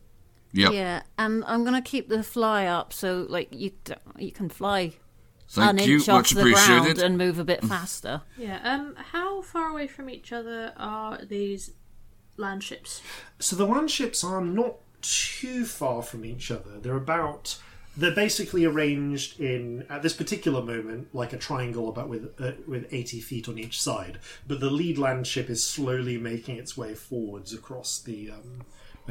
Yep. 0.54 0.74
Yeah, 0.74 1.04
and 1.18 1.44
I'm 1.46 1.64
gonna 1.64 1.82
keep 1.82 2.10
the 2.10 2.24
fly 2.24 2.66
up 2.66 2.92
so 2.94 3.26
like 3.30 3.50
you 3.52 3.72
you 4.18 4.32
can 4.32 4.50
fly 4.50 4.94
Thank 5.48 5.82
an 5.82 5.88
you, 5.88 5.96
inch 5.96 6.10
off 6.10 6.18
much 6.18 6.32
the 6.32 6.52
ground 6.52 7.00
and 7.00 7.18
move 7.18 7.38
a 7.38 7.44
bit 7.44 7.64
faster. 7.66 8.22
Yeah. 8.38 8.60
Um. 8.64 8.96
How 8.96 9.42
far 9.42 9.70
away 9.70 9.88
from 9.88 10.10
each 10.10 10.32
other 10.32 10.74
are 10.78 11.24
these 11.26 11.72
land 12.38 12.64
ships? 12.64 13.02
So 13.40 13.56
the 13.56 13.66
land 13.66 13.92
ships 13.92 14.24
are 14.24 14.42
not 14.42 14.76
too 15.02 15.66
far 15.66 16.02
from 16.04 16.26
each 16.26 16.52
other. 16.52 16.80
They're 16.82 16.96
about. 16.96 17.60
They're 17.98 18.16
basically 18.16 18.64
arranged 18.64 19.42
in 19.42 19.86
at 19.90 20.02
this 20.02 20.14
particular 20.14 20.62
moment 20.62 21.14
like 21.14 21.34
a 21.34 21.38
triangle, 21.38 21.90
about 21.90 22.08
with 22.08 22.34
uh, 22.40 22.54
with 22.66 22.88
eighty 22.94 23.20
feet 23.20 23.50
on 23.50 23.58
each 23.58 23.82
side. 23.82 24.20
But 24.48 24.62
the 24.62 24.70
lead 24.70 24.98
land 24.98 25.28
ship 25.28 25.50
is 25.50 25.64
slowly 25.64 26.18
making 26.18 26.56
its 26.58 26.78
way 26.78 26.94
forwards 26.94 27.54
across 27.54 28.00
the 28.00 28.32
um, 28.32 28.62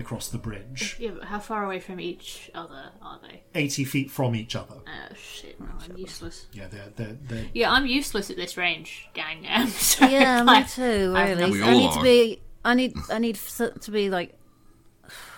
across 0.01 0.29
the 0.29 0.39
bridge, 0.39 0.97
Yeah, 0.99 1.11
but 1.13 1.25
how 1.25 1.39
far 1.39 1.65
away 1.65 1.79
from 1.81 2.01
each 2.01 2.51
other 2.55 2.91
are 3.03 3.21
they? 3.23 3.43
eighty 3.55 3.85
feet 3.85 4.11
from 4.11 4.35
each 4.35 4.57
other. 4.57 4.77
Oh 4.87 5.15
shit! 5.15 5.61
No, 5.61 5.67
I'm 5.81 5.97
useless. 5.97 6.47
Yeah, 6.53 6.67
they're 6.69 6.89
they're, 6.97 7.17
they're 7.29 7.47
Yeah, 7.55 7.71
I'm 7.71 7.87
useless 7.87 8.31
at 8.31 8.37
this 8.37 8.57
range, 8.57 9.09
gang. 9.15 9.47
Um, 9.51 9.69
so, 9.69 10.07
Yeah, 10.07 10.41
me 10.41 10.47
like, 10.47 10.71
too. 10.71 11.13
I 11.17 11.27
have 11.27 11.39
Really, 11.39 11.53
We 11.53 11.63
I 11.63 11.73
all 11.73 11.79
need 11.79 11.93
to 11.93 11.99
are. 12.01 12.03
be. 12.03 12.43
I 12.65 12.75
need. 12.75 12.95
I 13.11 13.19
need 13.19 13.37
f- 13.37 13.81
to 13.81 13.91
be 13.91 14.11
like. 14.11 14.35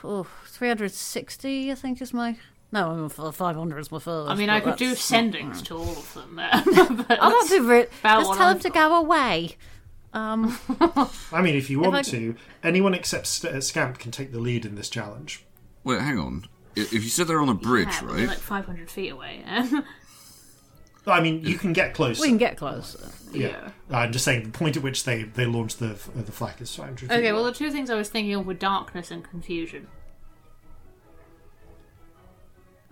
Oh, 0.05 0.27
360, 0.47 1.71
I 1.71 1.75
think 1.75 2.03
is 2.03 2.13
my. 2.13 2.37
No, 2.73 2.91
I'm 2.91 3.05
f- 3.07 3.35
500 3.35 3.79
is 3.79 3.93
my 3.93 3.99
first. 3.99 4.31
I 4.31 4.35
mean, 4.35 4.49
I 4.51 4.61
but 4.61 4.71
could 4.71 4.79
do 4.79 4.89
that's- 4.95 5.11
sendings 5.11 5.63
to 5.67 5.77
all 5.77 5.91
of 5.91 6.15
them. 6.15 6.37
But 7.07 7.21
I'll 7.21 7.31
not 7.31 7.43
that's- 7.45 7.51
do 7.51 7.71
it. 7.71 7.93
about 8.01 8.19
Just 8.21 8.29
what 8.29 8.39
tell 8.39 8.49
I've 8.49 8.63
them 8.63 8.73
to 8.73 8.79
go 8.79 8.97
away. 8.97 9.57
Um, 10.13 10.59
I 11.33 11.41
mean, 11.41 11.55
if 11.55 11.71
you 11.71 11.81
want 11.81 11.95
I- 11.95 12.03
to, 12.03 12.35
anyone 12.63 12.95
except 12.95 13.27
St- 13.27 13.55
uh, 13.55 13.61
Scamp 13.61 13.99
can 13.99 14.11
take 14.11 14.33
the 14.33 14.39
lead 14.39 14.65
in 14.65 14.75
this 14.75 14.89
challenge. 14.89 15.45
Wait, 15.85 16.01
hang 16.01 16.19
on. 16.19 16.47
If 16.75 16.93
you 16.93 17.01
said 17.01 17.27
they're 17.27 17.41
on 17.41 17.49
a 17.49 17.55
bridge, 17.55 17.89
yeah, 18.03 18.07
right? 18.07 18.29
like 18.29 18.39
500 18.39 18.91
feet 18.91 19.11
away. 19.11 19.45
Um, 19.47 19.85
I 21.07 21.21
mean, 21.21 21.45
you 21.45 21.59
can 21.59 21.73
get 21.73 21.95
close. 21.95 22.21
we 22.21 22.29
can 22.29 22.39
get 22.39 22.57
close. 22.57 22.97
Yeah, 23.33 23.71
I'm 23.91 24.13
just 24.13 24.25
saying 24.25 24.45
the 24.45 24.51
point 24.51 24.77
at 24.77 24.83
which 24.83 25.05
they 25.05 25.25
they 25.25 25.47
launch 25.47 25.77
the 25.77 25.91
uh, 25.91 26.23
the 26.23 26.33
flak 26.33 26.61
is 26.61 26.75
500 26.75 27.01
feet. 27.01 27.11
okay, 27.11 27.33
well, 27.33 27.45
the 27.45 27.53
two 27.53 27.71
things 27.71 27.91
I 27.91 27.97
was 27.97 28.09
thinking 28.09 28.35
of 28.35 28.47
were 28.47 28.55
darkness 28.55 29.11
and 29.11 29.25
confusion. 29.25 29.89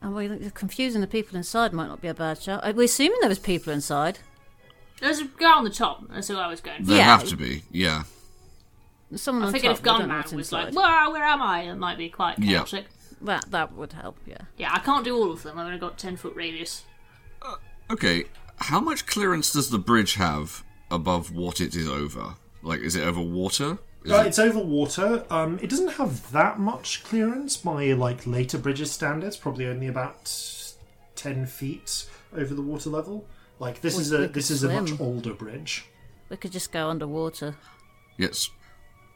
And 0.02 0.14
we 0.14 0.50
confusing 0.50 1.02
the 1.02 1.06
people 1.06 1.36
inside 1.36 1.72
might 1.72 1.86
not 1.88 2.00
be 2.00 2.08
a 2.08 2.14
bad 2.14 2.40
shot. 2.42 2.64
We're 2.74 2.84
assuming 2.84 3.18
there 3.20 3.28
was 3.28 3.38
people 3.38 3.72
inside? 3.72 4.18
There's 5.00 5.20
a 5.20 5.24
guy 5.24 5.52
on 5.52 5.64
the 5.64 5.70
top. 5.70 6.02
That's 6.10 6.28
who 6.28 6.36
I 6.36 6.46
was 6.46 6.60
going 6.60 6.80
for. 6.84 6.88
There 6.90 6.98
Yeah. 6.98 7.04
have 7.04 7.24
to 7.28 7.36
be, 7.36 7.62
yeah. 7.70 8.02
Someone 9.16 9.42
I 9.42 9.46
on 9.48 9.52
figured 9.52 9.70
top. 9.70 9.78
if 9.78 9.82
we 9.82 9.86
don't 9.88 9.94
know 9.94 10.00
Gunman 10.06 10.16
what's 10.18 10.32
was 10.32 10.46
inside. 10.48 10.74
like, 10.74 10.74
"Where, 10.74 11.10
where 11.12 11.24
am 11.24 11.42
I?" 11.42 11.62
it 11.62 11.74
might 11.76 11.98
be 11.98 12.08
quite 12.08 12.38
Yeah. 12.38 12.58
chaotic. 12.64 12.86
that 13.22 13.50
that 13.50 13.72
would 13.74 13.92
help. 13.92 14.16
Yeah. 14.24 14.38
Yeah, 14.56 14.70
I 14.72 14.78
can't 14.78 15.04
do 15.04 15.14
all 15.14 15.30
of 15.30 15.42
them. 15.42 15.58
I've 15.58 15.66
only 15.66 15.78
got 15.78 15.98
10 15.98 16.16
foot 16.16 16.34
radius. 16.34 16.84
Okay, 17.90 18.24
how 18.56 18.80
much 18.80 19.04
clearance 19.06 19.52
does 19.52 19.68
the 19.70 19.78
bridge 19.78 20.14
have 20.14 20.62
above 20.90 21.30
what 21.32 21.60
it 21.60 21.74
is 21.74 21.88
over? 21.88 22.36
Like, 22.62 22.80
is 22.80 22.94
it 22.96 23.02
over 23.02 23.20
water? 23.20 23.78
Is 24.04 24.12
Uh, 24.12 24.16
it- 24.20 24.26
it's 24.28 24.38
over 24.38 24.60
water. 24.60 25.26
Um, 25.28 25.58
it 25.60 25.68
doesn't 25.68 25.94
have 25.94 26.30
that 26.32 26.58
much 26.60 27.02
clearance 27.04 27.56
by 27.56 27.92
like 27.92 28.26
later 28.26 28.56
bridges 28.58 28.90
standards. 28.92 29.36
Probably 29.36 29.66
only 29.66 29.86
about 29.88 30.32
ten 31.16 31.44
feet 31.46 32.06
over 32.34 32.54
the 32.54 32.62
water 32.62 32.88
level. 32.90 33.26
Like 33.60 33.80
this 33.82 33.94
We- 33.94 34.02
is 34.02 34.12
a 34.12 34.26
this 34.26 34.50
is 34.50 34.64
a 34.64 34.68
much 34.80 34.98
older 34.98 35.32
bridge. 35.34 35.84
We 36.28 36.36
could 36.36 36.50
just 36.50 36.72
go 36.72 36.88
underwater. 36.90 37.56
Yes. 38.18 38.50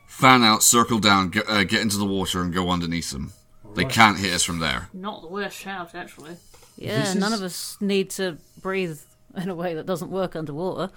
Fan 0.07 0.43
out, 0.45 0.63
circle 0.63 0.99
down, 1.01 1.31
get, 1.31 1.49
uh, 1.49 1.65
get 1.65 1.81
into 1.81 1.97
the 1.97 2.05
water, 2.05 2.41
and 2.43 2.53
go 2.55 2.71
underneath 2.71 3.11
them. 3.11 3.33
They 3.75 3.85
can't 3.85 4.19
hit 4.19 4.33
us 4.33 4.45
from 4.45 4.61
there. 4.61 4.89
Not 4.93 5.23
the 5.23 5.29
worst 5.29 5.57
shout, 5.57 5.95
actually. 5.95 6.37
Yeah, 6.77 7.01
This 7.01 7.15
none 7.17 7.33
is- 7.33 7.41
of 7.41 7.45
us 7.47 7.77
need 7.81 8.11
to 8.11 8.39
breathe 8.61 8.99
in 9.37 9.49
a 9.49 9.55
way 9.55 9.75
that 9.75 9.87
doesn't 9.87 10.11
work 10.11 10.37
underwater. 10.37 10.93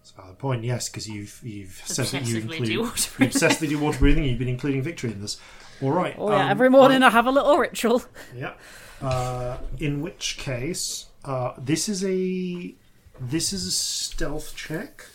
It's 0.00 0.10
a 0.10 0.20
valid 0.20 0.38
point, 0.38 0.64
yes, 0.64 0.88
because 0.88 1.08
you've 1.08 1.38
you've 1.44 1.80
said 1.84 2.06
that 2.06 2.26
you 2.26 2.36
Obsessively 2.36 2.40
include 2.42 2.66
do 2.66 2.80
water 2.82 3.10
you 3.22 3.26
obsessively 3.28 3.68
do 3.68 3.78
water 3.78 3.98
breathing. 3.98 4.24
You've 4.24 4.38
been 4.38 4.48
including 4.48 4.82
victory 4.82 5.12
in 5.12 5.20
this. 5.20 5.38
All 5.80 5.90
right. 5.92 6.14
Oh 6.18 6.30
yeah, 6.30 6.44
um, 6.44 6.50
every 6.50 6.70
morning 6.70 7.02
I 7.02 7.10
have 7.10 7.26
a 7.26 7.30
little 7.30 7.56
ritual. 7.58 8.02
Yeah. 8.34 8.54
Uh, 9.00 9.58
in 9.78 10.00
which 10.00 10.38
case, 10.38 11.06
uh, 11.24 11.52
this 11.58 11.88
is 11.88 12.04
a 12.04 12.74
this 13.20 13.52
is 13.52 13.66
a 13.66 13.70
stealth 13.70 14.54
check. 14.56 15.06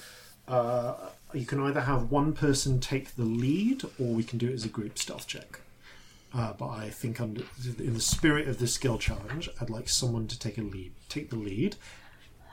Uh, 0.47 0.95
you 1.33 1.45
can 1.45 1.59
either 1.61 1.81
have 1.81 2.09
one 2.09 2.33
person 2.33 2.79
take 2.79 3.15
the 3.15 3.23
lead, 3.23 3.83
or 3.99 4.13
we 4.13 4.23
can 4.23 4.37
do 4.37 4.47
it 4.49 4.53
as 4.53 4.63
a 4.65 4.69
group 4.69 4.97
stealth 4.97 5.27
check. 5.27 5.59
Uh, 6.33 6.53
but 6.53 6.69
I 6.69 6.89
think, 6.89 7.19
under, 7.19 7.43
in 7.79 7.93
the 7.93 7.99
spirit 8.01 8.47
of 8.47 8.59
the 8.59 8.67
skill 8.67 8.97
challenge, 8.97 9.49
I'd 9.59 9.69
like 9.69 9.89
someone 9.89 10.27
to 10.27 10.37
take 10.39 10.57
a 10.57 10.61
lead, 10.61 10.91
take 11.09 11.29
the 11.29 11.35
lead. 11.37 11.75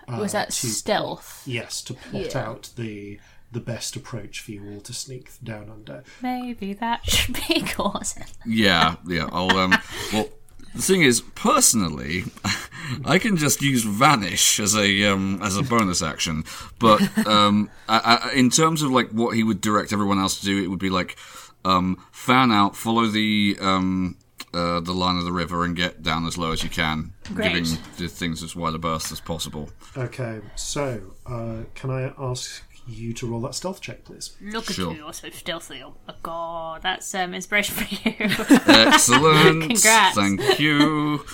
Uh, 0.09 0.19
was 0.21 0.33
that 0.33 0.51
to- 0.51 0.67
stealth? 0.67 1.43
Yes, 1.47 1.83
to 1.83 1.95
plot 1.95 2.35
Yeah. 2.35 2.39
out 2.49 2.71
the 2.77 3.19
the 3.53 3.61
best 3.61 3.95
approach 3.95 4.41
for 4.41 4.51
you 4.51 4.69
all 4.75 4.81
to 4.81 4.93
sneak 4.93 5.31
down 5.45 5.71
under. 5.71 6.03
Maybe 6.21 6.73
that 6.73 7.07
should 7.09 7.37
be 7.49 7.61
causing. 7.67 8.25
Yeah, 8.45 8.97
yeah. 9.07 9.29
I'll 9.33 9.57
um. 9.57 9.75
Well, 10.13 10.29
the 10.75 10.83
thing 10.83 11.03
is, 11.03 11.21
personally, 11.35 12.25
I 13.05 13.19
can 13.19 13.37
just 13.37 13.63
use 13.63 13.85
vanish 13.85 14.61
as 14.61 14.75
a 14.77 15.05
um 15.05 15.41
as 15.43 15.57
a 15.57 15.63
bonus 15.63 16.03
action. 16.03 16.45
But 16.79 17.01
um, 17.27 17.71
I, 17.89 18.31
I, 18.31 18.33
in 18.35 18.51
terms 18.51 18.83
of 18.83 18.91
like 18.91 19.11
what 19.11 19.37
he 19.37 19.43
would 19.43 19.61
direct 19.61 19.93
everyone 19.93 20.19
else 20.19 20.41
to 20.41 20.45
do, 20.45 20.63
it 20.63 20.69
would 20.69 20.79
be 20.79 20.91
like 20.91 21.17
um 21.65 22.05
fan 22.13 22.53
out, 22.53 22.77
follow 22.77 23.07
the 23.07 23.57
um. 23.61 24.17
Uh, 24.53 24.79
the 24.79 24.93
line 24.93 25.17
of 25.17 25.25
the 25.25 25.33
river 25.33 25.65
and 25.65 25.75
get 25.75 26.01
down 26.01 26.25
as 26.27 26.39
low 26.39 26.53
as 26.53 26.63
you 26.63 26.71
can, 26.71 27.13
Great. 27.35 27.49
giving 27.49 27.65
the 27.97 28.07
things 28.07 28.41
as 28.41 28.55
wide 28.55 28.73
a 28.73 28.79
burst 28.79 29.11
as 29.11 29.19
possible. 29.19 29.69
Okay, 29.97 30.41
so 30.55 31.01
uh, 31.27 31.65
can 31.75 31.91
I 31.91 32.13
ask 32.17 32.63
you 32.87 33.13
to 33.15 33.27
roll 33.27 33.41
that 33.43 33.55
stealth 33.55 33.81
check, 33.81 34.05
please? 34.05 34.37
Look 34.41 34.65
Sure. 34.71 34.91
at 34.91 34.97
you, 34.97 35.03
you're 35.05 35.13
so 35.13 35.31
stealthy. 35.31 35.83
Oh 35.85 35.95
my 36.07 36.15
god, 36.23 36.83
that's 36.83 37.15
um, 37.15 37.35
inspiration 37.35 37.75
for 37.75 38.09
you. 38.09 38.15
Excellent. 38.67 39.63
Congrats. 39.71 40.15
Thank 40.17 40.59
you. 40.61 41.25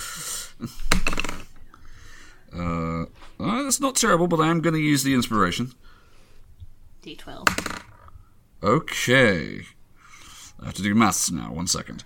Uh, 2.55 3.03
uh, 3.39 3.63
that's 3.63 3.79
not 3.79 3.95
terrible, 3.95 4.27
but 4.27 4.39
I 4.39 4.47
am 4.47 4.61
going 4.61 4.73
to 4.73 4.79
use 4.81 5.03
the 5.03 5.13
inspiration. 5.13 5.71
D12. 7.03 7.81
Okay. 8.63 9.61
I 10.61 10.65
have 10.65 10.73
to 10.75 10.83
do 10.83 10.93
maths 10.93 11.31
now. 11.31 11.51
One 11.51 11.65
second. 11.65 12.03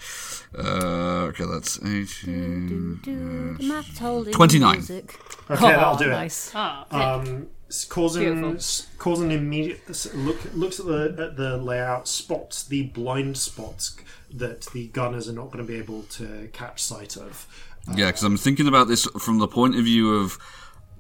Uh, 0.58 1.28
okay, 1.30 1.44
that's 1.44 1.78
18. 1.84 3.00
Do 3.04 3.58
the 3.58 3.64
math 3.68 3.98
told 3.98 4.28
in 4.28 4.34
29. 4.34 4.76
music. 4.78 5.20
Okay, 5.50 5.62
that'll 5.72 5.98
do 5.98 6.06
it. 6.06 6.10
Nice. 6.12 6.52
Oh, 6.56 6.86
Um, 6.92 7.22
s- 7.22 7.42
causing 7.90 8.56
s- 8.56 8.88
causing 8.98 9.32
immediate 9.32 9.82
s- 9.90 10.14
look 10.14 10.38
looks 10.54 10.80
at 10.80 10.86
the 10.86 11.16
at 11.20 11.36
the 11.38 11.58
layout, 11.58 12.08
spots 12.08 12.64
the 12.64 12.84
blind 12.84 13.38
spots 13.38 13.96
that 14.34 14.62
the 14.74 14.88
gunners 14.88 15.28
are 15.30 15.34
not 15.34 15.46
going 15.52 15.66
to 15.66 15.72
be 15.72 15.78
able 15.78 16.04
to 16.04 16.50
catch 16.54 16.82
sight 16.82 17.18
of. 17.18 17.48
Yeah, 17.96 18.08
because 18.08 18.24
I'm 18.24 18.38
thinking 18.38 18.68
about 18.68 18.88
this 18.88 19.06
from 19.20 19.38
the 19.40 19.48
point 19.48 19.76
of 19.76 19.84
view 19.86 20.16
of 20.16 20.38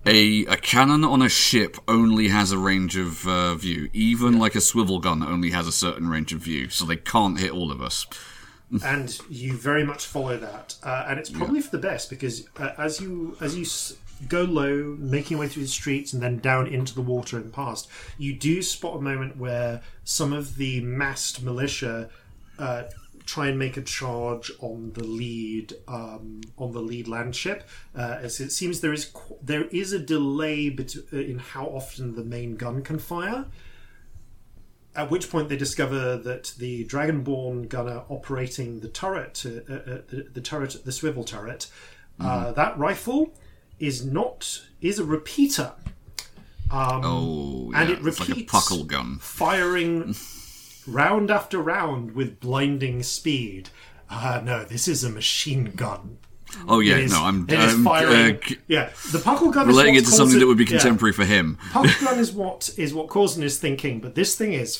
a 0.06 0.45
a 0.45 0.58
cannon 0.58 1.03
on 1.03 1.22
a 1.22 1.30
ship 1.30 1.77
only 1.88 2.27
has 2.27 2.52
a 2.52 2.58
range 2.58 2.95
of 2.98 3.27
uh, 3.27 3.56
view. 3.56 3.90
Even 3.94 4.38
like 4.40 4.56
a 4.56 4.61
swivel 4.61 5.00
gun 5.00 5.24
only 5.24 5.50
has 5.52 5.68
a 5.68 5.72
certain 5.72 6.08
range 6.10 6.32
of 6.34 6.40
view, 6.42 6.69
so 6.69 6.85
they 6.85 6.95
can't 6.98 7.40
hit 7.40 7.52
all 7.52 7.72
of 7.72 7.82
us. 7.82 8.06
and 8.84 9.19
you 9.30 9.53
very 9.53 9.84
much 9.85 10.06
follow 10.08 10.38
that, 10.38 10.76
uh, 10.84 11.06
and 11.08 11.19
it's 11.19 11.30
probably 11.30 11.61
for 11.61 11.69
the 11.69 11.77
best 11.77 12.10
because 12.10 12.48
uh, 12.58 12.72
as 12.77 13.00
you 13.00 13.38
as 13.40 13.56
you 13.56 13.61
s- 13.64 13.94
go 14.27 14.44
low, 14.44 14.95
making 15.00 15.38
your 15.38 15.42
way 15.42 15.48
through 15.48 15.64
the 15.64 15.69
streets 15.69 16.14
and 16.14 16.22
then 16.22 16.40
down 16.40 16.68
into 16.68 16.94
the 16.94 17.02
water 17.02 17.38
and 17.38 17.52
past, 17.52 17.88
you 18.18 18.34
do 18.34 18.61
spot 18.61 18.98
a 18.98 19.02
moment 19.02 19.38
where 19.38 19.82
some 20.03 20.34
of 20.34 20.58
the 20.58 20.82
massed 20.82 21.44
militia. 21.44 22.10
Uh, 22.58 22.84
try 23.26 23.48
and 23.48 23.58
make 23.58 23.76
a 23.76 23.82
charge 23.82 24.52
on 24.60 24.92
the 24.94 25.03
lead 25.03 25.74
um, 25.88 26.42
on 26.58 26.72
the 26.72 26.80
lead 26.80 27.08
land 27.08 27.35
ship. 27.35 27.68
Uh, 27.95 28.19
as 28.22 28.40
it 28.40 28.52
seems 28.52 28.82
there 28.82 28.94
is 28.94 29.06
qu- 29.06 29.38
there 29.42 29.66
is 29.66 29.94
a 29.94 30.00
delay 30.00 30.69
bet- 30.69 30.95
uh, 31.11 31.18
in 31.18 31.40
how 31.40 31.66
often 31.66 32.16
the 32.16 32.24
main 32.24 32.56
gun 32.56 32.82
can 32.82 33.00
fire. 33.00 33.45
At 34.95 35.11
which 35.11 35.30
point 35.30 35.50
they 35.50 35.58
discover 35.58 36.16
that 36.18 36.53
the 36.58 36.85
Dragonborn 36.85 37.68
gunner 37.68 38.03
operating 38.08 38.80
the 38.80 38.88
turret, 38.88 39.44
uh, 39.45 39.74
uh, 39.74 40.02
the, 40.08 40.27
the 40.32 40.42
turret, 40.42 40.85
the 40.85 40.92
swivel 40.92 41.26
turret, 41.26 41.68
uh, 42.19 42.53
that 42.53 42.77
rifle 42.77 43.34
is 43.80 44.06
not 44.06 44.62
is 44.82 45.00
a 45.00 45.04
repeater. 45.06 45.74
um, 46.72 47.02
Oh, 47.04 47.70
yeah. 47.72 47.82
and 47.82 47.90
it 47.92 48.00
it's 48.06 48.20
like 48.20 48.30
a 48.30 48.32
repeats 48.34 48.52
puckle 48.54 48.88
gun. 48.88 49.18
firing 49.20 50.16
round 50.88 51.32
after 51.32 51.60
round 51.60 52.12
with 52.14 52.40
blinding 52.40 53.04
speed. 53.04 53.70
Uh, 54.10 54.42
no, 54.44 54.64
this 54.64 54.88
is 54.88 55.04
a 55.04 55.10
machine 55.10 55.66
gun. 55.76 56.18
Oh 56.68 56.80
yeah, 56.80 56.98
It 56.98 57.06
is- 57.06 57.12
no, 57.12 57.24
I'm, 57.24 57.45
it 57.50 57.60
is 57.60 57.74
I'm 57.74 57.84
firing. 57.84 58.36
uh, 58.36 58.40
c- 58.48 58.58
yeah, 58.68 58.90
the 59.12 59.18
puckle 59.18 59.52
gun 59.52 59.68
relating 59.68 59.95
is 59.95 60.04
it 60.04 60.06
to 60.06 60.12
something 60.12 60.26
Coulson- 60.36 60.40
that 60.42 60.48
would 60.48 60.58
be 60.58 60.64
yeah. 60.64 60.70
contemporary 60.70 61.12
for 61.14 61.26
him. 61.26 61.58
Puckle 61.72 62.02
gun 62.06 62.20
is 62.20 62.32
what 62.32 62.70
is 62.78 62.94
what 62.94 63.10
Coulson 63.10 63.44
is 63.44 63.58
thinking, 63.58 64.00
but 64.00 64.16
this 64.16 64.36
thing 64.36 64.54
is 64.54 64.78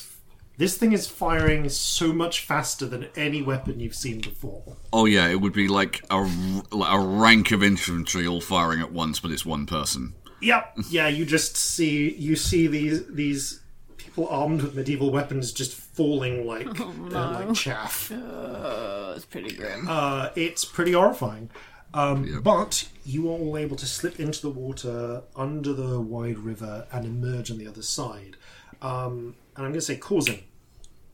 this 0.58 0.76
thing 0.76 0.92
is 0.92 1.06
firing 1.06 1.68
so 1.68 2.12
much 2.12 2.40
faster 2.40 2.86
than 2.86 3.08
any 3.16 3.42
weapon 3.42 3.78
you've 3.80 3.94
seen 3.94 4.20
before. 4.20 4.76
Oh 4.92 5.04
yeah, 5.04 5.28
it 5.28 5.40
would 5.40 5.52
be 5.52 5.68
like 5.68 6.02
a, 6.10 6.28
like 6.72 6.92
a 6.92 6.98
rank 6.98 7.52
of 7.52 7.62
infantry 7.62 8.26
all 8.26 8.40
firing 8.40 8.80
at 8.80 8.92
once, 8.92 9.20
but 9.20 9.30
it's 9.30 9.44
one 9.46 9.66
person. 9.66 10.14
Yep. 10.40 10.78
Yeah, 10.90 11.08
you 11.08 11.24
just 11.24 11.56
see 11.56 12.14
you 12.14 12.36
see 12.36 12.66
these 12.66 13.06
these 13.08 13.60
people 13.96 14.28
armed 14.28 14.62
with 14.62 14.74
medieval 14.74 15.10
weapons 15.10 15.52
just 15.52 15.74
falling 15.74 16.46
like 16.46 16.68
uh, 16.80 16.86
like 17.14 17.54
chaff. 17.54 18.10
Oh, 18.68 19.12
it's 19.16 19.24
pretty 19.24 19.54
grim. 19.56 19.86
Uh, 19.88 20.28
it's 20.36 20.64
pretty 20.64 20.92
horrifying. 20.92 21.50
Um, 21.94 22.40
But 22.42 22.88
you 23.04 23.28
are 23.28 23.32
all 23.38 23.56
able 23.56 23.76
to 23.76 23.86
slip 23.86 24.20
into 24.20 24.42
the 24.42 24.50
water 24.50 25.22
under 25.34 25.72
the 25.72 26.00
wide 26.00 26.38
river 26.38 26.86
and 26.92 27.06
emerge 27.06 27.50
on 27.50 27.56
the 27.58 27.66
other 27.66 27.80
side. 27.82 28.36
Um, 28.82 29.36
and 29.56 29.64
I'm 29.66 29.72
going 29.72 29.80
to 29.80 29.80
say, 29.80 29.96
causing. 29.96 30.44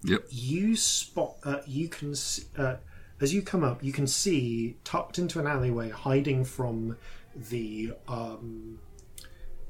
Yep. 0.05 0.25
you 0.31 0.75
spot. 0.75 1.37
Uh, 1.45 1.59
you 1.67 1.89
can 1.89 2.11
s- 2.11 2.45
uh, 2.59 2.77
as 3.21 3.33
you 3.33 3.41
come 3.41 3.63
up, 3.63 3.85
you 3.85 3.93
can 3.93 4.09
see 4.09 4.77
tucked 4.83 5.17
into 5.19 5.39
an 5.39 5.47
alleyway, 5.47 5.91
hiding 5.91 6.45
from 6.45 6.97
the 7.37 7.93
um, 8.09 8.81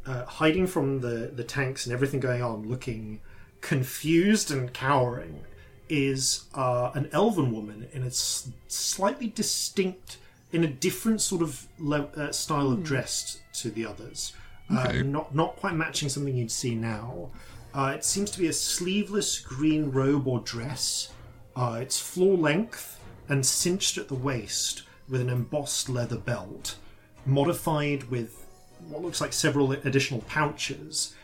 uh, 0.06 0.24
hiding 0.24 0.66
from 0.66 1.00
the 1.00 1.30
the 1.34 1.44
tanks 1.44 1.84
and 1.84 1.92
everything 1.92 2.18
going 2.18 2.42
on, 2.42 2.66
looking 2.66 3.20
confused 3.60 4.50
and 4.50 4.72
cowering, 4.72 5.44
is 5.88 6.44
uh, 6.54 6.90
an 6.94 7.08
elven 7.12 7.52
woman 7.52 7.88
in 7.92 8.02
a 8.02 8.06
s- 8.06 8.48
slightly 8.68 9.28
distinct, 9.28 10.16
in 10.50 10.64
a 10.64 10.68
different 10.68 11.20
sort 11.20 11.42
of 11.42 11.68
le- 11.78 12.10
uh, 12.16 12.32
style 12.32 12.72
of 12.72 12.82
dress 12.82 13.38
to 13.52 13.70
the 13.70 13.84
others. 13.86 14.32
Okay. 14.74 15.00
Uh, 15.00 15.02
not 15.02 15.34
not 15.34 15.56
quite 15.56 15.74
matching 15.74 16.08
something 16.08 16.34
you'd 16.34 16.50
see 16.50 16.74
now. 16.74 17.30
Uh, 17.74 17.92
it 17.94 18.04
seems 18.04 18.30
to 18.30 18.38
be 18.38 18.48
a 18.48 18.52
sleeveless 18.52 19.40
green 19.40 19.90
robe 19.90 20.26
or 20.26 20.40
dress. 20.40 21.12
Uh, 21.56 21.78
it's 21.80 21.98
floor 21.98 22.36
length 22.36 23.00
and 23.28 23.44
cinched 23.44 23.96
at 23.96 24.08
the 24.08 24.14
waist 24.14 24.82
with 25.08 25.20
an 25.20 25.30
embossed 25.30 25.88
leather 25.88 26.18
belt, 26.18 26.76
modified 27.24 28.04
with 28.04 28.46
what 28.88 29.02
looks 29.02 29.20
like 29.20 29.32
several 29.32 29.72
additional 29.72 30.20
pouches. 30.22 31.14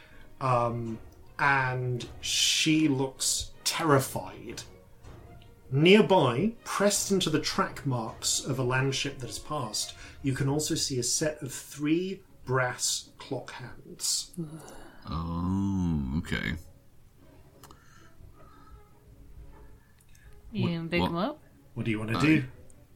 Um, 0.41 0.99
and 1.39 2.07
she 2.21 2.89
looks 2.89 3.51
terrified. 3.65 4.63
Nearby, 5.71 6.53
pressed 6.65 7.11
into 7.11 7.29
the 7.29 7.41
track 7.41 7.85
marks 7.85 8.41
of 8.41 8.59
a 8.59 8.65
landship 8.65 9.19
that 9.19 9.27
has 9.27 9.39
passed, 9.39 9.95
you 10.23 10.33
can 10.33 10.49
also 10.49 10.75
see 10.75 10.99
a 10.99 11.03
set 11.03 11.43
of 11.43 11.53
three 11.53 12.23
brass 12.47 13.11
clock 13.19 13.53
hands. 13.53 14.31
Oh, 15.11 16.15
okay. 16.19 16.55
You 20.53 20.69
can 20.69 20.89
pick 20.89 21.01
what- 21.01 21.09
them 21.09 21.17
up. 21.17 21.39
What 21.75 21.85
do 21.85 21.91
you 21.93 21.99
want 22.01 22.11
to 22.13 22.21
do? 22.21 22.43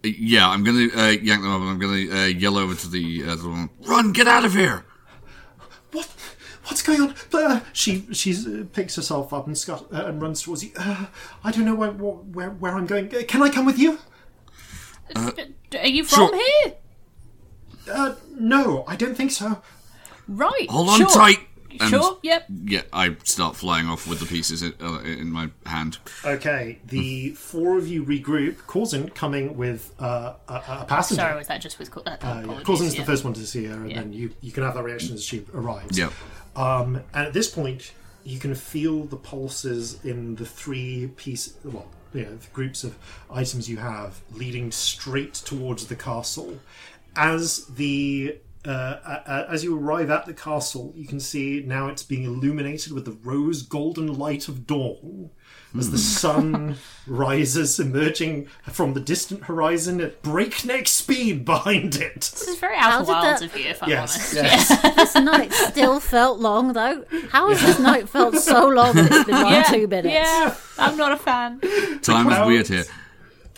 Uh, 0.04 0.08
Yeah, 0.08 0.48
I'm 0.48 0.64
gonna 0.64 0.88
uh, 0.96 1.10
yank 1.10 1.42
them 1.42 1.52
up 1.52 1.60
and 1.60 1.70
I'm 1.70 1.78
gonna 1.78 2.22
uh, 2.22 2.26
yell 2.26 2.58
over 2.58 2.74
to 2.74 2.88
the 2.88 3.22
uh, 3.24 3.36
the 3.36 3.48
woman. 3.48 3.70
Run! 3.86 4.12
Get 4.12 4.26
out 4.26 4.44
of 4.44 4.52
here! 4.54 4.84
What? 5.92 6.08
What's 6.64 6.82
going 6.82 7.00
on? 7.00 7.14
Uh, 7.32 7.60
she 7.72 8.06
she 8.12 8.32
uh, 8.32 8.64
picks 8.72 8.96
herself 8.96 9.32
up 9.32 9.46
and 9.46 9.56
scut, 9.56 9.86
uh, 9.92 10.06
and 10.06 10.20
runs 10.20 10.42
towards 10.42 10.64
you. 10.64 10.72
Uh, 10.76 11.06
I 11.44 11.52
don't 11.52 11.64
know 11.64 11.76
where, 11.76 11.92
where 11.92 12.50
where 12.50 12.72
I'm 12.76 12.86
going. 12.86 13.14
Uh, 13.14 13.22
Can 13.28 13.42
I 13.42 13.48
come 13.50 13.64
with 13.66 13.78
you? 13.78 13.98
D- 15.70 15.78
Are 15.78 15.86
you 15.86 16.02
from 16.04 16.28
sure. 16.30 16.34
here? 16.36 16.74
Uh, 17.92 18.14
no, 18.36 18.84
I 18.88 18.96
don't 18.96 19.14
think 19.16 19.30
so. 19.30 19.62
Right. 20.26 20.68
Hold 20.70 20.88
on 20.88 20.98
sure. 20.98 21.10
tight. 21.10 21.38
And 21.80 21.90
Sure. 21.90 22.18
Yep. 22.22 22.46
Yeah, 22.64 22.82
I 22.92 23.16
start 23.24 23.56
flying 23.56 23.86
off 23.86 24.06
with 24.06 24.20
the 24.20 24.26
pieces 24.26 24.62
in, 24.62 24.74
uh, 24.80 25.00
in 25.00 25.30
my 25.30 25.48
hand. 25.66 25.98
Okay, 26.24 26.78
the 26.86 27.30
four 27.30 27.78
of 27.78 27.88
you 27.88 28.04
regroup. 28.04 28.56
Coulson 28.66 29.08
coming 29.10 29.56
with 29.56 29.92
uh, 30.00 30.34
a, 30.48 30.54
a 30.54 30.84
passenger. 30.88 31.22
Sorry, 31.22 31.36
was 31.38 31.48
that 31.48 31.60
just 31.60 31.78
with? 31.78 31.90
Co- 31.90 32.02
Uh, 32.06 32.16
Uh, 32.22 32.42
yeah. 32.46 32.60
apologies, 32.60 32.94
yeah. 32.94 33.00
the 33.00 33.06
first 33.06 33.24
one 33.24 33.32
to 33.34 33.46
see 33.46 33.64
her, 33.64 33.74
and 33.74 33.90
Yeah. 33.90 34.00
then 34.00 34.12
you, 34.12 34.30
you 34.40 34.52
can 34.52 34.62
have 34.64 34.74
that 34.74 34.82
reaction 34.84 35.14
as 35.14 35.24
she 35.24 35.44
arrives. 35.54 35.98
Yeah. 35.98 36.10
Um, 36.56 36.96
and 37.14 37.26
at 37.28 37.32
this 37.32 37.48
point, 37.50 37.92
you 38.24 38.38
can 38.38 38.54
feel 38.54 39.04
the 39.04 39.16
pulses 39.16 40.04
in 40.04 40.36
the 40.36 40.44
three 40.46 41.08
piece, 41.16 41.54
well, 41.64 41.86
you 42.14 42.22
know, 42.24 42.36
the 42.36 42.46
groups 42.52 42.84
of 42.84 42.96
items 43.30 43.68
you 43.70 43.78
have 43.78 44.20
leading 44.34 44.70
straight 44.70 45.34
towards 45.34 45.86
the 45.86 45.96
castle. 45.96 46.58
As 47.16 47.66
the 47.66 48.36
uh, 48.64 48.96
a- 49.04 49.22
a- 49.30 49.50
as 49.50 49.64
you 49.64 49.76
arrive 49.76 50.10
at 50.10 50.24
the 50.26 50.34
castle, 50.34 50.92
you 50.96 51.06
can 51.06 51.18
see 51.20 51.62
now 51.66 51.88
it's 51.88 52.02
being 52.02 52.22
illuminated 52.24 52.92
with 52.92 53.04
the 53.04 53.16
rose 53.22 53.62
golden 53.62 54.12
light 54.18 54.48
of 54.48 54.66
dawn. 54.66 55.30
As 55.76 55.90
the 55.90 55.96
sun 55.96 56.76
rises, 57.06 57.80
emerging 57.80 58.46
from 58.70 58.92
the 58.92 59.00
distant 59.00 59.44
horizon 59.44 60.02
at 60.02 60.20
breakneck 60.22 60.86
speed 60.86 61.46
behind 61.46 61.96
it. 61.96 62.20
This 62.20 62.46
is 62.46 62.58
very 62.58 62.76
How 62.76 62.98
Outer 62.98 63.04
did 63.06 63.12
Wilds 63.12 63.40
that- 63.40 63.46
of 63.54 63.56
you, 63.58 63.68
if 63.70 63.82
I'm 63.82 63.88
Yes, 63.88 64.36
honest. 64.36 64.70
yes. 64.70 64.96
This 64.96 65.14
night 65.14 65.52
still 65.54 65.98
felt 65.98 66.40
long, 66.40 66.74
though. 66.74 67.04
How 67.30 67.48
has 67.48 67.62
this 67.62 67.78
night 67.78 68.06
felt 68.08 68.36
so 68.36 68.68
long 68.68 68.94
that 68.96 69.10
it's 69.10 69.24
been 69.24 69.34
on 69.34 69.50
Yeah. 69.52 69.62
two 69.62 69.86
minutes? 69.88 70.14
Yeah, 70.14 70.54
I'm 70.78 70.96
not 70.98 71.12
a 71.12 71.16
fan. 71.16 71.60
Time 72.02 72.30
is 72.30 72.46
weird 72.46 72.68
here. 72.68 72.84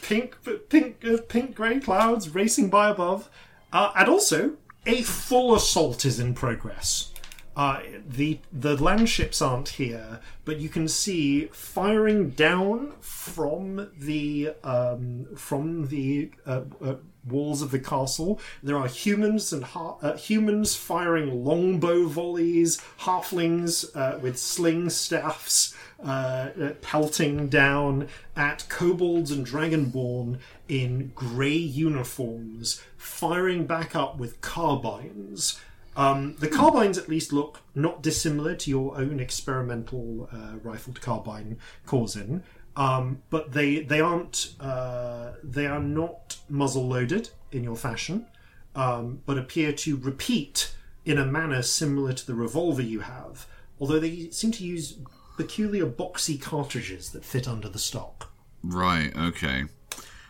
pink, 0.01 0.37
pink, 0.69 1.05
uh, 1.05 1.17
pink 1.29 1.57
grey 1.57 1.81
clouds 1.81 2.29
racing 2.33 2.71
by 2.71 2.91
above, 2.91 3.29
uh, 3.73 3.91
and 3.97 4.09
also 4.09 4.53
a 4.87 5.03
full 5.03 5.55
assault 5.55 6.05
is 6.05 6.19
in 6.19 6.35
progress. 6.35 7.11
Uh, 7.57 7.81
the 8.05 8.41
the 8.53 8.77
landships 8.83 9.41
aren't 9.41 9.69
here, 9.71 10.21
but 10.45 10.59
you 10.59 10.69
can 10.69 10.89
see 10.89 11.47
firing 11.53 12.31
down 12.31 12.93
from 13.01 13.91
the 13.97 14.53
um, 14.65 15.27
from 15.37 15.87
the 15.87 16.33
uh, 16.47 16.63
uh, 16.85 16.97
walls 17.25 17.63
of 17.63 17.71
the 17.71 17.79
castle. 17.79 18.41
There 18.61 18.77
are 18.77 18.89
humans 18.89 19.53
and 19.53 19.63
ha- 19.63 19.99
uh, 20.03 20.17
humans 20.17 20.75
firing 20.75 21.45
longbow 21.45 22.09
volleys, 22.09 22.81
halflings 23.01 23.85
uh, 23.97 24.19
with 24.19 24.37
sling 24.37 24.91
staffs 24.91 25.77
uh, 26.05 26.51
uh, 26.61 26.71
pelting 26.83 27.49
down 27.49 28.09
at 28.37 28.67
kobolds 28.69 29.31
and 29.31 29.47
dragonborn 29.47 30.39
in 30.69 31.13
grey 31.15 31.57
uniforms, 31.57 32.83
firing 32.97 33.67
back 33.67 33.97
up 33.97 34.19
with 34.19 34.41
carbines. 34.41 35.59
Um, 35.97 36.37
the 36.41 36.49
carbines 36.49 36.99
at 36.99 37.09
least 37.09 37.33
look 37.33 37.61
not 37.75 38.03
dissimilar 38.03 38.55
to 38.57 38.71
your 38.71 38.97
own 38.97 39.21
experimental 39.21 40.29
uh, 40.33 40.59
rifled 40.63 41.01
carbine 41.01 41.59
Corzin, 41.87 42.43
um, 42.77 43.23
but 43.31 43.53
they 43.53 43.81
they 43.81 44.01
aren't 44.01 44.55
uh, 44.61 45.33
they 45.43 45.67
are 45.67 45.81
not 45.81 46.39
muzzle 46.49 46.87
loaded 46.87 47.31
in 47.53 47.65
your 47.65 47.77
fashion, 47.77 48.27
um, 48.75 49.23
but 49.25 49.39
appear 49.39 49.73
to 49.73 49.97
repeat 49.97 50.75
in 51.05 51.17
a 51.17 51.25
manner 51.25 51.63
similar 51.63 52.13
to 52.13 52.27
the 52.27 52.35
revolver 52.35 52.83
you 52.83 53.01
have, 53.01 53.47
although 53.79 54.01
they 54.01 54.29
seem 54.31 54.51
to 54.51 54.65
use 54.65 54.99
peculiar 55.37 55.87
boxy 55.87 56.41
cartridges 56.41 57.11
that 57.11 57.25
fit 57.25 57.49
under 57.49 57.69
the 57.69 57.79
stock. 57.79 58.31
Right, 58.63 59.13
okay. 59.17 59.65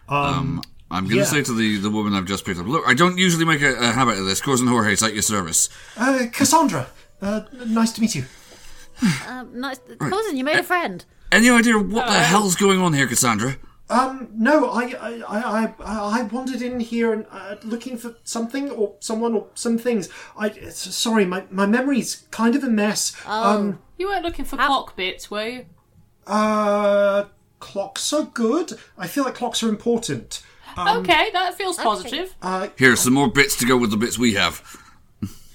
Um, 0.08 0.62
I'm 0.90 1.04
going 1.04 1.16
to 1.16 1.16
yeah. 1.16 1.24
say 1.24 1.42
to 1.42 1.54
the, 1.54 1.78
the 1.78 1.90
woman 1.90 2.14
I've 2.14 2.26
just 2.26 2.44
picked 2.44 2.58
up, 2.58 2.66
look, 2.66 2.84
I 2.86 2.94
don't 2.94 3.18
usually 3.18 3.44
make 3.44 3.62
a, 3.62 3.74
a 3.74 3.92
habit 3.92 4.18
of 4.18 4.26
this. 4.26 4.40
Corzin 4.40 4.68
Jorge, 4.68 4.92
it's 4.92 5.02
at 5.02 5.12
your 5.12 5.22
service. 5.22 5.68
Uh, 5.96 6.26
Cassandra, 6.32 6.88
uh, 7.22 7.42
nice 7.66 7.92
to 7.92 8.00
meet 8.00 8.14
you. 8.14 8.24
Um, 9.26 9.60
nice. 9.60 9.80
Cousin, 9.98 10.36
you 10.36 10.44
made 10.44 10.58
a 10.58 10.62
friend. 10.62 11.04
Any 11.32 11.50
idea 11.50 11.78
what 11.78 12.06
the 12.06 12.12
hell's 12.12 12.54
going 12.54 12.80
on 12.80 12.92
here, 12.92 13.08
Cassandra? 13.08 13.56
Um, 13.90 14.28
no, 14.34 14.70
I, 14.70 14.94
I, 14.98 15.22
I, 15.28 15.74
I, 15.84 16.18
I 16.20 16.22
wandered 16.22 16.62
in 16.62 16.80
here 16.80 17.12
and 17.12 17.26
uh, 17.30 17.56
looking 17.62 17.98
for 17.98 18.14
something 18.24 18.70
or 18.70 18.94
someone 19.00 19.34
or 19.34 19.48
some 19.54 19.76
things. 19.76 20.08
I 20.38 20.50
sorry, 20.70 21.26
my, 21.26 21.44
my 21.50 21.66
memory's 21.66 22.26
kind 22.30 22.56
of 22.56 22.64
a 22.64 22.68
mess. 22.70 23.14
Um, 23.26 23.78
You 23.98 24.08
weren't 24.08 24.24
looking 24.24 24.46
for 24.46 24.56
clock 24.56 24.96
bits, 24.96 25.30
were 25.30 25.46
you? 25.46 25.66
uh, 26.26 27.24
clocks 27.60 28.12
are 28.12 28.24
good. 28.24 28.72
I 28.98 29.06
feel 29.06 29.24
like 29.24 29.34
clocks 29.34 29.62
are 29.62 29.68
important. 29.68 30.42
okay, 30.78 31.30
that 31.32 31.54
feels 31.54 31.76
positive. 31.76 32.34
Here, 32.78 32.96
some 32.96 33.12
more 33.12 33.28
bits 33.30 33.56
to 33.56 33.66
go 33.66 33.76
with 33.76 33.90
the 33.90 33.96
bits 33.96 34.18
we 34.18 34.34
have. 34.34 34.62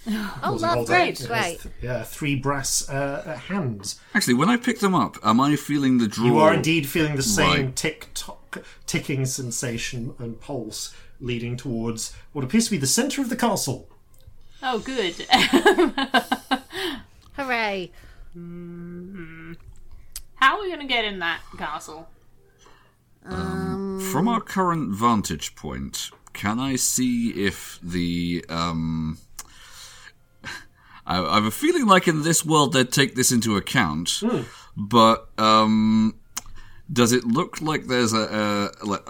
Oh, 0.07 0.39
Hold 0.43 0.61
that's 0.61 0.85
great. 0.89 1.19
Yes, 1.19 1.27
Great. 1.27 1.59
Yeah, 1.81 2.03
three 2.03 2.35
brass 2.35 2.87
uh, 2.89 3.23
uh, 3.25 3.35
hands. 3.35 3.99
Actually, 4.13 4.35
when 4.35 4.49
I 4.49 4.57
pick 4.57 4.79
them 4.79 4.95
up, 4.95 5.17
am 5.23 5.39
I 5.41 5.55
feeling 5.55 5.97
the 5.97 6.07
draw? 6.07 6.25
You 6.25 6.37
are 6.39 6.53
indeed 6.53 6.87
feeling 6.87 7.15
the 7.15 7.21
same 7.23 7.65
Right. 7.65 7.75
tick 7.75 8.07
tock, 8.13 8.63
ticking 8.85 9.25
sensation 9.25 10.15
and 10.17 10.39
pulse 10.39 10.95
leading 11.19 11.57
towards 11.57 12.13
what 12.31 12.45
appears 12.45 12.65
to 12.65 12.71
be 12.71 12.77
the 12.77 12.87
centre 12.87 13.21
of 13.21 13.29
the 13.29 13.35
castle. 13.35 13.89
Oh, 14.63 14.79
good. 14.79 15.15
Hooray! 17.33 17.91
How 20.35 20.57
are 20.57 20.61
we 20.61 20.67
going 20.69 20.79
to 20.79 20.85
get 20.87 21.03
in 21.05 21.19
that 21.19 21.41
castle? 21.57 22.07
From 23.23 24.27
our 24.27 24.41
current 24.41 24.95
vantage 24.95 25.55
point, 25.55 26.09
can 26.33 26.59
I 26.59 26.77
see 26.77 27.29
if 27.31 27.79
the 27.83 28.43
um 28.49 29.17
I, 31.09 31.21
I 31.31 31.35
have 31.35 31.45
a 31.45 31.51
feeling 31.51 31.85
like 31.87 32.07
in 32.07 32.21
this 32.23 32.45
world 32.45 32.73
they'd 32.73 32.91
take 32.91 33.15
this 33.15 33.31
into 33.31 33.57
account, 33.57 34.21
but 34.77 35.27
um 35.37 36.15
does 36.91 37.11
it 37.11 37.23
look 37.25 37.61
like 37.61 37.87
there's 37.87 38.13
a, 38.13 38.71
a 38.81 38.85
like 38.85 39.05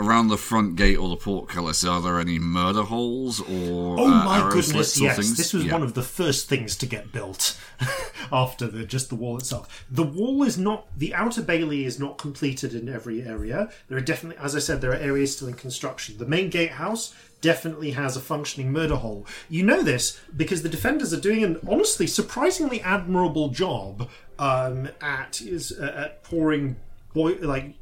around 0.00 0.28
the 0.28 0.36
front 0.38 0.76
gate 0.76 0.96
or 0.96 1.08
the 1.08 1.16
portcullis? 1.16 1.84
Are 1.84 2.00
there 2.00 2.20
any 2.20 2.38
murder 2.38 2.82
holes 2.84 3.40
or 3.40 3.96
Oh 3.98 4.06
uh, 4.06 4.24
my 4.24 4.48
goodness, 4.52 4.98
yes. 5.00 5.16
things? 5.16 5.36
This 5.36 5.52
was 5.52 5.64
Yeah. 5.64 5.72
one 5.72 5.82
of 5.82 5.94
the 5.94 6.04
first 6.04 6.48
things 6.48 6.76
to 6.76 6.86
get 6.86 7.10
built 7.10 7.58
after 8.32 8.68
the 8.68 8.84
just 8.84 9.08
the 9.08 9.16
wall 9.16 9.36
itself. 9.38 9.84
The 9.90 10.04
wall 10.04 10.44
is 10.44 10.56
not 10.56 10.86
the 10.96 11.12
outer 11.14 11.42
bailey 11.42 11.84
is 11.84 11.98
not 11.98 12.16
completed 12.16 12.74
in 12.74 12.88
every 12.88 13.22
area. 13.22 13.70
There 13.88 13.98
are 13.98 14.02
definitely 14.12 14.42
as 14.42 14.54
I 14.54 14.60
said, 14.60 14.80
there 14.80 14.92
are 14.92 14.94
areas 15.10 15.34
still 15.36 15.48
in 15.48 15.54
construction. 15.54 16.16
The 16.18 16.26
main 16.26 16.48
gatehouse 16.48 17.12
definitely 17.40 17.92
has 17.92 18.16
a 18.16 18.20
functioning 18.20 18.72
murder 18.72 18.96
hole. 18.96 19.26
You 19.48 19.62
know 19.62 19.82
this 19.82 20.20
because 20.36 20.62
the 20.62 20.68
defenders 20.68 21.12
are 21.12 21.20
doing 21.20 21.44
an 21.44 21.58
honestly 21.68 22.06
surprisingly 22.06 22.80
admirable 22.80 23.48
job 23.48 24.08
um, 24.38 24.88
at 25.00 25.40
is 25.40 25.72
uh, 25.72 26.04
at 26.04 26.22
pouring 26.22 26.76
boi- 27.14 27.38
like 27.40 27.74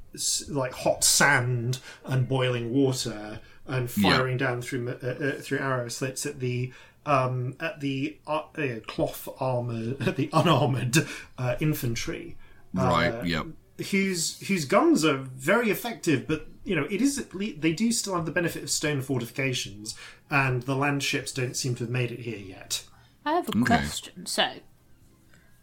like 0.49 0.73
hot 0.73 1.05
sand 1.05 1.79
and 2.05 2.29
boiling 2.29 2.73
water 2.73 3.41
and 3.67 3.91
firing 3.91 4.37
down 4.37 4.63
through 4.63 4.89
uh, 4.89 5.07
uh, 5.07 5.33
through 5.41 5.59
arrow 5.59 5.89
slits 5.89 6.25
at 6.25 6.41
the 6.41 6.73
um, 7.05 7.55
at 7.61 7.81
the 7.81 8.19
uh, 8.27 8.43
cloth 8.87 9.29
armor 9.39 9.95
at 10.01 10.17
the 10.17 10.31
unarmored 10.33 11.07
uh, 11.39 11.57
infantry 11.61 12.37
right. 12.75 13.09
uh, 13.09 13.23
yep. 13.23 13.47
whose 13.91 14.39
whose 14.49 14.65
guns 14.65 15.05
are 15.05 15.17
very 15.17 15.71
effective, 15.71 16.27
but 16.27 16.47
you 16.67 16.77
know 16.77 16.87
it 16.91 17.01
is 17.01 17.19
at 17.19 17.35
le- 17.35 17.55
they 17.57 17.73
do 17.73 17.93
still 17.93 18.15
have 18.15 18.27
the 18.27 18.33
benefit 18.33 18.63
of 18.63 18.71
stone 18.71 19.01
fortifications, 19.01 19.95
and 20.31 20.63
the 20.63 20.75
land 20.77 21.03
ships 21.03 21.33
don't 21.33 21.57
seem 21.57 21.75
to 21.77 21.85
have 21.85 21.91
made 21.91 22.11
it 22.11 22.21
here 22.21 22.37
yet. 22.39 22.85
I 23.25 23.33
have 23.33 23.49
a 23.49 23.53
question. 23.53 24.27
So, 24.27 24.49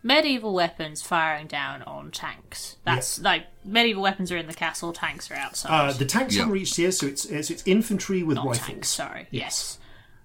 medieval 0.01 0.53
weapons 0.53 1.01
firing 1.01 1.47
down 1.47 1.81
on 1.83 2.11
tanks. 2.11 2.77
That's 2.85 3.21
like 3.21 3.45
medieval 3.63 4.03
weapons 4.03 4.31
are 4.31 4.37
in 4.37 4.47
the 4.47 4.53
castle, 4.53 4.91
tanks 4.93 5.29
are 5.31 5.35
outside. 5.35 5.69
Uh, 5.89 5.93
the 5.93 6.05
tanks 6.05 6.35
Yeah. 6.35 6.41
haven't 6.41 6.53
reached 6.53 6.75
here, 6.77 6.91
so 6.91 7.05
it's 7.07 7.25
it's, 7.25 7.49
it's 7.49 7.63
infantry 7.65 8.23
with 8.23 8.35
Not 8.35 8.47
rifles. 8.47 8.65
tanks, 8.67 8.87
sorry. 8.89 9.27
Yes. 9.31 9.77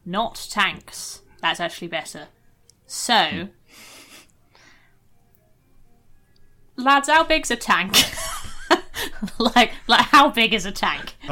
Not 0.06 0.46
tanks. 0.50 1.20
That's 1.42 1.60
actually 1.60 1.88
better. 1.88 2.28
So, 2.86 3.48
lads, 6.76 7.08
how 7.08 7.24
big's 7.24 7.50
a 7.50 7.56
tank? 7.56 7.94
like, 9.38 9.72
like 9.86 10.00
how 10.06 10.30
big 10.30 10.52
is 10.54 10.66
a 10.66 10.72
tank? 10.72 11.14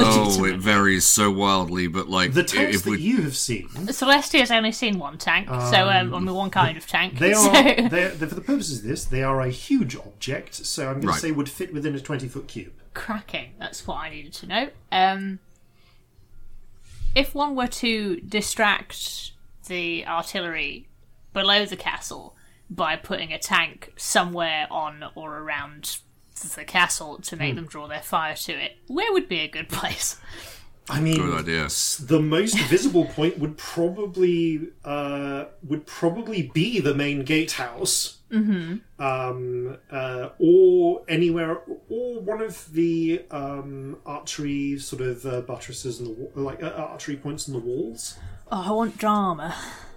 Oh, 0.00 0.44
it 0.44 0.56
varies 0.58 1.04
so 1.04 1.30
wildly, 1.30 1.86
but 1.86 2.08
like 2.08 2.32
The 2.32 2.42
tanks 2.44 2.78
if 2.78 2.82
that 2.84 3.00
you 3.00 3.22
have 3.22 3.36
seen, 3.36 3.68
Celestia's 3.68 4.50
only 4.50 4.72
seen 4.72 4.98
one 4.98 5.18
tank, 5.18 5.48
so 5.48 5.88
um, 5.88 6.14
I 6.14 6.18
mean 6.20 6.34
one 6.34 6.50
kind 6.50 6.76
of 6.76 6.86
tank. 6.86 7.18
they 7.18 7.32
so, 7.34 7.48
are 7.48 7.52
they're, 7.88 8.08
they're, 8.10 8.28
for 8.28 8.34
the 8.34 8.40
purposes 8.40 8.78
of 8.80 8.84
this, 8.84 9.04
they 9.04 9.22
are 9.22 9.40
a 9.40 9.50
huge 9.50 9.94
object. 9.96 10.54
So 10.54 10.86
I'm 10.88 10.94
going 10.96 11.06
Right. 11.08 11.14
to 11.14 11.20
say 11.20 11.30
would 11.32 11.48
fit 11.48 11.72
within 11.72 11.94
a 11.94 12.00
twenty 12.00 12.28
foot 12.28 12.48
cube. 12.48 12.72
cracking. 12.94 13.52
That's 13.58 13.86
what 13.86 13.96
I 13.98 14.10
needed 14.10 14.32
to 14.34 14.46
know. 14.46 14.68
Um, 14.92 15.38
if 17.14 17.34
one 17.34 17.54
were 17.56 17.66
to 17.68 18.16
distract 18.20 19.32
the 19.66 20.06
artillery 20.06 20.88
below 21.32 21.64
the 21.64 21.76
castle 21.76 22.34
by 22.70 22.96
putting 22.96 23.32
a 23.32 23.38
tank 23.38 23.92
somewhere 23.96 24.66
on 24.70 25.04
or 25.14 25.38
around 25.38 25.98
the 26.42 26.64
castle 26.64 27.18
to 27.22 27.36
make 27.36 27.54
them 27.54 27.66
draw 27.66 27.86
their 27.86 28.02
fire 28.02 28.34
to 28.34 28.52
it, 28.52 28.76
where 28.86 29.12
would 29.12 29.28
be 29.28 29.40
a 29.40 29.48
good 29.48 29.68
place? 29.78 30.16
I 30.90 31.00
mean, 31.00 31.16
good 31.16 31.40
idea. 31.40 31.68
the 32.00 32.18
most 32.20 32.58
visible 32.70 33.04
point 33.04 33.38
would 33.38 33.58
probably 33.58 34.68
uh, 34.84 35.44
would 35.62 35.84
probably 35.86 36.50
be 36.54 36.80
the 36.80 36.94
main 36.94 37.24
gatehouse, 37.24 38.18
mm-hmm. 38.30 38.76
um, 39.02 39.76
uh, 39.90 40.30
or 40.38 41.02
anywhere, 41.08 41.60
or 41.90 42.20
one 42.20 42.40
of 42.40 42.72
the 42.72 43.22
um, 43.30 43.98
archery 44.06 44.78
sort 44.78 45.02
of 45.02 45.26
uh, 45.26 45.40
buttresses 45.42 46.00
in 46.00 46.06
the 46.34 46.40
like 46.40 46.62
uh, 46.62 46.68
archery 46.70 47.16
points 47.16 47.48
in 47.48 47.52
the 47.54 47.60
walls. 47.60 48.18
Oh, 48.50 48.62
I 48.66 48.70
want 48.72 48.96
drama. 48.96 49.54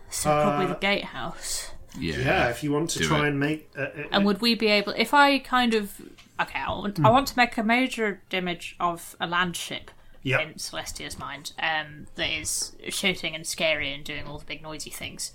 So 0.09 0.29
probably 0.29 0.65
Uh, 0.65 0.69
the 0.73 0.75
gatehouse. 0.79 1.71
Yeah. 1.97 2.17
Yeah, 2.17 2.49
if 2.49 2.63
you 2.63 2.71
want 2.73 2.89
to 2.91 2.99
try 2.99 3.19
it. 3.25 3.27
and 3.29 3.39
make. 3.39 3.69
Uh, 3.77 3.81
uh, 3.83 4.03
And 4.11 4.25
would 4.25 4.41
we 4.41 4.55
be 4.55 4.67
able, 4.67 4.93
if 4.97 5.13
I 5.13 5.39
kind 5.39 5.73
of, 5.73 6.01
okay, 6.41 6.59
I 6.59 6.69
want, 6.71 6.97
Hmm. 6.97 7.05
I 7.05 7.09
want 7.09 7.27
to 7.27 7.37
make 7.37 7.57
a 7.57 7.63
major 7.63 8.21
image 8.31 8.75
of 8.79 9.15
a 9.19 9.27
land 9.27 9.55
ship 9.55 9.91
yeah, 10.23 10.39
in 10.39 10.55
Celestia's 10.55 11.17
mind 11.17 11.53
um, 11.61 12.07
that 12.15 12.29
is 12.29 12.75
shooting 12.89 13.35
and 13.35 13.45
scary 13.45 13.91
and 13.93 14.03
doing 14.03 14.27
all 14.27 14.37
the 14.37 14.45
big 14.45 14.61
noisy 14.61 14.89
things. 14.89 15.31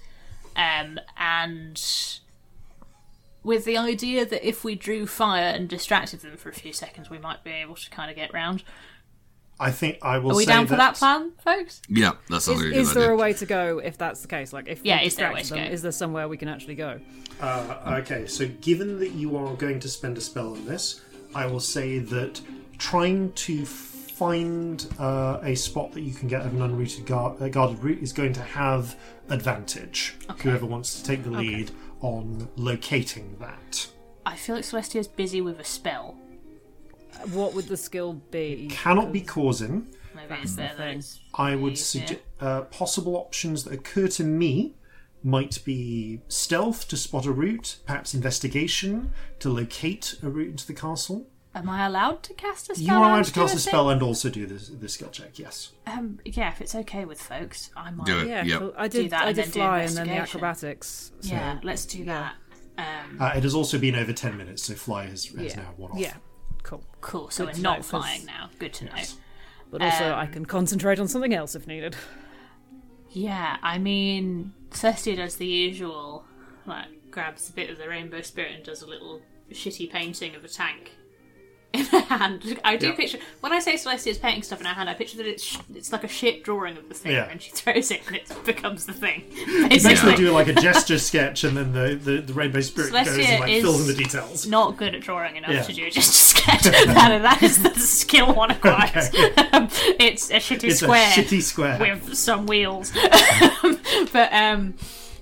Um, 0.54 0.98
and 1.16 1.80
with 3.42 3.64
the 3.64 3.76
idea 3.76 4.24
that 4.26 4.46
if 4.46 4.64
we 4.64 4.74
drew 4.74 5.06
fire 5.06 5.52
and 5.54 5.68
distracted 5.68 6.20
them 6.20 6.36
for 6.36 6.48
a 6.48 6.54
few 6.54 6.72
seconds, 6.72 7.10
we 7.10 7.18
might 7.18 7.44
be 7.44 7.50
able 7.50 7.74
to 7.76 7.90
kind 7.90 8.10
of 8.10 8.16
get 8.16 8.32
round. 8.32 8.62
I 9.58 9.70
think 9.70 9.98
I 10.02 10.18
will. 10.18 10.32
Are 10.32 10.36
we 10.36 10.44
say 10.44 10.52
down 10.52 10.66
for 10.66 10.76
that 10.76 10.94
that 10.94 10.96
plan, 10.96 11.32
folks? 11.38 11.80
Yeah, 11.88 12.12
that 12.28 12.42
sounds 12.42 12.60
Is, 12.60 12.64
like 12.64 12.66
a 12.66 12.70
good 12.74 12.80
is 12.80 12.94
there 12.94 13.02
idea. 13.04 13.14
a 13.14 13.16
way 13.16 13.32
to 13.32 13.46
go 13.46 13.78
if 13.78 13.96
that's 13.96 14.20
the 14.22 14.28
case? 14.28 14.52
Like, 14.52 14.68
if 14.68 14.84
Yeah, 14.84 15.00
we 15.00 15.06
is 15.06 15.16
there 15.16 15.30
a 15.30 15.34
way 15.34 15.42
to 15.42 15.48
them, 15.54 15.64
go? 15.66 15.70
is 15.72 15.82
there 15.82 15.92
somewhere 15.92 16.28
we 16.28 16.36
can 16.36 16.48
actually 16.48 16.74
go? 16.74 17.00
Uh, 17.40 17.98
okay, 18.02 18.26
so 18.26 18.46
given 18.60 18.98
that 19.00 19.12
you 19.12 19.36
are 19.36 19.54
going 19.54 19.80
to 19.80 19.88
spend 19.88 20.18
a 20.18 20.20
spell 20.20 20.52
on 20.52 20.64
this, 20.66 21.00
I 21.34 21.46
will 21.46 21.60
say 21.60 21.98
that 22.00 22.40
trying 22.78 23.32
to 23.32 23.64
find 23.64 24.86
uh, 24.98 25.40
a 25.42 25.54
spot 25.54 25.92
that 25.92 26.00
you 26.02 26.12
can 26.14 26.28
get 26.28 26.42
an 26.42 26.60
unrouted 26.60 27.04
guard, 27.06 27.40
uh, 27.40 27.48
guarded 27.48 27.82
route 27.82 28.02
is 28.02 28.12
going 28.12 28.32
to 28.34 28.42
have 28.42 28.96
advantage. 29.28 30.14
Whoever 30.42 30.66
wants 30.66 31.00
to 31.00 31.04
take 31.06 31.22
the 31.24 31.30
lead 31.30 31.70
on 32.00 32.48
locating 32.56 33.36
that 33.40 33.88
I 34.24 34.36
feel 34.36 34.56
like 34.56 34.64
Celestia's 34.64 35.06
busy 35.08 35.40
with 35.40 35.60
a 35.60 35.64
spell. 35.64 36.16
What 37.32 37.54
would 37.54 37.66
the 37.68 37.76
skill 37.76 38.14
be? 38.30 38.68
cannot 38.70 39.12
be 39.12 39.20
causing. 39.20 39.86
Maybe 40.14 40.34
it's 40.42 40.54
there. 40.54 40.72
that 40.78 40.88
it's- 40.88 41.20
I 41.34 41.54
would 41.56 41.76
Yeah. 41.76 41.82
suggest 41.84 42.20
uh, 42.40 42.62
possible 42.62 43.16
options 43.16 43.64
that 43.64 43.72
occur 43.72 44.08
to 44.08 44.24
me 44.24 44.74
might 45.22 45.64
be 45.64 46.20
stealth 46.28 46.86
to 46.88 46.96
spot 46.96 47.26
a 47.26 47.32
route, 47.32 47.78
perhaps 47.86 48.14
investigation 48.14 49.10
to 49.40 49.48
locate 49.48 50.16
a 50.22 50.28
route 50.28 50.50
into 50.50 50.66
the 50.66 50.74
castle. 50.74 51.26
Am 51.54 51.68
I 51.70 51.86
allowed 51.86 52.22
to 52.24 52.34
cast 52.34 52.68
a 52.70 52.74
spell? 52.74 52.86
You 52.86 52.92
are 52.92 52.98
allowed 53.08 53.16
and 53.16 53.26
to 53.26 53.32
cast 53.32 53.54
a 53.54 53.56
thing? 53.56 53.70
spell 53.70 53.88
and 53.90 54.02
also 54.02 54.28
do 54.28 54.46
the, 54.46 54.54
the 54.76 54.88
skill 54.90 55.08
check, 55.08 55.38
yes. 55.38 55.72
Um, 55.86 56.18
yeah, 56.24 56.50
if 56.50 56.60
it's 56.60 56.74
okay 56.74 57.04
with 57.06 57.20
folks, 57.20 57.70
I 57.74 57.90
might. 57.90 58.06
Do 58.06 58.18
it. 58.20 58.28
Yeah, 58.28 58.44
Yep. 58.44 58.58
cool. 58.60 58.74
I 58.76 58.88
Do 58.88 59.02
did. 59.02 59.10
that 59.12 59.22
I 59.22 59.26
and 59.28 59.36
did 59.36 59.44
then 59.46 59.50
do 59.52 59.58
fly 59.60 59.78
and 59.80 59.88
then 59.88 59.94
the 60.06 60.12
investigation. 60.12 60.22
acrobatics. 60.44 61.12
So, 61.20 61.28
Yeah, 61.30 61.58
let's 61.62 61.86
do 61.86 62.04
that. 62.04 62.34
Um, 62.78 63.16
Uh, 63.18 63.32
it 63.34 63.42
has 63.42 63.54
also 63.54 63.78
been 63.78 63.94
over 63.96 64.12
10 64.12 64.36
minutes, 64.36 64.64
so 64.64 64.74
Fly 64.74 65.06
has, 65.06 65.24
has 65.28 65.34
yeah, 65.34 65.56
now 65.62 65.72
one 65.78 65.92
off. 65.92 65.98
yeah, 65.98 66.12
cool. 66.66 66.84
cool. 67.00 67.30
So 67.30 67.46
Good 67.46 67.56
we're 67.56 67.62
not 67.62 67.78
know, 67.78 67.82
flying 67.82 68.26
now. 68.26 68.50
Good 68.58 68.74
to 68.74 68.86
know. 68.86 68.92
But 69.70 69.82
also, 69.82 70.12
Um, 70.12 70.18
I 70.18 70.26
can 70.26 70.44
concentrate 70.46 70.98
on 70.98 71.08
something 71.08 71.32
else 71.34 71.54
if 71.54 71.66
needed. 71.66 71.96
Yeah, 73.10 73.56
I 73.62 73.78
mean, 73.78 74.52
Celestia 74.70 75.16
does 75.16 75.36
the 75.36 75.46
usual, 75.46 76.24
like, 76.66 77.10
grabs 77.10 77.48
a 77.48 77.52
bit 77.52 77.70
of 77.70 77.78
the 77.78 77.88
rainbow 77.88 78.20
spirit 78.20 78.52
and 78.54 78.64
does 78.64 78.82
a 78.82 78.86
little 78.86 79.22
shitty 79.50 79.90
painting 79.90 80.34
of 80.34 80.44
a 80.44 80.48
tank 80.48 80.92
in 81.78 81.84
her 81.86 82.00
hand. 82.00 82.58
I 82.64 82.76
do 82.76 82.88
Yeah. 82.88 82.92
picture 82.94 83.18
when 83.40 83.52
I 83.52 83.58
say 83.60 83.74
Celestia's 83.74 84.18
painting 84.18 84.42
stuff 84.42 84.60
in 84.60 84.66
her 84.66 84.74
hand, 84.74 84.88
I 84.90 84.94
picture 84.94 85.16
that 85.18 85.26
it's 85.26 85.42
sh- 85.44 85.58
it's 85.74 85.92
like 85.92 86.04
a 86.04 86.08
shit 86.08 86.42
drawing 86.44 86.76
of 86.76 86.88
the 86.88 86.94
thing, 86.94 87.12
Yeah. 87.12 87.28
and 87.30 87.40
she 87.40 87.50
throws 87.50 87.90
it 87.90 88.02
and 88.06 88.16
it 88.16 88.30
becomes 88.44 88.86
the 88.86 88.92
thing. 88.92 89.24
Basically, 89.30 89.68
Basically, 89.68 90.14
do 90.16 90.30
like 90.32 90.48
a 90.48 90.54
gesture 90.54 90.98
sketch, 90.98 91.44
and 91.44 91.56
then 91.56 91.72
the, 91.72 91.94
the, 91.94 92.20
the 92.22 92.32
rainbow 92.32 92.60
spirit 92.60 92.92
goes 92.92 93.06
and 93.18 93.40
like 93.40 93.60
fills 93.60 93.80
in 93.82 93.86
the 93.86 93.94
details. 94.02 94.46
not 94.46 94.76
good 94.76 94.94
at 94.94 95.00
drawing 95.02 95.36
enough 95.36 95.50
Yeah. 95.52 95.62
to 95.62 95.72
do 95.72 95.90
just 95.90 96.10
a 96.10 96.12
sketch. 96.40 96.62
that, 96.64 97.22
that 97.22 97.42
is 97.42 97.62
the 97.62 97.74
skill 97.74 98.34
one 98.34 98.50
acquires. 98.50 99.08
Um, 99.52 99.68
it's 100.00 100.30
a 100.30 100.34
shitty 100.36 100.64
It's 100.70 100.80
square. 100.80 101.08
a 101.08 101.12
shitty 101.12 101.42
square. 101.42 101.78
with 101.78 102.14
some 102.16 102.46
wheels. 102.46 102.92
but 104.12 104.32
um, 104.32 104.74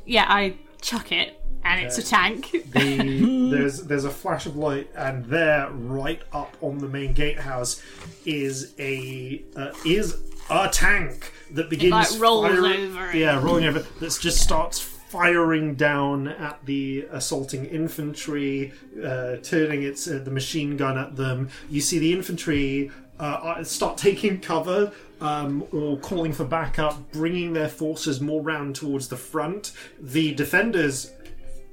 yeah, 0.05 0.27
I 0.29 0.55
chuck 0.81 1.13
it, 1.13 1.41
and 1.65 1.81
it's 1.81 1.99
a 1.99 2.03
tank. 2.03 2.51
the, 2.73 3.51
there's 3.51 3.83
there's 3.83 4.05
a 4.05 4.11
flash 4.11 4.47
of 4.47 4.57
light, 4.57 4.91
and 4.97 5.25
there, 5.27 5.71
right 5.71 6.23
up 6.33 6.57
on 6.61 6.79
the 6.79 6.89
main 6.89 7.13
gatehouse, 7.13 7.83
is 8.25 8.75
a 8.79 9.43
uh, 9.57 9.73
is 9.85 10.19
a 10.51 10.69
tank 10.69 11.33
that 11.53 11.71
begins 11.71 11.93
like, 11.93 12.21
rolls 12.21 12.47
firing- 12.47 12.97
over 12.97 13.17
Yeah, 13.17 13.43
rolling 13.43 13.65
over. 13.65 13.81
That 13.81 14.19
just 14.21 14.41
starts 14.41 14.81
firing 14.81 15.75
down 15.77 16.27
at 16.29 16.59
the 16.67 17.07
assaulting 17.13 17.67
infantry, 17.67 18.73
uh, 19.03 19.37
turning 19.37 19.85
its 19.85 20.09
uh, 20.09 20.21
the 20.25 20.31
machine 20.31 20.77
gun 20.77 20.99
at 20.99 21.17
them. 21.17 21.49
You 21.71 21.81
see 21.81 21.99
the 21.99 22.13
infantry 22.13 22.91
uh, 23.19 23.63
start 23.63 23.97
taking 23.97 24.41
cover 24.41 24.93
um, 25.21 25.65
or 25.73 25.99
calling 25.99 26.33
for 26.33 26.45
backup, 26.45 27.13
bringing 27.13 27.53
their 27.53 27.69
forces 27.69 28.21
more 28.21 28.43
round 28.43 28.75
towards 28.75 29.09
the 29.09 29.17
front. 29.17 29.73
The 30.01 30.35
defenders 30.35 31.13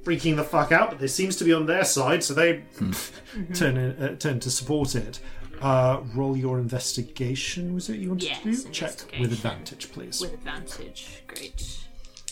freaking 0.04 0.36
the 0.36 0.44
fuck 0.44 0.72
out, 0.72 0.90
but 0.90 0.98
this 0.98 1.14
seems 1.14 1.36
to 1.36 1.44
be 1.44 1.52
on 1.52 1.66
their 1.66 1.84
side, 1.84 2.24
so 2.24 2.34
they 2.34 2.64
turn 3.54 3.76
in, 3.76 4.02
uh, 4.02 4.16
turn 4.16 4.40
to 4.40 4.50
support 4.50 4.94
it. 4.94 5.20
Uh, 5.60 6.00
roll 6.14 6.36
your 6.36 6.58
investigation. 6.58 7.74
Was 7.74 7.88
it 7.88 7.98
you 7.98 8.08
wanted 8.08 8.34
to 8.34 8.42
do? 8.42 8.56
Check 8.70 8.90
investigation. 8.90 9.22
with 9.22 9.32
advantage, 9.32 9.92
please. 9.92 10.20
With 10.20 10.34
advantage. 10.34 11.22
Great. 11.28 11.78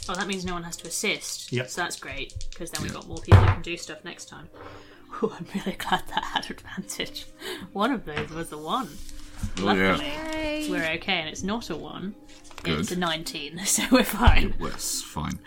Oh, 0.08 0.14
that 0.14 0.26
means 0.26 0.44
no 0.44 0.54
one 0.54 0.64
has 0.64 0.76
to 0.78 0.88
assist. 0.88 1.52
Yep. 1.52 1.68
So 1.68 1.82
that's 1.82 1.96
great, 1.96 2.34
because 2.50 2.70
then 2.72 2.82
we've 2.82 2.92
got 2.92 3.06
more 3.06 3.18
people 3.18 3.38
who 3.40 3.46
can 3.46 3.62
do 3.62 3.76
stuff 3.76 4.02
next 4.04 4.24
time. 4.28 4.48
Ooh, 5.22 5.32
I'm 5.36 5.46
really 5.54 5.76
glad 5.76 6.02
that 6.08 6.24
had 6.24 6.50
advantage. 6.50 7.26
One 7.72 7.92
of 7.92 8.04
those 8.04 8.30
was 8.30 8.52
a 8.52 8.58
one. 8.58 8.88
Oh, 9.58 9.72
yeah. 9.72 9.92
Luckily, 9.92 10.70
we're 10.70 10.90
okay, 10.94 11.14
and 11.14 11.28
it's 11.28 11.42
not 11.42 11.70
a 11.70 11.76
one. 11.76 12.14
It's 12.64 12.88
Good. 12.90 12.96
a 12.98 13.00
19, 13.00 13.58
so 13.64 13.82
we're 13.90 14.04
fine. 14.04 14.54
Yes, 14.60 15.02
fine. 15.02 15.38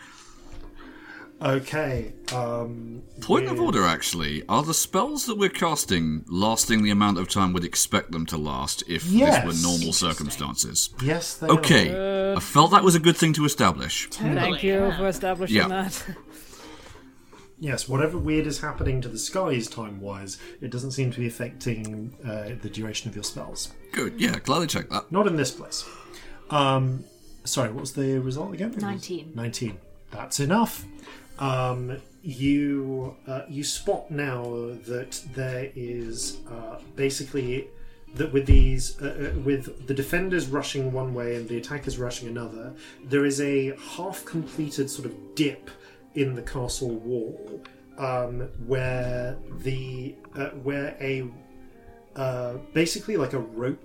Okay. 1.41 2.13
Um, 2.33 3.03
Point 3.21 3.47
of 3.47 3.59
order, 3.59 3.83
actually. 3.85 4.43
Are 4.47 4.63
the 4.63 4.73
spells 4.73 5.25
that 5.25 5.37
we're 5.37 5.49
casting 5.49 6.23
lasting 6.27 6.83
the 6.83 6.89
amount 6.91 7.17
of 7.17 7.27
time 7.29 7.51
we'd 7.53 7.65
expect 7.65 8.11
them 8.11 8.25
to 8.27 8.37
last 8.37 8.83
if 8.87 9.05
Yes. 9.05 9.43
this 9.43 9.63
were 9.63 9.69
normal 9.69 9.91
circumstances? 9.93 10.89
Yes, 11.03 11.33
they 11.35 11.47
Okay. 11.47 11.89
are. 11.93 12.37
I 12.37 12.39
felt 12.39 12.71
that 12.71 12.83
was 12.83 12.95
a 12.95 12.99
good 12.99 13.17
thing 13.17 13.33
to 13.33 13.45
establish. 13.45 14.09
Totally. 14.09 14.35
Thank 14.39 14.63
you 14.63 14.73
yeah. 14.73 14.97
for 14.97 15.07
establishing 15.07 15.57
Yeah. 15.57 15.67
that. 15.67 16.03
Yes, 17.59 17.87
whatever 17.87 18.17
weird 18.17 18.45
is 18.47 18.59
happening 18.59 18.99
to 19.01 19.07
the 19.07 19.17
skies 19.19 19.67
time 19.67 20.01
wise, 20.01 20.37
it 20.59 20.69
doesn't 20.69 20.91
seem 20.91 21.11
to 21.11 21.19
be 21.19 21.27
affecting 21.27 22.13
uh, 22.25 22.55
the 22.61 22.69
duration 22.69 23.09
of 23.09 23.15
your 23.15 23.23
spells. 23.23 23.69
Good. 23.91 24.19
Yeah, 24.19 24.39
glad 24.39 24.67
check 24.69 24.89
that. 24.89 25.11
Not 25.11 25.27
in 25.27 25.35
this 25.37 25.51
place. 25.51 25.85
Um, 26.49 27.05
sorry, 27.45 27.71
what 27.71 27.81
was 27.81 27.93
the 27.93 28.19
result 28.19 28.53
again? 28.53 28.73
It 28.73 28.81
19. 28.81 29.31
19. 29.35 29.77
That's 30.11 30.39
enough. 30.39 30.85
Um, 31.43 31.97
you 32.21 33.17
uh, 33.27 33.41
you 33.49 33.65
spot 33.65 34.09
now 34.09 34.43
that 34.87 35.21
there 35.35 35.69
is 35.75 36.37
uh, 36.49 36.77
basically 36.95 37.67
that 38.15 38.31
with 38.31 38.45
these 38.45 39.01
uh, 39.01 39.33
uh, 39.35 39.39
with 39.41 39.85
the 39.87 39.93
defenders 39.93 40.47
rushing 40.47 40.93
one 40.93 41.13
way 41.13 41.35
and 41.35 41.49
the 41.49 41.57
attackers 41.57 41.97
rushing 41.97 42.29
another, 42.29 42.71
there 43.03 43.25
is 43.25 43.41
a 43.41 43.75
half 43.75 44.23
completed 44.23 44.89
sort 44.89 45.05
of 45.05 45.35
dip 45.35 45.69
in 46.15 46.33
the 46.33 46.41
castle 46.41 46.95
wall 46.95 47.61
um, 47.97 48.47
where 48.65 49.35
the 49.63 50.15
uh, 50.37 50.51
where 50.67 50.95
a 51.01 51.27
uh, 52.15 52.53
basically 52.73 53.17
like 53.17 53.33
a 53.33 53.39
rope, 53.39 53.83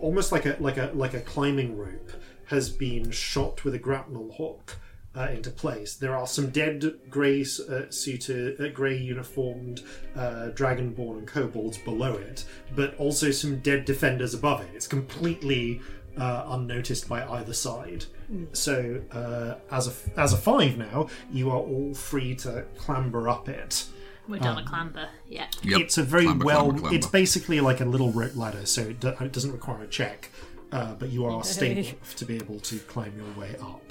almost 0.00 0.32
like 0.32 0.46
a 0.46 0.56
like 0.60 0.78
a 0.78 0.90
like 0.94 1.12
a 1.12 1.20
climbing 1.20 1.76
rope, 1.76 2.10
has 2.46 2.70
been 2.70 3.10
shot 3.10 3.64
with 3.64 3.74
a 3.74 3.78
grapnel 3.78 4.32
hook 4.38 4.78
uh, 5.16 5.28
into 5.30 5.50
place. 5.50 5.94
There 5.94 6.16
are 6.16 6.26
some 6.26 6.50
dead 6.50 6.84
grey 7.10 7.42
uh, 7.42 7.90
suited, 7.90 8.60
uh, 8.60 8.68
grey 8.68 8.96
uniformed 8.96 9.82
uh, 10.16 10.50
dragonborn 10.54 11.18
and 11.18 11.26
kobolds 11.26 11.78
below 11.78 12.14
it, 12.14 12.44
but 12.74 12.96
also 12.98 13.30
some 13.30 13.58
dead 13.58 13.84
defenders 13.84 14.34
above 14.34 14.62
it. 14.62 14.70
It's 14.74 14.86
completely 14.86 15.80
uh, 16.16 16.44
unnoticed 16.48 17.08
by 17.08 17.24
either 17.26 17.54
side. 17.54 18.04
So, 18.52 19.02
uh, 19.12 19.56
as 19.70 19.88
a 19.88 20.20
as 20.20 20.32
a 20.32 20.38
five 20.38 20.78
now, 20.78 21.08
you 21.30 21.50
are 21.50 21.58
all 21.58 21.92
free 21.92 22.34
to 22.36 22.64
clamber 22.78 23.28
up 23.28 23.48
it. 23.48 23.84
We're 24.26 24.38
done 24.38 24.56
a 24.56 24.64
clamber. 24.64 25.08
Yeah. 25.28 25.48
Yep. 25.62 25.80
It's 25.80 25.98
a 25.98 26.02
very 26.02 26.24
Clamber, 26.24 26.44
well. 26.44 26.62
clamber, 26.64 26.80
clamber. 26.80 26.96
It's 26.96 27.06
basically 27.06 27.60
like 27.60 27.80
a 27.80 27.84
little 27.84 28.10
rope 28.12 28.36
ladder, 28.36 28.64
so 28.64 28.82
it, 28.82 29.00
do, 29.00 29.08
it 29.08 29.32
doesn't 29.32 29.52
require 29.52 29.82
a 29.82 29.86
check, 29.88 30.30
uh, 30.70 30.94
but 30.94 31.10
you 31.10 31.26
are 31.26 31.42
stable 31.44 31.80
enough 31.80 32.14
to 32.16 32.24
be 32.24 32.36
able 32.36 32.60
to 32.60 32.78
climb 32.78 33.12
your 33.16 33.30
way 33.38 33.56
up. 33.60 33.82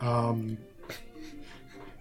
Um, 0.00 0.58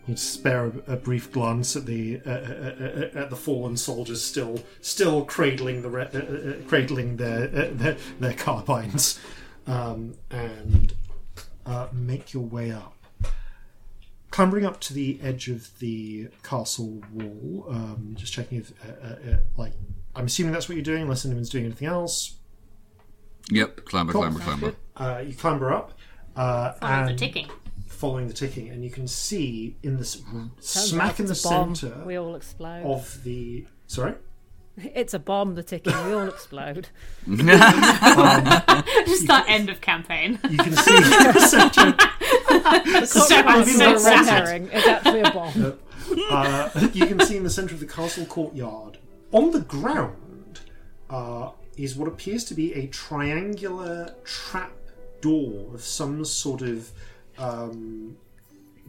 you 0.08 0.16
spare 0.16 0.66
a, 0.88 0.94
a 0.94 0.96
brief 0.96 1.32
glance 1.32 1.76
at 1.76 1.86
the 1.86 2.22
uh, 2.26 2.30
uh, 2.30 2.34
uh, 2.34 2.86
uh, 3.18 3.20
at 3.24 3.30
the 3.30 3.36
fallen 3.36 3.76
soldiers 3.76 4.24
still 4.24 4.64
still 4.82 5.26
cradling 5.26 5.82
the 5.82 5.90
re- 5.90 6.10
uh, 6.14 6.18
uh, 6.20 6.50
uh, 6.52 6.54
cradling 6.68 7.18
their, 7.18 7.44
uh, 7.50 7.70
their 7.74 7.98
their 8.20 8.34
carbines, 8.34 9.20
um, 9.66 10.16
and 10.32 10.94
uh, 11.66 11.88
make 11.92 12.34
your 12.34 12.44
way 12.44 12.72
up 12.72 12.94
clambering 14.38 14.66
up 14.66 14.80
to 14.80 14.94
the 14.94 15.20
edge 15.24 15.50
of 15.50 15.80
the 15.80 16.28
castle 16.44 17.02
wall, 17.12 17.66
um, 17.70 18.14
just 18.16 18.32
checking 18.32 18.60
if, 18.60 18.72
uh, 18.86 18.92
uh, 19.04 19.32
uh, 19.32 19.38
like, 19.58 19.74
I'm 20.16 20.26
assuming 20.26 20.54
that's 20.54 20.70
what 20.70 20.76
you're 20.76 20.84
doing, 20.84 21.02
unless 21.04 21.26
anyone's 21.26 21.50
doing 21.50 21.66
anything 21.66 21.88
else. 21.88 22.36
Yep, 23.50 23.86
clamber, 23.86 24.14
Cool. 24.14 24.22
clamber, 24.22 24.40
clamber. 24.42 24.76
Uh, 24.96 25.24
you 25.26 25.34
clamber 25.34 25.74
up, 25.74 25.98
uh, 26.36 26.74
Follow 26.74 27.04
the 27.06 27.10
and 27.10 27.18
ticking. 27.20 27.48
Following 27.98 28.28
the 28.28 28.34
ticking, 28.34 28.70
and 28.70 28.84
you 28.84 28.92
can 28.92 29.08
see 29.08 29.76
in 29.82 29.98
this 29.98 30.22
smack 30.60 31.14
out 31.14 31.20
in 31.20 31.26
the 31.26 31.32
it's 31.32 31.44
a 31.46 31.50
bomb. 31.50 31.76
center 31.76 32.04
We 32.06 32.16
all 32.18 32.36
explode. 32.36 32.84
of 32.86 33.24
the. 33.24 33.66
Sorry. 33.88 34.14
It's 34.94 35.16
a 35.16 35.20
bomb, 35.20 35.56
the 35.56 35.64
ticking. 35.64 35.92
We 36.06 36.14
all 36.14 36.28
explode. 36.28 36.90
Just 37.26 37.42
that 39.28 39.46
end 39.48 39.70
of 39.72 39.82
campaign. 39.82 40.38
You 40.48 40.58
can 40.60 40.74
see 40.76 41.00
the 41.00 41.40
center. 41.40 41.96
so, 43.08 43.26
It's 43.26 43.78
not 43.80 44.00
so 44.00 44.06
red 44.06 44.26
herring. 44.28 44.70
It's 44.72 44.88
actually 44.88 45.22
a 45.22 45.32
bomb. 45.32 45.80
uh, 46.30 46.90
you 46.94 47.08
can 47.08 47.20
see 47.22 47.38
in 47.38 47.44
the 47.44 47.50
centre 47.50 47.74
of 47.74 47.80
the 47.80 47.88
castle 47.88 48.28
courtyard, 48.28 49.00
on 49.32 49.50
the 49.50 49.62
ground, 49.62 50.60
uh, 51.10 51.50
is 51.76 51.96
what 51.96 52.08
appears 52.08 52.44
to 52.46 52.54
be 52.54 52.72
a 52.76 52.86
triangular 52.88 54.14
trap 54.24 54.74
door 55.22 55.74
of 55.74 55.82
some 55.82 56.24
sort 56.24 56.62
of 56.62 56.92
um, 57.38 58.18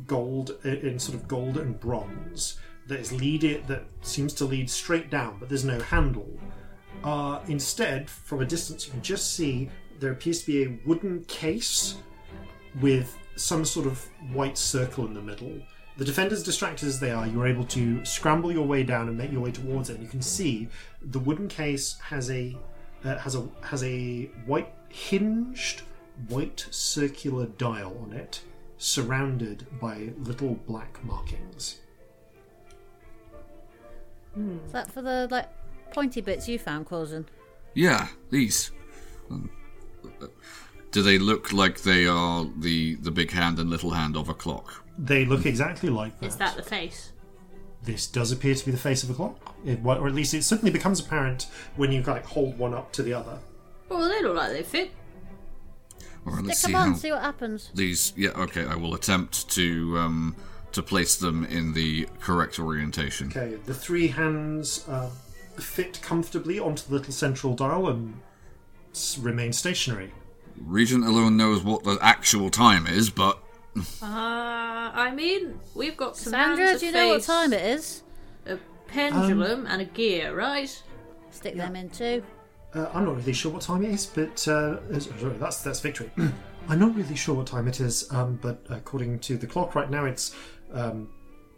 gold, 0.06 0.52
in 0.64 0.98
sort 0.98 1.16
of 1.16 1.28
gold 1.28 1.56
and 1.58 1.78
bronze, 1.78 2.58
that 2.86 3.00
is 3.00 3.12
leaded 3.12 3.66
that 3.66 3.84
seems 4.00 4.32
to 4.34 4.44
lead 4.44 4.68
straight 4.68 5.10
down, 5.10 5.36
but 5.38 5.48
there's 5.48 5.64
no 5.64 5.78
handle. 5.78 6.28
Uh, 7.04 7.40
instead, 7.46 8.08
from 8.10 8.40
a 8.40 8.44
distance, 8.44 8.86
you 8.86 8.92
can 8.92 9.02
just 9.02 9.34
see 9.34 9.70
there 10.00 10.12
appears 10.12 10.40
to 10.40 10.46
be 10.46 10.64
a 10.64 10.78
wooden 10.86 11.24
case 11.24 11.96
with 12.80 13.16
some 13.36 13.64
sort 13.64 13.86
of 13.86 14.04
white 14.32 14.58
circle 14.58 15.06
in 15.06 15.14
the 15.14 15.20
middle. 15.20 15.60
The 15.96 16.04
defenders, 16.04 16.42
distracted 16.42 16.86
as 16.86 17.00
they 17.00 17.10
are, 17.10 17.26
you're 17.26 17.46
able 17.46 17.64
to 17.64 18.04
scramble 18.04 18.52
your 18.52 18.66
way 18.66 18.84
down 18.84 19.08
and 19.08 19.18
make 19.18 19.32
your 19.32 19.40
way 19.40 19.50
towards 19.50 19.90
it. 19.90 19.94
And 19.94 20.02
you 20.02 20.08
can 20.08 20.22
see 20.22 20.68
the 21.02 21.18
wooden 21.18 21.48
case 21.48 21.98
has 22.00 22.30
a 22.30 22.56
uh, 23.04 23.16
has 23.18 23.34
a 23.34 23.48
has 23.62 23.82
a 23.84 24.24
white 24.46 24.72
hinged 24.88 25.82
white 26.28 26.66
circular 26.70 27.46
dial 27.46 27.96
on 28.02 28.12
it, 28.12 28.40
surrounded 28.78 29.66
by 29.80 30.10
little 30.18 30.54
black 30.66 31.02
markings. 31.04 31.78
Is 34.36 34.72
that 34.72 34.90
for 34.90 35.02
the 35.02 35.26
like 35.30 35.48
pointy 35.92 36.20
bits 36.20 36.48
you 36.48 36.58
found, 36.58 36.86
Corzin? 36.86 37.26
Yeah, 37.74 38.08
these. 38.30 38.70
Um, 39.30 39.50
Do 40.90 41.02
they 41.02 41.18
look 41.18 41.52
like 41.52 41.82
they 41.82 42.06
are 42.06 42.46
the 42.56 42.94
the 42.96 43.10
big 43.10 43.30
hand 43.30 43.58
and 43.58 43.68
little 43.68 43.90
hand 43.90 44.16
of 44.16 44.28
a 44.28 44.34
clock? 44.34 44.84
They 44.96 45.24
look 45.24 45.44
exactly 45.46 45.90
like 45.90 46.18
that. 46.20 46.26
Is 46.26 46.36
that 46.36 46.56
the 46.56 46.62
face? 46.62 47.12
This 47.82 48.06
does 48.06 48.32
appear 48.32 48.54
to 48.54 48.64
be 48.64 48.70
the 48.72 48.78
face 48.78 49.02
of 49.02 49.10
a 49.10 49.14
clock, 49.14 49.54
it, 49.64 49.80
or 49.84 50.06
at 50.06 50.14
least 50.14 50.34
it 50.34 50.42
certainly 50.42 50.72
becomes 50.72 51.00
apparent 51.00 51.46
when 51.76 51.92
you 51.92 52.02
like 52.02 52.24
hold 52.24 52.58
one 52.58 52.74
up 52.74 52.92
to 52.92 53.02
the 53.02 53.12
other. 53.14 53.38
Well, 53.88 54.08
they 54.08 54.22
look 54.22 54.36
like 54.36 54.52
they 54.52 54.62
fit. 54.62 54.90
All 56.28 56.34
right, 56.36 56.44
let's 56.44 56.58
Stick 56.58 56.68
see 56.68 56.72
them 56.72 56.82
on, 56.82 56.88
how 56.92 56.98
see 56.98 57.10
what 57.12 57.22
happens. 57.22 57.70
these. 57.74 58.12
Yeah, 58.16 58.30
okay. 58.30 58.66
I 58.66 58.74
will 58.74 58.94
attempt 58.94 59.48
to 59.50 59.96
um 59.98 60.36
to 60.72 60.82
place 60.82 61.16
them 61.16 61.44
in 61.46 61.72
the 61.72 62.06
correct 62.20 62.58
orientation. 62.58 63.28
Okay, 63.28 63.56
the 63.64 63.72
three 63.74 64.08
hands 64.08 64.86
uh, 64.88 65.08
fit 65.56 65.98
comfortably 66.02 66.58
onto 66.58 66.86
the 66.86 66.92
little 66.94 67.12
central 67.12 67.54
dial 67.54 67.88
and 67.88 68.20
s- 68.92 69.16
remain 69.18 69.52
stationary. 69.54 70.12
Regent 70.60 71.04
alone 71.06 71.36
knows 71.38 71.62
what 71.62 71.84
the 71.84 71.96
actual 72.02 72.50
time 72.50 72.86
is, 72.86 73.08
but 73.10 73.38
Uh, 73.76 73.84
I 74.02 75.12
mean, 75.14 75.58
we've 75.74 75.96
got 75.96 76.16
some 76.16 76.32
Sandra, 76.32 76.66
hands, 76.66 76.80
do 76.80 76.86
you 76.86 76.92
a 76.92 76.94
know 76.94 77.08
what 77.08 77.16
face, 77.18 77.26
time 77.26 77.52
it 77.54 77.62
is? 77.64 78.02
A 78.46 78.58
pendulum 78.88 79.66
and 79.66 79.80
a 79.80 79.84
gear, 79.86 80.34
right? 80.34 80.82
Stick 81.30 81.56
them 81.56 81.76
in 81.76 81.88
too. 81.90 82.22
Uh, 82.74 82.86
I'm 82.92 83.04
not 83.06 83.16
really 83.16 83.32
sure 83.32 83.50
what 83.52 83.62
time 83.62 83.82
it 83.84 83.90
is, 83.90 84.06
but 84.06 84.46
uh, 84.46 84.78
uh, 84.92 84.98
sorry, 85.00 85.36
that's 85.38 85.62
that's 85.62 85.80
victory. 85.80 86.10
I'm 86.68 86.78
not 86.78 86.94
really 86.94 87.16
sure 87.16 87.34
what 87.34 87.46
time 87.46 87.66
it 87.66 87.80
is, 87.80 88.10
um, 88.12 88.38
but 88.42 88.64
according 88.68 89.20
to 89.20 89.38
the 89.38 89.46
clock 89.46 89.74
right 89.74 89.90
now, 89.90 90.04
it's 90.04 90.34
um, 90.72 91.08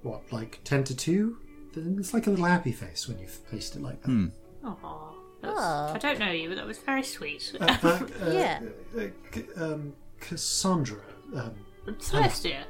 what 0.02 0.22
like 0.32 0.60
ten 0.64 0.84
to 0.84 0.94
two. 0.97 1.36
It's 1.74 2.14
like 2.14 2.26
a 2.26 2.30
little 2.30 2.44
happy 2.44 2.72
face 2.72 3.08
when 3.08 3.18
you've 3.18 3.44
placed 3.48 3.74
it 3.76 3.82
like 3.82 4.00
that. 4.02 4.30
Oh, 4.64 5.14
that's, 5.40 5.58
Aw. 5.60 5.94
I 5.94 5.98
don't 5.98 6.18
know 6.18 6.30
you, 6.30 6.48
but 6.48 6.56
that 6.56 6.66
was 6.66 6.78
very 6.78 7.02
sweet. 7.02 7.52
Uh, 7.60 7.76
uh, 7.82 7.89
uh, 8.22 8.30
Yeah. 8.30 8.60
uh, 8.97 9.06
C- 9.32 9.47
um, 9.56 9.92
Cassandra. 10.20 11.00
Um, 11.34 11.55
Celestia, 11.98 12.64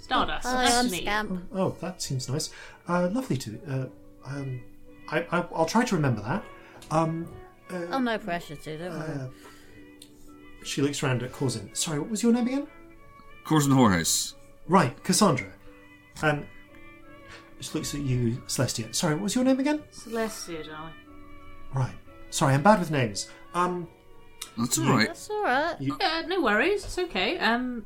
Stardust. 0.00 0.46
Hi, 0.46 0.64
nice 0.64 0.74
I'm 0.74 0.84
to 0.86 0.90
meet 0.90 1.04
you. 1.04 1.42
Oh, 1.54 1.76
that 1.80 2.02
seems 2.02 2.28
nice. 2.28 2.50
Uh, 2.88 3.08
lovely 3.12 3.36
to. 3.38 3.60
Uh, 3.68 3.86
um, 4.28 4.60
I, 5.10 5.20
I, 5.30 5.46
I'll 5.54 5.66
try 5.66 5.84
to 5.84 5.94
remember 5.94 6.22
that. 6.22 6.44
Um, 7.72 7.88
oh, 7.90 7.98
no 7.98 8.18
pressure 8.18 8.56
to, 8.56 8.78
don't 8.78 8.98
worry. 8.98 9.30
She 10.64 10.82
looks 10.82 11.02
around 11.02 11.22
at 11.22 11.32
Corzin. 11.32 11.76
Sorry, 11.76 11.98
what 11.98 12.10
was 12.10 12.22
your 12.22 12.32
name 12.32 12.46
again? 12.46 12.66
Corzin 13.44 13.72
Jorges. 13.74 14.34
Right, 14.68 15.00
Cassandra. 15.02 15.48
And 16.22 16.46
she 17.60 17.72
looks 17.74 17.94
at 17.94 18.00
you, 18.02 18.42
Celestia. 18.46 18.94
Sorry, 18.94 19.14
what 19.14 19.24
was 19.24 19.34
your 19.34 19.44
name 19.44 19.58
again? 19.58 19.82
Celestia, 19.92 20.64
darling. 20.66 20.92
Right. 21.74 21.94
Sorry, 22.30 22.54
I'm 22.54 22.62
bad 22.62 22.78
with 22.78 22.90
names. 22.90 23.28
Um, 23.54 23.88
That's 24.56 24.78
all 24.78 24.84
right. 24.90 25.06
That's 25.08 25.30
all 25.30 25.42
right. 25.42 25.76
Uh, 26.00 26.22
no 26.26 26.40
worries, 26.42 26.84
it's 26.84 26.98
okay. 26.98 27.38
Um, 27.38 27.84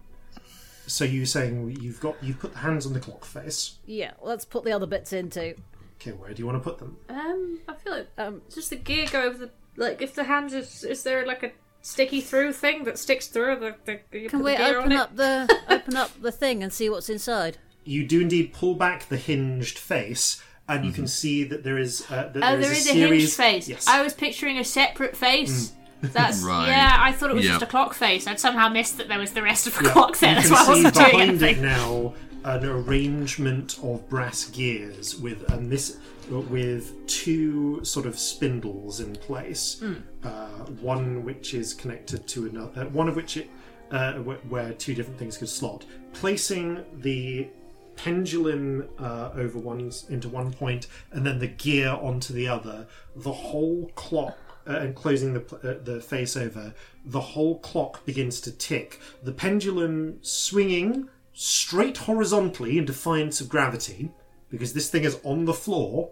so 0.86 1.04
you're 1.04 1.26
saying 1.26 1.76
you've 1.80 2.00
got 2.00 2.14
you've 2.22 2.38
put 2.38 2.52
the 2.52 2.58
hands 2.58 2.86
on 2.86 2.92
the 2.92 3.00
clock 3.00 3.24
face. 3.24 3.76
Yeah, 3.86 4.12
let's 4.22 4.44
put 4.44 4.64
the 4.64 4.72
other 4.72 4.86
bits 4.86 5.12
in 5.12 5.30
too. 5.30 5.54
Okay, 6.00 6.12
where 6.12 6.32
do 6.32 6.40
you 6.40 6.46
want 6.46 6.62
to 6.62 6.70
put 6.70 6.78
them? 6.78 6.96
um, 7.08 7.58
I 7.68 7.74
feel 7.74 7.92
like 7.94 8.08
Um, 8.18 8.42
does 8.54 8.68
the 8.68 8.76
gear 8.76 9.06
go 9.10 9.22
over 9.22 9.38
the 9.38 9.50
like 9.76 10.00
if 10.02 10.14
the 10.14 10.24
hands 10.24 10.52
is 10.54 10.84
is 10.84 11.02
there 11.02 11.26
like 11.26 11.42
a 11.42 11.50
sticky 11.82 12.20
through 12.20 12.52
thing 12.52 12.84
that 12.84 12.98
sticks 12.98 13.28
through 13.28 13.56
the, 13.56 13.74
the 13.84 14.18
you 14.18 14.28
can 14.28 14.40
put 14.40 14.44
we 14.46 14.52
the 14.52 14.56
gear 14.58 14.78
open 14.78 14.92
on 14.92 14.98
up 14.98 15.16
the 15.16 15.58
open 15.68 15.96
up 15.96 16.10
the 16.20 16.32
thing 16.32 16.62
and 16.62 16.72
see 16.72 16.88
what's 16.90 17.08
inside? 17.08 17.58
You 17.84 18.04
do 18.06 18.20
indeed 18.22 18.52
pull 18.52 18.74
back 18.74 19.08
the 19.08 19.16
hinged 19.16 19.78
face, 19.78 20.42
and 20.68 20.84
you 20.84 20.90
can 20.92 21.06
see 21.06 21.44
that 21.44 21.62
there 21.62 21.78
is 21.78 22.04
uh, 22.10 22.28
that 22.32 22.36
Oh, 22.36 22.40
there 22.40 22.56
there 22.62 22.72
is 22.72 22.78
is 22.78 22.86
a 22.88 22.90
a 22.90 22.92
series. 22.94 23.22
hinged 23.22 23.32
face. 23.36 23.68
Yes. 23.68 23.86
I 23.86 24.02
was 24.02 24.12
picturing 24.14 24.58
a 24.58 24.64
separate 24.64 25.16
face. 25.16 25.72
That's 26.02 26.42
Right. 26.42 26.68
yeah. 26.68 26.96
I 26.98 27.12
thought 27.12 27.30
it 27.30 27.34
was 27.36 27.44
Yep. 27.44 27.52
just 27.52 27.62
a 27.62 27.66
clock 27.66 27.94
face. 27.94 28.26
I'd 28.26 28.38
somehow 28.40 28.68
missed 28.68 28.98
that 28.98 29.08
there 29.08 29.18
was 29.18 29.32
the 29.32 29.42
rest 29.42 29.66
of 29.68 29.78
the 29.78 29.84
Yeah, 29.84 29.92
clock 29.92 30.18
there. 30.18 30.30
You 30.30 30.34
That's 30.36 30.48
can 30.48 30.54
why 30.54 30.60
I 30.60 30.64
see 30.64 30.70
wasn't 30.84 30.94
doing 30.94 31.10
behind 31.10 31.42
it 31.42 31.44
anything. 31.46 31.62
now 31.62 32.14
an 32.44 32.64
arrangement 32.64 33.78
of 33.82 34.08
brass 34.08 34.44
gears 34.46 35.16
with 35.16 35.48
a 35.52 35.56
mis- 35.60 35.98
with 36.30 37.06
two 37.06 37.84
sort 37.84 38.06
of 38.06 38.18
spindles 38.18 39.00
in 39.00 39.14
place. 39.16 39.78
Hmm. 39.80 39.94
Uh, 40.22 40.48
one 40.80 41.24
which 41.24 41.54
is 41.54 41.74
connected 41.74 42.26
to 42.28 42.46
another. 42.46 42.82
Uh, 42.82 42.84
one 42.86 43.08
of 43.08 43.16
which 43.16 43.36
it, 43.36 43.50
uh, 43.90 44.14
wh- 44.14 44.50
where 44.50 44.72
two 44.72 44.94
different 44.94 45.18
things 45.18 45.36
could 45.36 45.48
slot. 45.48 45.84
Placing 46.12 46.84
the 47.00 47.48
pendulum 47.96 48.86
uh, 48.98 49.30
over 49.34 49.58
one 49.58 49.90
into 50.10 50.28
one 50.28 50.52
point 50.52 50.86
and 51.12 51.26
then 51.26 51.38
the 51.38 51.46
gear 51.46 51.90
onto 51.90 52.32
the 52.32 52.48
other. 52.48 52.86
The 53.16 53.32
whole 53.32 53.90
clock 53.94 54.36
uh, 54.68 54.78
and 54.78 54.94
closing 54.94 55.34
the 55.34 55.40
uh, 55.56 55.82
the 55.82 56.00
face 56.00 56.36
over, 56.36 56.74
the 57.04 57.20
whole 57.20 57.58
clock 57.60 58.04
begins 58.04 58.40
to 58.42 58.52
tick. 58.52 59.00
The 59.22 59.32
pendulum 59.32 60.18
swinging 60.22 61.08
straight 61.32 61.98
horizontally 61.98 62.78
in 62.78 62.84
defiance 62.84 63.40
of 63.40 63.48
gravity, 63.48 64.10
because 64.50 64.72
this 64.72 64.90
thing 64.90 65.04
is 65.04 65.18
on 65.24 65.44
the 65.44 65.54
floor. 65.54 66.10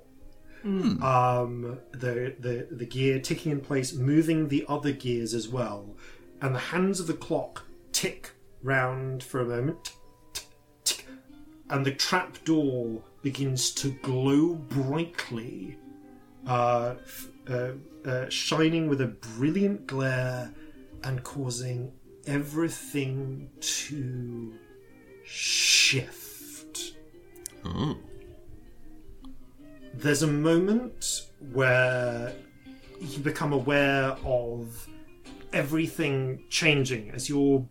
Um, 1.03 1.79
the 1.93 2.35
the 2.41 2.67
the 2.71 2.87
gear 2.87 3.19
ticking 3.21 3.53
in 3.53 3.61
place, 3.61 3.93
moving 3.93 4.49
the 4.49 4.65
other 4.67 4.93
gears 4.93 5.35
as 5.35 5.47
well, 5.47 5.95
and 6.41 6.55
the 6.55 6.59
hands 6.59 7.01
of 7.01 7.07
the 7.07 7.13
clock 7.13 7.65
tick 7.93 8.31
round 8.63 9.23
for 9.23 9.43
a 9.43 9.45
moment, 9.45 9.93
tick, 10.33 10.47
tick, 10.85 11.07
and 11.69 11.85
the 11.85 11.91
trap 11.93 12.43
door 12.45 13.03
begins 13.21 13.73
to 13.73 13.91
glow 14.03 14.55
brightly 14.55 15.77
uh, 16.47 16.95
f- 17.05 17.29
uh, 17.51 17.73
uh, 18.07 18.29
shining 18.31 18.89
with 18.89 19.03
a 19.03 19.07
brilliant 19.07 19.87
glare 19.87 20.51
and 21.03 21.23
causing 21.25 21.93
everything 22.27 23.51
to 23.61 24.55
shift. 25.25 26.95
Oh. 27.67 27.99
There's 29.97 30.23
a 30.23 30.29
moment 30.29 31.29
where 31.53 32.33
you 33.01 33.19
become 33.21 33.53
aware 33.53 34.17
of 34.25 34.89
everything 35.53 36.43
changing 36.51 37.11
as 37.11 37.29
your 37.29 37.67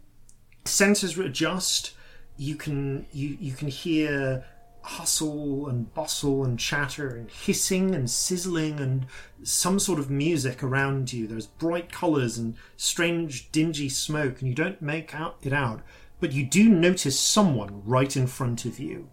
senses 0.65 1.17
adjust. 1.17 1.93
You 2.37 2.55
can 2.55 3.05
you 3.11 3.37
you 3.39 3.53
can 3.53 3.67
hear 3.67 4.45
hustle 4.83 5.67
and 5.67 5.93
bustle 5.93 6.43
and 6.43 6.59
chatter 6.59 7.15
and 7.15 7.29
hissing 7.29 7.95
and 7.95 8.09
sizzling 8.09 8.79
and 8.79 9.05
some 9.43 9.79
sort 9.79 9.99
of 9.99 10.09
music 10.09 10.63
around 10.63 11.11
you. 11.11 11.27
There's 11.27 11.47
bright 11.47 11.91
colours 11.91 12.37
and 12.37 12.55
strange 12.77 13.51
dingy 13.51 13.89
smoke, 13.89 14.41
and 14.41 14.49
you 14.49 14.55
don't 14.55 14.81
make 14.81 15.13
out 15.15 15.37
it 15.41 15.53
out, 15.53 15.81
but 16.19 16.31
you 16.31 16.45
do 16.45 16.69
notice 16.69 17.19
someone 17.19 17.81
right 17.85 18.15
in 18.15 18.27
front 18.27 18.65
of 18.65 18.79
you. 18.79 19.09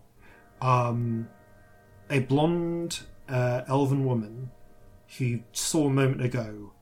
Um, 0.61 1.29
a 2.11 2.19
blonde 2.19 3.01
uh, 3.29 3.63
elven 3.69 4.05
woman 4.05 4.51
who 5.17 5.25
you 5.25 5.45
saw 5.53 5.87
a 5.87 5.91
moment 5.91 6.23
ago, 6.23 6.73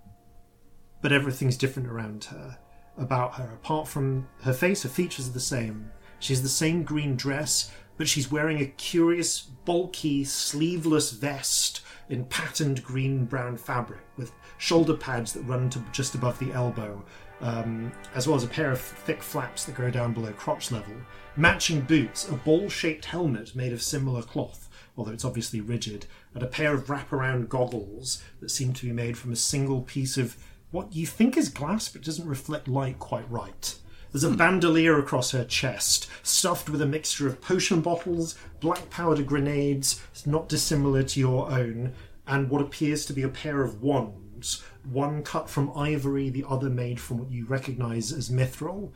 but 1.03 1.13
everything's 1.13 1.57
different 1.57 1.89
around 1.89 2.25
her, 2.25 2.59
about 2.97 3.35
her. 3.35 3.51
Apart 3.53 3.87
from 3.87 4.27
her 4.43 4.53
face, 4.53 4.83
her 4.83 4.89
features 4.89 5.29
are 5.29 5.33
the 5.33 5.41
same. 5.41 5.91
She 6.19 6.33
has 6.33 6.43
the 6.43 6.49
same 6.49 6.83
green 6.83 7.15
dress, 7.15 7.71
but 7.97 8.09
she's 8.09 8.31
wearing 8.31 8.61
a 8.61 8.67
curious, 8.67 9.41
bulky, 9.41 10.25
sleeveless 10.25 11.13
vest 11.13 11.83
in 12.09 12.25
patterned 12.25 12.83
green 12.83 13.25
brown 13.25 13.57
fabric 13.57 14.01
with 14.17 14.33
shoulder 14.57 14.95
pads 14.95 15.33
that 15.35 15.43
run 15.43 15.69
to 15.71 15.83
just 15.93 16.15
above 16.15 16.39
the 16.39 16.53
elbow, 16.53 17.05
um, 17.41 17.93
as 18.15 18.27
well 18.27 18.37
as 18.37 18.45
a 18.45 18.49
pair 18.49 18.73
of 18.73 18.81
thick 18.81 19.23
flaps 19.23 19.65
that 19.65 19.77
go 19.77 19.91
down 19.91 20.13
below 20.13 20.33
crotch 20.33 20.73
level. 20.73 20.95
Matching 21.37 21.83
boots, 21.83 22.29
a 22.29 22.35
ball 22.35 22.69
shaped 22.69 23.05
helmet 23.05 23.55
made 23.55 23.73
of 23.73 23.83
similar 23.83 24.23
cloth, 24.23 24.68
although 24.99 25.13
it's 25.13 25.25
obviously 25.25 25.61
rigid, 25.61 26.05
and 26.35 26.43
a 26.43 26.47
pair 26.47 26.75
of 26.75 26.87
wraparound 26.87 27.49
goggles 27.49 28.23
that 28.41 28.51
seem 28.51 28.73
to 28.75 28.87
be 28.87 28.93
made 28.93 29.17
from 29.17 29.33
a 29.33 29.37
single 29.37 29.81
piece 29.81 30.19
of 30.19 30.37
what 30.73 30.95
you 30.95 31.07
think 31.07 31.37
is 31.37 31.49
glass 31.49 31.89
but 31.89 32.03
doesn't 32.03 32.29
reflect 32.29 32.69
light 32.69 32.99
quite 32.99 33.31
right. 33.31 33.79
There's 34.13 34.25
a 34.25 34.31
bandolier 34.31 34.99
across 34.99 35.31
her 35.31 35.45
chest, 35.45 36.09
stuffed 36.23 36.69
with 36.69 36.83
a 36.83 36.87
mixture 36.87 37.27
of 37.27 37.41
potion 37.41 37.81
bottles, 37.81 38.37
black 38.61 38.91
powder 38.91 39.23
grenades, 39.23 40.03
not 40.27 40.49
dissimilar 40.49 41.03
to 41.05 41.21
your 41.21 41.51
own, 41.51 41.93
and 42.27 42.51
what 42.51 42.63
appears 42.63 43.07
to 43.07 43.13
be 43.13 43.23
a 43.23 43.29
pair 43.29 43.63
of 43.63 43.83
wands, 43.83 44.65
one 44.91 45.23
cut 45.23 45.49
from 45.49 45.77
ivory, 45.77 46.31
the 46.31 46.45
other 46.49 46.71
made 46.71 46.99
from 47.01 47.19
what 47.19 47.31
you 47.31 47.47
recognize 47.47 48.13
as 48.13 48.31
mithril. 48.31 48.91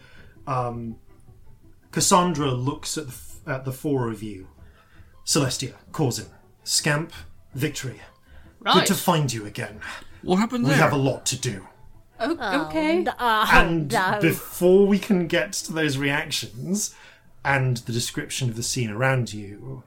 Um, 0.47 0.97
Cassandra 1.91 2.51
looks 2.51 2.97
at 2.97 3.07
the, 3.07 3.13
f- 3.13 3.41
at 3.47 3.65
the 3.65 3.73
four 3.73 4.11
of 4.11 4.23
you. 4.23 4.49
Celestia, 5.25 5.75
Corzin, 5.93 6.29
Scamp, 6.65 7.13
Victory. 7.55 8.01
Right. 8.61 8.75
Good 8.75 8.87
to 8.87 8.95
find 8.95 9.33
you 9.33 9.47
again. 9.47 9.81
What 10.23 10.37
happened 10.37 10.65
there? 10.65 10.75
We 10.75 10.79
have 10.79 10.93
a 10.93 10.97
lot 10.97 11.27
to 11.27 11.37
do. 11.37 11.67
Oh, 12.21 12.37
oh 12.39 12.67
okay. 12.67 13.05
Oh, 13.19 13.49
And 13.53 13.91
no. 13.93 14.19
before 14.21 14.87
we 14.87 14.99
can 14.99 15.27
get 15.27 15.53
to 15.55 15.73
those 15.73 15.99
reactions 15.99 16.95
and 17.45 17.79
the 17.79 17.93
description 17.93 18.49
of 18.49 18.57
the 18.57 18.63
scene 18.63 18.91
around 18.91 19.33
you, 19.33 19.83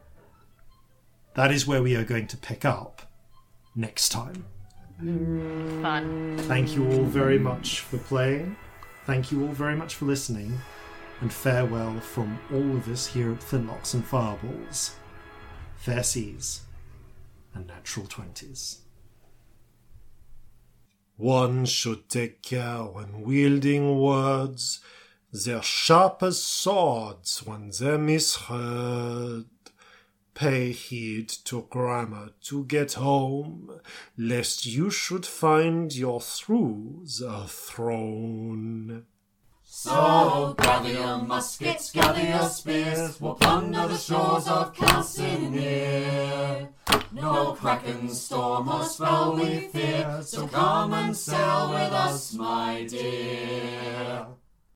that 1.36 1.52
is 1.52 1.66
where 1.66 1.82
we 1.82 1.96
are 1.96 2.04
going 2.04 2.28
to 2.28 2.38
pick 2.38 2.66
up 2.66 3.04
next 3.76 4.10
time. 4.10 4.46
Fun. 5.00 6.38
Thank 6.40 6.76
you 6.76 6.90
all 6.92 7.04
very 7.04 7.40
much 7.40 7.82
for 7.82 7.98
playing. 7.98 8.56
Thank 9.06 9.32
you 9.32 9.46
all 9.46 9.54
very 9.54 9.76
much 9.76 9.96
for 9.96 10.06
listening. 10.06 10.60
And 11.22 11.32
farewell 11.32 12.00
from 12.00 12.40
all 12.52 12.76
of 12.76 12.90
us 12.90 13.08
here 13.08 13.32
at 13.32 13.40
Flintlocks 13.40 13.94
and 13.94 14.06
Fireballs. 14.06 14.96
Fair 15.86 16.02
seas 16.02 16.62
and 17.54 17.68
natural 17.68 18.08
twenties. 18.08 18.80
One 21.16 21.66
should 21.66 22.10
take 22.10 22.42
care 22.42 22.80
when 22.80 23.22
wielding 23.22 24.00
words. 24.00 24.80
They're 25.32 25.62
sharp 25.62 26.24
as 26.24 26.42
swords 26.42 27.46
when 27.46 27.70
they're 27.80 28.00
misheard. 28.00 29.46
Pay 30.34 30.72
heed 30.72 31.30
to 31.46 31.68
grammar 31.70 32.32
to 32.46 32.66
get 32.66 32.94
home, 32.94 33.80
lest 34.18 34.66
you 34.66 34.90
should 34.90 35.28
find 35.28 35.96
your 35.96 36.20
throughs 36.20 37.22
a 37.22 37.48
throne. 37.48 39.06
So 39.78 40.56
gather 40.58 40.90
your 40.90 41.18
muskets, 41.18 41.92
gather 41.92 42.24
your 42.24 42.48
spears, 42.48 43.20
we'll 43.20 43.36
plunder 43.36 43.90
the 43.90 43.98
shores 43.98 44.48
of 44.48 44.74
Calcinear. 44.74 46.70
No 47.12 47.52
kraken, 47.52 48.08
storm, 48.08 48.70
or 48.70 48.86
spell 48.86 49.36
we 49.36 49.68
fear, 49.68 50.22
so 50.24 50.48
come 50.48 50.94
and 50.94 51.16
sail 51.16 51.72
with 51.72 51.92
us, 51.92 52.34
my 52.36 52.88
dear. 52.90 54.28